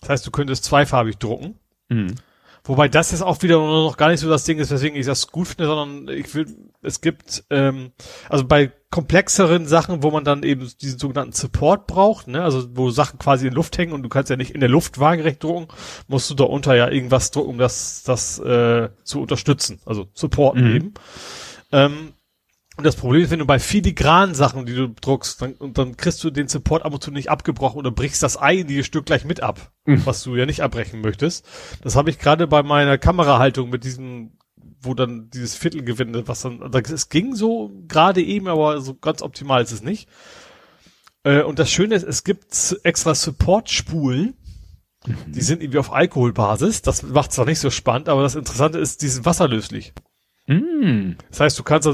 Das 0.01 0.09
heißt, 0.09 0.27
du 0.27 0.31
könntest 0.31 0.63
zweifarbig 0.63 1.17
drucken. 1.17 1.59
Mhm. 1.89 2.15
Wobei 2.63 2.87
das 2.87 3.11
jetzt 3.11 3.23
auch 3.23 3.41
wieder 3.41 3.57
noch 3.57 3.97
gar 3.97 4.09
nicht 4.09 4.19
so 4.19 4.29
das 4.29 4.43
Ding 4.43 4.59
ist, 4.59 4.69
weswegen 4.69 4.99
ich 4.99 5.07
das 5.07 5.27
gut 5.27 5.47
finde, 5.47 5.65
sondern 5.65 6.15
ich 6.15 6.33
will, 6.35 6.45
es 6.83 7.01
gibt, 7.01 7.43
ähm, 7.49 7.91
also 8.29 8.45
bei 8.45 8.71
komplexeren 8.91 9.65
Sachen, 9.65 10.03
wo 10.03 10.11
man 10.11 10.23
dann 10.23 10.43
eben 10.43 10.69
diesen 10.79 10.99
sogenannten 10.99 11.33
Support 11.33 11.87
braucht, 11.87 12.27
ne, 12.27 12.43
also 12.43 12.67
wo 12.75 12.91
Sachen 12.91 13.17
quasi 13.17 13.47
in 13.47 13.53
Luft 13.53 13.79
hängen 13.79 13.93
und 13.93 14.03
du 14.03 14.09
kannst 14.09 14.29
ja 14.29 14.35
nicht 14.35 14.51
in 14.51 14.59
der 14.59 14.69
Luft 14.69 14.99
waagerecht 14.99 15.43
drucken, 15.43 15.69
musst 16.07 16.29
du 16.29 16.35
da 16.35 16.43
unter 16.43 16.75
ja 16.75 16.87
irgendwas 16.87 17.31
drucken, 17.31 17.49
um 17.49 17.57
das, 17.57 18.03
das 18.03 18.37
äh, 18.37 18.89
zu 19.03 19.21
unterstützen, 19.21 19.79
also 19.85 20.07
supporten 20.13 20.69
mhm. 20.69 20.75
eben. 20.75 20.93
Ähm, 21.71 22.13
und 22.81 22.85
das 22.85 22.95
Problem 22.95 23.21
ist, 23.21 23.29
wenn 23.29 23.37
du 23.37 23.45
bei 23.45 23.59
filigranen 23.59 24.33
Sachen, 24.33 24.65
die 24.65 24.73
du 24.73 24.87
druckst, 24.87 25.39
dann, 25.39 25.53
und 25.53 25.77
dann 25.77 25.97
kriegst 25.97 26.23
du 26.23 26.31
den 26.31 26.47
Support 26.47 26.83
ab 26.83 26.91
und 26.91 27.03
zu 27.03 27.11
nicht 27.11 27.29
abgebrochen 27.29 27.77
oder 27.77 27.91
brichst 27.91 28.23
das 28.23 28.37
eigentliche 28.37 28.83
Stück 28.83 29.05
gleich 29.05 29.23
mit 29.23 29.43
ab, 29.43 29.71
mhm. 29.85 30.03
was 30.03 30.23
du 30.23 30.35
ja 30.35 30.47
nicht 30.47 30.63
abbrechen 30.63 30.99
möchtest. 30.99 31.45
Das 31.83 31.95
habe 31.95 32.09
ich 32.09 32.17
gerade 32.17 32.47
bei 32.47 32.63
meiner 32.63 32.97
Kamerahaltung 32.97 33.69
mit 33.69 33.83
diesem, 33.83 34.31
wo 34.81 34.95
dann 34.95 35.29
dieses 35.29 35.53
Viertelgewinde, 35.53 36.27
was 36.27 36.41
dann, 36.41 36.59
es 36.73 37.09
ging 37.09 37.35
so 37.35 37.71
gerade 37.87 38.19
eben, 38.19 38.47
aber 38.47 38.81
so 38.81 38.95
ganz 38.95 39.21
optimal 39.21 39.61
ist 39.61 39.73
es 39.73 39.83
nicht. 39.83 40.09
Äh, 41.21 41.43
und 41.43 41.59
das 41.59 41.69
Schöne 41.69 41.93
ist, 41.93 42.01
es 42.01 42.23
gibt 42.23 42.79
extra 42.81 43.13
Support-Spulen, 43.13 44.33
mhm. 45.05 45.15
die 45.27 45.41
sind 45.41 45.61
irgendwie 45.61 45.77
auf 45.77 45.93
Alkoholbasis. 45.93 46.81
Das 46.81 47.03
macht 47.03 47.29
es 47.29 47.35
zwar 47.35 47.45
nicht 47.45 47.59
so 47.59 47.69
spannend, 47.69 48.09
aber 48.09 48.23
das 48.23 48.33
Interessante 48.33 48.79
ist, 48.79 49.03
die 49.03 49.07
sind 49.07 49.23
wasserlöslich. 49.27 49.93
Mm. 50.47 51.11
Das 51.29 51.41
heißt, 51.41 51.59
du 51.59 51.63
kannst 51.63 51.87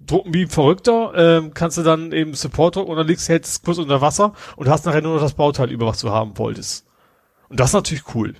drucken 0.00 0.34
wie 0.34 0.42
ein 0.42 0.48
Verrückter, 0.48 1.12
ähm, 1.14 1.54
kannst 1.54 1.78
du 1.78 1.82
dann 1.82 2.12
eben 2.12 2.34
Support 2.34 2.76
drucken 2.76 2.90
und 2.90 2.96
dann 2.96 3.06
legst 3.06 3.28
du 3.28 3.34
es 3.34 3.62
kurz 3.62 3.78
unter 3.78 4.00
Wasser 4.00 4.32
und 4.56 4.68
hast 4.68 4.86
nachher 4.86 5.02
nur 5.02 5.14
noch 5.14 5.22
das 5.22 5.34
Bauteil 5.34 5.70
über, 5.70 5.86
was 5.86 6.00
du 6.00 6.10
haben 6.10 6.36
wolltest. 6.38 6.86
Und 7.48 7.60
das 7.60 7.70
ist 7.70 7.74
natürlich 7.74 8.14
cool. 8.14 8.34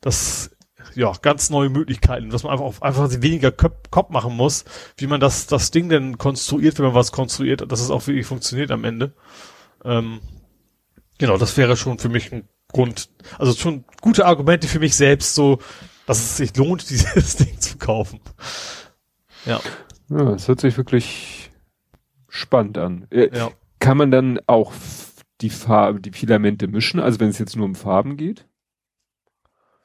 Das, 0.00 0.50
ja, 0.94 1.12
ganz 1.22 1.50
neue 1.50 1.68
Möglichkeiten, 1.68 2.30
dass 2.30 2.42
man 2.42 2.52
einfach, 2.52 2.80
einfach 2.82 3.08
weniger 3.22 3.50
Köp 3.50 3.90
Kopf 3.90 4.10
machen 4.10 4.36
muss, 4.36 4.64
wie 4.96 5.06
man 5.06 5.20
das, 5.20 5.46
das 5.46 5.70
Ding 5.70 5.88
denn 5.88 6.18
konstruiert, 6.18 6.78
wenn 6.78 6.86
man 6.86 6.94
was 6.94 7.12
konstruiert, 7.12 7.70
dass 7.70 7.80
es 7.80 7.90
auch 7.90 8.06
wirklich 8.06 8.26
funktioniert 8.26 8.70
am 8.70 8.84
Ende. 8.84 9.12
Ähm, 9.84 10.20
genau, 11.18 11.38
das 11.38 11.56
wäre 11.56 11.76
schon 11.76 11.98
für 11.98 12.08
mich 12.08 12.32
ein 12.32 12.48
Grund, 12.72 13.10
also 13.38 13.52
schon 13.52 13.84
gute 14.00 14.26
Argumente 14.26 14.66
für 14.66 14.78
mich 14.78 14.96
selbst, 14.96 15.34
so, 15.34 15.58
dass 16.06 16.18
es 16.18 16.36
sich 16.36 16.56
lohnt, 16.56 16.88
dieses 16.90 17.36
Ding 17.36 17.60
zu 17.60 17.78
kaufen. 17.78 18.20
Ja. 19.44 19.60
Ja, 20.12 20.30
es 20.34 20.46
hört 20.48 20.60
sich 20.60 20.76
wirklich 20.76 21.50
spannend 22.28 22.76
an. 22.76 23.06
Äh, 23.10 23.34
ja. 23.36 23.50
Kann 23.78 23.96
man 23.96 24.10
dann 24.10 24.40
auch 24.46 24.72
die 25.40 25.50
Farbe, 25.50 26.00
die 26.00 26.12
Filamente 26.12 26.68
mischen, 26.68 27.00
also 27.00 27.18
wenn 27.18 27.30
es 27.30 27.38
jetzt 27.38 27.56
nur 27.56 27.64
um 27.64 27.74
Farben 27.74 28.16
geht? 28.16 28.46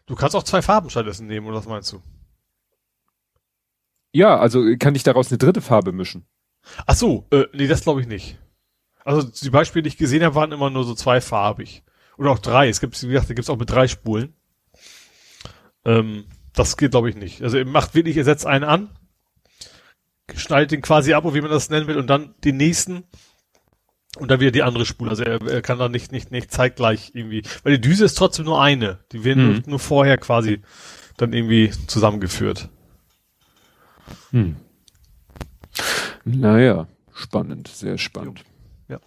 Du 0.06 0.16
kannst 0.16 0.36
auch 0.36 0.44
zwei 0.44 0.62
Farben 0.62 0.90
stattdessen 0.90 1.28
nehmen, 1.28 1.48
oder 1.48 1.58
was 1.58 1.68
meinst 1.68 1.92
du? 1.92 2.02
Ja, 4.12 4.38
also 4.38 4.64
kann 4.78 4.96
ich 4.96 5.04
daraus 5.04 5.30
eine 5.30 5.38
dritte 5.38 5.62
Farbe 5.62 5.92
mischen? 5.92 6.26
Ach 6.86 6.96
so, 6.96 7.26
äh, 7.32 7.46
nee, 7.54 7.68
das 7.68 7.84
glaube 7.84 8.02
ich 8.02 8.08
nicht. 8.08 8.38
Also 9.04 9.22
die 9.24 9.50
Beispiele, 9.50 9.84
die 9.84 9.90
ich 9.90 9.98
gesehen 9.98 10.24
habe, 10.24 10.36
waren 10.36 10.52
immer 10.52 10.70
nur 10.70 10.84
so 10.84 10.94
zweifarbig. 10.94 11.84
Oder 12.18 12.32
auch 12.32 12.40
drei. 12.40 12.68
Es 12.68 12.82
gibt, 12.82 13.02
wie 13.04 13.08
gesagt, 13.08 13.30
da 13.30 13.34
gibt's 13.34 13.50
auch 13.50 13.58
mit 13.58 13.70
drei 13.70 13.88
Spulen. 13.88 14.34
Ähm, 15.86 16.26
das 16.54 16.76
geht, 16.76 16.92
glaube 16.92 17.10
ich, 17.10 17.16
nicht. 17.16 17.42
Also 17.42 17.58
ihr 17.58 17.66
macht 17.66 17.96
wirklich, 17.96 18.18
ihr 18.18 18.26
setzt 18.26 18.46
einen 18.46 18.64
an, 18.64 18.90
schneidet 20.36 20.72
den 20.72 20.82
quasi 20.82 21.14
ab, 21.14 21.24
wie 21.34 21.42
man 21.42 21.52
das 21.52 21.70
nennen 21.70 21.88
will, 21.88 21.98
und 21.98 22.08
dann 22.08 22.36
den 22.44 22.58
nächsten 22.58 23.04
und 24.18 24.32
dann 24.32 24.40
wieder 24.40 24.52
die 24.52 24.64
andere 24.64 24.86
Spule. 24.86 25.12
Also 25.12 25.24
er, 25.24 25.42
er 25.42 25.62
kann 25.62 25.80
da 25.80 25.90
nicht, 25.90 26.12
nicht, 26.12 26.32
nicht 26.32 26.52
zeitgleich 26.52 27.12
irgendwie, 27.14 27.44
weil 27.64 27.78
die 27.78 27.82
Düse 27.82 28.06
ist 28.06 28.16
trotzdem 28.16 28.46
nur 28.46 28.62
eine. 28.62 29.00
Die 29.12 29.24
werden 29.24 29.46
mhm. 29.46 29.54
nur, 29.54 29.62
nur, 29.68 29.80
vorher 29.80 30.18
quasi 30.18 30.62
dann 31.18 31.34
irgendwie 31.34 31.72
zusammengeführt. 31.88 32.70
Hm. 34.32 34.56
Naja, 36.26 36.88
spannend, 37.14 37.68
sehr 37.68 37.98
spannend. 37.98 38.44
Ja. 38.88 39.00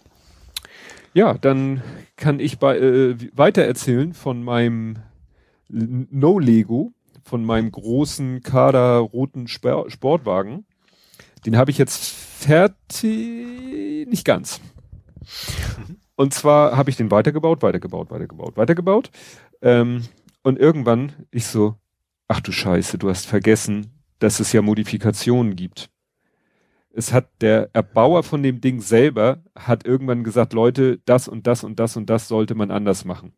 Ja, 1.13 1.33
dann 1.35 1.81
kann 2.15 2.39
ich 2.39 2.59
bei, 2.59 2.77
äh, 2.77 3.15
weiter 3.33 3.63
erzählen 3.63 4.13
von 4.13 4.43
meinem 4.43 4.99
No 5.69 6.39
Lego, 6.39 6.93
von 7.23 7.45
meinem 7.45 7.71
großen 7.71 8.41
Kader 8.41 8.97
roten 8.97 9.47
Sportwagen. 9.47 10.65
Den 11.45 11.57
habe 11.57 11.71
ich 11.71 11.77
jetzt 11.77 12.05
fertig, 12.05 14.07
nicht 14.07 14.25
ganz. 14.25 14.61
Und 16.15 16.33
zwar 16.33 16.77
habe 16.77 16.89
ich 16.89 16.97
den 16.97 17.09
weitergebaut, 17.09 17.63
weitergebaut, 17.63 18.11
weitergebaut, 18.11 18.57
weitergebaut. 18.57 19.11
Ähm, 19.61 20.03
und 20.43 20.59
irgendwann 20.59 21.13
ich 21.31 21.47
so, 21.47 21.75
ach 22.27 22.41
du 22.41 22.51
Scheiße, 22.51 22.97
du 22.97 23.09
hast 23.09 23.25
vergessen, 23.25 23.91
dass 24.19 24.39
es 24.39 24.53
ja 24.53 24.61
Modifikationen 24.61 25.55
gibt. 25.55 25.89
Es 26.93 27.13
hat 27.13 27.29
der 27.41 27.69
Erbauer 27.73 28.23
von 28.23 28.43
dem 28.43 28.61
Ding 28.61 28.81
selber 28.81 29.41
hat 29.55 29.85
irgendwann 29.85 30.23
gesagt, 30.23 30.53
Leute, 30.53 30.99
das 31.05 31.27
und 31.27 31.47
das 31.47 31.63
und 31.63 31.79
das 31.79 31.95
und 31.95 32.09
das 32.09 32.27
sollte 32.27 32.53
man 32.53 32.69
anders 32.69 33.05
machen. 33.05 33.33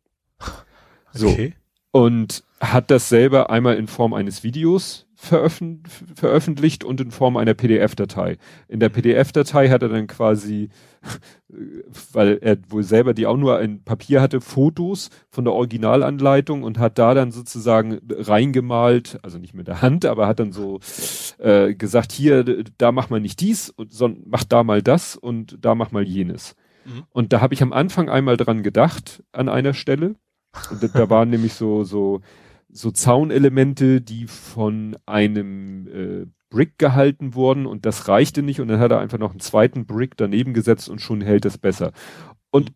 So. 1.12 1.28
Okay. 1.28 1.54
Und 1.92 2.42
hat 2.60 2.90
das 2.90 3.08
selber 3.08 3.50
einmal 3.50 3.76
in 3.76 3.86
Form 3.86 4.14
eines 4.14 4.42
Videos 4.42 5.03
veröffentlicht 5.24 6.84
und 6.84 7.00
in 7.00 7.10
Form 7.10 7.36
einer 7.36 7.54
PDF-Datei. 7.54 8.36
In 8.68 8.80
der 8.80 8.88
PDF-Datei 8.88 9.68
hat 9.68 9.82
er 9.82 9.88
dann 9.88 10.06
quasi, 10.06 10.68
weil 12.12 12.38
er 12.40 12.58
wohl 12.68 12.82
selber 12.82 13.14
die 13.14 13.26
auch 13.26 13.36
nur 13.36 13.60
in 13.60 13.82
Papier 13.82 14.20
hatte, 14.20 14.40
Fotos 14.40 15.10
von 15.30 15.44
der 15.44 15.54
Originalanleitung 15.54 16.62
und 16.62 16.78
hat 16.78 16.98
da 16.98 17.14
dann 17.14 17.32
sozusagen 17.32 18.00
reingemalt, 18.10 19.18
also 19.22 19.38
nicht 19.38 19.54
mit 19.54 19.66
der 19.66 19.82
Hand, 19.82 20.04
aber 20.04 20.26
hat 20.26 20.40
dann 20.40 20.52
so 20.52 20.80
äh, 21.38 21.74
gesagt, 21.74 22.12
hier, 22.12 22.44
da 22.78 22.92
mach 22.92 23.10
mal 23.10 23.20
nicht 23.20 23.40
dies, 23.40 23.74
sondern 23.88 24.24
mach 24.26 24.44
da 24.44 24.62
mal 24.62 24.82
das 24.82 25.16
und 25.16 25.58
da 25.60 25.74
mach 25.74 25.90
mal 25.90 26.04
jenes. 26.04 26.54
Mhm. 26.84 27.04
Und 27.10 27.32
da 27.32 27.40
habe 27.40 27.54
ich 27.54 27.62
am 27.62 27.72
Anfang 27.72 28.08
einmal 28.08 28.36
dran 28.36 28.62
gedacht, 28.62 29.22
an 29.32 29.48
einer 29.48 29.74
Stelle. 29.74 30.16
Und 30.70 30.94
da 30.94 31.10
waren 31.10 31.30
nämlich 31.30 31.54
so, 31.54 31.82
so 31.82 32.20
so 32.74 32.90
Zaunelemente, 32.90 34.00
die 34.00 34.26
von 34.26 34.96
einem 35.06 35.86
äh, 35.86 36.26
Brick 36.50 36.76
gehalten 36.76 37.34
worden 37.34 37.66
und 37.66 37.86
das 37.86 38.08
reichte 38.08 38.42
nicht 38.42 38.60
und 38.60 38.68
dann 38.68 38.80
hat 38.80 38.90
er 38.90 38.98
einfach 38.98 39.18
noch 39.18 39.30
einen 39.30 39.40
zweiten 39.40 39.86
Brick 39.86 40.16
daneben 40.16 40.54
gesetzt 40.54 40.88
und 40.88 41.00
schon 41.00 41.20
hält 41.20 41.44
es 41.44 41.56
besser. 41.56 41.92
Und 42.50 42.72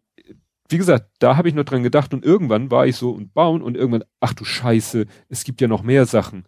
wie 0.69 0.79
gesagt, 0.79 1.11
da 1.19 1.37
habe 1.37 1.49
ich 1.49 1.55
noch 1.55 1.65
dran 1.65 1.83
gedacht 1.83 2.15
und 2.15 2.25
irgendwann 2.25 2.71
war 2.71 2.87
ich 2.87 2.97
so 2.97 3.11
und 3.11 3.35
bauen 3.35 3.61
und 3.61 3.77
irgendwann, 3.77 4.05
ach 4.21 4.35
du 4.35 4.45
Scheiße, 4.45 5.07
es 5.29 5.45
gibt 5.45 5.61
ja 5.61 5.67
noch 5.67 5.83
mehr 5.83 6.07
Sachen. 6.07 6.45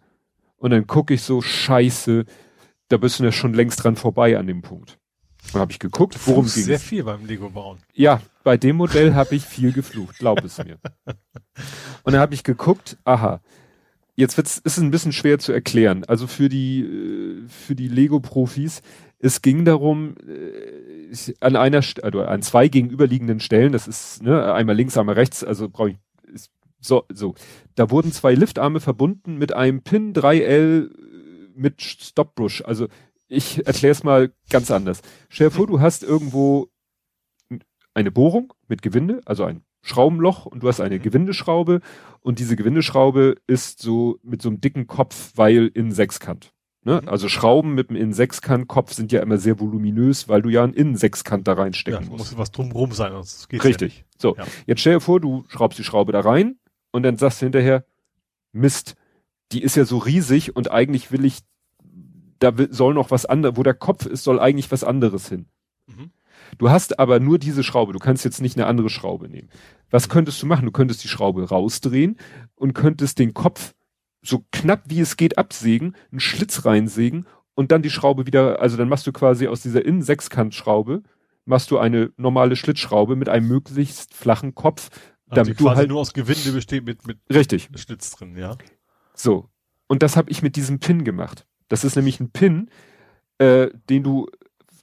Und 0.55 0.71
dann 0.71 0.87
gucke 0.87 1.13
ich 1.13 1.23
so, 1.23 1.41
Scheiße, 1.41 2.25
da 2.87 2.97
bist 2.97 3.19
du 3.19 3.23
ja 3.23 3.31
schon 3.31 3.53
längst 3.53 3.83
dran 3.83 3.95
vorbei 3.97 4.37
an 4.37 4.47
dem 4.47 4.61
Punkt. 4.61 4.97
Und 5.53 5.59
habe 5.59 5.71
ich 5.71 5.79
geguckt, 5.79 6.17
worum 6.25 6.45
ging 6.45 6.63
Sehr 6.63 6.79
viel 6.79 7.03
beim 7.03 7.25
Lego 7.25 7.49
bauen. 7.49 7.79
Ja, 7.93 8.21
bei 8.43 8.57
dem 8.57 8.77
Modell 8.77 9.13
habe 9.13 9.35
ich 9.35 9.43
viel 9.43 9.73
geflucht, 9.73 10.17
glaub 10.17 10.43
es 10.43 10.57
mir. 10.57 10.77
Und 12.03 12.13
dann 12.13 12.21
habe 12.21 12.33
ich 12.33 12.43
geguckt, 12.43 12.97
aha, 13.03 13.41
jetzt 14.15 14.37
wird's, 14.37 14.57
ist 14.57 14.77
es 14.77 14.83
ein 14.83 14.91
bisschen 14.91 15.11
schwer 15.11 15.39
zu 15.39 15.51
erklären. 15.51 16.03
Also 16.05 16.27
für 16.27 16.47
die, 16.47 16.81
äh, 16.81 17.47
für 17.47 17.75
die 17.75 17.87
Lego-Profis, 17.87 18.81
es 19.19 19.41
ging 19.41 19.65
darum, 19.65 20.15
äh, 20.27 21.33
an 21.41 21.55
einer, 21.55 21.81
also 22.01 22.21
an 22.21 22.41
zwei 22.41 22.67
gegenüberliegenden 22.67 23.39
Stellen, 23.39 23.73
das 23.73 23.87
ist 23.87 24.23
ne, 24.23 24.53
einmal 24.53 24.75
links, 24.75 24.97
einmal 24.97 25.15
rechts, 25.15 25.43
also 25.43 25.69
brauche 25.69 25.91
ich 25.91 25.97
so, 26.79 27.03
so. 27.13 27.35
Da 27.75 27.91
wurden 27.91 28.11
zwei 28.11 28.33
Liftarme 28.33 28.79
verbunden 28.79 29.37
mit 29.37 29.53
einem 29.53 29.83
Pin 29.83 30.13
3L 30.13 30.89
mit 31.55 31.81
Stopbrush. 31.81 32.63
Also 32.65 32.87
ich 33.31 33.65
erkläre 33.65 33.91
es 33.91 34.03
mal 34.03 34.31
ganz 34.49 34.69
anders. 34.71 35.01
Stell 35.29 35.47
dir 35.47 35.55
vor, 35.55 35.67
du 35.67 35.79
hast 35.79 36.03
irgendwo 36.03 36.69
eine 37.93 38.11
Bohrung 38.11 38.53
mit 38.67 38.81
Gewinde, 38.81 39.21
also 39.25 39.43
ein 39.45 39.63
Schraubenloch 39.81 40.45
und 40.45 40.63
du 40.63 40.67
hast 40.67 40.79
eine 40.79 40.99
mhm. 40.99 41.01
Gewindeschraube 41.01 41.81
und 42.19 42.39
diese 42.39 42.55
Gewindeschraube 42.55 43.35
ist 43.47 43.81
so 43.81 44.19
mit 44.21 44.41
so 44.41 44.49
einem 44.49 44.61
dicken 44.61 44.87
Kopf, 44.87 45.31
weil 45.35 45.71
in 45.73 45.91
Sechskant. 45.91 46.53
Ne? 46.83 47.01
Mhm. 47.01 47.09
Also 47.09 47.29
Schrauben 47.29 47.73
mit 47.73 47.89
einem 47.89 48.01
Innensechskant-Kopf 48.01 48.93
sind 48.93 49.11
ja 49.11 49.21
immer 49.21 49.37
sehr 49.37 49.59
voluminös, 49.59 50.27
weil 50.27 50.41
du 50.41 50.49
ja 50.49 50.63
einen 50.63 50.73
Innensechskant 50.73 51.47
da 51.47 51.53
reinstecken 51.53 52.03
ja, 52.03 52.09
musst. 52.09 52.31
muss 52.31 52.37
was 52.37 52.51
drumrum 52.51 52.91
sein, 52.91 53.11
sonst 53.11 53.49
geht's 53.49 53.63
Richtig. 53.63 53.99
Ja 53.99 54.05
so, 54.17 54.35
ja. 54.37 54.45
jetzt 54.67 54.81
stell 54.81 54.95
dir 54.95 54.99
vor, 54.99 55.19
du 55.19 55.45
schraubst 55.47 55.79
die 55.79 55.83
Schraube 55.83 56.11
da 56.11 56.21
rein 56.21 56.57
und 56.91 57.03
dann 57.03 57.17
sagst 57.17 57.41
du 57.41 57.45
hinterher, 57.45 57.85
Mist, 58.51 58.95
die 59.51 59.63
ist 59.63 59.75
ja 59.75 59.85
so 59.85 59.97
riesig 59.97 60.55
und 60.55 60.71
eigentlich 60.71 61.11
will 61.11 61.25
ich, 61.25 61.39
da 62.41 62.51
soll 62.69 62.93
noch 62.93 63.11
was 63.11 63.25
anderes, 63.25 63.55
wo 63.55 63.63
der 63.63 63.73
Kopf 63.73 64.05
ist, 64.05 64.23
soll 64.23 64.39
eigentlich 64.39 64.71
was 64.71 64.83
anderes 64.83 65.29
hin. 65.29 65.45
Mhm. 65.87 66.11
Du 66.57 66.69
hast 66.69 66.99
aber 66.99 67.19
nur 67.19 67.39
diese 67.39 67.63
Schraube, 67.63 67.93
du 67.93 67.99
kannst 67.99 68.25
jetzt 68.25 68.41
nicht 68.41 68.57
eine 68.57 68.65
andere 68.65 68.89
Schraube 68.89 69.29
nehmen. 69.29 69.49
Was 69.89 70.09
könntest 70.09 70.41
du 70.41 70.47
machen? 70.47 70.65
Du 70.65 70.71
könntest 70.71 71.03
die 71.03 71.07
Schraube 71.07 71.47
rausdrehen 71.47 72.17
und 72.55 72.73
könntest 72.73 73.19
den 73.19 73.33
Kopf 73.33 73.73
so 74.21 74.45
knapp 74.51 74.83
wie 74.87 74.99
es 74.99 75.17
geht 75.17 75.37
absägen, 75.37 75.95
einen 76.11 76.19
Schlitz 76.19 76.65
reinsägen 76.65 77.27
und 77.53 77.71
dann 77.71 77.81
die 77.81 77.89
Schraube 77.89 78.25
wieder, 78.25 78.59
also 78.59 78.77
dann 78.77 78.89
machst 78.89 79.07
du 79.07 79.11
quasi 79.11 79.47
aus 79.47 79.61
dieser 79.61 79.83
Innen-Sechskant-Schraube, 79.83 81.03
machst 81.45 81.71
du 81.71 81.77
eine 81.77 82.11
normale 82.17 82.55
Schlitzschraube 82.55 83.15
mit 83.15 83.29
einem 83.29 83.47
möglichst 83.47 84.13
flachen 84.13 84.53
Kopf, 84.53 84.89
also 85.27 85.43
damit 85.43 85.59
du 85.59 85.69
halt 85.69 85.89
nur 85.89 85.99
aus 85.99 86.13
Gewinde 86.13 86.51
besteht 86.51 86.85
mit, 86.85 87.07
mit 87.07 87.19
richtig 87.31 87.69
Schlitz 87.75 88.11
drin, 88.11 88.37
ja. 88.37 88.57
So. 89.15 89.49
Und 89.87 90.03
das 90.03 90.17
habe 90.17 90.29
ich 90.29 90.41
mit 90.41 90.55
diesem 90.55 90.79
Pin 90.79 91.03
gemacht. 91.03 91.47
Das 91.71 91.83
ist 91.83 91.95
nämlich 91.95 92.19
ein 92.19 92.31
Pin, 92.31 92.69
äh, 93.37 93.69
den 93.89 94.03
du, 94.03 94.27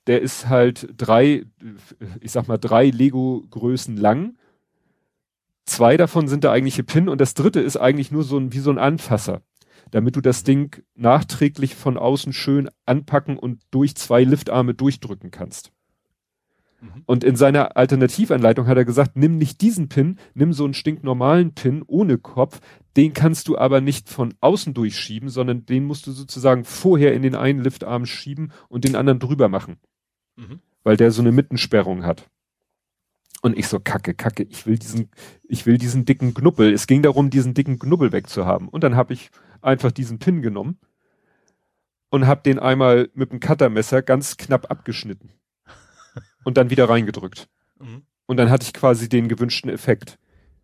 der 0.06 0.22
ist 0.22 0.48
halt 0.48 0.88
drei, 0.96 1.44
ich 2.20 2.32
sag 2.32 2.48
mal 2.48 2.58
drei 2.58 2.86
Lego-Größen 2.90 3.96
lang 3.96 4.38
Zwei 5.68 5.98
davon 5.98 6.28
sind 6.28 6.44
der 6.44 6.52
eigentliche 6.52 6.82
Pin 6.82 7.10
und 7.10 7.20
das 7.20 7.34
dritte 7.34 7.60
ist 7.60 7.76
eigentlich 7.76 8.10
nur 8.10 8.24
so 8.24 8.38
ein, 8.38 8.54
wie 8.54 8.58
so 8.58 8.70
ein 8.70 8.78
Anfasser. 8.78 9.42
Damit 9.90 10.16
du 10.16 10.22
das 10.22 10.42
Ding 10.42 10.82
nachträglich 10.94 11.74
von 11.74 11.98
außen 11.98 12.32
schön 12.32 12.70
anpacken 12.86 13.38
und 13.38 13.60
durch 13.70 13.94
zwei 13.94 14.24
Liftarme 14.24 14.72
durchdrücken 14.72 15.30
kannst. 15.30 15.70
Mhm. 16.80 17.02
Und 17.04 17.22
in 17.22 17.36
seiner 17.36 17.76
Alternativanleitung 17.76 18.66
hat 18.66 18.78
er 18.78 18.86
gesagt, 18.86 19.16
nimm 19.16 19.36
nicht 19.36 19.60
diesen 19.60 19.90
Pin, 19.90 20.18
nimm 20.32 20.54
so 20.54 20.64
einen 20.64 20.72
stinknormalen 20.72 21.52
Pin 21.52 21.84
ohne 21.86 22.16
Kopf, 22.16 22.60
den 22.98 23.14
kannst 23.14 23.46
du 23.46 23.56
aber 23.56 23.80
nicht 23.80 24.08
von 24.08 24.34
außen 24.40 24.74
durchschieben, 24.74 25.28
sondern 25.28 25.64
den 25.64 25.84
musst 25.84 26.08
du 26.08 26.10
sozusagen 26.10 26.64
vorher 26.64 27.14
in 27.14 27.22
den 27.22 27.36
einen 27.36 27.62
Liftarm 27.62 28.06
schieben 28.06 28.52
und 28.68 28.84
den 28.84 28.96
anderen 28.96 29.20
drüber 29.20 29.48
machen. 29.48 29.76
Mhm. 30.34 30.58
Weil 30.82 30.96
der 30.96 31.12
so 31.12 31.22
eine 31.22 31.30
Mittensperrung 31.30 32.04
hat. 32.04 32.28
Und 33.40 33.56
ich 33.56 33.68
so, 33.68 33.78
kacke, 33.78 34.14
kacke, 34.14 34.42
ich 34.42 34.66
will 34.66 34.78
diesen, 34.78 35.12
ich 35.44 35.64
will 35.64 35.78
diesen 35.78 36.06
dicken 36.06 36.34
Knubbel. 36.34 36.72
Es 36.72 36.88
ging 36.88 37.02
darum, 37.02 37.30
diesen 37.30 37.54
dicken 37.54 37.78
Knubbel 37.78 38.10
wegzuhaben. 38.10 38.68
Und 38.68 38.82
dann 38.82 38.96
habe 38.96 39.12
ich 39.12 39.30
einfach 39.60 39.92
diesen 39.92 40.18
Pin 40.18 40.42
genommen 40.42 40.80
und 42.10 42.26
habe 42.26 42.42
den 42.42 42.58
einmal 42.58 43.10
mit 43.14 43.30
dem 43.30 43.38
Cuttermesser 43.38 44.02
ganz 44.02 44.38
knapp 44.38 44.72
abgeschnitten. 44.72 45.30
Und 46.44 46.56
dann 46.56 46.70
wieder 46.70 46.88
reingedrückt. 46.88 47.48
Mhm. 47.78 48.02
Und 48.26 48.38
dann 48.38 48.50
hatte 48.50 48.64
ich 48.64 48.72
quasi 48.72 49.08
den 49.08 49.28
gewünschten 49.28 49.70
Effekt. 49.70 50.18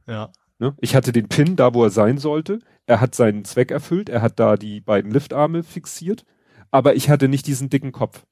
Ja. 0.09 0.33
Ne? 0.65 0.75
Ich 0.81 0.97
hatte 0.97 1.13
den 1.13 1.29
Pin 1.29 1.57
da, 1.57 1.75
wo 1.75 1.85
er 1.85 1.91
sein 1.91 2.17
sollte. 2.17 2.61
Er 2.87 3.03
hat 3.03 3.15
seinen 3.15 3.45
Zweck 3.45 3.71
erfüllt. 3.71 4.09
Er 4.09 4.23
hat 4.23 4.41
da 4.41 4.57
die 4.57 4.81
beiden 4.81 5.11
Liftarme 5.11 5.63
fixiert. 5.63 6.25
Aber 6.71 6.95
ich 6.95 7.11
hatte 7.11 7.29
nicht 7.29 7.47
diesen 7.47 7.69
dicken 7.69 7.93
Kopf. 7.93 8.25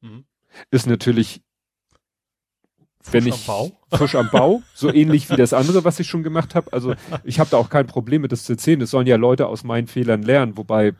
Mhm. 0.00 0.26
Ist 0.70 0.86
natürlich 0.86 1.42
wenn 3.10 3.26
ich 3.26 3.34
am 3.34 3.46
Bau. 3.46 3.72
frisch 3.90 4.14
am 4.14 4.30
Bau, 4.30 4.62
so 4.74 4.92
ähnlich 4.94 5.28
wie 5.28 5.36
das 5.36 5.52
andere, 5.52 5.84
was 5.84 5.98
ich 5.98 6.06
schon 6.06 6.22
gemacht 6.22 6.54
habe. 6.54 6.72
Also 6.72 6.94
ich 7.24 7.40
habe 7.40 7.50
da 7.50 7.56
auch 7.56 7.68
kein 7.68 7.88
Problem 7.88 8.22
mit 8.22 8.30
das 8.30 8.44
zu 8.44 8.52
erzählen. 8.52 8.80
Es 8.80 8.90
sollen 8.90 9.06
ja 9.08 9.16
Leute 9.16 9.48
aus 9.48 9.64
meinen 9.64 9.88
Fehlern 9.88 10.22
lernen, 10.22 10.56
wobei 10.56 10.94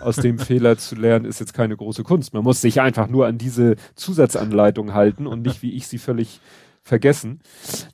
aus 0.00 0.16
dem 0.16 0.38
Fehler 0.38 0.76
zu 0.76 0.96
lernen 0.96 1.24
ist 1.24 1.40
jetzt 1.40 1.54
keine 1.54 1.76
große 1.76 2.02
Kunst. 2.02 2.34
Man 2.34 2.44
muss 2.44 2.60
sich 2.60 2.80
einfach 2.82 3.08
nur 3.08 3.26
an 3.26 3.38
diese 3.38 3.76
Zusatzanleitung 3.94 4.92
halten 4.92 5.26
und 5.26 5.42
nicht 5.42 5.62
wie 5.62 5.72
ich 5.72 5.86
sie 5.86 5.98
völlig 5.98 6.40
vergessen. 6.82 7.42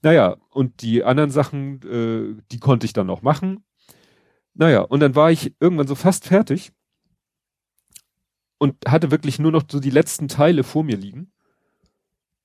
Naja, 0.02 0.36
und 0.50 0.82
die 0.82 1.04
anderen 1.04 1.30
Sachen, 1.30 1.82
äh, 1.82 2.42
die 2.52 2.58
konnte 2.58 2.86
ich 2.86 2.92
dann 2.92 3.06
noch 3.06 3.22
machen. 3.22 3.64
Naja, 4.54 4.80
und 4.80 5.00
dann 5.00 5.14
war 5.14 5.30
ich 5.30 5.54
irgendwann 5.60 5.86
so 5.86 5.94
fast 5.94 6.26
fertig 6.26 6.72
und 8.58 8.74
hatte 8.86 9.10
wirklich 9.10 9.38
nur 9.38 9.52
noch 9.52 9.64
so 9.70 9.80
die 9.80 9.90
letzten 9.90 10.28
Teile 10.28 10.64
vor 10.64 10.82
mir 10.82 10.96
liegen 10.96 11.32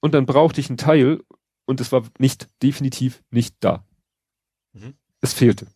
und 0.01 0.13
dann 0.13 0.26
brauchte 0.26 0.59
ich 0.59 0.69
ein 0.69 0.77
Teil 0.77 1.22
und 1.65 1.80
es 1.80 1.91
war 1.91 2.03
nicht, 2.19 2.49
definitiv 2.61 3.23
nicht 3.30 3.55
da. 3.61 3.85
Mhm. 4.73 4.95
Es 5.22 5.34
fehlte. 5.34 5.68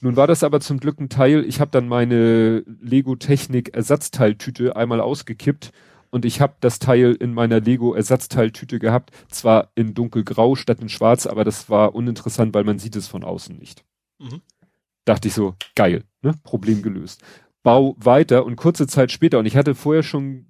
Nun 0.00 0.16
war 0.16 0.26
das 0.26 0.42
aber 0.42 0.60
zum 0.60 0.80
Glück 0.80 1.00
ein 1.00 1.08
Teil, 1.08 1.44
ich 1.44 1.60
habe 1.60 1.70
dann 1.70 1.88
meine 1.88 2.60
Lego 2.80 3.16
Technik 3.16 3.74
Ersatzteiltüte 3.74 4.76
einmal 4.76 5.00
ausgekippt 5.00 5.72
und 6.14 6.24
ich 6.24 6.40
habe 6.40 6.54
das 6.60 6.78
Teil 6.78 7.16
in 7.18 7.34
meiner 7.34 7.58
Lego 7.58 7.92
Ersatzteiltüte 7.92 8.78
gehabt, 8.78 9.10
zwar 9.28 9.72
in 9.74 9.94
dunkelgrau 9.94 10.54
statt 10.54 10.78
in 10.80 10.88
schwarz, 10.88 11.26
aber 11.26 11.42
das 11.42 11.68
war 11.68 11.92
uninteressant, 11.92 12.54
weil 12.54 12.62
man 12.62 12.78
sieht 12.78 12.94
es 12.94 13.08
von 13.08 13.24
außen 13.24 13.58
nicht. 13.58 13.84
Mhm. 14.20 14.40
Dachte 15.04 15.26
ich 15.26 15.34
so, 15.34 15.56
geil, 15.74 16.04
ne? 16.22 16.34
Problem 16.44 16.82
gelöst. 16.82 17.24
Bau 17.64 17.96
weiter 17.98 18.44
und 18.44 18.54
kurze 18.54 18.86
Zeit 18.86 19.10
später, 19.10 19.40
und 19.40 19.46
ich 19.46 19.56
hatte 19.56 19.74
vorher 19.74 20.04
schon 20.04 20.46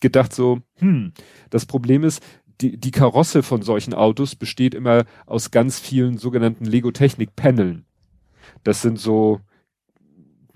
gedacht 0.00 0.32
so, 0.32 0.62
hm, 0.76 1.12
das 1.50 1.66
Problem 1.66 2.02
ist, 2.02 2.24
die, 2.62 2.78
die 2.78 2.92
Karosse 2.92 3.42
von 3.42 3.60
solchen 3.60 3.92
Autos 3.92 4.36
besteht 4.36 4.72
immer 4.72 5.04
aus 5.26 5.50
ganz 5.50 5.80
vielen 5.80 6.16
sogenannten 6.16 6.64
Lego-Technik-Paneln. 6.64 7.84
Das 8.64 8.80
sind 8.80 8.98
so, 8.98 9.40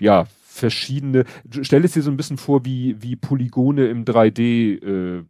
ja, 0.01 0.27
verschiedene, 0.57 1.24
stell 1.61 1.85
es 1.85 1.93
dir 1.93 2.03
so 2.03 2.11
ein 2.11 2.16
bisschen 2.16 2.39
vor 2.39 2.65
wie, 2.65 3.01
wie 3.03 3.16
Polygone 3.16 3.87
im 3.89 4.05
3D, 4.05 4.83
äh, 4.83 5.24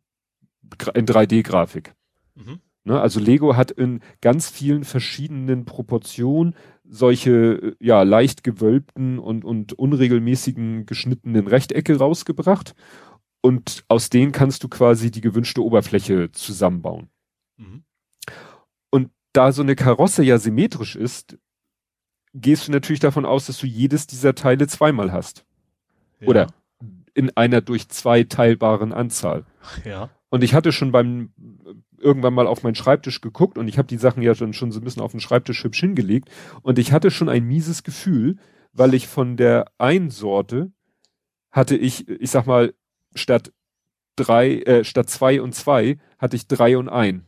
in 0.94 1.06
3D-Grafik. 1.06 1.94
Mhm. 2.34 2.60
Ne, 2.84 3.00
also 3.00 3.18
Lego 3.18 3.56
hat 3.56 3.72
in 3.72 4.00
ganz 4.20 4.48
vielen 4.48 4.84
verschiedenen 4.84 5.64
Proportionen 5.64 6.54
solche, 6.84 7.76
ja, 7.80 8.04
leicht 8.04 8.44
gewölbten 8.44 9.18
und, 9.18 9.44
und 9.44 9.72
unregelmäßigen 9.72 10.86
geschnittenen 10.86 11.48
Rechtecke 11.48 11.98
rausgebracht 11.98 12.76
und 13.40 13.84
aus 13.88 14.08
denen 14.08 14.30
kannst 14.30 14.62
du 14.62 14.68
quasi 14.68 15.10
die 15.10 15.20
gewünschte 15.20 15.64
Oberfläche 15.64 16.30
zusammenbauen. 16.30 17.08
Mhm. 17.56 17.82
Und 18.90 19.10
da 19.32 19.50
so 19.50 19.62
eine 19.62 19.74
Karosse 19.74 20.22
ja 20.22 20.38
symmetrisch 20.38 20.94
ist, 20.94 21.38
gehst 22.40 22.68
du 22.68 22.72
natürlich 22.72 23.00
davon 23.00 23.24
aus, 23.24 23.46
dass 23.46 23.58
du 23.58 23.66
jedes 23.66 24.06
dieser 24.06 24.34
Teile 24.34 24.66
zweimal 24.66 25.12
hast. 25.12 25.44
Ja. 26.20 26.28
Oder 26.28 26.46
in 27.14 27.34
einer 27.36 27.62
durch 27.62 27.88
zwei 27.88 28.24
teilbaren 28.24 28.92
Anzahl. 28.92 29.44
Ja. 29.84 30.10
Und 30.28 30.44
ich 30.44 30.54
hatte 30.54 30.72
schon 30.72 30.92
beim 30.92 31.32
irgendwann 31.98 32.34
mal 32.34 32.46
auf 32.46 32.62
meinen 32.62 32.74
Schreibtisch 32.74 33.22
geguckt 33.22 33.56
und 33.56 33.68
ich 33.68 33.78
habe 33.78 33.88
die 33.88 33.96
Sachen 33.96 34.22
ja 34.22 34.34
schon, 34.34 34.52
schon 34.52 34.70
so 34.70 34.80
ein 34.80 34.84
bisschen 34.84 35.02
auf 35.02 35.12
den 35.12 35.20
Schreibtisch 35.20 35.64
hübsch 35.64 35.80
hingelegt 35.80 36.28
und 36.62 36.78
ich 36.78 36.92
hatte 36.92 37.10
schon 37.10 37.30
ein 37.30 37.44
mieses 37.44 37.82
Gefühl, 37.82 38.36
weil 38.72 38.92
ich 38.92 39.08
von 39.08 39.36
der 39.36 39.72
einen 39.78 40.10
Sorte 40.10 40.70
hatte 41.50 41.74
ich, 41.74 42.06
ich 42.08 42.30
sag 42.30 42.46
mal, 42.46 42.74
statt 43.14 43.50
drei, 44.14 44.60
äh, 44.60 44.84
statt 44.84 45.08
zwei 45.08 45.40
und 45.40 45.54
zwei 45.54 45.98
hatte 46.18 46.36
ich 46.36 46.46
drei 46.48 46.76
und 46.76 46.90
ein. 46.90 47.24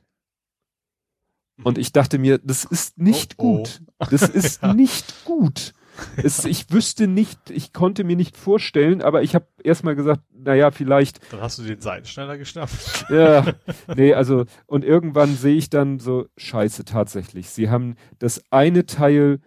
Und 1.65 1.79
ich 1.79 1.93
dachte 1.93 2.19
mir, 2.19 2.39
das 2.39 2.65
ist 2.65 2.99
nicht 2.99 3.35
oh, 3.39 3.43
oh. 3.43 3.57
gut. 3.57 3.83
Das 4.11 4.23
ist 4.23 4.63
ja. 4.63 4.75
nicht 4.75 5.25
gut. 5.25 5.73
es, 6.17 6.45
ich 6.45 6.71
wüsste 6.71 7.09
nicht, 7.09 7.51
ich 7.51 7.73
konnte 7.73 8.05
mir 8.05 8.15
nicht 8.15 8.37
vorstellen, 8.37 9.03
aber 9.03 9.23
ich 9.23 9.35
habe 9.35 9.47
erstmal 9.63 9.97
gesagt, 9.97 10.23
naja, 10.33 10.71
vielleicht. 10.71 11.21
Dann 11.33 11.41
hast 11.41 11.59
du 11.59 11.65
den 11.65 11.81
Seitenschneider 11.81 12.39
geschnappt. 12.39 13.07
Ja, 13.11 13.55
nee, 13.97 14.15
also, 14.15 14.45
und 14.67 14.85
irgendwann 14.85 15.35
sehe 15.35 15.57
ich 15.57 15.71
dann 15.71 15.99
so, 15.99 16.27
scheiße, 16.37 16.85
tatsächlich. 16.85 17.51
Sie 17.51 17.71
haben 17.71 17.97
das 18.19 18.43
eine 18.51 18.87
Teil, 18.87 19.41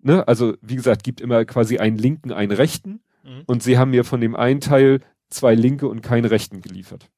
ne, 0.00 0.26
also 0.28 0.54
wie 0.60 0.76
gesagt, 0.76 1.02
gibt 1.02 1.20
immer 1.20 1.44
quasi 1.44 1.78
einen 1.78 1.98
linken, 1.98 2.32
einen 2.32 2.52
rechten. 2.52 3.00
Mhm. 3.24 3.42
Und 3.46 3.62
sie 3.62 3.78
haben 3.78 3.90
mir 3.90 4.04
von 4.04 4.20
dem 4.20 4.36
einen 4.36 4.60
Teil 4.60 5.00
zwei 5.30 5.54
linke 5.54 5.88
und 5.88 6.02
keinen 6.02 6.26
rechten 6.26 6.60
geliefert. 6.60 7.08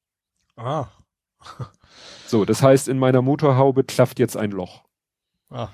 Ah. 0.55 0.87
So, 2.27 2.45
das 2.45 2.61
heißt, 2.61 2.87
in 2.87 2.99
meiner 2.99 3.21
Motorhaube 3.21 3.83
klafft 3.83 4.19
jetzt 4.19 4.37
ein 4.37 4.51
Loch. 4.51 4.83
Ah. 5.49 5.69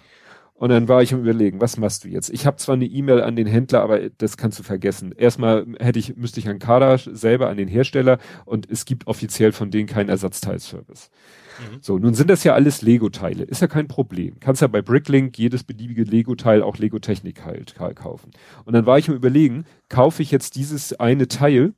Und 0.60 0.70
dann 0.70 0.90
war 0.90 1.02
ich 1.02 1.14
im 1.14 1.22
Überlegen, 1.22 1.62
was 1.62 1.78
machst 1.78 2.04
du 2.04 2.10
jetzt? 2.10 2.30
Ich 2.32 2.46
habe 2.46 2.58
zwar 2.58 2.76
eine 2.76 2.86
E-Mail 2.86 3.22
an 3.22 3.38
den 3.38 3.48
Händler, 3.48 3.82
aber 3.82 4.10
das 4.10 4.36
kannst 4.36 4.60
du 4.60 4.64
vergessen. 4.64 5.14
Erstmal 5.14 5.66
hätte 5.80 6.00
ich, 6.00 6.18
müsste 6.18 6.42
ich 6.42 6.50
an 6.50 6.60
Kader 6.60 6.98
selber 6.98 7.48
an 7.48 7.56
den 7.56 7.70
Hersteller 7.70 8.18
und 8.44 8.70
es 8.70 8.84
gibt 8.84 9.08
offiziell 9.08 9.54
von 9.54 9.72
denen 9.72 9.88
keinen 9.88 10.10
Ersatzteilservice. 10.10 11.12
Mhm. 11.60 11.78
So, 11.80 11.98
nun 11.98 12.14
sind 12.14 12.30
das 12.30 12.44
ja 12.44 12.56
alles 12.56 12.82
Lego-Teile. 12.82 13.46
Ist 13.46 13.62
ja 13.62 13.68
kein 13.68 13.88
Problem. 13.88 14.42
Kannst 14.42 14.62
ja 14.62 14.68
bei 14.68 14.82
Bricklink 14.82 15.38
jedes 15.38 15.64
beliebige 15.64 16.04
Lego-Teil 16.04 16.62
auch 16.62 16.78
Lego-Technik 16.78 17.46
halt 17.46 17.76
kaufen. 17.96 18.32
Und 18.66 18.74
dann 18.74 18.86
war 18.86 18.98
ich 18.98 19.08
im 19.08 19.16
Überlegen, 19.16 19.64
kaufe 19.88 20.22
ich 20.22 20.30
jetzt 20.30 20.58
dieses 20.58 20.92
eine 21.00 21.30
Teil 21.30 21.74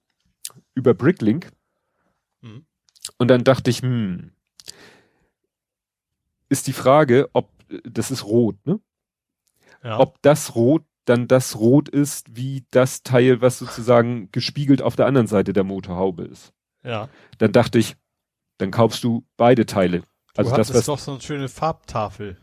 über 0.73 0.95
Bricklink? 0.95 1.52
Mhm. 2.41 2.65
Und 3.19 3.27
dann 3.27 3.43
dachte 3.43 3.69
ich, 3.69 3.84
hm, 3.84 4.31
ist 6.52 6.68
die 6.68 6.73
Frage, 6.73 7.30
ob 7.34 7.49
das 7.84 8.11
ist 8.11 8.26
rot, 8.26 8.57
ne? 8.65 8.80
Ja. 9.84 9.99
Ob 9.99 10.22
das 10.22 10.53
rot 10.53 10.84
dann 11.06 11.28
das 11.28 11.57
rot 11.57 11.90
ist, 11.90 12.36
wie 12.36 12.64
das 12.69 13.02
Teil, 13.02 13.41
was 13.41 13.57
sozusagen 13.57 14.30
gespiegelt 14.32 14.84
auf 14.84 14.95
der 14.95 15.07
anderen 15.07 15.26
Seite 15.26 15.52
der 15.53 15.64
Motorhaube 15.64 16.23
ist. 16.23 16.53
Ja. 16.84 17.10
Dann 17.40 17.52
dachte 17.52 17.80
ich, 17.80 17.95
dann 18.60 18.69
kaufst 18.69 19.03
du 19.03 19.26
beide 19.36 19.65
Teile. 19.65 20.03
Also 20.36 20.52
du 20.52 20.57
das 20.57 20.69
ist 20.69 20.88
doch 20.88 20.99
so 20.99 21.11
eine 21.11 21.22
schöne 21.22 21.49
Farbtafel. 21.49 22.38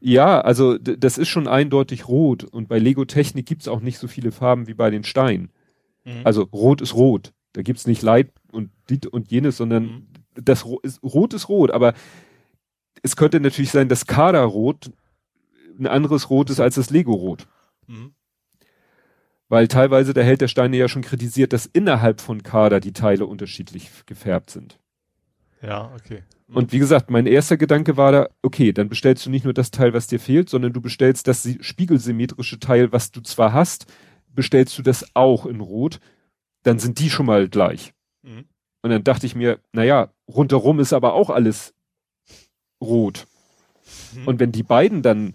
Ja, 0.00 0.40
also 0.40 0.76
das 0.78 1.16
ist 1.16 1.28
schon 1.28 1.48
eindeutig 1.48 2.08
rot 2.08 2.44
und 2.44 2.68
bei 2.68 2.78
Lego 2.78 3.04
Technik 3.04 3.46
gibt's 3.46 3.68
auch 3.68 3.80
nicht 3.80 3.98
so 3.98 4.08
viele 4.08 4.32
Farben 4.32 4.66
wie 4.66 4.74
bei 4.74 4.90
den 4.90 5.04
Steinen. 5.04 5.50
Mhm. 6.04 6.20
Also 6.24 6.42
rot 6.42 6.80
ist 6.82 6.94
rot. 6.94 7.32
Da 7.52 7.62
gibt's 7.62 7.86
nicht 7.86 8.02
Light 8.02 8.30
und 8.52 8.70
dit 8.90 9.06
und 9.06 9.30
jenes, 9.30 9.56
sondern 9.56 9.84
mhm. 9.84 10.06
das 10.34 10.64
ist, 10.82 11.02
rot 11.02 11.32
ist 11.32 11.48
rot, 11.48 11.70
aber 11.70 11.94
es 13.06 13.16
könnte 13.16 13.40
natürlich 13.40 13.70
sein, 13.70 13.88
dass 13.88 14.06
Kaderrot 14.06 14.90
ein 15.78 15.86
anderes 15.86 16.28
Rot 16.28 16.50
ist 16.50 16.60
als 16.60 16.74
das 16.74 16.90
Lego-Rot. 16.90 17.46
Mhm. 17.86 18.14
Weil 19.48 19.68
teilweise 19.68 20.12
der 20.12 20.24
Held 20.24 20.40
der 20.40 20.48
Steine 20.48 20.76
ja 20.76 20.88
schon 20.88 21.02
kritisiert, 21.02 21.52
dass 21.52 21.66
innerhalb 21.66 22.20
von 22.20 22.42
Kader 22.42 22.80
die 22.80 22.92
Teile 22.92 23.26
unterschiedlich 23.26 23.90
gefärbt 24.06 24.50
sind. 24.50 24.80
Ja, 25.62 25.92
okay. 25.94 26.24
Mhm. 26.48 26.56
Und 26.56 26.72
wie 26.72 26.80
gesagt, 26.80 27.10
mein 27.10 27.26
erster 27.26 27.56
Gedanke 27.56 27.96
war 27.96 28.10
da, 28.10 28.28
okay, 28.42 28.72
dann 28.72 28.88
bestellst 28.88 29.24
du 29.24 29.30
nicht 29.30 29.44
nur 29.44 29.54
das 29.54 29.70
Teil, 29.70 29.92
was 29.92 30.08
dir 30.08 30.18
fehlt, 30.18 30.48
sondern 30.50 30.72
du 30.72 30.80
bestellst 30.80 31.28
das 31.28 31.48
spiegelsymmetrische 31.60 32.58
Teil, 32.58 32.92
was 32.92 33.12
du 33.12 33.20
zwar 33.20 33.52
hast, 33.52 33.86
bestellst 34.34 34.76
du 34.78 34.82
das 34.82 35.14
auch 35.14 35.46
in 35.46 35.60
Rot, 35.60 36.00
dann 36.64 36.80
sind 36.80 36.98
die 36.98 37.10
schon 37.10 37.26
mal 37.26 37.48
gleich. 37.48 37.94
Mhm. 38.22 38.46
Und 38.82 38.90
dann 38.90 39.04
dachte 39.04 39.26
ich 39.26 39.36
mir, 39.36 39.60
naja, 39.72 40.12
rundherum 40.28 40.80
ist 40.80 40.92
aber 40.92 41.14
auch 41.14 41.30
alles 41.30 41.75
rot. 42.80 43.26
Mhm. 44.14 44.28
Und 44.28 44.40
wenn 44.40 44.52
die 44.52 44.62
beiden 44.62 45.02
dann 45.02 45.34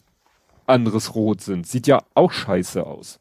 anderes 0.67 1.15
Rot 1.15 1.41
sind, 1.41 1.67
sieht 1.67 1.87
ja 1.87 2.03
auch 2.13 2.31
scheiße 2.31 2.85
aus. 2.85 3.19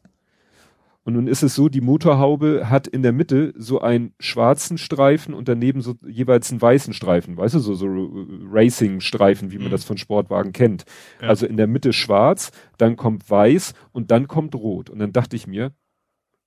Und 1.03 1.13
nun 1.13 1.27
ist 1.27 1.41
es 1.41 1.55
so, 1.55 1.67
die 1.67 1.81
Motorhaube 1.81 2.69
hat 2.69 2.87
in 2.87 3.01
der 3.01 3.11
Mitte 3.11 3.53
so 3.57 3.81
einen 3.81 4.13
schwarzen 4.19 4.77
Streifen 4.77 5.33
und 5.33 5.47
daneben 5.47 5.81
so 5.81 5.95
jeweils 6.05 6.51
einen 6.51 6.61
weißen 6.61 6.93
Streifen, 6.93 7.37
weißt 7.37 7.55
du, 7.55 7.59
so, 7.59 7.73
so 7.73 7.87
Racing-Streifen, 7.87 9.51
wie 9.51 9.57
man 9.57 9.67
mhm. 9.67 9.71
das 9.71 9.83
von 9.83 9.97
Sportwagen 9.97 10.51
kennt. 10.51 10.85
Ja. 11.19 11.29
Also 11.29 11.47
in 11.47 11.57
der 11.57 11.65
Mitte 11.65 11.91
schwarz, 11.91 12.51
dann 12.77 12.97
kommt 12.97 13.29
weiß 13.29 13.73
und 13.91 14.11
dann 14.11 14.27
kommt 14.27 14.53
rot. 14.53 14.91
Und 14.91 14.99
dann 14.99 15.11
dachte 15.11 15.35
ich 15.35 15.47
mir, 15.47 15.71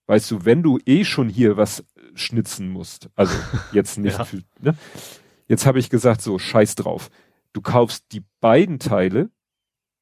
weißt 0.07 0.31
du, 0.31 0.45
wenn 0.45 0.63
du 0.63 0.79
eh 0.87 1.05
schon 1.05 1.29
hier 1.29 1.57
was 1.57 1.85
schnitzen 2.15 2.69
musst, 2.69 3.11
also 3.17 3.35
jetzt 3.73 3.99
nicht, 3.99 4.19
ja. 4.19 4.27
ne? 4.61 4.77
Jetzt 5.47 5.67
habe 5.67 5.79
ich 5.79 5.91
gesagt, 5.91 6.23
so, 6.23 6.39
scheiß 6.39 6.75
drauf 6.77 7.11
du 7.55 7.63
kaufst 7.63 8.05
die 8.13 8.23
beiden 8.41 8.79
Teile 8.79 9.31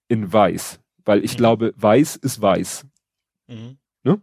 in 0.08 0.32
weiß, 0.32 0.80
weil 1.04 1.24
ich 1.24 1.34
mhm. 1.34 1.36
glaube, 1.36 1.74
weiß 1.76 2.16
ist 2.16 2.42
weiß. 2.42 2.86
Mhm. 3.46 3.78
Ne? 4.02 4.20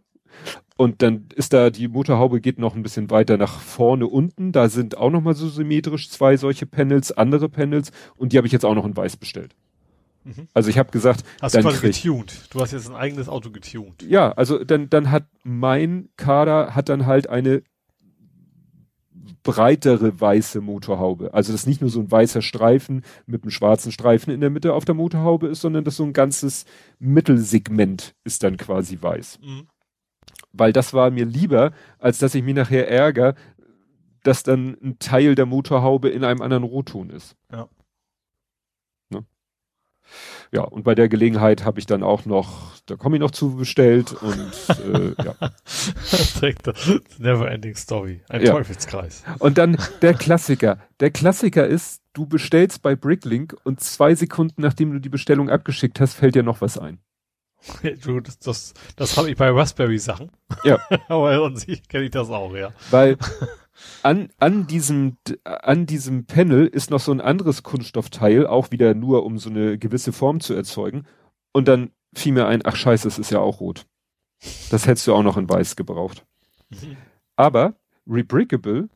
Und 0.76 1.02
dann 1.02 1.28
ist 1.34 1.52
da, 1.52 1.70
die 1.70 1.88
Motorhaube 1.88 2.40
geht 2.40 2.58
noch 2.58 2.74
ein 2.74 2.82
bisschen 2.82 3.10
weiter 3.10 3.38
nach 3.38 3.60
vorne 3.60 4.06
unten. 4.06 4.52
Da 4.52 4.68
sind 4.68 4.96
auch 4.96 5.10
nochmal 5.10 5.34
so 5.34 5.48
symmetrisch 5.48 6.10
zwei 6.10 6.36
solche 6.36 6.66
Panels, 6.66 7.12
andere 7.12 7.48
Panels. 7.48 7.92
Und 8.16 8.32
die 8.32 8.36
habe 8.36 8.46
ich 8.46 8.52
jetzt 8.52 8.64
auch 8.64 8.74
noch 8.74 8.84
in 8.84 8.96
weiß 8.96 9.16
bestellt. 9.16 9.54
Mhm. 10.24 10.48
Also 10.52 10.68
ich 10.68 10.78
habe 10.78 10.90
gesagt, 10.90 11.24
hast 11.40 11.54
dann 11.54 11.62
du 11.62 11.70
quasi 11.70 11.86
getuned. 11.88 12.48
Du 12.50 12.60
hast 12.60 12.72
jetzt 12.72 12.88
ein 12.88 12.96
eigenes 12.96 13.28
Auto 13.28 13.50
getuned. 13.50 14.02
Ja, 14.02 14.32
also 14.32 14.62
dann 14.64 14.90
dann 14.90 15.10
hat 15.10 15.24
mein 15.42 16.10
Kader 16.16 16.74
hat 16.74 16.88
dann 16.88 17.06
halt 17.06 17.28
eine 17.28 17.62
breitere 19.42 20.20
weiße 20.20 20.60
Motorhaube. 20.60 21.32
Also 21.34 21.52
dass 21.52 21.66
nicht 21.66 21.80
nur 21.80 21.90
so 21.90 22.00
ein 22.00 22.10
weißer 22.10 22.42
Streifen 22.42 23.02
mit 23.26 23.42
einem 23.42 23.50
schwarzen 23.50 23.92
Streifen 23.92 24.32
in 24.32 24.40
der 24.40 24.50
Mitte 24.50 24.74
auf 24.74 24.84
der 24.84 24.94
Motorhaube 24.94 25.48
ist, 25.48 25.60
sondern 25.60 25.84
dass 25.84 25.96
so 25.96 26.04
ein 26.04 26.12
ganzes 26.12 26.66
Mittelsegment 26.98 28.14
ist 28.24 28.42
dann 28.42 28.56
quasi 28.56 28.98
weiß. 29.00 29.38
Mhm. 29.42 29.68
Weil 30.52 30.72
das 30.72 30.92
war 30.92 31.10
mir 31.10 31.24
lieber, 31.24 31.72
als 31.98 32.18
dass 32.18 32.34
ich 32.34 32.42
mich 32.42 32.54
nachher 32.54 32.88
ärgere, 32.88 33.34
dass 34.22 34.42
dann 34.42 34.76
ein 34.82 34.98
Teil 34.98 35.34
der 35.34 35.46
Motorhaube 35.46 36.08
in 36.08 36.24
einem 36.24 36.42
anderen 36.42 36.64
Rotton 36.64 37.10
ist. 37.10 37.36
Ja. 37.50 37.68
Ja, 40.52 40.62
und 40.62 40.82
bei 40.82 40.96
der 40.96 41.08
Gelegenheit 41.08 41.64
habe 41.64 41.78
ich 41.78 41.86
dann 41.86 42.02
auch 42.02 42.24
noch, 42.24 42.76
da 42.86 42.96
komme 42.96 43.16
ich 43.16 43.20
noch 43.20 43.30
zu 43.30 43.54
bestellt 43.54 44.12
und 44.12 44.52
äh, 44.94 45.14
ja. 45.24 45.34
Never 47.18 47.48
ending 47.48 47.76
story. 47.76 48.22
Ein 48.28 48.42
ja. 48.42 48.52
Teufelskreis. 48.52 49.22
Und 49.38 49.58
dann 49.58 49.76
der 50.02 50.14
Klassiker. 50.14 50.78
Der 50.98 51.12
Klassiker 51.12 51.66
ist, 51.68 52.02
du 52.14 52.26
bestellst 52.26 52.82
bei 52.82 52.96
Bricklink 52.96 53.56
und 53.62 53.80
zwei 53.80 54.16
Sekunden 54.16 54.62
nachdem 54.62 54.92
du 54.92 54.98
die 54.98 55.08
Bestellung 55.08 55.50
abgeschickt 55.50 56.00
hast, 56.00 56.14
fällt 56.14 56.34
dir 56.34 56.42
noch 56.42 56.60
was 56.60 56.78
ein. 56.78 56.98
Du, 58.02 58.20
das, 58.20 58.38
das, 58.38 58.74
das 58.96 59.16
habe 59.16 59.30
ich 59.30 59.36
bei 59.36 59.50
Raspberry-Sachen. 59.50 60.30
Ja. 60.64 60.78
Aber 61.08 61.30
an 61.44 61.56
sich 61.56 61.86
kenne 61.88 62.04
ich 62.04 62.10
das 62.10 62.30
auch, 62.30 62.54
ja. 62.56 62.70
Weil 62.90 63.18
an, 64.02 64.30
an 64.38 64.66
diesem, 64.66 65.16
an 65.44 65.86
diesem 65.86 66.26
Panel 66.26 66.66
ist 66.66 66.90
noch 66.90 67.00
so 67.00 67.12
ein 67.12 67.20
anderes 67.20 67.62
Kunststoffteil, 67.62 68.46
auch 68.46 68.70
wieder 68.70 68.94
nur 68.94 69.24
um 69.24 69.38
so 69.38 69.50
eine 69.50 69.78
gewisse 69.78 70.12
Form 70.12 70.40
zu 70.40 70.54
erzeugen. 70.54 71.06
Und 71.52 71.68
dann 71.68 71.90
fiel 72.14 72.32
mir 72.32 72.46
ein, 72.46 72.62
ach 72.64 72.76
scheiße, 72.76 73.06
es 73.08 73.18
ist 73.18 73.30
ja 73.30 73.40
auch 73.40 73.60
rot. 73.60 73.86
Das 74.70 74.86
hättest 74.86 75.06
du 75.06 75.14
auch 75.14 75.22
noch 75.22 75.36
in 75.36 75.48
weiß 75.48 75.76
gebraucht. 75.76 76.24
Mhm. 76.70 76.96
Aber 77.36 77.74
Rebrickable 78.06 78.88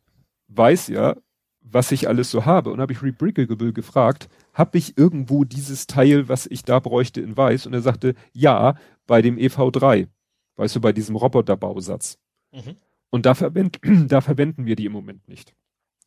weiß 0.49 0.89
ja, 0.89 1.17
was 1.61 1.93
ich 1.93 2.09
alles 2.09 2.31
so 2.31 2.45
habe. 2.45 2.71
Und 2.71 2.81
habe 2.81 2.93
ich 2.93 3.03
Rebrickable 3.03 3.73
gefragt, 3.73 4.29
habe 4.53 4.79
ich 4.79 4.99
irgendwo 4.99 5.45
dieses 5.45 5.87
Teil, 5.87 6.29
was 6.29 6.47
ich 6.47 6.63
da 6.63 6.79
bräuchte, 6.79 7.21
in 7.21 7.37
weiß? 7.37 7.67
Und 7.67 7.75
er 7.75 7.81
sagte, 7.81 8.15
ja, 8.33 8.75
bei 9.07 9.23
dem 9.23 9.37
EV3. 9.37 10.09
Weißt 10.57 10.77
du, 10.77 10.81
bei 10.81 10.93
diesem 10.93 11.17
Roboterbausatz. 11.17 12.19
Mhm. 12.53 12.77
Und 13.15 13.27
da, 13.27 13.35
verwend, 13.35 13.79
da 14.09 14.21
verwenden 14.21 14.67
wir 14.67 14.75
die 14.75 14.87
im 14.87 14.93
Moment 14.93 15.29
nicht. 15.29 15.55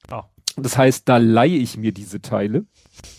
Ah. 0.09 0.25
Das 0.57 0.77
heißt, 0.77 1.07
da 1.07 1.15
leihe 1.15 1.55
ich 1.55 1.77
mir 1.77 1.93
diese 1.93 2.21
Teile, 2.21 2.65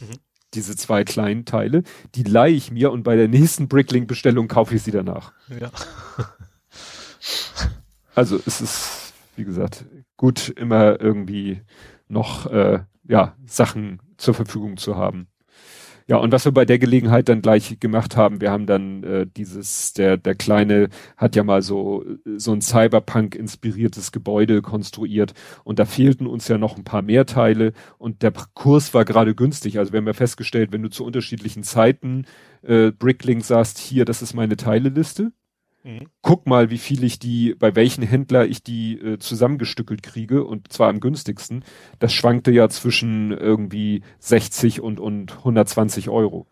mhm. 0.01 0.19
diese 0.53 0.77
zwei 0.77 1.05
kleinen 1.05 1.47
Teile, 1.47 1.85
die 2.15 2.23
leihe 2.23 2.53
ich 2.53 2.71
mir 2.71 2.93
und 2.93 3.03
bei 3.03 3.17
der 3.17 3.29
nächsten 3.29 3.67
Bricklink-Bestellung 3.67 4.47
kaufe 4.47 4.75
ich 4.75 4.83
sie 4.83 4.91
danach. 4.91 5.33
Ja. 5.59 5.71
also 8.15 8.39
es 8.45 8.61
ist, 8.61 9.15
wie 9.37 9.45
gesagt, 9.45 9.87
gut, 10.19 10.51
immer 10.51 11.01
irgendwie 11.01 11.63
noch 12.09 12.45
äh, 12.45 12.81
ja, 13.05 13.37
Sachen 13.47 14.03
zur 14.19 14.35
Verfügung 14.35 14.77
zu 14.77 14.97
haben. 14.97 15.29
Ja, 16.11 16.17
und 16.17 16.33
was 16.33 16.47
wir 16.47 16.53
bei 16.53 16.65
der 16.65 16.79
Gelegenheit 16.79 17.29
dann 17.29 17.43
gleich 17.43 17.81
gemacht 17.81 18.17
haben, 18.17 18.41
wir 18.41 18.51
haben 18.51 18.65
dann 18.65 19.05
äh, 19.05 19.27
dieses, 19.27 19.93
der, 19.93 20.17
der 20.17 20.35
Kleine 20.35 20.89
hat 21.19 21.37
ja 21.37 21.45
mal 21.45 21.61
so, 21.61 22.03
so 22.37 22.53
ein 22.53 22.63
Cyberpunk-inspiriertes 22.63 24.11
Gebäude 24.11 24.63
konstruiert 24.63 25.35
und 25.65 25.79
da 25.79 25.85
fehlten 25.85 26.27
uns 26.27 26.49
ja 26.49 26.57
noch 26.57 26.79
ein 26.79 26.85
paar 26.85 27.03
mehr 27.03 27.27
Teile 27.27 27.75
und 27.99 28.23
der 28.23 28.33
Kurs 28.55 28.95
war 28.95 29.05
gerade 29.05 29.35
günstig. 29.35 29.79
Also 29.79 29.93
wir 29.93 29.99
haben 29.99 30.07
ja 30.07 30.15
festgestellt, 30.15 30.73
wenn 30.73 30.83
du 30.83 30.89
zu 30.89 31.05
unterschiedlichen 31.05 31.63
Zeiten 31.63 32.25
äh, 32.63 32.91
Bricklink 32.91 33.45
sagst, 33.45 33.77
hier, 33.77 34.07
das 34.07 34.23
ist 34.23 34.33
meine 34.33 34.57
Teileliste, 34.57 35.33
Mhm. 35.85 36.09
Guck 36.23 36.47
mal, 36.47 36.71
wie 36.71 36.79
viel 36.79 37.05
ich 37.05 37.19
die, 37.19 37.55
bei 37.55 37.75
welchen 37.75 38.03
Händler 38.03 38.47
ich 38.47 38.63
die 38.63 38.99
äh, 38.99 39.19
zusammengestückelt 39.19 40.03
kriege 40.03 40.45
und 40.45 40.73
zwar 40.73 40.89
am 40.89 41.01
günstigsten. 41.01 41.65
Das 41.99 42.13
schwankte 42.13 42.51
ja 42.51 42.69
zwischen 42.69 43.33
irgendwie 43.33 44.03
60 44.19 44.81
und, 44.81 45.01
und 45.01 45.39
120 45.39 46.09
Euro. 46.09 46.47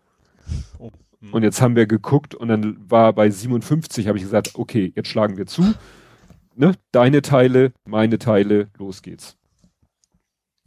Oh. 0.79 0.91
Mhm. 1.19 1.33
Und 1.33 1.43
jetzt 1.43 1.61
haben 1.61 1.75
wir 1.75 1.87
geguckt 1.87 2.35
und 2.35 2.47
dann 2.47 2.77
war 2.89 3.13
bei 3.13 3.29
57, 3.29 4.07
habe 4.07 4.17
ich 4.17 4.23
gesagt, 4.23 4.51
okay, 4.55 4.91
jetzt 4.95 5.09
schlagen 5.09 5.37
wir 5.37 5.47
zu. 5.47 5.73
Ne? 6.55 6.73
Deine 6.91 7.21
Teile, 7.21 7.73
meine 7.85 8.19
Teile, 8.19 8.69
los 8.77 9.01
geht's. 9.01 9.37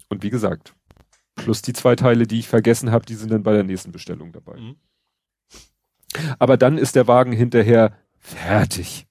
Und 0.09 0.23
wie 0.23 0.31
gesagt, 0.31 0.75
plus 1.35 1.63
die 1.63 1.73
zwei 1.73 1.97
Teile, 1.97 2.27
die 2.27 2.41
ich 2.41 2.49
vergessen 2.49 2.91
habe, 2.91 3.07
die 3.07 3.15
sind 3.15 3.31
dann 3.31 3.43
bei 3.43 3.53
der 3.53 3.65
nächsten 3.65 3.93
Bestellung 3.93 4.33
dabei. 4.33 4.59
Mhm. 4.59 4.77
Aber 6.39 6.57
dann 6.57 6.79
ist 6.79 6.97
der 6.97 7.07
Wagen 7.07 7.33
hinterher 7.33 7.97
fertig. 8.21 9.07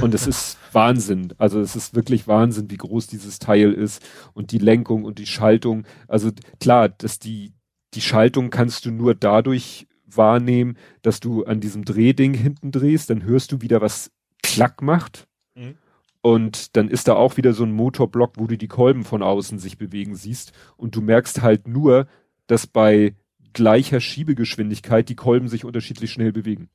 Und 0.00 0.14
es 0.14 0.26
ist 0.26 0.58
Wahnsinn. 0.72 1.32
Also 1.38 1.60
es 1.60 1.76
ist 1.76 1.94
wirklich 1.94 2.26
Wahnsinn, 2.26 2.70
wie 2.70 2.76
groß 2.76 3.06
dieses 3.06 3.38
Teil 3.38 3.72
ist 3.72 4.02
und 4.34 4.50
die 4.52 4.58
Lenkung 4.58 5.04
und 5.04 5.18
die 5.18 5.26
Schaltung. 5.26 5.84
Also 6.08 6.30
klar, 6.60 6.88
dass 6.88 7.18
die, 7.18 7.52
die 7.94 8.00
Schaltung 8.00 8.50
kannst 8.50 8.84
du 8.84 8.90
nur 8.90 9.14
dadurch 9.14 9.86
wahrnehmen, 10.06 10.76
dass 11.02 11.20
du 11.20 11.44
an 11.44 11.60
diesem 11.60 11.84
Drehding 11.84 12.34
hinten 12.34 12.72
drehst, 12.72 13.10
dann 13.10 13.22
hörst 13.22 13.52
du 13.52 13.60
wieder 13.60 13.80
was 13.80 14.10
klack 14.42 14.82
macht. 14.82 15.28
Mhm. 15.54 15.76
Und 16.22 16.76
dann 16.76 16.88
ist 16.88 17.08
da 17.08 17.14
auch 17.14 17.36
wieder 17.36 17.54
so 17.54 17.64
ein 17.64 17.72
Motorblock, 17.72 18.32
wo 18.36 18.46
du 18.46 18.58
die 18.58 18.68
Kolben 18.68 19.04
von 19.04 19.22
außen 19.22 19.58
sich 19.58 19.78
bewegen 19.78 20.14
siehst. 20.14 20.52
Und 20.76 20.94
du 20.94 21.00
merkst 21.00 21.40
halt 21.40 21.66
nur, 21.66 22.06
dass 22.46 22.66
bei 22.66 23.14
gleicher 23.52 24.00
Schiebegeschwindigkeit 24.00 25.08
die 25.08 25.16
Kolben 25.16 25.48
sich 25.48 25.64
unterschiedlich 25.64 26.10
schnell 26.10 26.32
bewegen. 26.32 26.68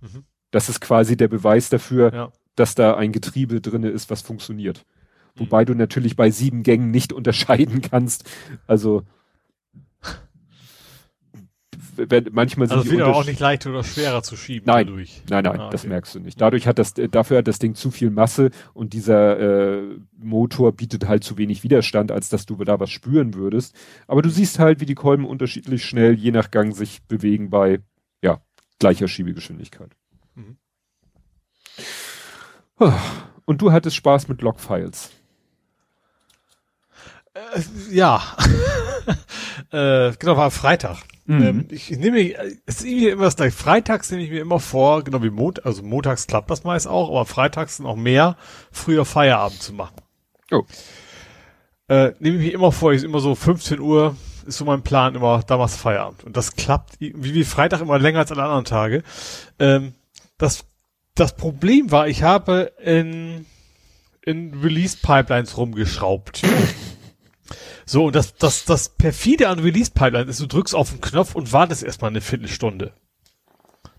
Mhm. 0.00 0.24
Das 0.52 0.68
ist 0.68 0.80
quasi 0.80 1.16
der 1.16 1.26
Beweis 1.26 1.68
dafür, 1.68 2.14
ja. 2.14 2.32
dass 2.54 2.76
da 2.76 2.94
ein 2.94 3.10
Getriebe 3.10 3.60
drinne 3.60 3.88
ist, 3.88 4.08
was 4.10 4.22
funktioniert. 4.22 4.84
Mhm. 5.34 5.40
Wobei 5.40 5.64
du 5.64 5.74
natürlich 5.74 6.14
bei 6.14 6.30
sieben 6.30 6.62
Gängen 6.62 6.92
nicht 6.92 7.12
unterscheiden 7.12 7.80
kannst. 7.80 8.30
Also 8.68 9.02
wenn, 11.96 12.28
manchmal 12.32 12.68
sind 12.68 12.78
also 12.78 12.90
die 12.90 13.02
auch 13.02 13.26
nicht 13.26 13.40
leichter 13.40 13.70
oder 13.70 13.84
schwerer 13.84 14.22
zu 14.22 14.36
schieben 14.36 14.66
nein, 14.66 14.86
dadurch. 14.86 15.22
Nein, 15.28 15.44
nein, 15.44 15.60
ah, 15.60 15.70
das 15.70 15.86
merkst 15.86 16.14
du 16.14 16.20
nicht. 16.20 16.40
Dadurch 16.40 16.66
hat 16.66 16.78
das, 16.78 16.94
dafür 16.94 17.38
hat 17.38 17.48
das 17.48 17.58
Ding 17.58 17.74
zu 17.74 17.90
viel 17.90 18.10
Masse 18.10 18.50
und 18.72 18.92
dieser 18.92 19.38
äh, 19.38 19.96
Motor 20.18 20.72
bietet 20.72 21.06
halt 21.06 21.24
zu 21.24 21.38
wenig 21.38 21.62
Widerstand, 21.62 22.10
als 22.10 22.28
dass 22.28 22.46
du 22.46 22.56
da 22.64 22.80
was 22.80 22.90
spüren 22.90 23.34
würdest. 23.34 23.74
Aber 24.06 24.22
du 24.22 24.30
siehst 24.30 24.58
halt, 24.58 24.80
wie 24.80 24.86
die 24.86 24.94
Kolben 24.94 25.26
unterschiedlich 25.26 25.84
schnell 25.84 26.14
je 26.14 26.30
nach 26.30 26.50
Gang 26.50 26.74
sich 26.74 27.02
bewegen 27.04 27.50
bei 27.50 27.80
ja 28.22 28.40
gleicher 28.78 29.08
Schiebegeschwindigkeit. 29.08 29.90
Mhm. 30.34 30.56
Und 33.44 33.62
du 33.62 33.72
hattest 33.72 33.96
Spaß 33.96 34.28
mit 34.28 34.42
Logfiles. 34.42 35.10
Äh, 37.34 37.60
ja. 37.90 38.22
äh, 39.70 40.12
genau, 40.18 40.36
war 40.36 40.50
Freitag. 40.50 40.98
Mhm. 41.26 41.42
Ähm, 41.42 41.68
ich, 41.70 41.90
ich 41.90 41.98
nehme, 41.98 42.34
es 42.66 42.76
ist 42.76 42.84
irgendwie 42.84 43.08
immer 43.08 43.24
das 43.24 43.36
gleich. 43.36 43.54
Freitags 43.54 44.10
nehme 44.10 44.22
ich 44.22 44.30
mir 44.30 44.40
immer 44.40 44.60
vor, 44.60 45.04
genau 45.04 45.22
wie 45.22 45.30
Mond, 45.30 45.64
also 45.64 45.82
montags 45.82 46.26
klappt 46.26 46.50
das 46.50 46.64
meist 46.64 46.88
auch, 46.88 47.08
aber 47.08 47.24
freitags 47.26 47.78
noch 47.78 47.96
mehr, 47.96 48.36
früher 48.72 49.04
Feierabend 49.04 49.62
zu 49.62 49.72
machen. 49.72 49.96
Oh. 50.50 50.64
Äh, 51.88 52.12
nehme 52.18 52.38
ich 52.38 52.46
mir 52.46 52.54
immer 52.54 52.72
vor, 52.72 52.92
ist 52.92 53.04
immer 53.04 53.20
so 53.20 53.34
15 53.34 53.78
Uhr, 53.78 54.16
ist 54.46 54.58
so 54.58 54.64
mein 54.64 54.82
Plan, 54.82 55.14
immer 55.14 55.42
damals 55.46 55.76
Feierabend. 55.76 56.24
Und 56.24 56.36
das 56.36 56.56
klappt 56.56 57.00
wie, 57.00 57.14
wie 57.16 57.44
Freitag 57.44 57.80
immer 57.80 57.98
länger 57.98 58.20
als 58.20 58.32
alle 58.32 58.42
anderen 58.42 58.64
Tage. 58.64 59.02
Ähm, 59.58 59.94
das, 60.42 60.64
das 61.14 61.36
Problem 61.36 61.90
war, 61.90 62.08
ich 62.08 62.22
habe 62.22 62.72
in, 62.82 63.46
in 64.22 64.54
Release-Pipelines 64.60 65.56
rumgeschraubt. 65.56 66.42
So, 67.84 68.06
und 68.06 68.14
das, 68.14 68.34
das, 68.34 68.64
das 68.64 68.90
perfide 68.90 69.48
an 69.48 69.58
Release-Pipeline 69.58 70.30
ist, 70.30 70.40
du 70.40 70.46
drückst 70.46 70.74
auf 70.74 70.90
den 70.90 71.00
Knopf 71.00 71.34
und 71.34 71.52
wartest 71.52 71.82
erstmal 71.82 72.10
eine 72.10 72.20
Viertelstunde. 72.20 72.92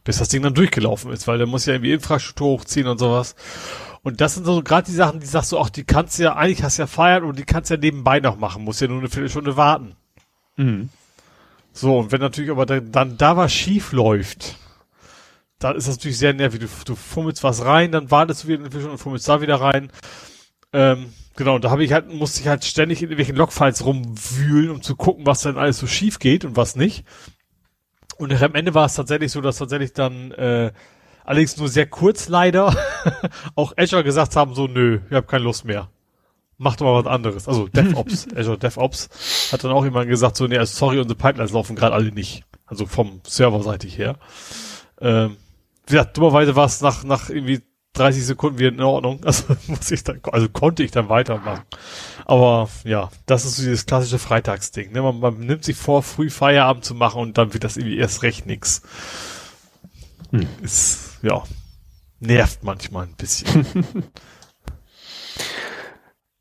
Bis 0.03 0.17
das 0.17 0.29
Ding 0.29 0.41
dann 0.41 0.53
durchgelaufen 0.53 1.11
ist, 1.11 1.27
weil 1.27 1.37
der 1.37 1.47
muss 1.47 1.65
ja 1.65 1.73
irgendwie 1.73 1.93
Infrastruktur 1.93 2.47
hochziehen 2.47 2.87
und 2.87 2.97
sowas. 2.97 3.35
Und 4.01 4.19
das 4.19 4.35
sind 4.35 4.45
so 4.45 4.63
gerade 4.63 4.85
die 4.85 4.95
Sachen, 4.95 5.19
die 5.19 5.25
sagst 5.25 5.51
du 5.51 5.57
auch, 5.57 5.69
die 5.69 5.83
kannst 5.83 6.17
du 6.17 6.23
ja, 6.23 6.35
eigentlich 6.35 6.63
hast 6.63 6.77
du 6.77 6.83
ja 6.83 6.87
feiern 6.87 7.23
und 7.23 7.37
die 7.37 7.45
kannst 7.45 7.69
du 7.69 7.75
ja 7.75 7.79
nebenbei 7.79 8.19
noch 8.19 8.37
machen, 8.37 8.63
musst 8.63 8.81
ja 8.81 8.87
nur 8.87 8.99
eine 8.99 9.09
Viertelstunde 9.09 9.55
warten. 9.57 9.95
Mhm. 10.57 10.89
So, 11.71 11.99
und 11.99 12.11
wenn 12.11 12.21
natürlich 12.21 12.51
aber 12.51 12.65
dann, 12.65 12.91
dann 12.91 13.17
da 13.17 13.37
was 13.37 13.53
schief 13.53 13.91
läuft, 13.91 14.57
dann 15.59 15.75
ist 15.75 15.87
das 15.87 15.97
natürlich 15.97 16.17
sehr 16.17 16.33
nervig. 16.33 16.59
Du, 16.59 16.67
du 16.85 16.95
fummelst 16.95 17.43
was 17.43 17.63
rein, 17.65 17.91
dann 17.91 18.11
wartest 18.11 18.43
du 18.43 18.47
wieder 18.47 18.59
eine 18.59 18.65
Viertelstunde 18.65 18.93
und 18.93 18.97
fummelst 18.99 19.27
da 19.27 19.41
wieder 19.41 19.61
rein. 19.61 19.91
Ähm, 20.73 21.13
Genau, 21.35 21.57
da 21.57 21.71
habe 21.71 21.83
ich 21.83 21.91
halt, 21.93 22.13
musste 22.13 22.41
ich 22.41 22.47
halt 22.47 22.63
ständig 22.63 22.99
in 22.99 23.05
irgendwelchen 23.09 23.35
Logfiles 23.35 23.85
rumwühlen, 23.85 24.69
um 24.69 24.81
zu 24.83 24.95
gucken, 24.95 25.25
was 25.25 25.41
dann 25.41 25.57
alles 25.57 25.79
so 25.79 25.87
schief 25.87 26.19
geht 26.19 26.45
und 26.45 26.55
was 26.55 26.75
nicht. 26.75 27.05
Und 28.17 28.31
am 28.41 28.53
Ende 28.53 28.75
war 28.75 28.85
es 28.85 28.93
tatsächlich 28.93 29.31
so, 29.31 29.41
dass 29.41 29.57
tatsächlich 29.57 29.93
dann, 29.93 30.31
äh, 30.31 30.71
allerdings 31.25 31.57
nur 31.57 31.69
sehr 31.69 31.87
kurz 31.87 32.27
leider, 32.27 32.75
auch 33.55 33.73
Azure 33.77 34.03
gesagt 34.03 34.35
haben, 34.35 34.53
so, 34.53 34.67
nö, 34.67 34.99
ich 35.09 35.15
habe 35.15 35.25
keine 35.25 35.43
Lust 35.43 35.65
mehr. 35.65 35.89
Macht 36.59 36.81
doch 36.81 36.85
mal 36.85 37.03
was 37.03 37.11
anderes. 37.11 37.47
Also 37.47 37.67
DevOps, 37.67 38.27
Azure 38.35 38.59
DevOps 38.59 39.49
hat 39.51 39.63
dann 39.63 39.71
auch 39.71 39.83
jemand 39.83 40.09
gesagt, 40.09 40.37
so, 40.37 40.45
nee, 40.45 40.59
also 40.59 40.77
sorry, 40.77 40.99
unsere 40.99 41.17
Pipelines 41.17 41.51
laufen 41.51 41.75
gerade 41.75 41.95
alle 41.95 42.11
nicht. 42.11 42.43
Also 42.67 42.85
vom 42.85 43.21
Serverseitig 43.25 43.97
her. 43.97 44.17
Ähm, 45.01 45.37
ja, 45.89 46.05
dummerweise 46.05 46.55
war 46.55 46.65
es 46.65 46.81
nach, 46.81 47.03
nach 47.03 47.29
irgendwie 47.29 47.61
30 47.93 48.25
Sekunden 48.25 48.59
wieder 48.59 48.69
in 48.69 48.81
Ordnung. 48.81 49.21
Also 49.25 49.55
muss 49.67 49.91
ich 49.91 50.03
dann, 50.03 50.19
also 50.31 50.49
konnte 50.49 50.83
ich 50.83 50.91
dann 50.91 51.09
weitermachen. 51.09 51.63
Aber 52.25 52.69
ja, 52.83 53.09
das 53.25 53.45
ist 53.45 53.57
so 53.57 53.63
dieses 53.63 53.85
klassische 53.85 54.19
Freitagsding. 54.19 54.91
Ne? 54.91 55.01
Man, 55.01 55.19
man 55.19 55.39
nimmt 55.39 55.63
sich 55.63 55.75
vor, 55.75 56.03
früh 56.03 56.29
Feierabend 56.29 56.85
zu 56.85 56.95
machen 56.95 57.21
und 57.21 57.37
dann 57.37 57.53
wird 57.53 57.63
das 57.63 57.77
irgendwie 57.77 57.97
erst 57.97 58.23
recht 58.23 58.45
nix. 58.45 58.81
Hm. 60.31 60.47
Ist, 60.61 61.19
ja, 61.21 61.43
nervt 62.19 62.63
manchmal 62.63 63.05
ein 63.05 63.15
bisschen. 63.15 63.65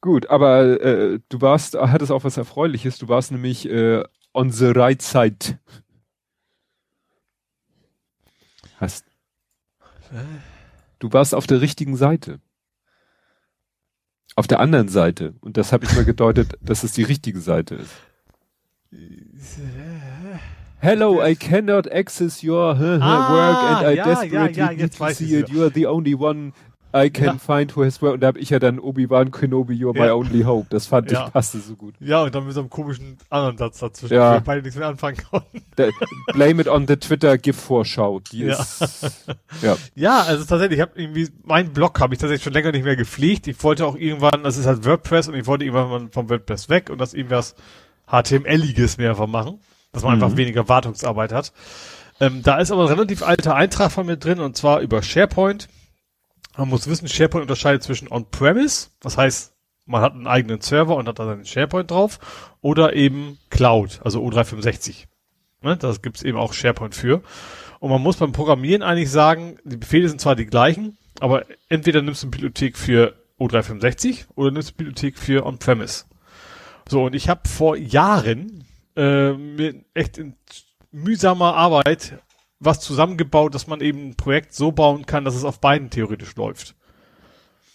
Gut, 0.01 0.29
aber 0.31 0.81
äh, 0.81 1.21
du 1.29 1.41
warst, 1.41 1.77
hattest 1.77 2.11
auch 2.11 2.25
was 2.25 2.37
Erfreuliches. 2.37 2.99
Du 2.99 3.09
warst 3.09 3.31
nämlich 3.31 3.69
äh, 3.69 4.03
on 4.33 4.51
the 4.51 4.67
right 4.67 5.01
side. 5.01 5.59
Hast. 8.79 9.05
Du 10.99 11.13
warst 11.13 11.35
auf 11.35 11.47
der 11.47 11.61
richtigen 11.61 11.97
Seite. 11.97 12.41
Auf 14.35 14.47
der 14.47 14.61
anderen 14.61 14.89
Seite. 14.89 15.35
Und 15.41 15.57
das 15.57 15.73
habe 15.73 15.85
ich 15.85 15.95
mal 15.95 16.05
gedeutet, 16.05 16.59
dass 16.63 16.85
es 16.85 16.93
die 16.93 17.03
richtige 17.03 17.41
Seite 17.41 17.77
ist. 17.77 17.93
Hello, 20.79 21.25
I 21.25 21.35
cannot 21.35 21.91
access 21.91 22.43
your 22.43 22.75
ah, 23.01 23.33
work 23.33 23.57
and 23.65 23.87
I 23.87 23.97
ja, 23.97 24.05
desperately 24.05 24.59
ja, 24.59 24.71
ja, 24.71 24.77
need 24.77 24.97
to 24.97 25.09
see 25.11 25.39
it. 25.39 25.49
You 25.49 25.63
are 25.63 25.71
the 25.73 25.87
only 25.87 26.15
one 26.15 26.53
I 26.95 27.11
can 27.11 27.25
ja. 27.25 27.39
find 27.39 27.75
who 27.75 27.85
has 27.85 28.03
well. 28.03 28.13
Und 28.13 28.21
da 28.21 28.29
habe 28.29 28.39
ich 28.39 28.51
ja 28.51 28.59
dann 28.59 28.79
Obi-Wan 28.79 29.31
Kenobi, 29.31 29.75
you're 29.75 29.97
ja. 29.97 30.05
my 30.05 30.11
only 30.11 30.43
hope. 30.43 30.67
Das 30.71 30.87
fand 30.87 31.11
ja. 31.11 31.27
ich 31.27 31.33
passte 31.33 31.59
so 31.59 31.75
gut. 31.75 31.95
Ja, 32.01 32.23
und 32.23 32.35
dann 32.35 32.45
mit 32.45 32.55
so 32.55 32.61
einem 32.61 32.71
komischen 32.71 33.17
anderen 33.31 33.57
Satz 33.57 33.79
dazwischen, 33.79 34.15
ja. 34.15 34.37
wo 34.37 34.41
beide 34.41 34.63
nichts 34.63 34.79
mehr 34.79 34.89
anfangen 34.89 35.17
konnten. 35.31 35.63
blame 36.33 36.61
it 36.61 36.69
on 36.69 36.87
the 36.87 36.97
Twitter 36.97 37.39
GIF-Vorschau. 37.39 38.21
Die 38.31 38.45
ist, 38.45 38.83
ja. 39.63 39.77
ja. 39.95 40.21
also 40.23 40.45
tatsächlich, 40.45 40.79
ich 40.79 40.83
habe 40.83 40.93
irgendwie, 41.01 41.29
mein 41.45 41.73
Blog 41.73 41.99
habe 42.01 42.15
ich 42.15 42.21
tatsächlich 42.21 42.45
schon 42.45 42.53
länger 42.53 42.73
nicht 42.73 42.85
mehr 42.85 42.97
gepflegt. 42.97 43.47
Ich 43.47 43.63
wollte 43.65 43.87
auch 43.87 43.97
irgendwann, 43.97 44.43
das 44.43 44.59
ist 44.59 44.67
halt 44.67 44.85
WordPress 44.85 45.29
und 45.29 45.35
ich 45.35 45.47
wollte 45.47 45.65
irgendwann 45.65 46.11
vom 46.11 46.29
WordPress 46.29 46.69
weg 46.69 46.91
und 46.91 46.99
das 46.99 47.15
irgendwas 47.15 47.55
HTMLiges 48.07 48.99
mehr 48.99 49.15
machen, 49.27 49.61
dass 49.93 50.03
man 50.03 50.17
mhm. 50.17 50.25
einfach 50.25 50.37
weniger 50.37 50.69
Wartungsarbeit 50.69 51.33
hat. 51.33 51.53
Ähm, 52.21 52.43
da 52.43 52.59
ist 52.59 52.71
aber 52.71 52.83
ein 52.83 52.89
relativ 52.89 53.23
alter 53.23 53.55
Eintrag 53.55 53.91
von 53.91 54.07
mir 54.07 54.17
drin 54.17 54.41
und 54.41 54.57
zwar 54.57 54.81
über 54.81 55.03
SharePoint 55.03 55.69
man 56.57 56.69
muss 56.69 56.89
wissen, 56.89 57.09
SharePoint 57.09 57.43
unterscheidet 57.43 57.83
zwischen 57.83 58.09
On-Premise, 58.09 58.89
was 59.01 59.17
heißt, 59.17 59.55
man 59.87 60.03
hat 60.03 60.13
einen 60.13 60.27
eigenen 60.27 60.61
Server 60.61 60.97
und 60.97 61.09
hat 61.09 61.19
da 61.19 61.27
seinen 61.27 61.45
SharePoint 61.45 61.91
drauf, 61.91 62.19
oder 62.61 62.95
eben 62.95 63.39
Cloud, 63.51 64.01
also 64.05 64.23
O365. 64.25 65.07
Ne, 65.63 65.77
das 65.77 66.03
gibt's 66.03 66.23
eben 66.23 66.39
auch 66.39 66.53
SharePoint 66.53 66.95
für. 66.95 67.23
Und 67.79 67.91
man 67.91 68.03
muss 68.03 68.17
beim 68.17 68.33
Programmieren 68.33 68.83
eigentlich 68.83 69.11
sagen, 69.11 69.59
die 69.65 69.77
Befehle 69.77 70.09
sind 70.09 70.21
zwar 70.21 70.37
die 70.37 70.47
gleichen, 70.47 70.99
aber 71.21 71.45
entweder 71.69 72.03
nimmst 72.03 72.23
du 72.23 72.27
eine 72.27 72.33
Bibliothek 72.33 72.77
für 72.77 73.15
O365 73.39 74.27
oder 74.35 74.51
nimmst 74.51 74.71
eine 74.71 74.77
Bibliothek 74.77 75.19
für 75.19 75.47
On-Premise. 75.47 76.05
So, 76.89 77.05
und 77.05 77.15
ich 77.15 77.29
habe 77.29 77.49
vor 77.49 77.77
Jahren 77.77 78.65
äh, 78.97 79.33
mit 79.33 79.85
echt 79.95 80.19
in 80.19 80.35
mühsamer 80.91 81.55
Arbeit 81.55 82.19
was 82.65 82.81
zusammengebaut, 82.81 83.55
dass 83.55 83.67
man 83.67 83.81
eben 83.81 84.11
ein 84.11 84.17
Projekt 84.17 84.55
so 84.55 84.73
bauen 84.73 85.07
kann, 85.07 85.25
dass 85.25 85.35
es 85.35 85.45
auf 85.45 85.61
beiden 85.61 85.91
theoretisch 85.91 86.35
läuft. 86.37 86.75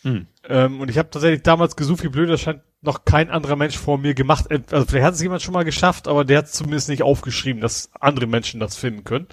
Hm. 0.04 0.28
Ähm, 0.48 0.80
und 0.80 0.90
ich 0.90 0.98
habe 0.98 1.10
tatsächlich 1.10 1.44
damals 1.44 1.76
gesucht, 1.76 2.04
wie 2.04 2.10
blöd, 2.10 2.30
das 2.30 2.42
scheint 2.42 2.62
noch 2.82 3.06
kein 3.06 3.30
anderer 3.30 3.56
Mensch 3.56 3.78
vor 3.78 3.98
mir 3.98 4.14
gemacht. 4.14 4.46
Äh, 4.50 4.62
also 4.72 4.86
vielleicht 4.86 5.06
hat 5.06 5.14
es 5.16 5.22
jemand 5.22 5.42
schon 5.42 5.54
mal 5.54 5.66
geschafft, 5.66 6.08
aber 6.08 6.24
der 6.26 6.40
hat 6.40 6.50
zumindest 6.50 6.90
nicht 6.90 7.04
aufgeschrieben, 7.04 7.62
dass 7.62 7.90
andere 8.00 8.28
Menschen 8.28 8.60
das 8.60 8.76
finden 8.76 9.04
können. 9.04 9.28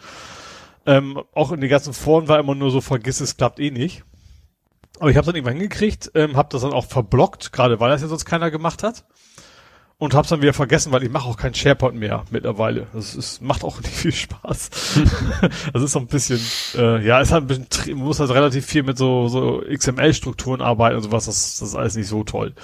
Ähm, 0.87 1.23
auch 1.33 1.53
in 1.53 1.61
den 1.61 1.71
ganzen 1.71 1.95
Foren 1.95 2.29
war 2.29 2.39
immer 2.39 2.55
nur 2.55 2.71
so, 2.71 2.81
vergiss 2.81 3.21
es, 3.21 3.37
klappt 3.37 3.61
eh 3.61 3.71
nicht. 3.71 4.05
Aber 5.01 5.11
ich 5.11 5.17
habe 5.17 5.27
dann 5.27 5.35
irgendwann 5.35 5.57
hingekriegt, 5.57 6.13
ähm, 6.15 6.37
habe 6.37 6.49
das 6.53 6.63
dann 6.63 6.73
auch 6.73 6.87
verblockt, 6.87 7.53
gerade 7.53 7.81
weil 7.81 7.91
das 7.91 8.03
ja 8.03 8.09
sonst 8.09 8.25
keiner 8.27 8.51
gemacht 8.51 8.83
hat. 8.83 9.05
Und 9.99 10.15
hab's 10.15 10.29
dann 10.29 10.43
wieder 10.43 10.53
vergessen, 10.53 10.93
weil 10.93 11.05
ich 11.05 11.11
mache 11.11 11.29
auch 11.29 11.37
keinen 11.37 11.55
SharePoint 11.55 11.97
mehr 11.97 12.25
mittlerweile. 12.31 12.89
Das 12.93 13.15
ist, 13.15 13.41
macht 13.41 13.65
auch 13.65 13.81
nicht 13.81 13.95
viel 13.95 14.13
Spaß. 14.13 14.71
das 15.73 15.83
ist 15.83 15.93
so 15.93 16.01
ein 16.01 16.07
bisschen, 16.07 16.41
äh, 16.77 17.05
ja, 17.07 17.21
ist 17.21 17.33
halt 17.33 17.45
ein 17.45 17.67
bisschen, 17.69 17.97
man 17.97 18.07
muss 18.07 18.21
halt 18.21 18.31
relativ 18.31 18.67
viel 18.67 18.83
mit 18.83 18.99
so, 18.99 19.29
so 19.29 19.63
XML-Strukturen 19.67 20.61
arbeiten 20.61 20.97
und 20.97 21.03
sowas, 21.03 21.27
das, 21.27 21.59
das 21.59 21.69
ist 21.69 21.75
alles 21.75 21.97
nicht 21.97 22.09
so 22.09 22.25
toll. 22.25 22.55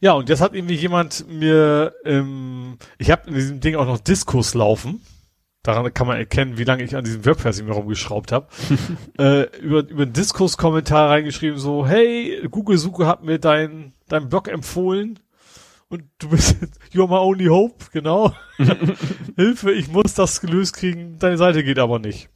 Ja, 0.00 0.12
und 0.12 0.28
jetzt 0.28 0.40
hat 0.40 0.54
irgendwie 0.54 0.76
jemand 0.76 1.28
mir, 1.28 1.94
ähm, 2.04 2.78
ich 2.96 3.10
habe 3.10 3.28
in 3.28 3.34
diesem 3.34 3.60
Ding 3.60 3.76
auch 3.76 3.84
noch 3.84 3.98
Diskurs 3.98 4.54
laufen. 4.54 5.02
Daran 5.62 5.92
kann 5.92 6.06
man 6.06 6.16
erkennen, 6.16 6.56
wie 6.56 6.64
lange 6.64 6.84
ich 6.84 6.96
an 6.96 7.04
diesem 7.04 7.26
WordPress 7.26 7.60
mir 7.62 7.72
rumgeschraubt 7.72 8.32
habe. 8.32 8.46
äh, 9.18 9.42
über, 9.58 9.86
über 9.86 10.04
einen 10.04 10.14
Diskurs-Kommentar 10.14 11.10
reingeschrieben, 11.10 11.58
so, 11.58 11.86
hey, 11.86 12.48
Google-Suche 12.50 13.06
hat 13.06 13.24
mir 13.24 13.38
dein, 13.38 13.92
dein 14.08 14.30
Blog 14.30 14.48
empfohlen 14.48 15.18
und 15.90 16.04
du 16.18 16.30
bist 16.30 16.56
you're 16.92 17.08
my 17.08 17.18
only 17.18 17.46
hope, 17.46 17.86
genau. 17.92 18.34
Hilfe, 19.36 19.72
ich 19.72 19.88
muss 19.88 20.14
das 20.14 20.40
gelöst 20.40 20.74
kriegen, 20.74 21.18
deine 21.18 21.36
Seite 21.36 21.62
geht 21.62 21.78
aber 21.78 21.98
nicht. 21.98 22.30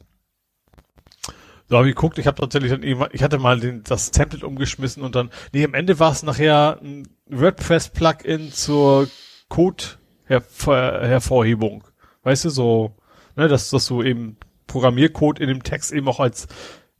So 1.67 1.77
habe 1.77 1.89
ich 1.89 1.95
geguckt, 1.95 2.19
ich 2.19 2.27
habe 2.27 2.39
tatsächlich 2.39 2.71
dann 2.71 2.83
irgendwann, 2.83 3.09
ich 3.11 3.23
hatte 3.23 3.39
mal 3.39 3.59
den, 3.59 3.81
das 3.83 4.11
Template 4.11 4.45
umgeschmissen 4.45 5.01
und 5.01 5.15
dann, 5.15 5.31
nee, 5.51 5.65
am 5.65 5.73
Ende 5.73 5.97
war 5.99 6.11
es 6.11 6.21
nachher 6.21 6.79
ein 6.83 7.07
WordPress-Plugin 7.27 8.51
zur 8.51 9.07
Code-Hervorhebung. 9.49 11.83
Weißt 12.21 12.45
du, 12.45 12.49
so, 12.49 12.93
ne, 13.35 13.47
dass, 13.47 13.71
dass 13.71 13.87
du 13.87 14.03
eben 14.03 14.37
Programmiercode 14.67 15.39
in 15.39 15.47
dem 15.47 15.63
Text 15.63 15.91
eben 15.91 16.07
auch 16.07 16.19
als 16.19 16.47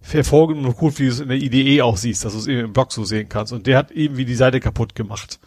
hervorgehenden 0.02 0.76
Code, 0.76 0.98
wie 0.98 1.06
du 1.06 1.10
es 1.10 1.20
in 1.20 1.30
der 1.30 1.38
IDE 1.38 1.84
auch 1.84 1.98
siehst, 1.98 2.26
dass 2.26 2.34
du 2.34 2.40
es 2.40 2.48
eben 2.48 2.62
im 2.62 2.74
Blog 2.74 2.92
so 2.92 3.04
sehen 3.04 3.30
kannst. 3.30 3.54
Und 3.54 3.68
der 3.68 3.78
hat 3.78 3.92
eben 3.92 4.18
wie 4.18 4.26
die 4.26 4.34
Seite 4.36 4.60
kaputt 4.60 4.96
gemacht. 4.96 5.40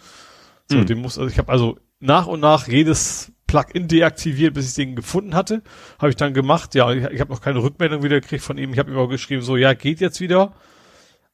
So, 0.71 0.79
mhm. 0.79 0.87
den 0.87 0.99
muss, 0.99 1.19
also 1.19 1.31
ich 1.31 1.39
habe 1.39 1.51
also 1.51 1.79
nach 2.01 2.27
und 2.27 2.41
nach 2.41 2.69
jedes 2.69 3.33
Plugin 3.47 3.89
deaktiviert, 3.89 4.55
bis 4.55 4.69
ich 4.69 4.75
den 4.75 4.95
gefunden 4.95 5.35
hatte. 5.35 5.63
Habe 5.99 6.11
ich 6.11 6.17
dann 6.17 6.35
gemacht. 6.35 6.75
Ja, 6.75 6.93
ich, 6.93 7.05
ich 7.05 7.21
habe 7.21 7.33
noch 7.33 7.41
keine 7.41 7.63
Rückmeldung 7.63 8.03
wieder 8.03 8.21
gekriegt 8.21 8.45
von 8.45 8.59
ihm. 8.59 8.73
Ich 8.73 8.79
habe 8.79 8.91
ihm 8.91 8.99
auch 8.99 9.09
geschrieben, 9.09 9.43
so, 9.43 9.57
ja, 9.57 9.75
geht 9.75 10.01
jetzt 10.01 10.21
wieder. 10.21 10.55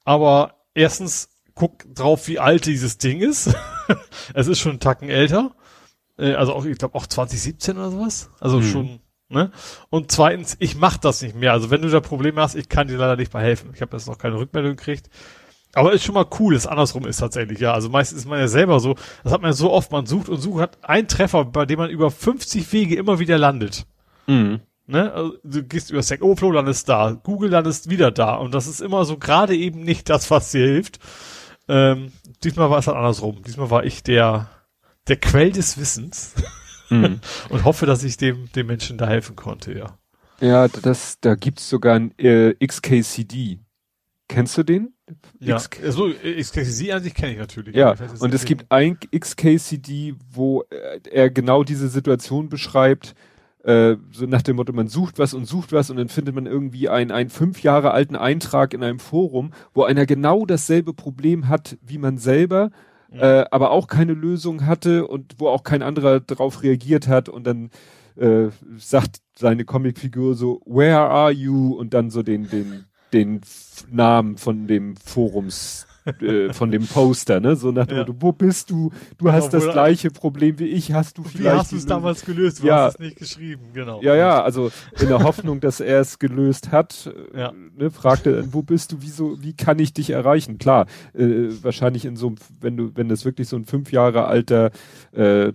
Aber 0.05 0.55
erstens, 0.75 1.29
guck 1.55 1.85
drauf, 1.95 2.29
wie 2.29 2.39
alt 2.39 2.67
dieses 2.67 2.99
Ding 2.99 3.21
ist. 3.21 3.55
es 4.35 4.47
ist 4.47 4.61
schon 4.61 4.73
einen 4.73 4.81
Tacken 4.81 5.09
älter. 5.09 5.55
Äh, 6.19 6.35
also 6.35 6.55
auch, 6.55 6.65
ich 6.65 6.79
glaube 6.79 6.95
auch 6.95 7.07
2017 7.07 7.77
oder 7.77 7.91
sowas. 7.91 8.31
Also 8.41 8.61
mhm. 8.61 8.65
schon, 8.65 9.01
ne? 9.29 9.51
Und 9.91 10.13
zweitens, 10.13 10.57
ich 10.61 10.77
mach 10.77 10.97
das 10.97 11.21
nicht 11.21 11.35
mehr. 11.35 11.53
Also 11.53 11.71
wenn 11.71 11.83
du 11.83 11.89
da 11.89 12.01
Probleme 12.01 12.41
hast, 12.41 12.55
ich 12.55 12.69
kann 12.69 12.89
dir 12.89 12.97
leider 12.97 13.17
nicht 13.17 13.35
mehr 13.35 13.43
helfen. 13.43 13.71
Ich 13.75 13.83
habe 13.83 13.97
jetzt 13.97 14.07
noch 14.07 14.19
keine 14.19 14.37
Rückmeldung 14.37 14.77
gekriegt. 14.77 15.11
Aber 15.75 15.93
ist 15.93 16.05
schon 16.05 16.15
mal 16.15 16.27
cool, 16.39 16.55
dass 16.55 16.67
andersrum 16.67 17.07
ist 17.07 17.19
tatsächlich, 17.19 17.61
ja. 17.61 17.73
Also 17.73 17.89
meistens 17.89 18.21
ist 18.21 18.29
man 18.29 18.39
ja 18.39 18.49
selber 18.49 18.81
so, 18.81 18.95
das 19.23 19.33
hat 19.33 19.43
man 19.43 19.51
ja 19.51 19.55
so 19.55 19.71
oft, 19.73 19.93
man 19.93 20.07
sucht 20.07 20.29
und 20.29 20.41
sucht, 20.41 20.61
hat 20.61 20.79
einen 20.83 21.09
Treffer, 21.09 21.45
bei 21.45 21.67
dem 21.67 21.79
man 21.79 21.91
über 21.91 22.11
50 22.11 22.73
Wege 22.73 22.97
immer 22.97 23.19
wieder 23.19 23.39
landet. 23.39 23.87
Mhm. 24.27 24.61
Ne? 24.87 25.13
Also, 25.13 25.35
du 25.43 25.63
gehst 25.63 25.91
über 25.91 26.03
Stack 26.03 26.23
Overflow, 26.23 26.51
landest 26.51 26.89
da, 26.89 27.13
Google 27.23 27.51
landest 27.51 27.89
wieder 27.89 28.11
da. 28.11 28.35
Und 28.35 28.55
das 28.55 28.67
ist 28.67 28.81
immer 28.81 29.05
so 29.05 29.17
gerade 29.17 29.57
eben 29.57 29.83
nicht 29.83 30.11
das, 30.11 30.31
was 30.31 30.51
dir 30.51 30.67
hilft. 30.67 30.99
Ähm, 31.69 32.13
diesmal 32.43 32.71
war 32.71 32.79
es 32.79 32.87
halt 32.87 32.97
andersrum. 32.97 33.43
Diesmal 33.43 33.71
war 33.71 33.85
ich 33.85 34.03
der, 34.03 34.49
der 35.09 35.17
Quell 35.17 35.53
des 35.53 35.79
Wissens. 35.79 36.35
Mhm. 36.91 37.21
und 37.49 37.65
hoffe, 37.65 37.87
dass 37.87 38.05
ich 38.05 38.17
dem, 38.17 38.51
dem 38.53 38.67
Menschen 38.67 38.99
da 38.99 39.07
helfen 39.07 39.37
konnte, 39.37 39.73
ja. 39.73 39.99
Ja, 40.41 40.69
das, 40.69 41.19
da 41.21 41.37
gibt's 41.37 41.69
sogar 41.69 41.95
ein 41.95 42.17
äh, 42.19 42.55
XKCD. 42.55 43.61
Kennst 44.29 44.57
du 44.57 44.63
den? 44.63 44.95
Ja, 45.39 45.57
X 45.57 45.69
also 45.83 46.11
XKCD 46.11 46.93
an 46.93 47.03
sich 47.03 47.15
kenne 47.15 47.33
ich 47.33 47.39
natürlich. 47.39 47.77
Ja, 47.77 47.95
und 48.21 48.33
es 48.33 48.45
gibt 48.45 48.67
ein 48.71 48.99
XKCD, 49.15 50.15
wo 50.33 50.65
er 51.11 51.31
genau 51.31 51.63
diese 51.63 51.89
Situation 51.89 52.49
beschreibt, 52.49 53.15
äh, 53.65 53.97
so 54.13 54.27
nach 54.27 54.43
dem 54.43 54.57
Motto, 54.57 54.73
man 54.73 54.89
sucht 54.89 55.19
was 55.19 55.35
und 55.35 55.47
sucht 55.47 55.73
was 55.73 55.91
und 55.91 55.97
dann 55.97 56.09
findet 56.09 56.35
man 56.35 56.47
irgendwie 56.47 56.89
einen, 56.89 57.11
einen 57.11 57.31
fünf 57.31 57.63
Jahre 57.63 57.93
alten 57.93 58.17
Eintrag 58.17 58.75
in 58.75 58.83
einem 58.83 58.99
Forum, 58.99 59.53
wo 59.73 59.85
einer 59.85 60.07
genau 60.07 60.45
dasselbe 60.45 60.93
Problem 60.93 61.49
hat 61.49 61.79
wie 61.83 61.99
man 61.99 62.19
selber, 62.19 62.71
mhm. 63.11 63.21
äh, 63.21 63.45
aber 63.51 63.71
auch 63.71 63.89
keine 63.89 64.13
Lösung 64.13 64.67
hatte 64.67 65.07
und 65.07 65.35
wo 65.39 65.49
auch 65.49 65.63
kein 65.63 65.83
anderer 65.83 66.21
darauf 66.21 66.63
reagiert 66.63 67.09
hat 67.09 67.31
und 67.31 67.47
dann 67.47 67.71
äh, 68.17 68.49
sagt 68.77 69.21
seine 69.35 69.65
Comicfigur 69.65 70.35
so, 70.35 70.61
where 70.67 71.01
are 71.01 71.33
you? 71.33 71.75
Und 71.75 71.95
dann 71.95 72.11
so 72.11 72.23
den, 72.23 72.49
den 72.49 72.85
den 73.15 73.41
Namen 73.91 74.37
von 74.37 74.67
dem 74.67 74.97
Forums, 74.97 75.87
äh, 76.05 76.53
von 76.53 76.71
dem 76.71 76.87
Poster, 76.87 77.41
ne? 77.41 77.57
So 77.57 77.71
nach 77.71 77.87
dem 77.87 77.97
ja. 77.97 78.03
Motto, 78.03 78.17
wo 78.21 78.33
bist 78.33 78.71
du? 78.71 78.93
Du 79.17 79.33
hast 79.33 79.55
das 79.55 79.71
gleiche 79.71 80.11
Problem 80.11 80.59
wie 80.59 80.67
ich, 80.67 80.93
hast 80.93 81.17
du 81.17 81.23
vielleicht. 81.23 81.45
Wie 81.45 81.59
hast 81.59 81.73
du 81.73 81.77
es 81.77 81.87
damals 81.87 82.25
gelöst? 82.25 82.63
Du 82.63 82.67
ja. 82.67 82.85
hast 82.85 82.95
es 82.95 83.01
nicht 83.01 83.17
geschrieben, 83.17 83.71
genau. 83.73 84.03
Ja, 84.03 84.15
ja, 84.15 84.43
also 84.43 84.71
in 85.01 85.09
der 85.09 85.23
Hoffnung, 85.23 85.61
dass 85.61 85.81
er 85.81 86.01
es 86.01 86.19
gelöst 86.19 86.73
hat, 86.73 87.11
äh, 87.33 87.41
ja. 87.41 87.53
ne, 87.53 87.91
fragte, 87.91 88.53
wo 88.53 88.63
bist 88.63 88.93
du, 88.93 88.97
wieso, 89.01 89.43
wie 89.43 89.55
kann 89.55 89.79
ich 89.79 89.95
dich 89.95 90.11
erreichen? 90.11 90.59
Klar, 90.59 90.87
äh, 91.15 91.49
wahrscheinlich 91.63 92.05
in 92.05 92.17
so 92.17 92.29
einem, 92.29 92.37
wenn 92.61 92.77
du, 92.77 92.91
wenn 92.95 93.09
das 93.09 93.25
wirklich 93.25 93.49
so 93.49 93.57
ein 93.57 93.65
fünf 93.65 93.93
Jahre 93.93 94.27
alter 94.27 94.73
äh, 95.13 95.53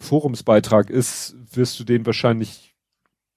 Forumsbeitrag 0.00 0.90
ist, 0.90 1.36
wirst 1.52 1.78
du 1.78 1.84
den 1.84 2.06
wahrscheinlich 2.06 2.72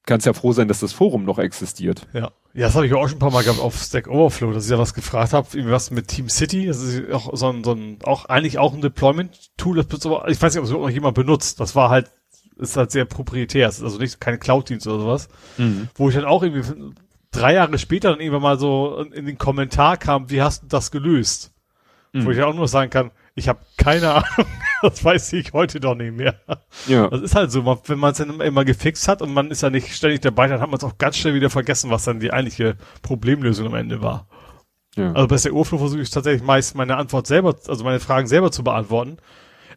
kannst 0.05 0.25
ja 0.25 0.33
froh 0.33 0.51
sein, 0.51 0.67
dass 0.67 0.79
das 0.79 0.93
Forum 0.93 1.25
noch 1.25 1.39
existiert. 1.39 2.07
Ja. 2.13 2.31
Ja, 2.55 2.67
das 2.67 2.75
habe 2.75 2.87
ich 2.87 2.93
auch 2.93 3.05
schon 3.09 3.17
ein 3.17 3.19
paar 3.19 3.31
Mal 3.31 3.43
gehabt 3.43 3.59
auf 3.59 3.75
Stack 3.75 4.07
Overflow, 4.07 4.53
dass 4.53 4.63
ich 4.63 4.69
da 4.69 4.79
was 4.79 4.93
gefragt 4.93 5.33
habe, 5.33 5.47
was 5.69 5.91
mit 5.91 6.07
Team 6.07 6.29
City, 6.29 6.67
das 6.67 6.81
ist 6.81 7.11
auch 7.11 7.35
so 7.35 7.49
ein, 7.49 7.65
so 7.65 7.73
ein 7.73 7.97
auch 8.03 8.25
eigentlich 8.25 8.59
auch 8.59 8.73
ein 8.73 8.79
Deployment-Tool, 8.79 9.83
das 9.83 10.05
aber, 10.05 10.29
ich 10.29 10.41
weiß 10.41 10.53
nicht, 10.53 10.59
ob 10.59 10.63
es 10.63 10.69
überhaupt 10.69 10.87
noch 10.87 10.93
jemand 10.93 11.15
benutzt. 11.15 11.59
Das 11.59 11.75
war 11.75 11.89
halt, 11.89 12.09
ist 12.55 12.77
halt 12.77 12.91
sehr 12.91 13.03
proprietär, 13.03 13.67
ist 13.67 13.83
also 13.83 13.97
nicht 13.97 14.21
keine 14.21 14.37
Cloud-Dienst 14.37 14.87
oder 14.87 14.99
sowas. 14.99 15.27
Mhm. 15.57 15.89
Wo 15.95 16.07
ich 16.07 16.15
dann 16.15 16.23
auch 16.23 16.43
irgendwie 16.43 16.93
drei 17.31 17.55
Jahre 17.55 17.77
später 17.77 18.11
dann 18.11 18.21
irgendwann 18.21 18.43
mal 18.43 18.57
so 18.57 18.99
in 19.01 19.25
den 19.25 19.37
Kommentar 19.37 19.97
kam, 19.97 20.29
wie 20.29 20.41
hast 20.41 20.63
du 20.63 20.67
das 20.67 20.91
gelöst? 20.91 21.51
Mhm. 22.13 22.23
Wo 22.23 22.31
ich 22.31 22.41
auch 22.41 22.55
nur 22.55 22.69
sagen 22.69 22.89
kann, 22.89 23.11
ich 23.35 23.49
habe 23.49 23.59
keine 23.77 24.13
Ahnung, 24.13 24.47
das 24.89 25.03
weiß 25.03 25.33
ich 25.33 25.53
heute 25.53 25.79
doch 25.79 25.95
nicht 25.95 26.15
mehr. 26.15 26.35
Ja. 26.87 27.07
Das 27.09 27.21
ist 27.21 27.35
halt 27.35 27.51
so, 27.51 27.65
wenn 27.65 27.99
man 27.99 28.11
es 28.11 28.17
dann 28.19 28.39
immer 28.39 28.65
gefixt 28.65 29.07
hat 29.07 29.21
und 29.21 29.33
man 29.33 29.51
ist 29.51 29.61
ja 29.61 29.69
nicht 29.69 29.93
ständig 29.93 30.21
dabei, 30.21 30.47
dann 30.47 30.61
hat 30.61 30.69
man 30.69 30.77
es 30.77 30.83
auch 30.83 30.97
ganz 30.97 31.17
schnell 31.17 31.33
wieder 31.33 31.49
vergessen, 31.49 31.89
was 31.89 32.03
dann 32.03 32.19
die 32.19 32.31
eigentliche 32.31 32.77
Problemlösung 33.01 33.67
am 33.67 33.75
Ende 33.75 34.01
war. 34.01 34.27
Ja. 34.95 35.11
Also 35.13 35.27
bei 35.27 35.35
der 35.35 35.53
Urflow 35.53 35.77
versuche 35.77 36.01
ich 36.01 36.09
tatsächlich 36.09 36.43
meist 36.43 36.75
meine 36.75 36.97
Antwort 36.97 37.27
selber, 37.27 37.55
also 37.67 37.83
meine 37.83 37.99
Fragen 37.99 38.27
selber 38.27 38.51
zu 38.51 38.63
beantworten. 38.63 39.17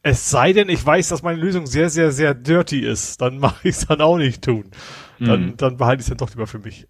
Es 0.03 0.31
sei 0.31 0.53
denn, 0.53 0.69
ich 0.69 0.85
weiß, 0.85 1.09
dass 1.09 1.23
meine 1.23 1.41
Lösung 1.41 1.67
sehr, 1.67 1.91
sehr, 1.91 2.13
sehr 2.13 2.35
dirty 2.35 2.81
ist, 2.81 3.21
dann 3.21 3.39
mache 3.41 3.69
ich 3.69 3.77
es 3.77 3.87
dann 3.87 4.01
auch 4.01 4.19
nicht 4.19 4.43
tun. 4.43 4.71
Dann, 5.19 5.47
mhm. 5.47 5.57
dann 5.57 5.77
behalte 5.77 6.01
ich 6.01 6.05
es 6.05 6.09
dann 6.11 6.19
doch 6.19 6.31
lieber 6.31 6.47
für 6.47 6.61
mich. 6.61 6.87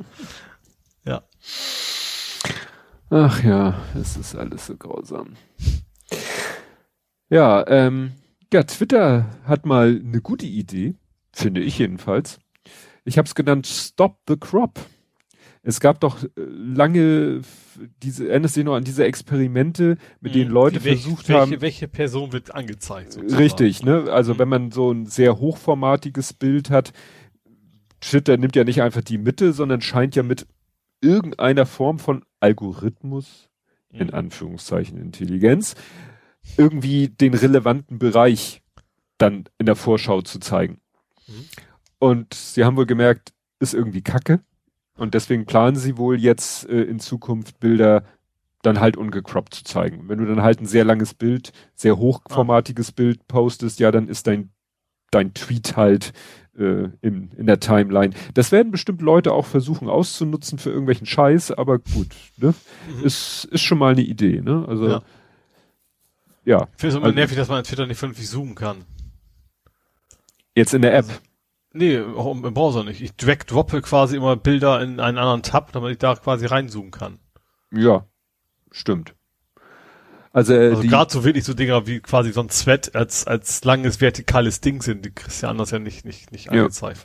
ja. 1.04 1.22
Ach 3.10 3.42
ja, 3.44 3.74
es 4.00 4.16
ist 4.16 4.34
alles 4.34 4.66
so 4.66 4.76
grausam. 4.76 5.36
Ja, 7.30 7.64
ähm, 7.68 8.12
ja, 8.52 8.64
Twitter 8.64 9.26
hat 9.44 9.64
mal 9.64 10.00
eine 10.04 10.20
gute 10.20 10.46
Idee, 10.46 10.94
finde 11.32 11.60
ich 11.60 11.78
jedenfalls. 11.78 12.40
Ich 13.04 13.16
habe 13.16 13.26
es 13.26 13.34
genannt 13.34 13.66
Stop 13.66 14.18
the 14.28 14.36
Crop. 14.36 14.80
Es 15.62 15.78
gab 15.78 16.00
doch 16.00 16.24
äh, 16.24 16.28
lange 16.36 17.42
diese, 18.02 18.28
erinnerst 18.28 18.56
du 18.56 18.60
dich 18.60 18.64
noch 18.64 18.74
an 18.74 18.84
diese 18.84 19.04
Experimente, 19.04 19.96
mit 20.20 20.34
denen 20.34 20.46
hm, 20.46 20.54
Leute 20.54 20.84
welche, 20.84 21.02
versucht 21.02 21.28
welche, 21.28 21.40
haben. 21.40 21.60
Welche 21.60 21.88
Person 21.88 22.32
wird 22.32 22.54
angezeigt? 22.54 23.12
Sozusagen. 23.12 23.42
Richtig, 23.42 23.82
ne? 23.84 24.10
Also 24.10 24.34
mhm. 24.34 24.38
wenn 24.38 24.48
man 24.48 24.70
so 24.72 24.90
ein 24.90 25.06
sehr 25.06 25.38
hochformatiges 25.38 26.32
Bild 26.32 26.70
hat, 26.70 26.92
Twitter 28.00 28.38
nimmt 28.38 28.56
ja 28.56 28.64
nicht 28.64 28.82
einfach 28.82 29.02
die 29.02 29.18
Mitte, 29.18 29.52
sondern 29.52 29.82
scheint 29.82 30.16
ja 30.16 30.22
mit 30.22 30.46
irgendeiner 31.02 31.66
Form 31.66 31.98
von 31.98 32.24
Algorithmus, 32.40 33.50
in 33.92 34.08
mhm. 34.08 34.14
Anführungszeichen 34.14 34.98
Intelligenz, 34.98 35.74
irgendwie 36.56 37.08
den 37.08 37.34
relevanten 37.34 37.98
Bereich 37.98 38.62
dann 39.18 39.44
in 39.58 39.66
der 39.66 39.76
Vorschau 39.76 40.22
zu 40.22 40.38
zeigen. 40.38 40.80
Mhm. 41.26 41.44
Und 41.98 42.34
sie 42.34 42.64
haben 42.64 42.76
wohl 42.76 42.86
gemerkt, 42.86 43.32
ist 43.58 43.74
irgendwie 43.74 44.02
Kacke. 44.02 44.40
Und 44.96 45.14
deswegen 45.14 45.46
planen 45.46 45.76
sie 45.76 45.96
wohl 45.96 46.18
jetzt 46.18 46.68
äh, 46.68 46.82
in 46.82 47.00
Zukunft 47.00 47.60
Bilder 47.60 48.04
dann 48.62 48.80
halt 48.80 48.96
ungecroppt 48.96 49.54
zu 49.54 49.64
zeigen. 49.64 50.08
Wenn 50.08 50.18
du 50.18 50.26
dann 50.26 50.42
halt 50.42 50.60
ein 50.60 50.66
sehr 50.66 50.84
langes 50.84 51.14
Bild, 51.14 51.52
sehr 51.74 51.96
hochformatiges 51.96 52.90
ah. 52.90 52.92
Bild 52.96 53.26
postest, 53.26 53.80
ja, 53.80 53.90
dann 53.90 54.08
ist 54.08 54.26
dein, 54.26 54.50
dein 55.10 55.32
Tweet 55.32 55.76
halt 55.76 56.12
äh, 56.58 56.88
in, 57.00 57.30
in 57.36 57.46
der 57.46 57.60
Timeline. 57.60 58.12
Das 58.34 58.52
werden 58.52 58.70
bestimmt 58.70 59.00
Leute 59.00 59.32
auch 59.32 59.46
versuchen 59.46 59.88
auszunutzen 59.88 60.58
für 60.58 60.70
irgendwelchen 60.70 61.06
Scheiß, 61.06 61.52
aber 61.52 61.78
gut, 61.78 62.14
ne? 62.36 62.54
Mhm. 62.98 63.04
Ist, 63.04 63.46
ist 63.46 63.62
schon 63.62 63.78
mal 63.78 63.92
eine 63.92 64.02
Idee, 64.02 64.42
ne? 64.42 64.66
Also, 64.68 64.88
ja. 64.88 65.02
Ja. 66.44 66.68
Ich 66.74 66.80
finde 66.80 66.88
es 66.88 66.94
immer 66.94 67.06
also, 67.06 67.14
nervig, 67.14 67.36
dass 67.36 67.48
man 67.48 67.58
in 67.58 67.64
Twitter 67.64 67.86
nicht 67.86 67.98
vernünftig 67.98 68.28
zoomen 68.28 68.54
kann. 68.54 68.84
Jetzt 70.54 70.74
in 70.74 70.82
der 70.82 70.96
App? 70.96 71.06
Nee, 71.72 72.00
auch 72.00 72.32
im 72.32 72.42
Browser 72.54 72.82
nicht. 72.82 73.00
Ich 73.00 73.14
drag-droppe 73.14 73.80
quasi 73.82 74.16
immer 74.16 74.36
Bilder 74.36 74.82
in 74.82 74.98
einen 74.98 75.18
anderen 75.18 75.42
Tab, 75.42 75.72
damit 75.72 75.92
ich 75.92 75.98
da 75.98 76.16
quasi 76.16 76.46
reinzoomen 76.46 76.90
kann. 76.90 77.20
Ja, 77.72 78.06
stimmt. 78.72 79.14
Also, 80.32 80.54
äh, 80.54 80.70
also 80.70 80.82
gerade 80.82 81.12
so 81.12 81.24
wirklich 81.24 81.44
so 81.44 81.54
Dinger 81.54 81.86
wie 81.86 82.00
quasi 82.00 82.32
so 82.32 82.40
ein 82.40 82.50
Sweat 82.50 82.94
als 82.94 83.26
als 83.26 83.64
langes 83.64 84.00
vertikales 84.00 84.60
Ding 84.60 84.80
sind, 84.80 85.04
die 85.04 85.10
kriegst 85.10 85.42
ja 85.42 85.50
anders 85.50 85.72
ja 85.72 85.80
nicht 85.80 86.04
nicht 86.04 86.30
nicht 86.30 86.46
ja. 86.46 86.52
angezeigt. 86.52 87.00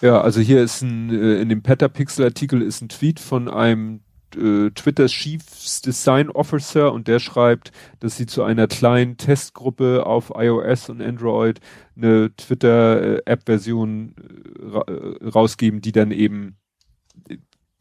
Ja, 0.00 0.20
also 0.20 0.40
hier 0.40 0.62
ist 0.62 0.82
ein 0.82 1.10
äh, 1.10 1.40
in 1.40 1.48
dem 1.48 1.62
Petapixel 1.62 2.24
Artikel 2.24 2.62
ist 2.62 2.80
ein 2.80 2.88
Tweet 2.88 3.20
von 3.20 3.48
einem 3.48 4.00
äh, 4.36 4.70
Twitters 4.70 5.12
Chief 5.12 5.42
Design 5.84 6.30
Officer 6.30 6.92
und 6.92 7.08
der 7.08 7.18
schreibt, 7.18 7.72
dass 8.00 8.16
sie 8.16 8.26
zu 8.26 8.42
einer 8.42 8.66
kleinen 8.66 9.16
Testgruppe 9.16 10.06
auf 10.06 10.32
iOS 10.36 10.88
und 10.88 11.02
Android 11.02 11.60
eine 11.96 12.34
Twitter 12.36 13.18
äh, 13.18 13.22
App 13.26 13.42
Version 13.46 14.14
äh, 14.58 14.92
äh, 14.92 15.28
rausgeben, 15.28 15.80
die 15.80 15.92
dann 15.92 16.10
eben 16.10 16.56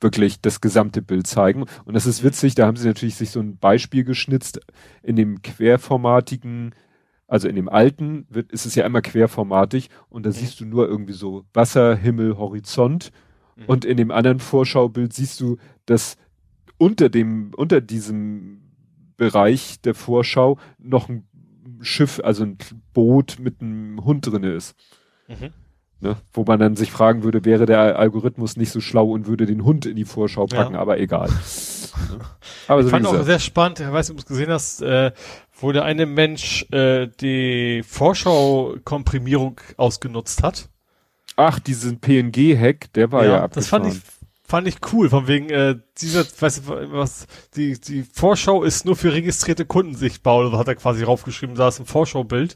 wirklich 0.01 0.41
das 0.41 0.61
gesamte 0.61 1.01
Bild 1.01 1.27
zeigen. 1.27 1.65
Und 1.85 1.93
das 1.93 2.05
ist 2.05 2.23
witzig, 2.23 2.55
da 2.55 2.65
haben 2.65 2.77
sie 2.77 2.87
natürlich 2.87 3.15
sich 3.15 3.31
so 3.31 3.39
ein 3.39 3.57
Beispiel 3.57 4.03
geschnitzt. 4.03 4.59
In 5.03 5.15
dem 5.15 5.41
querformatigen, 5.41 6.73
also 7.27 7.47
in 7.47 7.55
dem 7.55 7.69
alten 7.69 8.25
wird, 8.29 8.51
ist 8.51 8.65
es 8.65 8.75
ja 8.75 8.85
immer 8.85 9.01
querformatig 9.01 9.89
und 10.09 10.25
da 10.25 10.29
mhm. 10.29 10.33
siehst 10.33 10.59
du 10.59 10.65
nur 10.65 10.87
irgendwie 10.87 11.13
so 11.13 11.45
Wasser, 11.53 11.95
Himmel, 11.95 12.37
Horizont. 12.37 13.11
Mhm. 13.55 13.65
Und 13.65 13.85
in 13.85 13.97
dem 13.97 14.11
anderen 14.11 14.39
Vorschaubild 14.39 15.13
siehst 15.13 15.39
du, 15.41 15.57
dass 15.85 16.17
unter 16.79 17.09
dem, 17.09 17.51
unter 17.55 17.81
diesem 17.81 18.61
Bereich 19.17 19.81
der 19.81 19.93
Vorschau 19.93 20.57
noch 20.79 21.09
ein 21.09 21.27
Schiff, 21.81 22.19
also 22.23 22.43
ein 22.43 22.57
Boot 22.93 23.37
mit 23.39 23.61
einem 23.61 24.03
Hund 24.03 24.25
drinne 24.25 24.53
ist. 24.53 24.75
Mhm. 25.27 25.53
Ne? 26.01 26.15
Wo 26.31 26.45
man 26.45 26.59
dann 26.59 26.77
sich 26.77 26.91
fragen 26.91 27.23
würde, 27.23 27.43
wäre 27.43 27.65
der 27.65 27.99
Algorithmus 27.99 28.55
nicht 28.55 28.71
so 28.71 28.79
schlau 28.79 29.11
und 29.11 29.27
würde 29.27 29.45
den 29.45 29.65
Hund 29.65 29.85
in 29.85 29.97
die 29.97 30.05
Vorschau 30.05 30.45
packen, 30.45 30.75
ja. 30.75 30.79
aber 30.79 30.97
egal. 30.97 31.29
aber 32.67 32.79
ich 32.79 32.85
so 32.85 32.89
fand 32.89 33.05
auch 33.05 33.23
sehr 33.23 33.39
spannend, 33.39 33.81
ich 33.81 33.91
weiß 33.91 34.07
nicht, 34.07 34.17
ob 34.17 34.25
du 34.25 34.33
es 34.33 34.37
gesehen 34.37 34.49
hast, 34.49 34.81
äh, 34.81 35.11
wo 35.59 35.73
der 35.73 35.83
eine 35.83 36.05
Mensch 36.05 36.65
äh, 36.71 37.09
die 37.19 37.83
Vorschau-Komprimierung 37.85 39.59
ausgenutzt 39.75 40.41
hat. 40.41 40.69
Ach, 41.35 41.59
diesen 41.59 41.99
PNG-Hack, 41.99 42.93
der 42.93 43.11
war 43.11 43.25
ja, 43.25 43.31
ja 43.31 43.43
abgefahren. 43.43 43.53
Das 43.55 43.67
fand 43.67 43.87
ich 43.87 44.18
fand 44.49 44.67
ich 44.67 44.77
cool, 44.91 45.09
von 45.09 45.27
wegen, 45.27 45.49
äh, 45.51 45.75
dieser, 46.01 46.25
weißt 46.25 46.63
du, 46.65 46.91
was, 46.91 47.27
die, 47.55 47.79
die 47.79 48.03
Vorschau 48.03 48.63
ist 48.63 48.83
nur 48.83 48.95
für 48.95 49.13
registrierte 49.13 49.63
Kunden 49.65 49.95
sichtbar, 49.95 50.37
oder 50.37 50.57
hat 50.57 50.67
er 50.67 50.75
quasi 50.75 51.03
raufgeschrieben, 51.03 51.55
da 51.55 51.67
ist 51.67 51.79
ein 51.79 51.85
Vorschaubild. 51.85 52.55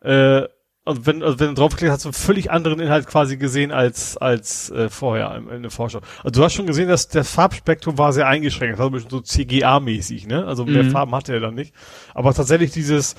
Äh, 0.00 0.42
und 0.84 1.06
wenn, 1.06 1.22
also 1.22 1.38
wenn 1.38 1.48
du 1.48 1.54
draufklickst, 1.54 1.92
hast 1.92 2.04
du 2.04 2.08
einen 2.08 2.14
völlig 2.14 2.50
anderen 2.50 2.80
Inhalt 2.80 3.06
quasi 3.06 3.36
gesehen 3.36 3.70
als, 3.70 4.16
als 4.16 4.70
äh, 4.70 4.88
vorher 4.88 5.36
in, 5.36 5.48
in 5.48 5.62
der 5.62 5.70
Vorschau. 5.70 6.00
Also 6.24 6.40
du 6.40 6.44
hast 6.44 6.54
schon 6.54 6.66
gesehen, 6.66 6.88
dass 6.88 7.06
das 7.06 7.30
Farbspektrum 7.30 7.96
war 7.96 8.12
sehr 8.12 8.26
eingeschränkt. 8.26 8.72
Das 8.72 8.80
war 8.80 8.86
ein 8.86 8.92
bisschen 8.92 9.10
so 9.10 9.18
CGA-mäßig, 9.18 10.26
ne? 10.26 10.46
Also 10.46 10.64
mehr 10.64 10.82
mhm. 10.82 10.90
Farben 10.90 11.14
hatte 11.14 11.34
er 11.34 11.40
dann 11.40 11.54
nicht. 11.54 11.74
Aber 12.14 12.34
tatsächlich 12.34 12.72
dieses, 12.72 13.14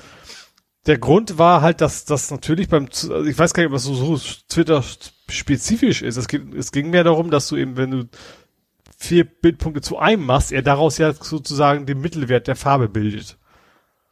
der 0.86 0.98
Grund 0.98 1.38
war 1.38 1.62
halt, 1.62 1.80
dass 1.80 2.04
das 2.04 2.30
natürlich 2.30 2.68
beim, 2.68 2.86
also 2.86 3.24
ich 3.24 3.38
weiß 3.38 3.54
gar 3.54 3.62
nicht, 3.62 3.70
ob 3.70 3.74
das 3.76 3.84
so, 3.84 4.16
so 4.16 4.20
Twitter 4.48 4.82
spezifisch 5.28 6.02
ist. 6.02 6.16
Es, 6.16 6.28
geht, 6.28 6.54
es 6.54 6.72
ging 6.72 6.90
mehr 6.90 7.04
darum, 7.04 7.30
dass 7.30 7.48
du 7.48 7.56
eben, 7.56 7.76
wenn 7.76 7.90
du 7.90 8.08
vier 8.96 9.24
Bildpunkte 9.24 9.80
zu 9.80 9.98
einem 9.98 10.24
machst, 10.24 10.52
er 10.52 10.62
daraus 10.62 10.98
ja 10.98 11.12
sozusagen 11.12 11.86
den 11.86 12.00
Mittelwert 12.00 12.46
der 12.46 12.56
Farbe 12.56 12.88
bildet. 12.88 13.38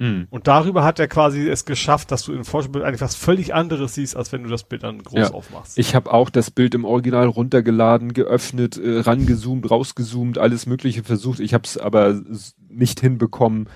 Mhm. 0.00 0.28
Und 0.30 0.48
darüber 0.48 0.82
hat 0.82 0.98
er 0.98 1.08
quasi 1.08 1.48
es 1.48 1.66
geschafft, 1.66 2.10
dass 2.10 2.24
du 2.24 2.32
in 2.32 2.44
Vorschaubild 2.44 2.84
eigentlich 2.84 3.02
was 3.02 3.14
völlig 3.14 3.54
anderes 3.54 3.94
siehst, 3.94 4.16
als 4.16 4.32
wenn 4.32 4.42
du 4.42 4.48
das 4.48 4.64
Bild 4.64 4.82
dann 4.82 5.02
groß 5.02 5.18
ja. 5.18 5.30
aufmachst. 5.30 5.78
Ich 5.78 5.94
habe 5.94 6.10
auch 6.12 6.30
das 6.30 6.50
Bild 6.50 6.74
im 6.74 6.86
Original 6.86 7.26
runtergeladen, 7.26 8.14
geöffnet, 8.14 8.78
äh, 8.78 9.00
rangezoomt, 9.00 9.70
rausgezoomt, 9.70 10.38
alles 10.38 10.64
Mögliche 10.64 11.04
versucht. 11.04 11.38
Ich 11.38 11.52
habe 11.52 11.64
es 11.64 11.76
aber 11.76 12.22
nicht 12.68 13.00
hinbekommen. 13.00 13.68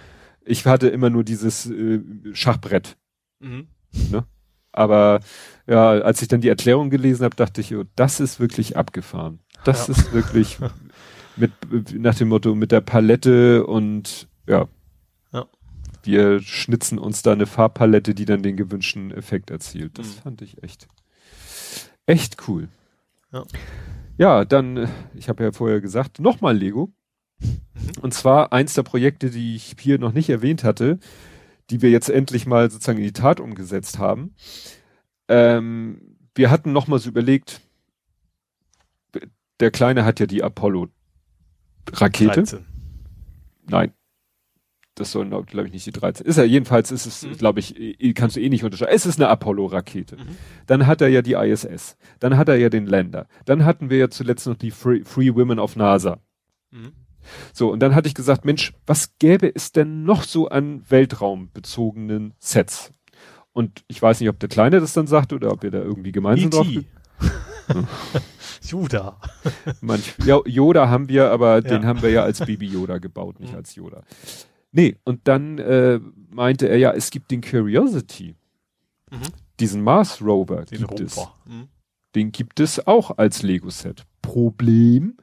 Ich 0.46 0.64
hatte 0.64 0.88
immer 0.88 1.10
nur 1.10 1.24
dieses 1.24 1.66
äh, 1.70 2.00
Schachbrett. 2.32 2.96
Mhm. 3.40 3.68
Ne? 4.10 4.24
Aber 4.72 5.20
ja, 5.66 5.90
als 5.90 6.20
ich 6.22 6.28
dann 6.28 6.40
die 6.40 6.48
Erklärung 6.48 6.90
gelesen 6.90 7.24
habe, 7.24 7.36
dachte 7.36 7.60
ich, 7.60 7.74
oh, 7.74 7.84
das 7.96 8.20
ist 8.20 8.38
wirklich 8.40 8.76
abgefahren. 8.76 9.40
Das 9.64 9.88
ja. 9.88 9.94
ist 9.94 10.12
wirklich 10.12 10.58
mit 11.36 11.52
nach 11.94 12.14
dem 12.14 12.28
Motto 12.28 12.54
mit 12.54 12.70
der 12.72 12.80
Palette 12.80 13.66
und 13.66 14.28
ja, 14.46 14.68
ja. 15.32 15.46
Wir 16.02 16.40
schnitzen 16.40 16.98
uns 16.98 17.22
da 17.22 17.32
eine 17.32 17.46
Farbpalette, 17.46 18.14
die 18.14 18.26
dann 18.26 18.42
den 18.42 18.56
gewünschten 18.56 19.10
Effekt 19.10 19.50
erzielt. 19.50 19.98
Das 19.98 20.08
mhm. 20.08 20.20
fand 20.20 20.42
ich 20.42 20.62
echt 20.62 20.86
echt 22.06 22.46
cool. 22.48 22.68
Ja, 23.32 23.44
ja 24.18 24.44
dann 24.44 24.88
ich 25.14 25.28
habe 25.28 25.44
ja 25.44 25.52
vorher 25.52 25.80
gesagt, 25.80 26.20
nochmal 26.20 26.56
Lego. 26.56 26.92
Mhm. 27.40 27.60
Und 28.02 28.12
zwar 28.12 28.52
eins 28.52 28.74
der 28.74 28.82
Projekte, 28.82 29.30
die 29.30 29.56
ich 29.56 29.76
hier 29.80 29.98
noch 29.98 30.12
nicht 30.12 30.28
erwähnt 30.28 30.62
hatte, 30.62 30.98
die 31.70 31.80
wir 31.80 31.90
jetzt 31.90 32.10
endlich 32.10 32.46
mal 32.46 32.70
sozusagen 32.70 32.98
in 32.98 33.04
die 33.04 33.12
Tat 33.12 33.40
umgesetzt 33.40 33.98
haben. 33.98 34.34
Ähm, 35.28 36.16
wir 36.34 36.50
hatten 36.50 36.72
noch 36.72 36.88
mal 36.88 36.98
so 36.98 37.08
überlegt, 37.08 37.62
der 39.60 39.70
Kleine 39.70 40.04
hat 40.04 40.20
ja 40.20 40.26
die 40.26 40.42
Apollo-Rakete. 40.42 42.64
Nein. 43.66 43.94
Das 44.96 45.10
soll, 45.10 45.28
glaube 45.28 45.66
ich, 45.66 45.72
nicht 45.72 45.86
die 45.86 45.92
13. 45.92 46.24
Ist 46.24 46.38
er, 46.38 46.44
jedenfalls 46.44 46.92
ist 46.92 47.06
es, 47.06 47.24
mhm. 47.24 47.36
glaube 47.36 47.58
ich, 47.58 47.74
kannst 48.14 48.36
du 48.36 48.40
eh 48.40 48.48
nicht 48.48 48.62
unterscheiden. 48.62 48.94
Es 48.94 49.06
ist 49.06 49.18
eine 49.18 49.28
Apollo-Rakete. 49.28 50.16
Mhm. 50.16 50.36
Dann 50.66 50.86
hat 50.86 51.00
er 51.00 51.08
ja 51.08 51.20
die 51.20 51.32
ISS. 51.32 51.96
Dann 52.20 52.36
hat 52.36 52.48
er 52.48 52.56
ja 52.56 52.68
den 52.68 52.86
Lander. 52.86 53.26
Dann 53.44 53.64
hatten 53.64 53.90
wir 53.90 53.98
ja 53.98 54.08
zuletzt 54.08 54.46
noch 54.46 54.54
die 54.54 54.70
Free, 54.70 55.02
Free 55.02 55.34
Women 55.34 55.58
of 55.58 55.74
NASA. 55.74 56.20
Mhm. 56.70 56.92
So, 57.52 57.72
und 57.72 57.80
dann 57.80 57.94
hatte 57.94 58.06
ich 58.06 58.14
gesagt, 58.14 58.44
Mensch, 58.44 58.72
was 58.86 59.18
gäbe 59.18 59.52
es 59.52 59.72
denn 59.72 60.04
noch 60.04 60.22
so 60.22 60.48
an 60.48 60.84
weltraumbezogenen 60.88 62.34
Sets? 62.38 62.92
Und 63.54 63.84
ich 63.88 64.02
weiß 64.02 64.20
nicht, 64.20 64.28
ob 64.28 64.38
der 64.40 64.48
Kleine 64.48 64.80
das 64.80 64.92
dann 64.92 65.06
sagt 65.06 65.32
oder 65.32 65.50
ob 65.52 65.62
wir 65.62 65.70
da 65.70 65.78
irgendwie 65.78 66.12
gemeinsam 66.12 66.50
drauf. 66.50 66.66
Yoda. 68.62 69.16
Manch, 69.80 70.14
ja, 70.24 70.40
Yoda 70.44 70.88
haben 70.88 71.08
wir, 71.08 71.30
aber 71.30 71.54
ja. 71.54 71.60
den 71.60 71.86
haben 71.86 72.02
wir 72.02 72.10
ja 72.10 72.24
als 72.24 72.40
Baby 72.40 72.66
Yoda 72.66 72.98
gebaut, 72.98 73.40
nicht 73.40 73.52
mhm. 73.52 73.58
als 73.58 73.74
Yoda. 73.76 74.02
Nee, 74.72 74.96
und 75.04 75.28
dann 75.28 75.58
äh, 75.58 76.00
meinte 76.30 76.68
er 76.68 76.78
ja, 76.78 76.92
es 76.92 77.10
gibt 77.10 77.30
den 77.30 77.40
Curiosity. 77.40 78.34
Mhm. 79.10 79.18
Diesen 79.60 79.82
Mars 79.82 80.20
Rover 80.20 80.64
den 80.64 80.78
gibt 80.78 81.00
Rover. 81.00 81.04
es. 81.04 81.28
Mhm. 81.46 81.68
Den 82.16 82.32
gibt 82.32 82.58
es 82.58 82.84
auch 82.86 83.16
als 83.18 83.42
Lego-Set. 83.42 84.04
Problem, 84.20 85.16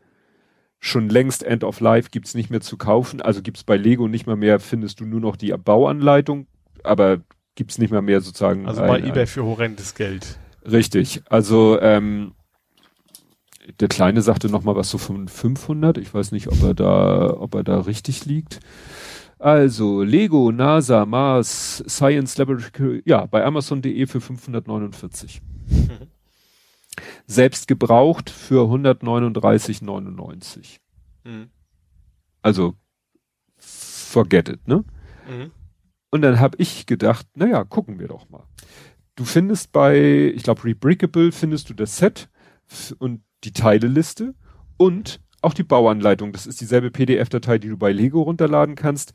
schon 0.80 1.10
längst 1.10 1.43
End 1.43 1.66
of 1.66 1.82
Life 1.82 2.10
gibt's 2.11 2.34
nicht 2.34 2.50
mehr 2.50 2.61
zu 2.61 2.77
kaufen. 2.77 3.22
Also 3.22 3.42
gibt's 3.42 3.66
bei 3.66 3.76
Lego 3.76 4.08
nicht 4.08 4.26
mal 4.26 4.38
mehr, 4.38 4.61
findest 4.61 5.01
du 5.01 5.06
nur 5.06 5.19
noch 5.19 5.35
die 5.35 5.51
Bauanleitung, 5.51 6.48
aber 6.84 7.22
gibt's 7.55 7.77
nicht 7.77 7.91
mal 7.91 8.01
mehr 8.01 8.21
sozusagen. 8.21 8.67
Also 8.67 8.81
bei 8.81 8.97
ein, 8.97 9.07
eBay 9.07 9.27
für 9.27 9.43
horrendes 9.43 9.95
Geld. 9.95 10.39
Richtig. 10.63 11.21
Also 11.30 11.80
ähm, 11.81 12.33
der 13.80 13.88
Kleine 13.88 14.21
sagte 14.21 14.49
noch 14.49 14.63
mal 14.63 14.75
was 14.75 14.89
so 14.89 14.97
von 14.97 15.27
500. 15.27 15.97
Ich 15.97 16.13
weiß 16.13 16.31
nicht, 16.31 16.47
ob 16.47 16.61
er 16.63 16.73
da, 16.73 17.38
ob 17.38 17.55
er 17.55 17.63
da 17.63 17.81
richtig 17.81 18.25
liegt. 18.25 18.59
Also 19.39 20.03
Lego, 20.03 20.51
NASA, 20.51 21.05
Mars, 21.05 21.83
Science 21.88 22.38
Laboratory, 22.38 23.01
ja, 23.05 23.25
bei 23.25 23.43
Amazon.de 23.43 24.05
für 24.05 24.21
549. 24.21 25.41
Mhm 25.67 26.07
selbst 27.25 27.67
gebraucht 27.67 28.30
für 28.30 28.69
139,99. 28.69 30.77
Mhm. 31.23 31.49
Also 32.41 32.75
forget 33.57 34.49
it, 34.49 34.67
ne? 34.67 34.83
Mhm. 35.30 35.51
Und 36.11 36.22
dann 36.22 36.40
habe 36.40 36.57
ich 36.59 36.85
gedacht, 36.85 37.25
naja, 37.35 37.64
gucken 37.64 37.99
wir 37.99 38.07
doch 38.07 38.30
mal. 38.30 38.43
Du 39.15 39.25
findest 39.25 39.72
bei, 39.72 40.31
ich 40.35 40.43
glaube, 40.43 40.64
Rebrickable 40.65 41.31
findest 41.31 41.69
du 41.69 41.73
das 41.73 41.98
Set 41.98 42.30
und 42.99 43.23
die 43.43 43.53
Teileliste 43.53 44.35
und 44.77 45.22
auch 45.41 45.53
die 45.53 45.64
Bauanleitung. 45.64 46.33
Das 46.33 46.45
ist 46.45 46.61
dieselbe 46.61 46.91
PDF-Datei, 46.91 47.57
die 47.57 47.69
du 47.69 47.77
bei 47.77 47.91
Lego 47.91 48.22
runterladen 48.22 48.75
kannst. 48.75 49.14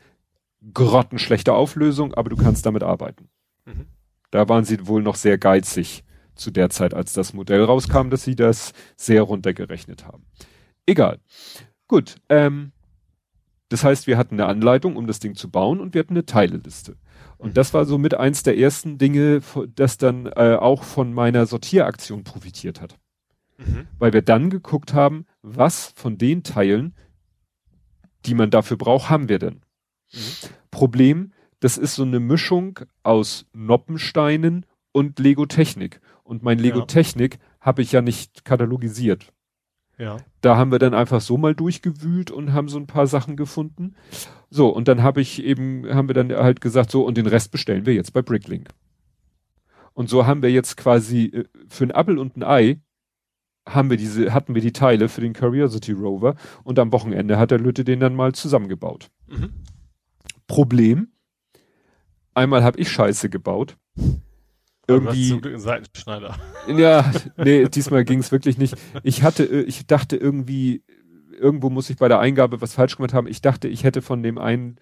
Grottenschlechte 0.75 1.52
Auflösung, 1.52 2.15
aber 2.15 2.31
du 2.31 2.36
kannst 2.36 2.66
damit 2.66 2.83
arbeiten. 2.83 3.28
Mhm. 3.65 3.86
Da 4.31 4.49
waren 4.49 4.65
sie 4.65 4.86
wohl 4.86 5.02
noch 5.02 5.15
sehr 5.15 5.39
geizig 5.39 6.02
zu 6.34 6.50
der 6.50 6.70
Zeit, 6.70 6.94
als 6.94 7.12
das 7.12 7.33
Modell 7.33 7.62
rauskam, 7.62 8.10
dass 8.10 8.25
sie 8.25 8.36
das 8.36 8.73
sehr 8.97 9.23
runtergerechnet 9.23 10.07
haben. 10.07 10.25
Egal. 10.86 11.20
Gut. 11.89 12.16
Ähm, 12.28 12.73
das 13.69 13.83
heißt, 13.85 14.07
wir 14.07 14.17
hatten 14.17 14.35
eine 14.36 14.47
Anleitung, 14.47 14.97
um 14.97 15.07
das 15.07 15.19
Ding 15.19 15.35
zu 15.35 15.51
bauen 15.51 15.81
und 15.81 15.95
wir 15.95 16.01
hatten 16.01 16.15
eine 16.15 16.27
Teileliste. 16.27 16.97
Und 17.39 17.57
das 17.57 17.75
war 17.75 17.85
so 17.85 17.99
mit 17.99 18.15
eins 18.15 18.43
der 18.43 18.57
ersten 18.57 18.99
Dinge, 18.99 19.43
das 19.75 19.99
dann 19.99 20.27
äh, 20.27 20.57
auch 20.59 20.85
von 20.85 21.12
meiner 21.12 21.47
Sortieraktion 21.47 22.25
profitiert 22.25 22.81
hat. 22.81 22.99
Mhm. 23.59 23.86
Weil 23.99 24.12
wir 24.12 24.23
dann 24.23 24.51
geguckt 24.51 24.95
haben, 24.95 25.27
was 25.43 25.93
von 25.97 26.17
den 26.17 26.43
Teilen, 26.43 26.95
die 28.25 28.35
man 28.35 28.51
dafür 28.51 28.77
braucht, 28.77 29.11
haben 29.11 29.28
wir 29.28 29.39
denn? 29.39 29.62
Mhm. 30.12 30.49
Problem, 30.70 31.33
das 31.61 31.77
ist 31.77 31.95
so 31.95 32.05
eine 32.05 32.20
Mischung 32.20 32.81
aus 33.03 33.47
Noppensteinen 33.53 34.65
und 34.93 35.19
Lego 35.19 35.47
Technik. 35.47 36.01
Und 36.23 36.43
mein 36.43 36.59
Lego 36.59 36.83
Technik 36.83 37.39
habe 37.61 37.83
ich 37.83 37.93
ja 37.93 38.03
nicht 38.03 38.45
katalogisiert. 38.45 39.33
Ja. 39.99 40.18
Da 40.42 40.57
haben 40.57 40.70
wir 40.70 40.78
dann 40.78 40.94
einfach 40.94 41.20
so 41.20 41.36
mal 41.36 41.55
durchgewühlt 41.55 42.31
und 42.31 42.52
haben 42.52 42.68
so 42.68 42.78
ein 42.78 42.86
paar 42.86 43.07
Sachen 43.07 43.36
gefunden. 43.36 43.94
So, 44.50 44.68
und 44.68 44.89
dann 44.89 45.02
habe 45.02 45.20
ich 45.20 45.42
eben, 45.42 45.86
haben 45.89 46.08
wir 46.08 46.15
dann 46.15 46.33
halt 46.33 46.60
gesagt, 46.60 46.91
so, 46.91 47.05
und 47.05 47.16
den 47.16 47.26
Rest 47.26 47.50
bestellen 47.50 47.86
wir 47.86 47.94
jetzt 47.94 48.12
bei 48.12 48.23
Bricklink. 48.23 48.68
Und 49.94 50.10
so 50.10 50.26
haben 50.26 50.42
wir 50.42 50.50
jetzt 50.50 50.76
quasi 50.76 51.25
äh, 51.26 51.44
für 51.68 51.84
ein 51.84 51.91
Appel 51.91 52.18
und 52.18 52.36
ein 52.36 52.42
Ei 52.42 52.81
haben 53.66 53.91
wir 53.91 53.97
diese, 53.97 54.33
hatten 54.33 54.55
wir 54.55 54.62
die 54.62 54.73
Teile 54.73 55.08
für 55.08 55.20
den 55.20 55.33
Curiosity 55.33 55.92
Rover 55.92 56.36
und 56.62 56.78
am 56.78 56.92
Wochenende 56.92 57.39
hat 57.39 57.50
der 57.50 57.58
Lütte 57.58 57.83
den 57.83 57.99
dann 57.99 58.15
mal 58.15 58.33
zusammengebaut. 58.33 59.10
Mhm. 59.26 59.52
Problem, 60.47 61.08
einmal 62.34 62.62
habe 62.62 62.78
ich 62.78 62.91
Scheiße 62.91 63.28
gebaut. 63.28 63.76
Irgendwie. 64.89 65.28
Zum 65.31 65.40
Glück 65.40 65.55
einen 65.55 65.62
Seitenschneider. 65.62 66.36
Ja, 66.68 67.10
nee, 67.36 67.65
diesmal 67.68 68.05
ging 68.05 68.20
es 68.20 68.31
wirklich 68.32 68.56
nicht. 68.58 68.76
Ich 69.02 69.23
hatte, 69.23 69.44
äh, 69.44 69.62
ich 69.62 69.86
dachte 69.86 70.16
irgendwie, 70.16 70.84
irgendwo 71.39 71.70
muss 71.70 71.90
ich 71.90 71.97
bei 71.97 72.08
der 72.08 72.20
Eingabe 72.20 72.60
was 72.60 72.74
falsch 72.74 72.97
gemacht 72.97 73.12
haben. 73.15 73.26
Ich 73.26 73.40
dachte, 73.40 73.68
ich 73.68 73.84
hätte 73.84 74.00
von 74.02 74.23
dem 74.23 74.39
einen 74.39 74.76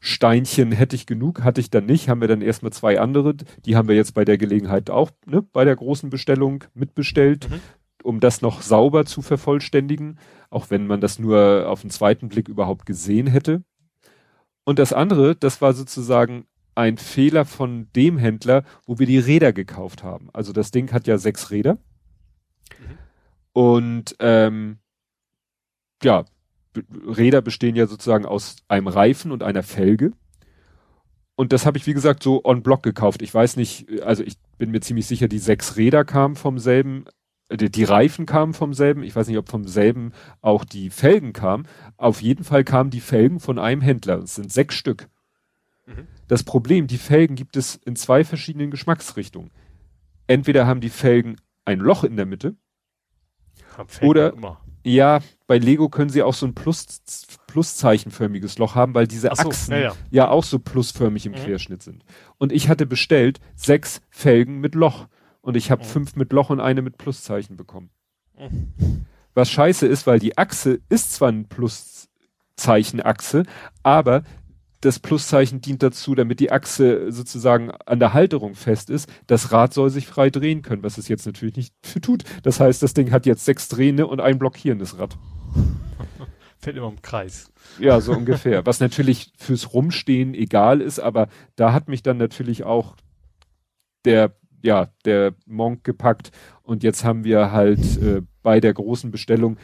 Steinchen 0.00 0.72
hätte 0.72 0.96
ich 0.96 1.06
genug, 1.06 1.44
hatte 1.44 1.60
ich 1.60 1.70
dann 1.70 1.86
nicht, 1.86 2.08
haben 2.08 2.20
wir 2.20 2.26
dann 2.28 2.42
erstmal 2.42 2.72
zwei 2.72 2.98
andere, 2.98 3.34
die 3.64 3.76
haben 3.76 3.86
wir 3.86 3.94
jetzt 3.94 4.14
bei 4.14 4.24
der 4.24 4.36
Gelegenheit 4.36 4.90
auch, 4.90 5.12
ne, 5.26 5.42
bei 5.42 5.64
der 5.64 5.76
großen 5.76 6.10
Bestellung 6.10 6.64
mitbestellt, 6.74 7.48
Mhm. 7.48 7.60
um 8.02 8.18
das 8.18 8.42
noch 8.42 8.62
sauber 8.62 9.04
zu 9.04 9.22
vervollständigen, 9.22 10.18
auch 10.50 10.70
wenn 10.70 10.88
man 10.88 11.00
das 11.00 11.20
nur 11.20 11.68
auf 11.68 11.82
den 11.82 11.90
zweiten 11.90 12.28
Blick 12.30 12.48
überhaupt 12.48 12.84
gesehen 12.84 13.28
hätte. 13.28 13.62
Und 14.64 14.80
das 14.80 14.92
andere, 14.92 15.36
das 15.36 15.60
war 15.60 15.72
sozusagen 15.72 16.46
ein 16.74 16.96
Fehler 16.98 17.44
von 17.44 17.88
dem 17.94 18.18
Händler, 18.18 18.64
wo 18.86 18.98
wir 18.98 19.06
die 19.06 19.18
Räder 19.18 19.52
gekauft 19.52 20.02
haben. 20.02 20.30
Also 20.32 20.52
das 20.52 20.70
Ding 20.70 20.92
hat 20.92 21.06
ja 21.06 21.18
sechs 21.18 21.50
Räder. 21.50 21.78
Und 23.52 24.16
ähm, 24.20 24.78
ja, 26.02 26.24
Räder 27.06 27.42
bestehen 27.42 27.76
ja 27.76 27.86
sozusagen 27.86 28.24
aus 28.24 28.56
einem 28.68 28.88
Reifen 28.88 29.30
und 29.30 29.42
einer 29.42 29.62
Felge. 29.62 30.12
Und 31.34 31.52
das 31.52 31.66
habe 31.66 31.78
ich, 31.78 31.86
wie 31.86 31.94
gesagt, 31.94 32.22
so 32.22 32.44
on 32.44 32.62
block 32.62 32.82
gekauft. 32.82 33.22
Ich 33.22 33.32
weiß 33.32 33.56
nicht, 33.56 34.02
also 34.02 34.22
ich 34.22 34.36
bin 34.58 34.70
mir 34.70 34.80
ziemlich 34.80 35.06
sicher, 35.06 35.28
die 35.28 35.38
sechs 35.38 35.76
Räder 35.76 36.04
kamen 36.04 36.36
vom 36.36 36.58
selben, 36.58 37.04
äh, 37.48 37.56
die, 37.56 37.70
die 37.70 37.84
Reifen 37.84 38.26
kamen 38.26 38.54
vom 38.54 38.74
selben. 38.74 39.02
Ich 39.02 39.16
weiß 39.16 39.28
nicht, 39.28 39.38
ob 39.38 39.48
vom 39.48 39.66
selben 39.66 40.12
auch 40.40 40.64
die 40.64 40.90
Felgen 40.90 41.32
kamen. 41.32 41.66
Auf 41.96 42.22
jeden 42.22 42.44
Fall 42.44 42.64
kamen 42.64 42.90
die 42.90 43.00
Felgen 43.00 43.40
von 43.40 43.58
einem 43.58 43.80
Händler. 43.80 44.18
Es 44.18 44.36
sind 44.36 44.52
sechs 44.52 44.74
Stück. 44.74 45.08
Mhm. 45.86 46.06
Das 46.28 46.42
Problem, 46.44 46.86
die 46.86 46.98
Felgen 46.98 47.34
gibt 47.36 47.56
es 47.56 47.76
in 47.76 47.96
zwei 47.96 48.24
verschiedenen 48.24 48.70
Geschmacksrichtungen. 48.70 49.50
Entweder 50.26 50.66
haben 50.66 50.80
die 50.80 50.88
Felgen 50.90 51.36
ein 51.64 51.78
Loch 51.80 52.04
in 52.04 52.16
der 52.16 52.26
Mitte. 52.26 52.56
Oder- 54.00 54.32
immer. 54.32 54.60
Ja, 54.84 55.20
bei 55.46 55.58
Lego 55.58 55.88
können 55.88 56.10
sie 56.10 56.24
auch 56.24 56.34
so 56.34 56.44
ein 56.44 56.54
Plus, 56.54 57.00
Pluszeichenförmiges 57.46 58.58
Loch 58.58 58.74
haben, 58.74 58.94
weil 58.94 59.06
diese 59.06 59.28
so, 59.28 59.48
Achsen 59.48 59.72
ja, 59.74 59.78
ja. 59.80 59.92
ja 60.10 60.28
auch 60.28 60.42
so 60.42 60.58
plusförmig 60.58 61.24
im 61.24 61.32
Mhm. 61.32 61.36
Querschnitt 61.36 61.82
sind. 61.84 62.04
Und 62.38 62.50
ich 62.50 62.68
hatte 62.68 62.84
bestellt 62.86 63.38
sechs 63.54 64.00
Felgen 64.10 64.58
mit 64.58 64.74
Loch. 64.74 65.06
Und 65.40 65.56
ich 65.56 65.70
habe 65.70 65.82
Mhm. 65.84 65.88
fünf 65.88 66.16
mit 66.16 66.32
Loch 66.32 66.50
und 66.50 66.58
eine 66.60 66.82
mit 66.82 66.98
Pluszeichen 66.98 67.56
bekommen. 67.56 67.90
Mhm. 68.36 69.06
Was 69.34 69.50
scheiße 69.50 69.86
ist, 69.86 70.06
weil 70.08 70.18
die 70.18 70.36
Achse 70.36 70.80
ist 70.88 71.12
zwar 71.14 71.28
ein 71.30 71.46
Pluszeichenachse, 71.48 73.44
aber 73.84 74.24
das 74.82 74.98
Pluszeichen 74.98 75.60
dient 75.60 75.82
dazu, 75.82 76.14
damit 76.14 76.40
die 76.40 76.50
Achse 76.50 77.10
sozusagen 77.12 77.70
an 77.70 78.00
der 78.00 78.12
Halterung 78.12 78.54
fest 78.54 78.90
ist. 78.90 79.08
Das 79.28 79.52
Rad 79.52 79.72
soll 79.72 79.90
sich 79.90 80.06
frei 80.06 80.28
drehen 80.28 80.62
können, 80.62 80.82
was 80.82 80.98
es 80.98 81.08
jetzt 81.08 81.24
natürlich 81.24 81.56
nicht 81.56 81.74
tut. 82.02 82.24
Das 82.42 82.60
heißt, 82.60 82.82
das 82.82 82.92
Ding 82.92 83.12
hat 83.12 83.24
jetzt 83.24 83.44
sechs 83.44 83.68
Drehende 83.68 84.06
und 84.06 84.20
ein 84.20 84.38
blockierendes 84.38 84.98
Rad. 84.98 85.16
Fällt 86.58 86.76
immer 86.76 86.88
im 86.88 87.00
Kreis. 87.00 87.52
Ja, 87.78 88.00
so 88.00 88.12
ungefähr. 88.12 88.66
Was 88.66 88.80
natürlich 88.80 89.32
fürs 89.36 89.72
Rumstehen 89.72 90.34
egal 90.34 90.80
ist, 90.80 90.98
aber 90.98 91.28
da 91.56 91.72
hat 91.72 91.88
mich 91.88 92.02
dann 92.02 92.18
natürlich 92.18 92.64
auch 92.64 92.96
der, 94.04 94.34
ja, 94.62 94.88
der 95.04 95.34
Monk 95.46 95.84
gepackt 95.84 96.32
und 96.62 96.82
jetzt 96.82 97.04
haben 97.04 97.24
wir 97.24 97.52
halt 97.52 98.00
äh, 98.02 98.22
bei 98.42 98.58
der 98.58 98.74
großen 98.74 99.12
Bestellung, 99.12 99.58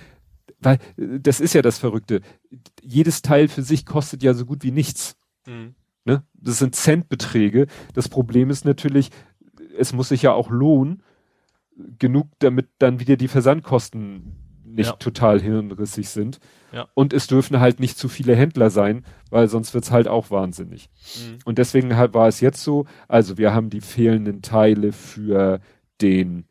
weil 0.61 0.79
äh, 0.97 1.21
das 1.21 1.41
ist 1.41 1.55
ja 1.55 1.63
das 1.63 1.79
Verrückte. 1.79 2.21
Jedes 2.83 3.23
Teil 3.23 3.49
für 3.49 3.63
sich 3.63 3.87
kostet 3.87 4.23
ja 4.23 4.35
so 4.35 4.45
gut 4.47 4.63
wie 4.63 4.71
nichts. 4.73 5.17
Mhm. 5.47 5.75
Ne? 6.05 6.23
Das 6.35 6.59
sind 6.59 6.75
Centbeträge. 6.75 7.67
Das 7.95 8.09
Problem 8.09 8.51
ist 8.51 8.65
natürlich, 8.65 9.11
es 9.77 9.93
muss 9.93 10.09
sich 10.09 10.23
ja 10.23 10.33
auch 10.33 10.51
lohnen, 10.51 11.03
genug, 11.99 12.29
damit 12.41 12.69
dann 12.79 12.99
wieder 12.99 13.17
die 13.17 13.29
Versandkosten 13.29 14.35
nicht 14.65 14.91
Ja. 14.91 14.97
total 14.97 15.41
hirnrissig 15.41 16.09
sind. 16.09 16.41
Ja. 16.73 16.89
Und 16.95 17.13
es 17.13 17.27
dürfen 17.27 17.61
halt 17.61 17.81
nicht 17.81 17.97
zu 17.97 18.09
viele 18.09 18.35
Händler 18.37 18.71
sein, 18.71 19.05
weil 19.31 19.49
sonst 19.49 19.75
wird's 19.75 19.91
halt 19.91 20.09
auch 20.09 20.31
wahnsinnig. 20.31 20.91
Mhm. 21.17 21.39
Und 21.45 21.59
deswegen 21.59 21.97
halt 21.97 22.15
war 22.15 22.29
es 22.29 22.41
jetzt 22.41 22.63
so, 22.63 22.87
also 23.07 23.39
wir 23.39 23.55
haben 23.55 23.71
die 23.71 23.81
fehlenden 23.81 24.43
Teile 24.43 24.93
für 24.93 25.61
den 26.01 26.45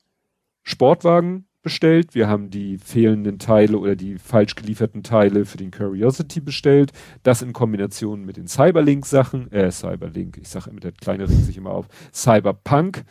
Sportwagen 0.63 1.46
bestellt, 1.61 2.15
wir 2.15 2.27
haben 2.27 2.49
die 2.49 2.77
fehlenden 2.77 3.39
Teile 3.39 3.77
oder 3.77 3.95
die 3.95 4.17
falsch 4.17 4.55
gelieferten 4.55 5.03
Teile 5.03 5.45
für 5.45 5.57
den 5.57 5.71
Curiosity 5.71 6.39
bestellt, 6.39 6.91
das 7.23 7.41
in 7.41 7.53
Kombination 7.53 8.25
mit 8.25 8.37
den 8.37 8.47
Cyberlink-Sachen, 8.47 9.51
äh, 9.51 9.71
Cyberlink, 9.71 10.37
ich 10.37 10.49
sage 10.49 10.69
immer, 10.69 10.79
der 10.79 10.93
kleine 10.93 11.27
ringt 11.27 11.43
sich 11.45 11.57
immer 11.57 11.71
auf, 11.71 11.87
Cyberpunk, 12.13 13.03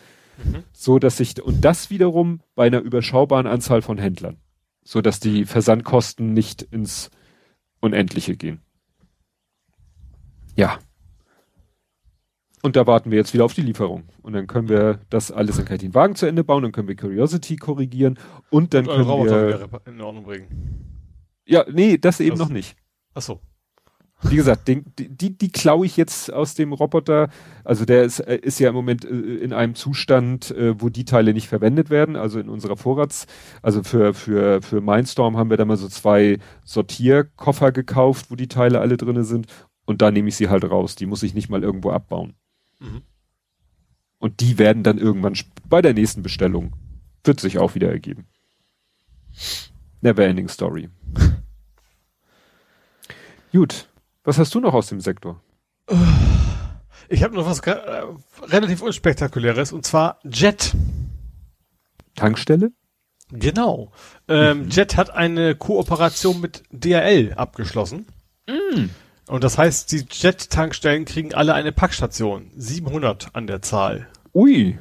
Mhm. 0.44 0.64
so 0.72 0.98
dass 0.98 1.16
sich, 1.16 1.42
und 1.42 1.64
das 1.64 1.90
wiederum 1.90 2.40
bei 2.54 2.66
einer 2.66 2.80
überschaubaren 2.80 3.46
Anzahl 3.46 3.82
von 3.82 3.98
Händlern, 3.98 4.36
so 4.84 5.00
dass 5.00 5.18
die 5.20 5.44
Versandkosten 5.46 6.32
nicht 6.32 6.62
ins 6.62 7.10
Unendliche 7.80 8.36
gehen. 8.36 8.60
Ja. 10.54 10.78
Und 12.66 12.74
da 12.74 12.84
warten 12.84 13.12
wir 13.12 13.16
jetzt 13.18 13.32
wieder 13.32 13.44
auf 13.44 13.54
die 13.54 13.62
Lieferung. 13.62 14.02
Und 14.22 14.32
dann 14.32 14.48
können 14.48 14.68
wir 14.68 14.98
das 15.08 15.30
alles, 15.30 15.56
ich 15.60 15.64
den 15.78 15.94
Wagen 15.94 16.16
zu 16.16 16.26
Ende 16.26 16.42
bauen, 16.42 16.64
dann 16.64 16.72
können 16.72 16.88
wir 16.88 16.96
Curiosity 16.96 17.54
korrigieren 17.54 18.18
und 18.50 18.74
dann 18.74 18.88
Und 18.88 18.96
können 18.96 19.08
Roboter 19.08 19.48
wir, 19.70 19.80
in 19.86 20.00
Ordnung 20.00 20.24
bringen. 20.24 20.48
ja, 21.46 21.64
nee, 21.70 21.96
das 21.96 22.18
eben 22.18 22.30
Das- 22.30 22.40
noch 22.40 22.52
nicht. 22.52 22.76
Ach 23.14 23.22
so. 23.22 23.38
Wie 24.22 24.34
gesagt, 24.34 24.66
den, 24.66 24.84
die, 24.98 25.08
die, 25.08 25.38
die 25.38 25.50
klaue 25.50 25.86
ich 25.86 25.96
jetzt 25.96 26.32
aus 26.32 26.54
dem 26.56 26.72
Roboter. 26.72 27.28
Also 27.62 27.84
der 27.84 28.02
ist, 28.02 28.18
äh, 28.18 28.36
ist 28.38 28.58
ja 28.58 28.70
im 28.70 28.74
Moment 28.74 29.04
äh, 29.04 29.08
in 29.14 29.52
einem 29.52 29.76
Zustand, 29.76 30.50
äh, 30.50 30.80
wo 30.80 30.88
die 30.88 31.04
Teile 31.04 31.34
nicht 31.34 31.46
verwendet 31.46 31.88
werden. 31.88 32.16
Also 32.16 32.40
in 32.40 32.48
unserer 32.48 32.76
Vorrats, 32.76 33.26
also 33.62 33.84
für, 33.84 34.12
für, 34.12 34.60
für 34.60 34.80
Mindstorm 34.80 35.36
haben 35.36 35.50
wir 35.50 35.56
da 35.56 35.64
mal 35.66 35.76
so 35.76 35.86
zwei 35.88 36.38
Sortierkoffer 36.64 37.70
gekauft, 37.70 38.30
wo 38.30 38.34
die 38.34 38.48
Teile 38.48 38.80
alle 38.80 38.96
drinne 38.96 39.22
sind. 39.22 39.46
Und 39.84 40.02
da 40.02 40.10
nehme 40.10 40.28
ich 40.30 40.36
sie 40.36 40.48
halt 40.48 40.64
raus. 40.68 40.96
Die 40.96 41.06
muss 41.06 41.22
ich 41.22 41.34
nicht 41.34 41.48
mal 41.48 41.62
irgendwo 41.62 41.90
abbauen. 41.90 42.34
Mhm. 42.78 43.02
Und 44.18 44.40
die 44.40 44.58
werden 44.58 44.82
dann 44.82 44.98
irgendwann 44.98 45.36
bei 45.68 45.82
der 45.82 45.94
nächsten 45.94 46.22
Bestellung, 46.22 46.72
wird 47.24 47.40
sich 47.40 47.58
auch 47.58 47.74
wieder 47.74 47.90
ergeben. 47.90 48.26
Never 50.00 50.24
ending 50.24 50.48
story. 50.48 50.88
Gut. 53.52 53.88
Was 54.24 54.38
hast 54.38 54.54
du 54.54 54.60
noch 54.60 54.74
aus 54.74 54.88
dem 54.88 55.00
Sektor? 55.00 55.40
Ich 57.08 57.22
habe 57.22 57.34
noch 57.34 57.46
was 57.46 57.60
äh, 57.60 58.02
relativ 58.42 58.82
unspektakuläres 58.82 59.72
und 59.72 59.86
zwar 59.86 60.18
Jet. 60.24 60.74
Tankstelle? 62.16 62.72
Genau. 63.30 63.92
Ähm, 64.28 64.68
Jet 64.68 64.96
hat 64.96 65.10
eine 65.10 65.54
Kooperation 65.54 66.40
mit 66.40 66.64
DRL 66.70 67.34
abgeschlossen. 67.34 68.06
Und 69.28 69.42
das 69.42 69.58
heißt, 69.58 69.90
die 69.90 70.06
Jet-Tankstellen 70.10 71.04
kriegen 71.04 71.34
alle 71.34 71.54
eine 71.54 71.72
Packstation. 71.72 72.50
700 72.56 73.34
an 73.34 73.46
der 73.46 73.60
Zahl. 73.62 74.08
Ui. 74.34 74.78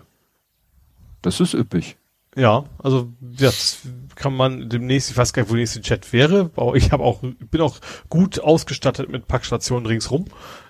Das 1.21 1.39
ist 1.39 1.53
üppig. 1.53 1.97
Ja, 2.35 2.65
also 2.77 3.09
das 3.21 3.79
kann 4.15 4.35
man 4.35 4.69
demnächst, 4.69 5.09
ich 5.09 5.17
weiß 5.17 5.31
gar 5.31 5.43
nicht, 5.43 5.49
wo 5.49 5.53
der 5.53 5.61
nächste 5.61 5.79
Jet 5.79 6.11
wäre, 6.11 6.51
aber 6.55 6.75
ich 6.75 6.91
habe 6.91 7.03
auch, 7.03 7.21
bin 7.21 7.61
auch 7.61 7.79
gut 8.09 8.39
ausgestattet 8.39 9.09
mit 9.09 9.27
Packstationen 9.27 9.85
ringsrum. 9.85 10.25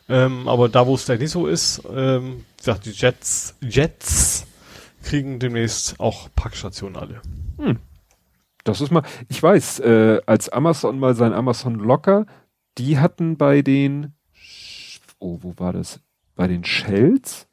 Ähm, 0.08 0.48
aber 0.48 0.70
da, 0.70 0.86
wo 0.86 0.94
es 0.94 1.04
vielleicht 1.04 1.22
nicht 1.22 1.32
so 1.32 1.48
ist, 1.48 1.82
ähm, 1.92 2.46
die 2.86 2.92
Jets, 2.92 3.56
Jets 3.62 4.46
kriegen 5.04 5.40
demnächst 5.40 6.00
auch 6.00 6.30
Packstationen 6.36 6.98
alle. 6.98 7.22
Das 8.64 8.82
ist 8.82 8.92
mal, 8.92 9.04
ich 9.30 9.42
weiß, 9.42 9.80
äh, 9.80 10.22
als 10.26 10.50
Amazon 10.50 11.00
mal 11.00 11.16
sein 11.16 11.34
Amazon 11.34 11.76
Locker, 11.76 12.26
die 12.78 13.00
hatten 13.00 13.38
bei 13.38 13.62
den, 13.62 14.14
oh, 15.20 15.40
wo 15.42 15.54
war 15.58 15.74
das? 15.74 16.02
Bei 16.36 16.48
den 16.48 16.64
Shells? 16.64 17.48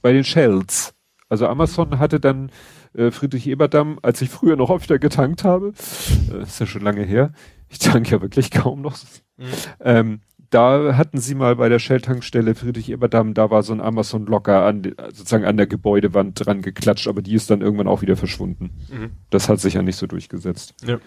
Bei 0.00 0.12
den 0.12 0.24
Shells. 0.24 0.94
Also 1.28 1.46
Amazon 1.46 1.98
hatte 1.98 2.20
dann 2.20 2.50
äh, 2.94 3.10
Friedrich 3.10 3.46
Eberdamm, 3.46 3.98
als 4.02 4.20
ich 4.20 4.30
früher 4.30 4.56
noch 4.56 4.70
öfter 4.70 4.98
getankt 4.98 5.44
habe, 5.44 5.72
äh, 6.30 6.42
ist 6.42 6.60
ja 6.60 6.66
schon 6.66 6.82
lange 6.82 7.04
her, 7.04 7.32
ich 7.68 7.78
tanke 7.78 8.10
ja 8.10 8.20
wirklich 8.20 8.50
kaum 8.50 8.82
noch, 8.82 8.98
ähm, 9.80 10.20
da 10.50 10.96
hatten 10.96 11.18
sie 11.18 11.34
mal 11.34 11.56
bei 11.56 11.70
der 11.70 11.78
Shell-Tankstelle 11.78 12.54
Friedrich-Eberdamm, 12.54 13.32
da 13.32 13.50
war 13.50 13.62
so 13.62 13.72
ein 13.72 13.80
Amazon-Locker 13.80 14.66
an, 14.66 14.82
sozusagen 15.08 15.46
an 15.46 15.56
der 15.56 15.66
Gebäudewand 15.66 16.44
dran 16.44 16.60
geklatscht, 16.60 17.08
aber 17.08 17.22
die 17.22 17.34
ist 17.34 17.50
dann 17.50 17.62
irgendwann 17.62 17.88
auch 17.88 18.02
wieder 18.02 18.16
verschwunden. 18.16 18.70
Mhm. 18.90 19.10
Das 19.30 19.48
hat 19.48 19.60
sich 19.60 19.74
ja 19.74 19.82
nicht 19.82 19.96
so 19.96 20.06
durchgesetzt. 20.06 20.74
Ja. 20.84 20.98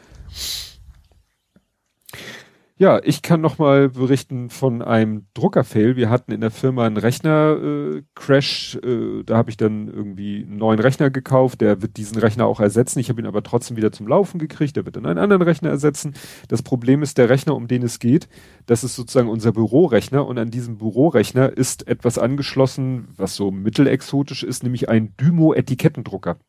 Ja, 2.77 2.99
ich 3.01 3.21
kann 3.21 3.39
noch 3.39 3.57
mal 3.57 3.87
berichten 3.87 4.49
von 4.49 4.81
einem 4.81 5.27
Druckerfail. 5.33 5.95
Wir 5.95 6.09
hatten 6.09 6.33
in 6.33 6.41
der 6.41 6.51
Firma 6.51 6.85
einen 6.85 6.97
Rechner-Crash. 6.97 8.79
Äh, 8.83 8.89
äh, 8.89 9.23
da 9.23 9.37
habe 9.37 9.49
ich 9.49 9.55
dann 9.55 9.87
irgendwie 9.87 10.43
einen 10.43 10.57
neuen 10.57 10.79
Rechner 10.79 11.09
gekauft. 11.09 11.61
Der 11.61 11.81
wird 11.81 11.95
diesen 11.95 12.17
Rechner 12.17 12.45
auch 12.45 12.59
ersetzen. 12.59 12.99
Ich 12.99 13.07
habe 13.07 13.21
ihn 13.21 13.27
aber 13.27 13.43
trotzdem 13.43 13.77
wieder 13.77 13.93
zum 13.93 14.09
Laufen 14.09 14.39
gekriegt. 14.39 14.75
Der 14.75 14.83
wird 14.83 14.97
dann 14.97 15.05
einen 15.05 15.19
anderen 15.19 15.43
Rechner 15.43 15.69
ersetzen. 15.69 16.15
Das 16.49 16.63
Problem 16.63 17.01
ist, 17.01 17.17
der 17.17 17.29
Rechner, 17.29 17.55
um 17.55 17.69
den 17.69 17.81
es 17.81 17.99
geht, 17.99 18.27
das 18.65 18.83
ist 18.83 18.97
sozusagen 18.97 19.29
unser 19.29 19.53
Bürorechner. 19.53 20.27
Und 20.27 20.37
an 20.37 20.51
diesem 20.51 20.77
Bürorechner 20.77 21.55
ist 21.55 21.87
etwas 21.87 22.17
angeschlossen, 22.17 23.07
was 23.15 23.37
so 23.37 23.51
mittelexotisch 23.51 24.43
ist, 24.43 24.63
nämlich 24.63 24.89
ein 24.89 25.15
Dymo-Etikettendrucker. 25.15 26.39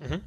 Mhm 0.00 0.22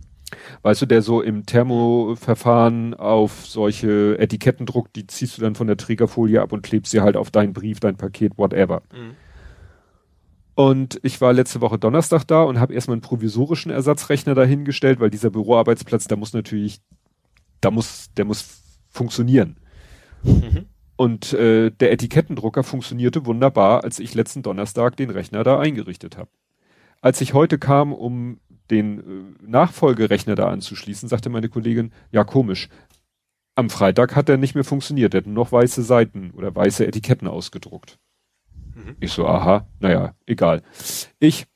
weißt 0.64 0.82
du, 0.82 0.86
der 0.86 1.02
so 1.02 1.22
im 1.22 1.46
Thermoverfahren 1.46 2.94
auf 2.94 3.46
solche 3.46 4.18
Etiketten 4.20 4.66
druckt, 4.66 4.96
die 4.96 5.08
ziehst 5.08 5.38
du 5.38 5.42
dann 5.42 5.56
von 5.56 5.68
der 5.68 5.78
Trägerfolie 5.78 6.42
ab 6.42 6.52
und 6.52 6.64
klebst 6.64 6.92
sie 6.92 7.02
halt 7.02 7.18
auf 7.18 7.32
deinen 7.32 7.54
Brief, 7.54 7.80
dein 7.80 7.98
Paket, 7.98 8.38
whatever. 8.38 8.82
Mhm. 8.94 9.16
Und 10.56 11.00
ich 11.04 11.20
war 11.20 11.34
letzte 11.34 11.60
Woche 11.60 11.78
Donnerstag 11.78 12.24
da 12.24 12.44
und 12.44 12.60
habe 12.60 12.74
erstmal 12.74 12.96
einen 12.96 13.02
provisorischen 13.02 13.72
Ersatzrechner 13.72 14.36
dahingestellt, 14.36 15.02
weil 15.02 15.10
dieser 15.10 15.30
Büroarbeitsplatz, 15.30 16.08
da 16.08 16.16
muss 16.16 16.34
natürlich, 16.34 16.80
da 17.60 17.72
muss, 17.72 18.08
der 18.16 18.24
muss 18.24 18.62
funktionieren. 18.90 19.58
Mhm. 20.24 20.66
Und 20.96 21.34
äh, 21.34 21.72
der 21.72 21.92
Etikettendrucker 21.92 22.64
funktionierte 22.64 23.26
wunderbar, 23.26 23.84
als 23.84 24.00
ich 24.00 24.14
letzten 24.14 24.44
Donnerstag 24.44 24.96
den 24.96 25.10
Rechner 25.10 25.44
da 25.44 25.60
eingerichtet 25.60 26.18
habe. 26.18 26.30
Als 27.02 27.20
ich 27.20 27.34
heute 27.34 27.60
kam, 27.60 27.92
um 27.92 28.40
den 28.70 29.00
äh, 29.00 29.48
Nachfolgerechner 29.48 30.36
da 30.36 30.48
anzuschließen, 30.50 31.10
sagte 31.10 31.30
meine 31.30 31.50
Kollegin, 31.50 31.92
ja 32.12 32.24
komisch. 32.24 32.70
Am 33.56 33.70
Freitag 33.70 34.16
hat 34.16 34.28
er 34.28 34.38
nicht 34.38 34.56
mehr 34.56 34.64
funktioniert, 34.64 35.14
er 35.14 35.20
hat 35.20 35.28
nur 35.28 35.36
noch 35.36 35.52
weiße 35.52 35.84
Seiten 35.84 36.32
oder 36.32 36.54
weiße 36.54 36.86
Etiketten 36.86 37.28
ausgedruckt. 37.28 38.00
Mhm. 38.74 38.96
Ich 39.00 39.12
so, 39.12 39.28
aha, 39.28 39.68
naja, 39.80 40.16
egal. 40.26 40.62
Ich 41.20 41.48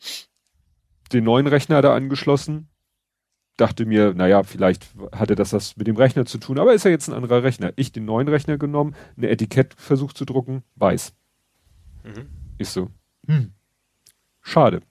den 1.11 1.23
neuen 1.23 1.47
Rechner 1.47 1.81
da 1.81 1.95
angeschlossen, 1.95 2.69
dachte 3.57 3.85
mir, 3.85 4.13
naja, 4.13 4.43
vielleicht 4.43 4.88
hatte 5.11 5.35
das 5.35 5.51
was 5.51 5.75
mit 5.75 5.88
dem 5.88 5.97
Rechner 5.97 6.25
zu 6.25 6.38
tun, 6.38 6.59
aber 6.59 6.73
ist 6.73 6.85
ja 6.85 6.91
jetzt 6.91 7.09
ein 7.09 7.15
anderer 7.15 7.43
Rechner. 7.43 7.73
Ich 7.75 7.91
den 7.91 8.05
neuen 8.05 8.27
Rechner 8.27 8.57
genommen, 8.57 8.95
eine 9.17 9.29
Etikett 9.29 9.73
versucht 9.77 10.17
zu 10.17 10.25
drucken, 10.25 10.63
weiß. 10.75 11.13
Mhm. 12.03 12.27
Ich 12.57 12.69
so, 12.69 12.89
hm, 13.27 13.51
schade. 14.41 14.81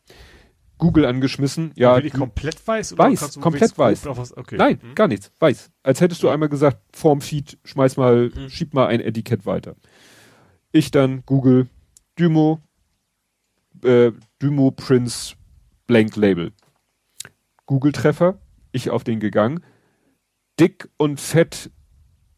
Google 0.78 1.04
angeschmissen. 1.04 1.72
Ja, 1.74 1.96
wirklich 1.96 2.14
komplett 2.14 2.66
weiß? 2.66 2.94
Oder 2.94 3.04
weiß, 3.04 3.40
komplett 3.40 3.76
weiß. 3.76 4.06
Okay. 4.06 4.56
Nein, 4.56 4.80
hm. 4.80 4.94
gar 4.94 5.08
nichts. 5.08 5.32
Weiß. 5.38 5.70
Als 5.82 6.00
hättest 6.00 6.22
du 6.22 6.28
einmal 6.28 6.48
gesagt, 6.48 6.80
vorm 6.96 7.20
Feed, 7.20 7.58
schmeiß 7.64 7.96
mal, 7.96 8.30
hm. 8.32 8.48
schieb 8.48 8.74
mal 8.74 8.86
ein 8.86 9.00
Etikett 9.00 9.44
weiter. 9.44 9.76
Ich 10.72 10.90
dann 10.90 11.22
Google, 11.26 11.68
Dymo, 12.18 12.60
äh, 13.84 14.12
Dymo 14.40 14.70
Prince 14.70 15.34
Blank 15.86 16.16
Label. 16.16 16.52
Google-Treffer, 17.66 18.38
ich 18.72 18.90
auf 18.90 19.04
den 19.04 19.20
gegangen. 19.20 19.60
Dick 20.58 20.88
und 20.96 21.20
fett 21.20 21.70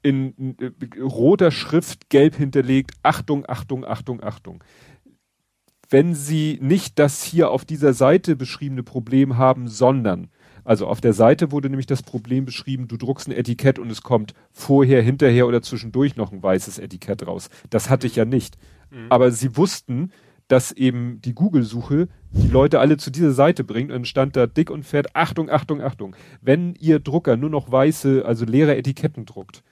in 0.02 0.56
äh, 0.58 1.00
roter 1.00 1.50
Schrift 1.50 2.08
gelb 2.08 2.36
hinterlegt. 2.36 2.92
Achtung, 3.02 3.44
Achtung, 3.46 3.84
Achtung, 3.84 4.22
Achtung 4.22 4.64
wenn 5.90 6.14
sie 6.14 6.58
nicht 6.62 6.98
das 6.98 7.22
hier 7.22 7.50
auf 7.50 7.64
dieser 7.64 7.92
Seite 7.92 8.36
beschriebene 8.36 8.82
Problem 8.82 9.36
haben, 9.36 9.68
sondern 9.68 10.30
also 10.64 10.86
auf 10.86 11.00
der 11.00 11.12
Seite 11.12 11.52
wurde 11.52 11.68
nämlich 11.68 11.86
das 11.86 12.02
Problem 12.02 12.44
beschrieben, 12.44 12.86
du 12.86 12.96
druckst 12.96 13.28
ein 13.28 13.32
Etikett 13.32 13.78
und 13.78 13.90
es 13.90 14.02
kommt 14.02 14.34
vorher, 14.52 15.02
hinterher 15.02 15.46
oder 15.46 15.62
zwischendurch 15.62 16.16
noch 16.16 16.32
ein 16.32 16.42
weißes 16.42 16.78
Etikett 16.78 17.26
raus. 17.26 17.48
Das 17.70 17.90
hatte 17.90 18.06
ich 18.06 18.16
ja 18.16 18.24
nicht. 18.24 18.56
Mhm. 18.90 19.06
Aber 19.08 19.30
sie 19.30 19.56
wussten, 19.56 20.12
dass 20.48 20.72
eben 20.72 21.20
die 21.22 21.34
Google-Suche 21.34 22.08
die 22.32 22.48
Leute 22.48 22.80
alle 22.80 22.96
zu 22.96 23.10
dieser 23.10 23.32
Seite 23.32 23.64
bringt 23.64 23.90
und 23.90 23.94
dann 23.94 24.04
stand 24.04 24.36
da 24.36 24.46
dick 24.46 24.70
und 24.70 24.84
fett, 24.84 25.14
Achtung, 25.14 25.48
Achtung, 25.48 25.80
Achtung. 25.80 26.16
Wenn 26.40 26.74
ihr 26.74 26.98
Drucker 26.98 27.36
nur 27.36 27.50
noch 27.50 27.70
weiße, 27.70 28.24
also 28.24 28.44
leere 28.44 28.76
Etiketten 28.76 29.26
druckt, 29.26 29.62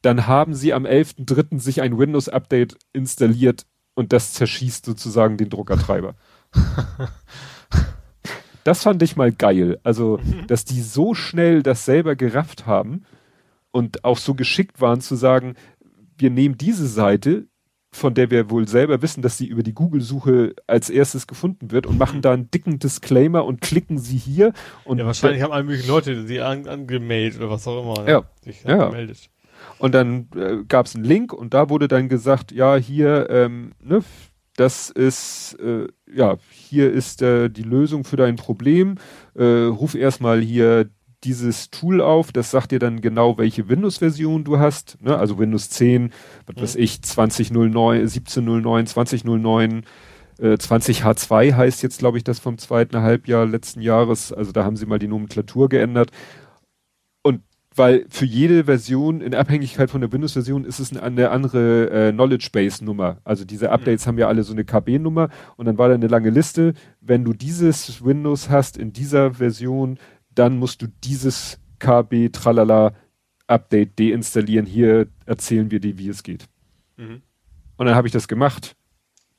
dann 0.00 0.26
haben 0.26 0.54
sie 0.54 0.72
am 0.72 0.84
11.3. 0.84 1.60
sich 1.60 1.82
ein 1.82 1.98
Windows-Update 1.98 2.76
installiert, 2.92 3.66
und 3.94 4.12
das 4.12 4.32
zerschießt 4.34 4.84
sozusagen 4.84 5.36
den 5.36 5.50
Druckertreiber. 5.50 6.14
das 8.64 8.82
fand 8.82 9.02
ich 9.02 9.16
mal 9.16 9.32
geil. 9.32 9.78
Also, 9.82 10.18
mhm. 10.22 10.46
dass 10.46 10.64
die 10.64 10.80
so 10.80 11.14
schnell 11.14 11.62
das 11.62 11.84
selber 11.84 12.16
gerafft 12.16 12.66
haben 12.66 13.04
und 13.70 14.04
auch 14.04 14.18
so 14.18 14.34
geschickt 14.34 14.80
waren 14.80 15.00
zu 15.00 15.16
sagen, 15.16 15.54
wir 16.16 16.30
nehmen 16.30 16.56
diese 16.56 16.86
Seite, 16.86 17.46
von 17.94 18.14
der 18.14 18.30
wir 18.30 18.48
wohl 18.48 18.66
selber 18.66 19.02
wissen, 19.02 19.20
dass 19.22 19.36
sie 19.36 19.46
über 19.46 19.62
die 19.62 19.74
Google-Suche 19.74 20.54
als 20.66 20.88
erstes 20.88 21.26
gefunden 21.26 21.70
wird 21.72 21.86
und 21.86 21.98
machen 21.98 22.22
da 22.22 22.32
einen 22.32 22.50
dicken 22.50 22.78
Disclaimer 22.78 23.44
und 23.44 23.60
klicken 23.60 23.98
sie 23.98 24.16
hier. 24.16 24.54
Und 24.84 24.98
ja, 24.98 25.04
wahrscheinlich 25.04 25.42
haben 25.42 25.52
alle 25.52 25.64
möglichen 25.64 25.88
Leute 25.88 26.26
sie 26.26 26.40
an, 26.40 26.66
angemeldet 26.66 27.38
oder 27.40 27.50
was 27.50 27.66
auch 27.68 27.82
immer. 27.82 28.04
Ne? 28.04 28.10
Ja. 28.10 28.22
Sich 28.42 28.64
ja. 28.64 28.84
angemeldet. 28.84 29.28
Und 29.82 29.96
dann 29.96 30.28
äh, 30.36 30.58
gab 30.68 30.86
es 30.86 30.94
einen 30.94 31.02
Link 31.02 31.32
und 31.32 31.54
da 31.54 31.68
wurde 31.68 31.88
dann 31.88 32.08
gesagt, 32.08 32.52
ja, 32.52 32.76
hier, 32.76 33.28
ähm, 33.30 33.72
ne, 33.82 34.04
das 34.54 34.90
ist, 34.90 35.58
äh, 35.58 35.88
ja, 36.06 36.36
hier 36.52 36.92
ist 36.92 37.20
äh, 37.20 37.50
die 37.50 37.64
Lösung 37.64 38.04
für 38.04 38.14
dein 38.14 38.36
Problem. 38.36 38.94
Äh, 39.34 39.64
ruf 39.64 39.96
erstmal 39.96 40.40
hier 40.40 40.88
dieses 41.24 41.72
Tool 41.72 42.00
auf, 42.00 42.30
das 42.30 42.52
sagt 42.52 42.70
dir 42.70 42.78
dann 42.78 43.00
genau, 43.00 43.38
welche 43.38 43.68
Windows-Version 43.68 44.44
du 44.44 44.60
hast. 44.60 45.02
Ne? 45.02 45.18
Also 45.18 45.40
Windows 45.40 45.68
10, 45.70 46.12
was 46.46 46.54
mhm. 46.54 46.62
weiß 46.62 46.76
ich, 46.76 47.02
2009, 47.02 48.02
1709, 48.02 48.86
2009, 48.86 49.82
äh, 50.38 50.44
20H2 50.52 51.54
heißt 51.54 51.82
jetzt, 51.82 51.98
glaube 51.98 52.18
ich, 52.18 52.24
das 52.24 52.38
vom 52.38 52.56
zweiten 52.56 52.98
Halbjahr 52.98 53.46
letzten 53.46 53.80
Jahres. 53.80 54.32
Also 54.32 54.52
da 54.52 54.62
haben 54.62 54.76
sie 54.76 54.86
mal 54.86 55.00
die 55.00 55.08
Nomenklatur 55.08 55.68
geändert 55.68 56.12
weil 57.74 58.06
für 58.08 58.24
jede 58.24 58.64
Version 58.64 59.20
in 59.20 59.34
Abhängigkeit 59.34 59.90
von 59.90 60.00
der 60.00 60.12
Windows-Version 60.12 60.64
ist 60.64 60.78
es 60.78 60.96
eine, 60.96 61.30
andere 61.30 61.90
äh, 62.08 62.12
Knowledge 62.12 62.50
Base 62.52 62.84
Nummer. 62.84 63.18
Also 63.24 63.44
diese 63.44 63.68
mhm. 63.68 63.72
Updates 63.72 64.04
mhm. 64.04 64.08
haben 64.08 64.18
ja 64.18 64.28
alle 64.28 64.42
so 64.42 64.52
eine 64.52 64.64
KB-Nummer 64.64 65.28
und 65.56 65.66
dann 65.66 65.78
war 65.78 65.88
da 65.88 65.94
eine 65.94 66.08
lange 66.08 66.30
Liste. 66.30 66.74
Wenn 67.00 67.24
du 67.24 67.32
dieses 67.32 68.04
Windows 68.04 68.50
hast 68.50 68.76
in 68.76 68.92
dieser 68.92 69.34
Version, 69.34 69.98
dann 70.34 70.58
musst 70.58 70.82
du 70.82 70.86
dieses 71.02 71.58
KB 71.78 72.30
Tralala 72.30 72.92
Update 73.46 73.98
deinstallieren. 73.98 74.66
Hier 74.66 75.08
erzählen 75.26 75.70
wir 75.70 75.80
dir, 75.80 75.98
wie 75.98 76.08
es 76.08 76.22
geht. 76.22 76.46
Mhm. 76.96 77.22
Und 77.76 77.86
dann 77.86 77.94
habe 77.94 78.06
ich 78.06 78.12
das 78.12 78.28
gemacht. 78.28 78.76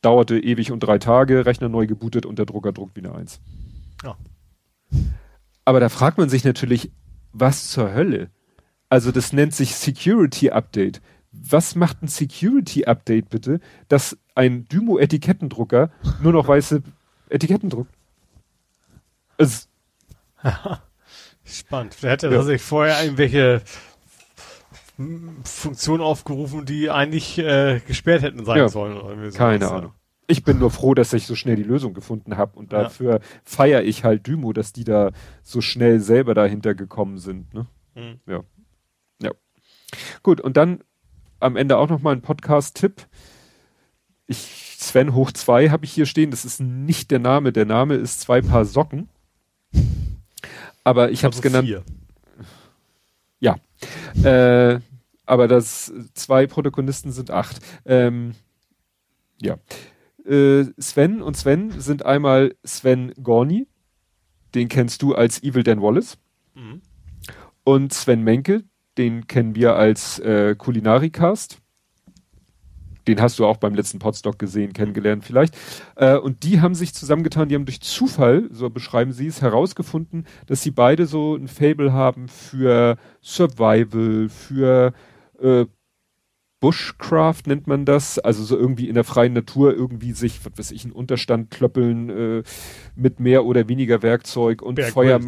Dauerte 0.01 0.37
ewig 0.37 0.71
und 0.71 0.81
drei 0.81 0.97
Tage, 0.97 1.45
Rechner 1.45 1.69
neu 1.69 1.87
gebootet 1.87 2.25
und 2.25 2.37
der 2.37 2.45
Drucker 2.45 2.73
druckt 2.73 2.97
wieder 2.97 3.15
eins. 3.15 3.39
Ja. 4.03 4.17
Aber 5.65 5.79
da 5.79 5.87
fragt 5.87 6.17
man 6.17 6.27
sich 6.27 6.43
natürlich, 6.43 6.91
was 7.33 7.69
zur 7.69 7.93
Hölle? 7.93 8.29
Also 8.89 9.11
das 9.11 9.33
nennt 9.33 9.53
sich 9.53 9.75
Security 9.75 10.51
Update. 10.51 11.01
Was 11.31 11.75
macht 11.75 12.03
ein 12.03 12.07
Security 12.07 12.85
Update 12.85 13.29
bitte, 13.29 13.59
dass 13.87 14.17
ein 14.35 14.67
Dymo 14.67 14.99
Etikettendrucker 14.99 15.91
nur 16.21 16.31
noch 16.31 16.47
weiße 16.47 16.83
Etiketten 17.29 17.69
druckt? 17.69 17.91
Es 19.37 19.67
Spannend. 21.43 21.95
Vielleicht 21.95 22.23
hätte 22.23 22.35
er 22.35 22.39
ja. 22.39 22.43
sich 22.43 22.61
vorher 22.61 23.03
irgendwelche 23.03 23.61
Funktionen 25.43 26.03
aufgerufen, 26.03 26.65
die 26.65 26.89
eigentlich 26.89 27.39
äh, 27.39 27.81
gesperrt 27.85 28.21
hätten 28.21 28.45
sein 28.45 28.59
ja, 28.59 28.69
sollen. 28.69 29.31
So 29.31 29.37
keine 29.37 29.69
Ahnung 29.69 29.93
ich 30.27 30.43
bin 30.43 30.59
nur 30.59 30.71
froh, 30.71 30.93
dass 30.93 31.13
ich 31.13 31.25
so 31.27 31.35
schnell 31.35 31.55
die 31.55 31.63
Lösung 31.63 31.93
gefunden 31.93 32.37
habe 32.37 32.57
und 32.57 32.73
dafür 32.73 33.13
ja. 33.13 33.19
feiere 33.43 33.83
ich 33.83 34.03
halt 34.03 34.25
Dymo, 34.27 34.53
dass 34.53 34.73
die 34.73 34.83
da 34.83 35.11
so 35.43 35.61
schnell 35.61 35.99
selber 35.99 36.33
dahinter 36.33 36.75
gekommen 36.75 37.17
sind. 37.17 37.53
Ne? 37.53 37.67
Mhm. 37.95 38.19
Ja. 38.25 38.43
Ja. 39.21 39.31
Gut, 40.21 40.41
und 40.41 40.57
dann 40.57 40.83
am 41.39 41.55
Ende 41.55 41.77
auch 41.77 41.89
nochmal 41.89 42.15
ein 42.15 42.21
Podcast-Tipp. 42.21 43.05
Ich, 44.27 44.77
Sven 44.79 45.13
hoch 45.13 45.31
zwei 45.31 45.69
habe 45.69 45.85
ich 45.85 45.91
hier 45.91 46.05
stehen. 46.05 46.31
Das 46.31 46.45
ist 46.45 46.61
nicht 46.61 47.11
der 47.11 47.19
Name. 47.19 47.51
Der 47.51 47.65
Name 47.65 47.95
ist 47.95 48.21
zwei 48.21 48.41
Paar 48.41 48.65
Socken. 48.65 49.09
Aber 50.85 51.11
ich 51.11 51.23
habe 51.25 51.33
es 51.33 51.39
also 51.39 51.49
genannt. 51.49 51.67
Vier. 51.67 51.83
Ja. 53.39 53.57
Äh, 54.23 54.79
aber 55.25 55.47
das 55.47 55.91
zwei 56.13 56.47
Protagonisten 56.47 57.11
sind 57.11 57.31
acht. 57.31 57.59
Ähm, 57.85 58.35
ja 59.41 59.57
äh, 60.25 60.65
Sven 60.77 61.21
und 61.21 61.37
Sven 61.37 61.79
sind 61.79 62.05
einmal 62.05 62.55
Sven 62.63 63.13
Gorni, 63.21 63.67
den 64.55 64.67
kennst 64.69 65.01
du 65.01 65.15
als 65.15 65.41
Evil 65.43 65.63
Dan 65.63 65.81
Wallace. 65.81 66.17
Mhm. 66.55 66.81
Und 67.63 67.93
Sven 67.93 68.23
Menke, 68.23 68.63
den 68.97 69.27
kennen 69.27 69.55
wir 69.55 69.75
als 69.75 70.19
äh, 70.19 70.55
Kulinarikast. 70.57 71.59
den 73.07 73.21
hast 73.21 73.39
du 73.39 73.45
auch 73.45 73.57
beim 73.57 73.75
letzten 73.75 73.99
Podstock 73.99 74.39
gesehen, 74.39 74.71
kennengelernt 74.73 75.25
vielleicht. 75.25 75.57
Äh, 75.95 76.17
und 76.17 76.43
die 76.43 76.61
haben 76.61 76.75
sich 76.75 76.93
zusammengetan, 76.93 77.49
die 77.49 77.55
haben 77.55 77.65
durch 77.65 77.81
Zufall, 77.81 78.47
so 78.51 78.69
beschreiben 78.69 79.11
sie 79.11 79.27
es, 79.27 79.41
herausgefunden, 79.41 80.25
dass 80.45 80.61
sie 80.61 80.71
beide 80.71 81.05
so 81.05 81.35
ein 81.35 81.47
Fable 81.47 81.91
haben 81.91 82.27
für 82.27 82.97
Survival, 83.21 84.29
für 84.29 84.93
äh, 85.39 85.65
Bushcraft 86.63 87.41
nennt 87.45 87.67
man 87.67 87.83
das, 87.83 88.19
also 88.19 88.41
so 88.45 88.57
irgendwie 88.57 88.87
in 88.87 88.95
der 88.95 89.03
freien 89.03 89.33
Natur 89.33 89.73
irgendwie 89.73 90.13
sich, 90.13 90.45
was 90.45 90.57
weiß 90.57 90.71
ich, 90.71 90.85
einen 90.85 90.93
Unterstand 90.93 91.51
klöppeln 91.51 92.09
äh, 92.09 92.43
mit 92.95 93.19
mehr 93.19 93.43
oder 93.43 93.67
weniger 93.67 94.01
Werkzeug 94.01 94.61
und 94.61 94.79
Feuer. 94.79 95.19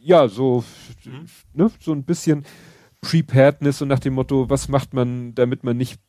Ja, 0.00 0.26
so, 0.26 0.64
mhm. 1.04 1.26
ne, 1.54 1.70
so 1.78 1.92
ein 1.92 2.02
bisschen 2.02 2.44
Preparedness 3.00 3.80
und 3.80 3.86
nach 3.86 4.00
dem 4.00 4.14
Motto, 4.14 4.50
was 4.50 4.66
macht 4.66 4.92
man, 4.92 5.36
damit 5.36 5.62
man 5.62 5.76
nicht 5.76 6.00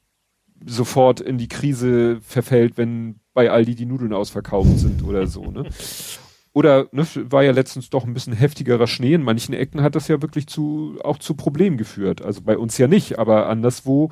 sofort 0.65 1.21
in 1.21 1.37
die 1.37 1.47
Krise 1.47 2.19
verfällt, 2.21 2.77
wenn 2.77 3.19
bei 3.35 3.51
Aldi 3.51 3.75
die 3.75 3.85
Nudeln 3.85 4.13
ausverkauft 4.13 4.79
sind 4.79 5.03
oder 5.03 5.27
so, 5.27 5.51
ne? 5.51 5.69
Oder 6.53 6.87
ne, 6.91 7.05
war 7.29 7.43
ja 7.43 7.51
letztens 7.51 7.89
doch 7.89 8.05
ein 8.05 8.13
bisschen 8.13 8.33
heftigerer 8.33 8.85
Schnee. 8.85 9.15
In 9.15 9.23
manchen 9.23 9.53
Ecken 9.53 9.81
hat 9.81 9.95
das 9.95 10.07
ja 10.07 10.21
wirklich 10.21 10.47
zu 10.47 10.99
auch 11.03 11.17
zu 11.17 11.33
Problemen 11.33 11.77
geführt. 11.77 12.21
Also 12.21 12.41
bei 12.41 12.57
uns 12.57 12.77
ja 12.77 12.87
nicht, 12.87 13.17
aber 13.17 13.49
anderswo, 13.49 14.11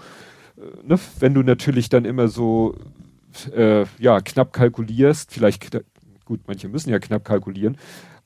äh, 0.57 0.61
ne, 0.87 0.99
wenn 1.19 1.35
du 1.35 1.43
natürlich 1.43 1.89
dann 1.89 2.05
immer 2.05 2.27
so 2.27 2.75
äh, 3.55 3.85
ja 3.99 4.21
knapp 4.21 4.53
kalkulierst, 4.53 5.31
vielleicht 5.31 5.69
gut, 6.25 6.41
manche 6.47 6.67
müssen 6.67 6.89
ja 6.89 6.99
knapp 6.99 7.25
kalkulieren, 7.25 7.77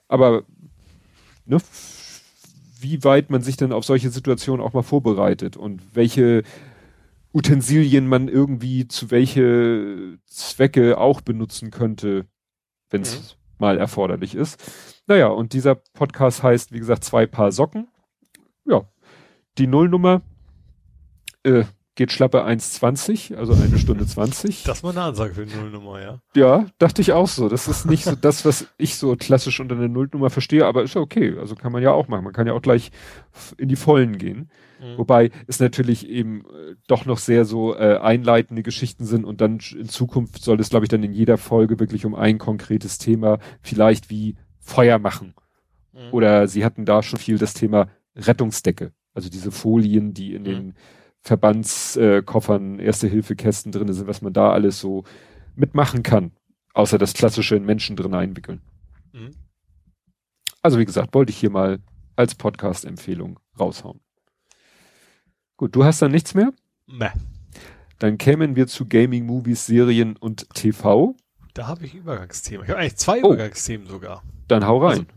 aber 0.07 0.43
ne, 1.45 1.57
wie 2.79 3.03
weit 3.03 3.29
man 3.29 3.41
sich 3.41 3.57
dann 3.57 3.73
auf 3.73 3.83
solche 3.83 4.09
Situationen 4.09 4.65
auch 4.65 4.73
mal 4.73 4.83
vorbereitet 4.83 5.57
und 5.57 5.81
welche 5.93 6.43
Utensilien 7.33 8.07
man 8.07 8.29
irgendwie 8.29 8.87
zu 8.87 9.11
welche 9.11 10.19
Zwecke 10.25 10.97
auch 10.97 11.21
benutzen 11.21 11.69
könnte, 11.71 12.27
wenn 12.89 13.01
es 13.01 13.19
mhm. 13.19 13.44
Mal 13.59 13.77
erforderlich 13.77 14.35
ist. 14.35 15.03
Naja, 15.08 15.27
und 15.27 15.53
dieser 15.53 15.75
Podcast 15.75 16.43
heißt, 16.43 16.72
wie 16.72 16.80
gesagt, 16.80 17.03
zwei 17.03 17.25
Paar 17.25 17.51
Socken. 17.51 17.88
Ja, 18.66 18.82
die 19.58 19.67
Nullnummer 19.67 20.22
äh, 21.43 21.64
geht 21.95 22.11
schlappe 22.11 22.45
1,20, 22.45 23.35
also 23.35 23.53
eine 23.53 23.77
Stunde 23.77 24.06
20. 24.06 24.64
Das 24.64 24.83
war 24.83 24.91
eine 24.91 25.01
Ansage 25.01 25.33
für 25.33 25.45
die 25.45 25.56
Nullnummer, 25.56 26.01
ja. 26.01 26.19
Ja, 26.35 26.65
dachte 26.77 27.01
ich 27.01 27.14
auch 27.14 27.27
so. 27.27 27.48
Das 27.48 27.67
ist 27.67 27.85
nicht 27.85 28.03
so 28.03 28.15
das, 28.15 28.43
was 28.43 28.67
ich 28.77 28.98
so 28.98 29.15
klassisch 29.15 29.59
unter 29.61 29.75
einer 29.75 29.88
Nullnummer 29.88 30.30
verstehe, 30.30 30.65
aber 30.65 30.83
ist 30.83 30.95
ja 30.95 31.01
okay. 31.01 31.35
Also 31.40 31.56
kann 31.56 31.72
man 31.72 31.82
ja 31.82 31.91
auch 31.91 32.09
machen. 32.09 32.25
Man 32.25 32.33
kann 32.33 32.48
ja 32.48 32.53
auch 32.53 32.61
gleich 32.61 32.91
in 33.57 33.69
die 33.69 33.77
Vollen 33.77 34.17
gehen. 34.17 34.49
Mhm. 34.82 34.98
Wobei 34.98 35.32
es 35.48 35.59
natürlich 35.59 36.09
eben 36.09 36.41
äh, 36.41 36.75
doch 36.88 37.06
noch 37.06 37.17
sehr 37.17 37.45
so 37.45 37.74
äh, 37.75 37.98
einleitende 37.98 38.61
Geschichten 38.61 39.06
sind 39.06 39.24
und 39.24 39.40
dann 39.40 39.59
in 39.77 39.88
Zukunft 39.88 40.43
soll 40.43 40.59
es, 40.59 40.69
glaube 40.69 40.85
ich, 40.85 40.90
dann 40.90 41.03
in 41.03 41.14
jeder 41.14 41.38
Folge 41.38 41.80
wirklich 41.80 42.06
um 42.06 42.14
ein 42.14 42.38
konkretes 42.38 42.98
Thema, 42.98 43.40
vielleicht 43.61 44.09
wie 44.09 44.35
Feuer 44.59 44.99
machen. 44.99 45.33
Mhm. 45.93 46.11
Oder 46.11 46.48
sie 46.48 46.65
hatten 46.65 46.83
da 46.83 47.03
schon 47.03 47.19
viel 47.19 47.38
das 47.38 47.53
Thema 47.53 47.88
Rettungsdecke. 48.15 48.91
Also 49.14 49.30
diese 49.30 49.51
Folien, 49.51 50.14
die 50.14 50.33
in 50.33 50.41
mhm. 50.41 50.45
den 50.45 50.74
Verbandskoffern, 51.25 52.77
Erste-Hilfe-Kästen 52.77 53.71
drin 53.71 53.91
sind, 53.91 54.07
was 54.07 54.21
man 54.21 54.31
da 54.31 54.51
alles 54.51 54.79
so 54.79 55.05
mitmachen 55.55 56.03
kann. 56.03 56.31
Außer 56.75 56.99
das 56.99 57.13
klassische 57.13 57.55
in 57.55 57.65
Menschen 57.65 57.95
drin 57.95 58.13
einwickeln. 58.13 58.61
Mhm. 59.11 59.31
Also 60.61 60.77
wie 60.77 60.85
gesagt, 60.85 61.15
wollte 61.15 61.31
ich 61.31 61.37
hier 61.37 61.49
mal 61.49 61.79
als 62.15 62.35
Podcast-Empfehlung 62.35 63.39
raushauen. 63.59 64.01
Gut, 65.57 65.75
du 65.75 65.83
hast 65.83 66.01
dann 66.01 66.11
nichts 66.11 66.35
mehr? 66.35 66.53
Nee. 66.85 67.09
Dann 67.97 68.19
kämen 68.19 68.55
wir 68.55 68.67
zu 68.67 68.85
Gaming, 68.85 69.25
Movies, 69.25 69.65
Serien 69.65 70.17
und 70.17 70.47
TV. 70.53 71.15
Da 71.55 71.65
habe 71.65 71.85
ich 71.85 71.95
Übergangsthemen. 71.95 72.65
Ich 72.65 72.69
habe 72.69 72.81
eigentlich 72.81 72.97
zwei 72.97 73.23
oh. 73.23 73.33
Übergangsthemen 73.33 73.87
sogar. 73.87 74.21
Dann 74.47 74.67
hau 74.67 74.77
rein. 74.77 75.07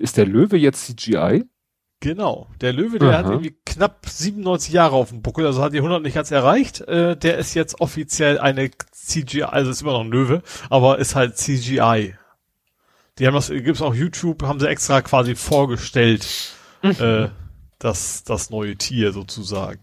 Ist 0.00 0.16
der 0.16 0.24
Löwe 0.24 0.56
jetzt 0.56 0.86
CGI? 0.86 1.44
Genau. 2.00 2.48
Der 2.62 2.72
Löwe, 2.72 2.98
der 2.98 3.10
Aha. 3.10 3.18
hat 3.18 3.26
irgendwie 3.26 3.54
knapp 3.66 4.06
97 4.08 4.72
Jahre 4.72 4.96
auf 4.96 5.10
dem 5.10 5.20
Buckel, 5.20 5.44
also 5.44 5.62
hat 5.62 5.74
die 5.74 5.80
100 5.80 6.02
nicht 6.02 6.14
ganz 6.14 6.30
erreicht. 6.30 6.80
Äh, 6.80 7.18
der 7.18 7.36
ist 7.36 7.52
jetzt 7.52 7.82
offiziell 7.82 8.38
eine 8.38 8.70
CGI, 8.92 9.42
also 9.42 9.70
ist 9.70 9.82
immer 9.82 9.92
noch 9.92 10.00
ein 10.00 10.10
Löwe, 10.10 10.42
aber 10.70 11.00
ist 11.00 11.14
halt 11.14 11.36
CGI. 11.36 12.14
Die 13.18 13.26
haben 13.26 13.34
das, 13.34 13.50
gibt's 13.50 13.82
auch 13.82 13.94
YouTube, 13.94 14.42
haben 14.44 14.58
sie 14.58 14.70
extra 14.70 15.02
quasi 15.02 15.34
vorgestellt, 15.34 16.26
mhm. 16.80 16.96
äh, 16.98 17.28
das, 17.78 18.24
das 18.24 18.48
neue 18.48 18.76
Tier 18.76 19.12
sozusagen. 19.12 19.80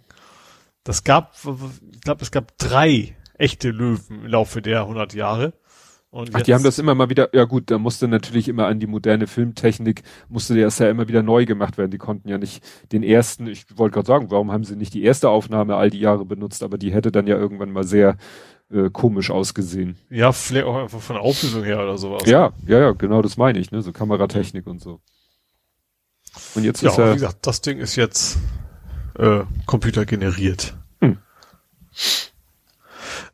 Das 0.84 1.04
gab, 1.04 1.36
ich 2.00 2.04
glaube, 2.04 2.24
es 2.24 2.32
gab 2.32 2.58
drei 2.58 3.14
echte 3.38 3.72
Löwen 3.72 4.24
im 4.24 4.26
Laufe 4.26 4.62
der 4.62 4.82
100 4.84 5.14
Jahre. 5.14 5.52
Und 6.12 6.34
Ach, 6.34 6.42
die 6.42 6.54
haben 6.54 6.64
das 6.64 6.80
immer 6.80 6.96
mal 6.96 7.10
wieder, 7.10 7.36
ja 7.36 7.44
gut, 7.44 7.70
da 7.70 7.78
musste 7.78 8.08
natürlich 8.08 8.48
immer 8.48 8.68
an 8.68 8.80
die 8.80 8.88
moderne 8.88 9.28
Filmtechnik, 9.28 10.04
musste 10.30 10.60
das 10.60 10.80
ja 10.80 10.90
immer 10.90 11.10
wieder 11.10 11.24
neu 11.24 11.46
gemacht 11.46 11.78
werden. 11.78 11.92
Die 11.92 11.98
konnten 11.98 12.30
ja 12.30 12.38
nicht 12.38 12.64
den 12.94 13.04
ersten, 13.04 13.48
ich 13.48 13.66
wollte 13.78 13.96
gerade 13.96 14.08
sagen, 14.08 14.32
warum 14.32 14.50
haben 14.50 14.64
sie 14.64 14.78
nicht 14.78 14.94
die 14.94 15.04
erste 15.04 15.28
Aufnahme 15.28 15.76
all 15.76 15.90
die 15.90 16.00
Jahre 16.00 16.24
benutzt, 16.24 16.64
aber 16.64 16.78
die 16.78 16.94
hätte 16.94 17.12
dann 17.12 17.28
ja 17.28 17.36
irgendwann 17.36 17.72
mal 17.72 17.84
sehr 17.84 18.16
äh, 18.72 18.90
komisch 18.90 19.30
ausgesehen. 19.30 19.98
Ja, 20.10 20.32
vielleicht 20.32 20.68
auch 20.68 20.78
einfach 20.78 21.02
von 21.02 21.18
der 21.18 21.24
Auflösung 21.24 21.66
her 21.66 21.84
oder 21.84 21.98
sowas. 21.98 22.24
Ja, 22.26 22.54
ja, 22.66 22.80
ja, 22.80 22.92
genau, 22.94 23.22
das 23.22 23.36
meine 23.36 23.60
ich, 23.60 23.72
ne, 23.72 23.82
so 23.82 23.92
Kameratechnik 23.92 24.68
und 24.68 24.80
so. 24.80 25.02
Und 26.56 26.64
jetzt 26.64 26.82
ja, 26.82 26.92
ist 26.92 26.98
ja, 26.98 27.10
wie 27.10 27.16
gesagt, 27.16 27.46
das 27.46 27.60
Ding 27.60 27.78
ist 27.78 27.98
jetzt 27.98 28.38
äh, 29.18 29.42
computergeneriert. 29.66 30.76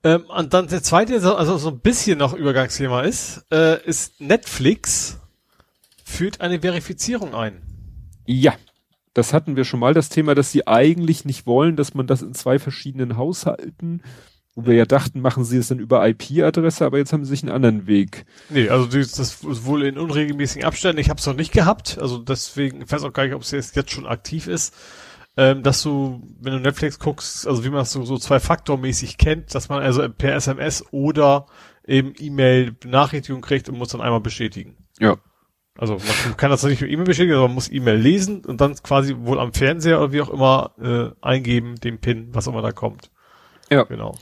Hm. 0.05 0.11
Ähm, 0.11 0.23
und 0.29 0.53
dann 0.53 0.67
der 0.67 0.83
zweite, 0.83 1.15
also 1.35 1.57
so 1.57 1.69
ein 1.69 1.79
bisschen 1.79 2.19
noch 2.19 2.33
Übergangsthema 2.33 3.01
ist, 3.01 3.45
äh, 3.51 3.83
ist 3.85 4.21
Netflix 4.21 5.19
führt 6.03 6.41
eine 6.41 6.61
Verifizierung 6.61 7.33
ein. 7.33 7.61
Ja, 8.27 8.53
das 9.15 9.33
hatten 9.33 9.55
wir 9.55 9.65
schon 9.65 9.79
mal, 9.79 9.95
das 9.95 10.09
Thema, 10.09 10.35
dass 10.35 10.51
sie 10.51 10.67
eigentlich 10.67 11.25
nicht 11.25 11.47
wollen, 11.47 11.75
dass 11.75 11.95
man 11.95 12.05
das 12.05 12.21
in 12.21 12.35
zwei 12.35 12.59
verschiedenen 12.59 13.17
Haushalten, 13.17 14.03
wo 14.53 14.67
wir 14.67 14.75
ja 14.75 14.85
dachten, 14.85 15.19
machen 15.21 15.43
sie 15.43 15.57
es 15.57 15.69
dann 15.69 15.79
über 15.79 16.07
IP-Adresse, 16.07 16.85
aber 16.85 16.99
jetzt 16.99 17.11
haben 17.11 17.25
sie 17.25 17.31
sich 17.31 17.43
einen 17.43 17.51
anderen 17.51 17.87
Weg. 17.87 18.25
Nee, 18.49 18.69
also 18.69 18.85
das 18.85 19.17
ist 19.17 19.65
wohl 19.65 19.83
in 19.83 19.97
unregelmäßigen 19.97 20.65
Abständen. 20.65 20.99
Ich 20.99 21.09
habe 21.09 21.19
es 21.19 21.25
noch 21.25 21.35
nicht 21.35 21.51
gehabt, 21.51 21.97
also 21.99 22.19
deswegen, 22.19 22.83
ich 22.83 22.91
weiß 22.91 23.03
auch 23.03 23.13
gar 23.13 23.25
nicht, 23.25 23.33
ob 23.33 23.41
es 23.41 23.51
jetzt 23.51 23.91
schon 23.91 24.05
aktiv 24.05 24.47
ist 24.47 24.73
ähm, 25.37 25.63
dass 25.63 25.83
du, 25.83 26.21
wenn 26.39 26.53
du 26.53 26.59
Netflix 26.59 26.99
guckst, 26.99 27.47
also 27.47 27.63
wie 27.63 27.69
man 27.69 27.81
es 27.81 27.91
so, 27.91 28.03
so 28.03 28.17
zwei-Faktor-mäßig 28.17 29.17
kennt, 29.17 29.53
dass 29.53 29.69
man 29.69 29.81
also 29.81 30.07
per 30.09 30.35
SMS 30.35 30.85
oder 30.91 31.47
eben 31.85 32.13
E-Mail-Benachrichtigung 32.17 33.41
kriegt 33.41 33.69
und 33.69 33.77
muss 33.77 33.89
dann 33.89 34.01
einmal 34.01 34.21
bestätigen. 34.21 34.77
Ja. 34.99 35.17
Also 35.77 35.97
man 36.25 36.37
kann 36.37 36.51
das 36.51 36.63
nicht 36.63 36.81
mit 36.81 36.89
E-Mail 36.89 37.05
bestätigen, 37.05 37.35
aber 37.35 37.47
man 37.47 37.55
muss 37.55 37.71
E-Mail 37.71 37.97
lesen 37.97 38.45
und 38.45 38.61
dann 38.61 38.75
quasi 38.75 39.15
wohl 39.19 39.39
am 39.39 39.51
Fernseher 39.51 39.99
oder 39.99 40.13
wie 40.13 40.21
auch 40.21 40.29
immer 40.29 40.71
äh, 40.81 41.09
eingeben, 41.21 41.75
den 41.75 41.99
PIN, 41.99 42.29
was 42.33 42.47
immer 42.47 42.61
da 42.61 42.71
kommt. 42.71 43.11
Ja. 43.69 43.83
Genau. 43.83 44.15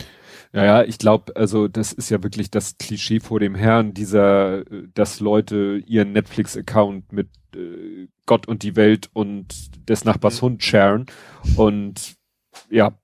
Ja, 0.54 0.66
ja, 0.66 0.84
ich 0.84 1.00
glaube, 1.00 1.36
also 1.36 1.68
das 1.68 1.94
ist 1.94 2.12
ja 2.12 2.22
wirklich 2.22 2.52
das 2.52 2.78
Klischee 2.78 3.20
vor 3.20 3.40
dem 3.40 3.56
Herrn, 3.56 3.96
dieser, 3.96 4.64
dass 4.94 5.20
Leute 5.20 5.82
ihren 5.88 6.12
Netflix-Account 6.12 7.12
mit 7.12 7.30
äh, 7.56 8.08
Gott 8.28 8.48
und 8.48 8.62
die 8.62 8.76
Welt 8.76 9.10
und 9.14 9.90
des 9.90 10.06
Nachbars 10.06 10.38
mhm. 10.38 10.46
Hund 10.46 10.64
sharen. 10.64 11.06
Und 11.58 12.16
ja, 12.70 12.96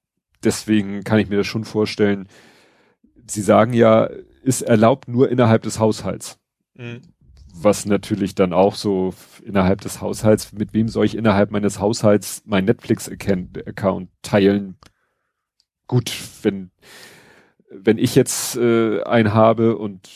deswegen 0.44 1.04
kann 1.04 1.18
ich 1.18 1.28
mir 1.28 1.38
das 1.38 1.48
schon 1.48 1.64
vorstellen. 1.64 2.28
Sie 3.26 3.42
sagen 3.42 3.74
ja, 3.74 4.08
ist 4.44 4.62
erlaubt 4.62 5.08
nur 5.08 5.30
innerhalb 5.30 5.64
des 5.64 5.80
Haushalts. 5.80 6.40
Mhm. 6.76 7.02
Was 7.52 7.86
natürlich 7.86 8.36
dann 8.36 8.54
auch 8.54 8.76
so 8.76 9.16
innerhalb 9.44 9.82
des 9.82 10.02
Haushalts, 10.02 10.54
mit 10.54 10.74
wem 10.74 10.88
soll 10.88 11.06
ich 11.06 11.18
innerhalb 11.18 11.50
meines 11.50 11.80
Haushalts 11.80 12.44
mein 12.46 12.66
Netflix-Account 12.66 14.10
teilen? 14.22 14.78
Gut, 15.88 16.14
wenn 16.44 16.70
wenn 17.72 17.98
ich 17.98 18.16
jetzt 18.16 18.56
äh, 18.58 19.04
einen 19.04 19.34
habe 19.34 19.78
und 19.78 20.10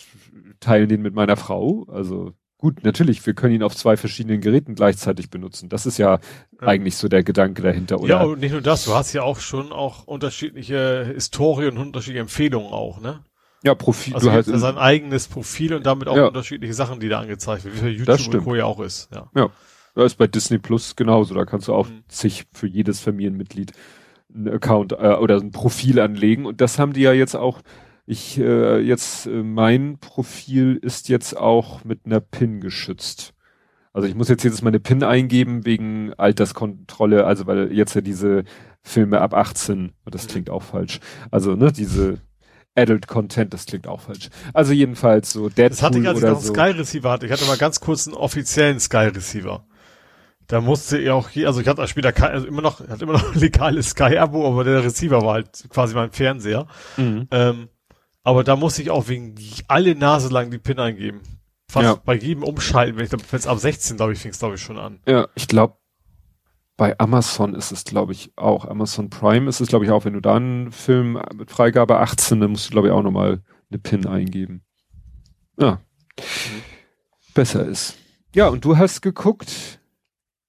teilen 0.59 0.89
den 0.89 1.01
mit 1.01 1.13
meiner 1.13 1.37
Frau, 1.37 1.85
also 1.89 2.33
gut, 2.57 2.83
natürlich, 2.83 3.25
wir 3.25 3.33
können 3.33 3.53
ihn 3.53 3.63
auf 3.63 3.75
zwei 3.75 3.97
verschiedenen 3.97 4.39
Geräten 4.39 4.75
gleichzeitig 4.75 5.29
benutzen. 5.29 5.69
Das 5.69 5.85
ist 5.85 5.97
ja, 5.97 6.19
ja. 6.61 6.67
eigentlich 6.67 6.95
so 6.95 7.09
der 7.09 7.23
Gedanke 7.23 7.61
dahinter, 7.61 7.99
oder? 7.99 8.09
Ja, 8.09 8.23
und 8.23 8.39
nicht 8.39 8.53
nur 8.53 8.61
das, 8.61 8.85
du 8.85 8.93
hast 8.93 9.13
ja 9.13 9.23
auch 9.23 9.39
schon 9.39 9.71
auch 9.71 10.05
unterschiedliche 10.05 11.11
Historie 11.13 11.67
und 11.67 11.77
unterschiedliche 11.77 12.21
Empfehlungen 12.21 12.71
auch, 12.71 13.01
ne? 13.01 13.19
Ja, 13.63 13.75
Profil. 13.75 14.13
Also 14.13 14.29
du 14.29 14.35
hast 14.35 14.47
ja 14.47 14.57
sein 14.57 14.77
eigenes 14.77 15.27
Profil 15.27 15.73
und 15.73 15.85
damit 15.85 16.09
auch 16.09 16.17
ja. 16.17 16.27
unterschiedliche 16.27 16.73
Sachen, 16.73 16.99
die 16.99 17.07
da 17.07 17.19
angezeigt 17.19 17.63
werden, 17.63 17.81
wie 17.81 17.89
YouTube 17.89 18.07
das 18.07 18.21
stimmt. 18.21 18.35
und 18.35 18.43
Co. 18.43 18.55
ja 18.55 18.65
auch 18.65 18.81
ist. 18.81 19.09
Ja. 19.13 19.29
ja. 19.35 19.49
Das 19.95 20.05
ist 20.05 20.17
bei 20.17 20.27
Disney 20.27 20.57
Plus 20.57 20.95
genauso. 20.95 21.33
Da 21.33 21.45
kannst 21.45 21.67
du 21.67 21.73
auch 21.73 21.87
mhm. 21.87 22.03
sich 22.09 22.45
für 22.51 22.67
jedes 22.67 22.99
Familienmitglied 22.99 23.71
einen 24.33 24.49
Account 24.49 24.93
äh, 24.93 25.15
oder 25.15 25.37
ein 25.39 25.51
Profil 25.51 25.99
anlegen. 25.99 26.45
Und 26.45 26.61
das 26.61 26.79
haben 26.79 26.93
die 26.93 27.01
ja 27.01 27.13
jetzt 27.13 27.35
auch 27.35 27.61
Ich 28.05 28.37
äh, 28.39 28.79
jetzt 28.79 29.27
äh, 29.27 29.43
mein 29.43 29.97
Profil 29.99 30.77
ist 30.81 31.09
jetzt 31.09 31.37
auch 31.37 31.83
mit 31.83 32.05
einer 32.05 32.19
PIN 32.19 32.59
geschützt. 32.59 33.33
Also 33.93 34.07
ich 34.07 34.15
muss 34.15 34.27
jetzt 34.27 34.43
jedes 34.43 34.61
Mal 34.61 34.69
eine 34.69 34.79
PIN 34.79 35.03
eingeben 35.03 35.65
wegen 35.65 36.13
Alterskontrolle, 36.15 37.25
also 37.25 37.45
weil 37.45 37.71
jetzt 37.71 37.93
ja 37.93 38.01
diese 38.01 38.43
Filme 38.81 39.21
ab 39.21 39.33
18, 39.35 39.93
das 40.05 40.27
klingt 40.27 40.49
auch 40.49 40.63
falsch. 40.63 40.99
Also 41.29 41.55
ne, 41.55 41.71
diese 41.71 42.17
Adult 42.75 43.07
Content, 43.07 43.53
das 43.53 43.65
klingt 43.65 43.87
auch 43.87 44.01
falsch. 44.01 44.29
Also 44.53 44.73
jedenfalls 44.73 45.31
so 45.31 45.47
Deadpool 45.47 45.69
Das 45.69 45.83
hatte 45.83 45.99
ich, 45.99 46.07
als 46.07 46.17
ich 46.17 46.23
noch 46.23 46.31
einen 46.31 46.41
so. 46.41 46.53
Sky 46.53 46.71
Receiver 46.71 47.11
hatte. 47.11 47.25
Ich 47.27 47.31
hatte 47.31 47.45
mal 47.45 47.57
ganz 47.57 47.79
kurz 47.79 48.07
einen 48.07 48.15
offiziellen 48.15 48.79
Sky 48.79 49.07
Receiver. 49.13 49.65
Da 50.47 50.61
musste 50.61 50.97
ich 50.97 51.09
auch 51.09 51.29
hier, 51.29 51.47
also 51.47 51.61
ich 51.61 51.67
hatte 51.67 51.87
später 51.87 52.11
kein, 52.11 52.31
also 52.31 52.47
immer 52.47 52.61
noch, 52.61 52.79
hatte 52.87 53.03
immer 53.03 53.13
noch 53.13 53.33
ein 53.33 53.39
legales 53.39 53.91
Sky-Abo, 53.91 54.47
aber 54.47 54.63
der 54.63 54.83
Receiver 54.83 55.21
war 55.21 55.35
halt 55.35 55.65
quasi 55.69 55.95
mein 55.95 56.11
Fernseher. 56.11 56.67
Mhm. 56.97 57.27
Ähm, 57.31 57.69
aber 58.23 58.43
da 58.43 58.55
musste 58.55 58.81
ich 58.81 58.91
auch 58.91 59.07
wegen 59.07 59.35
alle 59.67 59.95
Nase 59.95 60.29
lang 60.29 60.51
die 60.51 60.57
PIN 60.57 60.79
eingeben. 60.79 61.21
Fast 61.69 61.85
ja. 61.85 61.95
bei 61.95 62.15
jedem 62.15 62.43
Umschalten, 62.43 62.97
wenn 62.97 63.05
ich 63.05 63.11
wenn 63.11 63.49
ab 63.49 63.57
16, 63.57 63.97
glaube 63.97 64.13
ich, 64.13 64.19
fing 64.19 64.31
es 64.31 64.39
glaube 64.39 64.55
ich 64.55 64.61
schon 64.61 64.77
an. 64.77 64.99
Ja, 65.07 65.27
ich 65.35 65.47
glaube, 65.47 65.77
bei 66.77 66.97
Amazon 66.99 67.53
ist 67.53 67.71
es, 67.71 67.83
glaube 67.83 68.13
ich, 68.13 68.31
auch. 68.35 68.65
Amazon 68.65 69.09
Prime 69.09 69.49
ist 69.49 69.59
es, 69.59 69.67
glaube 69.67 69.85
ich, 69.85 69.91
auch, 69.91 70.05
wenn 70.05 70.13
du 70.13 70.21
da 70.21 70.35
einen 70.35 70.71
Film 70.71 71.21
mit 71.35 71.51
Freigabe 71.51 71.99
18, 71.99 72.39
dann 72.39 72.51
musst 72.51 72.67
du, 72.67 72.71
glaube 72.71 72.87
ich, 72.87 72.93
auch 72.93 73.03
nochmal 73.03 73.41
eine 73.69 73.79
PIN 73.79 74.07
eingeben. 74.07 74.63
Ja. 75.57 75.81
Mhm. 76.19 76.61
Besser 77.33 77.65
ist. 77.65 77.97
Ja, 78.35 78.47
und 78.47 78.65
du 78.65 78.77
hast 78.77 79.01
geguckt, 79.01 79.79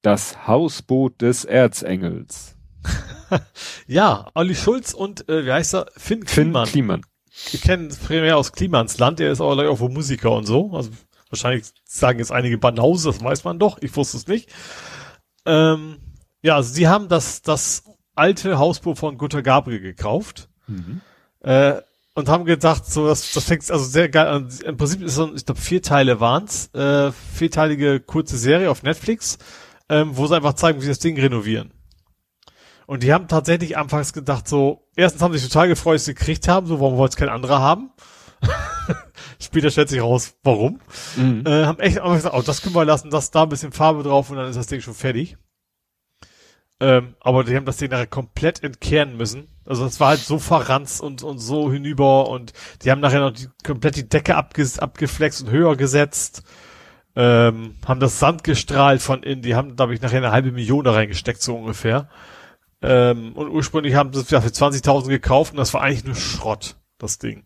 das 0.04 0.46
Hausboot 0.46 1.20
des 1.22 1.44
Erzengels. 1.44 2.56
ja, 3.86 4.26
Olli 4.34 4.54
Schulz 4.54 4.92
und, 4.92 5.28
äh, 5.28 5.46
wie 5.46 5.52
heißt 5.52 5.74
er? 5.74 5.86
Finn 5.96 6.24
Kliman. 6.24 6.66
Finn 6.66 6.72
Kliman. 6.72 7.02
Wir 7.50 7.60
kennen 7.60 7.88
primär 7.88 8.36
aus 8.36 8.52
Klimans 8.52 8.98
Land, 8.98 9.18
der 9.18 9.32
ist 9.32 9.40
auch 9.40 9.58
auch 9.58 9.88
Musiker 9.88 10.32
und 10.32 10.46
so. 10.46 10.70
Also 10.72 10.90
wahrscheinlich 11.30 11.64
sagen 11.84 12.18
jetzt 12.18 12.30
einige 12.30 12.58
Banause, 12.58 13.10
das 13.10 13.24
weiß 13.24 13.44
man 13.44 13.58
doch, 13.58 13.78
ich 13.80 13.96
wusste 13.96 14.18
es 14.18 14.28
nicht. 14.28 14.50
Ähm, 15.46 15.96
ja, 16.42 16.56
also 16.56 16.72
sie 16.72 16.86
haben 16.86 17.08
das, 17.08 17.42
das 17.42 17.84
alte 18.14 18.58
Hausboot 18.58 18.98
von 18.98 19.18
Gutter 19.18 19.42
Gabriel 19.42 19.80
gekauft. 19.80 20.48
Mhm. 20.66 21.00
Äh, 21.40 21.80
und 22.14 22.28
haben 22.28 22.44
gedacht, 22.44 22.86
so, 22.86 23.08
das, 23.08 23.32
das 23.32 23.44
fängt 23.44 23.68
also 23.70 23.84
sehr 23.84 24.08
geil 24.08 24.28
an. 24.28 24.48
Im 24.64 24.76
Prinzip 24.76 25.02
ist 25.02 25.16
so, 25.16 25.34
ich 25.34 25.44
glaube, 25.44 25.60
vier 25.60 25.82
Teile 25.82 26.20
waren's, 26.20 26.72
äh, 26.72 27.10
vierteilige 27.10 27.98
kurze 27.98 28.36
Serie 28.36 28.70
auf 28.70 28.84
Netflix, 28.84 29.38
ähm, 29.88 30.16
wo 30.16 30.26
sie 30.26 30.36
einfach 30.36 30.54
zeigen, 30.54 30.78
wie 30.78 30.84
sie 30.84 30.90
das 30.90 30.98
Ding 30.98 31.18
renovieren. 31.18 31.72
Und 32.86 33.02
die 33.02 33.12
haben 33.12 33.28
tatsächlich 33.28 33.76
anfangs 33.76 34.12
gedacht, 34.12 34.46
so, 34.46 34.88
erstens 34.94 35.22
haben 35.22 35.32
sie 35.32 35.38
sich 35.38 35.48
total 35.48 35.68
gefreut, 35.68 35.96
dass 35.96 36.04
sie 36.04 36.14
gekriegt 36.14 36.48
haben, 36.48 36.66
so, 36.66 36.80
warum 36.80 36.96
wollen 36.96 37.08
es 37.08 37.16
kein 37.16 37.30
anderer 37.30 37.60
haben? 37.60 37.90
Später 39.40 39.70
stellt 39.70 39.88
sich 39.88 40.02
raus, 40.02 40.34
warum. 40.42 40.80
Mhm. 41.16 41.44
Äh, 41.46 41.64
haben 41.64 41.80
echt 41.80 41.98
einfach 41.98 42.16
gesagt, 42.16 42.34
oh, 42.34 42.42
das 42.42 42.60
können 42.60 42.74
wir 42.74 42.84
lassen, 42.84 43.10
das 43.10 43.30
da 43.30 43.44
ein 43.44 43.48
bisschen 43.48 43.72
Farbe 43.72 44.02
drauf 44.02 44.30
und 44.30 44.36
dann 44.36 44.48
ist 44.48 44.56
das 44.56 44.66
Ding 44.66 44.80
schon 44.80 44.94
fertig. 44.94 45.36
Ähm, 46.80 47.14
aber 47.20 47.44
die 47.44 47.56
haben 47.56 47.64
das 47.64 47.78
Ding 47.78 47.90
nachher 47.90 48.06
komplett 48.06 48.62
entkehren 48.62 49.16
müssen. 49.16 49.48
Also 49.64 49.84
das 49.84 50.00
war 50.00 50.08
halt 50.08 50.20
so 50.20 50.38
verranzt 50.38 51.00
und, 51.00 51.22
und 51.22 51.38
so 51.38 51.72
hinüber 51.72 52.28
und 52.28 52.52
die 52.82 52.90
haben 52.90 53.00
nachher 53.00 53.20
noch 53.20 53.30
die, 53.30 53.48
komplett 53.64 53.96
die 53.96 54.08
Decke 54.08 54.36
abge, 54.36 54.68
abgeflext 54.78 55.42
und 55.42 55.50
höher 55.50 55.76
gesetzt. 55.76 56.42
Ähm, 57.16 57.76
haben 57.86 58.00
das 58.00 58.18
Sand 58.18 58.42
gestrahlt 58.42 59.00
von 59.00 59.22
innen, 59.22 59.42
die 59.42 59.54
haben, 59.54 59.76
glaube 59.76 59.94
ich, 59.94 60.00
nachher 60.00 60.18
eine 60.18 60.32
halbe 60.32 60.50
Million 60.50 60.84
da 60.84 60.92
reingesteckt, 60.92 61.40
so 61.40 61.56
ungefähr. 61.56 62.08
Ähm, 62.82 63.32
und 63.34 63.48
ursprünglich 63.48 63.94
haben 63.94 64.12
sie 64.12 64.20
es 64.20 64.30
ja 64.30 64.40
für 64.40 64.48
20.000 64.48 65.08
gekauft 65.08 65.52
und 65.52 65.58
das 65.58 65.72
war 65.72 65.82
eigentlich 65.82 66.04
nur 66.04 66.16
Schrott, 66.16 66.76
das 66.98 67.18
Ding. 67.18 67.44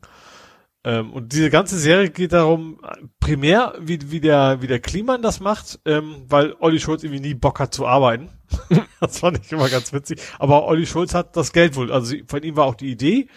Ähm, 0.84 1.12
und 1.12 1.32
diese 1.32 1.50
ganze 1.50 1.78
Serie 1.78 2.10
geht 2.10 2.32
darum, 2.32 2.80
primär, 3.20 3.74
wie, 3.80 4.10
wie 4.10 4.20
der, 4.20 4.62
wie 4.62 4.66
der 4.66 4.80
Kliman 4.80 5.22
das 5.22 5.38
macht, 5.40 5.80
ähm, 5.84 6.24
weil 6.28 6.54
Olli 6.60 6.80
Schulz 6.80 7.02
irgendwie 7.02 7.20
nie 7.20 7.34
Bock 7.34 7.60
hat 7.60 7.74
zu 7.74 7.86
arbeiten. 7.86 8.30
das 9.00 9.18
fand 9.18 9.38
ich 9.44 9.52
immer 9.52 9.68
ganz 9.68 9.92
witzig. 9.92 10.20
Aber 10.38 10.66
Olli 10.66 10.86
Schulz 10.86 11.14
hat 11.14 11.36
das 11.36 11.52
Geld 11.52 11.76
wohl, 11.76 11.92
also 11.92 12.16
von 12.26 12.42
ihm 12.42 12.56
war 12.56 12.64
auch 12.64 12.74
die 12.74 12.90
Idee. 12.90 13.28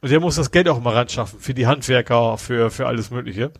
Und 0.00 0.10
der 0.10 0.20
muss 0.20 0.36
das 0.36 0.50
Geld 0.50 0.68
auch 0.68 0.80
mal 0.80 0.94
ran 0.94 1.08
schaffen 1.08 1.40
für 1.40 1.54
die 1.54 1.66
Handwerker, 1.66 2.38
für, 2.38 2.70
für 2.70 2.86
alles 2.86 3.10
Mögliche. 3.10 3.52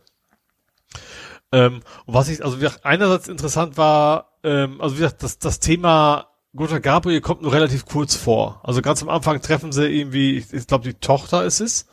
Ähm, 1.53 1.81
und 2.07 2.15
was 2.15 2.29
ich, 2.29 2.45
also 2.45 2.59
wie 2.59 2.63
gesagt, 2.63 2.85
einerseits 2.85 3.29
interessant 3.29 3.77
war, 3.77 4.39
ähm, 4.43 4.81
also 4.81 4.97
wie 4.97 5.01
gesagt, 5.01 5.23
das, 5.23 5.39
das 5.39 5.61
Thema 5.61 6.29
Guter 6.55 6.81
Gabriel 6.81 7.21
kommt 7.21 7.43
nur 7.43 7.53
relativ 7.53 7.87
kurz 7.87 8.17
vor. 8.17 8.61
Also 8.65 8.83
ganz 8.83 9.03
am 9.03 9.09
Anfang 9.09 9.41
treffen 9.41 9.73
sie 9.73 9.87
irgendwie, 9.87 10.37
ich, 10.37 10.53
ich 10.53 10.67
glaube, 10.67 10.85
die 10.85 10.95
Tochter 10.95 11.45
ist 11.45 11.61
es, 11.61 11.87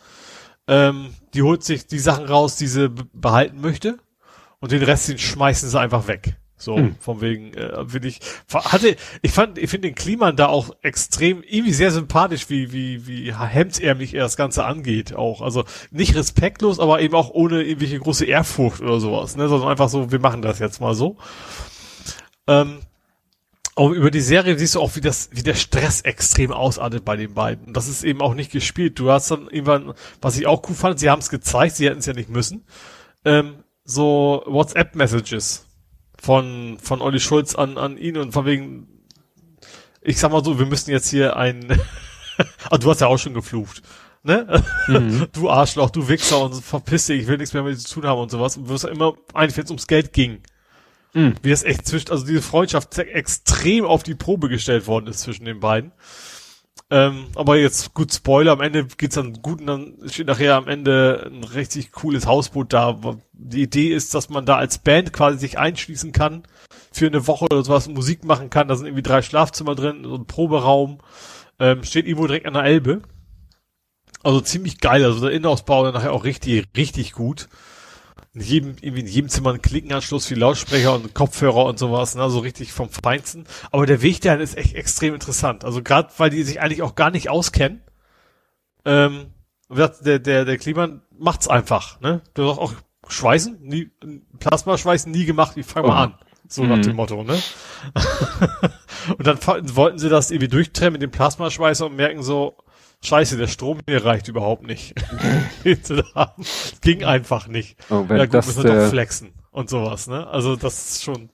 ähm, 0.67 1.13
die 1.33 1.41
holt 1.41 1.63
sich 1.63 1.87
die 1.87 1.99
Sachen 1.99 2.25
raus, 2.25 2.55
die 2.55 2.67
sie 2.67 2.89
behalten 3.13 3.61
möchte. 3.61 3.97
Und 4.59 4.71
den 4.71 4.81
Rest, 4.81 5.09
den 5.09 5.19
schmeißen 5.19 5.69
sie 5.69 5.79
einfach 5.79 6.07
weg. 6.07 6.37
So, 6.57 6.77
hm. 6.77 6.95
von 6.99 7.19
wegen, 7.19 7.53
äh, 7.53 7.93
will 7.93 8.05
ich, 8.05 8.19
hatte, 8.53 8.95
ich 9.21 9.31
fand, 9.31 9.57
ich 9.57 9.69
finde 9.69 9.89
den 9.89 9.95
Kliman 9.95 10.37
da 10.37 10.47
auch 10.47 10.69
extrem, 10.83 11.43
irgendwie 11.43 11.73
sehr 11.73 11.91
sympathisch, 11.91 12.49
wie, 12.49 12.71
wie, 12.71 13.07
wie 13.07 13.33
hemdsärmlich 13.33 14.13
er 14.13 14.23
das 14.23 14.37
Ganze 14.37 14.63
angeht, 14.63 15.13
auch. 15.13 15.41
Also, 15.41 15.65
nicht 15.91 16.15
respektlos, 16.15 16.79
aber 16.79 17.01
eben 17.01 17.13
auch 17.13 17.29
ohne 17.29 17.61
irgendwelche 17.63 17.99
große 17.99 18.25
Ehrfurcht 18.25 18.81
oder 18.81 19.01
sowas, 19.01 19.35
ne, 19.35 19.49
sondern 19.49 19.69
einfach 19.69 19.89
so, 19.89 20.11
wir 20.11 20.19
machen 20.19 20.41
das 20.41 20.59
jetzt 20.59 20.79
mal 20.79 20.95
so. 20.95 21.17
Ähm, 22.47 22.79
aber 23.75 23.93
über 23.93 24.09
die 24.09 24.21
Serie 24.21 24.57
siehst 24.57 24.75
du 24.75 24.81
auch, 24.81 24.95
wie 24.95 25.01
das, 25.01 25.29
wie 25.33 25.43
der 25.43 25.55
Stress 25.55 25.99
extrem 26.01 26.53
ausartet 26.53 27.03
bei 27.03 27.17
den 27.17 27.33
beiden. 27.33 27.73
Das 27.73 27.89
ist 27.89 28.05
eben 28.05 28.21
auch 28.21 28.33
nicht 28.33 28.51
gespielt. 28.51 28.97
Du 28.97 29.11
hast 29.11 29.29
dann 29.31 29.49
irgendwann, 29.49 29.93
was 30.21 30.37
ich 30.37 30.47
auch 30.47 30.63
cool 30.69 30.75
fand, 30.75 30.99
sie 30.99 31.09
haben 31.09 31.19
es 31.19 31.29
gezeigt, 31.29 31.75
sie 31.75 31.87
hätten 31.87 31.99
es 31.99 32.05
ja 32.05 32.13
nicht 32.13 32.29
müssen, 32.29 32.65
ähm, 33.25 33.63
so 33.83 34.43
WhatsApp-Messages 34.45 35.65
von, 36.25 36.77
von 36.81 37.01
Olli 37.01 37.19
Schulz 37.19 37.55
an, 37.55 37.77
an 37.77 37.97
ihn 37.97 38.17
und 38.17 38.31
von 38.31 38.45
wegen, 38.45 38.87
ich 40.01 40.19
sag 40.19 40.31
mal 40.31 40.43
so, 40.43 40.57
wir 40.57 40.65
müssen 40.65 40.91
jetzt 40.91 41.09
hier 41.09 41.35
ein, 41.37 41.79
ah, 42.69 42.77
du 42.77 42.89
hast 42.89 43.01
ja 43.01 43.07
auch 43.07 43.17
schon 43.17 43.33
geflucht, 43.33 43.83
ne? 44.23 44.63
Mhm. 44.87 45.27
Du 45.33 45.49
Arschloch, 45.49 45.91
du 45.91 46.07
Wichser 46.07 46.43
und 46.43 46.55
verpiss 46.63 47.05
dich, 47.05 47.21
ich 47.21 47.27
will 47.27 47.37
nichts 47.37 47.53
mehr 47.53 47.63
mit 47.63 47.75
dir 47.75 47.79
zu 47.79 47.95
tun 47.95 48.07
haben 48.07 48.19
und 48.19 48.31
sowas. 48.31 48.57
Und 48.57 48.69
wirst 48.69 48.85
immer, 48.85 49.13
eigentlich 49.33 49.55
wenn 49.57 49.65
es 49.65 49.69
ums 49.69 49.87
Geld 49.87 50.13
ging, 50.13 50.41
Mhm. 51.15 51.35
Wie 51.41 51.49
das 51.49 51.63
echt 51.63 51.87
zwischen, 51.87 52.11
also 52.11 52.25
diese 52.25 52.41
Freundschaft 52.41 52.97
extrem 52.99 53.85
auf 53.85 54.03
die 54.03 54.15
Probe 54.15 54.49
gestellt 54.49 54.85
worden 54.85 55.07
ist 55.07 55.21
zwischen 55.21 55.45
den 55.45 55.61
beiden. 55.61 55.93
Ähm, 56.91 57.27
aber 57.33 57.57
jetzt 57.57 57.95
gut 57.95 58.13
Spoiler, 58.13 58.51
am 58.51 58.61
Ende 58.61 58.85
geht's 58.85 59.15
dann 59.15 59.41
gut 59.41 59.59
und 59.59 59.67
dann 59.67 59.95
steht 60.05 60.27
nachher 60.27 60.55
am 60.55 60.67
Ende 60.67 61.31
ein 61.31 61.43
richtig 61.43 61.91
cooles 61.91 62.27
Hausboot 62.27 62.73
da. 62.73 62.99
Die 63.33 63.63
Idee 63.63 63.87
ist, 63.87 64.13
dass 64.13 64.29
man 64.29 64.45
da 64.45 64.57
als 64.57 64.77
Band 64.77 65.11
quasi 65.11 65.39
sich 65.39 65.57
einschließen 65.57 66.11
kann 66.11 66.43
für 66.91 67.07
eine 67.07 67.25
Woche 67.25 67.45
oder 67.45 67.63
sowas, 67.63 67.87
Musik 67.87 68.23
machen 68.23 68.51
kann. 68.51 68.67
Da 68.67 68.75
sind 68.75 68.85
irgendwie 68.85 69.01
drei 69.03 69.23
Schlafzimmer 69.23 69.73
drin, 69.73 70.03
so 70.03 70.15
ein 70.15 70.27
Proberaum. 70.27 70.99
Ähm, 71.59 71.83
steht 71.83 72.05
irgendwo 72.05 72.27
direkt 72.27 72.45
an 72.45 72.53
der 72.53 72.63
Elbe. 72.63 73.01
Also 74.21 74.41
ziemlich 74.41 74.79
geil, 74.79 75.03
also 75.03 75.21
der 75.21 75.31
Innenausbau 75.31 75.83
dann 75.85 75.93
nachher 75.93 76.13
auch 76.13 76.23
richtig, 76.23 76.67
richtig 76.75 77.13
gut 77.13 77.47
in 78.35 78.41
jedem, 78.41 78.75
irgendwie 78.81 79.01
in 79.01 79.07
jedem 79.07 79.29
Zimmer 79.29 79.53
ein 79.53 79.61
Klinkenanschluss 79.61 80.29
wie 80.29 80.35
Lautsprecher 80.35 80.93
und 80.93 81.13
Kopfhörer 81.13 81.65
und 81.65 81.79
sowas, 81.79 82.15
ne, 82.15 82.29
so 82.29 82.39
richtig 82.39 82.73
vom 82.73 82.89
Feinsten. 82.89 83.45
Aber 83.71 83.85
der 83.85 84.01
Weg 84.01 84.19
dahin 84.21 84.41
ist 84.41 84.57
echt 84.57 84.75
extrem 84.75 85.13
interessant. 85.13 85.63
Also 85.63 85.81
gerade, 85.81 86.09
weil 86.17 86.29
die 86.29 86.43
sich 86.43 86.59
eigentlich 86.59 86.81
auch 86.81 86.95
gar 86.95 87.11
nicht 87.11 87.29
auskennen. 87.29 87.81
Ähm, 88.83 89.27
der, 89.69 90.19
der, 90.19 90.45
der 90.45 90.57
Kliman 90.57 91.01
macht's 91.17 91.47
einfach, 91.47 91.99
ne? 92.01 92.21
Du 92.33 92.45
sagst 92.45 92.59
auch 92.59 92.73
Schweißen, 93.07 93.59
nie, 93.61 93.89
Plasmaschweißen 94.39 95.11
nie 95.11 95.25
gemacht, 95.25 95.55
ich 95.55 95.65
fang 95.65 95.83
mal 95.83 95.89
oh. 95.89 96.03
an. 96.03 96.15
So 96.47 96.63
mhm. 96.63 96.69
nach 96.69 96.79
dem 96.79 96.95
Motto, 96.97 97.23
ne? 97.23 97.41
und 99.17 99.25
dann 99.25 99.39
wollten 99.75 99.97
sie 99.97 100.09
das 100.09 100.29
irgendwie 100.29 100.49
durchtrennen 100.49 100.93
mit 100.93 101.01
dem 101.01 101.11
Plasmaschweißer 101.11 101.85
und 101.85 101.95
merken 101.95 102.21
so, 102.21 102.57
Scheiße, 103.05 103.37
der 103.37 103.47
Strom 103.47 103.79
hier 103.87 104.03
reicht 104.03 104.27
überhaupt 104.27 104.65
nicht. 104.65 104.95
Ging 106.81 107.03
einfach 107.03 107.47
nicht. 107.47 107.77
Oh, 107.89 108.05
wenn 108.07 108.17
ja 108.17 108.25
gut, 108.25 108.33
das 108.33 108.47
müssen 108.47 108.63
wir 108.63 108.83
doch 108.83 108.89
flexen 108.89 109.33
und 109.51 109.69
sowas, 109.69 110.07
ne? 110.07 110.27
Also 110.27 110.55
das 110.55 110.91
ist 110.91 111.03
schon. 111.03 111.29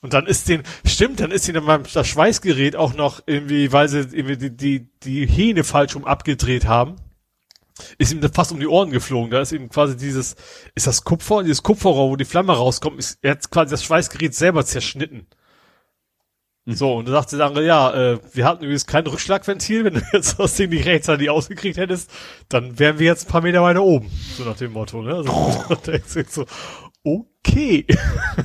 Und 0.00 0.12
dann 0.12 0.26
ist 0.26 0.48
den, 0.48 0.62
stimmt, 0.84 1.20
dann 1.20 1.30
ist 1.30 1.48
ihnen 1.48 1.64
beim 1.64 1.82
das 1.92 2.06
Schweißgerät 2.06 2.76
auch 2.76 2.94
noch 2.94 3.22
irgendwie, 3.26 3.72
weil 3.72 3.88
sie 3.88 4.00
irgendwie 4.00 4.36
die, 4.36 4.56
die, 4.56 4.88
die 5.02 5.26
Hähne 5.26 5.64
falsch 5.64 5.94
rum 5.94 6.04
abgedreht 6.04 6.66
haben, 6.66 6.96
ist 7.98 8.12
ihm 8.12 8.22
fast 8.32 8.52
um 8.52 8.60
die 8.60 8.66
Ohren 8.66 8.90
geflogen. 8.90 9.30
Da 9.30 9.40
ist 9.40 9.52
eben 9.52 9.68
quasi 9.68 9.96
dieses, 9.96 10.36
ist 10.74 10.86
das 10.86 11.04
Kupfer, 11.04 11.42
dieses 11.42 11.62
Kupferrohr, 11.62 12.10
wo 12.10 12.16
die 12.16 12.24
Flamme 12.26 12.52
rauskommt, 12.52 12.98
ist, 12.98 13.18
er 13.22 13.32
hat 13.32 13.50
quasi 13.50 13.70
das 13.70 13.82
Schweißgerät 13.84 14.34
selber 14.34 14.64
zerschnitten. 14.64 15.26
Mhm. 16.66 16.74
So, 16.74 16.94
und 16.94 17.08
da 17.08 17.12
sagte 17.12 17.36
der 17.36 17.46
andere, 17.46 17.66
ja, 17.66 17.92
äh, 17.92 18.18
wir 18.32 18.44
hatten 18.46 18.64
übrigens 18.64 18.86
kein 18.86 19.06
Rückschlagventil, 19.06 19.84
wenn 19.84 19.94
du 19.94 20.02
jetzt 20.12 20.38
das 20.38 20.56
Ding 20.56 20.70
nicht 20.70 20.86
rechtzeitig 20.86 21.30
ausgekriegt 21.30 21.76
hättest, 21.76 22.10
dann 22.48 22.78
wären 22.78 22.98
wir 22.98 23.06
jetzt 23.06 23.26
ein 23.26 23.32
paar 23.32 23.42
Meter 23.42 23.62
weiter 23.62 23.82
oben. 23.82 24.10
So 24.36 24.44
nach 24.44 24.56
dem 24.56 24.72
Motto, 24.72 25.02
ne? 25.02 25.14
Also, 25.14 25.30
oh. 25.32 25.76
so, 26.28 26.46
okay. 27.02 27.86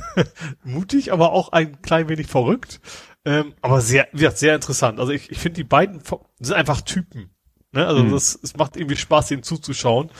Mutig, 0.64 1.12
aber 1.12 1.32
auch 1.32 1.52
ein 1.52 1.80
klein 1.82 2.08
wenig 2.08 2.26
verrückt. 2.26 2.80
Ähm, 3.24 3.54
aber 3.60 3.80
sehr, 3.80 4.08
ja, 4.14 4.30
sehr 4.30 4.54
interessant. 4.54 4.98
Also 4.98 5.12
ich, 5.12 5.30
ich 5.30 5.38
finde, 5.38 5.56
die 5.56 5.64
beiden 5.64 6.00
sind 6.38 6.56
einfach 6.56 6.80
Typen. 6.80 7.30
Ne? 7.72 7.86
Also 7.86 8.02
mhm. 8.02 8.12
das, 8.12 8.38
es 8.42 8.56
macht 8.56 8.76
irgendwie 8.76 8.96
Spaß, 8.96 9.30
ihm 9.30 9.42
zuzuschauen. 9.42 10.10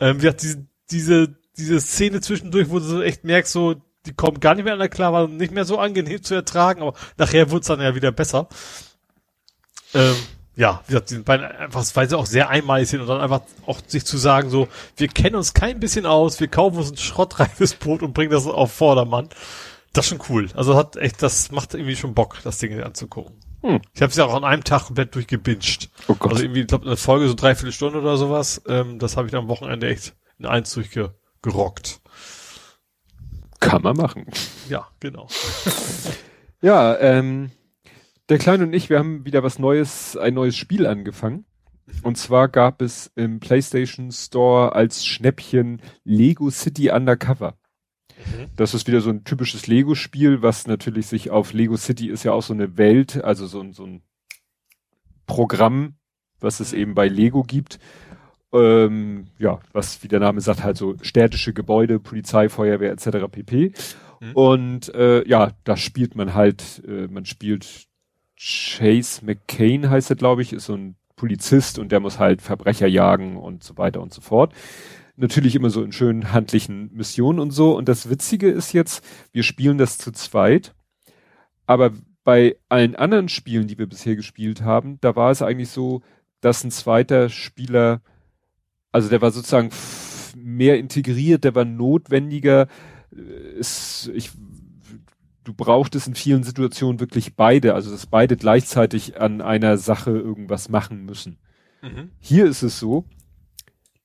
Ähm, 0.00 0.22
wie 0.22 0.28
hat 0.28 0.42
diese, 0.42 0.66
diese, 0.90 1.36
diese 1.56 1.80
Szene 1.80 2.20
zwischendurch, 2.20 2.70
wo 2.70 2.78
du 2.78 2.84
so 2.84 3.02
echt 3.02 3.24
merkst, 3.24 3.52
so, 3.52 3.76
die 4.06 4.14
kommen 4.14 4.40
gar 4.40 4.54
nicht 4.54 4.64
mehr 4.64 4.72
an 4.72 4.78
der 4.78 4.88
klar, 4.88 5.12
war 5.12 5.28
nicht 5.28 5.52
mehr 5.52 5.64
so 5.64 5.78
angenehm 5.78 6.22
zu 6.22 6.34
ertragen, 6.34 6.82
aber 6.82 6.94
nachher 7.18 7.50
wurde 7.50 7.60
es 7.60 7.66
dann 7.66 7.80
ja 7.80 7.94
wieder 7.94 8.12
besser. 8.12 8.48
Ähm, 9.94 10.16
ja, 10.56 10.82
wie 10.86 10.92
gesagt, 10.92 11.10
die 11.10 11.18
beiden 11.18 11.46
einfach, 11.46 11.84
weil 11.94 12.08
sie 12.08 12.18
auch 12.18 12.26
sehr 12.26 12.48
einmalig 12.48 12.88
sind 12.88 13.00
und 13.00 13.06
dann 13.06 13.20
einfach 13.20 13.42
auch 13.66 13.80
sich 13.86 14.04
zu 14.04 14.18
sagen, 14.18 14.50
so, 14.50 14.68
wir 14.96 15.08
kennen 15.08 15.36
uns 15.36 15.54
kein 15.54 15.80
bisschen 15.80 16.06
aus, 16.06 16.40
wir 16.40 16.48
kaufen 16.48 16.78
uns 16.78 16.90
ein 16.90 16.96
schrottreifes 16.96 17.74
Boot 17.74 18.02
und 18.02 18.12
bringen 18.12 18.30
das 18.30 18.46
auf 18.46 18.72
Vordermann. 18.72 19.28
Das 19.92 20.04
ist 20.04 20.10
schon 20.10 20.20
cool. 20.28 20.48
Also 20.54 20.76
hat 20.76 20.96
echt, 20.96 21.22
das 21.22 21.50
macht 21.50 21.74
irgendwie 21.74 21.96
schon 21.96 22.14
Bock, 22.14 22.38
das 22.44 22.58
Ding 22.58 22.80
anzugucken. 22.80 23.34
Hm. 23.62 23.80
Ich 23.92 24.02
habe 24.02 24.10
es 24.10 24.16
ja 24.16 24.24
auch 24.24 24.34
an 24.34 24.44
einem 24.44 24.64
Tag 24.64 24.86
komplett 24.86 25.14
durchgebinged. 25.14 25.90
Oh 26.08 26.14
Gott. 26.14 26.32
Also 26.32 26.44
irgendwie, 26.44 26.60
ich 26.60 26.66
glaube, 26.66 26.86
eine 26.86 26.96
Folge 26.96 27.28
so 27.28 27.34
dreiviertel 27.34 27.72
Stunde 27.72 28.00
oder 28.00 28.16
sowas. 28.16 28.62
Ähm, 28.66 28.98
das 28.98 29.16
habe 29.16 29.28
ich 29.28 29.34
am 29.34 29.48
Wochenende 29.48 29.88
echt 29.88 30.14
in 30.38 30.46
eins 30.46 30.72
durchgerockt. 30.72 31.99
Kann 33.60 33.82
man 33.82 33.96
machen. 33.96 34.26
Ja, 34.68 34.88
genau. 35.00 35.28
ja, 36.62 36.98
ähm, 36.98 37.50
der 38.28 38.38
Kleine 38.38 38.64
und 38.64 38.72
ich, 38.72 38.90
wir 38.90 38.98
haben 38.98 39.24
wieder 39.24 39.42
was 39.42 39.58
Neues, 39.58 40.16
ein 40.16 40.34
neues 40.34 40.56
Spiel 40.56 40.86
angefangen. 40.86 41.44
Und 42.02 42.16
zwar 42.16 42.48
gab 42.48 42.82
es 42.82 43.10
im 43.16 43.40
PlayStation 43.40 44.12
Store 44.12 44.74
als 44.74 45.04
Schnäppchen 45.04 45.82
Lego 46.04 46.50
City 46.50 46.90
Undercover. 46.90 47.58
Mhm. 48.26 48.50
Das 48.56 48.74
ist 48.74 48.86
wieder 48.86 49.00
so 49.00 49.10
ein 49.10 49.24
typisches 49.24 49.66
Lego-Spiel, 49.66 50.42
was 50.42 50.66
natürlich 50.66 51.06
sich 51.06 51.30
auf 51.30 51.52
Lego 51.52 51.76
City 51.76 52.08
ist 52.08 52.24
ja 52.24 52.32
auch 52.32 52.42
so 52.42 52.52
eine 52.52 52.76
Welt, 52.76 53.22
also 53.22 53.46
so, 53.46 53.60
ein 53.60 53.72
so 53.72 53.84
ein 53.84 54.02
Programm, 55.26 55.94
was 56.38 56.60
es 56.60 56.72
eben 56.72 56.94
bei 56.94 57.08
Lego 57.08 57.42
gibt. 57.42 57.78
Ähm, 58.52 59.28
ja, 59.38 59.60
was 59.72 60.02
wie 60.02 60.08
der 60.08 60.20
Name 60.20 60.40
sagt, 60.40 60.64
halt 60.64 60.76
so 60.76 60.96
städtische 61.02 61.52
Gebäude, 61.52 62.00
Polizei, 62.00 62.48
Feuerwehr 62.48 62.92
etc. 62.92 63.28
pp. 63.30 63.72
Mhm. 64.20 64.32
Und 64.32 64.94
äh, 64.94 65.26
ja, 65.28 65.52
da 65.64 65.76
spielt 65.76 66.16
man 66.16 66.34
halt, 66.34 66.82
äh, 66.86 67.06
man 67.06 67.26
spielt 67.26 67.86
Chase 68.36 69.24
McCain 69.24 69.90
heißt 69.90 70.10
er, 70.10 70.16
glaube 70.16 70.42
ich, 70.42 70.52
ist 70.52 70.64
so 70.64 70.74
ein 70.74 70.96
Polizist 71.14 71.78
und 71.78 71.92
der 71.92 72.00
muss 72.00 72.18
halt 72.18 72.40
Verbrecher 72.40 72.86
jagen 72.86 73.36
und 73.36 73.62
so 73.62 73.76
weiter 73.76 74.00
und 74.00 74.12
so 74.12 74.20
fort 74.22 74.54
natürlich 75.20 75.54
immer 75.54 75.70
so 75.70 75.82
in 75.82 75.92
schönen 75.92 76.32
handlichen 76.32 76.90
Missionen 76.92 77.38
und 77.38 77.50
so. 77.52 77.76
Und 77.76 77.88
das 77.88 78.10
Witzige 78.10 78.48
ist 78.48 78.72
jetzt, 78.72 79.04
wir 79.32 79.42
spielen 79.42 79.78
das 79.78 79.98
zu 79.98 80.12
zweit, 80.12 80.74
aber 81.66 81.92
bei 82.24 82.56
allen 82.68 82.96
anderen 82.96 83.28
Spielen, 83.28 83.66
die 83.66 83.78
wir 83.78 83.86
bisher 83.86 84.16
gespielt 84.16 84.62
haben, 84.62 84.98
da 85.00 85.16
war 85.16 85.30
es 85.30 85.42
eigentlich 85.42 85.70
so, 85.70 86.02
dass 86.40 86.64
ein 86.64 86.70
zweiter 86.70 87.28
Spieler, 87.28 88.00
also 88.92 89.08
der 89.08 89.20
war 89.20 89.30
sozusagen 89.30 89.70
mehr 90.36 90.78
integriert, 90.78 91.44
der 91.44 91.54
war 91.54 91.64
notwendiger. 91.64 92.68
Äh, 93.14 93.60
ich, 93.60 94.30
du 95.44 95.54
brauchtest 95.54 96.08
in 96.08 96.14
vielen 96.14 96.42
Situationen 96.42 97.00
wirklich 97.00 97.34
beide, 97.36 97.74
also 97.74 97.90
dass 97.90 98.06
beide 98.06 98.36
gleichzeitig 98.36 99.20
an 99.20 99.40
einer 99.40 99.76
Sache 99.78 100.10
irgendwas 100.10 100.68
machen 100.68 101.04
müssen. 101.04 101.38
Mhm. 101.82 102.10
Hier 102.18 102.46
ist 102.46 102.62
es 102.62 102.78
so, 102.78 103.04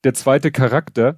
der 0.04 0.14
zweite 0.14 0.50
Charakter 0.50 1.16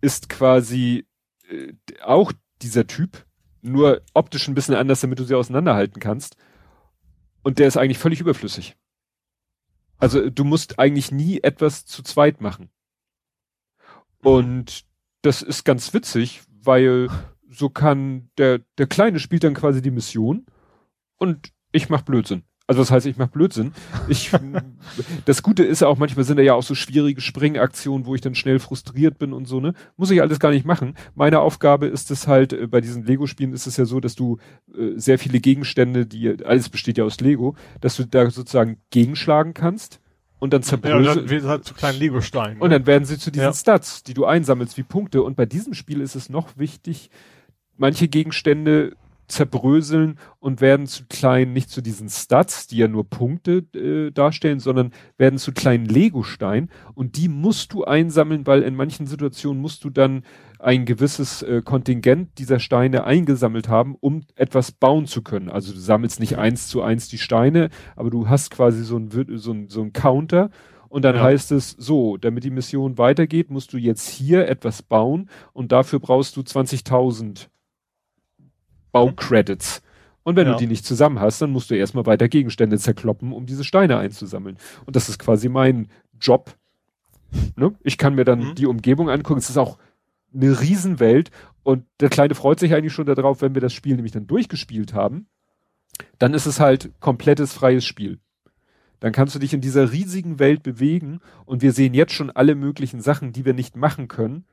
ist 0.00 0.28
quasi 0.28 1.06
äh, 1.48 1.72
auch 2.02 2.32
dieser 2.62 2.86
Typ, 2.86 3.24
nur 3.62 4.02
optisch 4.14 4.48
ein 4.48 4.54
bisschen 4.54 4.74
anders, 4.74 5.00
damit 5.00 5.18
du 5.18 5.24
sie 5.24 5.34
auseinanderhalten 5.34 6.00
kannst. 6.00 6.36
Und 7.42 7.58
der 7.58 7.68
ist 7.68 7.76
eigentlich 7.76 7.98
völlig 7.98 8.20
überflüssig. 8.20 8.76
Also 9.98 10.30
du 10.30 10.44
musst 10.44 10.78
eigentlich 10.78 11.12
nie 11.12 11.40
etwas 11.42 11.84
zu 11.84 12.02
zweit 12.02 12.40
machen. 12.40 12.70
Und 14.22 14.84
das 15.22 15.42
ist 15.42 15.64
ganz 15.64 15.92
witzig, 15.94 16.42
weil 16.62 17.08
so 17.50 17.68
kann 17.68 18.30
der, 18.38 18.60
der 18.78 18.86
Kleine 18.86 19.18
spielt 19.18 19.44
dann 19.44 19.54
quasi 19.54 19.82
die 19.82 19.90
Mission 19.90 20.46
und 21.18 21.52
ich 21.72 21.88
mach 21.88 22.02
Blödsinn. 22.02 22.42
Also 22.66 22.82
das 22.82 22.92
heißt, 22.92 23.06
ich 23.06 23.16
mache 23.16 23.30
Blödsinn. 23.30 23.72
Ich, 24.06 24.30
das 25.24 25.42
Gute 25.42 25.64
ist 25.64 25.80
ja 25.80 25.88
auch, 25.88 25.98
manchmal 25.98 26.24
sind 26.24 26.36
da 26.36 26.42
ja 26.44 26.54
auch 26.54 26.62
so 26.62 26.76
schwierige 26.76 27.20
Springaktionen, 27.20 28.06
wo 28.06 28.14
ich 28.14 28.20
dann 28.20 28.36
schnell 28.36 28.60
frustriert 28.60 29.18
bin 29.18 29.32
und 29.32 29.46
so, 29.46 29.58
ne? 29.58 29.74
Muss 29.96 30.12
ich 30.12 30.22
alles 30.22 30.38
gar 30.38 30.52
nicht 30.52 30.64
machen. 30.64 30.94
Meine 31.16 31.40
Aufgabe 31.40 31.88
ist 31.88 32.12
es 32.12 32.28
halt, 32.28 32.52
äh, 32.52 32.68
bei 32.68 32.80
diesen 32.80 33.04
Lego-Spielen 33.04 33.52
ist 33.54 33.66
es 33.66 33.76
ja 33.76 33.86
so, 33.86 33.98
dass 33.98 34.14
du 34.14 34.38
äh, 34.72 34.92
sehr 34.94 35.18
viele 35.18 35.40
Gegenstände, 35.40 36.06
die, 36.06 36.44
alles 36.44 36.68
besteht 36.68 36.96
ja 36.96 37.02
aus 37.02 37.18
Lego, 37.18 37.56
dass 37.80 37.96
du 37.96 38.04
da 38.04 38.30
sozusagen 38.30 38.76
gegenschlagen 38.90 39.52
kannst 39.52 40.00
und 40.40 40.52
dann 40.52 40.62
zerbröseln. 40.62 41.04
Ja, 41.04 41.12
und 41.12 41.30
dann 41.30 41.48
halt 41.48 41.64
zu 41.64 41.74
kleinen 41.74 41.98
Lego-Steinen. 42.00 42.58
Ne? 42.58 42.64
Und 42.64 42.70
dann 42.70 42.86
werden 42.86 43.04
sie 43.04 43.18
zu 43.18 43.30
diesen 43.30 43.44
ja. 43.44 43.52
Stats, 43.52 44.02
die 44.02 44.14
du 44.14 44.24
einsammelst 44.24 44.76
wie 44.76 44.82
Punkte. 44.82 45.22
Und 45.22 45.36
bei 45.36 45.46
diesem 45.46 45.74
Spiel 45.74 46.00
ist 46.00 46.16
es 46.16 46.28
noch 46.28 46.58
wichtig, 46.58 47.10
manche 47.76 48.08
Gegenstände 48.08 48.96
zerbröseln 49.28 50.18
und 50.40 50.60
werden 50.60 50.86
zu 50.86 51.04
kleinen, 51.08 51.52
nicht 51.52 51.70
zu 51.70 51.82
diesen 51.82 52.08
Stats, 52.08 52.66
die 52.66 52.78
ja 52.78 52.88
nur 52.88 53.08
Punkte 53.08 53.64
äh, 53.74 54.10
darstellen, 54.10 54.58
sondern 54.58 54.92
werden 55.18 55.38
zu 55.38 55.52
kleinen 55.52 55.86
Lego-Steinen 55.86 56.68
und 56.94 57.16
die 57.16 57.28
musst 57.28 57.72
du 57.72 57.84
einsammeln, 57.84 58.46
weil 58.48 58.62
in 58.62 58.74
manchen 58.74 59.06
Situationen 59.06 59.62
musst 59.62 59.84
du 59.84 59.90
dann 59.90 60.24
ein 60.62 60.84
gewisses 60.84 61.42
äh, 61.42 61.62
Kontingent 61.64 62.38
dieser 62.38 62.58
Steine 62.58 63.04
eingesammelt 63.04 63.68
haben, 63.68 63.96
um 63.98 64.22
etwas 64.36 64.72
bauen 64.72 65.06
zu 65.06 65.22
können. 65.22 65.48
Also 65.48 65.72
du 65.72 65.78
sammelst 65.78 66.20
nicht 66.20 66.38
eins 66.38 66.68
zu 66.68 66.82
eins 66.82 67.08
die 67.08 67.18
Steine, 67.18 67.70
aber 67.96 68.10
du 68.10 68.28
hast 68.28 68.50
quasi 68.50 68.84
so 68.84 68.96
ein, 68.96 69.10
so 69.10 69.52
ein, 69.52 69.68
so 69.68 69.82
ein 69.82 69.92
Counter 69.92 70.50
und 70.88 71.02
dann 71.02 71.16
ja. 71.16 71.22
heißt 71.22 71.52
es 71.52 71.70
so, 71.70 72.16
damit 72.16 72.44
die 72.44 72.50
Mission 72.50 72.98
weitergeht, 72.98 73.50
musst 73.50 73.72
du 73.72 73.78
jetzt 73.78 74.08
hier 74.08 74.48
etwas 74.48 74.82
bauen 74.82 75.30
und 75.52 75.72
dafür 75.72 76.00
brauchst 76.00 76.36
du 76.36 76.40
20.000 76.40 77.46
Baucredits. 78.92 79.82
Und 80.22 80.36
wenn 80.36 80.46
ja. 80.46 80.52
du 80.52 80.58
die 80.58 80.66
nicht 80.66 80.84
zusammen 80.84 81.20
hast, 81.20 81.40
dann 81.40 81.50
musst 81.50 81.70
du 81.70 81.74
erstmal 81.74 82.06
weiter 82.06 82.28
Gegenstände 82.28 82.78
zerkloppen, 82.78 83.32
um 83.32 83.46
diese 83.46 83.64
Steine 83.64 83.98
einzusammeln. 83.98 84.58
Und 84.84 84.96
das 84.96 85.08
ist 85.08 85.18
quasi 85.18 85.48
mein 85.48 85.88
Job. 86.20 86.54
Ne? 87.56 87.72
Ich 87.82 87.96
kann 87.96 88.16
mir 88.16 88.24
dann 88.24 88.50
mhm. 88.50 88.54
die 88.56 88.66
Umgebung 88.66 89.08
angucken. 89.08 89.38
Es 89.38 89.48
ist 89.48 89.56
auch 89.56 89.78
eine 90.34 90.60
Riesenwelt. 90.60 91.30
Und 91.62 91.84
der 92.00 92.08
Kleine 92.08 92.34
freut 92.34 92.60
sich 92.60 92.74
eigentlich 92.74 92.92
schon 92.92 93.06
darauf, 93.06 93.42
wenn 93.42 93.54
wir 93.54 93.60
das 93.60 93.72
Spiel 93.72 93.96
nämlich 93.96 94.12
dann 94.12 94.26
durchgespielt 94.26 94.94
haben. 94.94 95.26
Dann 96.18 96.34
ist 96.34 96.46
es 96.46 96.60
halt 96.60 96.92
komplettes 97.00 97.52
freies 97.52 97.84
Spiel. 97.84 98.18
Dann 99.00 99.12
kannst 99.12 99.34
du 99.34 99.38
dich 99.38 99.54
in 99.54 99.60
dieser 99.60 99.92
riesigen 99.92 100.38
Welt 100.38 100.62
bewegen 100.62 101.20
und 101.46 101.62
wir 101.62 101.72
sehen 101.72 101.94
jetzt 101.94 102.12
schon 102.12 102.30
alle 102.30 102.54
möglichen 102.54 103.00
Sachen, 103.00 103.32
die 103.32 103.44
wir 103.44 103.54
nicht 103.54 103.76
machen 103.76 104.08
können, 104.08 104.44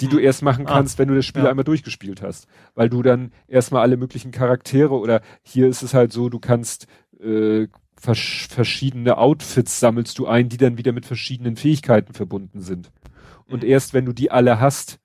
die 0.00 0.08
du 0.08 0.16
hm. 0.16 0.24
erst 0.24 0.42
machen 0.42 0.66
ah. 0.66 0.74
kannst, 0.74 0.96
ah, 0.96 0.98
wenn 0.98 1.08
du 1.08 1.14
das 1.14 1.24
Spiel 1.24 1.44
ja. 1.44 1.50
einmal 1.50 1.64
durchgespielt 1.64 2.22
hast. 2.22 2.48
Weil 2.74 2.88
du 2.88 3.02
dann 3.02 3.32
erstmal 3.46 3.82
alle 3.82 3.96
möglichen 3.96 4.32
Charaktere 4.32 4.94
oder 4.98 5.22
hier 5.42 5.68
ist 5.68 5.82
es 5.82 5.94
halt 5.94 6.12
so, 6.12 6.28
du 6.28 6.40
kannst 6.40 6.86
äh, 7.20 7.68
vers 7.96 8.48
verschiedene 8.50 9.16
Outfits 9.16 9.78
sammelst 9.78 10.18
du 10.18 10.26
ein, 10.26 10.48
die 10.48 10.56
dann 10.56 10.76
wieder 10.76 10.92
mit 10.92 11.06
verschiedenen 11.06 11.56
Fähigkeiten 11.56 12.14
verbunden 12.14 12.60
sind. 12.60 12.90
Und 13.46 13.62
mhm. 13.62 13.68
erst 13.68 13.94
wenn 13.94 14.04
du 14.04 14.12
die 14.12 14.30
alle 14.30 14.60
hast, 14.60 14.98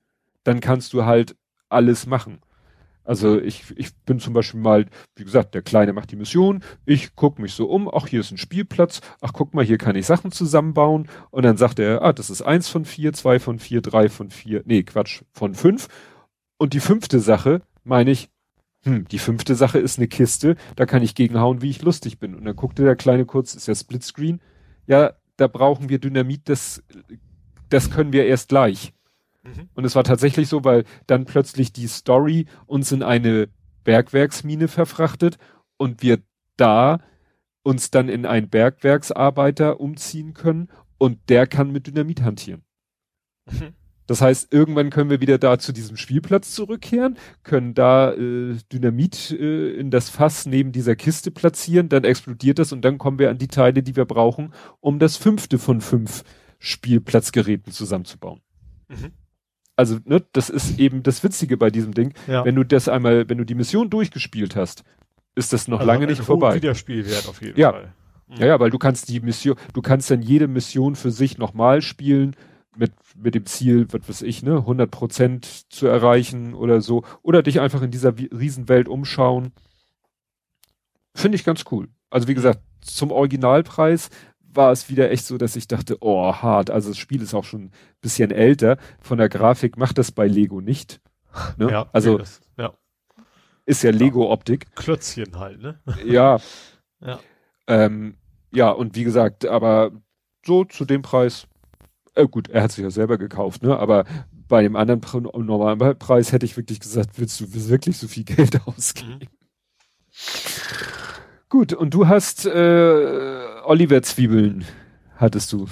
dann 0.43 0.59
kannst 0.59 0.93
du 0.93 1.06
halt 1.06 1.35
alles 1.69 2.06
machen. 2.06 2.40
Also 3.07 3.40
ich, 3.40 3.74
ich 3.77 3.95
bin 3.95 4.19
zum 4.19 4.33
Beispiel 4.33 4.59
mal, 4.59 4.85
wie 5.16 5.24
gesagt, 5.24 5.56
der 5.56 5.61
Kleine 5.61 5.93
macht 5.93 6.11
die 6.11 6.17
Mission, 6.17 6.61
ich 6.85 7.16
gucke 7.16 7.41
mich 7.41 7.53
so 7.53 7.69
um, 7.69 7.90
ach, 7.90 8.07
hier 8.07 8.19
ist 8.19 8.32
ein 8.32 8.38
Spielplatz, 8.38 8.99
ach, 9.22 9.32
guck 9.32 9.53
mal, 9.53 9.64
hier 9.64 9.77
kann 9.77 9.95
ich 9.95 10.06
Sachen 10.06 10.33
zusammenbauen. 10.33 11.07
Und 11.32 11.43
dann 11.43 11.56
sagt 11.56 11.80
er, 11.80 12.01
ah, 12.01 12.11
das 12.11 12.30
ist 12.30 12.41
eins 12.41 12.67
von 12.67 12.83
vier, 12.83 13.14
zwei 13.14 13.40
von 13.40 13.59
vier, 13.59 13.82
drei 13.82 14.09
von 14.09 14.30
vier, 14.30 14.61
nee, 14.66 14.83
Quatsch, 14.83 15.22
von 15.32 15.56
fünf. 15.56 15.88
Und 16.57 16.74
die 16.74 16.82
fünfte 16.82 17.22
Sache, 17.22 17.61
meine 17.85 18.11
ich, 18.11 18.30
hm, 18.83 19.07
die 19.07 19.19
fünfte 19.19 19.56
Sache 19.56 19.80
ist 19.80 19.98
eine 19.98 20.09
Kiste, 20.09 20.57
da 20.75 20.85
kann 20.85 21.01
ich 21.01 21.16
gegenhauen, 21.16 21.61
wie 21.61 21.69
ich 21.69 21.82
lustig 21.83 22.19
bin. 22.19 22.35
Und 22.35 22.43
dann 22.43 22.57
guckte 22.57 22.83
der 22.83 22.98
Kleine 22.98 23.25
kurz, 23.25 23.56
ist 23.56 23.69
ja 23.69 23.75
Splitscreen, 23.75 24.41
ja, 24.85 25.14
da 25.38 25.48
brauchen 25.48 25.88
wir 25.88 25.99
Dynamit, 25.99 26.49
das, 26.49 26.83
das 27.70 27.90
können 27.90 28.14
wir 28.14 28.26
erst 28.26 28.50
gleich. 28.50 28.94
Mhm. 29.44 29.70
Und 29.76 29.86
es 29.86 29.96
war 29.96 30.04
tatsächlich 30.04 30.48
so, 30.48 30.64
weil 30.64 30.84
dann 31.08 31.26
plötzlich 31.26 31.74
die 31.74 31.88
Story 31.88 32.46
uns 32.66 32.92
in 32.92 33.04
eine 33.04 33.50
Bergwerksmine 33.84 34.68
verfrachtet 34.68 35.38
und 35.78 36.02
wir 36.02 36.20
da 36.58 37.00
uns 37.64 37.92
dann 37.92 38.10
in 38.10 38.26
einen 38.26 38.50
Bergwerksarbeiter 38.50 39.80
umziehen 39.80 40.34
können 40.34 40.70
und 40.98 41.30
der 41.30 41.48
kann 41.48 41.72
mit 41.72 41.88
Dynamit 41.88 42.22
hantieren. 42.22 42.64
Mhm. 43.46 43.74
Das 44.08 44.22
heißt, 44.22 44.54
irgendwann 44.54 44.90
können 44.90 45.10
wir 45.10 45.20
wieder 45.20 45.38
da 45.38 45.60
zu 45.60 45.74
diesem 45.74 45.98
Spielplatz 45.98 46.54
zurückkehren, 46.54 47.18
können 47.44 47.74
da 47.74 48.14
äh, 48.14 48.56
Dynamit 48.72 49.32
äh, 49.32 49.72
in 49.72 49.92
das 49.92 50.10
Fass 50.10 50.46
neben 50.46 50.72
dieser 50.72 50.96
Kiste 50.96 51.30
platzieren, 51.30 51.90
dann 51.90 52.06
explodiert 52.06 52.58
das 52.58 52.72
und 52.72 52.84
dann 52.84 52.98
kommen 52.98 53.20
wir 53.20 53.30
an 53.30 53.38
die 53.38 53.50
Teile, 53.50 53.84
die 53.84 53.98
wir 53.98 54.06
brauchen, 54.06 54.54
um 54.80 54.98
das 54.98 55.18
fünfte 55.18 55.60
von 55.60 55.82
fünf 55.82 56.24
Spielplatzgeräten 56.60 57.72
zusammenzubauen. 57.72 58.42
Mhm 58.88 59.11
also 59.77 60.00
ne, 60.03 60.24
das 60.34 60.50
ist 60.50 60.80
eben 60.80 61.03
das 61.03 61.24
Witzige 61.24 61.56
bei 61.56 61.69
diesem 61.69 61.94
Ding. 61.94 62.14
Ja. 62.27 62.44
Wenn 62.44 62.56
du 62.56 62.66
das 62.66 62.90
einmal, 62.90 63.30
wenn 63.30 63.38
du 63.38 63.45
die 63.45 63.56
Mission 63.56 63.90
durchgespielt 63.90 64.56
hast, 64.56 64.84
ist 65.36 65.53
das 65.53 65.68
noch 65.68 65.80
also 65.80 65.88
lange 65.88 66.08
nicht 66.08 66.22
vorbei. 66.22 66.56
Wiederspielwert 66.56 67.30
auf 67.30 67.42
jeden 67.42 67.58
ja. 67.58 67.72
Fall. 67.72 67.94
Ja, 68.40 68.45
ja, 68.48 68.60
weil 68.60 68.72
du 68.72 68.77
kannst 68.77 69.08
die 69.08 69.22
Mission, 69.22 69.56
du 69.72 69.82
kannst 69.82 70.11
dann 70.11 70.22
jede 70.22 70.50
Mission 70.50 70.95
für 70.95 71.11
sich 71.11 71.38
nochmal 71.38 71.82
spielen 71.82 72.36
mit, 72.76 72.92
mit 73.16 73.36
dem 73.36 73.45
Ziel, 73.45 73.88
was 73.92 74.10
weiß 74.10 74.22
ich, 74.24 74.44
ne, 74.44 74.58
100 74.58 74.92
Prozent 74.92 75.45
zu 75.72 75.88
erreichen 75.88 76.53
oder 76.53 76.82
so. 76.82 77.03
Oder 77.22 77.42
dich 77.42 77.61
einfach 77.61 77.82
in 77.82 77.92
dieser 77.92 78.18
Riesenwelt 78.18 78.90
umschauen. 78.90 79.53
Finde 81.16 81.36
ich 81.38 81.45
ganz 81.45 81.64
cool. 81.72 81.88
Also 82.10 82.27
wie 82.27 82.34
gesagt, 82.34 82.60
zum 82.82 83.11
Originalpreis 83.11 84.10
war 84.58 84.72
es 84.72 84.90
wieder 84.90 85.10
echt 85.11 85.26
so, 85.26 85.38
dass 85.38 85.56
ich 85.56 85.68
dachte, 85.68 85.98
oh, 86.02 86.34
hart. 86.34 86.69
Also 86.69 86.90
das 86.90 86.98
Spiel 86.98 87.22
ist 87.22 87.34
auch 87.34 87.45
schon 87.45 87.66
ein 87.66 87.72
bisschen 88.02 88.32
älter. 88.32 88.77
Von 89.00 89.18
der 89.18 89.30
Grafik 89.30 89.77
macht 89.77 89.98
das 89.98 90.11
bei 90.11 90.27
Lego 90.27 90.60
nicht. 90.60 91.00
Ne? 91.58 91.72
Ja, 91.72 91.90
also 91.94 92.18
das, 92.18 92.42
ja. 92.58 92.74
ist 93.66 93.84
ja 93.84 93.92
Lego-Optik. 93.92 94.76
Klötzchen 94.76 95.40
halt, 95.40 95.61
ne? 95.61 95.80
Ja. 96.06 96.40
ja. 97.00 97.19
Ähm, 97.68 98.18
ja, 98.52 98.72
und 98.72 98.95
wie 98.95 99.03
gesagt, 99.03 99.45
aber 99.45 99.92
so 100.45 100.66
zu 100.66 100.86
dem 100.86 101.02
Preis, 101.02 101.48
äh, 102.16 102.27
gut, 102.27 102.50
er 102.50 102.64
hat 102.64 102.72
sich 102.72 102.84
ja 102.84 102.92
selber 102.92 103.18
gekauft, 103.18 103.61
ne? 103.61 103.77
Aber 103.77 104.06
bei 104.48 104.64
dem 104.64 104.76
anderen 104.76 105.02
normalen 105.45 105.98
Preis 106.00 106.32
hätte 106.32 106.45
ich 106.45 106.58
wirklich 106.58 106.80
gesagt, 106.80 107.19
willst 107.19 107.40
du 107.40 107.45
wirklich 107.69 107.98
so 107.98 108.08
viel 108.08 108.24
Geld 108.24 108.60
ausgeben? 108.66 109.19
Mhm. 109.19 110.97
Gut, 111.50 111.74
und 111.74 111.93
du 111.93 112.08
hast 112.08 112.45
äh, 112.45 113.61
Oliver 113.64 114.01
Zwiebeln, 114.01 114.66
hattest 115.16 115.53
du. 115.53 115.67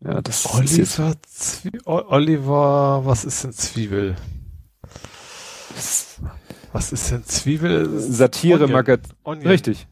Ja, 0.00 0.20
das 0.20 0.52
Oliver, 0.52 1.10
ist 1.12 1.26
Zwie 1.26 1.80
Oliver, 1.84 3.02
was 3.04 3.24
ist 3.24 3.44
denn 3.44 3.52
Zwiebel? 3.52 4.16
Was 6.72 6.92
ist 6.92 7.10
denn 7.12 7.24
Zwiebel? 7.24 8.00
Satire 8.00 8.66
Magazin. 8.66 9.14
Richtig. 9.26 9.86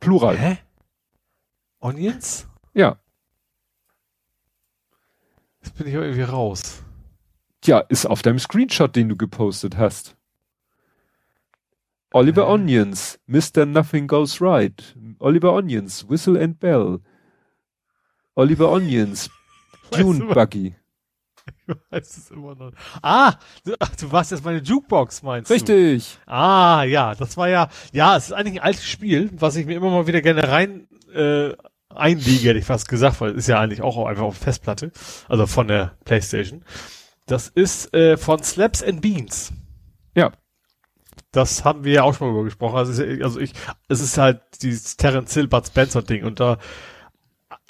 Plural. 0.00 0.36
Hä? 0.36 0.58
Onions? 1.78 2.48
Ja. 2.74 2.98
Jetzt 5.62 5.76
bin 5.76 5.86
ich 5.86 5.94
irgendwie 5.94 6.22
raus. 6.22 6.82
Ja, 7.64 7.78
ist 7.78 8.06
auf 8.06 8.22
deinem 8.22 8.40
Screenshot, 8.40 8.94
den 8.94 9.08
du 9.08 9.16
gepostet 9.16 9.76
hast. 9.78 10.16
Oliver 12.14 12.42
äh. 12.42 12.52
Onions, 12.52 13.18
Mr. 13.26 13.66
Nothing 13.66 14.06
Goes 14.06 14.40
Right. 14.40 14.96
Oliver 15.18 15.52
Onions, 15.52 16.08
Whistle 16.08 16.40
and 16.40 16.60
Bell. 16.60 17.00
Oliver 18.36 18.70
Onions, 18.70 19.28
Dune 19.90 20.26
Buggy. 20.32 20.76
Ich 21.66 21.74
weiß 21.90 22.16
es 22.16 22.30
immer 22.30 22.54
noch. 22.54 22.72
Ah, 23.02 23.34
du, 23.64 23.74
ach, 23.80 23.96
du 23.96 24.12
warst 24.12 24.30
jetzt 24.30 24.44
meine 24.44 24.60
Jukebox, 24.60 25.22
meinst 25.22 25.50
Richtig. 25.50 25.66
du? 25.66 25.92
Richtig. 25.94 26.18
Ah, 26.26 26.84
ja, 26.84 27.14
das 27.16 27.36
war 27.36 27.48
ja, 27.48 27.68
ja, 27.92 28.16
es 28.16 28.26
ist 28.26 28.32
eigentlich 28.32 28.60
ein 28.60 28.66
altes 28.66 28.86
Spiel, 28.86 29.30
was 29.34 29.56
ich 29.56 29.66
mir 29.66 29.74
immer 29.74 29.90
mal 29.90 30.06
wieder 30.06 30.22
gerne 30.22 30.48
rein 30.48 30.86
äh, 31.12 31.52
einlege, 31.88 32.48
hätte 32.48 32.58
ich 32.60 32.64
fast 32.64 32.88
gesagt, 32.88 33.20
weil 33.20 33.30
es 33.30 33.38
ist 33.38 33.48
ja 33.48 33.58
eigentlich 33.60 33.82
auch 33.82 34.06
einfach 34.06 34.22
auf 34.22 34.38
Festplatte, 34.38 34.92
also 35.28 35.46
von 35.46 35.66
der 35.66 35.96
Playstation. 36.04 36.64
Das 37.26 37.48
ist 37.48 37.92
äh, 37.92 38.16
von 38.16 38.42
Slaps 38.42 38.82
and 38.82 39.00
Beans. 39.00 39.52
Ja. 40.14 40.32
Das 41.34 41.64
haben 41.64 41.84
wir 41.84 41.92
ja 41.92 42.02
auch 42.04 42.14
schon 42.14 42.28
mal 42.28 42.34
über 42.34 42.44
gesprochen. 42.44 42.76
Also, 42.76 43.02
also 43.02 43.40
ich, 43.40 43.52
es 43.88 44.00
ist 44.00 44.18
halt 44.18 44.40
dieses 44.62 44.96
Terence 44.96 45.34
Hill, 45.34 45.48
Bud 45.48 45.66
Spencer 45.66 46.02
Ding 46.02 46.24
und 46.24 46.40
da 46.40 46.58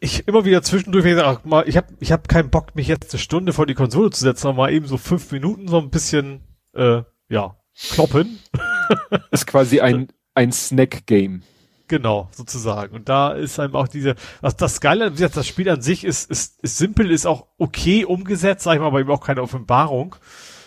ich 0.00 0.28
immer 0.28 0.44
wieder 0.44 0.62
zwischendurch 0.62 1.04
gesagt, 1.04 1.46
mal, 1.46 1.66
ich 1.66 1.76
habe 1.76 1.88
ich 1.98 2.12
hab 2.12 2.28
keinen 2.28 2.50
Bock, 2.50 2.76
mich 2.76 2.88
jetzt 2.88 3.12
eine 3.14 3.20
Stunde 3.20 3.52
vor 3.52 3.66
die 3.66 3.74
Konsole 3.74 4.10
zu 4.10 4.20
setzen, 4.20 4.48
aber 4.48 4.56
mal 4.56 4.72
eben 4.72 4.86
so 4.86 4.98
fünf 4.98 5.32
Minuten 5.32 5.68
so 5.68 5.78
ein 5.78 5.90
bisschen, 5.90 6.42
äh, 6.74 7.02
ja, 7.28 7.56
kloppen. 7.90 8.38
ist 9.30 9.46
quasi 9.46 9.80
ein, 9.80 10.08
ein 10.34 10.52
Snack-Game. 10.52 11.42
Genau, 11.88 12.28
sozusagen. 12.32 12.94
Und 12.94 13.08
da 13.08 13.32
ist 13.32 13.60
einem 13.60 13.74
auch 13.74 13.88
diese, 13.88 14.14
was 14.40 14.56
das 14.56 14.80
Geile, 14.80 15.10
wie 15.12 15.16
gesagt, 15.16 15.36
das 15.36 15.46
Spiel 15.46 15.68
an 15.68 15.82
sich 15.82 16.04
ist, 16.04 16.30
ist, 16.30 16.62
ist 16.62 16.78
simpel, 16.78 17.10
ist 17.10 17.26
auch 17.26 17.46
okay 17.58 18.04
umgesetzt, 18.04 18.64
sag 18.64 18.74
ich 18.74 18.80
mal, 18.80 18.86
aber 18.86 19.00
eben 19.00 19.10
auch 19.10 19.24
keine 19.24 19.42
Offenbarung. 19.42 20.16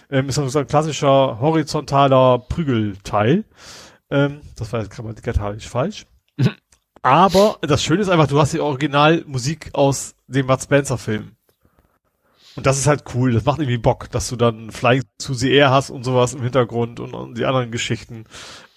Ähm, 0.09 0.29
ist 0.29 0.35
so 0.35 0.59
ein 0.59 0.67
klassischer 0.67 1.39
horizontaler 1.39 2.39
Prügelteil. 2.39 3.43
Ähm, 4.09 4.41
das 4.55 4.71
war 4.71 4.81
jetzt 4.81 4.91
grammatikalisch 4.91 5.67
falsch. 5.67 6.05
Aber 7.01 7.57
das 7.61 7.83
Schöne 7.83 8.01
ist 8.01 8.09
einfach, 8.09 8.27
du 8.27 8.39
hast 8.39 8.53
die 8.53 8.59
Originalmusik 8.59 9.69
aus 9.73 10.15
dem 10.27 10.47
Bud 10.47 10.61
Spencer 10.61 10.97
Film. 10.97 11.33
Und 12.55 12.65
das 12.65 12.79
ist 12.79 12.87
halt 12.87 13.03
cool. 13.13 13.33
Das 13.33 13.45
macht 13.45 13.59
irgendwie 13.59 13.77
Bock, 13.77 14.09
dass 14.09 14.29
du 14.29 14.35
dann 14.35 14.71
Flying 14.71 15.03
to 15.19 15.33
the 15.33 15.51
Air 15.51 15.69
hast 15.69 15.91
und 15.91 16.03
sowas 16.03 16.33
im 16.33 16.41
Hintergrund 16.41 16.99
und, 16.99 17.13
und 17.13 17.37
die 17.37 17.45
anderen 17.45 17.71
Geschichten, 17.71 18.25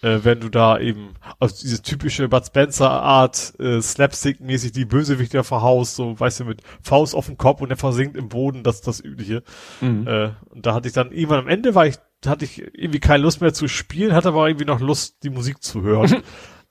äh, 0.03 0.21
wenn 0.23 0.41
du 0.41 0.49
da 0.49 0.79
eben 0.79 1.15
also 1.39 1.57
diese 1.61 1.83
typische 1.83 2.29
Bud 2.29 2.47
Spencer 2.47 2.91
Art 2.91 3.55
äh, 3.59 3.81
Slapstick-mäßig 3.81 4.73
die 4.73 4.85
Bösewichter 4.85 5.45
verhaust, 5.45 5.97
so 5.97 6.19
weißt 6.19 6.41
du 6.41 6.45
mit 6.45 6.63
Faust 6.83 7.15
auf 7.15 7.27
dem 7.27 7.37
Kopf 7.37 7.61
und 7.61 7.71
er 7.71 7.77
versinkt 7.77 8.17
im 8.17 8.29
Boden, 8.29 8.63
das 8.63 8.77
ist 8.77 8.87
das 8.87 9.01
übliche. 9.01 9.43
Mhm. 9.81 10.07
Äh, 10.07 10.31
und 10.51 10.67
da 10.67 10.75
hatte 10.75 10.89
ich 10.89 10.95
dann 10.95 11.13
irgendwann 11.13 11.41
am 11.41 11.49
Ende 11.49 11.75
war 11.75 11.87
ich 11.87 11.97
hatte 12.27 12.45
ich 12.45 12.59
irgendwie 12.59 13.01
keine 13.01 13.23
Lust 13.23 13.41
mehr 13.41 13.55
zu 13.55 13.67
spielen, 13.67 14.13
hatte 14.13 14.29
aber 14.29 14.47
irgendwie 14.47 14.67
noch 14.67 14.81
Lust 14.81 15.23
die 15.23 15.31
Musik 15.31 15.63
zu 15.63 15.83
hören. 15.83 16.23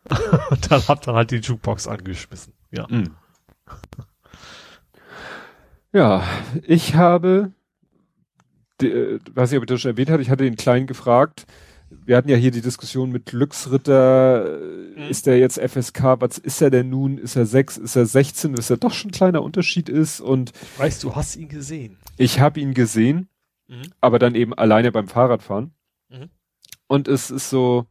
und 0.49 0.72
dann 0.72 0.88
hab 0.88 1.01
dann 1.01 1.16
halt 1.16 1.32
die 1.32 1.38
Jukebox 1.38 1.88
angeschmissen. 1.88 2.53
Ja. 2.72 2.85
Mhm. 2.90 3.16
Ja, 5.91 6.24
ich 6.67 6.93
habe, 6.93 7.51
äh, 8.82 9.17
weiß 9.33 9.49
nicht, 9.49 9.58
ob 9.58 9.64
ich 9.64 9.69
das 9.69 9.82
schon 9.82 9.91
erwähnt 9.91 10.11
hatte, 10.11 10.22
ich 10.22 10.30
hatte 10.30 10.43
den 10.43 10.56
Kleinen 10.56 10.85
gefragt, 10.85 11.48
wir 11.90 12.18
hatten 12.18 12.30
ja 12.30 12.38
hier 12.38 12.51
die 12.51 12.61
Diskussion 12.61 13.11
mit 13.11 13.26
Glücksritter, 13.26 14.59
mhm. 14.95 15.03
ist 15.09 15.26
der 15.26 15.40
jetzt 15.40 15.59
FSK, 15.59 16.19
was 16.19 16.38
ist 16.38 16.61
er 16.61 16.69
denn 16.69 16.90
nun? 16.90 17.18
Ist 17.18 17.35
er 17.35 17.45
6, 17.45 17.77
ist 17.77 17.95
er 17.95 18.06
16, 18.06 18.56
dass 18.56 18.69
er 18.69 18.77
doch 18.77 18.93
schon 18.93 19.09
ein 19.09 19.14
kleiner 19.14 19.43
Unterschied 19.43 19.90
ist 19.90 20.22
und 20.22 20.51
Weißt 20.77 21.03
du, 21.03 21.16
hast 21.16 21.35
ihn 21.35 21.50
gesehen? 21.50 21.98
Ich 22.18 22.40
habe 22.40 22.59
ihn 22.59 22.74
gesehen, 22.74 23.30
mhm. 23.68 23.84
aber 24.01 24.19
dann 24.19 24.35
eben 24.35 24.53
alleine 24.53 24.92
beim 24.92 25.08
Fahrradfahren. 25.08 25.72
Mhm. 26.09 26.30
Und 26.88 27.08
es 27.08 27.32
ist 27.32 27.50
so, 27.50 27.85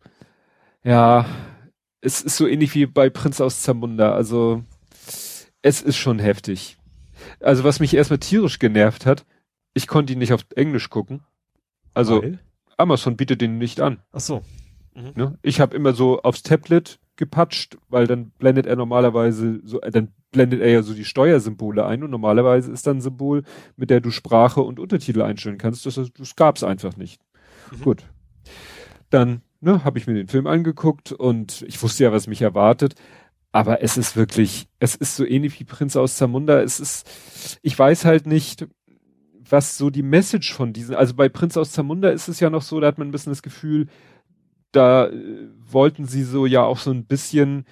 ja, 0.83 1.27
es 2.01 2.23
ist 2.23 2.37
so 2.37 2.47
ähnlich 2.47 2.75
wie 2.75 2.87
bei 2.87 3.11
Prinz 3.11 3.41
aus 3.41 3.63
Zamunda. 3.63 4.13
Also 4.13 4.63
es 5.63 5.83
ist 5.83 5.97
schon 5.97 6.19
heftig. 6.19 6.79
Also 7.41 7.65
was 7.65 7.81
mich 7.81 7.95
erstmal 7.95 8.19
tierisch 8.19 8.59
genervt 8.59 9.07
hat, 9.07 9.25
ich 9.75 9.87
konnte 9.87 10.13
ihn 10.13 10.19
nicht 10.19 10.33
auf 10.33 10.45
Englisch 10.55 10.91
gucken. 10.91 11.23
Also 11.95 12.23
Weil? 12.23 12.39
Amazon 12.79 13.17
bietet 13.17 13.41
den 13.41 13.59
nicht 13.59 13.81
an. 13.81 14.01
Ach 14.13 14.21
so. 14.21 14.43
Mhm. 14.95 15.13
Ne? 15.15 15.39
Ich 15.43 15.61
habe 15.61 15.77
immer 15.77 15.93
so 15.93 16.23
aufs 16.23 16.43
Tablet 16.43 16.99
gepatscht, 17.17 17.77
weil 17.89 18.07
dann 18.07 18.31
blendet 18.39 18.67
er 18.67 18.77
normalerweise 18.77 19.61
so, 19.65 19.81
äh, 19.81 19.91
dann 19.91 20.13
blendet 20.31 20.61
er 20.61 20.71
ja 20.71 20.83
so 20.83 20.95
die 20.95 21.05
Steuersymbole 21.05 21.85
ein 21.85 22.03
und 22.03 22.11
normalerweise 22.11 22.71
ist 22.73 22.87
dann 22.87 22.99
ein 22.99 23.03
Symbol, 23.03 23.43
mit 23.77 23.91
der 23.91 24.01
du 24.01 24.11
Sprache 24.11 24.61
und 24.63 24.79
Untertitel 24.79 25.23
einstellen 25.23 25.59
kannst. 25.59 25.85
Das, 25.85 25.95
das 25.95 26.37
gab's 26.37 26.63
einfach 26.63 26.97
nicht. 26.97 27.21
Mhm. 27.73 27.83
Gut. 27.83 28.05
Dann 29.11 29.43
ne, 29.61 29.85
habe 29.85 29.99
ich 29.99 30.07
mir 30.07 30.15
den 30.15 30.29
Film 30.29 30.47
angeguckt 30.47 31.13
und 31.13 31.63
ich 31.67 31.83
wusste 31.83 32.05
ja, 32.05 32.13
was 32.13 32.27
mich 32.27 32.43
erwartet. 32.43 32.95
Aber 33.51 33.83
es 33.83 33.97
ist 33.97 34.15
wirklich, 34.15 34.69
es 34.79 34.95
ist 34.95 35.17
so 35.17 35.25
ähnlich 35.25 35.59
wie 35.59 35.65
Prinz 35.65 35.97
aus 35.97 36.17
Zamunda. 36.17 36.61
Es 36.61 36.81
ist, 36.81 37.59
ich 37.63 37.79
weiß 37.79 38.05
halt 38.05 38.27
nicht, 38.27 38.69
was 39.51 39.79
so 39.79 39.91
die 39.91 40.03
Message 40.03 40.53
von 40.53 40.73
diesen, 40.73 40.95
also 40.95 41.15
bei 41.15 41.29
Prinz 41.29 41.57
aus 41.57 41.73
Zamunda 41.73 42.11
ist 42.11 42.29
es 42.29 42.41
ja 42.41 42.51
noch 42.51 42.63
so, 42.63 42.81
da 42.81 42.87
hat 42.87 42.99
man 42.99 43.09
ein 43.09 43.13
bisschen 43.13 43.33
das 43.33 43.43
Gefühl, 43.43 43.87
da 44.73 45.07
äh, 45.07 45.49
wollten 45.59 46.07
sie 46.07 46.23
so 46.23 46.47
ja 46.47 46.63
auch 46.63 46.79
so 46.79 46.91
ein 46.91 47.07
bisschen 47.07 47.65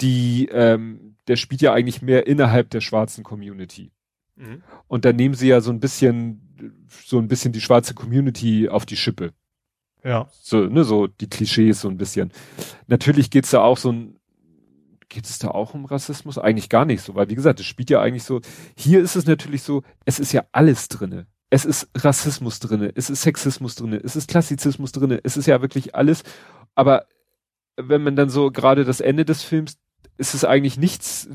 die, 0.00 0.48
ähm, 0.52 1.16
der 1.28 1.36
spielt 1.36 1.62
ja 1.62 1.72
eigentlich 1.72 2.02
mehr 2.02 2.26
innerhalb 2.26 2.70
der 2.70 2.80
schwarzen 2.80 3.22
Community. 3.24 3.92
Mhm. 4.36 4.62
Und 4.88 5.04
da 5.04 5.12
nehmen 5.12 5.34
sie 5.34 5.48
ja 5.48 5.60
so 5.60 5.70
ein 5.70 5.80
bisschen, 5.80 6.72
so 6.88 7.18
ein 7.18 7.28
bisschen 7.28 7.52
die 7.52 7.60
schwarze 7.60 7.94
Community 7.94 8.68
auf 8.68 8.86
die 8.86 8.96
Schippe. 8.96 9.32
Ja. 10.02 10.28
So, 10.32 10.66
ne, 10.66 10.84
so 10.84 11.06
die 11.06 11.28
Klischees 11.28 11.80
so 11.82 11.88
ein 11.88 11.98
bisschen. 11.98 12.32
Natürlich 12.86 13.30
geht's 13.30 13.50
da 13.50 13.60
auch 13.60 13.76
so 13.76 13.92
ein, 13.92 14.19
geht 15.10 15.26
es 15.26 15.38
da 15.38 15.48
auch 15.48 15.74
um 15.74 15.84
Rassismus? 15.84 16.38
Eigentlich 16.38 16.70
gar 16.70 16.86
nicht 16.86 17.02
so, 17.02 17.14
weil 17.14 17.28
wie 17.28 17.34
gesagt, 17.34 17.60
es 17.60 17.66
spielt 17.66 17.90
ja 17.90 18.00
eigentlich 18.00 18.24
so, 18.24 18.40
hier 18.76 19.02
ist 19.02 19.16
es 19.16 19.26
natürlich 19.26 19.62
so, 19.62 19.82
es 20.06 20.18
ist 20.18 20.32
ja 20.32 20.46
alles 20.52 20.88
drinne. 20.88 21.26
Es 21.50 21.64
ist 21.64 21.90
Rassismus 21.96 22.60
drinne, 22.60 22.92
es 22.94 23.10
ist 23.10 23.22
Sexismus 23.22 23.74
drinne, 23.74 24.00
es 24.02 24.14
ist 24.14 24.28
Klassizismus 24.30 24.92
drinne, 24.92 25.20
es 25.24 25.36
ist 25.36 25.46
ja 25.46 25.60
wirklich 25.60 25.96
alles. 25.96 26.22
Aber 26.76 27.06
wenn 27.76 28.02
man 28.02 28.14
dann 28.14 28.30
so 28.30 28.50
gerade 28.52 28.84
das 28.84 29.00
Ende 29.00 29.24
des 29.24 29.42
Films, 29.42 29.76
ist 30.16 30.34
es 30.34 30.44
eigentlich 30.44 30.76
nichts, 30.76 31.28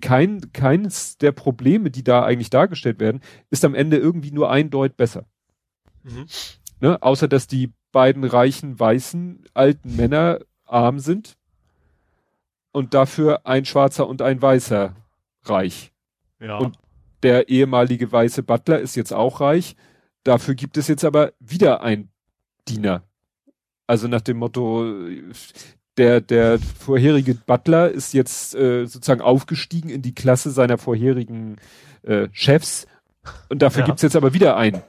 kein, 0.00 0.52
keines 0.52 1.18
der 1.18 1.32
Probleme, 1.32 1.90
die 1.90 2.04
da 2.04 2.24
eigentlich 2.24 2.50
dargestellt 2.50 2.98
werden, 2.98 3.20
ist 3.50 3.64
am 3.64 3.74
Ende 3.74 3.98
irgendwie 3.98 4.30
nur 4.30 4.50
ein 4.50 4.70
Deut 4.70 4.96
besser. 4.96 5.26
Mhm. 6.02 6.26
Ne? 6.80 7.02
Außer 7.02 7.28
dass 7.28 7.46
die 7.46 7.72
beiden 7.92 8.24
reichen, 8.24 8.78
weißen, 8.78 9.44
alten 9.54 9.96
Männer 9.96 10.38
arm 10.64 10.98
sind 10.98 11.36
und 12.72 12.94
dafür 12.94 13.46
ein 13.46 13.64
Schwarzer 13.64 14.06
und 14.06 14.22
ein 14.22 14.40
Weißer 14.40 14.94
reich. 15.44 15.92
Ja. 16.40 16.58
Und 16.58 16.78
der 17.22 17.48
ehemalige 17.48 18.10
weiße 18.10 18.42
Butler 18.42 18.80
ist 18.80 18.94
jetzt 18.94 19.12
auch 19.12 19.40
reich. 19.40 19.76
Dafür 20.24 20.54
gibt 20.54 20.76
es 20.76 20.88
jetzt 20.88 21.04
aber 21.04 21.32
wieder 21.40 21.82
ein 21.82 22.10
Diener. 22.68 23.02
Also 23.86 24.06
nach 24.08 24.20
dem 24.20 24.36
Motto, 24.36 24.86
der, 25.96 26.20
der 26.20 26.58
vorherige 26.58 27.34
Butler 27.34 27.90
ist 27.90 28.12
jetzt 28.12 28.54
äh, 28.54 28.84
sozusagen 28.84 29.22
aufgestiegen 29.22 29.88
in 29.88 30.02
die 30.02 30.14
Klasse 30.14 30.50
seiner 30.50 30.78
vorherigen 30.78 31.56
äh, 32.02 32.28
Chefs 32.32 32.86
und 33.48 33.62
dafür 33.62 33.80
ja. 33.80 33.86
gibt's 33.86 34.02
jetzt 34.02 34.16
aber 34.16 34.34
wieder 34.34 34.56
einen, 34.56 34.82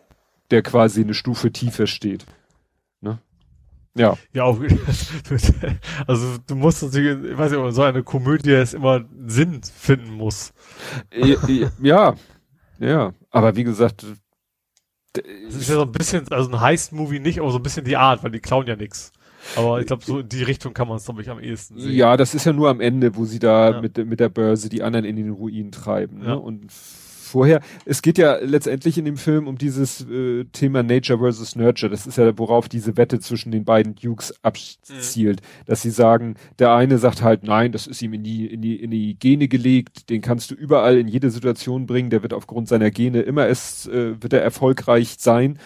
der 0.51 0.61
quasi 0.61 1.01
eine 1.01 1.13
Stufe 1.13 1.51
tiefer 1.51 1.87
steht. 1.87 2.25
Ja. 3.99 4.17
Ja, 4.31 4.43
auch, 4.43 4.57
also 6.07 6.37
du 6.47 6.55
musst 6.55 6.81
natürlich, 6.81 7.31
ich 7.31 7.37
weiß 7.37 7.51
nicht, 7.51 7.73
so 7.73 7.81
eine 7.81 8.01
Komödie 8.01 8.53
ist 8.53 8.73
immer 8.73 9.03
Sinn 9.27 9.61
finden 9.61 10.13
muss. 10.13 10.53
Ja, 11.81 12.15
ja, 12.79 13.13
aber 13.29 13.57
wie 13.57 13.65
gesagt, 13.65 14.05
das 15.11 15.55
ist 15.55 15.69
ja 15.69 15.75
so 15.75 15.81
ein 15.81 15.91
bisschen, 15.91 16.25
also 16.31 16.49
ein 16.49 16.61
Heist-Movie 16.61 17.19
nicht, 17.19 17.41
aber 17.41 17.51
so 17.51 17.57
ein 17.57 17.63
bisschen 17.63 17.83
die 17.83 17.97
Art, 17.97 18.23
weil 18.23 18.31
die 18.31 18.39
klauen 18.39 18.67
ja 18.67 18.77
nix. 18.77 19.11
Aber 19.57 19.81
ich 19.81 19.87
glaube, 19.87 20.05
so 20.05 20.19
in 20.19 20.29
die 20.29 20.43
Richtung 20.43 20.73
kann 20.73 20.87
man 20.87 20.97
es, 20.97 21.05
glaube 21.05 21.21
ich, 21.21 21.29
am 21.29 21.39
ehesten 21.39 21.77
sehen. 21.77 21.91
Ja, 21.91 22.15
das 22.15 22.33
ist 22.33 22.45
ja 22.45 22.53
nur 22.53 22.69
am 22.69 22.79
Ende, 22.79 23.15
wo 23.17 23.25
sie 23.25 23.39
da 23.39 23.71
ja. 23.71 23.81
mit, 23.81 23.97
mit 23.97 24.21
der 24.21 24.29
Börse 24.29 24.69
die 24.69 24.81
anderen 24.81 25.05
in 25.05 25.17
den 25.17 25.31
Ruin 25.31 25.71
treiben. 25.71 26.19
Ne? 26.19 26.27
Ja. 26.27 26.33
Und 26.35 26.71
vorher, 27.29 27.61
es 27.85 28.01
geht 28.01 28.17
ja 28.17 28.37
letztendlich 28.37 28.97
in 28.97 29.05
dem 29.05 29.17
Film 29.17 29.47
um 29.47 29.57
dieses 29.57 30.05
äh, 30.09 30.45
Thema 30.45 30.83
Nature 30.83 31.19
versus 31.19 31.55
Nurture. 31.55 31.89
Das 31.89 32.07
ist 32.07 32.17
ja, 32.17 32.37
worauf 32.37 32.67
diese 32.67 32.97
Wette 32.97 33.19
zwischen 33.19 33.51
den 33.51 33.63
beiden 33.63 33.95
Dukes 33.95 34.33
abzielt. 34.43 35.41
Mhm. 35.41 35.65
Dass 35.65 35.81
sie 35.81 35.91
sagen, 35.91 36.35
der 36.57 36.73
eine 36.73 36.97
sagt 36.97 37.21
halt, 37.21 37.43
nein, 37.43 37.71
das 37.71 37.87
ist 37.87 38.01
ihm 38.01 38.13
in 38.13 38.23
die, 38.23 38.47
in 38.47 38.61
die, 38.61 38.75
in 38.75 38.91
die 38.91 39.17
Gene 39.17 39.47
gelegt, 39.47 40.09
den 40.09 40.21
kannst 40.21 40.51
du 40.51 40.55
überall 40.55 40.97
in 40.97 41.07
jede 41.07 41.29
Situation 41.29 41.85
bringen, 41.85 42.09
der 42.09 42.23
wird 42.23 42.33
aufgrund 42.33 42.67
seiner 42.67 42.91
Gene 42.91 43.21
immer 43.21 43.47
es, 43.47 43.87
äh, 43.87 44.21
wird 44.21 44.33
er 44.33 44.41
erfolgreich 44.41 45.15
sein. 45.19 45.59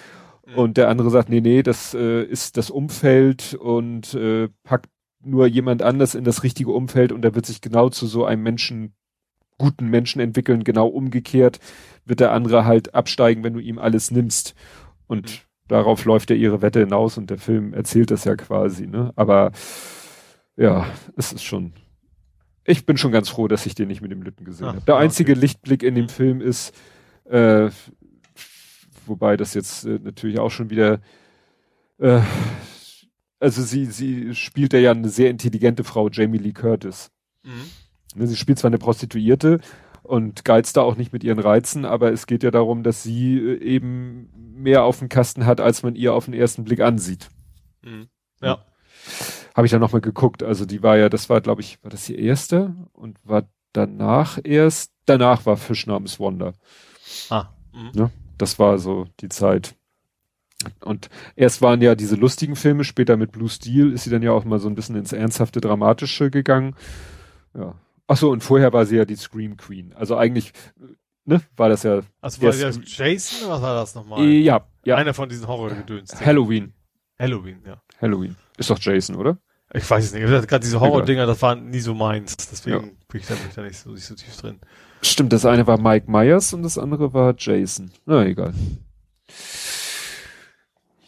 Mhm. 0.46 0.56
Und 0.56 0.78
der 0.78 0.90
andere 0.90 1.10
sagt, 1.10 1.30
nee, 1.30 1.42
nee, 1.42 1.64
das 1.64 1.94
äh, 1.94 2.24
ist 2.24 2.58
das 2.58 2.70
Umfeld 2.70 3.54
und 3.56 4.14
äh, 4.14 4.50
packt 4.64 4.90
nur 5.26 5.48
jemand 5.48 5.82
anders 5.82 6.16
in 6.16 6.24
das 6.24 6.44
richtige 6.44 6.72
Umfeld 6.72 7.12
und 7.12 7.22
der 7.22 7.36
wird 7.36 7.46
sich 7.46 7.62
genau 7.62 7.90
zu 7.90 8.08
so 8.08 8.26
einem 8.26 8.44
Menschen 8.44 8.94
guten 9.58 9.88
Menschen 9.88 10.22
entwickeln, 10.22 10.64
genau 10.64 10.88
umgekehrt 10.88 11.60
wird 12.06 12.20
der 12.20 12.32
andere 12.32 12.66
halt 12.66 12.94
absteigen, 12.94 13.44
wenn 13.44 13.54
du 13.54 13.60
ihm 13.60 13.80
alles 13.80 14.12
nimmst. 14.12 14.56
Und 15.08 15.26
mhm. 15.26 15.38
darauf 15.68 16.06
läuft 16.06 16.30
ja 16.30 16.36
ihre 16.36 16.62
Wette 16.62 16.82
hinaus 16.82 17.18
und 17.18 17.30
der 17.30 17.38
Film 17.38 17.74
erzählt 17.74 18.12
das 18.12 18.26
ja 18.26 18.36
quasi, 18.36 18.88
ne? 18.88 19.14
Aber 19.16 19.52
ja, 20.58 20.86
es 21.16 21.32
ist 21.32 21.44
schon. 21.44 21.74
Ich 22.66 22.86
bin 22.86 22.98
schon 22.98 23.12
ganz 23.12 23.30
froh, 23.30 23.48
dass 23.48 23.66
ich 23.66 23.76
den 23.76 23.88
nicht 23.88 24.02
mit 24.02 24.12
dem 24.12 24.22
Lippen 24.22 24.46
gesehen 24.46 24.68
habe. 24.68 24.82
Der 24.82 24.98
einzige 24.98 25.34
okay. 25.34 25.42
Lichtblick 25.42 25.84
in 25.84 25.96
dem 25.96 26.08
Film 26.08 26.40
ist, 26.40 26.74
äh, 27.26 27.70
wobei 29.06 29.36
das 29.36 29.54
jetzt 29.54 29.86
äh, 29.86 30.00
natürlich 30.02 30.40
auch 30.40 30.52
schon 30.52 30.70
wieder 30.70 31.02
äh, 32.00 32.22
also 33.44 33.62
sie, 33.62 33.88
sie 33.88 34.34
spielt 34.36 34.72
ja 34.72 34.92
eine 34.92 35.10
sehr 35.10 35.30
intelligente 35.30 35.84
Frau, 35.84 36.08
Jamie 36.08 36.38
Lee 36.38 36.54
Curtis. 36.54 37.12
Mhm. 37.44 37.70
Sie 38.16 38.36
spielt 38.36 38.60
zwar 38.60 38.70
eine 38.70 38.78
Prostituierte 38.78 39.60
und 40.04 40.46
geizt 40.46 40.78
da 40.78 40.82
auch 40.82 40.96
nicht 40.96 41.14
mit 41.14 41.24
ihren 41.24 41.40
Reizen, 41.40 41.86
aber 41.86 42.12
es 42.12 42.28
geht 42.28 42.44
ja 42.44 42.52
darum, 42.52 42.84
dass 42.84 43.04
sie 43.04 43.38
äh, 43.38 43.62
eben 43.62 44.30
mehr 44.56 44.84
auf 44.84 45.00
dem 45.00 45.10
Kasten 45.10 45.46
hat, 45.46 45.60
als 45.60 45.84
man 45.84 45.96
ihr 45.96 46.14
auf 46.14 46.26
den 46.26 46.34
ersten 46.34 46.64
Blick 46.64 46.82
ansieht. 46.82 47.30
Mhm. 47.82 48.08
Ja. 48.42 48.66
Habe 49.56 49.68
ich 49.68 49.72
dann 49.72 49.82
nochmal 49.82 50.02
geguckt. 50.02 50.44
Also 50.44 50.66
die 50.66 50.84
war 50.84 50.98
ja, 50.98 51.10
das 51.10 51.30
war, 51.30 51.42
glaube 51.42 51.62
ich, 51.62 51.82
war 51.84 51.90
das 51.90 52.06
die 52.06 52.20
erste 52.20 52.76
und 52.94 53.18
war 53.24 53.48
danach 53.72 54.40
erst, 54.44 54.94
danach 55.06 55.46
war 55.46 55.58
Fisch 55.58 55.88
namens 55.88 56.20
Wonder. 56.20 56.54
Ah. 57.30 57.48
Mhm. 57.74 57.92
Ne? 57.94 58.12
Das 58.38 58.60
war 58.60 58.78
so 58.80 59.06
die 59.20 59.30
Zeit. 59.30 59.76
Und 60.80 61.10
erst 61.36 61.62
waren 61.62 61.82
ja 61.82 61.96
diese 61.96 62.16
lustigen 62.16 62.56
Filme, 62.56 62.84
später 62.84 63.18
mit 63.18 63.32
Blue 63.32 63.50
Steel 63.50 63.92
ist 63.92 64.06
sie 64.06 64.10
dann 64.10 64.22
ja 64.22 64.32
auch 64.32 64.46
mal 64.46 64.60
so 64.60 64.70
ein 64.70 64.76
bisschen 64.76 64.96
ins 64.96 65.12
ernsthafte, 65.12 65.60
dramatische 65.60 66.32
gegangen. 66.32 66.76
Ja, 67.54 67.76
Ach 68.08 68.18
so, 68.18 68.32
und 68.32 68.44
vorher 68.44 68.74
war 68.74 68.86
sie 68.86 68.98
ja 68.98 69.06
die 69.06 69.16
Scream 69.16 69.58
Queen. 69.58 69.94
Also 69.94 70.18
eigentlich, 70.18 70.52
ne, 71.26 71.42
war 71.56 71.70
das 71.70 71.84
ja. 71.84 72.02
Also 72.22 72.42
war 72.42 72.52
das 72.52 72.80
Jason 72.86 73.46
oder 73.48 73.56
was 73.56 73.62
war 73.62 73.76
das 73.76 73.96
nochmal? 73.96 74.24
Ja, 74.26 74.68
ja. 74.86 74.96
Einer 74.96 75.14
von 75.14 75.30
diesen 75.30 75.48
Horror-Gedöns. 75.48 76.24
Halloween. 76.26 76.74
Halloween, 77.18 77.62
ja. 77.66 77.82
Halloween. 78.02 78.36
Ist 78.58 78.70
doch 78.70 78.80
Jason, 78.80 79.16
oder? 79.16 79.38
Ich 79.74 79.90
weiß 79.90 80.06
es 80.06 80.14
nicht. 80.14 80.24
Gerade 80.26 80.60
diese 80.60 80.80
Horror-Dinger, 80.80 81.26
das 81.26 81.42
waren 81.42 81.70
nie 81.70 81.80
so 81.80 81.94
meins. 81.94 82.36
Deswegen 82.38 82.76
ja. 82.76 82.92
bin 83.08 83.22
ich 83.22 83.28
da, 83.28 83.34
bin 83.36 83.48
ich 83.50 83.56
da 83.56 83.62
nicht, 83.64 83.78
so, 83.78 83.90
nicht 83.92 84.06
so 84.06 84.16
tief 84.16 84.36
drin. 84.38 84.60
Stimmt, 85.02 85.34
das 85.34 85.46
eine 85.46 85.66
war 85.66 85.80
Mike 85.80 86.10
Myers 86.12 86.54
und 86.54 86.64
das 86.64 86.78
andere 86.78 87.14
war 87.14 87.34
Jason. 87.38 87.92
Na, 88.06 88.26
egal. 88.26 88.54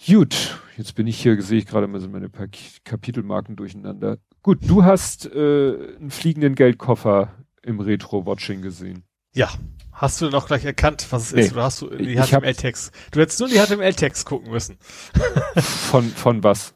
Gut, 0.08 0.60
jetzt 0.78 0.96
bin 0.96 1.08
ich 1.08 1.20
hier, 1.22 1.42
sehe 1.42 1.60
ich 1.60 1.66
gerade 1.66 1.88
mal 1.88 2.00
so 2.00 2.10
meine 2.10 2.30
paar 2.30 2.48
Kapitelmarken 2.84 3.56
durcheinander. 3.56 4.18
Gut, 4.46 4.60
du 4.62 4.84
hast 4.84 5.26
äh, 5.26 5.96
einen 6.00 6.12
fliegenden 6.12 6.54
Geldkoffer 6.54 7.34
im 7.64 7.80
Retro-Watching 7.80 8.62
gesehen. 8.62 9.04
Ja. 9.34 9.50
Hast 9.92 10.22
du 10.22 10.30
noch 10.30 10.46
gleich 10.46 10.64
erkannt, 10.64 11.08
was 11.10 11.24
es 11.24 11.34
nee. 11.34 11.42
ist? 11.42 11.54
Oder 11.54 11.64
hast 11.64 11.82
du 11.82 11.90
die 11.90 12.16
HTML-Text? 12.16 12.94
Du 13.10 13.22
hättest 13.22 13.40
nur 13.40 13.50
die 13.50 13.58
HTML-Text 13.58 14.28
gucken 14.28 14.52
müssen. 14.52 14.78
von, 15.56 16.04
von 16.04 16.44
was? 16.44 16.76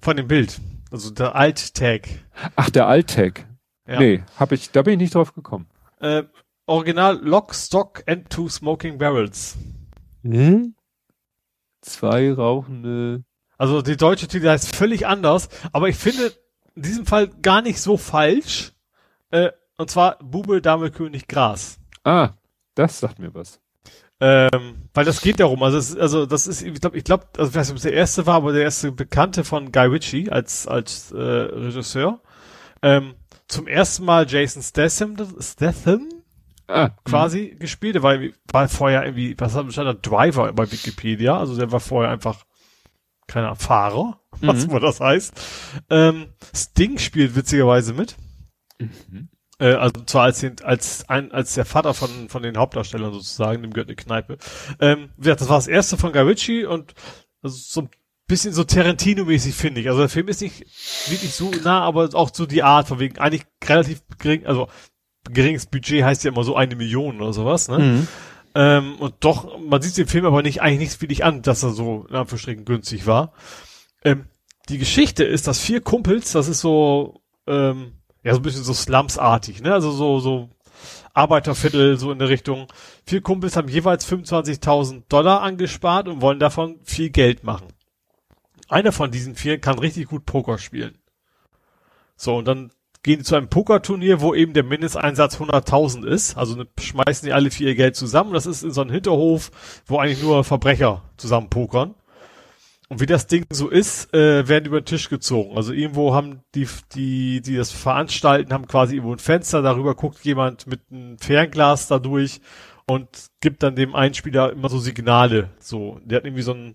Von 0.00 0.16
dem 0.16 0.28
Bild. 0.28 0.62
Also 0.90 1.10
der 1.10 1.34
Alt-Tag. 1.34 2.08
Ach, 2.56 2.70
der 2.70 2.86
Alt-Tag. 2.86 3.46
Ja. 3.86 4.00
Nee, 4.00 4.22
hab 4.38 4.52
ich, 4.52 4.70
da 4.70 4.80
bin 4.80 4.94
ich 4.94 5.00
nicht 5.00 5.14
drauf 5.14 5.34
gekommen. 5.34 5.66
Äh, 6.00 6.22
Original 6.64 7.20
Lock, 7.22 7.54
Stock 7.54 8.02
and 8.06 8.30
Two 8.30 8.48
Smoking 8.48 8.96
Barrels. 8.96 9.58
Hm? 10.22 10.74
Zwei 11.82 12.32
rauchende. 12.32 13.24
Also 13.58 13.82
die 13.82 13.98
deutsche 13.98 14.26
Titel 14.26 14.48
heißt 14.48 14.74
völlig 14.74 15.06
anders, 15.06 15.50
aber 15.72 15.90
ich 15.90 15.96
finde, 15.96 16.32
in 16.74 16.82
diesem 16.82 17.06
Fall 17.06 17.28
gar 17.28 17.62
nicht 17.62 17.80
so 17.80 17.96
falsch. 17.96 18.72
Äh, 19.30 19.50
und 19.76 19.90
zwar 19.90 20.18
Bube, 20.18 20.60
Dame, 20.60 20.90
König, 20.90 21.28
Gras. 21.28 21.78
Ah, 22.04 22.30
das 22.74 23.00
sagt 23.00 23.18
mir 23.18 23.34
was. 23.34 23.60
Ähm, 24.22 24.88
weil 24.92 25.06
das 25.06 25.22
geht 25.22 25.40
darum, 25.40 25.62
also, 25.62 25.78
es, 25.78 25.96
also 25.96 26.26
das 26.26 26.46
ist, 26.46 26.60
ich 26.60 26.78
glaube, 26.78 26.98
ich 26.98 27.04
glaube, 27.04 27.26
also 27.38 27.48
ich 27.48 27.56
weiß 27.56 27.68
nicht, 27.68 27.72
ob 27.72 27.76
es 27.78 27.82
der 27.84 27.94
erste 27.94 28.26
war, 28.26 28.34
aber 28.34 28.52
der 28.52 28.64
erste 28.64 28.92
Bekannte 28.92 29.44
von 29.44 29.72
Guy 29.72 29.86
Ritchie 29.86 30.30
als 30.30 30.68
als 30.68 31.10
äh, 31.10 31.16
Regisseur. 31.16 32.20
Ähm, 32.82 33.14
zum 33.48 33.66
ersten 33.66 34.04
Mal 34.04 34.26
Jason 34.28 34.62
Statham, 34.62 35.16
Statham 35.40 36.08
ah, 36.68 36.90
quasi 37.04 37.52
mh. 37.52 37.58
gespielt. 37.60 37.94
Der 37.94 38.02
war, 38.02 38.18
war 38.52 38.68
vorher 38.68 39.04
irgendwie, 39.04 39.34
was 39.38 39.54
hat 39.54 39.72
stand 39.72 39.88
da, 39.88 39.94
Driver 39.94 40.52
bei 40.52 40.70
Wikipedia, 40.70 41.38
also 41.38 41.56
der 41.56 41.72
war 41.72 41.80
vorher 41.80 42.10
einfach 42.10 42.44
keiner 43.26 43.56
Fahrer, 43.56 44.20
was 44.46 44.66
mhm. 44.66 44.80
das 44.80 45.00
heißt. 45.00 45.32
Ähm, 45.90 46.26
Sting 46.54 46.98
spielt 46.98 47.36
witzigerweise 47.36 47.92
mit. 47.92 48.16
Mhm. 48.78 49.28
Äh, 49.58 49.74
also 49.74 50.02
zwar 50.06 50.24
als, 50.24 50.40
den, 50.40 50.56
als, 50.62 51.08
ein, 51.08 51.32
als 51.32 51.54
der 51.54 51.64
Vater 51.64 51.94
von, 51.94 52.28
von 52.28 52.42
den 52.42 52.56
Hauptdarstellern 52.56 53.12
sozusagen, 53.12 53.62
dem 53.62 53.72
gehört 53.72 53.88
eine 53.88 53.96
Kneipe. 53.96 54.38
Ähm, 54.80 55.10
ja, 55.22 55.34
das 55.34 55.48
war 55.48 55.58
das 55.58 55.68
erste 55.68 55.96
von 55.96 56.12
Guy 56.12 56.22
Ritchie 56.22 56.64
und 56.64 56.94
also 57.42 57.56
so 57.56 57.82
ein 57.82 57.90
bisschen 58.26 58.52
so 58.52 58.62
Tarantino-mäßig 58.62 59.54
finde 59.54 59.80
ich. 59.80 59.88
Also 59.88 60.00
der 60.00 60.08
Film 60.08 60.28
ist 60.28 60.40
nicht 60.40 60.60
wirklich 61.08 61.34
so 61.34 61.50
nah, 61.62 61.82
aber 61.82 62.08
auch 62.14 62.30
so 62.32 62.46
die 62.46 62.62
Art, 62.62 62.88
von 62.88 62.98
wegen 62.98 63.18
eigentlich 63.18 63.44
relativ 63.64 64.02
gering, 64.18 64.46
also 64.46 64.68
geringes 65.30 65.66
Budget 65.66 66.04
heißt 66.04 66.24
ja 66.24 66.30
immer 66.30 66.44
so 66.44 66.56
eine 66.56 66.76
Million 66.76 67.20
oder 67.20 67.32
sowas, 67.32 67.68
ne? 67.68 67.78
Mhm. 67.78 68.08
Ähm, 68.54 68.96
und 68.98 69.14
doch, 69.20 69.58
man 69.60 69.80
sieht 69.80 69.96
den 69.96 70.08
Film 70.08 70.24
aber 70.24 70.42
nicht, 70.42 70.60
eigentlich 70.60 70.80
nichts 70.80 71.00
wirklich 71.00 71.24
an, 71.24 71.42
dass 71.42 71.62
er 71.62 71.70
so 71.70 72.06
in 72.08 72.16
Anführungsstrichen 72.16 72.64
günstig 72.64 73.06
war. 73.06 73.32
Ähm, 74.02 74.24
die 74.70 74.78
Geschichte 74.78 75.24
ist, 75.24 75.46
dass 75.46 75.60
vier 75.60 75.80
Kumpels, 75.80 76.32
das 76.32 76.48
ist 76.48 76.60
so, 76.60 77.20
ähm, 77.46 77.92
ja, 78.22 78.32
so 78.32 78.40
ein 78.40 78.42
bisschen 78.42 78.64
so 78.64 78.72
Slums-artig, 78.72 79.62
ne? 79.62 79.72
Also 79.72 79.90
so, 79.90 80.20
so 80.20 80.50
Arbeiterviertel, 81.12 81.98
so 81.98 82.12
in 82.12 82.18
der 82.18 82.28
Richtung. 82.28 82.66
Vier 83.04 83.20
Kumpels 83.20 83.56
haben 83.56 83.68
jeweils 83.68 84.10
25.000 84.10 85.02
Dollar 85.08 85.42
angespart 85.42 86.08
und 86.08 86.22
wollen 86.22 86.38
davon 86.38 86.78
viel 86.84 87.10
Geld 87.10 87.44
machen. 87.44 87.68
Einer 88.68 88.92
von 88.92 89.10
diesen 89.10 89.34
vier 89.34 89.60
kann 89.60 89.78
richtig 89.78 90.08
gut 90.08 90.24
Poker 90.24 90.58
spielen. 90.58 90.98
So, 92.16 92.36
und 92.36 92.46
dann 92.46 92.70
gehen 93.02 93.24
zu 93.24 93.34
einem 93.34 93.48
Pokerturnier, 93.48 94.20
wo 94.20 94.34
eben 94.34 94.52
der 94.52 94.62
Mindesteinsatz 94.62 95.36
100.000 95.36 96.06
ist. 96.06 96.36
Also 96.36 96.54
ne, 96.54 96.66
schmeißen 96.78 97.26
die 97.26 97.32
alle 97.32 97.50
vier 97.50 97.68
ihr 97.68 97.74
Geld 97.74 97.96
zusammen. 97.96 98.32
Das 98.32 98.46
ist 98.46 98.62
in 98.62 98.70
so 98.70 98.82
einem 98.82 98.90
Hinterhof, 98.90 99.50
wo 99.86 99.98
eigentlich 99.98 100.22
nur 100.22 100.44
Verbrecher 100.44 101.02
zusammen 101.16 101.48
pokern. 101.48 101.94
Und 102.90 103.00
wie 103.00 103.06
das 103.06 103.28
Ding 103.28 103.46
so 103.50 103.68
ist, 103.68 104.12
äh, 104.12 104.48
werden 104.48 104.66
über 104.66 104.80
den 104.80 104.84
Tisch 104.84 105.08
gezogen. 105.08 105.56
Also 105.56 105.72
irgendwo 105.72 106.12
haben 106.12 106.40
die, 106.56 106.66
die, 106.92 107.40
die 107.40 107.54
das 107.54 107.70
veranstalten, 107.70 108.52
haben 108.52 108.66
quasi 108.66 108.96
irgendwo 108.96 109.14
ein 109.14 109.20
Fenster, 109.20 109.62
darüber 109.62 109.94
guckt 109.94 110.24
jemand 110.24 110.66
mit 110.66 110.80
einem 110.90 111.16
Fernglas 111.16 111.86
da 111.86 112.00
durch 112.00 112.40
und 112.86 113.08
gibt 113.40 113.62
dann 113.62 113.76
dem 113.76 113.94
Einspieler 113.94 114.50
immer 114.50 114.68
so 114.68 114.80
Signale. 114.80 115.50
So, 115.60 116.00
der 116.04 116.16
hat 116.16 116.24
irgendwie 116.24 116.42
so 116.42 116.52
ein, 116.52 116.74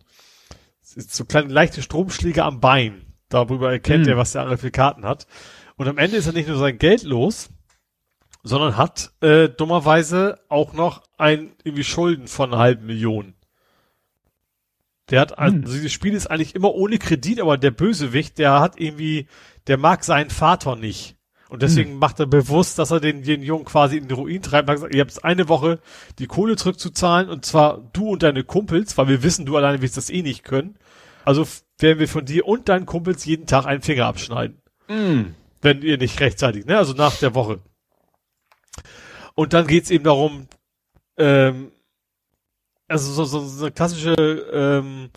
so 0.82 1.26
kleine 1.26 1.52
leichte 1.52 1.82
Stromschläge 1.82 2.46
am 2.46 2.62
Bein. 2.62 3.02
Darüber 3.28 3.70
erkennt 3.70 4.06
hm. 4.06 4.14
er, 4.14 4.18
was 4.18 4.32
der 4.32 4.44
andere 4.44 4.58
für 4.58 4.72
Karten 4.72 5.04
hat. 5.04 5.28
Und 5.76 5.90
am 5.90 5.98
Ende 5.98 6.16
ist 6.16 6.28
er 6.28 6.34
nicht 6.34 6.48
nur 6.48 6.58
sein 6.58 6.78
Geld 6.78 7.04
los, 7.04 7.50
sondern 8.42 8.78
hat 8.78 9.12
äh, 9.20 9.50
dummerweise 9.50 10.40
auch 10.48 10.72
noch 10.72 11.04
ein 11.18 11.52
irgendwie 11.66 11.84
Schulden 11.84 12.28
von 12.30 12.54
einer 12.54 12.62
halben 12.62 12.86
Million. 12.86 13.35
Der 15.12 15.22
hat, 15.22 15.38
also 15.38 15.56
hm. 15.56 15.66
dieses 15.66 15.94
Spiel 15.94 16.14
ist 16.14 16.28
eigentlich 16.28 16.56
immer 16.56 16.74
ohne 16.74 16.98
Kredit, 16.98 17.40
aber 17.40 17.58
der 17.58 17.72
Bösewicht, 17.72 18.38
der 18.40 18.60
hat 18.60 18.80
irgendwie, 18.80 19.28
der 19.68 19.78
mag 19.78 20.04
seinen 20.04 20.30
Vater 20.30 20.76
nicht. 20.76 21.16
Und 21.48 21.62
deswegen 21.62 21.92
hm. 21.92 22.00
macht 22.00 22.20
er 22.20 22.26
bewusst, 22.26 22.80
dass 22.80 22.90
er 22.90 23.00
den, 23.00 23.22
den 23.22 23.44
Jungen 23.44 23.66
quasi 23.66 23.98
in 23.98 24.08
den 24.08 24.18
Ruin 24.18 24.42
treibt. 24.42 24.68
Er 24.68 24.78
sagt, 24.78 24.96
ihr 24.96 25.02
habt 25.02 25.24
eine 25.24 25.48
Woche 25.48 25.80
die 26.18 26.26
Kohle 26.26 26.56
zurückzuzahlen 26.56 27.30
und 27.30 27.46
zwar 27.46 27.88
du 27.94 28.10
und 28.10 28.24
deine 28.24 28.44
Kumpels, 28.44 28.98
weil 28.98 29.08
wir 29.08 29.22
wissen, 29.22 29.46
du 29.46 29.56
alleine 29.56 29.82
wirst 29.82 29.98
das 29.98 30.10
eh 30.10 30.24
nicht 30.24 30.44
können. 30.44 30.76
Also 31.24 31.48
werden 31.80 32.00
wir 32.00 32.08
von 32.08 32.26
dir 32.26 32.48
und 32.48 32.68
deinen 32.68 32.86
Kumpels 32.88 33.26
jeden 33.26 33.46
Tag 33.46 33.66
einen 33.66 33.84
Finger 33.84 34.06
abschneiden. 34.06 34.60
Hm. 34.88 35.36
Wenn 35.62 35.82
ihr 35.82 35.98
nicht 35.98 36.20
rechtzeitig, 36.20 36.66
ne? 36.66 36.78
Also 36.78 36.94
nach 36.94 37.16
der 37.18 37.36
Woche. 37.36 37.60
Und 39.36 39.54
dann 39.54 39.68
geht's 39.68 39.92
eben 39.92 40.04
darum, 40.04 40.48
ähm, 41.18 41.72
also 42.88 43.12
so, 43.12 43.26
so, 43.26 43.40
so 43.46 43.66
eine 43.66 43.72
klassische 43.72 44.14
ähm, 44.14 45.10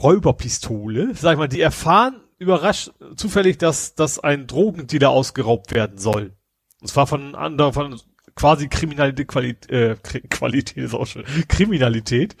Räuberpistole, 0.00 1.14
sag 1.14 1.32
ich 1.32 1.38
mal, 1.38 1.48
die 1.48 1.60
erfahren 1.60 2.20
überrascht 2.38 2.90
zufällig, 3.16 3.58
dass, 3.58 3.94
dass 3.94 4.18
ein 4.18 4.46
Drogendealer 4.46 5.10
ausgeraubt 5.10 5.74
werden 5.74 5.98
soll. 5.98 6.32
Und 6.80 6.88
zwar 6.88 7.06
von 7.06 7.34
anderer, 7.34 7.72
von 7.72 8.00
quasi 8.34 8.68
Kriminalität, 8.68 9.28
Qualität, 9.28 9.70
äh, 9.70 9.96
Qualität 10.28 10.84
ist 10.84 10.94
auch 10.94 11.06
schon, 11.06 11.24
Kriminalität. 11.48 12.36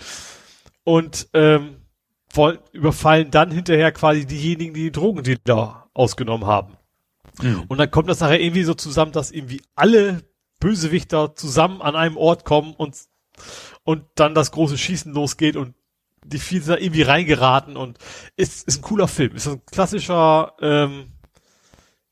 Und 0.84 1.28
ähm, 1.32 1.76
wollen, 2.32 2.58
überfallen 2.72 3.30
dann 3.30 3.50
hinterher 3.50 3.92
quasi 3.92 4.26
diejenigen, 4.26 4.74
die 4.74 4.84
die 4.84 4.92
Drogendealer 4.92 5.88
ausgenommen 5.94 6.46
haben. 6.46 6.76
Mhm. 7.40 7.64
Und 7.68 7.78
dann 7.78 7.90
kommt 7.90 8.08
das 8.08 8.20
nachher 8.20 8.40
irgendwie 8.40 8.64
so 8.64 8.74
zusammen, 8.74 9.12
dass 9.12 9.30
irgendwie 9.30 9.62
alle 9.74 10.22
Bösewichter 10.58 11.34
zusammen 11.36 11.82
an 11.82 11.94
einem 11.96 12.16
Ort 12.16 12.44
kommen 12.44 12.74
und, 12.74 12.96
und 13.84 14.04
dann 14.14 14.34
das 14.34 14.52
große 14.52 14.78
Schießen 14.78 15.12
losgeht 15.12 15.56
und 15.56 15.74
die 16.24 16.38
vielen 16.38 16.62
sind 16.62 16.76
da 16.76 16.80
irgendwie 16.80 17.02
reingeraten 17.02 17.76
und 17.76 17.98
ist, 18.36 18.66
ist 18.66 18.78
ein 18.78 18.82
cooler 18.82 19.08
Film. 19.08 19.34
Ist 19.34 19.48
ein 19.48 19.62
klassischer, 19.66 20.52
ähm, 20.60 21.12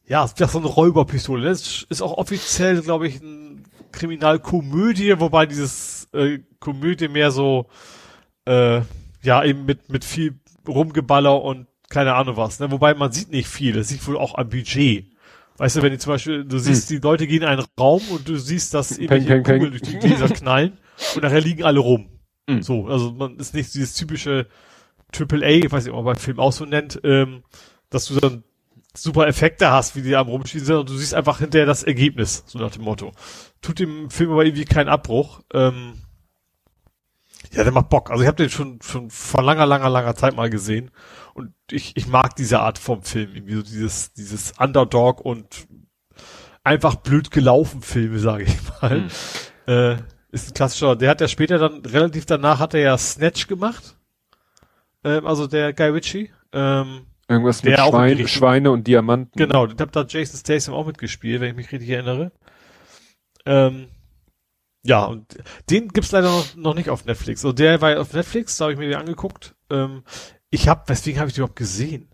ja, 0.06 0.24
ist 0.24 0.36
so 0.38 0.58
eine 0.58 0.66
Räuberpistole. 0.66 1.48
Das 1.48 1.86
ist 1.88 2.02
auch 2.02 2.18
offiziell, 2.18 2.82
glaube 2.82 3.06
ich, 3.06 3.20
eine 3.20 3.62
Kriminalkomödie, 3.92 5.20
wobei 5.20 5.46
dieses 5.46 6.08
äh, 6.12 6.40
Komödie 6.58 7.08
mehr 7.08 7.30
so, 7.30 7.66
äh, 8.46 8.80
ja, 9.22 9.44
eben 9.44 9.64
mit, 9.64 9.90
mit 9.90 10.04
viel 10.04 10.40
Rumgeballer 10.66 11.40
und 11.42 11.66
keine 11.88 12.14
Ahnung 12.14 12.36
was, 12.36 12.60
ne? 12.60 12.70
Wobei 12.70 12.94
man 12.94 13.12
sieht 13.12 13.30
nicht 13.30 13.48
viel, 13.48 13.72
das 13.72 13.88
sieht 13.88 14.06
wohl 14.06 14.16
auch 14.16 14.36
am 14.36 14.48
Budget. 14.48 15.09
Weißt 15.60 15.76
du, 15.76 15.82
wenn 15.82 15.92
die 15.92 15.98
zum 15.98 16.14
Beispiel, 16.14 16.46
du 16.46 16.58
siehst, 16.58 16.88
hm. 16.88 16.96
die 16.96 17.02
Leute 17.02 17.26
gehen 17.26 17.42
in 17.42 17.48
einen 17.48 17.66
Raum 17.78 18.00
und 18.12 18.26
du 18.26 18.38
siehst, 18.38 18.72
dass 18.72 18.96
irgendwelche 18.96 19.42
Kugeln 19.42 19.72
durch 19.72 19.82
die 19.82 19.98
Gläser 19.98 20.28
knallen 20.30 20.78
und 21.14 21.22
nachher 21.22 21.42
liegen 21.42 21.64
alle 21.64 21.80
rum. 21.80 22.08
Mhm. 22.48 22.62
So, 22.62 22.86
also 22.86 23.12
man 23.12 23.36
ist 23.36 23.52
nicht 23.52 23.74
dieses 23.74 23.92
typische 23.92 24.46
Triple 25.12 25.44
A, 25.44 25.50
ich 25.50 25.70
weiß 25.70 25.84
nicht, 25.84 25.92
ob 25.92 26.02
man 26.02 26.14
beim 26.14 26.16
Film 26.16 26.40
auch 26.40 26.52
so 26.52 26.64
nennt, 26.64 26.98
ähm, 27.04 27.42
dass 27.90 28.06
du 28.06 28.18
dann 28.18 28.42
super 28.94 29.26
Effekte 29.26 29.70
hast, 29.70 29.96
wie 29.96 30.00
die 30.00 30.16
am 30.16 30.28
rumschießen 30.28 30.66
sind 30.66 30.76
und 30.76 30.88
du 30.88 30.96
siehst 30.96 31.12
einfach 31.12 31.40
hinterher 31.40 31.66
das 31.66 31.82
Ergebnis, 31.82 32.42
so 32.46 32.58
nach 32.58 32.70
dem 32.70 32.84
Motto. 32.84 33.12
Tut 33.60 33.80
dem 33.80 34.08
Film 34.08 34.30
aber 34.30 34.46
irgendwie 34.46 34.64
keinen 34.64 34.88
Abbruch. 34.88 35.42
Ähm, 35.52 35.92
ja, 37.52 37.64
der 37.64 37.72
macht 37.74 37.90
Bock. 37.90 38.10
Also 38.10 38.22
ich 38.22 38.28
habe 38.28 38.42
den 38.42 38.48
schon 38.48 38.80
schon 38.80 39.10
vor 39.10 39.42
langer, 39.42 39.66
langer, 39.66 39.90
langer 39.90 40.14
Zeit 40.14 40.34
mal 40.34 40.48
gesehen 40.48 40.90
und 41.34 41.54
ich, 41.70 41.96
ich 41.96 42.06
mag 42.06 42.36
diese 42.36 42.60
Art 42.60 42.78
vom 42.78 43.02
Film, 43.02 43.34
irgendwie 43.34 43.54
so 43.54 43.62
dieses 43.62 44.12
dieses 44.12 44.52
Underdog 44.58 45.20
und 45.20 45.66
einfach 46.64 46.96
blöd 46.96 47.30
gelaufen 47.30 47.82
Filme, 47.82 48.18
sage 48.18 48.44
ich 48.44 48.56
mal. 48.82 49.00
Mhm. 49.00 49.08
Äh, 49.66 49.96
ist 50.32 50.48
ein 50.48 50.54
klassischer, 50.54 50.96
der 50.96 51.10
hat 51.10 51.20
ja 51.20 51.28
später 51.28 51.58
dann, 51.58 51.84
relativ 51.84 52.26
danach 52.26 52.60
hat 52.60 52.74
er 52.74 52.80
ja 52.80 52.98
Snatch 52.98 53.46
gemacht. 53.46 53.96
Ähm, 55.04 55.26
also 55.26 55.46
der 55.46 55.72
Guy 55.72 55.88
Ritchie. 55.88 56.30
Ähm, 56.52 57.06
Irgendwas 57.28 57.62
mit 57.62 57.78
Schwein, 57.78 58.26
Schweine 58.26 58.70
und 58.72 58.86
Diamanten. 58.86 59.38
Genau, 59.38 59.66
da 59.66 59.84
hat 59.84 59.94
da 59.94 60.04
Jason 60.06 60.38
Statham 60.38 60.74
auch 60.74 60.86
mitgespielt, 60.86 61.40
wenn 61.40 61.50
ich 61.50 61.56
mich 61.56 61.70
richtig 61.70 61.88
erinnere. 61.90 62.32
Ähm, 63.46 63.86
ja, 64.82 65.04
und 65.04 65.38
den 65.68 65.88
gibt's 65.88 66.10
leider 66.10 66.28
noch, 66.28 66.56
noch 66.56 66.74
nicht 66.74 66.90
auf 66.90 67.04
Netflix. 67.04 67.44
Und 67.44 67.58
der 67.58 67.80
war 67.80 68.00
auf 68.00 68.12
Netflix, 68.12 68.56
da 68.56 68.64
habe 68.64 68.72
ich 68.72 68.78
mir 68.78 68.88
den 68.88 68.98
angeguckt. 68.98 69.54
Ähm, 69.70 70.02
ich 70.50 70.68
habe, 70.68 70.82
weswegen 70.86 71.20
habe 71.20 71.28
ich 71.28 71.34
den 71.34 71.42
überhaupt 71.42 71.58
gesehen? 71.58 72.08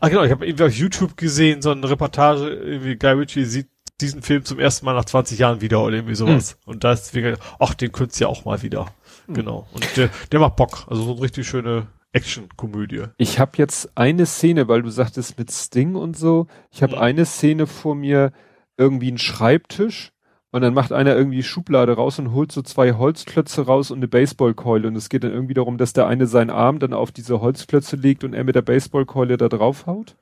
Ah 0.00 0.08
genau, 0.08 0.22
ich 0.24 0.30
habe 0.30 0.46
irgendwie 0.46 0.64
auf 0.64 0.74
YouTube 0.74 1.16
gesehen, 1.16 1.62
so 1.62 1.70
eine 1.70 1.88
Reportage, 1.88 2.48
irgendwie 2.48 2.96
Guy 2.96 3.12
Ritchie 3.12 3.44
sieht 3.44 3.68
diesen 4.00 4.22
Film 4.22 4.44
zum 4.44 4.58
ersten 4.58 4.86
Mal 4.86 4.94
nach 4.94 5.04
20 5.04 5.38
Jahren 5.38 5.60
wieder 5.60 5.82
oder 5.82 5.96
irgendwie 5.96 6.14
sowas. 6.14 6.56
Mhm. 6.64 6.72
Und 6.72 6.84
da 6.84 6.92
ist 6.92 7.14
wie 7.14 7.34
ach, 7.58 7.74
den 7.74 7.92
könntest 7.92 8.20
du 8.20 8.24
ja 8.24 8.28
auch 8.28 8.44
mal 8.44 8.62
wieder. 8.62 8.86
Mhm. 9.26 9.34
Genau. 9.34 9.68
Und 9.72 9.96
der, 9.96 10.10
der 10.32 10.40
macht 10.40 10.56
Bock. 10.56 10.86
Also 10.88 11.02
so 11.02 11.12
eine 11.12 11.22
richtig 11.22 11.46
schöne 11.46 11.86
Action-Komödie. 12.12 13.04
Ich 13.18 13.38
habe 13.38 13.52
jetzt 13.56 13.96
eine 13.96 14.26
Szene, 14.26 14.68
weil 14.68 14.82
du 14.82 14.90
sagtest 14.90 15.38
mit 15.38 15.50
Sting 15.50 15.94
und 15.94 16.16
so. 16.16 16.46
Ich 16.70 16.82
habe 16.82 16.96
mhm. 16.96 17.02
eine 17.02 17.26
Szene 17.26 17.66
vor 17.66 17.94
mir, 17.94 18.32
irgendwie 18.76 19.08
einen 19.08 19.18
Schreibtisch 19.18 20.12
und 20.52 20.62
dann 20.62 20.74
macht 20.74 20.92
einer 20.92 21.14
irgendwie 21.16 21.42
Schublade 21.42 21.92
raus 21.92 22.18
und 22.18 22.32
holt 22.32 22.50
so 22.52 22.62
zwei 22.62 22.94
Holzklötze 22.94 23.66
raus 23.66 23.90
und 23.90 23.98
eine 23.98 24.08
Baseballkeule 24.08 24.88
und 24.88 24.96
es 24.96 25.08
geht 25.08 25.24
dann 25.24 25.32
irgendwie 25.32 25.54
darum, 25.54 25.78
dass 25.78 25.92
der 25.92 26.06
eine 26.06 26.26
seinen 26.26 26.50
Arm 26.50 26.78
dann 26.78 26.92
auf 26.92 27.12
diese 27.12 27.40
Holzklötze 27.40 27.96
legt 27.96 28.24
und 28.24 28.34
er 28.34 28.44
mit 28.44 28.54
der 28.54 28.62
Baseballkeule 28.62 29.36
da 29.36 29.48
drauf 29.48 29.86
haut. 29.86 30.16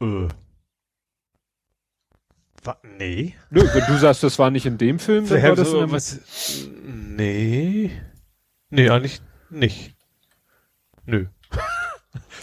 Äh. 0.00 0.28
Wa 2.62 2.76
nee. 2.98 3.34
Nö, 3.50 3.62
wenn 3.72 3.84
du 3.86 3.98
sagst, 3.98 4.22
das 4.22 4.38
war 4.38 4.50
nicht 4.50 4.66
in 4.66 4.76
dem 4.76 4.98
Film, 4.98 5.28
dann 5.28 5.42
war 5.42 5.54
das 5.54 5.70
so, 5.70 5.90
was, 5.90 6.68
Nee. 7.16 7.90
Nee, 8.70 8.90
eigentlich 8.90 9.22
nicht. 9.48 9.94
Nö. 11.06 11.26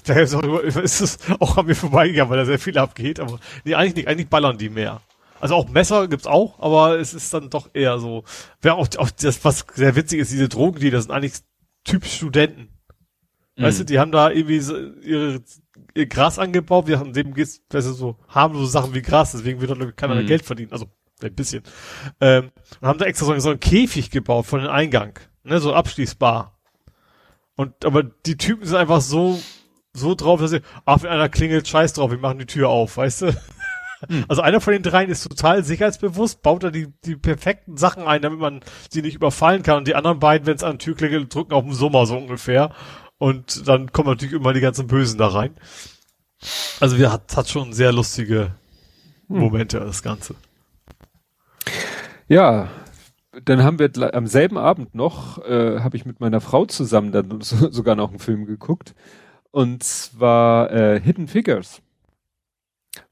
Daher 0.06 0.24
ist, 0.24 0.34
auch, 0.34 0.60
ist 0.60 1.02
es 1.02 1.20
auch 1.40 1.58
an 1.58 1.66
mir 1.66 1.76
vorbeigegangen, 1.76 2.30
weil 2.30 2.38
da 2.38 2.46
sehr 2.46 2.60
viel 2.60 2.78
abgeht, 2.78 3.20
aber 3.20 3.40
nee, 3.64 3.76
eigentlich 3.76 3.96
nicht. 3.96 4.08
Eigentlich 4.08 4.28
ballern 4.30 4.58
die 4.58 4.70
mehr. 4.70 5.02
Also 5.44 5.56
auch 5.56 5.68
Messer 5.68 6.08
gibt's 6.08 6.26
auch, 6.26 6.58
aber 6.62 7.00
es 7.00 7.14
ist 7.14 7.34
dann 7.34 7.50
doch 7.50 7.70
eher 7.74 8.00
so. 8.00 8.24
Wer 8.62 8.76
auch, 8.76 8.88
auch 8.96 9.10
das, 9.10 9.44
was 9.44 9.66
sehr 9.74 9.94
witzig 9.98 10.22
ist, 10.22 10.32
diese 10.32 10.48
Drogen, 10.48 10.80
die 10.80 10.90
das 10.90 11.04
sind 11.04 11.12
eigentlich 11.12 11.34
Typ 11.84 12.06
Studenten. 12.06 12.70
Mhm. 13.58 13.64
Weißt 13.64 13.82
du, 13.82 13.84
die 13.84 14.00
haben 14.00 14.14
da 14.14 14.30
irgendwie 14.30 14.62
so 14.62 14.78
ihre 14.78 15.44
ihr 15.96 16.06
Gras 16.08 16.40
angebaut, 16.40 16.88
wir 16.88 16.98
haben 16.98 17.12
dem 17.12 17.34
geht's, 17.34 17.62
das 17.68 17.86
ist 17.86 17.98
so 17.98 18.16
harmlose 18.30 18.72
Sachen 18.72 18.94
wie 18.94 19.02
Gras, 19.02 19.34
deswegen 19.34 19.60
wird 19.60 19.72
da 19.72 19.92
keiner 19.92 20.16
mhm. 20.16 20.28
Geld 20.28 20.46
verdienen, 20.46 20.72
also 20.72 20.86
ein 21.22 21.36
bisschen. 21.36 21.64
Ähm, 22.22 22.52
und 22.80 22.88
haben 22.88 23.00
da 23.00 23.04
extra 23.04 23.26
so, 23.26 23.38
so 23.38 23.50
einen 23.50 23.60
Käfig 23.60 24.12
gebaut 24.12 24.46
von 24.46 24.62
den 24.62 24.70
Eingang, 24.70 25.20
ne, 25.44 25.60
so 25.60 25.74
abschließbar. 25.74 26.58
Und 27.58 27.84
aber 27.84 28.04
die 28.04 28.38
Typen 28.38 28.66
sind 28.66 28.78
einfach 28.78 29.02
so 29.02 29.42
so 29.92 30.16
drauf, 30.16 30.40
dass 30.40 30.52
sie, 30.52 30.62
ach, 30.86 31.04
wenn 31.04 31.10
einer 31.10 31.28
klingelt, 31.28 31.68
scheiß 31.68 31.92
drauf, 31.92 32.12
wir 32.12 32.18
machen 32.18 32.40
die 32.40 32.46
Tür 32.46 32.70
auf, 32.70 32.96
weißt 32.96 33.24
du? 33.24 33.36
Also 34.28 34.42
einer 34.42 34.62
von 34.62 34.74
den 34.74 34.84
dreien 34.84 35.10
ist 35.10 35.24
total 35.24 35.64
sicherheitsbewusst, 35.64 36.42
baut 36.42 36.64
da 36.64 36.72
die, 36.72 36.88
die 37.06 37.16
perfekten 37.16 37.78
Sachen 37.78 38.04
ein, 38.04 38.22
damit 38.22 38.40
man 38.40 38.62
sie 38.90 39.02
nicht 39.02 39.16
überfallen 39.16 39.64
kann. 39.64 39.78
Und 39.78 39.88
die 39.88 39.96
anderen 39.96 40.20
beiden, 40.20 40.48
wenn 40.48 40.56
es 40.56 40.64
an 40.64 40.78
die 40.78 40.86
Tür 40.86 40.96
klingelt, 40.96 41.34
drücken 41.34 41.54
auf 41.54 41.64
den 41.64 41.74
Sommer 41.74 42.06
so 42.06 42.18
ungefähr. 42.18 42.72
Und 43.18 43.68
dann 43.68 43.92
kommen 43.92 44.10
natürlich 44.10 44.34
immer 44.34 44.54
die 44.54 44.62
ganzen 44.62 44.88
Bösen 44.88 45.18
da 45.18 45.28
rein. 45.28 45.56
Also 46.80 46.98
wir 46.98 47.12
hat, 47.12 47.36
hat 47.38 47.50
schon 47.50 47.74
sehr 47.74 47.92
lustige 47.92 48.52
hm. 49.28 49.40
Momente, 49.40 49.80
hm. 49.80 49.88
das 49.88 50.04
Ganze. 50.04 50.36
Ja, 52.28 52.70
dann 53.46 53.64
haben 53.64 53.80
wir 53.80 53.92
am 54.14 54.28
selben 54.28 54.58
Abend 54.58 54.96
noch, 54.96 55.38
äh, 55.40 55.80
habe 55.80 55.98
ich 55.98 56.06
mit 56.06 56.20
meiner 56.20 56.42
Frau 56.42 56.66
zusammen 56.66 57.12
dann 57.12 57.42
so, 57.42 57.72
sogar 57.72 57.96
noch 57.96 58.10
einen 58.10 58.20
Film 58.20 58.46
geguckt. 58.46 58.96
Und 59.52 59.84
zwar 59.84 60.72
äh, 60.72 61.00
Hidden 61.00 61.28
Figures. 61.28 61.83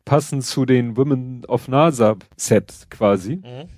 Passend 0.06 0.46
zu 0.46 0.66
den 0.66 0.98
Women 0.98 1.46
of 1.46 1.68
NASA 1.68 2.18
Set 2.38 2.88
quasi. 2.90 3.38
Mhm 3.38 3.70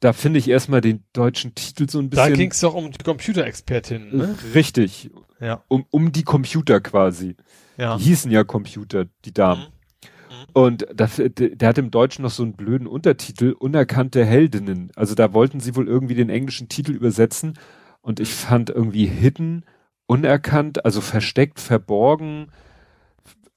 da 0.00 0.12
finde 0.12 0.38
ich 0.38 0.48
erstmal 0.48 0.80
den 0.80 1.04
deutschen 1.12 1.54
Titel 1.54 1.88
so 1.88 1.98
ein 1.98 2.10
bisschen. 2.10 2.30
Da 2.30 2.34
ging 2.34 2.50
es 2.50 2.60
doch 2.60 2.74
um 2.74 2.90
die 2.90 3.02
Computerexpertin, 3.02 4.16
ne? 4.16 4.36
Richtig. 4.54 5.10
Ja. 5.40 5.62
Um, 5.68 5.86
um 5.90 6.12
die 6.12 6.22
Computer 6.22 6.80
quasi. 6.80 7.36
Ja. 7.76 7.96
Die 7.96 8.04
hießen 8.04 8.30
ja 8.30 8.44
Computer, 8.44 9.06
die 9.24 9.32
Damen. 9.32 9.62
Mhm. 9.62 10.36
mhm. 10.36 10.44
Und 10.52 10.86
das, 10.94 11.16
der, 11.16 11.30
der 11.30 11.68
hat 11.68 11.78
im 11.78 11.90
Deutschen 11.90 12.22
noch 12.22 12.30
so 12.30 12.42
einen 12.42 12.54
blöden 12.54 12.86
Untertitel, 12.86 13.52
Unerkannte 13.58 14.24
Heldinnen. 14.24 14.92
Also 14.96 15.14
da 15.14 15.32
wollten 15.32 15.60
sie 15.60 15.76
wohl 15.76 15.88
irgendwie 15.88 16.14
den 16.14 16.30
englischen 16.30 16.68
Titel 16.68 16.92
übersetzen. 16.92 17.54
Und 18.00 18.20
ich 18.20 18.32
fand 18.32 18.70
irgendwie 18.70 19.06
hidden, 19.06 19.64
unerkannt, 20.06 20.84
also 20.84 21.00
versteckt, 21.00 21.58
verborgen, 21.58 22.48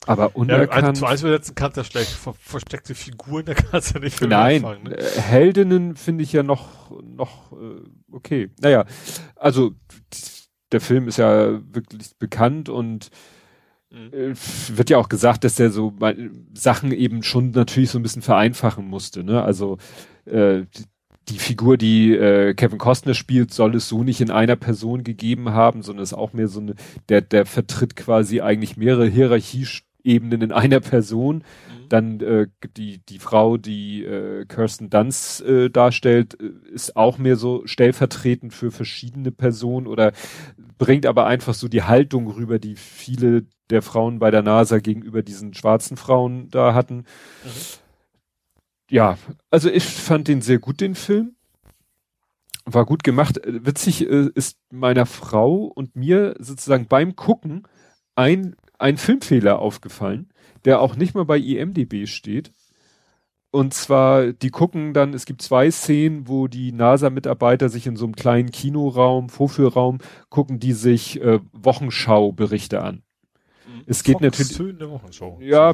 aber 0.09 0.35
unerkannt. 0.35 0.99
Ja, 0.99 1.07
eins 1.07 1.21
übersetzen 1.21 1.53
kannst 1.55 1.77
du 1.77 1.83
schlecht. 1.83 2.09
Ver 2.11 2.33
versteckte 2.33 2.95
Figuren, 2.95 3.45
da 3.45 3.53
kannst 3.53 3.95
du 3.95 3.99
nicht 3.99 4.17
viel 4.17 4.27
Nein, 4.27 4.65
anfangen, 4.65 4.83
ne? 4.83 4.97
Äh, 4.97 5.21
Heldinnen 5.21 5.95
finde 5.95 6.23
ich 6.23 6.33
ja 6.33 6.41
noch, 6.43 6.91
noch 7.01 7.51
äh, 7.51 7.81
okay. 8.11 8.49
Naja, 8.59 8.85
also 9.35 9.73
der 10.71 10.81
Film 10.81 11.07
ist 11.07 11.17
ja 11.17 11.59
wirklich 11.73 12.17
bekannt 12.17 12.69
und 12.69 13.09
mhm. 13.91 14.13
äh, 14.13 14.33
wird 14.69 14.89
ja 14.89 14.97
auch 14.97 15.09
gesagt, 15.09 15.43
dass 15.43 15.55
der 15.55 15.69
so 15.69 15.93
Sachen 16.53 16.91
eben 16.91 17.21
schon 17.21 17.51
natürlich 17.51 17.91
so 17.91 17.99
ein 17.99 18.03
bisschen 18.03 18.21
vereinfachen 18.21 18.87
musste. 18.87 19.23
Ne? 19.23 19.43
Also 19.43 19.77
äh, 20.25 20.63
die 21.27 21.39
Figur, 21.39 21.77
die 21.77 22.13
äh, 22.13 22.55
Kevin 22.55 22.79
Costner 22.79 23.13
spielt, 23.13 23.53
soll 23.53 23.75
es 23.75 23.87
so 23.87 24.03
nicht 24.03 24.21
in 24.21 24.31
einer 24.31 24.55
Person 24.55 25.03
gegeben 25.03 25.51
haben, 25.51 25.83
sondern 25.83 26.03
ist 26.03 26.13
auch 26.13 26.33
mehr 26.33 26.47
so 26.47 26.59
eine, 26.59 26.73
der, 27.09 27.21
der 27.21 27.45
vertritt 27.45 27.95
quasi 27.95 28.41
eigentlich 28.41 28.77
mehrere 28.77 29.07
Hierarchieebenen 30.03 30.41
in 30.41 30.51
einer 30.51 30.79
Person. 30.79 31.37
Mhm. 31.37 31.89
Dann 31.89 32.19
äh, 32.19 32.47
die, 32.77 32.99
die 32.99 33.19
Frau, 33.19 33.57
die 33.57 34.03
äh, 34.03 34.45
Kirsten 34.45 34.89
Dunst 34.89 35.41
äh, 35.41 35.69
darstellt, 35.69 36.37
äh, 36.39 36.51
ist 36.71 36.95
auch 36.95 37.17
mehr 37.17 37.35
so 37.35 37.65
stellvertretend 37.65 38.53
für 38.53 38.71
verschiedene 38.71 39.31
Personen 39.31 39.87
oder 39.87 40.11
bringt 40.77 41.05
aber 41.05 41.25
einfach 41.25 41.53
so 41.53 41.67
die 41.67 41.83
Haltung 41.83 42.27
rüber, 42.27 42.59
die 42.59 42.75
viele 42.75 43.45
der 43.69 43.81
Frauen 43.81 44.19
bei 44.19 44.31
der 44.31 44.41
NASA 44.41 44.79
gegenüber 44.79 45.21
diesen 45.21 45.53
schwarzen 45.53 45.97
Frauen 45.97 46.49
da 46.49 46.73
hatten. 46.73 47.05
Mhm 47.43 47.79
ja, 48.89 49.17
also 49.51 49.69
ich 49.69 49.85
fand 49.85 50.27
den 50.27 50.41
sehr 50.41 50.59
gut, 50.59 50.81
den 50.81 50.95
Film. 50.95 51.35
War 52.65 52.85
gut 52.85 53.03
gemacht. 53.03 53.39
Witzig 53.45 54.09
äh, 54.09 54.29
ist 54.35 54.57
meiner 54.71 55.05
Frau 55.05 55.63
und 55.63 55.95
mir 55.95 56.35
sozusagen 56.39 56.87
beim 56.87 57.15
Gucken 57.15 57.67
ein, 58.15 58.55
ein 58.79 58.97
Filmfehler 58.97 59.59
aufgefallen, 59.59 60.29
der 60.65 60.81
auch 60.81 60.95
nicht 60.95 61.13
mal 61.13 61.25
bei 61.25 61.37
IMDB 61.37 62.07
steht. 62.07 62.51
Und 63.51 63.73
zwar, 63.73 64.31
die 64.31 64.51
gucken 64.51 64.93
dann, 64.93 65.13
es 65.13 65.25
gibt 65.25 65.41
zwei 65.41 65.71
Szenen, 65.71 66.27
wo 66.27 66.47
die 66.47 66.71
NASA-Mitarbeiter 66.71 67.69
sich 67.69 67.87
in 67.87 67.95
so 67.95 68.05
einem 68.05 68.15
kleinen 68.15 68.51
Kinoraum, 68.51 69.29
Vorführraum, 69.29 69.97
gucken 70.29 70.59
die 70.59 70.73
sich 70.73 71.19
äh, 71.21 71.39
Wochenschau-Berichte 71.53 72.81
an. 72.81 72.95
Mhm. 73.67 73.83
Es 73.87 74.03
geht 74.03 74.19
Fox 74.19 74.39
natürlich. 74.39 74.89
Wochenschau, 74.89 75.39
ja, 75.41 75.73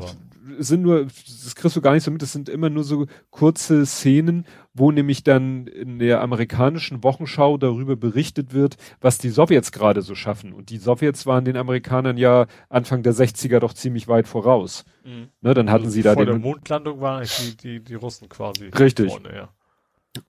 sind 0.60 0.82
nur, 0.82 1.06
das 1.06 1.56
kriegst 1.56 1.76
du 1.76 1.82
gar 1.82 1.94
nicht 1.94 2.04
so 2.04 2.12
mit, 2.12 2.22
das 2.22 2.34
sind 2.34 2.50
immer 2.50 2.70
nur 2.70 2.84
so 2.84 3.08
kurze 3.32 3.86
Szenen, 3.86 4.46
wo 4.74 4.92
nämlich 4.92 5.24
dann 5.24 5.68
in 5.68 6.00
der 6.00 6.22
amerikanischen 6.22 7.04
Wochenschau 7.04 7.58
darüber 7.58 7.96
berichtet 7.96 8.54
wird, 8.54 8.78
was 9.02 9.18
die 9.18 9.30
Sowjets 9.30 9.72
gerade 9.72 10.02
so 10.02 10.16
schaffen. 10.16 10.54
Und 10.54 10.70
die 10.70 10.78
Sowjets 10.78 11.26
waren 11.26 11.46
den 11.46 11.58
Amerikanern 11.58 12.18
ja 12.18 12.48
Anfang 12.70 13.04
der 13.04 13.14
60er 13.14 13.60
doch 13.60 13.74
ziemlich 13.74 14.08
weit 14.08 14.28
voraus. 14.28 14.86
Mhm. 15.04 15.30
Ne, 15.42 15.54
dann 15.54 15.72
hatten 15.72 15.86
also 15.86 15.96
sie 15.96 16.02
da 16.02 16.14
vor 16.14 16.26
der 16.26 16.38
Mondlandung 16.38 17.02
waren 17.02 17.24
die, 17.24 17.58
die, 17.58 17.84
die 17.84 17.96
Russen 17.96 18.30
quasi. 18.30 18.66
Richtig. 18.66 19.12
Vorne, 19.12 19.36
ja. 19.36 19.50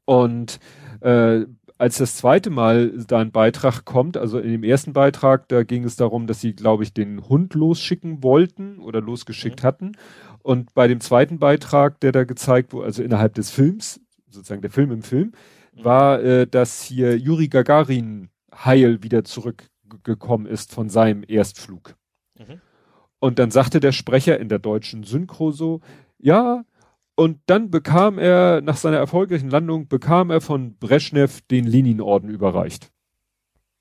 Und 0.05 0.61
äh, 1.01 1.47
als 1.79 1.99
das 1.99 2.17
zweite 2.17 2.51
Mal 2.51 2.91
da 3.07 3.19
ein 3.19 3.33
Beitrag 3.33 3.85
kommt, 3.85 4.17
also 4.17 4.39
in 4.39 4.51
dem 4.51 4.65
ersten 4.65 4.93
Beitrag, 4.93 5.49
da 5.49 5.63
ging 5.63 5.85
es 5.85 5.97
darum, 5.97 6.27
dass 6.27 6.41
sie, 6.41 6.55
glaube 6.55 6.83
ich, 6.83 6.95
den 6.95 7.29
Hund 7.29 7.55
losschicken 7.55 8.23
wollten 8.23 8.79
oder 8.79 9.01
losgeschickt 9.01 9.63
mhm. 9.63 9.67
hatten. 9.67 9.93
Und 10.43 10.73
bei 10.75 10.89
dem 10.89 11.01
zweiten 11.01 11.39
Beitrag, 11.39 12.01
der 12.01 12.13
da 12.13 12.25
gezeigt 12.25 12.73
wurde, 12.73 12.87
also 12.87 13.03
innerhalb 13.03 13.35
des 13.35 13.51
Films, 13.51 14.01
sozusagen 14.29 14.63
der 14.63 14.71
Film 14.71 14.91
im 14.91 15.03
Film, 15.03 15.33
mhm. 15.75 15.85
war, 15.85 16.23
äh, 16.23 16.47
dass 16.47 16.83
hier 16.83 17.19
Juri 17.19 17.49
Gagarin 17.49 18.31
heil 18.55 19.03
wieder 19.03 19.25
zurückgekommen 19.25 20.47
ist 20.47 20.73
von 20.73 20.89
seinem 20.89 21.25
Erstflug. 21.27 21.97
Mhm. 22.39 22.61
Und 23.19 23.39
dann 23.39 23.51
sagte 23.51 23.81
der 23.81 23.93
Sprecher 23.93 24.39
in 24.39 24.49
der 24.49 24.59
deutschen 24.59 25.03
Synchro 25.03 25.51
so, 25.51 25.81
ja, 26.19 26.65
und 27.17 27.41
dann 27.47 27.71
bekam 27.71 28.19
er, 28.19 28.61
nach 28.61 28.77
seiner 28.77 28.99
erfolgreichen 28.99 29.51
Landung, 29.51 29.89
bekam 29.89 30.31
er 30.31 30.41
von 30.41 30.77
Brezhnev 30.77 31.41
den 31.51 31.67
Lenin-Orden 31.67 32.29
überreicht. 32.29 32.93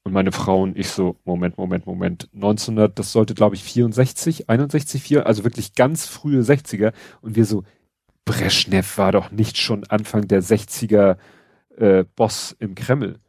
Und 0.03 0.13
meine 0.13 0.31
Frau 0.31 0.61
und 0.61 0.77
ich 0.77 0.87
so, 0.87 1.17
Moment, 1.25 1.57
Moment, 1.57 1.85
Moment, 1.85 2.29
1900, 2.33 2.97
das 2.97 3.11
sollte 3.11 3.33
glaube 3.33 3.55
ich 3.55 3.63
64, 3.63 4.49
61, 4.49 5.01
4, 5.01 5.27
also 5.27 5.43
wirklich 5.43 5.73
ganz 5.73 6.07
frühe 6.07 6.41
60er. 6.41 6.93
Und 7.21 7.35
wir 7.35 7.45
so, 7.45 7.63
Brezhnev 8.23 8.97
war 8.97 9.11
doch 9.11 9.31
nicht 9.31 9.57
schon 9.57 9.83
Anfang 9.85 10.27
der 10.27 10.41
60er 10.41 11.17
äh, 11.75 12.05
Boss 12.15 12.55
im 12.59 12.73
Kreml. 12.73 13.19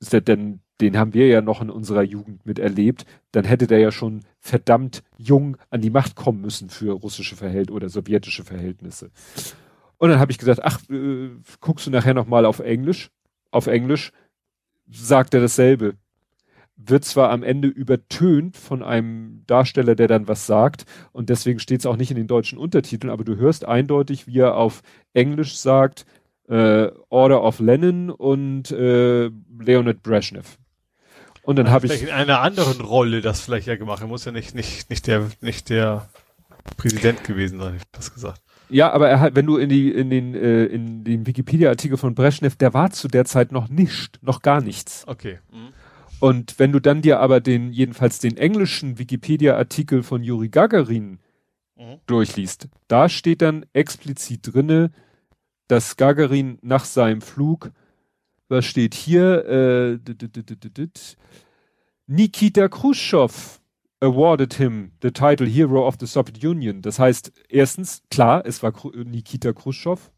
Denn 0.00 0.62
den 0.80 0.98
haben 0.98 1.14
wir 1.14 1.28
ja 1.28 1.40
noch 1.40 1.60
in 1.60 1.70
unserer 1.70 2.02
Jugend 2.02 2.44
miterlebt, 2.46 3.04
dann 3.32 3.44
hätte 3.44 3.66
der 3.66 3.78
ja 3.78 3.92
schon 3.92 4.20
verdammt 4.38 5.02
jung 5.18 5.56
an 5.70 5.80
die 5.80 5.90
Macht 5.90 6.16
kommen 6.16 6.40
müssen 6.40 6.70
für 6.70 6.92
russische 6.92 7.36
Verhältnisse 7.36 7.76
oder 7.76 7.88
sowjetische 7.88 8.44
Verhältnisse. 8.44 9.10
Und 9.98 10.08
dann 10.08 10.18
habe 10.18 10.32
ich 10.32 10.38
gesagt, 10.38 10.60
ach, 10.64 10.80
äh, 10.88 11.30
guckst 11.60 11.86
du 11.86 11.90
nachher 11.90 12.14
nochmal 12.14 12.46
auf 12.46 12.58
Englisch? 12.60 13.10
Auf 13.50 13.66
Englisch 13.66 14.12
sagt 14.90 15.34
er 15.34 15.40
dasselbe. 15.40 15.94
Wird 16.76 17.04
zwar 17.04 17.30
am 17.30 17.42
Ende 17.42 17.68
übertönt 17.68 18.56
von 18.56 18.82
einem 18.82 19.44
Darsteller, 19.46 19.94
der 19.94 20.08
dann 20.08 20.28
was 20.28 20.46
sagt, 20.46 20.86
und 21.12 21.28
deswegen 21.28 21.58
steht 21.58 21.80
es 21.80 21.86
auch 21.86 21.98
nicht 21.98 22.10
in 22.10 22.16
den 22.16 22.26
deutschen 22.26 22.58
Untertiteln, 22.58 23.10
aber 23.10 23.24
du 23.24 23.36
hörst 23.36 23.66
eindeutig, 23.66 24.26
wie 24.26 24.38
er 24.38 24.56
auf 24.56 24.80
Englisch 25.12 25.58
sagt, 25.58 26.06
äh, 26.48 26.90
Order 27.10 27.44
of 27.44 27.60
Lenin 27.60 28.08
und 28.08 28.70
äh, 28.70 29.30
Leonid 29.58 30.02
Brezhnev. 30.02 30.59
Und 31.42 31.56
dann 31.56 31.70
habe 31.70 31.86
ich 31.86 32.02
in 32.02 32.10
einer 32.10 32.40
anderen 32.40 32.80
Rolle 32.80 33.20
das 33.20 33.40
vielleicht 33.40 33.66
ja 33.66 33.76
gemacht. 33.76 34.02
Er 34.02 34.08
muss 34.08 34.24
ja 34.24 34.32
nicht 34.32 34.54
nicht 34.54 34.90
nicht 34.90 35.06
der 35.06 35.30
nicht 35.40 35.68
der 35.70 36.08
Präsident 36.76 37.24
gewesen 37.24 37.58
sein, 37.58 37.76
ich 37.76 37.82
das 37.92 38.12
gesagt. 38.12 38.42
Ja, 38.68 38.92
aber 38.92 39.08
er 39.08 39.18
hat, 39.20 39.34
wenn 39.34 39.46
du 39.46 39.56
in 39.56 39.68
die 39.68 39.90
in 39.90 40.10
den 40.10 40.34
äh, 40.34 40.64
in 40.66 41.02
den 41.02 41.26
Wikipedia-Artikel 41.26 41.96
von 41.96 42.14
Brezhnev, 42.14 42.56
der 42.56 42.72
war 42.72 42.90
zu 42.90 43.08
der 43.08 43.24
Zeit 43.24 43.52
noch 43.52 43.68
nicht, 43.68 44.22
noch 44.22 44.42
gar 44.42 44.60
nichts. 44.60 45.04
Okay. 45.06 45.38
Mhm. 45.50 45.72
Und 46.20 46.58
wenn 46.58 46.70
du 46.70 46.80
dann 46.80 47.02
dir 47.02 47.18
aber 47.18 47.40
den 47.40 47.72
jedenfalls 47.72 48.18
den 48.18 48.36
englischen 48.36 48.98
Wikipedia-Artikel 48.98 50.02
von 50.02 50.22
Juri 50.22 50.50
Gagarin 50.50 51.18
mhm. 51.76 51.96
durchliest, 52.06 52.68
da 52.86 53.08
steht 53.08 53.42
dann 53.42 53.66
explizit 53.72 54.40
drinne, 54.54 54.92
dass 55.66 55.96
Gagarin 55.96 56.58
nach 56.62 56.84
seinem 56.84 57.22
Flug 57.22 57.72
was 58.50 58.66
steht 58.66 58.94
hier? 58.94 59.46
Äh, 59.46 59.98
Nikita 62.06 62.68
Khrushchev 62.68 63.60
awarded 64.00 64.54
him 64.54 64.92
the 65.02 65.10
title 65.10 65.46
Hero 65.46 65.86
of 65.86 65.96
the 66.00 66.06
Soviet 66.06 66.44
Union. 66.44 66.82
Das 66.82 66.98
heißt, 66.98 67.32
erstens, 67.48 68.02
klar, 68.10 68.44
es 68.44 68.62
war 68.62 68.72
Nikita 68.94 69.52
Khrushchev 69.52 70.10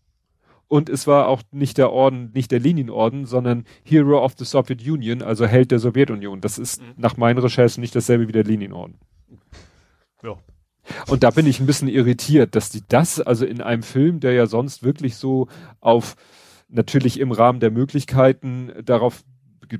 und 0.68 0.88
es 0.88 1.06
war 1.06 1.28
auch 1.28 1.42
nicht 1.50 1.76
der 1.76 1.92
Orden, 1.92 2.30
nicht 2.32 2.50
der 2.50 2.60
Lenin-Orden, 2.60 3.26
sondern 3.26 3.64
Hero 3.84 4.24
of 4.24 4.34
the 4.38 4.44
Soviet 4.44 4.80
Union, 4.88 5.20
also 5.20 5.46
Held 5.46 5.70
der 5.70 5.80
Sowjetunion. 5.80 6.40
Das 6.40 6.58
ist 6.58 6.80
mhm. 6.80 6.94
nach 6.96 7.16
meinen 7.16 7.38
Recherchen 7.38 7.82
nicht 7.82 7.94
dasselbe 7.94 8.28
wie 8.28 8.32
der 8.32 8.44
Lenin-Orden. 8.44 8.98
Ja. 10.22 10.38
Und 11.08 11.22
da 11.22 11.30
bin 11.30 11.46
ich 11.46 11.60
ein 11.60 11.66
bisschen 11.66 11.88
irritiert, 11.88 12.54
dass 12.54 12.70
die 12.70 12.82
das, 12.88 13.20
also 13.20 13.44
in 13.44 13.60
einem 13.60 13.82
Film, 13.82 14.20
der 14.20 14.32
ja 14.32 14.46
sonst 14.46 14.82
wirklich 14.82 15.16
so 15.16 15.48
auf 15.80 16.16
natürlich 16.72 17.20
im 17.20 17.32
Rahmen 17.32 17.60
der 17.60 17.70
Möglichkeiten 17.70 18.72
darauf 18.84 19.22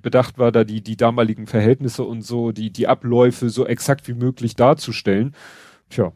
bedacht 0.00 0.38
war, 0.38 0.52
da 0.52 0.64
die, 0.64 0.82
die 0.82 0.96
damaligen 0.96 1.46
Verhältnisse 1.46 2.04
und 2.04 2.22
so, 2.22 2.52
die, 2.52 2.72
die 2.72 2.88
Abläufe 2.88 3.50
so 3.50 3.66
exakt 3.66 4.08
wie 4.08 4.14
möglich 4.14 4.56
darzustellen. 4.56 5.34
Tja, 5.90 6.12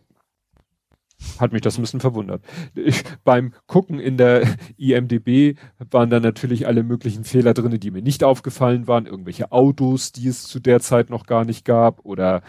hat 1.39 1.53
mich 1.53 1.63
das 1.63 1.77
ein 1.77 1.83
bisschen 1.83 2.01
verwundert. 2.01 2.43
Ich, 2.75 3.03
beim 3.25 3.53
Gucken 3.67 4.01
in 4.01 4.17
der 4.17 4.43
IMDB 4.79 5.59
waren 5.91 6.11
da 6.11 6.21
natürlich 6.21 6.67
alle 6.67 6.83
möglichen 6.83 7.25
Fehler 7.25 7.55
drinne, 7.55 7.79
die 7.79 7.91
mir 7.91 8.03
nicht 8.03 8.25
aufgefallen 8.25 8.87
waren. 8.87 9.07
Irgendwelche 9.07 9.53
Autos, 9.53 10.13
die 10.13 10.29
es 10.29 10.45
zu 10.45 10.61
der 10.61 10.81
Zeit 10.81 11.11
noch 11.11 11.27
gar 11.27 11.45
nicht 11.45 11.65
gab 11.65 12.05
oder 12.05 12.43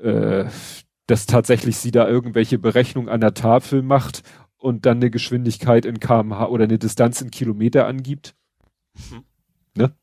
äh, 0.00 0.44
dass 1.06 1.26
tatsächlich 1.26 1.76
sie 1.76 1.90
da 1.90 2.08
irgendwelche 2.08 2.58
Berechnungen 2.58 3.08
an 3.08 3.20
der 3.20 3.34
Tafel 3.34 3.82
macht 3.82 4.22
und 4.66 4.84
dann 4.84 4.96
eine 4.96 5.12
Geschwindigkeit 5.12 5.84
in 5.84 6.00
kmh 6.00 6.46
oder 6.46 6.64
eine 6.64 6.76
Distanz 6.76 7.20
in 7.20 7.30
Kilometer 7.30 7.86
angibt. 7.86 8.34
Mhm. 8.94 9.22
Ne? 9.76 9.94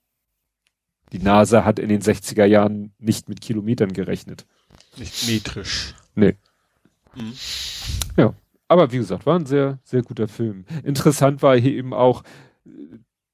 Die 1.11 1.19
NASA 1.19 1.66
hat 1.66 1.80
in 1.80 1.90
den 1.90 2.01
60er 2.01 2.45
Jahren 2.45 2.93
nicht 2.98 3.27
mit 3.27 3.42
Kilometern 3.42 3.92
gerechnet. 3.92 4.45
Nicht 4.95 5.27
metrisch. 5.27 5.95
Nee. 6.16 6.38
Mhm. 7.14 7.33
Ja. 8.16 8.33
Aber 8.69 8.93
wie 8.93 8.98
gesagt, 9.00 9.25
war 9.25 9.38
ein 9.38 9.45
sehr, 9.45 9.80
sehr 9.83 10.01
guter 10.01 10.30
Film. 10.30 10.64
Interessant 10.83 11.42
war 11.42 11.58
hier 11.58 11.74
eben 11.74 11.93
auch 11.93 12.24
äh, 12.66 12.69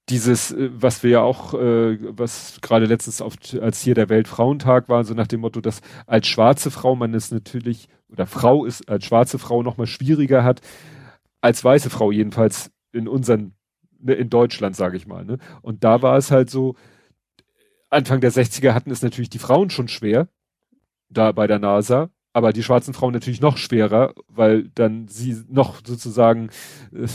dieses, 0.09 0.51
äh, 0.51 0.71
was 0.73 1.03
wir 1.03 1.11
ja 1.11 1.21
auch, 1.21 1.53
äh, 1.53 1.99
was 2.17 2.57
gerade 2.61 2.87
letztens 2.87 3.21
auf, 3.21 3.35
als 3.61 3.81
hier 3.81 3.93
der 3.93 4.09
Weltfrauentag 4.09 4.89
war, 4.89 5.03
so 5.03 5.13
nach 5.13 5.27
dem 5.27 5.41
Motto, 5.41 5.61
dass 5.61 5.81
als 6.07 6.27
schwarze 6.27 6.71
Frau 6.71 6.95
man 6.95 7.13
es 7.13 7.29
natürlich, 7.29 7.87
oder 8.11 8.25
Frau 8.25 8.65
ist 8.65 8.89
als 8.89 9.05
schwarze 9.05 9.37
Frau 9.37 9.61
nochmal 9.61 9.85
schwieriger 9.85 10.43
hat, 10.43 10.61
als 11.41 11.63
weiße 11.63 11.89
Frau 11.89 12.11
jedenfalls 12.11 12.71
in 12.91 13.07
unseren, 13.07 13.53
ne, 13.99 14.13
in 14.13 14.29
Deutschland, 14.29 14.75
sage 14.75 14.97
ich 14.97 15.07
mal. 15.07 15.25
Ne? 15.25 15.37
Und 15.61 15.83
da 15.83 16.01
war 16.01 16.17
es 16.17 16.31
halt 16.31 16.49
so, 16.49 16.75
Anfang 17.89 18.21
der 18.21 18.31
60er 18.31 18.73
hatten 18.73 18.91
es 18.91 19.01
natürlich 19.01 19.29
die 19.29 19.39
Frauen 19.39 19.69
schon 19.69 19.87
schwer, 19.87 20.27
da 21.09 21.31
bei 21.31 21.47
der 21.47 21.59
NASA, 21.59 22.09
aber 22.33 22.53
die 22.53 22.63
schwarzen 22.63 22.93
Frauen 22.93 23.13
natürlich 23.13 23.41
noch 23.41 23.57
schwerer, 23.57 24.13
weil 24.27 24.69
dann 24.75 25.07
sie 25.07 25.43
noch 25.47 25.81
sozusagen 25.85 26.49
äh, 26.93 27.07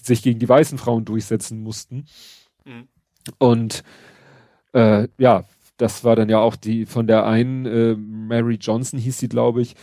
sich 0.00 0.22
gegen 0.22 0.38
die 0.38 0.48
weißen 0.48 0.78
Frauen 0.78 1.04
durchsetzen 1.04 1.60
mussten. 1.60 2.06
Mhm. 2.64 2.88
Und 3.38 3.82
äh, 4.72 5.08
ja, 5.18 5.44
das 5.76 6.04
war 6.04 6.16
dann 6.16 6.28
ja 6.28 6.38
auch 6.38 6.56
die 6.56 6.86
von 6.86 7.06
der 7.06 7.26
einen, 7.26 7.66
äh, 7.66 7.94
Mary 7.96 8.58
Johnson 8.60 8.98
hieß 8.98 9.18
sie, 9.18 9.28
glaube 9.28 9.62
ich, 9.62 9.74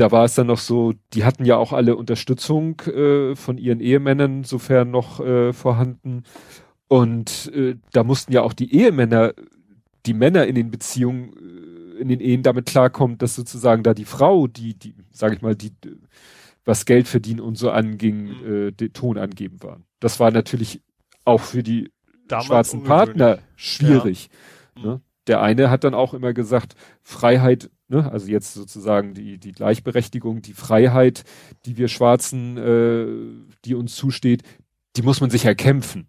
da 0.00 0.10
war 0.10 0.24
es 0.24 0.34
dann 0.34 0.46
noch 0.46 0.58
so, 0.58 0.94
die 1.12 1.24
hatten 1.24 1.44
ja 1.44 1.58
auch 1.58 1.74
alle 1.74 1.94
Unterstützung 1.94 2.80
äh, 2.80 3.36
von 3.36 3.58
ihren 3.58 3.80
Ehemännern 3.80 4.44
sofern 4.44 4.90
noch 4.90 5.20
äh, 5.20 5.52
vorhanden. 5.52 6.22
Und 6.88 7.52
äh, 7.54 7.76
da 7.92 8.02
mussten 8.02 8.32
ja 8.32 8.40
auch 8.40 8.54
die 8.54 8.74
Ehemänner, 8.74 9.34
die 10.06 10.14
Männer 10.14 10.46
in 10.46 10.54
den 10.54 10.70
Beziehungen, 10.70 11.34
äh, 11.34 12.00
in 12.00 12.08
den 12.08 12.20
Ehen 12.20 12.42
damit 12.42 12.64
klarkommen, 12.64 13.18
dass 13.18 13.34
sozusagen 13.34 13.82
da 13.82 13.92
die 13.92 14.06
Frau, 14.06 14.46
die, 14.46 14.72
die, 14.72 14.94
sag 15.10 15.34
ich 15.34 15.42
mal, 15.42 15.54
die, 15.54 15.72
was 16.64 16.86
Geld 16.86 17.06
verdienen 17.06 17.40
und 17.40 17.58
so 17.58 17.70
anging, 17.70 18.22
mhm. 18.22 18.68
äh, 18.68 18.70
den 18.70 18.94
Ton 18.94 19.18
angeben 19.18 19.62
waren. 19.62 19.84
Das 20.00 20.18
war 20.18 20.30
natürlich 20.30 20.80
auch 21.26 21.42
für 21.42 21.62
die 21.62 21.92
Damals 22.26 22.46
schwarzen 22.46 22.84
Partner 22.84 23.40
schwierig. 23.54 24.30
Ja. 24.76 24.82
Ne? 24.82 25.00
Der 25.26 25.42
eine 25.42 25.68
hat 25.68 25.84
dann 25.84 25.92
auch 25.92 26.14
immer 26.14 26.32
gesagt, 26.32 26.74
Freiheit, 27.02 27.70
ne, 27.90 28.10
also 28.10 28.28
jetzt 28.28 28.54
sozusagen 28.54 29.14
die, 29.14 29.38
die 29.38 29.52
Gleichberechtigung, 29.52 30.42
die 30.42 30.54
Freiheit, 30.54 31.24
die 31.66 31.76
wir 31.76 31.88
Schwarzen, 31.88 32.56
äh, 32.56 33.06
die 33.64 33.74
uns 33.74 33.96
zusteht, 33.96 34.42
die 34.96 35.02
muss 35.02 35.20
man 35.20 35.30
sich 35.30 35.44
erkämpfen. 35.44 36.08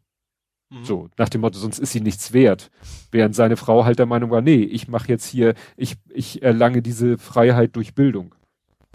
Mhm. 0.70 0.86
So, 0.86 1.10
nach 1.18 1.30
dem 1.30 1.42
Motto, 1.42 1.60
sonst 1.60 1.80
ist 1.80 1.92
sie 1.92 2.02
nichts 2.02 2.34
wert. 2.34 2.72
Während 3.12 3.36
seine 3.36 3.58
Frau 3.58 3.84
halt 3.84 4.00
der 4.00 4.06
Meinung 4.06 4.30
war, 4.30 4.42
nee, 4.42 4.64
ich 4.64 4.88
mache 4.88 5.10
jetzt 5.10 5.26
hier, 5.26 5.56
ich, 5.76 5.96
ich 6.10 6.44
erlange 6.44 6.82
diese 6.82 7.18
Freiheit 7.18 7.76
durch 7.76 7.96
Bildung. 7.96 8.36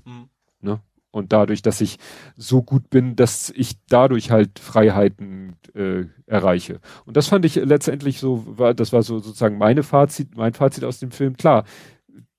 Mhm. 0.04 0.28
Ne? 0.60 0.80
Und 1.10 1.32
dadurch, 1.32 1.62
dass 1.62 1.80
ich 1.80 1.98
so 2.36 2.62
gut 2.62 2.88
bin, 2.88 3.16
dass 3.16 3.50
ich 3.50 3.72
dadurch 3.88 4.30
halt 4.30 4.58
Freiheiten 4.58 5.56
äh, 5.74 6.04
erreiche. 6.26 6.80
Und 7.04 7.16
das 7.16 7.28
fand 7.28 7.44
ich 7.44 7.56
letztendlich 7.56 8.20
so, 8.20 8.58
war, 8.58 8.74
das 8.74 8.92
war 8.92 9.02
so 9.02 9.18
sozusagen 9.18 9.58
meine 9.58 9.82
Fazit, 9.82 10.36
mein 10.36 10.52
Fazit 10.52 10.84
aus 10.84 10.98
dem 10.98 11.10
Film. 11.10 11.36
Klar, 11.36 11.64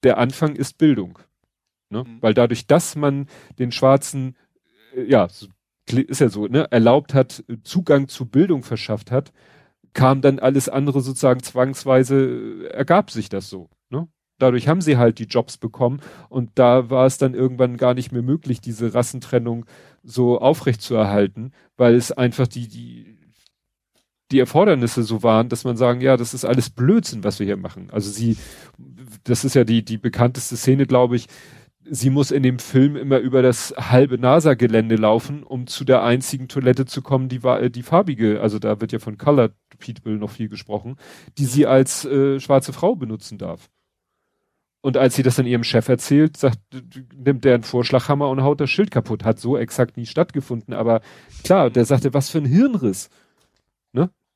der 0.04 0.18
Anfang 0.18 0.56
ist 0.56 0.78
Bildung. 0.78 1.20
Ne? 1.90 2.04
Mhm. 2.04 2.22
Weil 2.22 2.34
dadurch, 2.34 2.68
dass 2.68 2.96
man 2.96 3.28
den 3.60 3.72
Schwarzen, 3.72 4.36
äh, 4.96 5.04
ja, 5.04 5.28
ist 5.90 6.22
ja 6.22 6.30
so, 6.30 6.48
ne, 6.48 6.68
erlaubt 6.72 7.14
hat, 7.14 7.44
Zugang 7.64 8.08
zu 8.08 8.26
Bildung 8.26 8.64
verschafft 8.64 9.12
hat, 9.12 9.32
kam 9.94 10.22
dann 10.22 10.40
alles 10.40 10.70
andere 10.70 11.02
sozusagen 11.02 11.42
zwangsweise, 11.42 12.66
äh, 12.66 12.68
ergab 12.68 13.10
sich 13.10 13.30
das 13.30 13.50
so 13.50 13.70
dadurch 14.38 14.68
haben 14.68 14.82
sie 14.82 14.98
halt 14.98 15.20
die 15.20 15.26
Jobs 15.26 15.58
bekommen 15.58 16.02
und 16.30 16.52
da 16.56 16.90
war 16.90 17.06
es 17.06 17.18
dann 17.18 17.34
irgendwann 17.34 17.78
gar 17.78 17.94
nicht 17.94 18.12
mehr 18.12 18.22
möglich, 18.22 18.62
diese 18.62 18.94
Rassentrennung 18.94 19.66
so 20.04 20.40
aufrecht 20.40 20.82
zu 20.82 20.96
erhalten, 20.96 21.52
weil 21.76 21.96
es 21.96 22.12
einfach 22.12 22.48
die, 22.48 22.68
die, 22.68 23.18
die 24.32 24.40
Erfordernisse 24.40 25.04
so 25.04 25.24
waren, 25.24 25.50
dass 25.50 25.64
man 25.64 25.78
sagen, 25.78 26.02
ja, 26.02 26.18
das 26.18 26.34
ist 26.34 26.46
alles 26.46 26.70
Blödsinn, 26.70 27.24
was 27.24 27.40
wir 27.40 27.46
hier 27.46 27.58
machen. 27.58 27.90
Also 27.92 28.12
sie, 28.12 28.38
das 29.24 29.46
ist 29.46 29.56
ja 29.56 29.64
die, 29.64 29.84
die 29.84 29.98
bekannteste 29.98 30.58
Szene, 30.58 30.86
glaube 30.86 31.16
ich, 31.16 31.28
sie 31.90 32.10
muss 32.10 32.32
in 32.32 32.44
dem 32.44 32.60
Film 32.60 32.96
immer 32.96 33.20
über 33.20 33.42
das 33.42 33.74
halbe 33.78 34.18
NASA-Gelände 34.18 34.96
laufen, 34.96 35.44
um 35.44 35.68
zu 35.68 35.86
der 35.86 36.04
einzigen 36.04 36.48
Toilette 36.48 36.86
zu 36.86 37.02
kommen, 37.02 37.30
die 37.30 37.44
war 37.44 37.70
die 37.70 37.84
farbige, 37.84 38.42
also 38.42 38.60
da 38.60 38.82
wird 38.82 38.92
ja 38.92 39.00
von 39.00 39.18
Colored 39.18 39.54
People 39.80 40.18
noch 40.18 40.32
viel 40.32 40.50
gesprochen, 40.50 40.98
die 41.38 41.46
sie 41.46 41.66
als 41.66 42.06
äh, 42.06 42.40
schwarze 42.40 42.74
Frau 42.74 42.96
benutzen 42.96 43.38
darf. 43.38 43.70
Und 44.82 44.96
als 44.96 45.16
sie 45.16 45.24
das 45.24 45.36
dann 45.36 45.48
ihrem 45.48 45.64
Chef 45.64 45.90
erzählt, 45.90 46.38
sagt, 46.38 46.60
nimmt 47.14 47.44
der 47.44 47.56
einen 47.56 47.64
Vorschlaghammer 47.64 48.30
und 48.30 48.44
haut 48.44 48.62
das 48.62 48.70
Schild 48.70 48.92
kaputt. 48.92 49.26
Hat 49.26 49.40
so 49.40 49.58
exakt 49.58 49.98
nie 49.98 50.06
stattgefunden. 50.06 50.74
Aber 50.74 51.02
klar, 51.44 51.70
der 51.70 51.84
sagte, 51.84 52.14
was 52.14 52.30
für 52.30 52.38
ein 52.38 52.46
Hirnriss. 52.46 53.10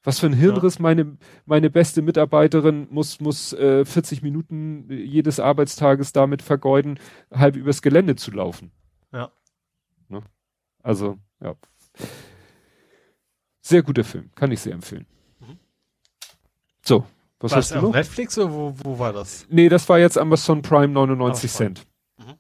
Was 0.04 0.20
für 0.20 0.26
ein 0.26 0.34
Hirnriss, 0.34 0.76
ja. 0.76 0.82
meine, 0.82 1.18
meine 1.46 1.70
beste 1.70 2.02
Mitarbeiterin 2.02 2.88
muss, 2.90 3.20
muss 3.20 3.54
äh, 3.54 3.86
40 3.86 4.24
Minuten 4.24 4.88
jedes 4.90 5.40
Arbeitstages 5.40 6.12
damit 6.12 6.42
vergeuden, 6.42 7.00
halb 7.32 7.56
übers 7.56 7.84
Gelände 7.84 8.16
zu 8.16 8.32
laufen. 8.32 8.72
Ja. 9.14 9.32
Ne? 10.10 10.24
Also, 10.82 11.20
ja. 11.40 11.56
Sehr 13.62 13.84
guter 13.84 14.04
Film, 14.04 14.32
kann 14.34 14.52
ich 14.52 14.62
sehr 14.62 14.74
empfehlen. 14.74 15.06
Mhm. 15.40 15.60
So, 16.84 17.06
was 17.40 17.52
war 17.52 17.58
hast 17.60 17.72
das 17.72 17.80
du 17.80 17.86
noch? 17.86 17.94
Netflix 17.94 18.38
oder 18.40 18.52
wo, 18.52 18.74
wo 18.78 18.98
war 18.98 19.14
das? 19.14 19.46
Nee, 19.50 19.70
das 19.70 19.88
war 19.88 20.00
jetzt 20.00 20.18
Amazon 20.18 20.64
Prime 20.64 20.88
99 20.88 21.52
Ach, 21.52 21.56
Cent. 21.56 21.88
Mhm. 22.18 22.34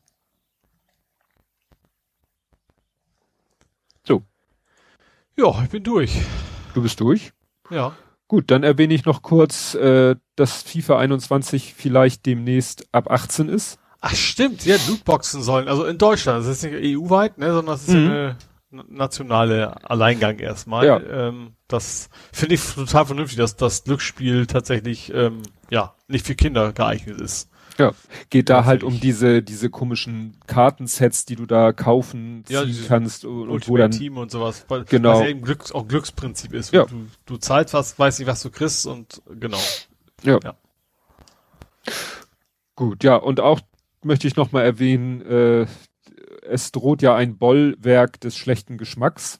So. 4.07 4.23
Ja, 5.37 5.63
ich 5.63 5.69
bin 5.69 5.83
durch. 5.83 6.19
Du 6.73 6.81
bist 6.81 6.99
durch? 6.99 7.31
Ja. 7.71 7.93
Gut, 8.27 8.49
dann 8.49 8.63
erwähne 8.63 8.93
ich 8.93 9.05
noch 9.05 9.21
kurz, 9.21 9.75
äh, 9.75 10.15
dass 10.37 10.63
FIFA 10.63 10.99
21 10.99 11.73
vielleicht 11.75 12.25
demnächst 12.25 12.87
ab 12.93 13.11
18 13.11 13.49
ist. 13.49 13.77
Ach 13.99 14.15
stimmt, 14.15 14.65
ja, 14.65 14.77
Lootboxen 14.87 15.43
sollen, 15.43 15.67
also 15.67 15.85
in 15.85 15.97
Deutschland, 15.97 16.39
das 16.39 16.47
ist 16.47 16.63
nicht 16.63 16.97
EU-weit, 16.97 17.37
ne, 17.37 17.47
sondern 17.53 17.75
das 17.75 17.87
ist 17.87 17.93
mhm. 17.93 18.07
eine 18.07 18.37
nationale 18.87 19.87
Alleingang 19.87 20.39
erstmal. 20.39 20.85
Ja. 20.87 20.99
Ähm, 20.99 21.53
das 21.67 22.09
finde 22.31 22.55
ich 22.55 22.63
total 22.63 23.05
vernünftig, 23.05 23.37
dass 23.37 23.57
das 23.57 23.83
Glücksspiel 23.83 24.47
tatsächlich 24.47 25.13
ähm, 25.13 25.43
ja 25.69 25.93
nicht 26.07 26.25
für 26.25 26.35
Kinder 26.35 26.73
geeignet 26.73 27.21
ist. 27.21 27.50
Ja, 27.81 27.93
geht 28.29 28.49
da 28.49 28.65
halt 28.65 28.83
um 28.83 28.99
diese 28.99 29.41
diese 29.41 29.71
komischen 29.71 30.37
Kartensets, 30.45 31.25
die 31.25 31.35
du 31.35 31.47
da 31.47 31.73
kaufen 31.73 32.43
ja, 32.47 32.63
kannst 32.87 33.25
und, 33.25 33.49
und 33.49 33.67
wo 33.67 33.75
dann 33.75 33.89
Team 33.89 34.17
und 34.17 34.29
sowas, 34.29 34.65
weil, 34.67 34.83
genau. 34.85 35.13
was 35.13 35.19
ja 35.21 35.27
eben 35.27 35.41
Glücks, 35.41 35.71
auch 35.71 35.87
Glücksprinzip 35.87 36.53
ist. 36.53 36.73
Ja. 36.73 36.85
Du, 36.85 37.07
du 37.25 37.37
zahlst 37.37 37.73
was, 37.73 37.97
weißt 37.97 38.19
nicht, 38.19 38.27
was 38.27 38.43
du 38.43 38.51
kriegst 38.51 38.85
und 38.85 39.23
genau. 39.39 39.57
Ja. 40.21 40.37
ja. 40.43 40.53
Gut, 42.75 43.03
ja 43.03 43.15
und 43.15 43.39
auch 43.39 43.61
möchte 44.03 44.27
ich 44.27 44.35
noch 44.35 44.51
mal 44.51 44.63
erwähnen, 44.63 45.21
äh, 45.21 45.65
es 46.43 46.71
droht 46.71 47.01
ja 47.01 47.15
ein 47.15 47.37
Bollwerk 47.39 48.19
des 48.19 48.37
schlechten 48.37 48.77
Geschmacks. 48.77 49.39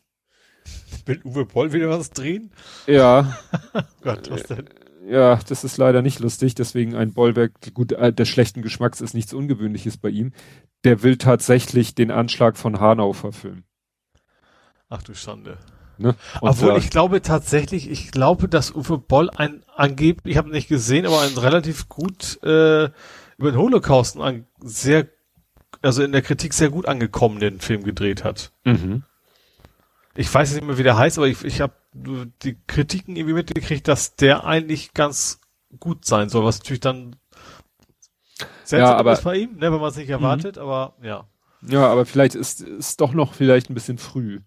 Will 1.05 1.21
Uwe 1.23 1.45
Boll 1.45 1.73
wieder 1.73 1.89
was 1.89 2.09
drehen? 2.09 2.51
Ja. 2.87 3.37
Gott, 4.01 4.29
was 4.31 4.43
denn? 4.43 4.65
Ja, 5.07 5.39
das 5.47 5.63
ist 5.63 5.77
leider 5.77 6.01
nicht 6.01 6.19
lustig, 6.19 6.53
deswegen 6.53 6.95
ein 6.95 7.13
Bollwerk, 7.13 7.73
gut, 7.73 7.91
des 7.91 8.29
schlechten 8.29 8.61
Geschmacks 8.61 9.01
ist 9.01 9.13
nichts 9.13 9.33
Ungewöhnliches 9.33 9.97
bei 9.97 10.09
ihm. 10.09 10.31
Der 10.83 11.01
will 11.03 11.17
tatsächlich 11.17 11.95
den 11.95 12.11
Anschlag 12.11 12.57
von 12.57 12.79
Hanau 12.79 13.13
verfilmen. 13.13 13.63
Ach 14.89 15.01
du 15.01 15.13
Schande. 15.13 15.57
Ne? 15.97 16.15
Obwohl, 16.41 16.77
ich 16.77 16.89
glaube 16.89 17.21
tatsächlich, 17.21 17.89
ich 17.89 18.11
glaube, 18.11 18.47
dass 18.47 18.73
Uwe 18.73 18.97
Boll 18.97 19.29
ein 19.29 19.63
angeblich, 19.75 20.33
ich 20.33 20.37
habe 20.37 20.49
nicht 20.49 20.67
gesehen, 20.67 21.05
aber 21.05 21.21
ein 21.21 21.37
relativ 21.37 21.89
gut 21.89 22.41
äh, 22.43 22.85
über 23.37 23.51
den 23.51 23.57
Holocaust 23.57 24.19
ein 24.19 24.47
sehr 24.59 25.07
also 25.81 26.03
in 26.03 26.11
der 26.11 26.21
Kritik 26.21 26.53
sehr 26.53 26.69
gut 26.69 26.87
angekommen, 26.87 27.39
den 27.39 27.59
Film 27.59 27.83
gedreht 27.83 28.23
hat. 28.23 28.51
Mhm. 28.63 29.03
Ich 30.15 30.33
weiß 30.33 30.53
nicht 30.53 30.65
mehr, 30.65 30.77
wie 30.77 30.83
der 30.83 30.97
heißt, 30.97 31.17
aber 31.17 31.27
ich, 31.27 31.43
ich 31.43 31.61
habe 31.61 31.73
die 31.93 32.57
Kritiken 32.67 33.15
irgendwie 33.15 33.35
mitgekriegt, 33.35 33.87
dass 33.87 34.15
der 34.15 34.45
eigentlich 34.45 34.93
ganz 34.93 35.39
gut 35.79 36.05
sein 36.05 36.29
soll, 36.29 36.45
was 36.45 36.59
natürlich 36.59 36.79
dann 36.79 37.15
seltsam 38.63 38.79
ja, 38.79 38.95
aber, 38.95 39.13
ist 39.13 39.23
bei 39.23 39.37
ihm, 39.37 39.55
ne, 39.57 39.71
wenn 39.71 39.79
man 39.79 39.89
es 39.89 39.97
nicht 39.97 40.09
erwartet, 40.09 40.55
mhm. 40.55 40.61
aber 40.61 40.95
ja. 41.01 41.27
Ja, 41.67 41.87
aber 41.87 42.05
vielleicht 42.05 42.35
ist 42.35 42.61
es 42.61 42.97
doch 42.97 43.13
noch 43.13 43.33
vielleicht 43.33 43.69
ein 43.69 43.75
bisschen 43.75 43.97
früh. 43.97 44.39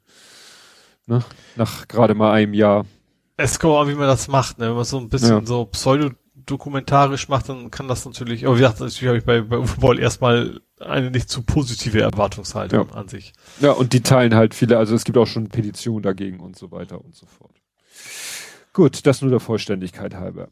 Ne? 1.06 1.22
Nach 1.54 1.86
gerade 1.86 2.14
mal 2.14 2.32
einem 2.32 2.54
Jahr. 2.54 2.86
Es 3.36 3.58
kommt 3.58 3.74
auch, 3.74 3.86
wie 3.86 3.94
man 3.94 4.08
das 4.08 4.26
macht, 4.26 4.58
ne? 4.58 4.68
Wenn 4.68 4.76
man 4.76 4.84
so 4.84 4.98
ein 4.98 5.08
bisschen 5.08 5.40
ja. 5.40 5.46
so 5.46 5.66
pseudo 5.66 6.10
dokumentarisch 6.46 7.28
macht, 7.28 7.48
dann 7.48 7.70
kann 7.70 7.88
das 7.88 8.04
natürlich, 8.04 8.46
aber 8.46 8.56
wie 8.56 8.60
gesagt, 8.60 8.80
natürlich 8.80 9.06
habe 9.06 9.18
ich 9.18 9.24
bei, 9.24 9.40
bei 9.40 9.58
Uwe 9.58 9.80
Boll 9.80 9.98
erstmal 9.98 10.60
eine 10.80 11.10
nicht 11.10 11.28
zu 11.28 11.42
positive 11.42 12.00
Erwartungshaltung 12.00 12.88
ja. 12.88 12.94
an 12.94 13.08
sich. 13.08 13.32
Ja, 13.60 13.72
und 13.72 13.92
die 13.92 14.02
teilen 14.02 14.34
halt 14.34 14.54
viele, 14.54 14.78
also 14.78 14.94
es 14.94 15.04
gibt 15.04 15.18
auch 15.18 15.26
schon 15.26 15.48
Petitionen 15.48 16.02
dagegen 16.02 16.40
und 16.40 16.56
so 16.56 16.70
weiter 16.70 17.02
und 17.02 17.14
so 17.14 17.26
fort. 17.26 17.54
Gut, 18.72 19.06
das 19.06 19.22
nur 19.22 19.30
der 19.30 19.40
Vollständigkeit 19.40 20.14
halber. 20.14 20.48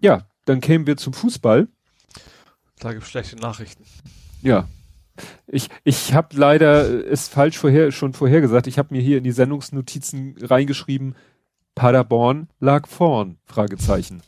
Ja, 0.00 0.26
dann 0.44 0.60
kämen 0.60 0.86
wir 0.86 0.96
zum 0.96 1.12
Fußball. 1.12 1.68
Da 2.78 2.92
gibt 2.92 3.04
es 3.04 3.10
schlechte 3.10 3.36
Nachrichten. 3.36 3.84
Ja. 4.42 4.68
Ich, 5.46 5.68
ich 5.84 6.14
habe 6.14 6.34
leider 6.36 7.06
es 7.06 7.28
falsch 7.28 7.58
vorher, 7.58 7.92
schon 7.92 8.14
vorher 8.14 8.40
gesagt. 8.40 8.66
Ich 8.66 8.78
habe 8.78 8.94
mir 8.94 9.02
hier 9.02 9.18
in 9.18 9.24
die 9.24 9.32
Sendungsnotizen 9.32 10.36
reingeschrieben, 10.40 11.14
Paderborn 11.74 12.48
lag 12.58 12.86
vorn, 12.86 13.38
Fragezeichen 13.44 14.22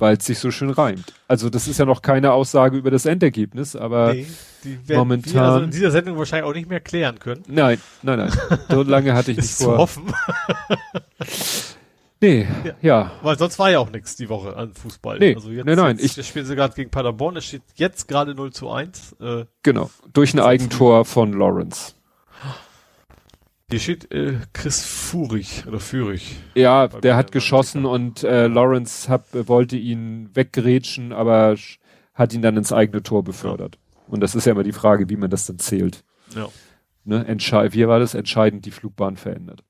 weil 0.00 0.16
es 0.16 0.26
sich 0.26 0.38
so 0.38 0.50
schön 0.50 0.70
reimt. 0.70 1.12
Also 1.28 1.50
das 1.50 1.68
ist 1.68 1.78
ja 1.78 1.84
noch 1.84 2.02
keine 2.02 2.32
Aussage 2.32 2.76
über 2.76 2.90
das 2.90 3.06
Endergebnis, 3.06 3.76
aber 3.76 4.14
nee, 4.14 4.26
die 4.64 4.88
werden 4.88 4.98
momentan 4.98 5.34
wir 5.34 5.42
also 5.42 5.64
in 5.64 5.70
dieser 5.70 5.90
Sendung 5.90 6.18
wahrscheinlich 6.18 6.48
auch 6.50 6.54
nicht 6.54 6.68
mehr 6.68 6.80
klären 6.80 7.18
können. 7.18 7.42
Nein, 7.46 7.78
nein, 8.02 8.18
nein. 8.18 8.32
So 8.68 8.82
lange 8.82 9.14
hatte 9.14 9.32
ich 9.32 9.36
nicht 9.36 9.50
vor. 9.50 9.74
Zu 9.74 9.78
hoffen. 9.78 10.14
nee, 12.20 12.46
ja. 12.64 12.74
ja. 12.80 13.12
Weil 13.22 13.38
sonst 13.38 13.58
war 13.58 13.70
ja 13.70 13.78
auch 13.78 13.90
nichts 13.90 14.16
die 14.16 14.28
Woche 14.28 14.56
an 14.56 14.72
Fußball. 14.74 15.18
Nee, 15.18 15.34
also 15.34 15.50
jetzt, 15.50 15.66
nein, 15.66 15.76
nein. 15.76 15.98
Jetzt, 15.98 16.18
ich 16.18 16.26
spielen 16.26 16.46
sie 16.46 16.56
gerade 16.56 16.74
gegen 16.74 16.90
Paderborn. 16.90 17.36
Es 17.36 17.44
steht 17.44 17.62
jetzt 17.74 18.08
gerade 18.08 18.34
0 18.34 18.52
zu 18.52 18.70
1. 18.70 19.16
Äh, 19.20 19.44
genau, 19.62 19.90
durch 20.12 20.34
ein 20.34 20.40
Eigentor 20.40 21.04
von 21.04 21.32
Lawrence. 21.32 21.94
Hier 23.70 23.78
steht 23.78 24.10
äh, 24.10 24.34
Chris 24.52 24.84
Furig 24.84 25.64
oder 25.66 25.78
Führig. 25.78 26.36
Ja, 26.54 26.88
der 26.88 27.16
hat 27.16 27.30
geschossen 27.30 27.86
und 27.86 28.24
äh, 28.24 28.48
Lawrence 28.48 29.08
hab, 29.08 29.26
wollte 29.48 29.76
ihn 29.76 30.28
weggerätschen, 30.34 31.12
aber 31.12 31.56
hat 32.14 32.32
ihn 32.34 32.42
dann 32.42 32.56
ins 32.56 32.72
eigene 32.72 33.02
Tor 33.02 33.22
befördert. 33.22 33.78
Und 34.08 34.20
das 34.20 34.34
ist 34.34 34.44
ja 34.44 34.52
immer 34.52 34.64
die 34.64 34.72
Frage, 34.72 35.08
wie 35.08 35.16
man 35.16 35.30
das 35.30 35.46
dann 35.46 35.60
zählt. 35.60 36.04
Ja. 36.34 36.48
Ne, 37.04 37.24
entscheid, 37.26 37.72
wie 37.72 37.86
war 37.86 38.00
das? 38.00 38.14
Entscheidend 38.14 38.66
die 38.66 38.72
Flugbahn 38.72 39.16
verändert. 39.16 39.62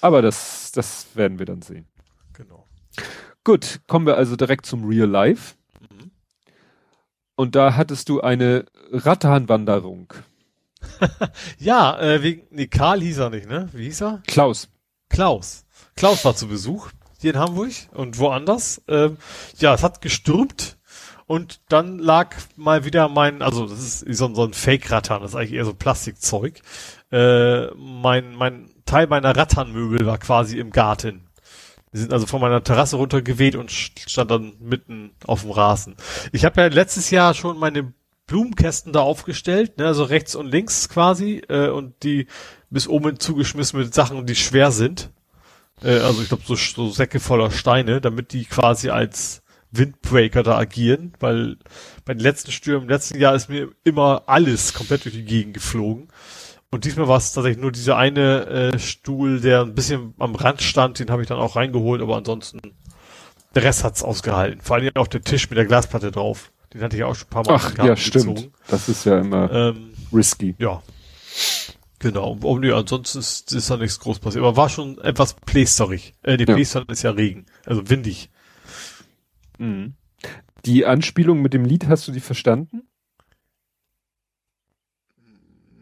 Aber 0.00 0.22
das, 0.22 0.72
das 0.72 1.06
werden 1.14 1.38
wir 1.38 1.46
dann 1.46 1.62
sehen. 1.62 1.86
Genau. 2.32 2.66
Gut, 3.44 3.80
kommen 3.86 4.06
wir 4.06 4.16
also 4.16 4.34
direkt 4.34 4.66
zum 4.66 4.84
Real 4.84 5.08
Life. 5.08 5.54
Mhm. 5.80 6.10
Und 7.36 7.54
da 7.54 7.76
hattest 7.76 8.08
du 8.08 8.20
eine 8.20 8.66
Rattanwanderung. 8.90 10.12
Ja, 11.58 11.98
äh, 12.00 12.22
wegen, 12.22 12.42
nee, 12.50 12.66
Karl 12.66 13.00
hieß 13.00 13.18
er 13.18 13.30
nicht, 13.30 13.48
ne? 13.48 13.68
Wie 13.72 13.84
hieß 13.84 14.02
er? 14.02 14.22
Klaus. 14.26 14.68
Klaus. 15.08 15.64
Klaus 15.96 16.24
war 16.24 16.34
zu 16.34 16.48
Besuch 16.48 16.90
hier 17.18 17.34
in 17.34 17.40
Hamburg 17.40 17.72
und 17.92 18.18
woanders. 18.18 18.82
Ähm, 18.88 19.18
ja, 19.58 19.74
es 19.74 19.82
hat 19.82 20.00
gestürmt 20.00 20.78
und 21.26 21.60
dann 21.68 21.98
lag 21.98 22.34
mal 22.56 22.84
wieder 22.84 23.08
mein, 23.08 23.42
also 23.42 23.66
das 23.66 23.78
ist 23.78 24.16
so, 24.16 24.34
so 24.34 24.44
ein 24.44 24.52
Fake-Rattan, 24.52 25.22
das 25.22 25.32
ist 25.32 25.36
eigentlich 25.36 25.52
eher 25.52 25.64
so 25.64 25.74
Plastikzeug. 25.74 26.60
Äh, 27.12 27.66
mein, 27.76 28.34
mein 28.34 28.70
Teil 28.84 29.06
meiner 29.06 29.36
Rattanmöbel 29.36 30.06
war 30.06 30.18
quasi 30.18 30.58
im 30.58 30.70
Garten. 30.70 31.28
Die 31.92 31.98
sind 31.98 32.12
also 32.12 32.26
von 32.26 32.40
meiner 32.40 32.62
Terrasse 32.62 32.96
runtergeweht 32.96 33.56
und 33.56 33.70
stand 33.70 34.30
dann 34.30 34.54
mitten 34.60 35.10
auf 35.26 35.42
dem 35.42 35.50
Rasen. 35.50 35.96
Ich 36.32 36.44
habe 36.44 36.60
ja 36.60 36.66
letztes 36.68 37.10
Jahr 37.10 37.34
schon 37.34 37.58
meine 37.58 37.92
Blumenkästen 38.30 38.92
da 38.92 39.00
aufgestellt, 39.00 39.78
ne, 39.78 39.86
also 39.86 40.04
rechts 40.04 40.36
und 40.36 40.46
links 40.46 40.88
quasi, 40.88 41.42
äh, 41.48 41.68
und 41.68 42.04
die 42.04 42.28
bis 42.70 42.86
oben 42.86 43.18
zugeschmissen 43.18 43.80
mit 43.80 43.92
Sachen, 43.92 44.24
die 44.24 44.36
schwer 44.36 44.70
sind. 44.70 45.10
Äh, 45.82 45.98
also 45.98 46.22
ich 46.22 46.28
glaube 46.28 46.44
so, 46.46 46.54
so 46.54 46.90
Säcke 46.90 47.18
voller 47.18 47.50
Steine, 47.50 48.00
damit 48.00 48.32
die 48.32 48.44
quasi 48.44 48.88
als 48.88 49.42
Windbreaker 49.72 50.44
da 50.44 50.56
agieren, 50.56 51.12
weil 51.18 51.56
bei 52.04 52.14
den 52.14 52.22
letzten 52.22 52.52
Stürmen 52.52 52.84
im 52.84 52.88
letzten 52.88 53.18
Jahr 53.18 53.34
ist 53.34 53.48
mir 53.48 53.70
immer 53.82 54.22
alles 54.26 54.74
komplett 54.74 55.04
durch 55.04 55.14
die 55.16 55.24
Gegend 55.24 55.54
geflogen. 55.54 56.06
Und 56.70 56.84
diesmal 56.84 57.08
war 57.08 57.18
es 57.18 57.32
tatsächlich 57.32 57.60
nur 57.60 57.72
dieser 57.72 57.96
eine 57.96 58.46
äh, 58.46 58.78
Stuhl, 58.78 59.40
der 59.40 59.62
ein 59.62 59.74
bisschen 59.74 60.14
am 60.20 60.36
Rand 60.36 60.62
stand, 60.62 61.00
den 61.00 61.10
habe 61.10 61.22
ich 61.22 61.28
dann 61.28 61.38
auch 61.38 61.56
reingeholt, 61.56 62.00
aber 62.00 62.16
ansonsten 62.16 62.60
der 63.56 63.64
Rest 63.64 63.82
hat's 63.82 64.04
ausgehalten. 64.04 64.60
Vor 64.60 64.76
allem 64.76 64.90
auch 64.94 65.08
der 65.08 65.22
Tisch 65.22 65.50
mit 65.50 65.56
der 65.56 65.66
Glasplatte 65.66 66.12
drauf. 66.12 66.52
Den 66.72 66.82
hatte 66.82 66.96
ich 66.96 67.04
auch 67.04 67.14
schon 67.14 67.26
ein 67.26 67.30
paar 67.30 67.44
Mal 67.46 67.54
Ach, 67.56 67.78
ja, 67.84 67.96
stimmt. 67.96 68.50
Das 68.68 68.88
ist 68.88 69.04
ja 69.04 69.18
immer 69.18 69.50
Ähm, 69.50 69.92
risky. 70.12 70.54
ja. 70.58 70.82
Genau. 71.98 72.38
Oh, 72.42 72.58
nee, 72.58 72.72
ansonsten 72.72 73.18
ist, 73.18 73.52
ist 73.52 73.68
da 73.70 73.76
nichts 73.76 74.00
groß 74.00 74.20
passiert. 74.20 74.42
Aber 74.42 74.56
war 74.56 74.68
schon 74.70 74.98
etwas 74.98 75.34
plästerig. 75.34 76.14
Äh, 76.22 76.36
nee, 76.38 76.44
Ja. 76.48 76.54
plästern 76.54 76.86
ist 76.88 77.02
ja 77.02 77.10
Regen. 77.10 77.44
Also 77.66 77.90
windig. 77.90 78.30
Mhm. 79.58 79.94
Die 80.64 80.86
Anspielung 80.86 81.42
mit 81.42 81.52
dem 81.52 81.64
Lied, 81.64 81.88
hast 81.88 82.08
du 82.08 82.12
die 82.12 82.20
verstanden? 82.20 82.82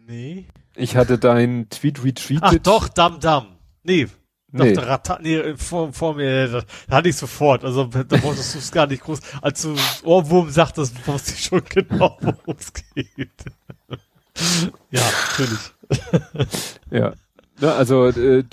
Nee. 0.07 0.47
Ich 0.75 0.97
hatte 0.97 1.19
deinen 1.19 1.69
Tweet 1.69 2.03
retweetet. 2.05 2.43
Ach 2.43 2.55
doch, 2.59 2.89
Dam 2.89 3.21
Dam. 3.21 3.57
Nee. 3.83 4.09
Nee. 4.51 4.73
der 4.73 4.87
Rata, 4.87 5.19
nee, 5.21 5.55
vor, 5.57 5.93
vor 5.93 6.15
mir, 6.15 6.49
da, 6.49 6.63
da 6.89 6.97
hatte 6.97 7.11
ich 7.11 7.17
sofort. 7.17 7.65
Also 7.65 7.85
da 7.85 8.23
wolltest 8.23 8.55
du 8.55 8.59
es 8.59 8.73
gar 8.73 8.87
nicht 8.87 9.03
groß. 9.03 9.21
Als 9.43 9.63
du 9.63 9.75
Ohrwurm 10.05 10.49
sagtest, 10.51 11.07
wusste 11.07 11.33
ich 11.33 11.45
schon 11.45 11.63
genau, 11.69 12.17
worum 12.21 12.57
es 12.59 12.73
geht. 12.73 13.31
ja, 14.91 15.03
natürlich. 15.29 15.61
Ja. 16.91 17.13
Ne, 17.61 17.73
also, 17.73 18.07
äh, 18.07 18.45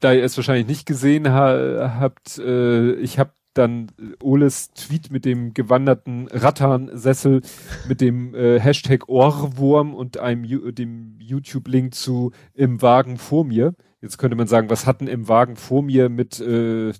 da 0.00 0.12
ihr 0.12 0.24
es 0.24 0.36
wahrscheinlich 0.36 0.66
nicht 0.66 0.86
gesehen 0.86 1.30
ha 1.30 1.96
habt, 1.98 2.38
äh, 2.38 2.92
ich 2.94 3.18
habe 3.18 3.32
dann 3.54 3.92
Oles 4.20 4.72
Tweet 4.72 5.10
mit 5.10 5.24
dem 5.24 5.54
gewanderten 5.54 6.28
Rattan-Sessel 6.28 7.40
mit 7.88 8.00
dem 8.00 8.34
äh, 8.34 8.58
Hashtag 8.58 9.08
Ohrwurm 9.08 9.94
und 9.94 10.18
einem 10.18 10.74
dem 10.74 11.16
YouTube-Link 11.20 11.94
zu 11.94 12.32
Im 12.52 12.82
Wagen 12.82 13.16
vor 13.16 13.44
mir. 13.44 13.74
Jetzt 14.04 14.18
könnte 14.18 14.36
man 14.36 14.46
sagen, 14.46 14.68
was 14.68 14.84
hatten 14.84 15.06
im 15.06 15.28
Wagen 15.28 15.56
vor 15.56 15.82
mir 15.82 16.10
mit 16.10 16.38
äh, 16.38 16.92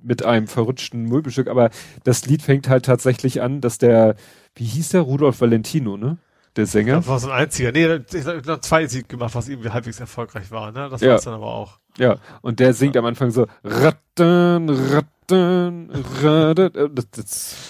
mit 0.00 0.24
einem 0.24 0.46
verrutschten 0.46 1.02
Möbelstück, 1.04 1.48
aber 1.48 1.70
das 2.04 2.24
Lied 2.26 2.42
fängt 2.42 2.68
halt 2.68 2.84
tatsächlich 2.84 3.42
an, 3.42 3.60
dass 3.60 3.78
der, 3.78 4.14
wie 4.54 4.64
hieß 4.64 4.90
der, 4.90 5.00
Rudolf 5.00 5.40
Valentino, 5.40 5.96
ne? 5.96 6.18
Der 6.54 6.66
Sänger. 6.66 6.96
Das 6.96 7.08
war 7.08 7.18
so 7.18 7.30
ein 7.30 7.34
einziger. 7.36 7.72
Nee, 7.72 8.00
ich 8.12 8.26
habe 8.26 8.42
noch 8.46 8.60
zwei 8.60 8.86
Sieg 8.86 9.08
gemacht, 9.08 9.34
was 9.34 9.48
irgendwie 9.48 9.70
halbwegs 9.70 9.98
erfolgreich 9.98 10.50
war, 10.52 10.70
ne? 10.70 10.88
Das 10.88 11.00
Ja. 11.00 11.12
war's 11.12 11.24
dann 11.24 11.34
aber 11.34 11.46
auch. 11.52 11.78
Ja, 11.98 12.16
und 12.42 12.60
der 12.60 12.74
singt 12.74 12.96
am 12.96 13.06
Anfang 13.06 13.32
so 13.32 13.46
Ratten, 13.64 14.66
das, 14.68 15.04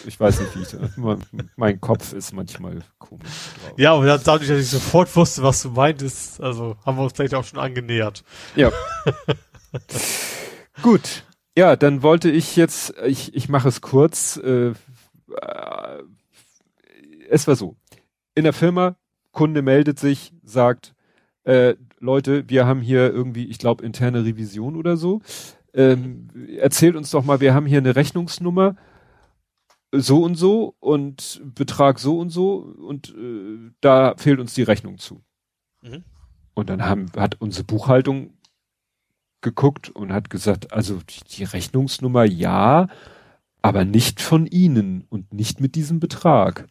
ich 0.06 0.18
weiß 0.18 0.40
nicht, 0.40 0.56
wie 0.56 0.62
ich 0.62 0.76
mein, 1.56 1.80
Kopf 1.80 2.12
ist 2.12 2.32
manchmal 2.32 2.78
komisch 2.98 3.28
drauf. 3.62 3.74
Ja, 3.76 3.94
aber 3.94 4.06
dadurch, 4.06 4.48
dass 4.48 4.58
ich 4.58 4.70
sofort 4.70 5.14
wusste, 5.14 5.42
was 5.42 5.62
du 5.62 5.70
meintest, 5.70 6.40
also 6.40 6.76
haben 6.84 6.96
wir 6.96 7.04
uns 7.04 7.12
vielleicht 7.14 7.34
auch 7.34 7.44
schon 7.44 7.58
angenähert. 7.58 8.24
Ja. 8.56 8.70
Gut. 10.82 11.24
Ja, 11.56 11.76
dann 11.76 12.02
wollte 12.02 12.30
ich 12.30 12.56
jetzt, 12.56 12.94
ich, 13.04 13.34
ich 13.34 13.48
mache 13.48 13.68
es 13.68 13.82
kurz. 13.82 14.38
Äh, 14.42 14.68
äh, 14.68 14.74
es 17.28 17.46
war 17.46 17.56
so. 17.56 17.76
In 18.34 18.44
der 18.44 18.54
Firma, 18.54 18.96
Kunde 19.32 19.62
meldet 19.62 19.98
sich, 19.98 20.32
sagt, 20.42 20.94
äh, 21.44 21.74
Leute, 21.98 22.48
wir 22.48 22.66
haben 22.66 22.80
hier 22.80 23.12
irgendwie, 23.12 23.46
ich 23.46 23.58
glaube, 23.58 23.84
interne 23.84 24.24
Revision 24.24 24.76
oder 24.76 24.96
so. 24.96 25.20
Ähm, 25.74 26.28
erzählt 26.58 26.96
uns 26.96 27.10
doch 27.10 27.24
mal, 27.24 27.40
wir 27.40 27.54
haben 27.54 27.66
hier 27.66 27.78
eine 27.78 27.96
Rechnungsnummer 27.96 28.76
so 29.92 30.22
und 30.22 30.36
so 30.36 30.74
und 30.80 31.40
Betrag 31.54 31.98
so 31.98 32.18
und 32.18 32.30
so 32.30 32.56
und 32.56 33.14
äh, 33.16 33.70
da 33.80 34.14
fehlt 34.16 34.40
uns 34.40 34.54
die 34.54 34.62
Rechnung 34.62 34.98
zu. 34.98 35.22
Mhm. 35.82 36.04
Und 36.54 36.70
dann 36.70 36.84
haben, 36.84 37.06
hat 37.16 37.40
unsere 37.40 37.64
Buchhaltung 37.64 38.34
geguckt 39.40 39.90
und 39.90 40.12
hat 40.12 40.30
gesagt, 40.30 40.72
also 40.72 41.00
die, 41.00 41.24
die 41.36 41.44
Rechnungsnummer 41.44 42.24
ja, 42.24 42.88
aber 43.60 43.84
nicht 43.84 44.20
von 44.20 44.46
Ihnen 44.46 45.04
und 45.08 45.32
nicht 45.32 45.60
mit 45.60 45.74
diesem 45.74 46.00
Betrag. 46.00 46.68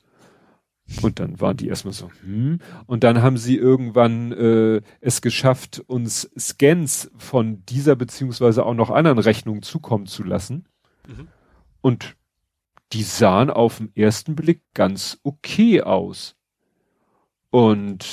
Und 1.02 1.20
dann 1.20 1.40
waren 1.40 1.58
die 1.58 1.68
erstmal 1.68 1.94
so, 1.94 2.10
hm. 2.24 2.60
Und 2.86 3.04
dann 3.04 3.22
haben 3.22 3.38
sie 3.38 3.56
irgendwann 3.58 4.32
äh, 4.32 4.82
es 5.00 5.22
geschafft, 5.22 5.84
uns 5.88 6.30
Scans 6.38 7.10
von 7.18 7.66
dieser 7.66 7.96
beziehungsweise 7.96 8.66
auch 8.66 8.74
noch 8.74 8.90
anderen 8.90 9.20
Rechnungen 9.20 9.62
zukommen 9.62 10.06
zu 10.06 10.24
lassen. 10.24 10.68
Mhm. 11.08 11.28
Und 11.82 12.16
die 12.94 13.04
sahen 13.04 13.50
auf 13.50 13.78
den 13.78 13.96
ersten 13.96 14.36
Blick 14.36 14.64
ganz 14.74 15.20
okay 15.24 15.82
aus. 15.82 16.36
Und 17.50 18.06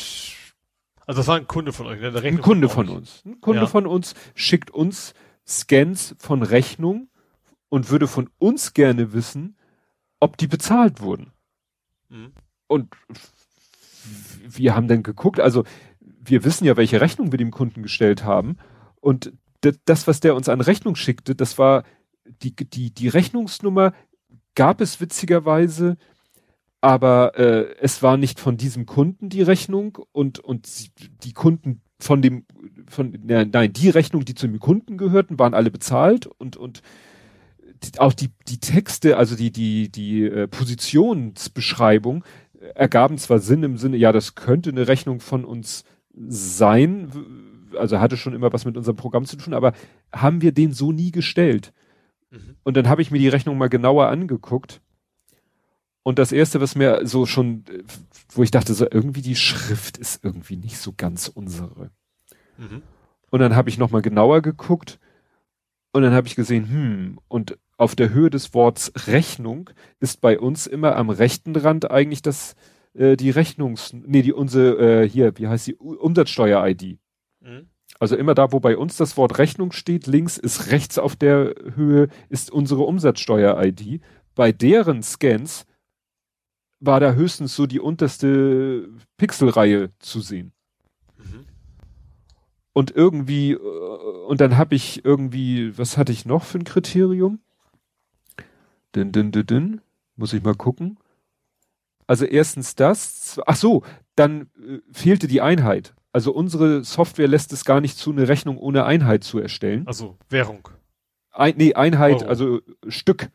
Also 1.06 1.20
das 1.20 1.26
war 1.26 1.36
ein 1.36 1.46
Kunde 1.46 1.72
von 1.72 1.86
euch, 1.86 2.00
ne? 2.00 2.12
Der 2.12 2.22
ein 2.22 2.40
Kunde 2.40 2.68
von 2.68 2.88
uns. 2.88 3.22
Ein 3.24 3.40
Kunde 3.40 3.62
Ja. 3.62 3.66
von 3.66 3.86
uns 3.86 4.14
schickt 4.34 4.70
uns 4.70 5.14
Scans 5.46 6.14
von 6.18 6.42
Rechnung 6.42 7.08
und 7.68 7.90
würde 7.90 8.06
von 8.06 8.30
uns 8.38 8.74
gerne 8.74 9.12
wissen, 9.12 9.56
ob 10.20 10.36
die 10.36 10.46
bezahlt 10.46 11.00
wurden. 11.00 11.32
Mhm. 12.08 12.32
Und 12.68 12.94
wir 14.48 14.76
haben 14.76 14.88
dann 14.88 15.02
geguckt, 15.02 15.40
also 15.40 15.64
wir 16.00 16.44
wissen 16.44 16.64
ja, 16.64 16.76
welche 16.76 17.00
Rechnung 17.00 17.32
wir 17.32 17.38
dem 17.38 17.50
Kunden 17.50 17.82
gestellt 17.82 18.24
haben. 18.24 18.56
Und 19.00 19.32
das, 19.60 20.06
was 20.06 20.20
der 20.20 20.34
uns 20.34 20.48
an 20.48 20.60
Rechnung 20.60 20.94
schickte, 20.94 21.34
das 21.34 21.58
war 21.58 21.82
die, 22.42 22.54
die, 22.54 22.92
die 22.92 23.08
Rechnungsnummer 23.08 23.92
gab 24.54 24.80
es 24.80 25.00
witzigerweise, 25.00 25.96
aber 26.80 27.38
äh, 27.38 27.74
es 27.80 28.02
war 28.02 28.16
nicht 28.16 28.38
von 28.38 28.56
diesem 28.56 28.86
Kunden 28.86 29.28
die 29.28 29.42
Rechnung 29.42 29.98
und, 30.12 30.38
und 30.38 30.68
die 31.24 31.32
Kunden 31.32 31.80
von 31.98 32.22
dem, 32.22 32.44
von, 32.88 33.18
nein, 33.24 33.72
die 33.72 33.88
Rechnung, 33.88 34.24
die 34.24 34.34
zu 34.34 34.46
dem 34.46 34.60
Kunden 34.60 34.98
gehörten, 34.98 35.38
waren 35.38 35.54
alle 35.54 35.70
bezahlt 35.70 36.26
und, 36.26 36.56
und 36.56 36.82
auch 37.98 38.12
die, 38.12 38.30
die 38.48 38.58
Texte, 38.58 39.16
also 39.16 39.36
die, 39.36 39.50
die, 39.50 39.90
die 39.90 40.24
äh, 40.24 40.48
Positionsbeschreibung 40.48 42.24
ergaben 42.74 43.18
zwar 43.18 43.38
Sinn 43.38 43.62
im 43.62 43.78
Sinne, 43.78 43.96
ja, 43.96 44.12
das 44.12 44.34
könnte 44.34 44.70
eine 44.70 44.88
Rechnung 44.88 45.20
von 45.20 45.44
uns 45.44 45.84
sein, 46.14 47.10
also 47.76 48.00
hatte 48.00 48.16
schon 48.16 48.34
immer 48.34 48.52
was 48.52 48.64
mit 48.64 48.76
unserem 48.76 48.96
Programm 48.96 49.24
zu 49.24 49.36
tun, 49.36 49.54
aber 49.54 49.72
haben 50.12 50.42
wir 50.42 50.52
den 50.52 50.72
so 50.72 50.92
nie 50.92 51.10
gestellt. 51.10 51.72
Mhm. 52.30 52.56
Und 52.64 52.76
dann 52.76 52.88
habe 52.88 53.02
ich 53.02 53.10
mir 53.10 53.18
die 53.18 53.28
Rechnung 53.28 53.58
mal 53.58 53.68
genauer 53.68 54.08
angeguckt. 54.08 54.80
Und 56.02 56.18
das 56.18 56.32
erste, 56.32 56.60
was 56.60 56.74
mir 56.74 57.06
so 57.06 57.26
schon, 57.26 57.64
wo 58.30 58.42
ich 58.42 58.50
dachte, 58.50 58.72
so 58.74 58.86
irgendwie 58.90 59.22
die 59.22 59.36
Schrift 59.36 59.98
ist 59.98 60.24
irgendwie 60.24 60.56
nicht 60.56 60.78
so 60.78 60.94
ganz 60.96 61.28
unsere. 61.28 61.90
Mhm. 62.56 62.82
Und 63.30 63.40
dann 63.40 63.54
habe 63.54 63.68
ich 63.68 63.78
nochmal 63.78 64.02
genauer 64.02 64.40
geguckt 64.40 64.98
und 65.92 66.02
dann 66.02 66.14
habe 66.14 66.26
ich 66.26 66.34
gesehen, 66.34 66.68
hm, 66.68 67.20
und 67.28 67.58
auf 67.78 67.94
der 67.96 68.10
Höhe 68.10 68.28
des 68.28 68.52
Worts 68.52 68.92
Rechnung 69.06 69.70
ist 70.00 70.20
bei 70.20 70.38
uns 70.38 70.66
immer 70.66 70.96
am 70.96 71.08
rechten 71.08 71.56
Rand 71.56 71.90
eigentlich 71.90 72.20
das, 72.20 72.54
äh, 72.92 73.16
die 73.16 73.30
Rechnungs, 73.30 73.92
nee, 73.94 74.20
die 74.20 74.32
unsere, 74.34 75.02
äh, 75.04 75.08
hier, 75.08 75.32
wie 75.38 75.46
heißt 75.46 75.68
die, 75.68 75.76
U- 75.76 75.94
Umsatzsteuer-ID. 75.94 76.98
Mhm. 77.40 77.68
Also 78.00 78.16
immer 78.16 78.34
da, 78.34 78.52
wo 78.52 78.60
bei 78.60 78.76
uns 78.76 78.96
das 78.96 79.16
Wort 79.16 79.38
Rechnung 79.38 79.72
steht, 79.72 80.06
links 80.06 80.36
ist 80.36 80.70
rechts 80.70 80.98
auf 80.98 81.16
der 81.16 81.54
Höhe 81.74 82.08
ist 82.28 82.50
unsere 82.50 82.82
Umsatzsteuer-ID. 82.82 84.00
Bei 84.34 84.52
deren 84.52 85.02
Scans 85.02 85.64
war 86.80 87.00
da 87.00 87.12
höchstens 87.12 87.56
so 87.56 87.66
die 87.66 87.80
unterste 87.80 88.88
Pixelreihe 89.16 89.90
zu 90.00 90.20
sehen. 90.20 90.52
Mhm. 91.16 91.46
Und 92.72 92.90
irgendwie, 92.90 93.52
äh, 93.52 93.56
und 94.28 94.40
dann 94.40 94.56
habe 94.56 94.74
ich 94.74 95.04
irgendwie, 95.04 95.76
was 95.78 95.96
hatte 95.96 96.12
ich 96.12 96.24
noch 96.26 96.44
für 96.44 96.58
ein 96.58 96.64
Kriterium? 96.64 97.40
Din, 98.94 99.12
din, 99.12 99.32
din, 99.32 99.46
din. 99.46 99.80
Muss 100.16 100.32
ich 100.32 100.42
mal 100.42 100.54
gucken. 100.54 100.98
Also 102.06 102.24
erstens 102.24 102.74
das, 102.74 103.40
ach 103.46 103.56
so, 103.56 103.82
dann 104.16 104.50
äh, 104.58 104.78
fehlte 104.92 105.28
die 105.28 105.42
Einheit. 105.42 105.94
Also 106.12 106.32
unsere 106.32 106.82
Software 106.82 107.28
lässt 107.28 107.52
es 107.52 107.64
gar 107.64 107.80
nicht 107.80 107.98
zu, 107.98 108.10
eine 108.10 108.28
Rechnung 108.28 108.56
ohne 108.56 108.84
Einheit 108.84 109.24
zu 109.24 109.38
erstellen. 109.38 109.86
Also 109.86 110.16
Währung. 110.30 110.68
Ein, 111.30 111.54
nee, 111.56 111.74
Einheit, 111.74 112.22
Euro. 112.22 112.28
also 112.28 112.60
Stück. 112.88 113.30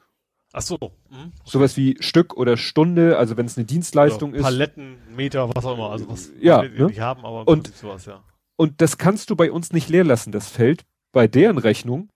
Ach 0.51 0.61
so. 0.61 0.77
Mhm. 1.09 1.31
Sowas 1.45 1.77
wie 1.77 1.97
Stück 1.99 2.35
oder 2.35 2.57
Stunde, 2.57 3.17
also 3.17 3.37
wenn 3.37 3.45
es 3.45 3.57
eine 3.57 3.65
Dienstleistung 3.65 4.31
oder 4.31 4.39
ist. 4.39 4.43
Paletten, 4.43 4.97
Meter, 5.15 5.55
was 5.55 5.63
auch 5.65 5.75
immer, 5.75 5.91
also 5.91 6.09
was 6.09 6.31
ja, 6.39 6.63
wir 6.63 6.69
ne? 6.69 6.85
nicht 6.87 6.99
haben, 6.99 7.25
aber 7.25 7.47
und, 7.47 7.75
sowas, 7.75 8.05
ja. 8.05 8.23
Und 8.55 8.81
das 8.81 8.97
kannst 8.97 9.29
du 9.29 9.35
bei 9.35 9.51
uns 9.51 9.71
nicht 9.71 9.89
leer 9.89 10.03
lassen, 10.03 10.31
das 10.31 10.49
Feld. 10.49 10.83
Bei 11.11 11.27
deren 11.27 11.57
Rechnung 11.57 12.09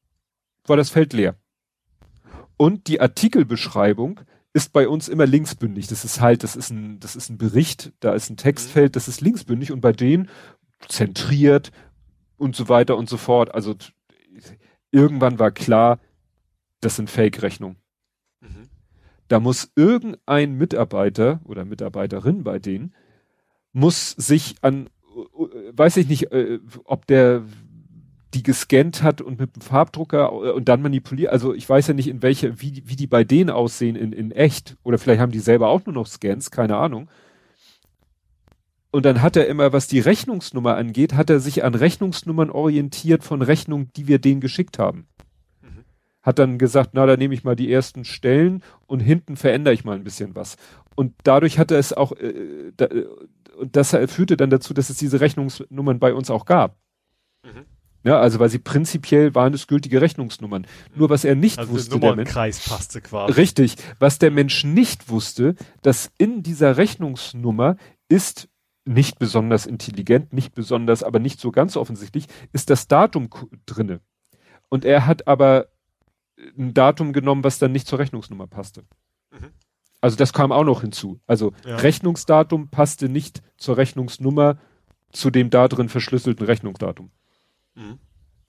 war 0.66 0.76
das 0.76 0.90
Feld 0.90 1.14
leer. 1.14 1.36
Und 2.58 2.88
die 2.88 3.00
Artikelbeschreibung 3.00 4.22
ist 4.54 4.74
bei 4.74 4.88
uns 4.88 5.08
immer 5.08 5.26
linksbündig. 5.26 5.88
Das 5.88 6.04
ist 6.04 6.20
halt, 6.20 6.44
das 6.44 6.56
ist 6.56 6.72
ein, 6.72 7.00
das 7.00 7.16
ist 7.16 7.30
ein 7.30 7.38
Bericht, 7.38 7.94
da 8.00 8.14
ist 8.14 8.30
ein 8.30 8.38
Textfeld, 8.38 8.96
das 8.96 9.08
ist 9.08 9.22
linksbündig 9.22 9.72
und 9.72 9.82
bei 9.82 9.92
denen 9.92 10.30
zentriert 10.88 11.72
und 12.38 12.56
so 12.56 12.68
weiter 12.68 12.98
und 12.98 13.08
so 13.08 13.18
fort. 13.18 13.54
Also 13.54 13.76
irgendwann 14.92 15.40
war 15.40 15.52
klar, 15.52 16.00
das 16.82 16.96
sind 16.96 17.10
Fake-Rechnungen. 17.10 17.78
Mhm. 18.42 18.70
Da 19.28 19.40
muss 19.40 19.72
irgendein 19.76 20.54
Mitarbeiter 20.54 21.42
oder 21.44 21.66
Mitarbeiterin 21.66 22.44
bei 22.44 22.60
denen 22.60 22.94
muss 23.74 24.12
sich 24.12 24.56
an, 24.62 24.90
weiß 25.72 25.98
ich 25.98 26.08
nicht, 26.08 26.32
äh, 26.32 26.60
ob 26.84 27.06
der 27.06 27.44
die 28.34 28.44
gescannt 28.44 29.04
hat 29.04 29.22
und 29.22 29.40
mit 29.40 29.56
dem 29.56 29.62
Farbdrucker 29.62 30.32
äh, 30.32 30.52
und 30.52 30.68
dann 30.68 30.82
manipuliert. 30.82 31.32
Also 31.32 31.54
ich 31.54 31.68
weiß 31.68 31.88
ja 31.88 31.94
nicht, 31.94 32.08
in 32.08 32.22
welche, 32.22 32.62
wie, 32.62 32.84
wie 32.86 32.96
die 32.96 33.08
bei 33.08 33.24
denen 33.24 33.50
aussehen 33.50 33.96
in, 33.96 34.12
in 34.12 34.32
echt. 34.32 34.76
Oder 34.84 34.98
vielleicht 34.98 35.22
haben 35.22 35.32
die 35.32 35.40
selber 35.40 35.70
auch 35.70 35.86
nur 35.86 35.94
noch 35.94 36.08
Scans, 36.08 36.52
keine 36.52 36.78
Ahnung. 36.78 37.10
Und 38.92 39.06
dann 39.06 39.22
hat 39.22 39.36
er 39.36 39.48
immer, 39.48 39.74
was 39.74 39.88
die 39.88 40.00
Rechnungsnummer 40.00 40.76
angeht, 40.76 41.14
hat 41.14 41.30
er 41.30 41.40
sich 41.40 41.64
an 41.64 41.76
Rechnungsnummern 41.76 42.50
orientiert 42.50 43.24
von 43.24 43.42
Rechnungen, 43.42 43.92
die 43.96 44.08
wir 44.08 44.20
denen 44.20 44.42
geschickt 44.42 44.80
haben. 44.80 45.08
Mhm. 45.62 45.84
Hat 46.22 46.40
dann 46.40 46.58
gesagt, 46.58 46.92
na, 46.94 47.06
da 47.06 47.18
nehme 47.18 47.34
ich 47.34 47.44
mal 47.44 47.56
die 47.56 47.72
ersten 47.72 48.06
Stellen 48.06 48.64
und 48.88 49.02
hinten 49.02 49.36
verändere 49.36 49.74
ich 49.74 49.86
mal 49.86 49.96
ein 49.96 50.04
bisschen 50.04 50.36
was. 50.36 50.58
Und 50.96 51.14
dadurch 51.24 51.60
hat 51.60 51.72
er 51.72 51.80
es 51.80 51.94
auch, 51.94 52.14
äh, 52.14 52.72
da, 52.76 52.88
und 53.58 53.76
das 53.76 53.96
führte 54.08 54.38
dann 54.38 54.50
dazu, 54.50 54.74
dass 54.74 54.90
es 54.90 54.98
diese 54.98 55.20
Rechnungsnummern 55.20 56.00
bei 56.00 56.14
uns 56.14 56.30
auch 56.30 56.46
gab. 56.46 56.78
Mhm. 57.44 57.66
Ja, 58.08 58.22
also 58.22 58.40
weil 58.40 58.48
sie 58.48 58.60
prinzipiell 58.60 59.36
waren 59.36 59.54
es 59.54 59.68
gültige 59.68 60.00
Rechnungsnummern. 60.00 60.66
Nur 60.96 61.10
was 61.10 61.26
er 61.26 61.36
nicht 61.36 61.60
also 61.60 61.74
wusste, 61.74 62.00
der 62.00 62.16
Mensch, 62.16 62.34
passte 62.34 63.02
quasi. 63.02 63.34
Richtig, 63.34 63.76
was 64.00 64.18
der 64.18 64.32
Mensch 64.32 64.64
nicht 64.64 65.10
wusste, 65.10 65.56
dass 65.82 66.10
in 66.18 66.42
dieser 66.42 66.78
Rechnungsnummer 66.78 67.76
ist 68.08 68.48
nicht 68.86 69.20
besonders 69.20 69.66
intelligent, 69.66 70.32
nicht 70.32 70.56
besonders, 70.56 71.04
aber 71.04 71.20
nicht 71.20 71.42
so 71.42 71.52
ganz 71.52 71.76
offensichtlich, 71.76 72.28
ist 72.54 72.70
das 72.70 72.88
Datum 72.88 73.28
drinne. 73.66 74.00
Und 74.70 74.86
er 74.86 75.06
hat 75.06 75.28
aber 75.28 75.68
ein 76.58 76.74
Datum 76.74 77.12
genommen, 77.12 77.44
was 77.44 77.60
dann 77.60 77.74
nicht 77.74 77.88
zur 77.88 78.00
Rechnungsnummer 78.00 78.48
passte. 78.48 78.84
Mhm. 79.32 79.52
Also 80.00 80.16
das 80.16 80.32
kam 80.32 80.54
auch 80.54 80.64
noch 80.64 80.80
hinzu. 80.80 81.20
Also 81.28 81.52
ja. 81.66 81.76
Rechnungsdatum 81.76 82.70
passte 82.70 83.10
nicht 83.10 83.42
zur 83.58 83.76
Rechnungsnummer 83.76 84.60
zu 85.12 85.30
dem 85.30 85.50
da 85.50 85.68
drin 85.68 85.90
verschlüsselten 85.90 86.46
Rechnungsdatum. 86.46 87.12
Mhm. 87.78 88.00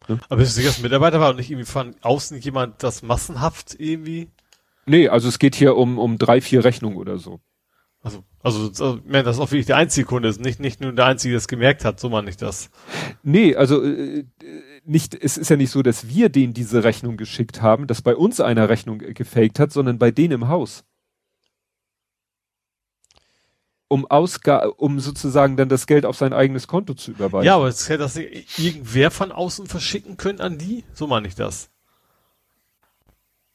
Ja? 0.09 0.19
Aber 0.29 0.37
bist 0.39 0.53
du 0.53 0.61
sicher, 0.61 0.73
dass 0.73 0.83
Mitarbeiter 0.83 1.21
war 1.21 1.31
und 1.31 1.37
nicht 1.37 1.51
irgendwie 1.51 1.71
von 1.71 1.95
außen 2.01 2.39
jemand 2.41 2.83
das 2.83 3.03
massenhaft 3.03 3.77
irgendwie? 3.79 4.29
Nee, 4.87 5.09
also 5.09 5.29
es 5.29 5.39
geht 5.39 5.55
hier 5.55 5.77
um, 5.77 5.99
um 5.99 6.19
drei, 6.19 6.41
vier 6.41 6.65
Rechnungen 6.65 6.97
oder 6.97 7.19
so. 7.19 7.41
Also, 8.01 8.23
also, 8.43 8.61
also 8.61 8.69
das 8.71 9.37
ist 9.37 9.41
auch 9.41 9.51
wirklich 9.51 9.67
der 9.67 9.77
einzige 9.77 10.07
Kunde 10.07 10.29
ist, 10.29 10.41
nicht, 10.41 10.61
nicht 10.61 10.81
nur 10.81 10.93
der 10.93 11.07
einzige, 11.07 11.33
der 11.33 11.39
es 11.39 11.49
gemerkt 11.49 11.85
hat, 11.85 11.99
so 11.99 12.09
meine 12.09 12.31
ich 12.31 12.37
das. 12.37 12.71
Nee, 13.23 13.57
also 13.57 13.83
äh, 13.83 14.25
nicht, 14.85 15.15
es 15.15 15.37
ist 15.37 15.51
ja 15.51 15.57
nicht 15.57 15.71
so, 15.71 15.83
dass 15.83 16.09
wir 16.09 16.29
denen 16.29 16.55
diese 16.55 16.85
Rechnung 16.85 17.17
geschickt 17.17 17.61
haben, 17.61 17.87
dass 17.87 18.01
bei 18.01 18.15
uns 18.15 18.41
einer 18.41 18.69
Rechnung 18.69 18.99
gefaked 18.99 19.59
hat, 19.59 19.73
sondern 19.73 19.99
bei 19.99 20.13
denen 20.13 20.33
im 20.33 20.49
Haus 20.49 20.85
um 23.89 24.07
Ausga 24.07 24.67
um 24.77 25.01
sozusagen 25.01 25.57
dann 25.57 25.69
das 25.69 25.87
Geld 25.87 26.05
auf 26.05 26.17
sein 26.17 26.33
eigenes 26.33 26.69
Konto 26.69 26.95
zu 26.95 27.11
überweisen. 27.11 27.47
Ja, 27.47 27.57
aber 27.57 27.69
es 27.69 27.89
hätte 27.89 27.99
das 28.05 28.17
irgendwer 28.17 29.11
von 29.11 29.33
außen 29.33 29.67
verschicken 29.67 30.17
können 30.17 30.41
an 30.41 30.59
die? 30.59 30.85
So 30.93 31.07
meine 31.07 31.27
ich 31.27 31.35
das. 31.35 31.71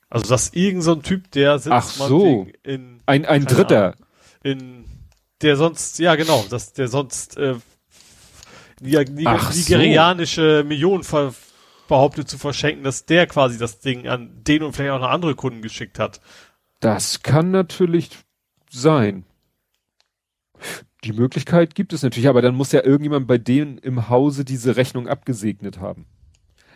Also 0.10 0.28
dass 0.28 0.54
irgend 0.54 0.84
so 0.84 0.94
ein 0.94 1.04
Typ, 1.04 1.32
der 1.32 1.58
sitzt 1.60 1.74
Ach 1.74 1.84
so. 1.84 2.48
in 2.64 3.02
ein 3.06 3.26
ein 3.26 3.46
Dritter 3.46 3.94
Ahnung, 3.94 4.06
in 4.44 4.86
der 5.42 5.56
sonst 5.56 6.00
ja 6.00 6.16
genau, 6.16 6.46
dass 6.50 6.74
der 6.74 6.88
sonst 6.88 7.38
äh, 7.38 7.56
nigerianische 8.80 10.60
so. 10.62 10.68
Millionen 10.68 11.04
ver 11.04 11.34
behauptet 11.88 12.30
zu 12.30 12.38
verschenken, 12.38 12.84
dass 12.84 13.06
der 13.06 13.28
quasi 13.28 13.58
das 13.58 13.80
Ding 13.80 14.08
an 14.08 14.32
den 14.44 14.64
und 14.64 14.74
vielleicht 14.74 14.92
auch 14.94 15.00
noch 15.02 15.10
andere 15.10 15.36
Kunden 15.36 15.62
geschickt 15.62 16.00
hat. 16.00 16.22
Das 16.80 17.24
kann 17.24 17.52
natürlich 17.52 18.10
sein. 18.70 19.26
Die 21.04 21.14
Möglichkeit 21.14 21.76
gibt 21.76 21.94
es 21.94 22.04
natürlich, 22.04 22.30
aber 22.30 22.42
dann 22.42 22.56
muss 22.56 22.72
ja 22.72 22.84
irgendjemand 22.84 23.28
bei 23.28 23.38
denen 23.38 23.78
im 23.78 24.10
Hause 24.10 24.46
diese 24.46 24.76
Rechnung 24.76 25.08
abgesegnet 25.08 25.80
haben. 25.80 26.06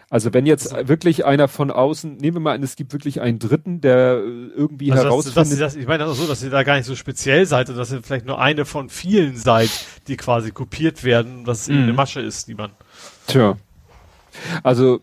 Also 0.10 0.34
wenn 0.34 0.46
jetzt 0.46 0.74
also, 0.74 0.88
wirklich 0.88 1.26
einer 1.26 1.50
von 1.50 1.70
außen, 1.70 2.16
nehmen 2.16 2.38
wir 2.38 2.40
mal 2.42 2.56
an, 2.56 2.64
es 2.64 2.78
gibt 2.78 2.94
wirklich 2.94 3.20
einen 3.20 3.40
Dritten, 3.40 3.82
der 3.82 4.22
äh, 4.24 4.48
irgendwie 4.56 4.92
also 4.92 5.04
herausfindet. 5.04 5.60
Das, 5.60 5.74
das, 5.74 5.76
ich 5.76 5.86
meine 5.86 6.06
das 6.06 6.18
so, 6.18 6.28
dass 6.28 6.42
ihr 6.44 6.50
da 6.50 6.64
gar 6.64 6.78
nicht 6.78 6.86
so 6.86 6.96
speziell 6.96 7.46
seid 7.46 7.70
und 7.70 7.76
dass 7.76 7.92
ihr 7.92 8.02
vielleicht 8.02 8.26
nur 8.26 8.40
eine 8.40 8.64
von 8.64 8.90
vielen 8.90 9.36
seid, 9.36 9.70
die 10.08 10.16
quasi 10.16 10.52
kopiert 10.52 11.04
werden, 11.04 11.46
was 11.46 11.68
mhm. 11.68 11.84
eine 11.84 11.94
Masche 11.94 12.22
ist, 12.22 12.48
die 12.48 12.56
man. 12.56 12.72
Tja. 13.28 13.58
Also 14.64 15.02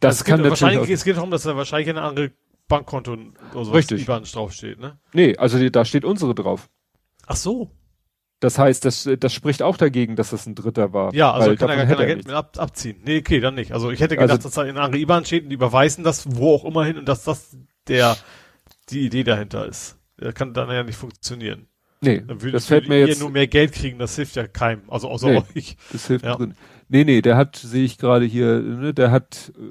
das 0.00 0.18
also 0.18 0.24
kann 0.24 0.40
natürlich 0.40 0.62
wahrscheinlich, 0.62 0.90
es 0.90 1.04
geht 1.04 1.16
darum, 1.16 1.30
dass 1.30 1.44
da 1.44 1.56
wahrscheinlich 1.56 1.90
eine 1.90 2.02
andere 2.02 2.32
Bankkonto 2.66 3.16
oder 3.54 3.64
so 3.64 3.72
Richtig. 3.72 4.02
IBAN 4.02 4.24
draufsteht, 4.24 4.80
ne? 4.80 4.98
Nee, 5.12 5.36
also 5.36 5.68
da 5.68 5.84
steht 5.84 6.04
unsere 6.04 6.34
drauf. 6.34 6.68
Ach 7.26 7.36
so. 7.36 7.70
Das 8.44 8.58
heißt, 8.58 8.84
das, 8.84 9.08
das 9.20 9.32
spricht 9.32 9.62
auch 9.62 9.78
dagegen, 9.78 10.16
dass 10.16 10.28
das 10.28 10.44
ein 10.44 10.54
Dritter 10.54 10.92
war. 10.92 11.14
Ja, 11.14 11.32
also 11.32 11.56
kann 11.56 11.70
er 11.70 11.76
gar 11.76 11.96
kein 11.96 12.06
Geld 12.06 12.26
mehr 12.26 12.36
ab, 12.36 12.58
abziehen. 12.58 12.98
Nee, 13.02 13.20
okay, 13.20 13.40
dann 13.40 13.54
nicht. 13.54 13.72
Also 13.72 13.90
ich 13.90 14.00
hätte 14.00 14.16
gedacht, 14.16 14.32
also, 14.32 14.48
dass 14.48 14.54
da 14.54 14.64
in 14.64 14.76
andere 14.76 15.00
IBAN 15.00 15.24
steht 15.24 15.44
und 15.44 15.48
die 15.48 15.54
überweisen 15.54 16.04
das 16.04 16.36
wo 16.36 16.54
auch 16.54 16.66
immer 16.66 16.84
hin 16.84 16.98
und 16.98 17.08
dass 17.08 17.24
das 17.24 17.56
der 17.88 18.18
die 18.90 19.06
Idee 19.06 19.24
dahinter 19.24 19.64
ist. 19.64 19.96
Das 20.18 20.34
kann 20.34 20.52
dann 20.52 20.70
ja 20.70 20.82
nicht 20.82 20.96
funktionieren. 20.96 21.68
Nee, 22.02 22.20
dann 22.20 22.42
würde, 22.42 22.52
das 22.52 22.66
fällt 22.66 22.86
mir 22.86 22.98
jetzt 23.06 23.20
nur 23.20 23.30
mehr 23.30 23.46
Geld 23.46 23.72
kriegen, 23.72 23.98
das 23.98 24.14
hilft 24.14 24.36
ja 24.36 24.46
keinem. 24.46 24.82
Also 24.88 25.08
außer 25.08 25.30
nee, 25.30 25.42
euch. 25.56 25.78
Das 25.90 26.06
hilft 26.06 26.26
ja. 26.26 26.34
drin. 26.34 26.54
Nee, 26.90 27.04
nee, 27.04 27.22
der 27.22 27.38
hat, 27.38 27.56
sehe 27.56 27.84
ich 27.86 27.96
gerade 27.96 28.26
hier, 28.26 28.60
ne, 28.60 28.92
der 28.92 29.10
hat 29.10 29.54
äh, 29.56 29.62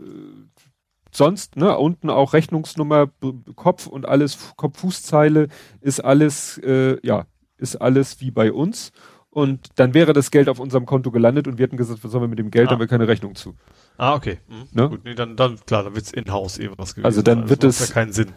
sonst, 1.12 1.58
ne, 1.58 1.78
unten 1.78 2.10
auch 2.10 2.34
Rechnungsnummer, 2.34 3.12
Kopf 3.56 3.86
und 3.86 4.08
alles, 4.08 4.56
Kopf-Fußzeile 4.56 5.50
ist 5.80 6.00
alles, 6.00 6.58
äh, 6.58 6.98
ja, 7.06 7.28
ist 7.64 7.78
alles 7.78 8.22
wie 8.22 8.30
bei 8.30 8.52
uns. 8.52 8.92
Und 9.32 9.70
dann 9.78 9.96
wäre 9.96 10.14
das 10.14 10.30
Geld 10.30 10.48
auf 10.48 10.60
unserem 10.60 10.86
Konto 10.86 11.10
gelandet 11.10 11.48
und 11.48 11.58
wir 11.58 11.64
hätten 11.64 11.78
gesagt, 11.78 12.04
was 12.04 12.12
sollen 12.12 12.26
wir 12.26 12.28
mit 12.28 12.38
dem 12.38 12.52
Geld, 12.52 12.68
ah. 12.68 12.74
haben 12.74 12.80
wir 12.80 12.88
keine 12.88 13.08
Rechnung 13.08 13.34
zu. 13.34 13.56
Ah, 13.98 14.14
okay. 14.14 14.38
Mhm. 14.48 14.68
Ne? 14.72 14.90
Gut, 14.90 15.06
nee, 15.06 15.16
dann, 15.16 15.36
dann, 15.36 15.58
klar, 15.66 15.84
dann 15.84 15.96
wird's 15.96 16.12
in-house 16.12 16.60
eben 16.60 16.76
was 16.78 16.94
gewesen. 16.94 17.06
Also 17.06 17.24
dann 17.24 17.40
sein. 17.40 17.50
wird 17.50 17.64
es. 17.64 17.80
ja 17.80 17.94
keinen 17.94 18.14
Sinn. 18.14 18.32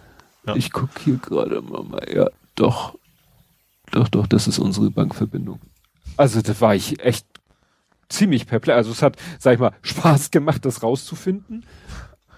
Ja. 0.46 0.56
Ich 0.56 0.72
gucke 0.72 0.98
hier 1.04 1.16
gerade 1.16 1.60
mal, 1.60 2.06
ja, 2.10 2.30
doch. 2.54 2.98
Doch, 3.90 4.08
doch, 4.08 4.26
das 4.26 4.48
ist 4.48 4.58
unsere 4.58 4.90
Bankverbindung. 4.90 5.60
Also 6.16 6.40
da 6.40 6.58
war 6.60 6.74
ich 6.74 7.00
echt 7.04 7.26
ziemlich 8.08 8.46
perplex. 8.46 8.76
Also 8.76 8.92
es 8.92 9.02
hat, 9.02 9.16
sag 9.38 9.54
ich 9.54 9.60
mal, 9.60 9.72
Spaß 9.82 10.30
gemacht, 10.30 10.64
das 10.64 10.82
rauszufinden. 10.82 11.66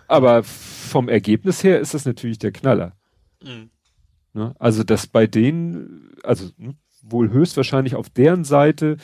Aber 0.09 0.43
vom 0.43 1.09
Ergebnis 1.09 1.63
her 1.63 1.79
ist 1.81 1.95
das 1.95 2.07
natürlich 2.07 2.39
der 2.39 2.51
Knaller. 2.51 2.97
Mhm. 3.43 3.71
Ne? 4.39 4.55
Also, 4.59 4.85
dass 4.85 5.09
bei 5.09 5.27
denen, 5.27 6.13
also 6.23 6.49
ne, 6.57 6.75
wohl 7.03 7.31
höchstwahrscheinlich 7.31 7.97
auf 7.97 8.09
deren 8.09 8.45
Seite 8.45 8.97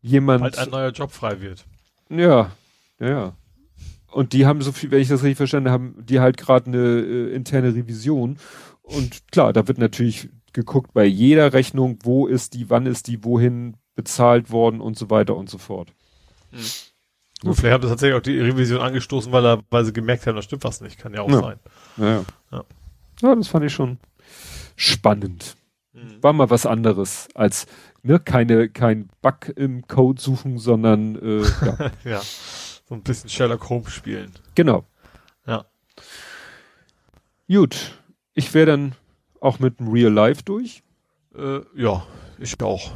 jemand. 0.00 0.42
Halt 0.44 0.58
ein 0.58 0.70
neuer 0.70 0.92
Job 0.92 1.10
frei 1.10 1.40
wird. 1.40 1.64
Ja, 2.08 2.52
ja, 3.00 3.08
ja. 3.08 3.36
Und 4.12 4.32
die 4.32 4.46
haben 4.46 4.62
so 4.62 4.70
viel, 4.70 4.90
wenn 4.92 5.00
ich 5.00 5.08
das 5.08 5.22
richtig 5.24 5.38
verstanden 5.38 5.70
habe, 5.70 5.92
die 6.02 6.20
halt 6.20 6.36
gerade 6.36 6.66
eine 6.66 6.78
äh, 6.78 7.34
interne 7.34 7.74
Revision. 7.74 8.38
Und 8.82 9.30
klar, 9.32 9.52
da 9.52 9.66
wird 9.66 9.78
natürlich 9.78 10.30
geguckt 10.52 10.94
bei 10.94 11.04
jeder 11.04 11.52
Rechnung, 11.52 11.98
wo 12.02 12.28
ist 12.28 12.54
die, 12.54 12.70
wann 12.70 12.86
ist 12.86 13.08
die, 13.08 13.24
wohin 13.24 13.76
bezahlt 13.96 14.50
worden 14.50 14.80
und 14.80 14.96
so 14.96 15.10
weiter 15.10 15.36
und 15.36 15.50
so 15.50 15.58
fort. 15.58 15.92
Mhm. 16.52 16.58
Gut, 17.42 17.56
vielleicht 17.56 17.74
haben 17.74 17.82
sie 17.82 17.88
tatsächlich 17.88 18.16
auch 18.16 18.22
die 18.22 18.40
Revision 18.40 18.80
angestoßen, 18.80 19.32
weil, 19.32 19.44
er, 19.44 19.62
weil 19.68 19.84
sie 19.84 19.92
gemerkt 19.92 20.26
haben, 20.26 20.36
da 20.36 20.42
stimmt 20.42 20.64
was 20.64 20.80
nicht. 20.80 20.98
Kann 20.98 21.12
ja 21.12 21.22
auch 21.22 21.30
ja. 21.30 21.40
sein. 21.40 21.58
Ja, 21.96 22.06
ja. 22.06 22.24
ja. 22.52 22.64
ja, 23.20 23.34
das 23.34 23.48
fand 23.48 23.66
ich 23.66 23.72
schon 23.74 23.98
spannend. 24.76 25.56
Mhm. 25.92 26.22
War 26.22 26.32
mal 26.32 26.50
was 26.50 26.66
anderes 26.66 27.28
als 27.34 27.66
ne, 28.02 28.20
keine, 28.20 28.68
kein 28.68 29.08
Bug 29.22 29.52
im 29.56 29.86
Code 29.86 30.20
suchen, 30.20 30.58
sondern 30.58 31.16
äh, 31.16 31.42
ja. 31.42 31.90
ja, 32.04 32.20
so 32.88 32.94
ein 32.94 33.02
bisschen 33.02 33.30
Sherlock 33.30 33.68
Holmes 33.68 33.92
spielen. 33.92 34.32
Genau. 34.54 34.84
Ja. 35.46 35.64
Gut, 37.48 37.98
ich 38.34 38.52
wäre 38.54 38.66
dann 38.66 38.94
auch 39.40 39.58
mit 39.58 39.80
dem 39.80 39.88
Real 39.88 40.12
Life 40.12 40.42
durch. 40.44 40.82
Äh, 41.36 41.60
ja, 41.74 42.06
ich 42.38 42.60
auch. 42.60 42.92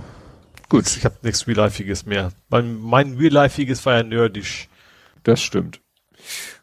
Gut. 0.70 0.96
Ich 0.96 1.04
habe 1.04 1.16
nichts 1.22 1.48
Real-Lifeiges 1.48 2.06
mehr. 2.06 2.32
Mein, 2.48 2.80
mein 2.80 3.16
Real-Lifeiges 3.16 3.84
war 3.86 3.96
ja 3.96 4.02
nerdisch. 4.04 4.68
Das 5.24 5.42
stimmt. 5.42 5.80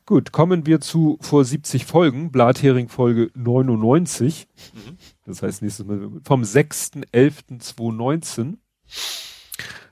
Gut, 0.08 0.32
kommen 0.32 0.66
wir 0.66 0.80
zu 0.80 1.20
vor 1.20 1.44
70 1.44 1.86
Folgen, 1.86 2.32
Blathering 2.32 2.88
Folge 2.88 3.30
99. 3.36 4.48
Mhm. 4.74 4.98
Das 5.26 5.44
heißt 5.44 5.62
nächstes 5.62 5.86
Mal 5.86 6.10
vom 6.24 6.44
6.11.2019. 6.44 8.54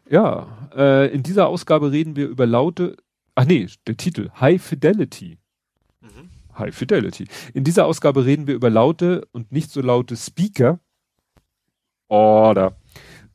Ja, 0.10 0.70
äh, 0.74 1.14
in 1.14 1.22
dieser 1.22 1.48
Ausgabe 1.48 1.92
reden 1.92 2.16
wir 2.16 2.30
über 2.30 2.46
laute, 2.46 2.96
ach 3.36 3.44
nee, 3.44 3.68
der 3.88 3.98
Titel, 3.98 4.30
High 4.40 4.64
Fidelity. 4.64 5.38
Mhm. 6.00 6.30
High 6.58 6.74
Fidelity. 6.74 7.28
In 7.54 7.66
dieser 7.66 7.86
Ausgabe 7.86 8.24
reden 8.24 8.48
wir 8.48 8.56
über 8.56 8.70
laute 8.70 9.28
und 9.34 9.52
nicht 9.52 9.70
so 9.70 9.82
laute 9.82 10.16
Speaker. 10.16 10.80
Oder 12.08 12.78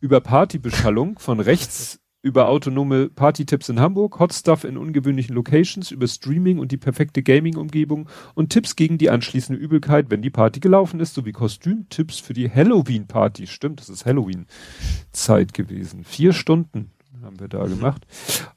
über 0.01 0.23
Partybeschallung 0.23 1.19
von 1.19 1.41
rechts 1.41 2.00
über 2.23 2.49
autonome 2.49 3.09
Party-Tipps 3.09 3.69
in 3.69 3.81
Hamburg, 3.81 4.19
Hot 4.19 4.35
Stuff 4.35 4.65
in 4.65 4.77
ungewöhnlichen 4.77 5.35
Locations, 5.35 5.91
über 5.91 6.07
Streaming 6.07 6.59
und 6.59 6.71
die 6.73 6.77
perfekte 6.77 7.23
Gaming-Umgebung 7.23 8.09
und 8.35 8.51
Tipps 8.51 8.77
gegen 8.77 8.99
die 8.99 9.11
anschließende 9.11 9.61
Übelkeit, 9.61 10.11
wenn 10.11 10.23
die 10.23 10.31
Party 10.31 10.61
gelaufen 10.61 11.01
ist, 11.01 11.15
sowie 11.15 11.33
Kostümtipps 11.33 12.19
für 12.21 12.35
die 12.35 12.51
Halloween-Party. 12.51 13.47
Stimmt, 13.47 13.81
das 13.81 13.89
ist 13.89 14.05
Halloween-Zeit 14.05 15.55
gewesen. 15.55 16.05
Vier 16.05 16.33
Stunden 16.33 16.91
haben 17.23 17.41
wir 17.41 17.49
da 17.49 17.65
gemacht. 17.67 18.07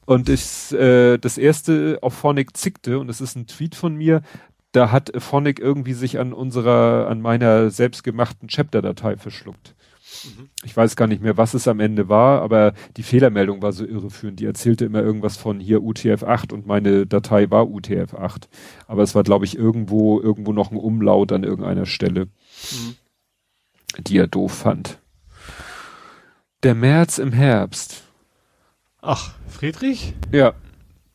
Und 0.04 0.28
ich, 0.28 0.72
äh, 0.72 1.18
das 1.18 1.38
erste 1.38 1.98
auf 2.02 2.14
Phonic 2.14 2.56
zickte, 2.56 2.98
und 2.98 3.08
es 3.08 3.20
ist 3.20 3.36
ein 3.36 3.46
Tweet 3.46 3.74
von 3.74 3.94
mir, 3.94 4.22
da 4.72 4.90
hat 4.90 5.12
Phonic 5.18 5.60
irgendwie 5.60 5.92
sich 5.92 6.18
an 6.18 6.32
unserer, 6.32 7.06
an 7.08 7.20
meiner 7.20 7.70
selbstgemachten 7.70 8.48
Chapter-Datei 8.48 9.16
verschluckt. 9.16 9.74
Mhm. 10.24 10.48
Ich 10.64 10.76
weiß 10.76 10.96
gar 10.96 11.06
nicht 11.06 11.22
mehr, 11.22 11.36
was 11.36 11.54
es 11.54 11.68
am 11.68 11.80
Ende 11.80 12.08
war, 12.08 12.42
aber 12.42 12.74
die 12.96 13.02
Fehlermeldung 13.02 13.62
war 13.62 13.72
so 13.72 13.84
irreführend. 13.84 14.40
Die 14.40 14.46
erzählte 14.46 14.84
immer 14.84 15.02
irgendwas 15.02 15.36
von 15.36 15.60
hier 15.60 15.80
UTF-8 15.80 16.52
und 16.52 16.66
meine 16.66 17.06
Datei 17.06 17.50
war 17.50 17.64
UTF-8. 17.64 18.48
Aber 18.86 19.02
es 19.02 19.14
war, 19.14 19.22
glaube 19.22 19.44
ich, 19.44 19.56
irgendwo, 19.56 20.20
irgendwo 20.20 20.52
noch 20.52 20.70
ein 20.70 20.76
Umlaut 20.76 21.32
an 21.32 21.44
irgendeiner 21.44 21.86
Stelle, 21.86 22.26
mhm. 22.26 22.94
die 23.98 24.18
er 24.18 24.26
doof 24.26 24.52
fand. 24.52 24.98
Der 26.62 26.74
März 26.74 27.18
im 27.18 27.32
Herbst. 27.32 28.04
Ach, 29.02 29.34
Friedrich? 29.48 30.14
Ja, 30.32 30.54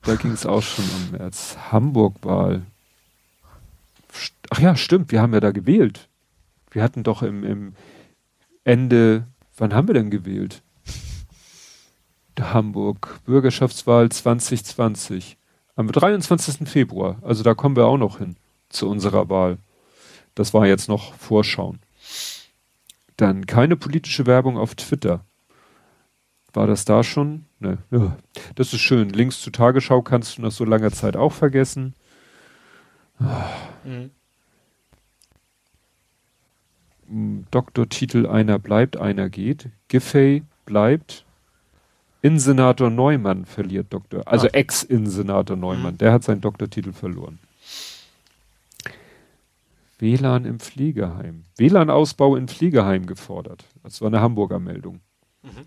da 0.03 0.15
ging 0.15 0.31
es 0.31 0.45
auch 0.45 0.61
schon 0.61 0.85
um 0.85 1.17
März. 1.17 1.57
Hamburg-Wahl. 1.71 2.61
Ach 4.51 4.59
ja, 4.59 4.75
stimmt, 4.75 5.11
wir 5.11 5.21
haben 5.21 5.33
ja 5.33 5.39
da 5.39 5.51
gewählt. 5.51 6.07
Wir 6.71 6.83
hatten 6.83 7.03
doch 7.03 7.23
im, 7.23 7.43
im 7.43 7.73
Ende, 8.69 9.25
wann 9.57 9.73
haben 9.73 9.87
wir 9.87 9.95
denn 9.95 10.11
gewählt? 10.11 10.61
Hamburg, 12.39 13.19
Bürgerschaftswahl 13.25 14.09
2020. 14.09 15.37
Am 15.75 15.91
23. 15.91 16.69
Februar. 16.69 17.17
Also 17.23 17.41
da 17.41 17.55
kommen 17.55 17.75
wir 17.75 17.87
auch 17.87 17.97
noch 17.97 18.19
hin 18.19 18.35
zu 18.69 18.87
unserer 18.87 19.27
Wahl. 19.27 19.57
Das 20.35 20.53
war 20.53 20.67
jetzt 20.67 20.87
noch 20.87 21.15
Vorschauen. 21.15 21.79
Dann 23.17 23.47
keine 23.47 23.75
politische 23.75 24.27
Werbung 24.27 24.55
auf 24.55 24.75
Twitter. 24.75 25.25
War 26.53 26.67
das 26.67 26.85
da 26.85 27.03
schon? 27.03 27.45
Ne. 27.57 27.79
Das 28.53 28.71
ist 28.71 28.81
schön. 28.81 29.09
Links 29.09 29.41
zur 29.41 29.51
Tagesschau 29.51 30.03
kannst 30.03 30.37
du 30.37 30.43
nach 30.43 30.51
so 30.51 30.63
langer 30.63 30.91
Zeit 30.91 31.17
auch 31.17 31.33
vergessen. 31.33 31.95
Mhm. 33.83 34.11
Doktortitel 37.51 38.27
Einer 38.27 38.59
bleibt, 38.59 38.97
einer 38.97 39.29
geht. 39.29 39.69
Giffey 39.87 40.43
bleibt. 40.65 41.25
Innensenator 42.21 42.89
Neumann 42.89 43.45
verliert 43.45 43.93
Doktor, 43.93 44.27
also 44.27 44.47
ah. 44.47 44.51
Ex-Innensenator 44.51 45.55
Neumann, 45.55 45.93
mhm. 45.93 45.97
der 45.99 46.11
hat 46.11 46.23
seinen 46.23 46.41
Doktortitel 46.41 46.91
verloren. 46.91 47.39
WLAN 49.99 50.45
im 50.45 50.59
Pflegeheim. 50.59 51.43
WLAN-Ausbau 51.57 52.35
in 52.35 52.47
Pflegeheim 52.47 53.05
gefordert. 53.05 53.65
Das 53.83 54.01
war 54.01 54.07
eine 54.07 54.21
Hamburger 54.21 54.59
Meldung. 54.59 55.01
Mhm. 55.43 55.65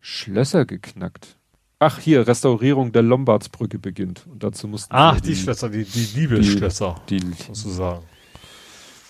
Schlösser 0.00 0.66
geknackt. 0.66 1.36
Ach, 1.78 1.98
hier, 1.98 2.26
Restaurierung 2.26 2.92
der 2.92 3.02
Lombardsbrücke 3.02 3.78
beginnt. 3.78 4.26
Und 4.30 4.42
dazu 4.42 4.68
mussten. 4.68 4.94
Ach, 4.94 5.20
die, 5.20 5.30
die 5.30 5.36
Schlösser, 5.36 5.68
die, 5.70 5.84
die 5.84 6.18
Liebesschlösser. 6.18 7.00
Die, 7.08 7.20
die, 7.20 7.32
sozusagen. 7.32 8.04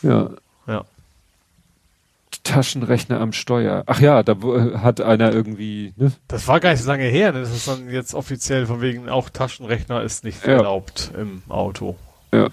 Ja. 0.05 0.31
Ja. 0.67 0.85
Taschenrechner 2.43 3.21
am 3.21 3.33
Steuer. 3.33 3.85
Ach 3.87 4.01
ja, 4.01 4.23
da 4.23 4.37
hat 4.81 5.01
einer 5.01 5.33
irgendwie. 5.33 5.95
Ne? 5.97 6.13
Das 6.29 6.47
war 6.47 6.61
gar 6.61 6.73
nicht 6.73 6.83
so 6.83 6.91
lange 6.91 7.05
her. 7.05 7.33
Ne? 7.33 7.41
Das 7.41 7.55
ist 7.55 7.67
dann 7.67 7.89
jetzt 7.91 8.15
offiziell 8.15 8.67
von 8.67 8.81
wegen 8.81 9.09
auch 9.09 9.31
Taschenrechner 9.31 10.03
ist 10.03 10.25
nicht 10.25 10.45
ja. 10.45 10.55
erlaubt 10.55 11.11
im 11.19 11.43
Auto. 11.49 11.97
Ja. 12.33 12.49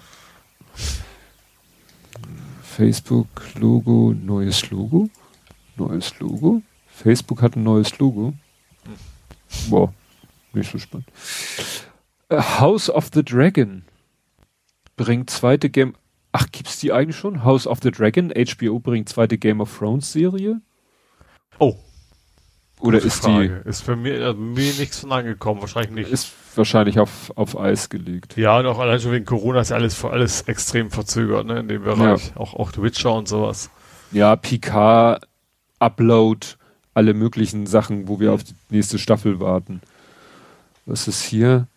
Facebook 2.64 3.28
Logo, 3.60 4.16
neues 4.18 4.70
Logo, 4.72 5.10
neues 5.76 6.18
Logo. 6.20 6.62
Facebook 6.88 7.42
hat 7.42 7.56
ein 7.56 7.64
neues 7.64 7.98
Logo. 8.00 8.34
Boah, 9.70 9.94
nicht 10.54 10.72
so 10.72 10.78
spannend. 10.78 11.08
House 12.32 12.90
of 12.90 13.10
the 13.14 13.24
Dragon 13.24 13.84
bringt 14.96 15.30
zweite 15.30 15.70
Game. 15.70 15.96
Ach, 16.32 16.48
gibt's 16.52 16.80
die 16.80 16.92
eigentlich 16.92 17.18
schon? 17.18 17.44
House 17.44 17.68
of 17.68 17.80
the 17.82 17.92
Dragon, 17.92 18.32
HBO 18.32 18.80
bringt 18.80 19.10
zweite 19.10 19.38
Game 19.38 19.60
of 19.60 19.78
Thrones 19.78 20.12
Serie? 20.12 20.62
Oh. 21.60 21.76
Oder 22.80 22.98
Gute 22.98 23.08
ist 23.08 23.24
Frage. 23.24 23.62
die. 23.64 23.70
Ist 23.70 23.84
für 23.84 23.96
mich, 23.96 24.20
also 24.20 24.40
mir 24.40 24.74
nichts 24.74 25.00
von 25.00 25.12
angekommen, 25.12 25.62
wahrscheinlich 25.62 25.92
nicht. 25.92 26.12
Ist 26.12 26.32
wahrscheinlich 26.56 27.00
auf, 27.00 27.32
auf 27.36 27.60
Eis 27.60 27.90
gelegt. 27.90 28.38
Ja, 28.38 28.58
und 28.60 28.66
auch 28.66 28.80
allein 28.80 29.00
schon 29.00 29.12
wegen 29.12 29.26
Corona 29.26 29.62
ist 29.62 29.72
alles, 29.72 30.04
alles 30.04 30.42
extrem 30.44 30.90
verzögert, 30.90 31.46
ne, 31.46 31.60
in 31.60 31.68
dem 31.68 31.84
Bereich. 31.84 32.30
Ja. 32.30 32.38
Auch, 32.38 32.56
auch 32.56 32.72
Witcher 32.78 33.14
und 33.14 33.28
sowas. 33.28 33.70
Ja, 34.12 34.36
PK, 34.36 35.20
Upload, 35.80 36.48
alle 36.94 37.14
möglichen 37.14 37.68
Sachen, 37.68 38.08
wo 38.08 38.20
wir 38.20 38.30
mhm. 38.30 38.36
auf 38.36 38.44
die 38.44 38.56
nächste 38.70 38.98
Staffel 38.98 39.40
warten. 39.40 39.82
Was 40.86 41.08
ist 41.08 41.22
hier? 41.22 41.68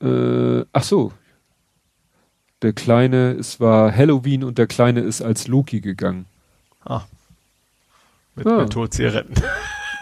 Äh, 0.00 0.64
ach 0.72 0.84
so, 0.84 1.12
der 2.62 2.72
Kleine, 2.72 3.32
es 3.32 3.60
war 3.60 3.94
Halloween 3.94 4.44
und 4.44 4.58
der 4.58 4.66
Kleine 4.66 5.00
ist 5.00 5.20
als 5.20 5.48
Loki 5.48 5.80
gegangen. 5.80 6.26
Ah. 6.84 7.02
Mit 8.34 8.46
ah. 8.46 8.58
Mentholzigaretten. 8.58 9.34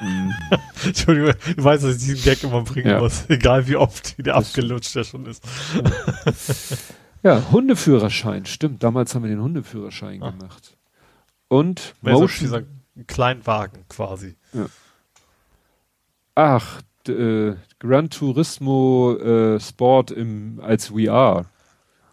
Mm. 0.00 0.30
Entschuldigung, 0.84 1.34
du 1.56 1.64
weißt, 1.64 1.84
dass 1.84 1.96
ich 1.96 2.02
diesen 2.02 2.22
Gag 2.22 2.42
immer 2.42 2.62
bringen 2.62 2.88
ja. 2.88 3.00
muss. 3.00 3.24
Egal 3.28 3.66
wie 3.66 3.76
oft 3.76 4.24
der 4.24 4.36
abgelutscht 4.36 4.94
der 4.94 5.04
schon 5.04 5.26
ist. 5.26 5.44
ja, 7.22 7.50
Hundeführerschein, 7.50 8.46
stimmt. 8.46 8.82
Damals 8.82 9.14
haben 9.14 9.22
wir 9.22 9.30
den 9.30 9.42
Hundeführerschein 9.42 10.22
ah. 10.22 10.30
gemacht. 10.30 10.76
Und 11.48 11.94
Motion. 12.02 12.28
Dieser 12.38 12.62
Kleinwagen 13.06 13.84
quasi. 13.88 14.36
Ja. 14.52 14.66
Ach, 16.34 16.80
äh, 17.08 17.54
Gran 17.78 18.10
Turismo 18.10 19.16
äh, 19.16 19.60
Sport 19.60 20.10
im, 20.10 20.60
als 20.62 20.88
VR. 20.88 21.46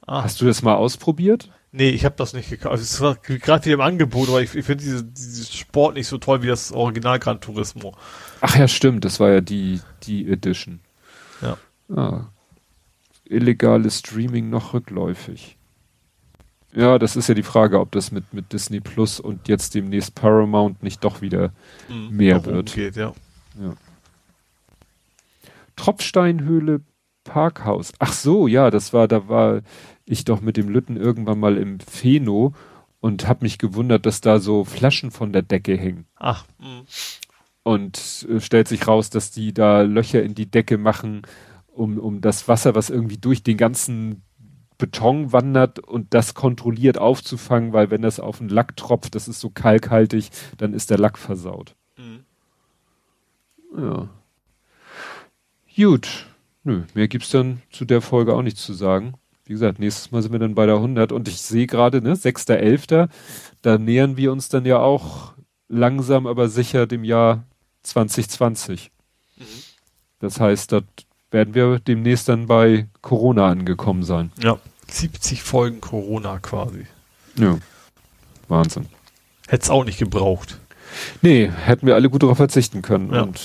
Ah. 0.08 0.24
Hast 0.24 0.42
du 0.42 0.46
das 0.46 0.64
mal 0.64 0.76
ausprobiert? 0.76 1.52
Nee, 1.74 1.90
ich 1.90 2.06
habe 2.06 2.16
das 2.16 2.34
nicht 2.34 2.50
gekauft. 2.50 2.72
Also, 2.72 2.84
es 2.84 3.02
war 3.02 3.16
gerade 3.16 3.66
wieder 3.66 3.76
im 3.76 3.82
Angebot, 3.82 4.30
aber 4.30 4.42
ich, 4.42 4.56
ich 4.56 4.66
finde 4.66 4.84
diese, 4.84 5.04
dieses 5.04 5.54
Sport 5.54 5.96
nicht 5.96 6.08
so 6.08 6.18
toll 6.18 6.42
wie 6.42 6.48
das 6.48 6.72
Original 6.72 7.20
Gran 7.20 7.42
Turismo. 7.42 7.96
Ach 8.42 8.56
ja, 8.56 8.68
stimmt. 8.68 9.04
Das 9.04 9.20
war 9.20 9.30
ja 9.30 9.42
die, 9.42 9.82
die 10.04 10.32
Edition. 10.32 10.80
Ja. 11.42 11.58
Ah. 11.94 12.32
Illegales 13.26 14.00
Streaming 14.00 14.50
noch 14.50 14.74
rückläufig. 14.74 15.58
Ja, 16.74 16.98
das 17.00 17.16
ist 17.16 17.28
ja 17.28 17.36
die 17.36 17.44
Frage, 17.44 17.80
ob 17.80 17.92
das 17.92 18.12
mit, 18.12 18.34
mit 18.34 18.54
Disney 18.54 18.80
Plus 18.80 19.20
und 19.20 19.48
jetzt 19.48 19.76
demnächst 19.76 20.16
Paramount 20.16 20.84
nicht 20.84 21.04
doch 21.04 21.22
wieder 21.22 21.52
mhm, 21.90 22.16
mehr 22.16 22.46
wird. 22.46 22.74
Geht, 22.74 22.96
ja. 22.96 23.14
ja. 23.60 23.74
Tropfsteinhöhle 25.76 26.82
Parkhaus. 27.24 27.94
Ach 28.00 28.14
so, 28.14 28.48
ja, 28.48 28.72
das 28.72 28.94
war, 28.94 29.08
da 29.08 29.28
war 29.28 29.62
ich 30.08 30.26
doch 30.26 30.42
mit 30.42 30.58
dem 30.58 30.70
Lütten 30.70 30.98
irgendwann 30.98 31.40
mal 31.40 31.58
im 31.58 31.80
Pheno 31.80 32.54
und 33.00 33.28
habe 33.28 33.46
mich 33.46 33.58
gewundert, 33.58 34.06
dass 34.06 34.22
da 34.22 34.40
so 34.40 34.64
Flaschen 34.64 35.12
von 35.12 35.34
der 35.34 35.42
Decke 35.44 35.78
hängen. 35.78 36.06
Ach. 36.16 36.46
Mh. 36.60 36.84
Und 37.64 38.28
äh, 38.30 38.40
stellt 38.40 38.68
sich 38.68 38.88
raus, 38.88 39.10
dass 39.10 39.32
die 39.32 39.54
da 39.54 39.82
Löcher 39.82 40.24
in 40.24 40.34
die 40.34 40.50
Decke 40.50 40.78
machen, 40.78 41.24
um, 41.68 42.00
um 42.00 42.22
das 42.22 42.48
Wasser, 42.48 42.76
was 42.76 42.90
irgendwie 42.90 43.18
durch 43.18 43.44
den 43.44 43.58
ganzen 43.58 44.24
Beton 44.78 45.32
wandert 45.34 45.80
und 45.80 46.14
das 46.14 46.34
kontrolliert 46.34 46.98
aufzufangen, 46.98 47.74
weil 47.74 47.90
wenn 47.92 48.02
das 48.02 48.20
auf 48.20 48.38
den 48.38 48.50
Lack 48.50 48.78
tropft, 48.78 49.16
das 49.16 49.28
ist 49.28 49.40
so 49.40 49.50
kalkhaltig, 49.50 50.30
dann 50.58 50.74
ist 50.74 50.90
der 50.90 50.98
Lack 50.98 51.18
versaut. 51.18 51.76
Mhm. 51.98 52.26
Ja. 53.78 54.10
Gut. 55.76 56.28
Nö, 56.64 56.84
mehr 56.94 57.08
gibt's 57.08 57.30
dann 57.30 57.62
zu 57.72 57.86
der 57.86 58.02
Folge 58.02 58.34
auch 58.34 58.42
nichts 58.42 58.64
zu 58.64 58.74
sagen. 58.74 59.14
Wie 59.48 59.54
gesagt, 59.54 59.80
nächstes 59.80 60.12
Mal 60.12 60.22
sind 60.22 60.34
wir 60.34 60.40
dann 60.40 60.56
bei 60.56 60.66
der 60.66 60.76
100 60.76 61.14
und 61.14 61.30
ich 61.30 61.42
sehe 61.42 61.68
gerade, 61.68 62.02
ne, 62.02 62.16
6.11., 62.16 63.08
da 63.62 63.78
nähern 63.78 64.18
wir 64.18 64.34
uns 64.34 64.50
dann 64.50 64.66
ja 64.66 64.80
auch 64.80 65.34
langsam, 65.70 66.28
aber 66.28 66.50
sicher 66.50 66.86
dem 66.86 67.06
Jahr 67.06 67.46
2020. 67.84 68.92
Mhm. 69.38 69.44
Das 70.20 70.42
heißt, 70.42 70.74
da 70.74 70.82
werden 71.32 71.54
wir 71.54 71.80
demnächst 71.80 72.28
dann 72.28 72.48
bei 72.48 72.88
Corona 73.02 73.48
angekommen 73.48 74.04
sein. 74.04 74.32
Ja, 74.44 74.60
70 74.90 75.44
Folgen 75.44 75.80
Corona 75.80 76.40
quasi. 76.40 76.86
Ja, 77.38 77.58
Wahnsinn. 78.50 78.88
Hätte 79.48 79.64
es 79.64 79.70
auch 79.70 79.86
nicht 79.86 79.98
gebraucht. 79.98 80.60
Nee, 81.22 81.50
hätten 81.50 81.88
wir 81.88 81.96
alle 81.96 82.10
gut 82.10 82.24
darauf 82.24 82.38
verzichten 82.38 82.82
können. 82.82 83.14
Ja. 83.14 83.22
Und 83.22 83.40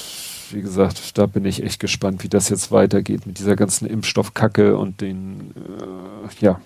wie 0.52 0.62
gesagt, 0.62 1.18
da 1.18 1.26
bin 1.26 1.44
ich 1.44 1.62
echt 1.62 1.80
gespannt, 1.80 2.22
wie 2.22 2.28
das 2.28 2.48
jetzt 2.48 2.72
weitergeht 2.72 3.26
mit 3.26 3.38
dieser 3.38 3.56
ganzen 3.56 3.86
Impfstoffkacke 3.86 4.76
und 4.76 5.00
den, 5.00 5.54
äh, 5.56 6.44
ja, 6.44 6.60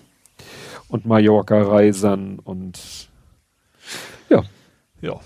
und 0.89 1.05
Mallorca-Reisern 1.05 2.39
und 2.39 3.09
ja. 4.29 4.43
Ja. 5.01 5.19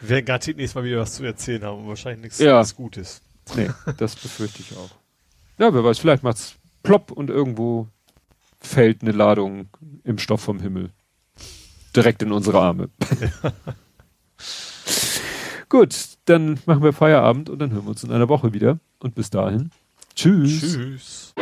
Wir 0.00 0.08
werden 0.08 0.24
garantiert 0.24 0.56
nächstes 0.56 0.74
Mal 0.74 0.84
wieder 0.84 1.00
was 1.00 1.14
zu 1.14 1.24
erzählen 1.24 1.64
haben 1.64 1.82
und 1.82 1.88
wahrscheinlich 1.88 2.22
nichts, 2.22 2.38
ja. 2.38 2.62
Gutes. 2.76 3.22
Nee, 3.56 3.70
das 3.98 4.16
befürchte 4.16 4.60
ich 4.60 4.76
auch. 4.76 4.90
Ja, 5.58 5.72
wer 5.72 5.84
weiß, 5.84 5.98
vielleicht 5.98 6.22
macht's 6.22 6.56
plopp 6.82 7.10
und 7.10 7.30
irgendwo 7.30 7.88
fällt 8.60 9.02
eine 9.02 9.12
Ladung 9.12 9.68
Impfstoff 10.04 10.40
vom 10.40 10.60
Himmel. 10.60 10.90
Direkt 11.94 12.22
in 12.22 12.32
unsere 12.32 12.60
Arme. 12.60 12.90
Ja. 13.20 13.52
Gut, 15.68 15.94
dann 16.26 16.58
machen 16.66 16.82
wir 16.82 16.92
Feierabend 16.92 17.50
und 17.50 17.58
dann 17.58 17.72
hören 17.72 17.84
wir 17.84 17.90
uns 17.90 18.04
in 18.04 18.12
einer 18.12 18.28
Woche 18.28 18.52
wieder. 18.52 18.78
Und 19.00 19.14
bis 19.14 19.30
dahin. 19.30 19.70
Tschüss. 20.14 20.60
Tschüss. 20.60 21.34